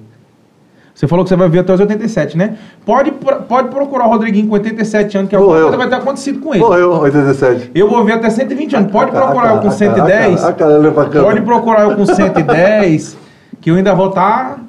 Você 0.95 1.07
falou 1.07 1.25
que 1.25 1.29
você 1.29 1.35
vai 1.35 1.49
ver 1.49 1.59
até 1.59 1.73
os 1.73 1.79
87, 1.79 2.37
né? 2.37 2.55
Pode, 2.85 3.11
pode 3.49 3.67
procurar 3.69 4.05
o 4.05 4.09
Rodriguinho 4.09 4.47
com 4.47 4.53
87 4.53 5.17
anos, 5.17 5.29
que 5.29 5.35
alguma 5.35 5.53
Morreu. 5.55 5.67
coisa 5.69 5.77
vai 5.77 5.89
ter 5.89 5.95
acontecido 5.95 6.39
com 6.39 6.53
ele. 6.53 6.63
Morreu, 6.63 6.91
87. 6.99 7.71
Eu 7.73 7.89
vou 7.89 8.05
ver 8.05 8.13
até 8.13 8.29
120 8.29 8.75
anos. 8.75 8.91
Pode 8.91 9.09
procurar 9.11 9.55
eu 9.55 9.61
com 9.61 9.67
A 9.69 9.71
cara- 9.71 9.91
a 9.91 9.95
cara- 9.95 10.05
110. 10.05 10.43
A 10.43 10.53
cara 10.53 10.79
olhou 10.79 10.91
pra 10.93 11.05
câmera. 11.05 11.23
Pode 11.25 11.41
procurar 11.41 11.81
eu 11.89 11.95
com 11.95 12.05
110, 12.05 13.17
que 13.59 13.71
eu 13.71 13.75
ainda 13.75 13.93
vou 13.95 14.09
estar. 14.09 14.63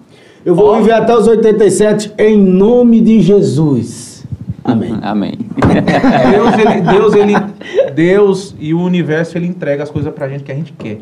Eu 0.45 0.55
vou 0.55 0.77
viver 0.79 0.93
até 0.93 1.15
os 1.15 1.27
87 1.29 2.12
em 2.19 2.39
nome 2.39 3.01
de 3.03 3.21
Jesus. 3.21 4.14
Amém. 4.65 4.99
Amém. 5.03 5.39
Deus, 6.31 6.55
ele, 6.59 6.81
Deus, 6.81 7.15
ele, 7.15 7.35
Deus 7.95 8.57
e 8.59 8.73
o 8.74 8.81
universo, 8.81 9.36
ele 9.36 9.47
entrega 9.47 9.82
as 9.82 9.91
coisas 9.91 10.12
pra 10.12 10.28
gente 10.28 10.43
que 10.43 10.51
a 10.51 10.55
gente 10.55 10.73
quer. 10.73 10.99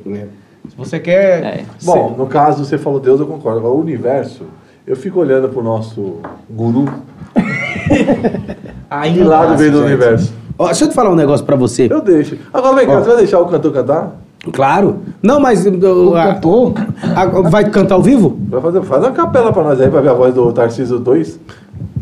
Se 0.69 0.77
você 0.77 0.99
quer. 0.99 1.43
É. 1.45 1.65
Bom, 1.83 2.15
no 2.17 2.27
caso, 2.27 2.65
você 2.65 2.77
falou 2.77 3.01
Deus, 3.01 3.21
eu 3.21 3.27
concordo. 3.27 3.61
Agora, 3.61 3.75
o 3.75 3.81
universo, 3.81 4.45
eu 4.87 4.97
fico 4.97 5.21
olhando 5.21 5.49
pro 5.49 5.63
nosso 5.63 6.19
guru. 6.51 6.93
Aí 8.91 9.15
Que 9.15 9.25
lado 9.25 9.57
veio 9.57 9.73
do 9.73 9.85
universo? 9.85 10.35
Ó, 10.59 10.67
deixa 10.67 10.85
eu 10.85 10.89
te 10.89 10.95
falar 10.95 11.11
um 11.11 11.17
negócio 11.17 11.45
pra 11.47 11.57
você. 11.57 11.89
Eu 11.91 12.01
deixo. 12.01 12.37
Agora 12.53 12.77
vem 12.77 12.87
cá, 12.87 12.93
Ó. 12.93 13.01
você 13.01 13.09
vai 13.09 13.17
deixar 13.19 13.41
o 13.41 13.47
cantor 13.47 13.73
cantar? 13.73 14.22
Claro. 14.51 14.97
Não, 15.23 15.39
mas. 15.39 15.65
uh, 15.67 15.71
O 16.11 16.17
a- 16.17 16.35
cantor. 16.35 16.73
a- 17.15 17.27
vai 17.49 17.65
cantar 17.71 17.95
ao 17.95 18.03
vivo? 18.03 18.37
Vai 18.49 18.61
fazer, 18.61 18.83
faz 18.83 19.03
uma 19.05 19.13
capela 19.13 19.53
pra 19.53 19.63
nós 19.63 19.81
aí, 19.81 19.89
pra 19.89 20.01
ver 20.01 20.09
a 20.11 20.15
voz 20.15 20.35
do 20.35 20.53
Tarcísio 20.53 20.99
2. 20.99 21.39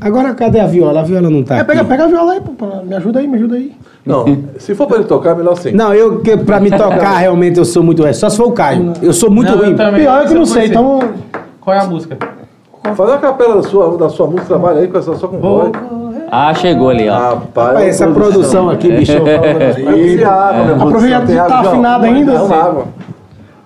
Agora 0.00 0.32
cadê 0.32 0.58
a 0.60 0.66
viola? 0.66 1.00
A 1.00 1.02
viola 1.02 1.28
não 1.28 1.42
tá. 1.42 1.56
É, 1.58 1.64
pega, 1.64 1.80
aqui. 1.80 1.90
pega 1.90 2.04
a 2.04 2.06
viola 2.06 2.32
aí, 2.32 2.40
pô. 2.40 2.52
pra- 2.52 2.82
Me 2.82 2.94
ajuda 2.94 3.18
aí, 3.20 3.28
me 3.28 3.36
ajuda 3.36 3.56
aí. 3.56 3.72
Não, 4.06 4.24
se 4.58 4.74
for 4.74 4.86
pra 4.86 4.96
ele 4.96 5.04
tocar, 5.04 5.34
melhor 5.36 5.54
sim. 5.58 5.72
Não, 5.72 5.92
eu 5.92 6.20
que 6.20 6.34
pra 6.38 6.58
me 6.58 6.70
tocar 6.70 7.16
realmente 7.20 7.58
eu 7.58 7.64
sou 7.66 7.82
muito. 7.82 8.06
É 8.06 8.12
só 8.14 8.30
se 8.30 8.38
for 8.38 8.48
o 8.48 8.52
Caio. 8.52 8.94
Eu 9.02 9.12
sou 9.12 9.30
muito 9.30 9.52
Não, 9.52 9.58
ruim. 9.58 9.76
também. 9.76 10.00
Pior 10.00 10.22
é 10.22 10.26
que 10.26 10.32
eu 10.32 10.38
não 10.38 10.46
sei, 10.46 10.66
então. 10.68 10.98
Qual 11.60 11.76
é 11.76 11.80
a 11.80 11.84
música? 11.84 12.16
Faz 12.82 12.98
uma 13.10 13.18
capela 13.18 13.56
da 13.56 13.62
sua, 13.62 13.98
da 13.98 14.08
sua 14.08 14.26
música, 14.26 14.46
trabalha 14.46 14.80
aí 14.80 14.88
com 14.88 14.96
essa, 14.98 15.14
só 15.14 15.28
com 15.28 15.38
voz. 15.38 15.70
Ah, 16.30 16.54
chegou 16.54 16.90
ali, 16.90 17.08
ó. 17.08 17.14
Rapaz, 17.14 17.66
Rapaz, 17.68 17.88
essa 17.88 18.06
produção 18.08 18.70
aqui, 18.70 18.90
bicho. 18.92 19.12
minha 19.22 19.36
Aproveita 20.76 21.20
produção. 21.20 21.26
que 21.26 21.34
tá 21.48 21.60
afinado 21.60 22.04
ainda, 22.04 22.32
Não, 22.34 22.44
assim. 22.44 22.54
água. 22.54 22.84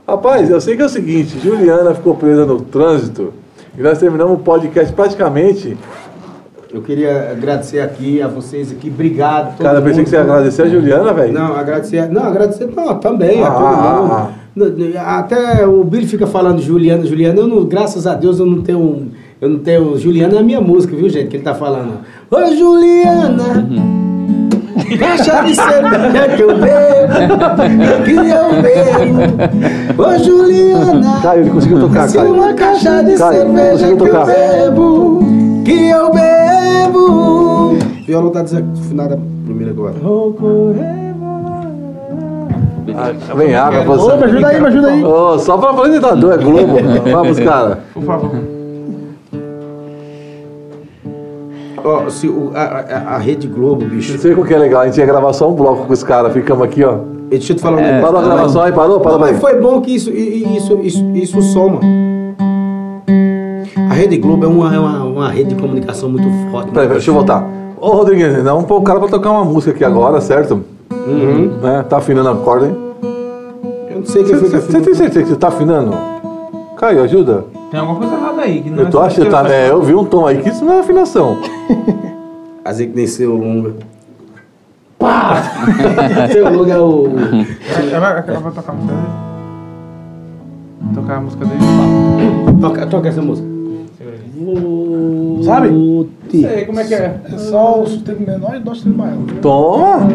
Rapaz, 0.07 0.51
eu 0.51 0.61
sei 0.61 0.77
que 0.77 0.83
é 0.83 0.87
o 0.87 0.89
seguinte, 0.89 1.39
Juliana 1.43 1.95
ficou 1.95 2.15
presa 2.15 2.45
no 2.45 2.61
trânsito 2.61 3.33
e 3.77 3.83
nós 3.83 3.99
terminamos 3.99 4.35
o 4.35 4.39
podcast 4.39 4.93
praticamente. 4.93 5.77
Eu 6.73 6.83
queria 6.83 7.31
agradecer 7.31 7.81
aqui 7.81 8.21
a 8.21 8.27
vocês 8.27 8.73
aqui. 8.73 8.89
Obrigado. 8.93 9.57
todo 9.57 9.65
Cara, 9.65 9.79
eu 9.79 9.83
pensei 9.83 9.99
mundo. 9.99 10.05
que 10.05 10.11
você 10.11 10.17
ia 10.17 10.23
agradecer 10.23 10.63
a 10.63 10.69
Juliana, 10.69 11.13
velho. 11.13 11.33
Não, 11.33 11.55
agradecer. 11.57 12.11
Não, 12.11 12.25
agradecer 12.25 12.69
não, 12.75 12.99
também 12.99 13.43
a 13.45 13.47
Ah, 13.47 13.51
todo 13.53 13.67
ah, 13.67 14.29
mundo. 14.57 14.99
Até 15.07 15.67
o 15.67 15.85
Billy 15.85 16.07
fica 16.07 16.27
falando 16.27 16.61
Juliana, 16.61 17.05
Juliana. 17.07 17.39
Eu 17.41 17.47
não, 17.47 17.65
graças 17.65 18.07
a 18.07 18.15
Deus 18.15 18.41
eu 18.41 18.47
não 18.47 18.61
tenho. 18.61 18.79
um- 18.81 19.09
Eu 19.45 19.51
não 19.51 19.59
tenho. 19.59 19.99
Juliana 19.99 20.37
é 20.37 20.39
a 20.39 20.43
minha 20.43 20.59
música, 20.61 20.97
viu, 20.97 21.07
gente? 21.07 21.29
Que 21.29 21.37
ele 21.37 21.43
tá 21.45 21.55
falando. 21.55 21.99
Ô 22.31 22.47
Juliana! 22.57 23.69
Caixa 24.99 25.43
de 25.43 25.55
cerveja 25.55 26.29
que 26.35 26.43
eu 26.43 26.57
bebo, 26.59 28.05
que 28.07 28.13
eu 28.13 28.63
bebo. 28.63 30.03
Ô 30.03 30.19
Juliana! 30.25 31.21
Caio, 31.21 31.43
ele 31.43 31.51
conseguiu 31.51 31.81
tocar, 31.81 32.09
Se 32.09 32.17
Caio. 32.17 32.33
uma 32.33 32.55
caixa 32.55 33.03
de 33.05 33.17
Caio, 33.19 33.33
cerveja 33.39 33.71
conseguiu 33.73 33.97
que 33.99 34.03
eu 34.03 34.07
tocar. 34.13 34.27
bebo, 34.27 35.19
que 35.67 35.89
eu 35.91 36.11
bebo. 36.11 37.77
Viola 38.07 38.31
tá 38.31 38.43
desafinada 38.43 39.19
primeiro 39.45 39.73
agora. 39.73 39.95
Ah, 42.97 43.35
Vem 43.35 43.55
água, 43.55 43.83
pra 43.83 43.93
Ô, 43.93 43.97
você. 43.99 44.17
me 44.17 44.25
ajuda 44.25 44.47
aí, 44.49 44.61
me 44.61 44.67
ajuda 44.69 44.89
aí. 44.89 45.05
Ô, 45.05 45.39
só 45.39 45.59
pra 45.59 45.71
apresentador, 45.71 46.33
é 46.33 46.39
Globo. 46.39 46.77
Vamos, 47.13 47.39
cara. 47.41 47.81
Por 47.93 48.03
favor. 48.05 48.31
Ó, 51.85 52.09
se 52.09 52.27
o- 52.29 52.51
a, 52.55 52.61
a- 52.63 53.15
a 53.15 53.19
Rede 53.19 53.47
Globo, 53.47 53.85
bicho. 53.85 54.13
Não 54.13 54.19
sei 54.19 54.33
o 54.33 54.43
que 54.45 54.55
é 54.55 54.59
legal, 54.59 54.81
a 54.83 54.87
gente 54.87 54.99
ia 54.99 55.05
gravar 55.07 55.33
só 55.35 55.51
um 55.51 55.55
bloco 55.55 55.87
com 55.87 55.93
os 55.93 56.03
caras, 56.03 56.33
ficamos 56.33 56.65
aqui, 56.65 56.83
ó. 56.83 56.97
Deixa 57.29 57.53
eu 57.53 57.57
te 57.57 57.63
falar 57.63 57.77
um 57.77 57.81
negócio. 57.81 58.03
Parou 58.03 58.21
a 58.21 58.25
gravação 58.25 58.63
aí, 58.63 58.73
parou? 58.73 59.01
Parou, 59.01 59.19
Não, 59.19 59.27
mas 59.27 59.39
foi 59.41 59.61
bom 59.61 59.81
que 59.81 59.95
isso, 59.95 60.11
isso, 60.11 60.79
isso, 60.83 61.05
isso 61.15 61.43
soma. 61.43 61.81
A 63.91 63.95
Rede 63.95 64.17
Globo 64.19 64.45
é 64.45 64.49
uma, 64.49 64.75
é 64.75 64.79
uma, 64.79 65.05
uma 65.05 65.29
rede 65.29 65.51
de 65.55 65.61
comunicação 65.61 66.09
muito 66.09 66.27
forte. 66.51 66.71
Peraí, 66.71 66.87
peraí, 66.87 66.89
deixa 66.89 67.11
eu 67.11 67.15
voltar. 67.15 67.47
Ô, 67.81 67.89
Rodrigues, 67.91 68.43
não, 68.43 68.63
pô, 68.65 68.77
o 68.79 68.83
cara 68.83 68.99
pra 68.99 69.09
tocar 69.09 69.31
uma 69.31 69.45
música 69.45 69.73
aqui 69.73 69.85
agora, 69.85 70.21
certo? 70.21 70.63
Uhum. 71.07 71.59
Né? 71.63 71.85
Tá 71.89 71.99
afinando 71.99 72.29
a 72.31 72.35
corda, 72.37 72.67
hein? 72.67 72.77
Eu 73.91 73.99
não 73.99 74.07
sei 74.07 74.25
quem 74.25 74.37
foi 74.37 74.49
que 74.49 74.57
Você 74.57 74.81
tem 74.81 74.95
certeza 74.95 75.23
que 75.23 75.29
você 75.29 75.37
tá 75.37 75.49
afinando? 75.49 75.93
Caio, 76.79 77.03
ajuda. 77.03 77.45
Tem 77.71 77.79
alguma 77.81 77.99
coisa 77.99 78.15
errada 78.15 78.24
aí. 78.45 78.63
Que 78.63 78.71
não 78.71 78.85
Eu 78.85 78.91
tô 78.91 79.03
é 79.03 79.07
achando, 79.07 79.31
tá, 79.31 79.49
é, 79.49 79.71
eu 79.71 79.83
vi 79.83 79.95
um 79.95 80.05
tom 80.05 80.27
aí 80.27 80.39
que 80.43 80.49
isso 80.49 80.65
não 80.65 80.75
é 80.75 80.81
afinação. 80.81 81.39
Fazer 82.65 82.87
que 82.87 82.97
nem 82.97 83.07
seu 83.07 83.37
longa. 83.37 83.75
Pá! 84.99 85.43
seu 86.33 86.51
longa 86.51 86.73
é 86.73 86.79
o. 86.79 87.07
Ela, 87.93 88.25
ela 88.27 88.41
vai 88.41 88.53
tocar 88.53 88.73
a 88.73 88.75
música 88.75 88.95
dele. 88.95 89.25
Tocar 90.95 91.17
a 91.17 91.21
música 91.21 91.45
dele. 91.45 91.61
Toca, 92.61 92.87
toca 92.87 93.09
essa 93.09 93.23
música. 93.23 93.55
Sabe? 95.45 95.71
Não 95.71 96.09
sei 96.31 96.65
como 96.65 96.81
é 96.81 96.85
que 96.85 96.95
é. 96.95 97.21
É 97.33 97.39
só 97.39 97.83
o 97.83 97.87
sustento 97.87 98.21
menor 98.21 98.57
e 98.57 98.61
dó 98.61 98.75
sustento 98.75 98.97
maior. 98.97 99.19
Toma! 99.41 100.09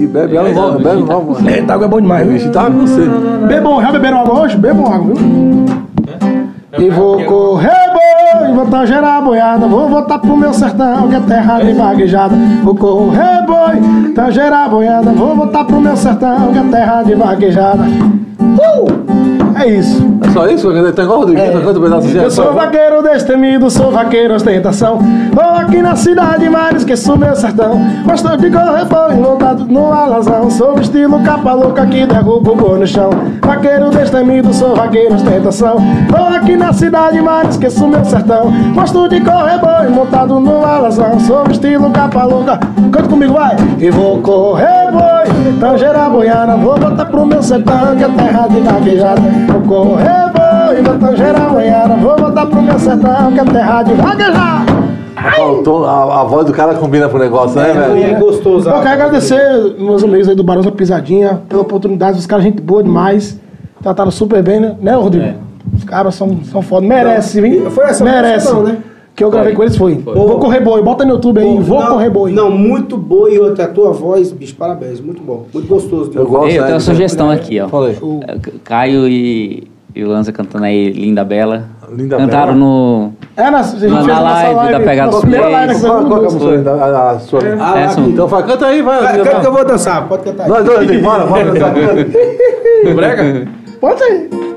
E 0.00 0.06
bebe 0.06 0.38
água, 0.38 0.50
não, 0.50 0.78
bebe 0.78 1.02
não. 1.02 1.50
Eita, 1.50 1.74
água 1.74 1.84
é 1.84 1.88
bom 1.88 2.00
demais, 2.00 2.26
bicho 2.26 2.50
tá 2.50 2.70
com 2.70 2.86
você. 2.86 3.02
Bebam, 3.46 3.82
já 3.82 3.92
beberam 3.92 4.20
água 4.20 4.40
hoje? 4.40 4.56
Bebam 4.56 4.86
água, 4.90 5.14
viu? 5.14 5.66
E 6.78 6.88
vou 6.88 7.22
correr 7.24 7.90
boi, 7.92 8.54
vou 8.54 8.64
tá 8.64 8.86
gerar 8.86 9.20
boiada, 9.20 9.66
vou 9.66 9.90
voltar 9.90 10.18
pro 10.18 10.34
meu 10.34 10.54
sertão, 10.54 11.06
que 11.06 11.16
é 11.16 11.20
terra 11.20 11.60
de 11.60 11.74
vaguejada. 11.74 12.34
Vou 12.64 12.74
correr 12.74 13.44
boi, 13.46 14.12
tá 14.14 14.30
gerar 14.30 14.70
boiada, 14.70 15.12
vou 15.12 15.36
voltar 15.36 15.64
pro 15.64 15.78
meu 15.78 15.94
sertão, 15.94 16.50
que 16.50 16.58
é 16.58 16.62
terra 16.62 17.02
de 17.02 17.14
vaguejada. 17.14 17.84
Uh! 18.40 19.20
É 19.60 19.68
isso. 19.68 20.02
É 20.26 20.30
só 20.30 20.48
isso? 20.48 20.92
Tá 20.92 21.02
igual 21.02 21.18
o 21.18 21.20
Rodrigues, 21.20 21.50
canta 21.50 21.78
um 21.78 21.82
pedaço 21.82 22.08
assim. 22.08 22.18
Eu 22.18 22.26
é 22.26 22.30
sou 22.30 22.52
vaqueiro 22.54 23.02
destemido, 23.02 23.70
sou 23.70 23.90
vaqueiro 23.90 24.34
ostentação. 24.34 24.98
Vou 25.32 25.44
aqui 25.44 25.82
na 25.82 25.94
cidade, 25.96 26.48
mas 26.48 26.76
esqueço 26.76 27.16
meu 27.18 27.36
sertão. 27.36 27.78
Gosto 28.06 28.36
de 28.38 28.50
correr 28.50 28.86
boi 28.86 29.14
montado 29.16 29.66
no 29.66 29.92
alazão. 29.92 30.48
Sou 30.50 30.76
o 30.76 30.80
estilo 30.80 31.22
capa 31.22 31.52
louca 31.52 31.84
que 31.86 32.06
derruba 32.06 32.52
o 32.52 32.56
boi 32.56 32.78
no 32.78 32.86
chão. 32.86 33.10
Vaqueiro 33.44 33.90
destemido, 33.90 34.54
sou 34.54 34.74
vaqueiro 34.74 35.14
ostentação. 35.14 35.76
Vou 36.08 36.28
aqui 36.28 36.56
na 36.56 36.72
cidade, 36.72 37.20
mas 37.20 37.50
esqueço 37.50 37.86
meu 37.86 38.04
sertão. 38.04 38.50
Gosto 38.74 39.08
de 39.08 39.20
correr 39.20 39.58
boi 39.58 39.88
montado 39.88 40.40
no 40.40 40.64
alazão. 40.64 41.20
Sou 41.20 41.46
o 41.46 41.50
estilo 41.50 41.90
capa 41.90 42.24
louca. 42.24 42.58
Canta 42.90 43.08
comigo, 43.08 43.34
vai! 43.34 43.56
E 43.78 43.90
vou 43.90 44.18
correr 44.22 44.79
boi, 44.90 45.52
tangeira 45.60 46.08
boiana. 46.08 46.56
Vou 46.56 46.78
botar 46.78 47.04
pro 47.06 47.26
meu 47.26 47.42
sertão, 47.42 47.96
que 47.96 48.04
é 48.04 48.08
terra 48.08 48.48
de 48.48 48.60
vaquejada. 48.60 49.20
Vou 49.48 49.60
correr 49.62 50.30
boi, 50.32 50.82
vou 50.82 50.98
tangeira 50.98 51.38
boiana. 51.40 51.96
Vou 51.96 52.16
botar 52.16 52.46
pro 52.46 52.62
meu 52.62 52.78
sertão, 52.78 53.32
que 53.32 53.40
é 53.40 53.44
terra 53.44 53.82
de 53.82 53.94
vaquejada. 53.94 54.80
Tom- 55.64 55.84
a, 55.84 56.20
a 56.22 56.24
voz 56.24 56.46
do 56.46 56.52
cara 56.52 56.74
combina 56.74 57.08
pro 57.08 57.18
negócio, 57.18 57.60
né, 57.60 57.70
É 57.70 57.74
velho? 57.74 58.18
gostoso. 58.20 58.68
Eu 58.68 58.80
quero 58.80 58.88
agradecer 58.94 59.74
meus 59.78 60.02
amigos 60.02 60.28
aí 60.28 60.34
do 60.34 60.42
Barão 60.42 60.62
da 60.62 60.70
Pisadinha 60.72 61.42
pela 61.48 61.60
oportunidade. 61.62 62.18
Os 62.18 62.26
caras, 62.26 62.44
gente 62.44 62.60
boa 62.62 62.82
demais. 62.82 63.38
Trataram 63.82 64.10
super 64.10 64.42
bem, 64.42 64.60
né, 64.60 64.74
né 64.80 64.94
Rodrigo? 64.94 65.34
Os 65.76 65.84
caras 65.84 66.14
são, 66.14 66.38
são 66.44 66.62
foda. 66.62 66.86
Merece, 66.86 67.40
hein? 67.44 67.64
Foi 67.70 67.84
essa 67.84 68.02
Merece. 68.02 68.50
não, 68.52 68.62
né? 68.62 68.78
Que 69.14 69.24
eu 69.24 69.30
gravei 69.30 69.54
com 69.54 69.62
eles 69.62 69.76
foi. 69.76 69.94
Vou 69.96 70.38
correr 70.38 70.60
boi. 70.60 70.82
Bota 70.82 71.04
no 71.04 71.12
YouTube 71.12 71.40
aí. 71.40 71.58
Vou 71.60 71.80
não, 71.80 71.88
correr 71.88 72.10
boi. 72.10 72.32
Não, 72.32 72.50
muito 72.50 72.96
outra, 73.40 73.64
a 73.64 73.68
tua 73.68 73.92
voz, 73.92 74.32
bicho, 74.32 74.54
parabéns, 74.54 75.00
muito 75.00 75.22
bom. 75.22 75.46
Muito 75.52 75.68
gostoso. 75.68 76.10
Eu 76.14 76.22
ouvir. 76.22 76.30
gosto, 76.30 76.48
Ei, 76.48 76.56
eu 76.56 76.60
né, 76.60 76.66
tenho 76.66 76.74
uma 76.74 76.80
sugestão 76.80 77.30
aqui, 77.30 77.60
ó. 77.60 77.68
Fala 77.68 77.88
aí. 77.88 77.96
É, 78.26 78.38
Caio 78.64 79.06
e, 79.08 79.64
e 79.94 80.04
o 80.04 80.08
Lanza 80.08 80.32
cantando 80.32 80.64
aí 80.64 80.90
Linda 80.90 81.24
Bela. 81.24 81.68
Linda 81.90 82.16
Cantaram 82.16 82.54
Bela. 82.54 82.64
no. 82.64 83.12
É, 83.36 83.50
na, 83.50 83.60
a 83.60 83.62
gente 83.62 83.88
Na 83.88 84.04
fez 84.04 84.16
a 84.16 84.20
nossa 84.20 84.48
live 84.50 84.72
da 84.72 84.80
Pegada 84.80 85.10
live 85.10 85.74
que 85.74 85.80
Qual, 85.80 86.06
foi 86.06 86.14
é 86.14 86.28
a 86.28 86.30
música? 86.30 86.70
A, 86.72 87.10
a 87.10 87.18
sua. 87.18 87.40
Ah, 87.58 87.78
Essa 87.80 88.00
Então 88.00 88.26
vai, 88.28 88.42
canta 88.46 88.66
aí, 88.66 88.82
vai. 88.82 89.04
Ah. 89.04 89.24
Canta 89.24 89.40
que 89.40 89.46
eu 89.46 89.52
vou 89.52 89.64
dançar, 89.64 90.08
pode 90.08 90.22
cantar 90.22 90.44
aí. 90.44 90.48
Nós 90.48 90.64
dois, 90.64 91.02
bora, 91.02 91.26
bora 91.26 91.44
dançar. 91.52 91.74
Brega? 92.94 93.48
Pode 93.80 94.02
ir. 94.02 94.50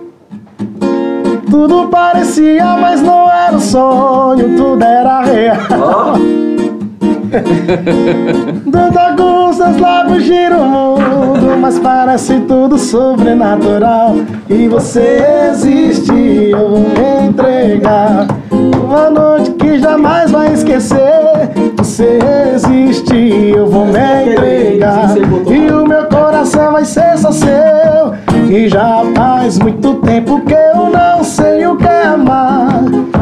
Tudo 1.54 1.88
parecia, 1.88 2.66
mas 2.82 3.00
não 3.00 3.32
era 3.32 3.56
um 3.56 3.60
sonho, 3.60 4.58
tudo 4.58 4.84
era 4.84 5.22
real. 5.22 6.16
Dando 8.66 9.16
com 9.16 9.54
seus 9.54 9.78
lábios 9.78 10.24
gira 10.24 10.58
o 10.58 10.66
mundo, 10.66 11.56
mas 11.62 11.78
parece 11.78 12.40
tudo 12.48 12.80
sobrenatural. 12.80 14.16
E 14.50 14.68
você 14.68 15.24
existe, 15.52 16.50
eu 16.50 16.70
vou 16.70 16.80
me 16.80 17.28
entregar. 17.28 18.26
Uma 18.50 19.12
noite 19.12 19.52
que 19.52 19.78
jamais 19.78 20.32
vai 20.32 20.54
esquecer 20.54 21.52
você 21.94 22.18
existe, 22.56 23.54
eu 23.56 23.68
vou 23.68 23.86
me 23.86 24.00
entregar. 24.00 25.16
E 25.16 25.72
o 25.72 25.88
meu 25.88 26.06
coração 26.06 26.72
vai 26.72 26.84
ser 26.84 27.16
só 27.20 27.32
seu. 27.32 28.16
E 28.50 28.68
já 28.68 29.04
faz 29.16 29.60
muito 29.60 29.96
tempo 29.98 30.42
que 30.42 30.54
eu 30.54 30.90
não 30.90 31.24
sei 31.24 31.68
o 31.68 31.78
que 31.78 31.86
é 31.86 32.08
amar. 32.08 32.82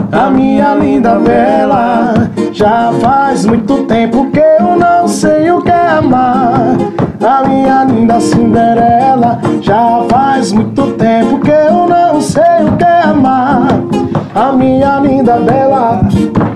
A 0.10 0.30
minha 0.30 0.74
linda 0.76 1.16
bela, 1.16 2.14
já 2.54 2.94
faz 3.02 3.46
muito 3.46 3.84
tempo 3.84 4.32
que 4.32 4.40
eu 4.40 4.78
não 4.78 5.06
sei 5.06 5.52
o 5.52 5.62
que 5.62 5.70
é 5.70 5.88
amar. 5.90 6.78
A 7.20 7.46
minha 7.46 7.84
linda 7.84 8.22
Cinderela, 8.22 9.42
já 9.60 10.02
faz 10.10 10.54
muito 10.54 10.94
tempo 10.94 11.40
que 11.40 11.52
eu 11.52 11.88
não 11.88 12.22
sei 12.22 12.64
o 12.66 12.78
que 12.78 12.86
é 12.86 13.02
amar. 13.02 13.68
A 14.34 14.54
minha 14.54 14.98
linda 15.00 15.36
bela, 15.42 16.08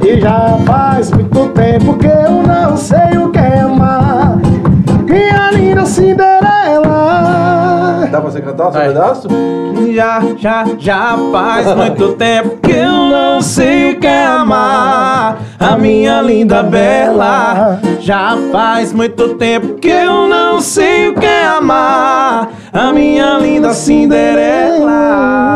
e 0.06 0.22
já 0.22 0.58
faz 0.66 1.10
muito 1.12 1.50
tempo 1.50 1.98
que 1.98 2.06
eu 2.06 2.44
não 2.44 2.78
sei 2.78 3.18
o 3.18 3.32
que 3.32 3.40
é 3.40 3.62
amar. 3.62 4.38
Minha 5.04 5.50
linda 5.52 5.84
Cinderela. 5.86 6.86
Dá 8.12 8.22
pra 8.22 8.30
você 8.30 8.40
cantar 8.40 8.70
esse 8.70 8.80
pedaço? 8.80 9.28
Já, 9.96 10.22
já, 10.38 10.66
já 10.78 11.18
faz 11.32 11.76
muito 11.76 12.14
tempo 12.14 12.58
que 12.62 12.72
eu 12.72 12.92
não 12.92 13.42
sei 13.42 13.92
o 13.92 14.00
que 14.00 14.06
é 14.08 14.26
amar 14.26 15.38
a 15.60 15.78
minha 15.78 16.22
linda 16.22 16.62
bela. 16.62 17.80
Já 18.00 18.38
faz 18.52 18.94
muito 18.94 19.36
tempo 19.36 19.74
que 19.76 19.90
eu 19.90 20.28
não 20.28 20.62
sei 20.62 21.10
o 21.10 21.16
que 21.16 21.26
é 21.26 21.46
amar 21.46 22.50
a 22.72 22.94
minha 22.94 23.40
linda 23.40 23.74
Cinderela. 23.74 25.55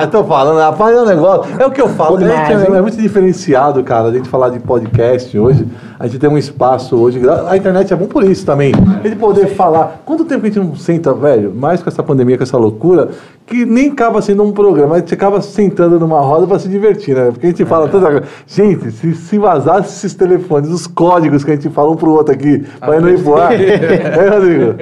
Rapaz, 0.00 0.04
eu 0.04 0.10
tô 0.10 0.24
falando, 0.24 0.58
rapaz, 0.58 0.96
é 0.96 1.02
um 1.02 1.06
negócio. 1.06 1.60
É 1.60 1.66
o 1.66 1.70
que 1.70 1.80
eu 1.80 1.88
falo, 1.88 2.18
gente 2.18 2.30
é, 2.30 2.76
é 2.76 2.80
muito 2.80 2.96
diferenciado, 2.96 3.82
cara, 3.82 4.08
a 4.08 4.12
gente 4.12 4.28
falar 4.28 4.48
de 4.50 4.58
podcast 4.58 5.38
hoje. 5.38 5.66
A 5.98 6.06
gente 6.06 6.18
tem 6.18 6.30
um 6.30 6.38
espaço 6.38 6.96
hoje. 6.96 7.20
A 7.46 7.56
internet 7.58 7.92
é 7.92 7.96
bom 7.96 8.06
por 8.06 8.24
isso 8.24 8.46
também. 8.46 8.72
A 8.74 9.06
gente 9.06 9.16
poder 9.16 9.48
falar. 9.48 10.00
Quanto 10.06 10.24
tempo 10.24 10.46
a 10.46 10.48
gente 10.48 10.58
não 10.58 10.74
senta, 10.74 11.12
velho? 11.12 11.52
Mais 11.54 11.82
com 11.82 11.90
essa 11.90 12.02
pandemia, 12.02 12.38
com 12.38 12.42
essa 12.42 12.56
loucura, 12.56 13.10
que 13.44 13.66
nem 13.66 13.90
acaba 13.90 14.22
sendo 14.22 14.42
um 14.42 14.50
programa, 14.50 14.94
a 14.94 14.98
gente 15.00 15.12
acaba 15.12 15.42
sentando 15.42 16.00
numa 16.00 16.20
roda 16.20 16.46
pra 16.46 16.58
se 16.58 16.68
divertir, 16.68 17.14
né? 17.14 17.30
Porque 17.30 17.48
a 17.48 17.50
gente 17.50 17.66
fala 17.66 17.86
tanta 17.86 18.06
coisa. 18.06 18.22
Gente, 18.46 18.90
se, 18.92 19.12
se 19.14 19.38
vazasse 19.38 19.90
esses 19.90 20.14
telefones, 20.14 20.70
os 20.70 20.86
códigos 20.86 21.44
que 21.44 21.50
a 21.50 21.54
gente 21.54 21.68
fala 21.68 21.90
um 21.90 21.96
pro 21.96 22.12
outro 22.12 22.32
aqui, 22.32 22.64
pra 22.78 22.98
não 22.98 23.10
ir 23.10 23.22
pro 23.22 23.36
ar. 23.36 23.52
é, 23.60 24.28
Rodrigo? 24.30 24.74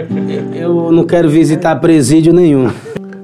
Eu 0.55 0.93
não 0.93 1.03
quero 1.03 1.29
visitar 1.29 1.75
presídio 1.77 2.33
nenhum. 2.33 2.71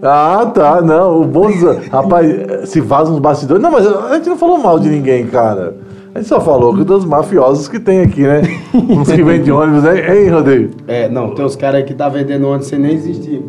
Ah, 0.05 0.47
tá, 0.55 0.83
não. 0.83 1.23
O 1.23 1.25
bom. 1.25 1.51
dos- 1.51 1.87
Rapaz, 1.89 2.69
se 2.69 2.81
vaza 2.81 3.11
uns 3.11 3.19
bastidores. 3.19 3.63
Não, 3.63 3.71
mas 3.71 3.87
a 3.87 4.15
gente 4.17 4.29
não 4.29 4.37
falou 4.37 4.59
mal 4.59 4.79
de 4.79 4.89
ninguém, 4.91 5.27
cara. 5.27 5.75
A 6.15 6.19
gente 6.19 6.29
só 6.29 6.41
falou 6.41 6.73
dos 6.85 7.05
mafiosos 7.05 7.67
que 7.67 7.81
tem 7.81 8.03
aqui, 8.03 8.21
né? 8.23 8.43
Uns 8.73 9.11
que 9.11 9.21
vendem 9.21 9.51
ônibus, 9.53 9.83
né? 9.83 10.15
Hein, 10.17 10.29
Rodrigo? 10.29 10.75
É, 10.87 11.09
não, 11.09 11.35
tem 11.35 11.45
uns 11.45 11.57
caras 11.57 11.77
aí 11.81 11.83
que 11.83 11.93
tá 11.93 12.09
vendendo 12.09 12.47
ônibus 12.47 12.69
sem 12.69 12.79
nem 12.79 12.93
existir. 12.93 13.43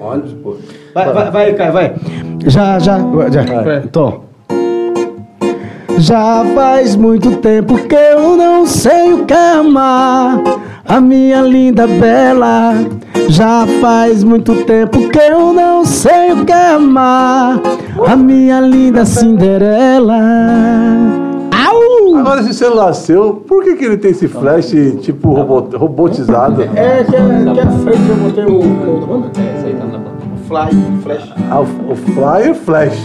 Ônibus, 0.00 0.32
pô. 0.42 0.56
Vai, 0.94 1.12
vai, 1.12 1.30
vai, 1.30 1.52
Caio, 1.54 1.72
vai. 1.72 1.94
Já, 2.44 2.76
já, 2.80 2.98
já. 3.30 3.42
Vai. 3.62 3.80
Tô. 3.82 4.14
Já 5.98 6.44
faz 6.54 6.96
muito 6.96 7.36
tempo 7.36 7.76
que 7.86 7.94
eu 7.94 8.36
não 8.36 8.66
sei 8.66 9.12
o 9.12 9.24
que 9.24 9.34
é 9.34 9.52
amar 9.54 10.40
a 10.86 11.00
minha 11.00 11.40
linda 11.42 11.86
bela. 11.86 12.74
Já 13.28 13.66
faz 13.80 14.24
muito 14.24 14.64
tempo 14.64 15.08
que 15.10 15.18
eu 15.18 15.52
não 15.52 15.84
sei 15.84 16.32
o 16.32 16.44
que 16.44 16.52
é 16.52 16.72
amar 16.74 17.60
a 18.06 18.16
minha 18.16 18.60
linda 18.60 19.04
Cinderela. 19.04 20.18
Au! 21.52 22.16
Agora, 22.16 22.40
esse 22.40 22.54
celular 22.54 22.92
seu, 22.94 23.34
por 23.34 23.62
que, 23.62 23.76
que 23.76 23.84
ele 23.84 23.98
tem 23.98 24.12
esse 24.12 24.26
flash 24.28 24.72
tipo 25.02 25.32
robot- 25.34 25.76
robotizado? 25.76 26.62
É, 26.62 27.04
que 27.04 27.14
é, 27.16 27.52
que 27.52 27.60
é 27.60 27.66
frente, 27.82 28.08
eu 28.08 28.16
botei 28.16 28.44
o, 28.44 28.58
o, 28.60 29.24
É, 29.38 29.58
isso 29.58 29.66
aí 29.66 29.74
tá 29.74 29.84
na 29.84 29.98
o 29.98 30.38
fly, 30.48 30.70
flash. 31.02 31.32
Ah, 31.50 31.60
o, 31.60 31.92
o 31.92 31.96
Flyer 31.96 32.54
Flash. 32.54 32.98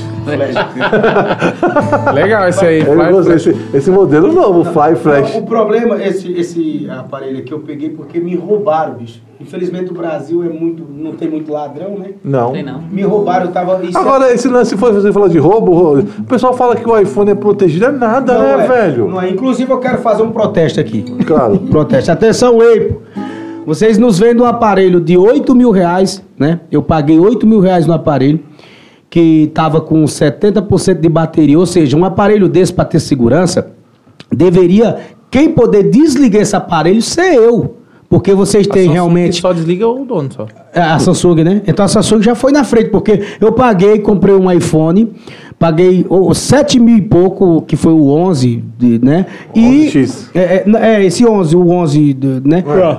Legal 2.14 2.48
esse 2.48 2.66
aí. 2.66 2.82
Fly 2.86 3.34
esse, 3.36 3.58
esse 3.74 3.92
modelo 3.92 4.32
novo, 4.32 4.62
o 4.62 4.66
Fly 4.66 4.96
Flash. 4.96 5.36
O 5.36 5.42
problema, 5.42 6.02
esse, 6.02 6.32
esse 6.32 6.88
aparelho 6.90 7.40
aqui 7.40 7.52
eu 7.52 7.60
peguei 7.60 7.90
porque 7.90 8.20
me 8.22 8.34
roubaram, 8.36 8.94
bicho. 8.94 9.22
Infelizmente 9.44 9.92
o 9.92 9.94
Brasil 9.94 10.42
é 10.44 10.48
muito, 10.50 10.86
não 10.90 11.12
tem 11.14 11.30
muito 11.30 11.52
ladrão, 11.52 11.98
né? 12.00 12.12
Não. 12.24 12.54
Tem 12.54 12.64
não. 12.64 12.82
Me 12.82 13.02
roubaram, 13.02 13.48
eu 13.48 13.52
tava. 13.52 13.84
isso 13.84 13.98
é- 13.98 14.02
Agora, 14.02 14.34
esse 14.34 14.48
lance 14.48 14.78
foi 14.78 14.94
você 14.94 15.12
falar 15.12 15.28
de 15.28 15.38
roubo, 15.38 16.00
o 16.00 16.24
pessoal 16.24 16.54
fala 16.54 16.76
que 16.78 16.88
o 16.88 16.98
iPhone 16.98 17.30
é 17.32 17.36
protegido, 17.36 17.86
é 17.86 17.92
nada, 17.92 18.34
não 18.34 18.58
né, 18.58 18.64
é, 18.64 18.68
velho? 18.68 19.10
Não 19.10 19.22
é. 19.22 19.30
Inclusive 19.30 19.70
eu 19.70 19.80
quero 19.80 19.98
fazer 19.98 20.24
um 20.24 20.32
protesto 20.32 20.80
aqui. 20.80 21.04
Claro. 21.26 21.58
Protesto. 21.70 22.10
Atenção, 22.12 22.62
Eipo. 22.64 23.02
Vocês 23.66 23.98
nos 23.98 24.20
vendem 24.20 24.42
um 24.42 24.46
aparelho 24.48 25.00
de 25.00 25.18
8 25.18 25.54
mil 25.54 25.72
reais, 25.72 26.24
né? 26.40 26.62
Eu 26.72 26.82
paguei 26.82 27.20
8 27.20 27.46
mil 27.46 27.60
reais 27.60 27.86
no 27.86 27.94
aparelho, 27.94 28.40
que 29.10 29.52
tava 29.54 29.80
com 29.82 30.04
70% 30.06 31.00
de 31.00 31.10
bateria. 31.10 31.60
Ou 31.60 31.66
seja, 31.66 31.96
um 31.98 32.06
aparelho 32.06 32.48
desse 32.50 32.74
para 32.74 32.86
ter 32.86 33.00
segurança, 33.00 33.72
deveria. 34.32 34.98
Quem 35.30 35.50
poder 35.52 35.84
desligar 35.90 36.42
esse 36.42 36.56
aparelho 36.56 37.02
ser 37.02 37.36
eu. 37.36 37.78
Porque 38.14 38.32
vocês 38.36 38.68
têm 38.68 38.92
realmente. 38.92 39.42
Só 39.42 39.52
desliga 39.52 39.88
o 39.88 40.06
dono 40.06 40.30
só. 40.32 40.46
É, 40.72 40.80
A 40.80 41.00
Samsung, 41.00 41.44
né? 41.44 41.64
Então 41.66 41.84
a 41.84 41.88
Samsung 41.88 42.22
já 42.22 42.36
foi 42.36 42.52
na 42.52 42.64
frente, 42.64 42.92
porque 42.92 43.20
eu 43.42 43.52
paguei, 43.52 43.98
comprei 43.98 44.36
um 44.36 44.52
iPhone, 44.52 45.12
paguei 45.58 46.06
oh, 46.08 46.32
7 46.32 46.80
mil 46.80 46.96
e 46.96 47.02
pouco, 47.02 47.64
que 47.64 47.76
foi 47.76 47.92
o 47.92 48.10
11, 48.12 48.64
de- 48.78 49.04
né? 49.04 49.26
E, 49.56 49.88
11X. 49.88 50.30
É, 50.36 50.40
é, 50.40 50.66
é, 50.98 51.04
esse 51.04 51.26
11, 51.26 51.56
o 51.56 51.68
11, 51.72 52.14
de- 52.14 52.42
né? 52.48 52.64
É, 52.68 52.98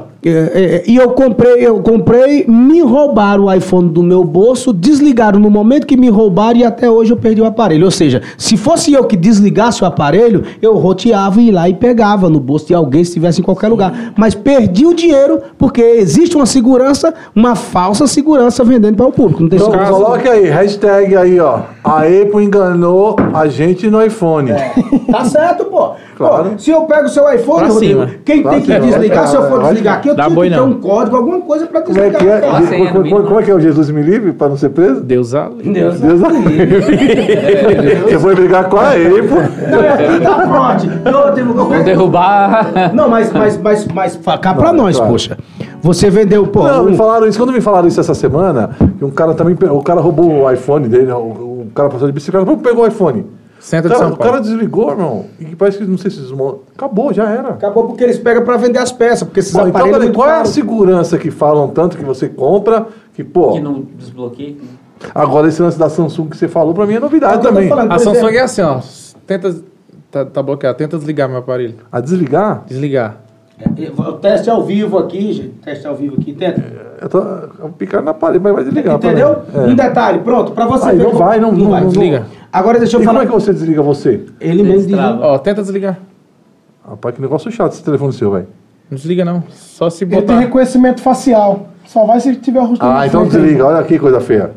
e 0.87 0.97
eu 0.97 1.11
comprei, 1.11 1.57
eu 1.67 1.81
comprei, 1.81 2.45
me 2.47 2.81
roubaram 2.81 3.45
o 3.45 3.53
iPhone 3.53 3.89
do 3.89 4.03
meu 4.03 4.25
bolso, 4.25 4.73
desligaram 4.73 5.39
no 5.39 5.51
momento 5.51 5.87
que 5.87 5.97
me 5.97 6.09
roubaram 6.09 6.59
e 6.59 6.65
até 6.65 6.91
hoje 6.91 7.13
eu 7.13 7.17
perdi 7.17 7.41
o 7.41 7.45
aparelho. 7.47 7.85
Ou 7.85 7.91
seja, 7.91 8.23
se 8.39 8.57
fosse 8.57 8.93
eu 8.93 9.05
que 9.05 9.17
desligasse 9.17 9.83
o 9.83 9.87
aparelho, 9.87 10.43
eu 10.63 10.75
roteava 10.77 11.41
e 11.41 11.47
ia 11.47 11.55
lá 11.55 11.69
e 11.69 11.75
pegava 11.75 12.29
no 12.31 12.41
bolso 12.41 12.67
de 12.67 12.75
alguém 12.75 13.05
se 13.05 13.11
estivesse 13.11 13.41
em 13.41 13.45
qualquer 13.45 13.69
lugar. 13.69 14.13
Mas 14.17 14.35
perdi 14.35 14.87
o 14.87 14.95
dinheiro 14.95 15.41
porque 15.59 15.83
existe 15.83 16.37
uma 16.37 16.47
segurança, 16.47 17.13
uma 17.35 17.55
falsa 17.55 18.07
segurança 18.07 18.65
vendendo 18.65 18.97
para 18.97 19.07
o 19.07 19.13
público. 19.13 19.43
Não 19.43 19.49
tem 19.49 19.59
Então, 19.59 19.71
segurança. 19.71 19.93
coloque 19.93 20.29
aí, 20.29 20.45
hashtag 20.49 21.17
aí, 21.17 21.39
ó. 21.41 21.61
A 21.85 21.99
Apple 22.01 22.43
enganou 22.45 23.17
a 23.33 23.47
gente 23.47 23.89
no 23.91 24.03
iPhone. 24.03 24.53
Tá 25.11 25.25
certo, 25.25 25.67
pô. 25.67 25.91
Claro. 26.17 26.51
Pô, 26.51 26.59
se 26.59 26.71
eu 26.71 26.83
pego 26.83 27.07
o 27.07 27.09
seu 27.09 27.31
iPhone, 27.33 27.69
Rodrigo, 27.69 28.07
quem 28.25 28.43
Pra 28.43 28.53
tem 28.53 28.61
que 28.61 28.67
cima. 28.67 28.81
desligar, 28.81 29.27
se 29.29 29.37
eu 29.37 29.49
for 29.49 29.63
desligar 29.65 29.97
aqui, 29.99 30.09
eu 30.09 30.14
Dá 30.15 30.25
tenho 30.25 30.35
boi 30.35 30.49
que 30.49 30.55
ter 30.55 30.61
não. 30.61 30.69
um 30.71 30.75
código, 30.81 31.17
alguma 31.17 31.41
coisa 31.41 31.67
pra 31.67 31.83
Como 31.83 31.99
é 31.99 32.11
que 32.11 32.27
é? 32.29 32.41
senha 32.67 32.85
no 32.85 32.91
Como, 32.93 33.03
mínimo. 33.05 33.23
como 33.25 33.41
é 33.41 33.43
que 33.43 33.51
é 33.51 33.55
o 33.55 33.61
Jesus 33.61 33.91
me 33.91 34.03
livre 34.03 34.33
pra 34.33 34.49
não 34.49 34.57
ser 34.57 34.71
preso? 34.71 35.01
Deus 35.01 35.35
ali. 35.35 35.63
Deus. 35.73 36.01
Deus 36.01 36.21
Você 38.05 38.19
foi 38.19 38.35
brigar 38.35 38.69
com 38.69 38.77
a 38.77 38.91
Apple. 38.91 39.71
Não, 39.71 39.83
é, 39.83 40.21
tá 40.21 40.35
pronto. 40.47 40.87
Eu 41.05 41.33
tenho- 41.35 41.49
eu- 41.49 41.55
Vou 41.55 41.83
derrubar. 41.83 42.93
Não, 42.95 43.09
mas, 43.09 43.33
mas, 43.33 43.59
mas, 43.59 43.87
mas 43.89 44.21
cá 44.41 44.55
pra 44.55 44.73
Não, 44.73 44.85
nós, 44.85 44.97
claro. 44.97 45.13
poxa. 45.13 45.39
Você 45.83 46.09
vendeu, 46.11 46.47
pô. 46.47 46.63
Não, 46.63 46.83
um- 46.85 46.91
me 46.91 46.97
falaram 46.97 47.27
isso. 47.27 47.39
Quando 47.39 47.53
me 47.53 47.61
falaram 47.61 47.87
isso 47.89 48.01
essa 48.01 48.15
semana, 48.15 48.71
que 48.99 49.05
um 49.05 49.11
cara 49.11 49.35
também. 49.35 49.57
O 49.71 49.83
cara 49.83 50.01
roubou 50.01 50.43
o 50.45 50.51
iPhone 50.51 50.89
dele, 50.89 51.11
o, 51.13 51.17
o 51.17 51.67
cara 51.75 51.89
passou 51.89 52.07
de 52.07 52.13
bicicleta, 52.13 52.47
pô, 52.47 52.57
pegou 52.57 52.85
o 52.85 52.87
iPhone. 52.87 53.27
Centro 53.65 53.89
O 53.91 53.95
de 53.95 53.99
cara, 53.99 54.09
São 54.09 54.15
o 54.15 54.19
cara 54.19 54.31
Paulo. 54.33 54.45
desligou, 54.45 54.91
irmão. 54.91 55.25
E 55.41 55.57
parece 55.57 55.79
que 55.79 55.85
não 55.85 55.97
sei 55.97 56.11
se 56.11 56.21
desmontou. 56.21 56.65
Acabou, 56.77 57.15
já 57.15 57.31
era. 57.31 57.49
Acabou 57.49 57.87
porque 57.87 58.05
eles 58.05 58.19
pegam 58.19 58.45
pra 58.45 58.59
vender 58.59 58.79
as 58.79 58.93
peças, 58.93 59.23
porque 59.23 59.41
esses 59.41 59.53
Pô, 59.53 59.61
então, 59.61 59.71
aparelhos. 59.71 59.93
peraí, 59.97 60.09
muito 60.09 60.17
qual 60.19 60.29
é 60.29 60.41
a 60.41 60.45
segurança 60.45 61.17
que 61.17 61.31
falam 61.31 61.69
tanto 61.69 61.97
que 61.97 62.05
você 62.05 62.29
compra? 62.29 62.87
Que, 63.15 63.25
pô, 63.25 63.53
Que 63.53 63.61
não 63.61 63.87
desbloqueia. 63.97 64.55
agora 65.15 65.49
esse 65.49 65.63
lance 65.63 65.79
da 65.79 65.89
Samsung 65.89 66.29
que 66.29 66.37
você 66.37 66.47
falou 66.47 66.75
pra 66.75 66.85
mim 66.85 66.97
é 66.97 67.01
novidade 67.01 67.37
É 67.39 67.39
também. 67.39 67.67
falando. 67.69 67.91
A 67.91 67.95
Por 67.95 68.01
Samsung 68.05 68.19
exemplo- 68.19 68.37
é 68.37 68.43
assim, 68.43 68.61
ó. 68.63 68.81
Tenta. 69.27 69.57
Tá, 70.11 70.25
tá 70.27 70.43
bloqueado. 70.43 70.77
Tenta 70.77 70.99
desligar 70.99 71.27
meu 71.29 71.39
aparelho. 71.39 71.77
A 71.91 72.01
desligar? 72.01 72.65
Desligar. 72.67 73.17
O 73.97 74.13
teste 74.13 74.51
ao 74.51 74.63
vivo 74.63 74.99
aqui, 74.99 75.33
gente. 75.33 75.49
Teste 75.65 75.87
ao 75.87 75.95
vivo 75.97 76.17
aqui. 76.21 76.35
Tenta. 76.35 76.63
Eu 77.01 77.09
tô 77.09 77.19
eu 77.19 77.69
picar 77.79 78.03
na 78.03 78.13
parede, 78.13 78.43
mas 78.45 78.53
vai 78.55 78.65
desligar. 78.65 78.97
Entendeu? 78.97 79.39
É. 79.55 79.59
Um 79.61 79.75
detalhe, 79.75 80.19
pronto, 80.21 80.53
pra 80.53 80.67
você 80.67 80.91
Aí 80.91 80.97
ver. 80.99 81.05
não 81.05 81.11
como- 81.13 81.25
vai, 81.25 81.41
não, 81.41 81.51
não, 81.53 81.71
não, 81.71 81.89
desliga. 81.89 82.27
Agora 82.55 82.79
deixa 82.79 82.97
eu 82.97 83.01
E 83.03 83.05
como 83.05 83.19
falar. 83.19 83.25
é 83.25 83.27
que 83.27 83.33
você 83.33 83.53
desliga 83.53 83.83
você? 83.83 84.25
Ele 84.41 84.63
mesmo 84.63 84.79
desliga. 84.79 85.19
Ó, 85.21 85.39
tenta 85.39 85.61
desligar. 85.61 85.99
Rapaz, 86.89 87.15
que 87.17 87.21
negócio 87.21 87.51
chato 87.51 87.73
esse 87.73 87.83
telefone 87.83 88.13
seu, 88.13 88.31
velho. 88.31 88.47
Não 88.91 88.97
desliga 88.97 89.25
não. 89.25 89.43
Só 89.51 89.91
se 89.91 90.05
Ele 90.05 90.13
tem 90.13 90.21
botar. 90.21 90.39
reconhecimento 90.39 91.01
facial. 91.03 91.69
Só 91.85 92.07
vai 92.07 92.21
se 92.21 92.35
tiver 92.37 92.61
o 92.61 92.65
rosto 92.67 92.85
Ah, 92.85 93.07
então 93.07 93.23
frente 93.29 93.43
desliga. 93.43 93.67
Olha 93.67 93.83
que 93.83 93.99
coisa 93.99 94.21
feia. 94.21 94.53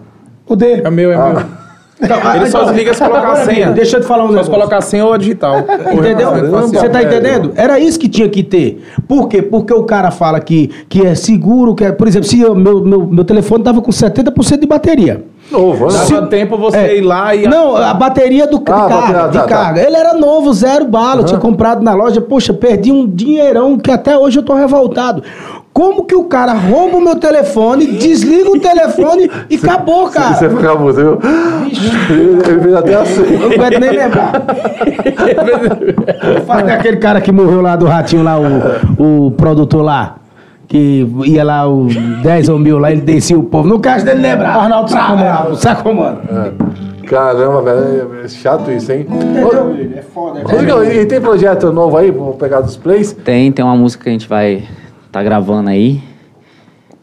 O 0.47 0.55
dele. 0.55 0.83
É 0.85 0.89
meu, 0.91 1.11
é 1.11 1.15
Ah. 1.15 1.29
meu. 1.33 1.43
Ele 1.99 2.45
só 2.51 2.63
desliga 2.63 2.93
se 2.93 2.99
colocar 3.03 3.31
a 3.31 3.35
senha. 3.37 3.71
Deixa 3.71 3.97
eu 3.97 4.01
te 4.01 4.07
falar 4.07 4.23
um 4.23 4.27
Só 4.27 4.29
se 4.29 4.35
negócio. 4.35 4.53
colocar 4.53 4.77
a 4.77 4.81
senha 4.81 5.05
ou 5.05 5.13
a 5.13 5.17
digital. 5.17 5.55
Entendeu? 5.91 6.31
Você 6.67 6.89
tá 6.89 7.01
entendendo? 7.01 7.51
Era 7.55 7.79
isso 7.79 7.99
que 7.99 8.07
tinha 8.07 8.29
que 8.29 8.43
ter. 8.43 8.83
Por 9.07 9.27
quê? 9.27 9.41
Porque 9.41 9.73
o 9.73 9.83
cara 9.83 10.11
fala 10.11 10.39
que, 10.39 10.67
que 10.87 11.05
é 11.05 11.15
seguro, 11.15 11.73
que 11.73 11.83
é, 11.83 11.91
por 11.91 12.07
exemplo, 12.07 12.27
se 12.27 12.43
o 12.45 12.53
meu, 12.53 12.81
meu, 12.83 13.07
meu 13.07 13.23
telefone 13.23 13.63
tava 13.63 13.81
com 13.81 13.89
70% 13.91 14.59
de 14.59 14.67
bateria. 14.67 15.23
Novo, 15.51 15.87
né? 15.87 15.93
Dava 16.09 16.27
tempo 16.27 16.57
você 16.57 16.77
É. 16.77 16.97
ir 16.97 17.01
lá 17.01 17.33
e. 17.33 17.47
Não, 17.47 17.75
a 17.77 17.93
bateria 17.93 18.45
do 18.45 18.57
de 18.59 18.63
Ah, 18.69 18.73
carga, 18.73 18.95
bateria, 18.95 19.27
de 19.29 19.33
tá, 19.37 19.43
tá. 19.43 19.47
carga. 19.47 19.81
Ele 19.81 19.95
era 19.95 20.13
novo, 20.13 20.53
zero 20.53 20.85
bala, 20.85 21.21
eu 21.21 21.25
tinha 21.25 21.39
comprado 21.39 21.81
na 21.81 21.93
loja. 21.95 22.19
Poxa, 22.21 22.53
perdi 22.53 22.91
um 22.91 23.07
dinheirão 23.07 23.77
que 23.77 23.89
até 23.89 24.17
hoje 24.17 24.37
eu 24.39 24.43
tô 24.43 24.53
revoltado. 24.53 25.23
Como 25.77 26.05
que 26.05 26.15
o 26.15 26.23
cara 26.23 26.53
rouba 26.53 26.97
o 26.97 27.01
meu 27.01 27.17
telefone, 27.17 27.85
desliga 27.85 28.49
o 28.49 28.59
telefone 28.59 29.29
e 29.47 29.57
acabou, 29.57 30.09
cara? 30.09 30.33
Você 30.33 30.49
fica 30.49 30.73
você 30.73 31.03
viu? 31.03 31.19
Ele 32.09 32.61
fez 32.61 32.73
até 32.73 32.95
assim. 32.95 33.21
Eu 33.21 33.39
não 33.41 33.51
aguento 33.51 33.79
nem 33.79 33.91
lembrar. 33.91 34.31
Fala 36.47 36.63
daquele 36.63 36.97
cara 36.97 37.21
que 37.21 37.31
morreu 37.31 37.61
lá 37.61 37.75
do 37.75 37.85
ratinho 37.85 38.23
lá, 38.23 38.39
o, 38.39 39.27
o 39.27 39.31
produtor 39.33 39.83
lá. 39.83 40.15
Que 40.67 41.07
ia 41.25 41.43
lá, 41.43 41.69
o 41.69 41.85
10 42.23 42.49
ou 42.49 42.57
mil 42.57 42.79
lá, 42.79 42.91
ele 42.91 43.01
descia 43.01 43.37
o 43.37 43.43
povo. 43.43 43.69
No 43.69 43.79
caso 43.79 44.03
dele 44.03 44.19
lembrar. 44.19 44.55
Arnaldo 44.55 44.89
Sacomano. 44.89 45.55
Sacomano. 45.55 46.19
Caramba, 47.05 47.61
velho. 47.61 48.21
É 48.23 48.27
chato 48.27 48.71
isso, 48.71 48.91
hein? 48.91 49.05
É 49.95 50.01
foda, 50.01 50.41
Rodrigão, 50.41 50.83
e 50.83 51.05
tem 51.05 51.21
projeto 51.21 51.71
novo 51.71 51.97
aí? 51.97 52.09
Vou 52.09 52.33
pegar 52.33 52.61
dos 52.61 52.75
plays. 52.75 53.13
Tem, 53.13 53.51
tem 53.51 53.63
uma 53.63 53.75
música 53.75 54.05
que 54.05 54.09
a 54.09 54.13
gente 54.13 54.27
vai 54.27 54.63
tá 55.11 55.21
gravando 55.23 55.69
aí, 55.69 56.01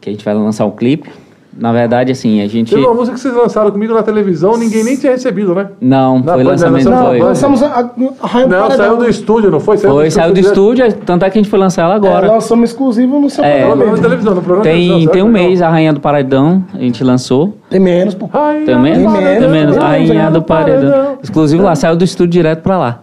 que 0.01 0.09
a 0.09 0.13
gente 0.13 0.23
vai 0.23 0.33
lançar 0.33 0.65
um 0.65 0.71
clipe. 0.71 1.09
Na 1.57 1.71
verdade, 1.71 2.11
assim, 2.11 2.41
a 2.41 2.47
gente... 2.49 2.69
Teve 2.75 2.85
uma 2.85 2.93
música 2.93 3.15
que 3.15 3.21
vocês 3.21 3.33
lançaram 3.33 3.71
comigo 3.71 3.93
na 3.93 4.03
televisão, 4.03 4.57
ninguém 4.57 4.83
nem 4.83 4.97
tinha 4.97 5.13
recebido, 5.13 5.55
né? 5.55 5.69
Não, 5.79 6.19
Na 6.19 6.33
foi 6.33 6.43
Band, 6.43 6.49
lançamento, 6.49 6.89
nós 6.89 7.07
foi. 7.07 7.19
Lançamos 7.21 7.63
a, 7.63 7.67
a, 7.67 7.79
a 7.79 8.27
Raio 8.27 8.49
Não, 8.49 8.57
Paredão. 8.63 8.77
saiu 8.77 8.97
do 8.97 9.07
estúdio, 9.09 9.49
não 9.51 9.59
foi? 9.61 9.77
Foi, 9.77 10.11
saiu 10.11 10.33
do 10.33 10.39
estúdio, 10.41 10.91
tanto 11.05 11.23
é 11.23 11.29
que 11.29 11.39
a 11.39 11.41
gente 11.41 11.49
foi 11.49 11.57
lançar 11.57 11.83
ela 11.83 11.93
É, 11.93 11.95
agora. 11.95 12.27
lançamos 12.29 12.71
exclusivo 12.71 13.21
no 13.21 13.29
seu 13.29 13.41
É. 13.41 13.61
Não, 13.61 13.67
programa. 13.67 13.85
não, 13.85 13.95
na 13.95 14.01
televisão, 14.03 14.35
no 14.35 14.41
programa 14.41 14.63
Tem, 14.65 14.85
televisão, 14.89 15.13
tem 15.13 15.23
um 15.23 15.29
mês, 15.29 15.61
a 15.61 15.69
Rainha 15.69 15.93
do 15.93 16.01
Paredão, 16.01 16.61
a 16.73 16.77
gente 16.77 17.01
lançou. 17.05 17.55
Tem 17.69 17.79
menos, 17.79 18.13
pô. 18.15 18.25
Rainha 18.25 18.65
Tem 18.65 18.77
menos? 18.77 18.97
do 19.05 19.13
Tem 19.13 19.23
menos, 19.23 19.39
Tem 19.39 19.49
menos. 19.49 19.75
tem 19.77 19.85
A 19.85 19.89
menos, 19.91 20.09
Rainha 20.09 20.31
do 20.31 20.41
Paredão. 20.41 21.17
Exclusivo 21.23 21.63
lá, 21.63 21.73
saiu 21.73 21.95
do 21.95 22.03
estúdio 22.03 22.33
direto 22.33 22.63
pra 22.63 22.77
lá. 22.77 22.99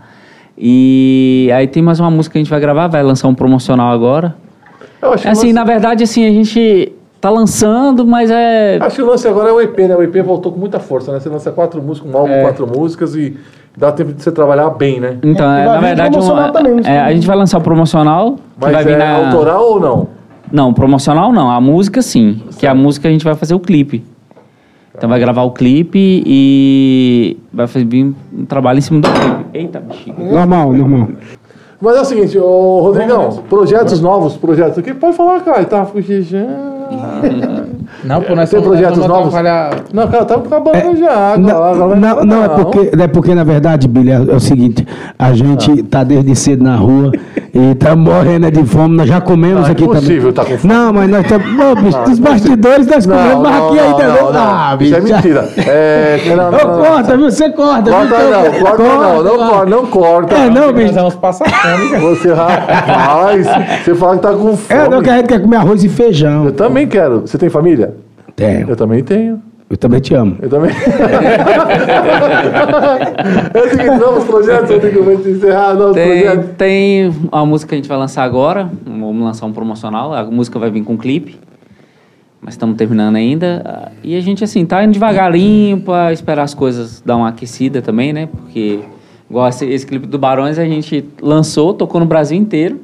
E 0.59 1.51
aí 1.57 1.67
tem 1.67 1.83
mais 1.83 1.99
uma 1.99 2.11
música 2.11 2.35
que 2.35 2.39
a 2.39 2.43
gente 2.43 2.51
vai 2.51 2.61
gravar, 2.61 2.87
vai 2.87 3.03
lançar 3.03 3.29
um 3.29 3.35
promocional 3.35 3.91
agora. 3.91 4.35
Eu 5.03 5.13
acho 5.13 5.23
que 5.25 5.29
o 5.29 5.33
Assim, 5.33 5.47
lance- 5.49 5.53
na 5.53 5.65
verdade, 5.65 6.05
assim, 6.05 6.25
a 6.25 6.31
gente 6.31 6.93
tá 7.21 7.29
lançando, 7.29 8.07
mas 8.07 8.31
é... 8.31 8.79
Acho 8.81 8.97
que 8.97 9.03
o 9.03 9.07
lance 9.07 9.27
agora 9.29 9.49
é 9.51 9.53
o 9.53 9.61
EP, 9.61 9.79
né? 9.89 9.97
O 9.97 10.03
EP 10.03 10.17
voltou 10.25 10.53
com 10.53 10.59
muita 10.59 10.79
força, 10.81 11.13
né? 11.13 11.21
Você 11.21 11.29
lança 11.29 11.51
quatro 11.53 11.83
músicas, 11.83 12.13
um 12.13 12.17
álbum, 12.17 12.33
É. 12.33 12.43
quatro 12.43 12.67
músicas 12.67 13.15
e 13.15 13.37
dá 13.77 13.91
tempo 13.93 14.13
de 14.13 14.23
você 14.23 14.31
trabalhar 14.33 14.71
bem, 14.71 15.01
né? 15.01 15.19
Então, 15.23 15.51
é, 15.53 15.65
vai 15.65 15.67
na 15.67 15.81
vir 15.81 15.87
verdade, 15.87 16.11
promocional 16.13 16.49
um- 16.49 16.53
também, 16.53 16.81
é, 16.85 17.01
a 17.01 17.13
gente 17.13 17.27
vai 17.27 17.37
lançar 17.37 17.59
o 17.59 17.61
promocional, 17.61 18.33
que 18.37 18.41
Mas 18.61 18.73
vai 18.73 18.85
vir 18.85 18.93
é 18.95 18.99
na... 18.99 19.27
autoral 19.27 19.63
ou 19.73 19.81
não? 19.81 20.09
Não, 20.51 20.73
promocional 20.75 21.33
não. 21.33 21.51
A 21.51 21.61
música 21.61 22.03
sim. 22.03 22.43
Que 22.59 22.67
a 22.67 22.75
música 22.75 23.09
a 23.09 23.11
gente 23.11 23.25
vai 23.25 23.35
fazer 23.35 23.55
o 23.55 23.61
clipe. 23.61 24.05
Então 24.95 25.09
vai 25.09 25.19
gravar 25.19 25.43
o 25.45 25.51
clipe 25.53 26.23
e 26.27 27.39
vai 27.53 27.67
fazer 27.67 27.87
um 27.95 28.45
trabalho 28.47 28.79
em 28.79 28.83
cima 28.83 29.01
do 29.01 29.09
clipe. 29.09 29.45
Eita, 29.55 29.81
bexiga. 29.81 30.23
Normal, 30.23 30.73
normal. 30.75 31.09
Mas 31.83 31.97
é 31.97 32.01
o 32.01 32.05
seguinte, 32.05 32.39
ô 32.39 32.81
Rodrigão, 32.81 33.31
projetos 33.51 34.01
novos, 34.01 34.37
projetos 34.37 34.79
aqui, 34.79 34.95
pode 34.95 35.17
falar, 35.17 35.41
cara, 35.41 35.65
tá 35.65 35.85
fugindo. 35.85 36.37
Não, 38.05 38.21
pô, 38.23 38.35
nós 38.35 38.51
Tem 38.51 38.61
projetos 38.63 38.99
nós 38.99 39.07
novos? 39.09 39.35
atrapalhar- 39.35 39.85
Não, 39.93 40.09
cara, 40.09 40.25
tá 40.25 40.35
acabando 40.37 40.97
já. 40.97 41.37
Não, 41.39 41.51
agora- 41.51 41.75
agora 41.85 41.97
não, 42.01 42.15
vai- 42.17 42.25
não, 42.25 42.45
é 42.45 42.49
porque, 42.49 42.91
é 43.03 43.07
porque, 43.09 43.35
na 43.35 43.45
verdade, 43.45 43.87
Billy, 43.89 44.11
é, 44.11 44.15
é 44.15 44.19
o 44.35 44.41
seguinte, 44.41 44.87
a 45.19 45.33
gente 45.33 45.83
tá 45.85 46.03
desde 46.03 46.35
cedo 46.35 46.65
na 46.65 46.77
rua 46.77 47.13
e 47.55 47.75
tá 47.75 47.95
morrendo 47.95 48.51
de 48.51 48.65
fome, 48.65 48.97
nós 48.97 49.07
já 49.07 49.21
comemos 49.21 49.61
Não, 49.61 49.69
é 49.69 49.73
aqui 49.73 49.83
também. 49.83 49.99
impossível 49.99 50.33
tá 50.33 50.43
com 50.43 50.57
fome. 50.57 50.73
Não, 50.73 50.91
mas 50.91 51.11
nós 51.11 51.21
estamos. 51.21 51.55
Não, 51.55 51.75
bicho, 51.75 51.99
dos 52.05 52.19
bastidores 52.19 52.87
nós 52.87 53.07
comemos, 53.07 53.43
mas 53.43 53.57
aqui 53.57 53.77
também. 53.77 54.23
não, 54.23 54.33
não. 54.33 54.41
Ah, 54.41 54.77
bicho. 54.79 54.99
Isso 54.99 55.13
é 55.13 55.15
mentira. 55.15 55.49
É, 55.59 56.35
não, 56.35 56.51
não, 56.51 56.51
não. 56.51 56.83
corta, 56.83 57.17
viu? 57.17 57.31
Você 57.31 57.51
corta. 57.51 57.83
viu? 57.83 57.93
Corta 57.93 58.25
não, 58.25 58.61
corta 58.61 58.83
não, 58.83 59.23
não 59.23 59.37
corta, 59.37 59.67
não 59.67 59.87
corta. 59.87 60.35
É, 60.35 60.49
não, 60.51 60.73
bicho. 60.73 60.87
Nós 60.95 60.97
vamos 60.97 61.15
passar 61.17 61.45
fome. 61.51 62.01
Você 62.01 62.33
rapaz, 62.33 63.47
você 63.85 63.95
fala 63.95 64.17
que 64.17 64.23
tá 64.23 64.33
com 64.33 64.57
fome. 64.57 64.81
É, 64.81 64.89
não, 64.89 65.03
que 65.03 65.11
a 65.11 65.17
gente 65.19 65.27
quer 65.27 65.43
comer 65.43 65.57
arroz 65.57 65.85
e 65.85 65.91
feijão. 65.91 66.47
Eu 66.47 66.53
também 66.53 66.87
quero. 66.87 67.21
Você 67.21 67.37
tem 67.37 67.51
família? 67.51 67.95
Tenho. 68.35 68.71
Eu 68.71 68.77
também 68.77 69.05
tenho. 69.05 69.43
Eu 69.73 69.79
também 69.79 70.01
te 70.01 70.15
amo. 70.15 70.37
Eu 70.43 70.51
também. 70.51 70.71
é 73.55 73.59
o 73.59 73.71
seguinte, 73.71 73.99
novos 73.99 74.25
projetos, 74.25 74.71
Rodrigo, 74.71 75.03
vai 75.03 75.15
encerrar 75.15 75.73
novos 75.73 75.95
Tem, 75.95 76.25
projetos. 76.25 76.51
tem 76.59 77.11
a 77.33 77.47
música 77.47 77.71
que 77.71 77.77
a 77.77 77.79
gente 77.79 77.89
vai 77.89 77.97
lançar 77.97 78.23
agora. 78.23 78.71
Vamos 78.85 79.25
lançar 79.25 79.47
um 79.47 79.53
promocional. 79.53 80.13
A 80.13 80.25
música 80.25 80.59
vai 80.59 80.71
vir 80.71 80.85
com 80.85 80.99
clipe. 80.99 81.41
Mas 82.39 82.53
estamos 82.53 82.77
terminando 82.77 83.17
ainda. 83.17 83.91
E 84.05 84.15
a 84.15 84.21
gente, 84.21 84.45
assim, 84.45 84.67
tá 84.67 84.85
indo 84.85 84.93
devagarinho 84.93 85.81
pra 85.81 86.13
esperar 86.13 86.43
as 86.43 86.53
coisas 86.53 87.01
dar 87.01 87.17
uma 87.17 87.31
aquecida 87.31 87.81
também, 87.81 88.13
né? 88.13 88.27
Porque, 88.27 88.81
igual 89.31 89.49
esse, 89.49 89.65
esse 89.65 89.87
clipe 89.87 90.07
do 90.07 90.19
Barões, 90.19 90.59
a 90.59 90.67
gente 90.67 91.03
lançou, 91.23 91.73
tocou 91.73 91.99
no 91.99 92.05
Brasil 92.05 92.37
inteiro. 92.37 92.79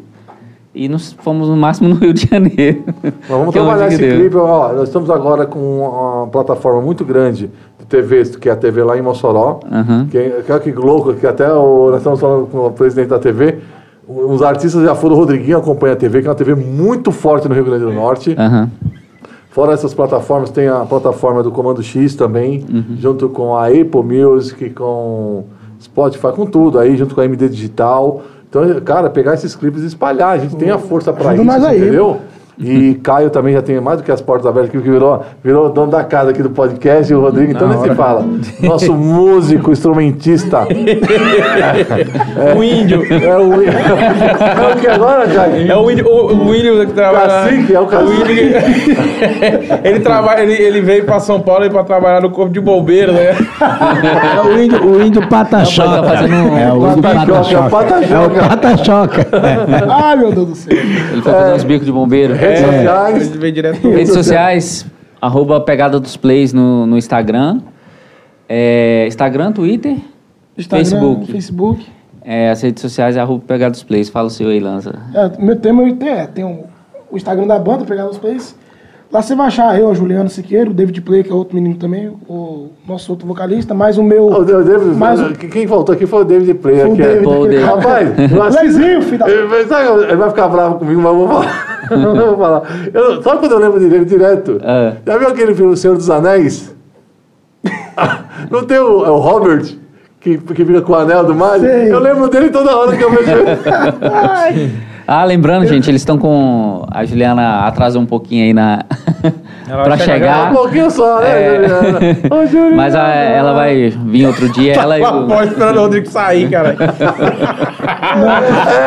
E 0.78 0.88
nós 0.88 1.12
fomos 1.12 1.48
no 1.48 1.56
máximo 1.56 1.88
no 1.90 1.96
Rio 1.96 2.14
de 2.14 2.26
Janeiro. 2.30 2.84
Mas 3.02 3.12
vamos 3.28 3.48
é 3.48 3.58
trabalhar 3.58 3.88
esse 3.88 3.98
deu. 3.98 4.16
clipe. 4.20 4.36
Ó, 4.36 4.72
nós 4.72 4.84
estamos 4.84 5.10
agora 5.10 5.44
com 5.44 5.80
uma 5.80 6.26
plataforma 6.28 6.80
muito 6.80 7.04
grande 7.04 7.50
de 7.78 7.86
TV, 7.86 8.22
que 8.40 8.48
é 8.48 8.52
a 8.52 8.56
TV 8.56 8.84
lá 8.84 8.96
em 8.96 9.02
Mossoró. 9.02 9.58
Aham. 9.70 10.06
Que, 10.10 10.16
é- 10.18 10.58
que, 10.62 10.72
louco, 10.72 11.14
que 11.14 11.26
até 11.26 11.52
o, 11.52 11.88
nós 11.90 11.98
estamos 11.98 12.20
falando 12.20 12.46
com 12.46 12.66
o 12.66 12.70
presidente 12.70 13.08
da 13.08 13.18
TV. 13.18 13.58
Os 14.06 14.40
artistas 14.40 14.82
já 14.84 14.94
foram, 14.94 15.16
o 15.16 15.18
Rodriguinho 15.18 15.58
acompanha 15.58 15.92
a 15.94 15.96
TV, 15.96 16.22
que 16.22 16.28
é 16.28 16.30
uma 16.30 16.36
TV 16.36 16.54
muito 16.54 17.10
forte 17.12 17.48
no 17.48 17.54
Rio 17.54 17.64
Grande 17.64 17.84
do 17.84 17.92
Norte. 17.92 18.34
Aham. 18.38 18.70
Fora 19.50 19.72
essas 19.72 19.92
plataformas, 19.92 20.50
tem 20.50 20.68
a 20.68 20.80
plataforma 20.84 21.42
do 21.42 21.50
Comando 21.50 21.82
X 21.82 22.14
também, 22.14 22.64
junto 23.00 23.28
com 23.28 23.56
a 23.56 23.66
Apple 23.66 24.02
Music, 24.04 24.70
com 24.70 25.44
Spotify, 25.80 26.28
com 26.34 26.46
tudo 26.46 26.78
aí, 26.78 26.96
junto 26.96 27.14
com 27.14 27.20
a 27.20 27.24
MD 27.24 27.48
Digital. 27.48 28.22
Então, 28.48 28.80
cara, 28.80 29.10
pegar 29.10 29.34
esses 29.34 29.54
clipes 29.54 29.82
e 29.82 29.86
espalhar, 29.86 30.30
a 30.30 30.38
gente 30.38 30.56
tem 30.56 30.70
a 30.70 30.78
força 30.78 31.12
para 31.12 31.34
isso, 31.34 31.66
aí. 31.66 31.78
entendeu? 31.78 32.20
E 32.60 32.94
Caio 33.02 33.30
também 33.30 33.54
já 33.54 33.62
tem 33.62 33.80
mais 33.80 33.98
do 33.98 34.04
que 34.04 34.10
as 34.10 34.20
portas 34.20 34.44
abertas, 34.46 34.70
que 34.72 34.78
virou, 34.78 35.22
virou 35.44 35.70
dono 35.70 35.92
da 35.92 36.02
casa 36.02 36.30
aqui 36.30 36.42
do 36.42 36.50
podcast, 36.50 37.12
e 37.12 37.14
o 37.14 37.20
Rodrigo, 37.20 37.52
então 37.52 37.68
nem 37.68 37.78
se 37.80 37.94
fala. 37.94 38.24
Nosso 38.60 38.92
músico, 38.94 39.70
instrumentista. 39.70 40.66
O 42.56 42.62
índio. 42.62 43.02
É 43.10 43.36
o, 43.36 43.62
é 43.62 44.72
o 44.72 44.76
que 44.80 44.86
agora, 44.86 45.26
Caio? 45.28 45.70
É 45.70 45.76
o 45.76 45.90
índio, 45.90 46.06
o, 46.08 46.48
o 46.48 46.54
índio 46.54 46.86
que 46.86 46.92
trabalha. 46.92 47.28
Cacique, 47.28 47.74
é 47.74 47.80
o 47.80 47.86
cacique. 47.86 48.32
índio 48.32 48.62
que- 48.62 49.78
ele, 49.88 50.00
trabalha, 50.00 50.42
ele, 50.42 50.54
ele 50.54 50.80
veio 50.80 51.04
pra 51.04 51.20
São 51.20 51.40
Paulo 51.40 51.64
e 51.64 51.70
pra 51.70 51.84
trabalhar 51.84 52.20
no 52.22 52.30
corpo 52.30 52.52
de 52.52 52.60
bombeiro, 52.60 53.12
né? 53.12 53.34
É 54.36 54.40
o 54.46 54.58
índio, 54.62 54.86
o 54.86 55.02
índio 55.02 55.28
pata-choca. 55.28 56.02
tá 56.02 56.02
fazendo 56.04 56.34
um- 56.34 56.58
É 56.58 56.72
o 56.72 56.88
índio 56.88 57.02
Pata-choca, 57.02 57.70
pata-choca. 57.70 58.14
É 58.14 58.26
o 58.26 58.30
pata-choca. 58.48 59.24
pata-choca. 59.24 59.94
Ai, 60.04 60.16
meu 60.16 60.32
Deus 60.32 60.48
do 60.48 60.54
céu. 60.54 60.76
Ele 60.76 61.22
foi 61.22 61.32
fazer 61.32 61.54
uns 61.54 61.64
bicos 61.64 61.86
de 61.86 61.92
bombeiro. 61.92 62.34
Redes 62.48 62.64
sociais. 62.64 63.28
Veio 63.36 63.52
direto 63.52 63.90
Redes 63.90 64.12
sociais, 64.12 64.86
arroba 65.20 65.60
Pegada 65.60 65.98
dos 66.00 66.16
Plays 66.16 66.52
no, 66.52 66.86
no 66.86 66.96
Instagram. 66.96 67.60
É, 68.48 69.04
Instagram, 69.06 69.52
Twitter, 69.52 69.96
Instagram, 70.56 70.84
Facebook. 70.84 71.32
Facebook. 71.32 71.86
É, 72.24 72.50
as 72.50 72.62
redes 72.62 72.82
sociais 72.82 73.16
é 73.16 73.20
arroba 73.20 73.42
Pegada 73.46 73.72
dos 73.72 73.82
Plays. 73.82 74.08
Fala 74.08 74.28
o 74.28 74.30
seu 74.30 74.48
aí, 74.48 74.60
Lanza. 74.60 74.94
É, 75.14 75.42
meu 75.42 75.56
tema 75.56 75.82
é, 76.06 76.26
tem 76.26 76.44
o, 76.44 76.64
o 77.10 77.16
Instagram 77.16 77.46
da 77.46 77.58
banda, 77.58 77.84
pegar 77.84 78.06
os 78.08 78.18
plays. 78.18 78.54
Lá 79.10 79.22
você 79.22 79.34
vai 79.34 79.46
achar 79.46 79.78
eu, 79.80 79.90
a 79.90 79.94
Juliano 79.94 80.28
Siqueiro, 80.28 80.70
o 80.70 80.74
David 80.74 81.00
Play, 81.00 81.22
que 81.24 81.30
é 81.30 81.34
outro 81.34 81.54
menino 81.54 81.76
também, 81.76 82.08
o 82.28 82.68
nosso 82.86 83.10
outro 83.10 83.26
vocalista, 83.26 83.72
mais 83.72 83.96
o 83.96 84.02
meu. 84.02 84.26
O 84.26 84.44
David, 84.44 84.94
mais 84.96 85.18
o, 85.18 85.32
quem 85.32 85.66
voltou 85.66 85.94
aqui 85.94 86.06
foi 86.06 86.20
o 86.20 86.24
David 86.24 86.52
Player. 86.58 86.82
Foi 86.84 86.92
o 86.92 86.96
que 86.96 87.02
é- 87.02 87.14
David, 87.14 87.48
David. 87.48 87.62
Rapaz, 87.64 88.54
Lezinho, 88.56 89.00
filho 89.00 89.18
da. 89.18 89.30
ele, 89.30 89.46
vai- 89.46 89.64
sabe, 89.64 90.02
ele 90.04 90.16
vai 90.16 90.28
ficar 90.28 90.48
bravo 90.48 90.78
comigo, 90.78 91.00
mas 91.00 91.10
eu 91.12 91.18
vou 91.18 91.28
falar. 91.28 91.67
eu 91.90 92.14
vou 92.14 92.38
falar. 92.38 92.62
Eu, 92.92 93.22
sabe 93.22 93.38
quando 93.40 93.52
eu 93.52 93.58
lembro 93.58 93.80
dele 93.80 94.04
direto? 94.04 94.60
Ah. 94.62 94.94
Já 95.06 95.18
viu 95.18 95.28
aquele 95.28 95.54
filme 95.54 95.72
O 95.72 95.76
Senhor 95.76 95.96
dos 95.96 96.10
Anéis? 96.10 96.74
Não 98.50 98.64
tem 98.64 98.78
o, 98.78 99.04
é 99.04 99.10
o 99.10 99.16
Robert, 99.16 99.76
que, 100.20 100.38
que 100.38 100.64
fica 100.64 100.82
com 100.82 100.92
o 100.92 100.96
anel 100.96 101.24
do? 101.24 101.34
Sei. 101.60 101.92
Eu 101.92 102.00
lembro 102.00 102.28
dele 102.28 102.50
toda 102.50 102.76
hora 102.76 102.96
que 102.96 103.02
eu 103.02 103.10
vejo 103.10 103.30
ele. 103.30 104.88
Ah, 105.10 105.24
lembrando, 105.24 105.66
gente, 105.66 105.90
eles 105.90 106.02
estão 106.02 106.18
com. 106.18 106.84
A 106.90 107.02
Juliana 107.02 107.66
atrasou 107.66 108.02
um 108.02 108.04
pouquinho 108.04 108.44
aí 108.44 108.52
na. 108.52 108.84
Vai 109.68 109.98
chegar. 109.98 110.50
Um 110.50 110.54
pouquinho 110.54 110.90
só, 110.90 111.20
né, 111.20 111.28
É. 111.28 111.54
Juliana? 111.56 111.98
Ô, 112.30 112.46
Juliana. 112.46 112.76
Mas 112.76 112.94
a- 112.94 113.08
ela 113.14 113.52
vai 113.52 113.90
vir 113.90 114.26
outro 114.26 114.48
dia. 114.50 114.74
Ela 114.74 114.98
e 114.98 115.02
Tá 115.02 115.08
a 115.08 115.16
o. 115.16 115.26
voz 115.26 115.48
esperando 115.50 115.76
o 115.76 115.80
Rodrigo 115.80 116.08
sair, 116.08 116.48
cara. 116.48 116.76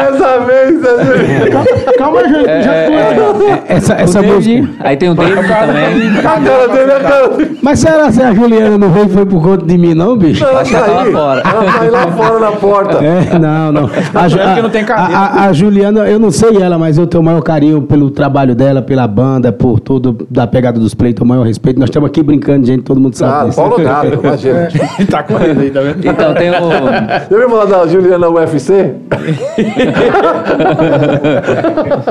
Essa 0.10 0.40
vez, 0.40 0.84
essa 0.84 1.04
vez. 1.04 1.50
Calma, 1.98 2.24
gente, 2.28 2.64
já 2.64 2.74
É, 2.74 3.64
Essa, 3.68 3.94
essa 3.94 4.20
o 4.20 4.22
David, 4.24 4.62
música. 4.62 4.74
Aí 4.88 4.98
tem 4.98 5.10
o 5.10 5.16
David 5.16 5.36
também. 5.36 5.48
A 5.48 6.22
cara 6.22 6.68
dele, 6.68 6.92
a 6.92 7.00
cara 7.00 7.28
dele. 7.30 7.58
Mas 7.62 7.80
será 7.80 8.12
que 8.12 8.22
a 8.22 8.34
Juliana 8.34 8.78
não 8.78 8.90
veio 8.90 9.10
foi 9.10 9.26
por 9.26 9.42
conta 9.42 9.66
de 9.66 9.78
mim, 9.78 9.94
não, 9.94 10.18
bicho? 10.18 10.44
Ela 10.44 10.62
Acho 10.62 10.72
que 10.72 10.76
ela 10.76 10.86
tá 10.86 10.92
lá 10.94 11.06
fora. 11.06 11.42
Ela 11.46 11.64
tá 11.72 11.82
aí 11.82 11.90
lá 11.90 12.08
fora 12.08 12.40
na 12.40 12.52
porta. 12.52 12.98
É, 13.04 13.40
não, 13.40 13.72
não. 13.72 13.86
A, 13.86 14.26
É 14.26 14.62
porque 14.62 14.78
a- 14.78 14.84
cadeira. 14.84 15.18
a- 15.18 15.26
a- 15.26 15.46
a 15.46 15.54
Juliana, 15.54 16.00
eu 16.08 16.20
não 16.20 16.32
sei 16.32 16.58
ela, 16.62 16.78
mas 16.78 16.98
eu 16.98 17.08
tenho 17.08 17.22
o 17.22 17.26
maior 17.26 17.42
carinho 17.42 17.82
pelo 17.84 18.10
trabalho 18.12 18.56
dela, 18.56 18.82
pela 18.82 19.08
banda, 19.08 19.52
por 19.52 19.80
tudo 19.80 20.21
da 20.30 20.46
pegada 20.48 20.80
dos 20.80 20.94
Play, 20.94 21.16
o 21.20 21.26
maior 21.26 21.46
respeito. 21.46 21.80
Nós 21.80 21.90
estamos 21.90 22.10
aqui 22.10 22.22
brincando, 22.24 22.66
gente, 22.66 22.84
todo 22.84 23.00
mundo 23.00 23.16
sabe 23.16 23.34
Ah, 23.34 23.46
disso. 23.46 23.56
Paulo 23.58 23.78
Gato, 23.84 24.20
imagina. 24.24 24.68
tá 25.10 25.24
correndo 25.24 25.62
aí, 25.62 25.72
tá 25.72 25.82
vendo? 25.82 26.06
Então 26.08 26.34
tem 26.34 26.50
o. 26.50 26.54
Já 26.54 27.28
ouviu 27.32 27.50
falar 27.50 27.66
da 27.66 27.88
Juliana 27.88 28.30
UFC? 28.30 28.94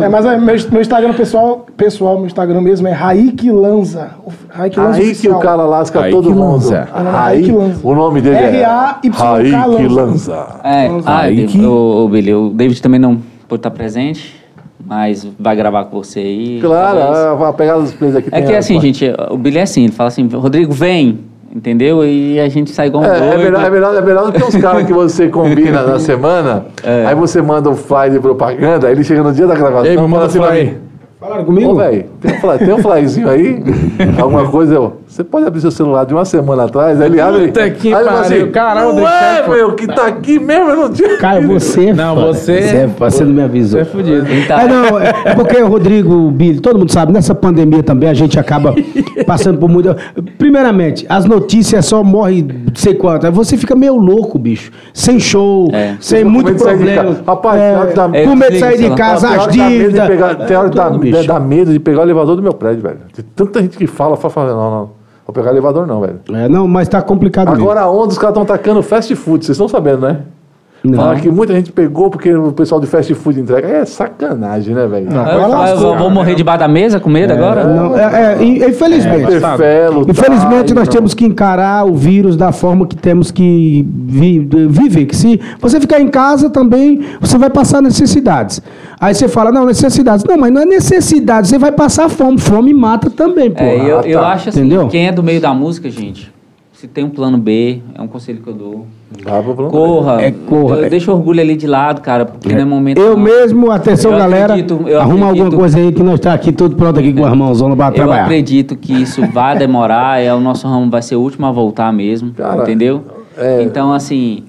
É, 0.01 0.09
mas 0.09 0.25
é, 0.27 0.37
meu, 0.39 0.57
meu 0.71 0.81
Instagram 0.81 1.13
pessoal, 1.15 1.67
pessoal, 1.77 2.17
meu 2.17 2.27
Instagram 2.27 2.61
mesmo 2.61 2.89
é 2.89 2.93
Raik 2.93 3.51
Lanza. 3.51 4.11
Raik 4.49 4.79
Lanza 4.79 4.99
que 5.01 5.07
oficial. 5.07 5.39
o 5.39 5.41
cara 5.43 5.63
lasca 5.65 6.01
Aí 6.03 6.11
todo 6.13 6.29
que 6.31 6.35
mundo. 6.35 6.69
Ah, 6.93 7.03
Raik 7.27 7.51
Lanza. 7.53 7.81
o 7.83 7.95
nome 7.95 8.21
dele 8.21 8.37
é 8.37 8.57
R-A-Y-K 8.61 9.19
Raik 9.25 9.87
Lanza. 9.89 9.93
Lanza. 10.35 10.47
É, 10.65 10.91
ah, 11.07 11.23
que- 11.29 11.61
o, 11.65 12.05
o 12.05 12.09
Billy, 12.09 12.35
o 12.35 12.51
David 12.51 12.81
também 12.83 13.01
não 13.01 13.19
pode 13.49 13.61
estar 13.61 13.71
presente, 13.71 14.40
mas 14.91 15.25
vai 15.39 15.55
gravar 15.55 15.85
com 15.85 16.03
você 16.03 16.19
aí. 16.19 16.59
Claro, 16.61 17.45
a 17.45 17.53
pegada 17.53 17.81
dos 17.81 17.93
plays 17.93 18.17
aqui 18.17 18.29
É 18.33 18.43
que 18.43 18.53
a- 18.53 18.59
assim, 18.59 18.81
gente, 18.81 19.05
o 19.31 19.37
Billy 19.39 19.59
é 19.59 19.63
assim, 19.63 19.85
ele 19.85 19.93
fala 19.93 20.09
assim, 20.09 20.27
Rodrigo, 20.27 20.73
vem, 20.73 21.21
entendeu? 21.55 22.05
E 22.05 22.41
a 22.41 22.49
gente 22.49 22.73
sai 22.73 22.89
igual 22.89 23.05
um 23.05 23.07
É, 23.07 23.17
é, 23.17 23.21
doido. 23.21 23.39
melhor, 23.45 23.65
é, 23.65 23.71
melhor, 23.71 23.95
é 23.97 24.01
melhor 24.01 24.27
do 24.27 24.33
que 24.33 24.43
uns 24.43 24.57
caras 24.57 24.85
que 24.85 24.93
você 24.93 25.29
combina 25.29 25.83
na 25.83 26.01
semana, 26.01 26.67
É. 26.83 27.07
aí 27.07 27.15
você 27.15 27.41
manda 27.41 27.71
um 27.71 27.77
flyer 27.77 28.11
de 28.11 28.19
propaganda, 28.19 28.89
aí 28.89 28.93
ele 28.95 29.05
chega 29.05 29.23
no 29.23 29.33
dia 29.33 29.47
da 29.47 29.55
gravação 29.55 29.89
me 29.91 29.95
fala 29.97 30.09
manda 30.09 30.25
assim 30.27 30.41
pra 30.41 30.53
mim, 30.55 30.75
Falaram 31.21 31.43
Ô, 31.43 31.45
comigo? 31.45 31.75
velho, 31.75 32.07
tem, 32.19 32.33
um 32.35 32.41
fly- 32.41 32.59
tem 32.59 32.73
um 32.73 32.79
flyzinho 32.79 33.29
aí? 33.29 33.63
Alguma 34.19 34.49
coisa? 34.49 34.75
Eu, 34.75 34.97
você 35.07 35.23
pode 35.23 35.45
abrir 35.47 35.61
seu 35.61 35.71
celular 35.71 36.07
de 36.07 36.15
uma 36.15 36.25
semana 36.25 36.65
atrás? 36.65 36.99
Aí 36.99 37.09
ele 37.09 37.21
abre. 37.21 37.49
Puta 37.49 37.69
que 37.71 37.93
aí 37.93 38.05
pariu, 38.07 38.51
caralho, 38.51 38.95
Não 38.95 39.07
é, 39.07 39.47
meu, 39.47 39.75
que 39.75 39.87
tá 39.87 40.07
aqui 40.07 40.39
mesmo, 40.39 40.71
eu 40.71 40.77
não 40.77 40.91
tinha. 40.91 41.17
Caio, 41.21 41.47
você. 41.47 41.89
é 41.89 41.93
Não, 41.93 42.15
você- 42.17 42.63
Você, 42.63 42.77
é 42.77 42.87
você 42.87 43.25
não 43.25 43.35
me 43.35 43.43
avisou. 43.43 43.79
Você 43.85 43.87
é 43.87 43.93
fudido. 43.93 44.27
Então, 44.33 44.59
É, 44.61 44.67
não, 44.69 44.99
é, 44.99 45.13
é 45.27 45.35
porque 45.35 45.59
o 45.59 45.69
Rodrigo, 45.69 46.31
Billy, 46.31 46.59
todo 46.59 46.79
mundo 46.79 46.91
sabe, 46.91 47.13
nessa 47.13 47.35
pandemia 47.35 47.83
também 47.83 48.09
a 48.09 48.15
gente 48.15 48.39
acaba 48.39 48.75
passando 49.27 49.59
por 49.59 49.69
muita. 49.69 49.95
Primeiramente, 50.39 51.05
as 51.07 51.27
notícias 51.27 51.85
só 51.85 52.03
morrem 52.03 52.43
não 52.45 52.75
sei 52.75 52.95
quanto. 52.95 53.27
Aí 53.27 53.33
você 53.33 53.59
fica 53.59 53.75
meio 53.77 53.97
louco, 53.97 54.39
bicho. 54.39 54.73
Sem 54.95 55.21
show, 55.21 55.69
É. 55.75 55.97
sem 56.01 56.25
muito 56.25 56.47
de 56.53 56.57
de 56.57 56.63
problema. 56.65 57.17
Rapaz, 57.27 57.61
É, 57.61 57.69
tem 57.73 57.79
hora 57.79 57.89
que 57.89 57.95
dá- 57.97 58.09
com 58.25 58.37
medo 58.37 58.53
de 58.53 58.59
sair 58.59 58.79
de 58.79 58.91
casa, 58.97 59.29
as 59.29 59.49
de 59.49 59.59
dívidas. 59.69 60.09
Tem 60.49 60.57
hora 60.57 60.71
que 60.71 60.77
dá, 60.77 60.91
tudo, 60.91 61.10
bicho. 61.19 61.29
dá 61.29 61.39
medo 61.41 61.73
de 61.73 61.79
pegar 61.79 62.01
o 62.01 62.03
elevador 62.03 62.37
do 62.37 62.43
meu 62.43 62.53
prédio, 62.55 62.83
velho. 62.83 62.99
Tem 63.15 63.25
tanta 63.37 63.61
gente 63.63 63.77
que 63.77 63.87
fala, 63.87 64.17
fala, 64.17 64.33
fala 64.33 64.53
não, 64.55 64.71
não. 64.71 64.91
Vou 65.27 65.35
pegar 65.35 65.51
elevador 65.51 65.87
não, 65.87 66.01
velho. 66.01 66.21
É, 66.33 66.49
não, 66.49 66.67
mas 66.67 66.89
tá 66.89 67.01
complicado 67.03 67.49
mesmo. 67.51 67.63
Agora 67.65 67.83
a 67.83 67.91
onda, 67.91 68.09
os 68.09 68.19
caras 68.19 68.31
estão 68.37 68.43
atacando 68.43 68.83
fast 68.83 69.15
food, 69.15 69.45
vocês 69.45 69.55
estão 69.57 69.69
sabendo, 69.69 70.01
né? 70.03 70.21
Não. 70.83 70.95
Fala 70.95 71.17
que 71.17 71.31
muita 71.31 71.53
gente 71.53 71.71
pegou 71.71 72.09
porque 72.09 72.35
o 72.35 72.53
pessoal 72.53 72.81
de 72.81 72.87
fast 72.87 73.13
food 73.13 73.39
entrega. 73.39 73.69
É 73.69 73.85
sacanagem, 73.85 74.75
né, 74.75 74.87
velho? 74.87 75.09
eu, 75.13 75.67
eu 75.67 75.77
vou, 75.79 75.99
vou 75.99 76.11
morrer 76.11 76.35
debaixo 76.35 76.61
da 76.61 76.69
mesa 76.69 76.99
com 76.99 77.11
medo 77.11 77.35
agora? 77.35 77.65
Não, 77.67 77.95
é, 77.99 78.37
é, 78.39 78.43
in- 78.43 78.65
infelizmente. 78.65 79.27
Perfelo, 79.27 80.07
Infelizmente, 80.09 80.69
tá, 80.69 80.75
nós 80.75 80.89
então. 80.89 80.95
temos 80.95 81.13
que 81.13 81.27
encarar 81.27 81.85
o 81.87 81.95
vírus 81.95 82.35
da 82.35 82.51
forma 82.51 82.87
que 82.87 82.97
temos 82.97 83.31
que 83.31 83.87
vi- 84.07 84.39
viver. 84.71 85.05
Que 85.05 85.15
se 85.15 85.39
você 85.61 85.79
ficar 85.79 86.01
em 86.01 86.09
casa 86.09 86.49
também, 86.49 87.03
você 87.21 87.37
vai 87.37 87.51
passar 87.51 87.83
necessidades. 87.83 88.63
Aí 89.01 89.15
você 89.15 89.29
fala, 89.29 89.51
não, 89.51 89.65
necessidades. 89.65 90.25
Não, 90.25 90.37
mas 90.37 90.53
não 90.53 90.61
é 90.63 90.67
necessidade, 90.67 91.49
você 91.49 91.59
vai 91.59 91.73
passar 91.73 92.09
fome. 92.11 92.39
Fome 92.39 92.75
mata 92.75 93.09
também, 93.09 93.51
pô. 93.51 93.63
É, 93.65 93.77
eu, 93.91 93.99
Ah, 94.01 94.03
eu 94.07 94.21
tá. 94.21 94.29
acho 94.33 94.49
assim, 94.51 94.61
Entendeu? 94.61 94.89
quem 94.89 95.07
é 95.09 95.13
do 95.13 95.23
meio 95.23 95.41
da 95.41 95.55
música, 95.55 95.89
gente, 95.89 96.31
se 96.75 96.87
tem 96.87 97.03
um 97.03 97.09
plano 97.09 97.39
B, 97.39 97.81
é 97.95 98.03
um 98.03 98.07
conselho 98.07 98.43
que 98.43 98.49
eu 98.49 98.53
dou. 98.55 98.87
Dá 99.25 99.43
pra. 99.43 99.55
Corra. 99.55 100.21
É, 100.23 100.31
corra. 100.31 100.77
Eu- 100.77 100.91
Deixa 100.91 101.11
o 101.11 101.15
orgulho 101.15 101.41
ali 101.41 101.57
de 101.57 101.67
lado, 101.67 102.01
cara, 102.03 102.27
porque 102.27 102.53
não 102.55 102.61
é 102.61 102.65
momento. 102.65 102.99
Eu 103.01 103.17
não. 103.17 103.23
mesmo, 103.25 103.71
atenção 103.71 104.13
Eu 104.13 104.19
galera, 104.19 104.53
acredito, 104.53 104.81
eu 104.87 105.01
arruma 105.01 105.27
acredito. 105.29 105.45
alguma 105.45 105.61
coisa 105.61 105.79
aí 105.79 105.93
que 105.93 106.03
nós 106.03 106.21
tá 106.21 106.35
aqui 106.35 106.53
tudo 106.53 106.77
pronto 106.77 107.01
aqui 107.01 107.13
com 107.13 107.25
a 107.25 107.35
mãozona 107.35 107.75
pra 107.75 107.89
Eu 107.89 107.93
trabalhar. 107.95 108.23
acredito 108.25 108.77
que 108.77 108.93
isso 108.93 109.27
vai 109.33 109.57
demorar, 109.59 110.23
é 110.23 110.33
o 110.35 110.41
nosso 110.41 110.69
ramo 110.69 110.91
vai 110.91 111.01
ser 111.03 111.17
o 111.17 111.21
último 111.21 111.47
a 111.47 111.51
voltar 111.51 111.91
mesmo, 111.93 112.33
Cara, 112.35 112.63
entendeu? 112.63 113.03
é- 113.37 113.63
Então, 113.63 113.93
assim, 113.93 114.45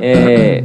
é, 0.00 0.64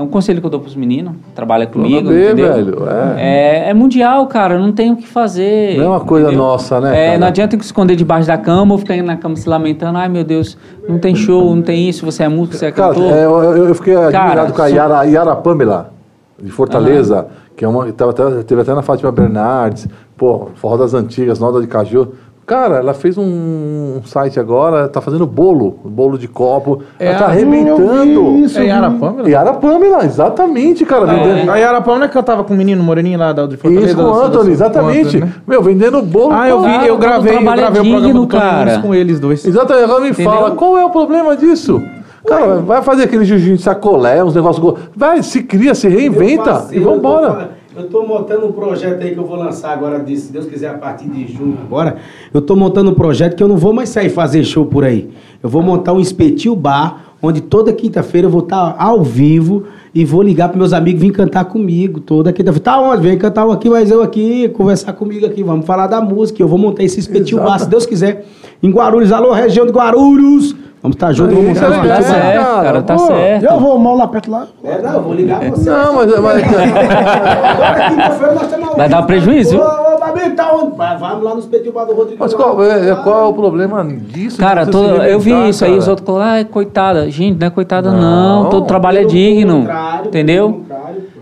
é 0.00 0.02
um 0.02 0.08
conselho 0.08 0.40
que 0.40 0.46
eu 0.46 0.50
dou 0.50 0.60
pros 0.60 0.74
meninos, 0.74 1.12
trabalha 1.34 1.66
comigo, 1.66 2.10
entendeu? 2.10 2.52
velho, 2.54 2.78
é. 3.18 3.68
É, 3.68 3.74
mundial, 3.74 4.26
cara, 4.26 4.58
não 4.58 4.72
tem 4.72 4.90
o 4.92 4.96
que 4.96 5.06
fazer. 5.06 5.76
Não 5.76 5.84
é 5.84 5.88
uma 5.88 6.00
coisa 6.00 6.32
nossa, 6.32 6.80
né, 6.80 6.90
É, 6.98 7.06
cara? 7.08 7.18
não 7.18 7.26
adianta 7.26 7.56
se 7.58 7.64
esconder 7.66 7.94
debaixo 7.96 8.26
da 8.26 8.38
cama 8.38 8.72
ou 8.72 8.78
ficar 8.78 8.94
aí 8.94 9.02
na 9.02 9.16
cama 9.16 9.36
se 9.36 9.48
lamentando, 9.48 9.98
ai 9.98 10.08
meu 10.08 10.24
Deus, 10.24 10.56
não 10.88 10.98
tem 10.98 11.14
show, 11.14 11.54
não 11.54 11.62
tem 11.62 11.88
isso, 11.88 12.04
você 12.04 12.22
é 12.24 12.28
músico, 12.28 12.56
você 12.56 12.66
é 12.66 12.72
Cara, 12.72 12.94
cantor. 12.94 13.12
é, 13.12 13.24
eu, 13.26 13.66
eu- 13.66 13.74
fiquei 13.74 13.94
Cara, 13.94 14.06
admirado 14.24 14.52
com 14.54 14.62
a 14.62 14.66
Yara, 14.68 15.04
Yara 15.04 15.36
Pamela, 15.36 15.92
de 16.42 16.50
Fortaleza, 16.50 17.26
que 17.56 17.64
é 17.64 17.68
uma, 17.68 17.92
tava 17.92 18.14
teve 18.42 18.62
até 18.62 18.74
na 18.74 18.80
Fátima 18.82 19.12
Bernardes, 19.12 19.86
pô, 20.16 20.48
forró 20.54 20.78
das 20.78 20.94
antigas, 20.94 21.38
Noda 21.38 21.60
de 21.60 21.66
Caju. 21.66 22.08
Cara, 22.50 22.78
ela 22.78 22.92
fez 22.92 23.16
um 23.16 24.00
site 24.04 24.40
agora, 24.40 24.88
tá 24.88 25.00
fazendo 25.00 25.24
bolo, 25.24 25.78
bolo 25.84 26.18
de 26.18 26.26
copo. 26.26 26.82
ela 26.98 27.16
tá 27.16 27.26
a- 27.26 27.28
arrebentando. 27.28 28.38
Isso, 28.38 28.58
É. 28.58 28.64
Yara 28.64 28.90
Pâmela? 28.90 29.30
Yara 29.30 29.52
Pamela, 29.52 30.04
exatamente, 30.04 30.84
cara. 30.84 31.06
vendendo- 31.06 31.48
A 31.48 31.56
Yara 31.58 31.80
Pâmela 31.80 32.06
é 32.06 32.08
que 32.08 32.18
eu 32.18 32.22
tava 32.24 32.42
com 32.42 32.52
o 32.52 32.56
menino 32.56 32.82
moreninho 32.82 33.20
lá 33.20 33.32
da 33.32 33.46
de 33.46 33.56
Fortaleza. 33.56 33.86
Isso 33.92 33.96
com 33.96 34.02
o 34.02 34.14
Anthony, 34.20 34.50
exatamente. 34.50 34.96
com 34.98 35.04
o 35.04 35.06
Anthony, 35.06 35.20
né? 35.26 35.32
Meu, 35.46 35.62
vendendo 35.62 36.02
bolo. 36.02 36.32
Ah, 36.32 36.48
eu 36.48 36.60
vi, 36.60 36.66
Cara, 36.66 36.86
eu 36.88 36.98
gravei, 36.98 37.34
eu 37.34 37.38
é 37.38 37.42
gravei 37.56 37.82
o 37.82 37.84
programa 37.94 38.14
do 38.14 38.26
cara. 38.26 38.78
Com 38.80 38.92
eles 38.92 39.20
dois. 39.20 39.46
Exatamente, 39.46 39.84
agora 39.84 40.00
me 40.00 40.10
Entendeu? 40.10 40.32
fala, 40.32 40.50
qual 40.50 40.76
é 40.76 40.84
o 40.84 40.90
problema 40.90 41.36
disso? 41.36 41.80
Cara, 42.26 42.56
vai 42.56 42.82
fazer 42.82 43.04
aquele 43.04 43.24
jiu-jitsu 43.24 43.56
de 43.58 43.62
sacolé, 43.62 44.24
uns 44.24 44.34
negócios. 44.34 44.74
Vai, 44.96 45.22
se 45.22 45.44
cria, 45.44 45.72
se 45.72 45.86
reinventa 45.88 46.66
e 46.72 46.80
vambora. 46.80 47.59
Eu 47.76 47.84
tô 47.84 48.04
montando 48.04 48.46
um 48.46 48.52
projeto 48.52 49.00
aí 49.00 49.12
que 49.12 49.18
eu 49.18 49.24
vou 49.24 49.36
lançar 49.36 49.70
agora, 49.70 50.04
se 50.04 50.32
Deus 50.32 50.46
quiser, 50.46 50.70
a 50.70 50.74
partir 50.74 51.08
de 51.08 51.32
junho. 51.32 51.56
Agora, 51.62 51.98
eu 52.34 52.42
tô 52.42 52.56
montando 52.56 52.90
um 52.90 52.94
projeto 52.94 53.36
que 53.36 53.42
eu 53.42 53.46
não 53.46 53.56
vou 53.56 53.72
mais 53.72 53.88
sair 53.90 54.10
fazer 54.10 54.42
show 54.42 54.66
por 54.66 54.84
aí. 54.84 55.08
Eu 55.40 55.48
vou 55.48 55.62
montar 55.62 55.92
um 55.92 56.00
espetil 56.00 56.56
bar, 56.56 57.14
onde 57.22 57.40
toda 57.40 57.72
quinta-feira 57.72 58.26
eu 58.26 58.30
vou 58.30 58.42
estar 58.42 58.74
ao 58.76 59.04
vivo 59.04 59.64
e 59.94 60.04
vou 60.04 60.20
ligar 60.20 60.48
para 60.48 60.58
meus 60.58 60.72
amigos 60.72 61.00
vir 61.00 61.12
cantar 61.12 61.44
comigo 61.44 62.00
toda 62.00 62.32
quinta-feira. 62.32 62.64
Tá 62.64 62.80
onde? 62.80 63.02
Vem 63.02 63.16
cantar 63.16 63.46
um 63.46 63.52
aqui, 63.52 63.70
mas 63.70 63.88
eu 63.88 64.02
aqui, 64.02 64.48
conversar 64.48 64.92
comigo 64.94 65.24
aqui, 65.24 65.44
vamos 65.44 65.64
falar 65.64 65.86
da 65.86 66.00
música. 66.00 66.42
Eu 66.42 66.48
vou 66.48 66.58
montar 66.58 66.82
esse 66.82 66.98
espetil 66.98 67.38
bar, 67.38 67.60
se 67.60 67.68
Deus 67.68 67.86
quiser, 67.86 68.26
em 68.60 68.70
Guarulhos. 68.72 69.12
Alô, 69.12 69.32
região 69.32 69.64
de 69.64 69.70
Guarulhos! 69.70 70.56
Vamos 70.82 70.96
estar 70.96 71.12
juntos, 71.12 71.34
vamos 71.34 71.48
montar 71.60 71.70
um 71.70 71.84
é 71.84 71.88
Tá 71.88 71.98
É, 71.98 72.02
certo, 72.02 72.44
cara, 72.44 72.62
cara, 72.62 72.82
tá 72.82 72.94
pô. 72.96 73.06
certo. 73.08 73.44
Eu 73.44 73.60
vou 73.60 73.78
mal 73.78 73.96
lá 73.96 74.08
perto 74.08 74.30
lá. 74.30 74.46
É, 74.64 74.80
não, 74.80 74.92
eu 74.94 75.02
vou 75.02 75.12
ligar 75.12 75.40
você. 75.50 75.68
Não, 75.68 75.94
mas. 75.94 76.20
mas 76.20 76.42
Agora, 76.42 77.90
quinta-feira, 77.90 78.34
nós 78.34 78.76
Vai 78.76 78.88
dar 78.88 79.02
prejuízo, 79.02 79.58
ô, 79.58 79.98
Babi, 79.98 80.30
tá 80.30 80.54
onde? 80.54 80.76
Vamos 80.76 81.22
lá 81.22 81.34
no 81.34 81.40
espetinho 81.40 81.72
bar 81.72 81.84
do 81.84 81.92
Rodrigo. 81.94 82.16
mas 82.18 82.32
qual, 82.32 82.64
é, 82.64 82.94
qual 82.96 83.20
é 83.20 83.28
o 83.28 83.32
problema 83.34 83.84
disso? 83.84 84.38
Cara, 84.38 84.64
se 84.64 84.72
eu 84.72 85.20
vi 85.20 85.50
isso 85.50 85.64
aí, 85.64 85.70
cara? 85.72 85.80
os 85.80 85.88
outros 85.88 86.06
falaram, 86.06 86.30
ah, 86.32 86.38
é 86.38 86.44
coitada. 86.44 87.10
Gente, 87.10 87.38
não 87.38 87.46
é 87.46 87.50
coitada 87.50 87.90
Não, 87.90 88.44
não, 88.44 88.50
todo 88.50 88.66
trabalho 88.66 88.98
é 89.00 89.04
digno, 89.04 89.66
entendeu? 90.06 90.62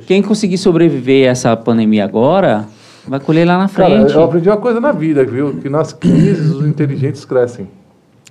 Quem 0.06 0.22
conseguir 0.22 0.58
sobreviver 0.58 1.28
a 1.28 1.32
essa 1.32 1.56
pandemia 1.56 2.04
agora, 2.04 2.64
vai 3.08 3.18
colher 3.18 3.44
lá 3.46 3.58
na 3.58 3.68
Cara, 3.68 3.88
frente. 3.88 4.14
eu 4.14 4.22
aprendi 4.22 4.48
uma 4.48 4.56
coisa 4.56 4.80
na 4.80 4.92
vida, 4.92 5.24
viu? 5.24 5.54
Que 5.60 5.68
nas 5.68 5.92
crises 5.92 6.52
os 6.54 6.64
inteligentes 6.64 7.24
crescem. 7.24 7.68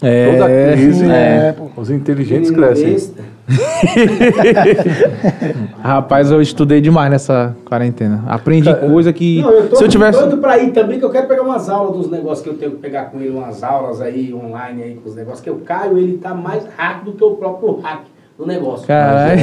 É, 0.01 0.31
Toda 0.31 0.45
crise, 0.73 1.09
é, 1.09 1.55
os 1.75 1.89
inteligentes 1.89 2.51
crescem. 2.51 2.97
Rapaz, 5.81 6.29
eu 6.29 6.41
estudei 6.41 6.81
demais 6.81 7.09
nessa 7.09 7.55
quarentena. 7.65 8.23
Aprendi 8.27 8.71
coisa 8.75 9.11
que. 9.11 9.41
Não, 9.41 9.51
eu 9.51 9.69
tô 9.69 9.77
se 9.77 9.85
eu 9.85 9.87
tivesse. 9.87 10.19
doido 10.19 10.37
pra 10.37 10.59
ir 10.59 10.71
também, 10.71 10.99
que 10.99 11.05
eu 11.05 11.09
quero 11.09 11.27
pegar 11.27 11.41
umas 11.41 11.69
aulas 11.69 11.95
dos 11.95 12.11
negócios 12.11 12.41
que 12.41 12.49
eu 12.49 12.57
tenho 12.57 12.73
que 12.73 12.77
pegar 12.77 13.05
com 13.05 13.19
ele, 13.19 13.29
umas 13.29 13.63
aulas 13.63 14.01
aí 14.01 14.33
online 14.33 14.83
aí 14.83 14.95
com 14.95 15.09
os 15.09 15.15
negócios, 15.15 15.41
que 15.41 15.49
o 15.49 15.61
Caio, 15.61 15.97
ele 15.97 16.17
tá 16.17 16.33
mais 16.33 16.63
rápido 16.77 17.13
que 17.13 17.23
o 17.23 17.35
próprio 17.35 17.79
hack 17.79 18.01
do 18.37 18.45
negócio. 18.45 18.85
Caralho. 18.85 19.41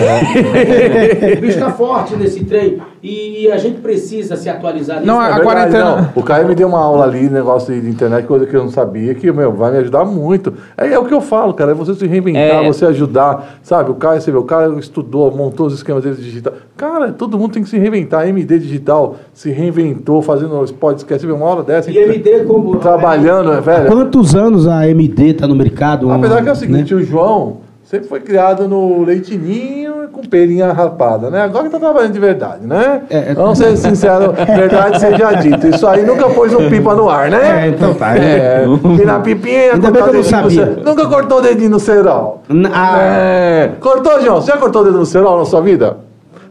O 1.37 1.41
bicho 1.41 1.59
tá 1.59 1.71
forte 1.73 2.15
nesse 2.15 2.45
trem 2.45 2.79
e 3.03 3.51
a 3.51 3.59
gente 3.59 3.81
precisa 3.81 4.37
se 4.37 4.49
atualizar 4.49 4.97
nisso. 5.01 5.09
Não, 5.09 5.19
né? 5.21 5.33
a 5.33 5.37
É 5.39 5.41
quarentena- 5.41 5.97
não. 5.97 6.09
O 6.15 6.23
Caio 6.23 6.47
me 6.47 6.55
deu 6.55 6.69
uma 6.69 6.79
aula 6.79 7.05
ali, 7.05 7.29
negócio 7.29 7.79
de 7.79 7.89
internet, 7.91 8.25
coisa 8.25 8.47
que 8.47 8.55
eu 8.55 8.63
não 8.63 8.71
sabia, 8.71 9.13
que, 9.15 9.31
meu, 9.33 9.53
vai 9.53 9.73
me 9.73 9.79
ajudar 9.79 10.05
muito. 10.05 10.55
É, 10.77 10.93
é 10.93 10.99
o 10.99 11.05
que 11.05 11.13
eu 11.13 11.21
falo, 11.21 11.53
cara, 11.55 11.73
é 11.73 11.75
você 11.75 11.93
se 11.95 12.07
reinventar, 12.07 12.63
É. 12.63 12.67
você 12.67 12.87
ajudar, 12.87 13.59
sabe? 13.63 13.91
O 13.91 13.95
Caio, 13.95 14.21
você 14.21 14.31
vê, 14.31 14.39
o 14.39 14.45
cara 14.45 14.73
estudou, 14.79 15.29
montou 15.35 15.67
os 15.67 15.75
esquemas 15.75 16.05
dele 16.05 16.15
digital. 16.17 16.53
Cara, 16.77 17.11
todo 17.13 17.37
mundo 17.37 17.53
tem 17.55 17.63
que 17.65 17.69
se 17.69 17.79
reinventar. 17.79 18.21
A 18.21 18.29
MD 18.29 18.59
Digital 18.61 19.17
se 19.33 19.51
reinventou, 19.51 20.23
fazendo 20.23 20.57
os 20.61 20.71
podcasts. 20.71 21.21
Você 21.23 21.27
vê, 21.27 21.33
uma 21.33 21.47
hora 21.47 21.63
dessa, 21.65 21.91
E 21.91 21.99
MD 21.99 22.45
como... 22.45 22.77
trabalhando, 22.77 23.51
né, 23.53 23.61
velho. 23.61 23.87
Quantos 23.89 24.35
anos 24.37 24.69
a 24.69 24.89
MD 24.89 25.35
tá 25.35 25.47
no 25.49 25.55
mercado? 25.57 26.11
Apesar 26.13 26.37
que 26.43 26.49
é 26.49 26.53
o 26.53 26.55
né? 26.55 26.61
seguinte, 26.61 26.95
o 26.95 27.03
João 27.03 27.64
sempre 27.85 28.09
foi 28.09 28.21
criado 28.21 28.67
no 28.67 29.05
leitinho 29.05 30.05
e 30.05 30.09
com 30.09 30.23
perinha 30.23 30.73
rapada, 30.73 31.31
né? 31.31 31.43
Agora 31.43 31.65
que 31.65 31.71
tá 31.71 31.79
trabalhando 31.79 32.13
de 32.13 32.19
verdade, 32.19 32.67
né? 32.67 33.03
É, 33.11 33.31
é. 33.31 33.35
Vamos 33.35 33.59
ser 33.59 33.77
sinceros, 33.79 34.35
verdade 34.35 35.01
seja 35.01 35.33
dita. 35.35 35.69
Isso 35.69 35.87
aí 35.87 36.05
nunca 36.05 36.29
pôs 36.31 36.53
um 36.55 36.69
pipa 36.69 36.95
no 36.95 37.09
ar, 37.09 37.31
né? 37.31 37.67
É, 37.67 37.69
então 37.69 37.95
tá. 37.95 38.17
É, 38.17 38.65
e 39.01 39.05
na 39.05 39.21
pipinha, 39.21 39.75
Ainda 39.75 39.91
bem 39.91 40.03
que 40.03 40.09
eu 40.09 40.13
não 40.13 40.21
no 40.21 40.25
sabia. 40.25 40.67
Nunca 40.85 41.07
cortou 41.07 41.39
o 41.39 41.43
dedinho 41.43 41.71
no 41.71 41.81
cerol. 41.81 42.43
Ah, 42.73 42.99
É. 43.01 43.71
Cortou, 43.81 44.21
João? 44.23 44.41
Você 44.41 44.51
já 44.51 44.57
cortou 44.57 44.83
o 44.83 44.85
dedo 44.87 44.99
no 44.99 45.07
cerol 45.07 45.39
na 45.39 45.45
sua 45.45 45.61
vida? 45.61 45.99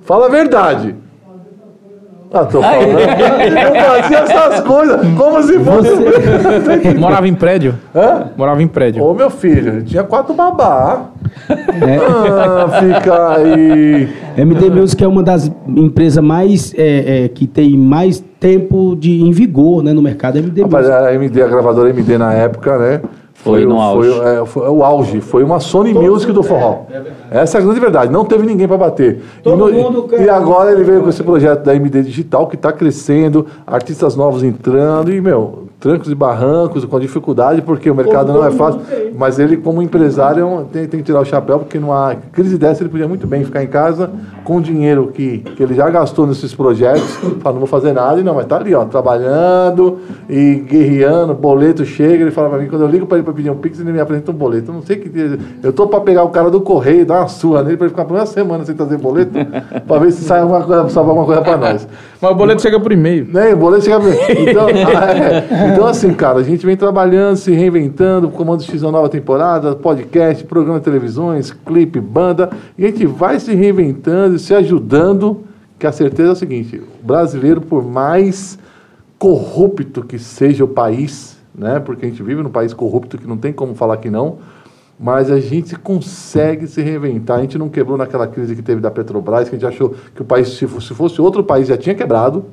Fala 0.04 0.28
a 0.28 0.30
verdade. 0.30 0.96
Ah, 2.34 2.46
tô 2.46 2.64
falando. 2.64 3.00
Eu 3.00 4.02
fazia 4.02 4.18
essas 4.18 4.60
coisas 4.62 5.00
como 5.16 5.44
se 5.44 5.60
fosse. 5.60 6.98
Morava 6.98 7.28
em 7.28 7.36
prédio? 7.36 7.76
Hã? 7.96 8.32
Morava 8.36 8.64
em 8.64 8.68
prédio. 8.68 9.04
Ô, 9.04 9.14
meu 9.14 9.30
filho, 9.30 9.84
tinha 9.84 10.04
quatro 10.04 10.34
babá. 10.34 11.12
É. 11.48 12.00
Ah, 12.36 12.68
fica 12.80 13.38
aí. 13.38 14.10
MD 14.36 14.70
Music 14.72 15.04
é 15.04 15.08
uma 15.08 15.22
das 15.22 15.52
empresas 15.68 16.24
mais 16.24 16.74
é, 16.76 17.26
é, 17.26 17.28
que 17.28 17.46
tem 17.46 17.78
mais 17.78 18.24
tempo 18.40 18.96
de 18.96 19.22
em 19.22 19.32
vigor 19.32 19.84
né, 19.84 19.94
no 19.94 20.02
mercado. 20.02 20.40
MD 20.40 20.64
Rapaz, 20.64 20.88
Music. 20.88 21.06
a 21.06 21.14
MD, 21.14 21.44
a 21.44 21.48
gravadora 21.48 21.90
MD 21.92 22.18
na 22.18 22.34
época, 22.34 22.78
né? 22.80 23.02
Foi 23.44 23.66
no 23.66 23.76
o- 23.76 23.82
auge. 23.82 24.10
Foi, 24.10 24.26
é, 24.28 24.46
foi 24.46 24.70
o 24.70 24.84
auge. 24.84 25.22
Foi 25.22 25.44
uma 25.44 25.60
Sony 25.60 25.94
Music 25.94 26.32
do 26.32 26.42
forró. 26.44 26.84
Essa 27.30 27.58
é 27.58 27.62
a 27.62 27.64
grande 27.64 27.80
verdade. 27.80 28.12
Não 28.12 28.24
teve 28.26 28.46
ninguém 28.46 28.68
para 28.68 28.78
bater. 28.78 29.22
Todo 29.44 29.70
e, 29.70 29.74
no- 29.74 29.84
mundo 29.84 30.06
e 30.14 30.18
quer- 30.18 30.30
agora 30.30 30.72
ele 30.72 30.84
veio 30.84 31.02
com 31.04 31.10
esse 31.10 31.22
projeto 31.24 31.64
da 31.64 31.76
MD 31.76 32.02
Digital 32.04 32.48
que 32.48 32.56
está 32.56 32.72
crescendo, 32.72 33.46
artistas 33.68 34.16
novos 34.16 34.44
entrando 34.44 35.12
e, 35.14 35.20
meu, 35.20 35.64
trancos 35.84 36.10
e 36.10 36.16
barrancos, 36.16 36.86
com 36.86 36.98
dificuldade, 36.98 37.62
porque 37.62 37.92
o 37.92 37.96
mercado 37.96 38.32
não 38.32 38.46
é 38.46 38.52
fácil. 38.52 38.80
Mas 39.18 39.38
ele, 39.38 39.58
como 39.58 39.82
empresário, 39.82 40.66
tem, 40.72 40.88
tem 40.88 41.02
que 41.02 41.06
tirar 41.06 41.20
o 41.20 41.26
chapéu, 41.26 41.60
porque 41.60 41.78
numa 41.78 42.16
crise 42.32 42.58
dessa 42.58 42.82
ele 42.82 42.90
podia 42.90 43.06
muito 43.06 43.28
bem 43.28 43.44
ficar 43.44 43.62
em 43.62 43.68
casa 43.68 44.10
com 44.46 44.58
o 44.58 44.62
dinheiro 44.62 45.12
que, 45.14 45.40
que 45.40 45.62
ele 45.62 45.74
já 45.74 45.90
gastou 45.90 46.26
nesses 46.26 46.56
projetos. 46.56 47.04
Fala, 47.42 47.56
não 47.56 47.60
vou 47.60 47.68
fazer 47.68 47.92
nada, 47.92 48.18
e 48.18 48.24
não, 48.24 48.34
mas 48.34 48.46
tá 48.46 48.56
ali, 48.56 48.74
ó, 48.74 48.86
trabalhando 48.86 50.00
e 50.30 50.64
guerreando, 50.66 51.34
boleto 51.34 51.84
chega, 51.84 52.24
ele 52.24 52.32
fala 52.32 52.48
pra 52.50 52.60
mim, 52.60 52.68
quando 52.68 52.84
eu 52.84 52.88
ligo 52.88 53.06
pra 53.06 53.18
ele 53.18 53.26
pra 53.26 53.34
pedir 53.34 53.50
um 53.50 53.58
pix, 53.58 53.78
ele 53.78 53.92
me 53.92 54.00
apresenta 54.00 54.32
um 54.32 54.36
boleto. 54.36 54.72
Eu 54.72 54.76
não 54.76 54.82
sei 54.82 54.96
que. 54.96 55.12
Eu 55.62 55.74
tô 55.74 55.86
pra 55.88 56.00
pegar 56.00 56.24
o 56.24 56.30
cara 56.30 56.50
do 56.50 56.62
correio 56.62 57.06
dar 57.06 57.20
uma 57.20 57.28
surra 57.28 57.62
nele 57.62 57.76
pra 57.76 57.88
ele 57.88 57.94
ficar 57.94 58.06
por 58.06 58.16
uma 58.16 58.26
semana 58.26 58.64
sem 58.64 58.74
trazer 58.74 58.98
boleto, 58.98 59.34
pra 59.86 60.00
ver 60.00 60.14
se 60.14 60.24
sai 60.24 60.40
alguma 60.40 60.62
coisa, 60.64 60.88
salva 60.88 61.10
alguma 61.10 61.26
coisa 61.26 61.42
pra 61.42 61.58
nós. 61.58 61.86
Mas 62.24 62.32
o 62.32 62.36
boleto 62.36 62.62
chega 62.62 62.80
por 62.80 62.94
e-mail. 62.94 63.26
Né? 63.26 63.54
O 63.54 63.58
boleto 63.58 63.84
chega 63.84 64.00
bem. 64.00 64.14
Então, 64.48 64.70
é. 64.70 65.74
então, 65.74 65.86
assim, 65.86 66.14
cara, 66.14 66.40
a 66.40 66.44
gente 66.44 66.66
vem 66.66 66.78
trabalhando, 66.78 67.36
se 67.36 67.52
reinventando, 67.52 68.30
Comando 68.30 68.64
X 68.64 68.82
uma 68.82 68.94
nova 68.94 69.10
temporada, 69.10 69.76
podcast, 69.76 70.42
programa 70.46 70.80
de 70.80 70.86
televisões, 70.86 71.52
clipe, 71.52 72.00
banda, 72.00 72.50
e 72.78 72.86
a 72.86 72.88
gente 72.88 73.06
vai 73.06 73.42
se 73.42 73.54
reinventando 73.54 74.38
e 74.38 74.40
se 74.40 74.54
ajudando, 74.54 75.44
que 75.78 75.86
a 75.86 75.92
certeza 75.92 76.30
é 76.30 76.32
o 76.32 76.36
seguinte, 76.36 76.78
o 76.78 77.06
brasileiro, 77.06 77.60
por 77.60 77.84
mais 77.84 78.58
corrupto 79.20 80.02
que 80.02 80.18
seja 80.18 80.64
o 80.64 80.68
país, 80.68 81.38
né? 81.54 81.82
Porque 81.82 82.06
a 82.06 82.10
gente 82.10 82.24
vive 82.24 82.42
num 82.42 82.50
país 82.50 82.74
corrupto 82.74 83.18
que 83.18 83.28
não 83.28 83.36
tem 83.36 83.52
como 83.52 83.76
falar 83.76 83.98
que 83.98 84.10
não, 84.10 84.38
mas 85.00 85.32
a 85.32 85.40
gente 85.40 85.76
consegue 85.76 86.68
se 86.68 86.82
reinventar. 86.82 87.40
A 87.40 87.42
gente 87.42 87.58
não 87.58 87.70
quebrou 87.70 87.98
naquela 87.98 88.28
crise 88.28 88.56
que 88.56 88.62
teve 88.62 88.80
da 88.80 88.92
Petrobras, 88.92 89.50
que 89.50 89.56
a 89.56 89.60
gente 89.60 89.68
achou 89.68 89.96
que 90.14 90.22
o 90.22 90.26
país, 90.26 90.50
se 90.50 90.68
fosse, 90.68 90.88
se 90.88 90.94
fosse 90.94 91.22
outro 91.22 91.44
país, 91.44 91.68
já 91.68 91.78
tinha 91.78 91.96
quebrado. 91.96 92.46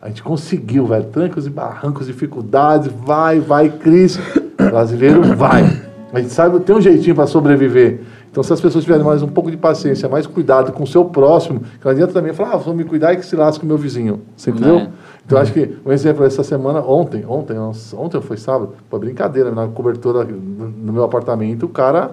A 0.00 0.08
gente 0.08 0.22
conseguiu, 0.22 0.86
velho. 0.86 1.04
Trancos 1.04 1.46
e 1.46 1.50
barrancos, 1.50 2.06
dificuldades, 2.06 2.90
vai, 3.04 3.38
vai, 3.38 3.68
crise. 3.68 4.18
Brasileiro 4.56 5.22
vai. 5.36 5.64
A 6.12 6.20
gente 6.20 6.32
sabe, 6.32 6.58
tem 6.60 6.74
um 6.74 6.80
jeitinho 6.80 7.14
para 7.14 7.26
sobreviver. 7.26 8.00
Então, 8.30 8.42
se 8.44 8.52
as 8.52 8.60
pessoas 8.60 8.84
tiverem 8.84 9.04
mais 9.04 9.22
um 9.22 9.26
pouco 9.28 9.50
de 9.50 9.56
paciência, 9.56 10.08
mais 10.08 10.24
cuidado 10.26 10.70
com 10.72 10.84
o 10.84 10.86
seu 10.86 11.04
próximo, 11.04 11.60
que 11.60 11.84
não 11.84 11.90
adianta 11.90 12.12
também 12.12 12.32
falar, 12.32 12.52
ah, 12.54 12.56
vou 12.58 12.72
me 12.72 12.84
cuidar 12.84 13.12
e 13.12 13.16
que 13.16 13.26
se 13.26 13.34
lasque 13.34 13.64
o 13.64 13.66
meu 13.66 13.76
vizinho. 13.76 14.20
Você 14.36 14.50
entendeu? 14.50 14.76
É. 14.78 14.88
Então, 15.26 15.36
acho 15.38 15.52
que, 15.52 15.76
um 15.84 15.90
exemplo, 15.90 16.24
essa 16.24 16.44
semana, 16.44 16.80
ontem, 16.80 17.24
ontem, 17.26 17.54
nossa, 17.54 17.96
ontem 17.96 18.20
foi 18.20 18.36
sábado, 18.36 18.74
foi 18.88 19.00
brincadeira, 19.00 19.50
na 19.50 19.66
cobertura 19.66 20.24
no 20.24 20.92
meu 20.92 21.02
apartamento, 21.02 21.66
o 21.66 21.68
cara, 21.68 22.12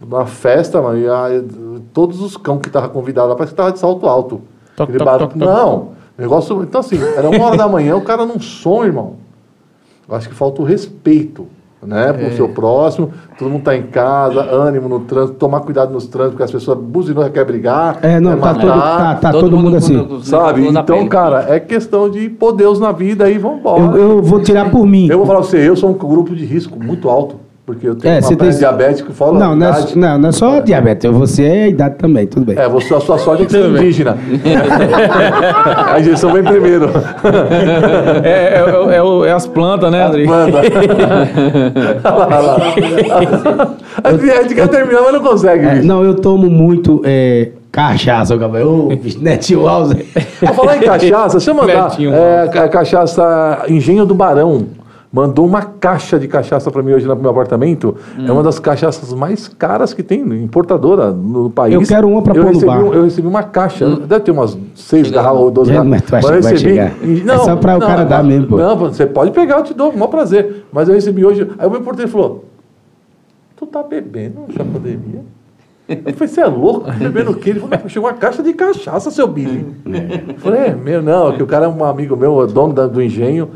na 0.00 0.26
festa, 0.26 0.80
mano, 0.80 0.96
e 0.98 1.08
a- 1.08 1.42
todos 1.92 2.20
os 2.20 2.36
cão 2.36 2.58
que 2.58 2.68
estavam 2.68 2.90
convidados 2.90 3.30
lá, 3.30 3.34
parece 3.36 3.52
que 3.52 3.56
tava 3.56 3.72
de 3.72 3.80
salto 3.80 4.06
alto. 4.06 4.40
Toc, 4.76 4.88
toc, 4.92 5.04
barulho- 5.04 5.28
toc, 5.28 5.38
toc. 5.40 5.48
Não, 5.48 5.88
negócio. 6.16 6.62
Então, 6.62 6.80
assim, 6.80 6.98
era 7.16 7.28
uma 7.28 7.44
hora 7.44 7.56
da 7.56 7.66
manhã, 7.68 7.96
o 7.96 8.00
cara 8.02 8.24
num 8.24 8.38
som, 8.40 8.84
irmão. 8.84 9.16
Eu 10.08 10.14
acho 10.14 10.28
que 10.28 10.34
falta 10.36 10.62
o 10.62 10.64
respeito, 10.64 11.46
né, 11.82 12.12
pro 12.12 12.32
seu 12.34 12.48
próximo. 12.48 13.10
Todo 13.38 13.50
mundo 13.50 13.62
tá 13.62 13.76
em 13.76 13.82
casa, 13.84 14.40
ânimo 14.40 14.88
no 14.88 15.00
trânsito, 15.00 15.38
tomar 15.38 15.60
cuidado 15.60 15.92
nos 15.92 16.06
trânsitos, 16.06 16.32
porque 16.32 16.42
as 16.44 16.50
pessoas 16.50 16.78
buzinou, 16.78 17.28
quer 17.30 17.44
brigar. 17.44 17.98
É, 18.02 18.18
não, 18.18 18.32
quer 18.34 18.40
tá, 18.40 18.46
matar. 18.46 18.60
todo, 18.60 18.80
tá, 18.80 19.14
tá 19.16 19.32
todo, 19.32 19.56
mundo 19.56 19.76
assim. 19.76 20.04
com- 20.04 20.20
Sabe? 20.20 20.66
Então, 20.66 21.06
cara, 21.08 21.46
é 21.48 21.60
questão 21.60 22.10
de 22.10 22.28
pôr 22.28 22.52
Deus 22.52 22.80
na 22.80 22.92
vida 22.92 23.30
e 23.30 23.38
vambora. 23.38 23.96
Eu, 23.96 23.96
eu 24.16 24.22
vou 24.22 24.40
tirar 24.42 24.70
por 24.70 24.86
mim. 24.86 25.08
Eu 25.08 25.18
vou 25.18 25.26
falar 25.26 25.40
pra 25.40 25.48
você, 25.48 25.68
eu 25.68 25.76
sou 25.76 25.90
um 25.90 25.94
grupo 25.94 26.34
de 26.34 26.44
risco 26.44 26.82
muito 26.82 27.08
alto, 27.08 27.36
porque 27.68 27.86
eu 27.86 27.94
tenho 27.94 28.14
É, 28.14 28.18
uma 28.20 28.36
tem- 28.36 28.50
diabético, 28.50 29.12
fala 29.12 29.38
Não, 29.38 29.54
não 29.54 29.66
é, 29.66 29.70
idade. 29.70 29.98
não, 29.98 30.18
não 30.18 30.28
é 30.30 30.32
só 30.32 30.60
diabetes. 30.60 31.10
Você 31.10 31.42
é 31.44 31.62
a 31.64 31.68
idade 31.68 31.96
também, 31.96 32.26
tudo 32.26 32.46
bem. 32.46 32.58
É, 32.58 32.66
você, 32.66 32.94
a 32.94 33.00
sua 33.00 33.18
sorte 33.18 33.42
é 33.42 33.44
que 33.46 33.52
você 33.52 33.58
é 33.62 33.66
indígena. 33.68 34.16
a 35.94 36.00
injeção 36.00 36.32
vem 36.32 36.42
primeiro. 36.42 36.88
É, 38.24 38.28
é, 38.30 38.64
é- 38.92 38.96
é 38.96 39.02
o- 39.02 39.22
é 39.22 39.32
as 39.32 39.46
plantas, 39.46 39.92
né, 39.92 40.02
André? 40.02 40.24
Manda. 40.24 40.58
Olha 42.04 42.26
lá, 42.26 42.54
olha 42.54 43.56
lá. 43.56 43.76
A 44.02 44.12
gente 44.42 44.54
quer 44.54 44.68
terminar, 44.68 45.02
mas 45.02 45.12
não 45.12 45.20
consegue, 45.20 45.66
É, 45.66 45.82
não, 45.82 46.02
eu 46.02 46.14
tomo 46.14 46.48
muito 46.48 47.02
é, 47.04 47.48
cachaça. 47.70 48.34
Ô, 48.34 48.96
bicho, 48.96 49.18
Netinho 49.22 49.68
Alves. 49.68 49.94
Vou 50.40 50.54
falar 50.54 50.78
em 50.78 50.80
cachaça, 50.80 51.36
deixa 51.36 51.50
eu 51.50 51.54
mandar. 51.54 51.92
É, 52.00 52.48
ca- 52.48 52.68
cachaça 52.68 53.58
Engenho 53.68 54.06
do 54.06 54.14
Barão. 54.14 54.77
Mandou 55.10 55.46
uma 55.46 55.62
caixa 55.62 56.18
de 56.18 56.28
cachaça 56.28 56.70
para 56.70 56.82
mim 56.82 56.92
hoje 56.92 57.06
no 57.06 57.16
meu 57.16 57.30
apartamento. 57.30 57.96
É 58.26 58.30
uma 58.30 58.42
das 58.42 58.58
cachaças 58.58 59.10
mais 59.14 59.48
caras 59.48 59.94
que 59.94 60.02
tem, 60.02 60.20
importadora 60.20 61.10
no 61.10 61.48
país. 61.48 61.74
Eu 61.74 61.82
quero 61.82 62.08
uma 62.08 62.18
eu 62.18 62.44
pôr 62.44 62.52
no 62.52 62.60
bar. 62.66 62.84
um- 62.84 62.92
Eu 62.92 63.04
recebi 63.04 63.26
uma 63.26 63.42
caixa, 63.42 63.88
deve 63.88 64.20
ter 64.20 64.30
umas 64.32 64.56
seis 64.74 65.10
garrafas 65.10 65.40
ou 65.40 65.50
12 65.50 65.70
É, 65.70 65.74
garrafas. 65.74 65.90
mas 65.90 66.02
tu 66.02 66.14
acha 66.16 66.26
eu 66.28 66.36
que 66.36 66.42
vai 66.42 66.52
recebi- 66.52 66.70
chegar? 66.70 67.34
É 67.34 67.38
só 67.38 67.56
pra 67.56 67.76
o 67.78 67.80
cara 67.80 68.04
dar 68.04 68.22
mesmo, 68.22 68.48
pô. 68.48 68.56
Não, 68.58 68.76
você 68.76 69.06
pode 69.06 69.30
pegar, 69.30 69.56
eu 69.58 69.64
te 69.64 69.72
dou, 69.72 69.88
com 69.90 69.96
o 69.96 69.98
maior 69.98 70.10
prazer. 70.10 70.66
Mas 70.70 70.88
eu 70.88 70.94
recebi 70.94 71.24
hoje. 71.24 71.48
Aí 71.58 71.66
o 71.66 71.70
meu 71.70 71.80
porteiro 71.80 72.10
falou: 72.10 72.44
Tu 73.56 73.66
tá 73.66 73.82
bebendo 73.82 74.44
já 74.50 74.62
pandemia? 74.64 75.22
Eu 75.88 76.12
falei, 76.12 76.28
você 76.28 76.40
é 76.42 76.46
louco? 76.46 76.90
Bebendo 76.98 77.30
o 77.30 77.34
quê? 77.34 77.48
Ele 77.48 77.60
falou, 77.60 77.78
"Não, 77.82 77.88
chegou 77.88 78.10
uma 78.10 78.14
caixa 78.14 78.42
de 78.42 78.52
cachaça, 78.52 79.10
seu 79.10 79.26
Billy. 79.26 79.66
Eu 79.86 80.34
falei, 80.38 80.60
é 80.66 80.74
meu, 80.74 81.00
não, 81.02 81.32
que 81.32 81.42
o 81.42 81.46
cara 81.46 81.64
é 81.64 81.68
um 81.68 81.82
amigo 81.82 82.14
meu, 82.14 82.42
é 82.42 82.46
dono 82.46 82.74
da- 82.74 82.86
do 82.86 83.00
engenho, 83.02 83.48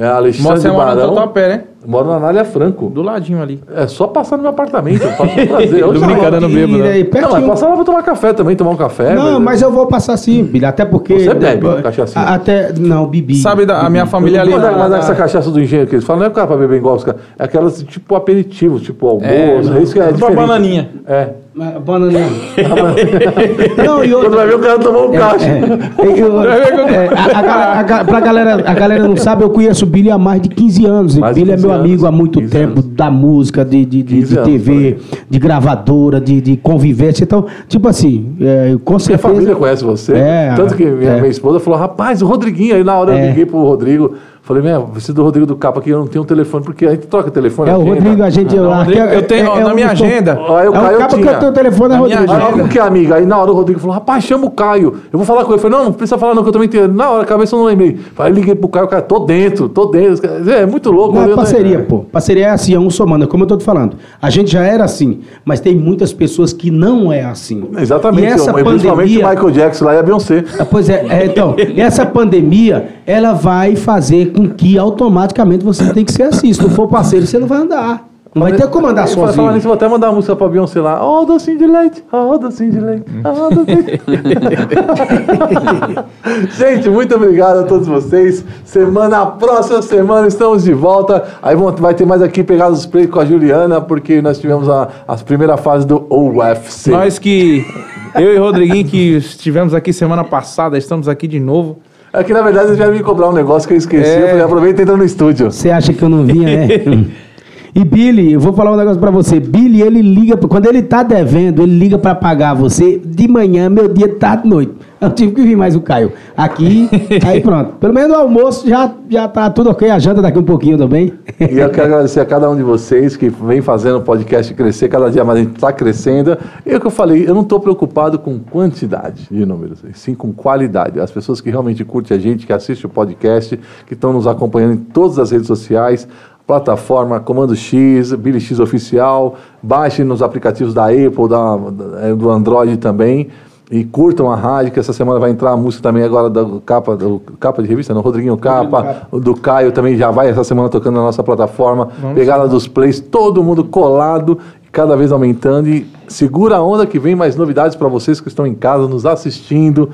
é 0.00 0.06
Alexandre 0.08 0.60
Você 0.60 0.68
mora 0.70 0.90
no 0.90 0.96
Barão. 0.96 1.08
Tatuapé, 1.14 1.48
né? 1.48 1.64
Moro 1.86 2.08
na 2.08 2.16
Anália 2.16 2.44
Franco. 2.44 2.90
Do 2.90 3.00
ladinho 3.00 3.40
ali. 3.40 3.58
É 3.74 3.86
só 3.86 4.06
passar 4.06 4.36
no 4.36 4.42
meu 4.42 4.50
apartamento, 4.50 5.02
eu 5.02 5.10
faço 5.12 5.32
um 5.40 5.46
prazer. 5.46 5.78
Eu 5.80 5.92
brincando 5.92 6.48
bêbado, 6.48 6.78
E 6.78 6.82
né? 6.82 6.90
aí, 6.92 7.10
Não, 7.22 7.30
mas 7.32 7.44
passar 7.46 7.68
lá 7.68 7.74
pra 7.76 7.84
tomar 7.84 8.02
café 8.02 8.32
também, 8.34 8.54
tomar 8.54 8.70
um 8.72 8.76
café. 8.76 9.14
Não, 9.14 9.40
mas 9.40 9.62
eu 9.62 9.70
vou 9.72 9.86
passar 9.86 10.16
sim, 10.18 10.44
Billy, 10.44 10.64
até 10.66 10.84
porque... 10.84 11.18
Você 11.18 11.32
bebe 11.34 11.82
cachaçinha? 11.82 12.22
A- 12.24 12.34
Até, 12.34 12.72
não, 12.78 13.06
bebi. 13.06 13.36
Sabe, 13.36 13.64
da, 13.64 13.80
a 13.80 13.88
minha 13.88 14.04
família 14.06 14.42
ali. 14.42 14.52
Mas, 14.52 14.62
na- 14.62 14.72
mas 14.72 14.90
na- 14.90 14.98
essa 14.98 15.14
cachaça 15.14 15.50
do 15.50 15.58
engenho 15.60 15.86
que 15.86 15.94
eles 15.94 16.04
falam, 16.04 16.20
não 16.20 16.26
é 16.26 16.30
cara 16.30 16.46
pra 16.46 16.56
beber 16.56 16.76
igual 16.76 16.96
os 16.96 17.04
caras, 17.04 17.20
é 17.38 17.44
aquelas 17.44 17.82
tipo 17.82 18.14
aperitivos, 18.14 18.82
tipo 18.82 19.06
almoço, 19.08 19.72
é, 19.74 19.82
isso 19.82 19.92
que 19.94 20.00
é 20.00 20.02
Pra 20.04 20.12
diferente. 20.12 20.36
bananinha. 20.36 20.90
É. 21.06 21.28
Mas, 21.60 21.82
Bananinha. 21.82 22.26
não, 23.84 24.02
e 24.02 24.08
Quando 24.08 24.14
outra... 24.14 24.30
vai 24.30 24.46
ver 24.46 24.54
o 24.54 24.58
cara 24.60 24.78
tomou 24.78 25.08
um 25.08 25.12
caixa. 25.12 25.46
É, 25.46 26.20
eu- 26.20 26.42
é, 26.42 27.08
a, 27.14 28.04
pra 28.04 28.18
galera, 28.20 28.54
a 28.66 28.72
galera 28.72 29.06
não 29.06 29.14
sabe, 29.14 29.44
eu 29.44 29.50
conheço 29.50 29.84
o 29.84 29.88
Billy 29.88 30.10
há 30.10 30.16
mais 30.16 30.40
de 30.40 30.48
15 30.48 30.86
anos. 30.86 31.18
Mais 31.18 31.34
Billy 31.36 31.50
é 31.50 31.54
15 31.56 31.66
meu 31.66 31.74
anos. 31.74 31.86
amigo 31.86 32.06
há 32.06 32.10
muito 32.12 32.40
15 32.40 32.50
tempo, 32.50 32.72
anos. 32.80 32.86
da 32.86 33.10
música, 33.10 33.62
de, 33.62 33.84
de, 33.84 34.02
de, 34.02 34.14
15 34.14 34.32
de 34.32 34.38
anos, 34.38 34.50
TV, 34.50 34.96
de 35.28 35.38
gravadora, 35.38 36.18
de, 36.18 36.40
de 36.40 36.56
convivência. 36.56 37.24
Então, 37.24 37.44
tipo 37.68 37.86
assim, 37.88 38.34
é, 38.40 38.76
com 38.82 38.92
Minha 38.92 38.98
certeza. 39.00 39.28
família 39.28 39.54
conhece 39.54 39.84
você. 39.84 40.14
É, 40.14 40.54
Tanto 40.56 40.74
que 40.74 40.84
minha, 40.86 41.10
é. 41.10 41.16
minha 41.20 41.28
esposa 41.30 41.60
falou, 41.60 41.78
rapaz, 41.78 42.22
o 42.22 42.26
Rodriguinho. 42.26 42.74
Aí 42.74 42.82
na 42.82 42.96
hora 42.96 43.12
eu 43.12 43.18
É. 43.18 43.26
liguei 43.28 43.44
pro 43.44 43.58
Rodrigo. 43.62 44.14
Falei, 44.50 44.64
meu, 44.64 44.82
preciso 44.82 45.14
do 45.14 45.22
Rodrigo 45.22 45.46
do 45.46 45.54
Capa 45.54 45.78
aqui, 45.78 45.90
eu 45.90 46.00
não 46.00 46.08
tenho 46.08 46.24
um 46.24 46.26
telefone, 46.26 46.64
porque 46.64 46.84
a 46.84 46.90
gente 46.90 47.06
troca 47.06 47.30
telefone. 47.30 47.70
É 47.70 47.76
o. 47.76 47.82
Rodrigo, 47.84 48.20
a 48.20 48.30
gente. 48.30 48.56
Não, 48.56 48.72
aqui 48.80 48.98
é- 48.98 49.16
eu 49.16 49.22
tenho 49.22 49.46
é- 49.46 49.60
é 49.60 49.62
na 49.62 49.70
um- 49.70 49.74
minha 49.76 49.90
agenda. 49.90 50.32
Aí 50.32 50.68
o 50.68 50.74
É 50.74 50.80
Caio 50.80 50.96
o 50.96 50.98
capa 50.98 51.16
que 51.16 51.22
tinha. 51.22 51.32
eu 51.34 51.38
tenho 51.38 51.50
o 51.52 51.54
telefone, 51.54 51.94
é 51.94 51.96
Rodrigo. 51.98 52.20
Aí, 52.22 52.28
agenda. 52.28 52.44
óbvio 52.48 52.66
que 52.68 52.76
é 52.80 52.82
amiga. 52.82 53.14
Aí 53.14 53.24
na 53.24 53.38
hora 53.38 53.52
o 53.52 53.54
Rodrigo 53.54 53.78
falou, 53.78 53.94
rapaz, 53.94 54.24
chama 54.24 54.46
o 54.46 54.50
Caio. 54.50 54.94
Eu 55.12 55.18
vou 55.20 55.24
falar 55.24 55.42
com 55.44 55.50
ele. 55.52 55.54
Eu 55.54 55.58
falei, 55.62 55.78
não, 55.78 55.84
não 55.84 55.92
precisa 55.92 56.18
falar 56.18 56.34
não, 56.34 56.42
que 56.42 56.48
eu 56.48 56.52
também 56.52 56.68
tenho. 56.68 56.88
Na 56.88 57.10
hora, 57.10 57.22
a 57.22 57.26
cabeça 57.26 57.54
eu 57.54 57.60
não 57.60 57.66
lembrei. 57.66 57.96
Aí 58.18 58.32
liguei 58.32 58.56
pro 58.56 58.68
Caio, 58.68 58.86
o 58.86 58.88
cara, 58.88 59.02
tô 59.02 59.20
dentro, 59.20 59.68
tô 59.68 59.86
dentro. 59.86 60.28
É 60.50 60.66
muito 60.66 60.90
louco. 60.90 61.14
Não, 61.14 61.30
é 61.30 61.34
parceria, 61.36 61.78
pô. 61.88 61.98
Parceria 62.10 62.46
é 62.46 62.50
assim, 62.50 62.74
é 62.74 62.78
um 62.80 62.90
somando. 62.90 63.26
É 63.26 63.28
como 63.28 63.44
eu 63.44 63.46
tô 63.46 63.56
te 63.56 63.62
falando. 63.62 63.96
A 64.20 64.30
gente 64.30 64.50
já 64.50 64.62
era 64.64 64.82
assim, 64.82 65.20
mas 65.44 65.60
tem 65.60 65.76
muitas 65.76 66.12
pessoas 66.12 66.52
que 66.52 66.72
não 66.72 67.12
é 67.12 67.22
assim. 67.24 67.68
Exatamente. 67.78 68.24
E 68.24 68.26
essa 68.32 68.50
eu- 68.50 68.54
principalmente 68.64 68.84
pandemia... 69.14 69.26
o 69.26 69.30
Michael 69.30 69.50
Jackson 69.52 69.84
lá 69.84 69.94
e 69.94 69.98
a 69.98 70.02
Beyoncé. 70.02 70.44
Ah, 70.58 70.64
Pois 70.68 70.88
é, 70.88 71.06
é, 71.08 71.26
então, 71.26 71.54
essa 71.76 72.04
pandemia, 72.04 72.88
ela 73.06 73.32
vai 73.32 73.76
fazer 73.76 74.32
com 74.32 74.39
que 74.48 74.78
automaticamente 74.78 75.64
você 75.64 75.92
tem 75.92 76.04
que 76.04 76.12
ser 76.12 76.24
assim. 76.24 76.52
Se 76.52 76.62
não 76.62 76.70
for 76.70 76.88
parceiro, 76.88 77.26
você 77.26 77.38
não 77.38 77.46
vai 77.46 77.58
andar. 77.58 78.10
Não 78.32 78.42
vai 78.42 78.52
ter 78.52 78.68
como 78.68 78.86
andar 78.86 79.08
fala- 79.08 79.14
Falar 79.14 79.26
sozinho. 79.32 79.52
nisso, 79.54 79.66
eu 79.66 79.70
vou 79.70 79.74
até 79.74 79.88
mandar 79.88 80.06
uma 80.08 80.14
música 80.16 80.36
pra 80.36 80.48
Beyoncé 80.48 80.80
lá. 80.80 81.04
Ó, 81.04 81.22
oh, 81.22 81.24
docinho 81.24 81.58
de 81.58 81.66
leite, 81.66 82.04
ó, 82.12 82.30
oh, 82.30 82.38
docinho 82.38 82.70
de 82.70 82.78
leite, 82.78 83.04
ó, 83.24 83.48
oh, 83.48 83.54
docinho 83.54 83.82
de 83.82 83.98
Gente, 86.56 86.88
muito 86.88 87.12
obrigado 87.16 87.58
a 87.58 87.62
todos 87.64 87.88
vocês. 87.88 88.44
Semana, 88.64 89.26
próxima 89.26 89.82
semana, 89.82 90.28
estamos 90.28 90.62
de 90.62 90.72
volta. 90.72 91.24
Aí 91.42 91.56
vai 91.56 91.92
ter 91.92 92.06
mais 92.06 92.22
aqui 92.22 92.44
Pegados 92.44 92.86
Play 92.86 93.08
com 93.08 93.18
a 93.18 93.24
Juliana, 93.24 93.80
porque 93.80 94.22
nós 94.22 94.38
tivemos 94.38 94.68
a, 94.68 94.88
a 95.08 95.16
primeira 95.16 95.56
fase 95.56 95.84
do 95.84 96.06
UFC. 96.08 96.92
Nós 96.92 97.18
que. 97.18 97.66
Eu 98.14 98.34
e 98.34 98.38
o 98.38 98.42
Rodriguinho 98.42 98.86
que 98.86 99.16
estivemos 99.16 99.74
aqui 99.74 99.92
semana 99.92 100.22
passada, 100.22 100.78
estamos 100.78 101.08
aqui 101.08 101.26
de 101.26 101.40
novo. 101.40 101.80
É 102.12 102.24
que 102.24 102.32
na 102.32 102.42
verdade 102.42 102.66
eles 102.66 102.76
vieram 102.76 102.92
me 102.92 103.02
cobrar 103.02 103.28
um 103.28 103.32
negócio 103.32 103.68
que 103.68 103.74
eu 103.74 103.78
esqueci. 103.78 104.10
É. 104.10 104.22
Eu 104.22 104.28
falei, 104.28 104.42
aproveita 104.42 104.80
e 104.80 104.82
entra 104.82 104.96
no 104.96 105.04
estúdio. 105.04 105.50
Você 105.50 105.70
acha 105.70 105.92
que 105.92 106.02
eu 106.02 106.08
não 106.08 106.24
vinha, 106.24 106.66
né? 106.66 106.68
E 107.74 107.84
Billy, 107.84 108.32
eu 108.32 108.40
vou 108.40 108.52
falar 108.52 108.72
um 108.72 108.76
negócio 108.76 109.00
pra 109.00 109.10
você. 109.10 109.38
Billy, 109.38 109.82
ele 109.82 110.02
liga, 110.02 110.36
quando 110.36 110.66
ele 110.66 110.82
tá 110.82 111.02
devendo, 111.02 111.62
ele 111.62 111.78
liga 111.78 111.98
pra 111.98 112.14
pagar 112.14 112.54
você 112.54 112.98
de 112.98 113.28
manhã, 113.28 113.70
meu 113.70 113.88
dia 113.88 114.08
tá 114.08 114.36
de 114.36 114.48
noite. 114.48 114.72
Eu 115.00 115.10
tive 115.10 115.32
que 115.32 115.40
vir 115.40 115.56
mais 115.56 115.74
o 115.74 115.80
Caio. 115.80 116.12
Aqui, 116.36 116.86
aí 117.26 117.40
pronto. 117.40 117.72
Pelo 117.76 117.94
menos 117.94 118.10
o 118.10 118.20
almoço 118.20 118.68
já, 118.68 118.92
já 119.08 119.26
tá 119.26 119.48
tudo 119.48 119.70
ok, 119.70 119.88
a 119.88 119.98
janta 119.98 120.20
daqui 120.20 120.38
um 120.38 120.44
pouquinho 120.44 120.76
também. 120.76 121.14
E 121.40 121.58
eu 121.58 121.70
quero 121.70 121.86
agradecer 121.86 122.20
a 122.20 122.26
cada 122.26 122.50
um 122.50 122.54
de 122.54 122.62
vocês 122.62 123.16
que 123.16 123.30
vem 123.30 123.62
fazendo 123.62 123.96
o 123.96 124.02
podcast 124.02 124.52
crescer, 124.52 124.90
cada 124.90 125.10
dia 125.10 125.24
mais 125.24 125.38
a 125.38 125.42
gente 125.42 125.54
está 125.54 125.72
crescendo. 125.72 126.36
E 126.66 126.70
é 126.70 126.76
o 126.76 126.80
que 126.80 126.86
eu 126.86 126.90
falei, 126.90 127.26
eu 127.26 127.34
não 127.34 127.40
estou 127.40 127.58
preocupado 127.58 128.18
com 128.18 128.38
quantidade 128.38 129.26
de 129.30 129.46
números, 129.46 129.82
sim 129.94 130.14
com 130.14 130.34
qualidade. 130.34 131.00
As 131.00 131.10
pessoas 131.10 131.40
que 131.40 131.48
realmente 131.48 131.82
curtem 131.82 132.14
a 132.14 132.20
gente, 132.20 132.46
que 132.46 132.52
assistem 132.52 132.90
o 132.90 132.92
podcast, 132.92 133.58
que 133.86 133.94
estão 133.94 134.12
nos 134.12 134.26
acompanhando 134.26 134.74
em 134.74 134.78
todas 134.78 135.18
as 135.18 135.30
redes 135.30 135.46
sociais, 135.46 136.06
plataforma 136.54 137.20
Comando 137.20 137.54
X, 137.54 138.12
Billy 138.14 138.40
X 138.40 138.58
Oficial, 138.58 139.36
baixem 139.62 140.04
nos 140.04 140.20
aplicativos 140.20 140.74
da 140.74 140.86
Apple, 140.86 141.28
da, 141.28 141.56
da- 141.56 142.08
é, 142.08 142.12
do 142.14 142.28
Android 142.28 142.76
também. 142.76 143.28
E 143.70 143.84
curtam 143.84 144.28
a 144.28 144.34
rádio, 144.34 144.72
que 144.72 144.80
essa 144.80 144.92
semana 144.92 145.20
vai 145.20 145.30
entrar 145.30 145.52
a 145.52 145.56
música 145.56 145.80
também 145.80 146.02
agora 146.02 146.28
da 146.28 146.44
capa, 146.66 146.96
do, 146.96 147.22
capa 147.38 147.62
de 147.62 147.68
revista, 147.68 147.94
não, 147.94 148.00
Rodriguinho 148.00 148.36
Capa, 148.36 149.06
do 149.12 149.32
Caio 149.36 149.70
também 149.70 149.96
já 149.96 150.10
vai 150.10 150.28
essa 150.28 150.42
semana 150.42 150.68
tocando 150.68 150.96
na 150.96 151.02
nossa 151.02 151.22
plataforma. 151.22 151.86
Pegada 152.12 152.48
dos 152.48 152.66
plays, 152.66 152.98
todo 152.98 153.44
mundo 153.44 153.62
colado, 153.62 154.38
cada 154.72 154.96
vez 154.96 155.12
aumentando. 155.12 155.68
E 155.68 155.86
segura 156.08 156.56
a 156.56 156.62
onda 156.64 156.84
que 156.84 156.98
vem 156.98 157.14
mais 157.14 157.36
novidades 157.36 157.76
para 157.76 157.86
vocês 157.86 158.20
que 158.20 158.26
estão 158.26 158.44
em 158.44 158.54
casa 158.54 158.88
nos 158.88 159.06
assistindo. 159.06 159.90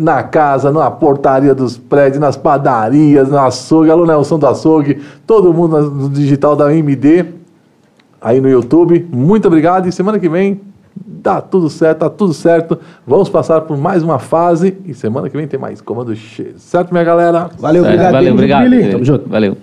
Na 0.00 0.22
casa, 0.22 0.72
na 0.72 0.90
portaria 0.90 1.54
dos 1.54 1.76
prédios, 1.76 2.18
nas 2.18 2.36
padarias, 2.36 3.28
no 3.28 3.38
açougue, 3.38 3.90
alô 3.90 4.06
Nelson 4.06 4.38
do 4.38 4.46
açougue, 4.46 5.00
todo 5.26 5.52
mundo 5.52 5.78
no 5.90 6.08
digital 6.08 6.56
da 6.56 6.74
MD, 6.74 7.26
aí 8.20 8.40
no 8.40 8.48
YouTube. 8.48 9.06
Muito 9.12 9.46
obrigado 9.46 9.86
e 9.86 9.92
semana 9.92 10.18
que 10.18 10.28
vem 10.28 10.60
dá 11.22 11.40
tudo 11.40 11.68
certo, 11.68 11.98
tá 11.98 12.10
tudo 12.10 12.32
certo. 12.32 12.78
Vamos 13.06 13.28
passar 13.28 13.60
por 13.62 13.76
mais 13.76 14.02
uma 14.02 14.18
fase 14.18 14.76
e 14.86 14.94
semana 14.94 15.28
que 15.28 15.36
vem 15.36 15.46
tem 15.46 15.60
mais 15.60 15.80
Comando 15.80 16.14
X. 16.14 16.62
Certo, 16.62 16.92
minha 16.92 17.04
galera? 17.04 17.50
Valeu, 17.58 17.82
Certo, 17.82 17.94
obrigado. 17.94 18.12
valeu, 18.12 18.32
obrigado. 18.32 18.90
Tamo 18.90 19.04
junto. 19.04 19.28
Valeu. 19.28 19.56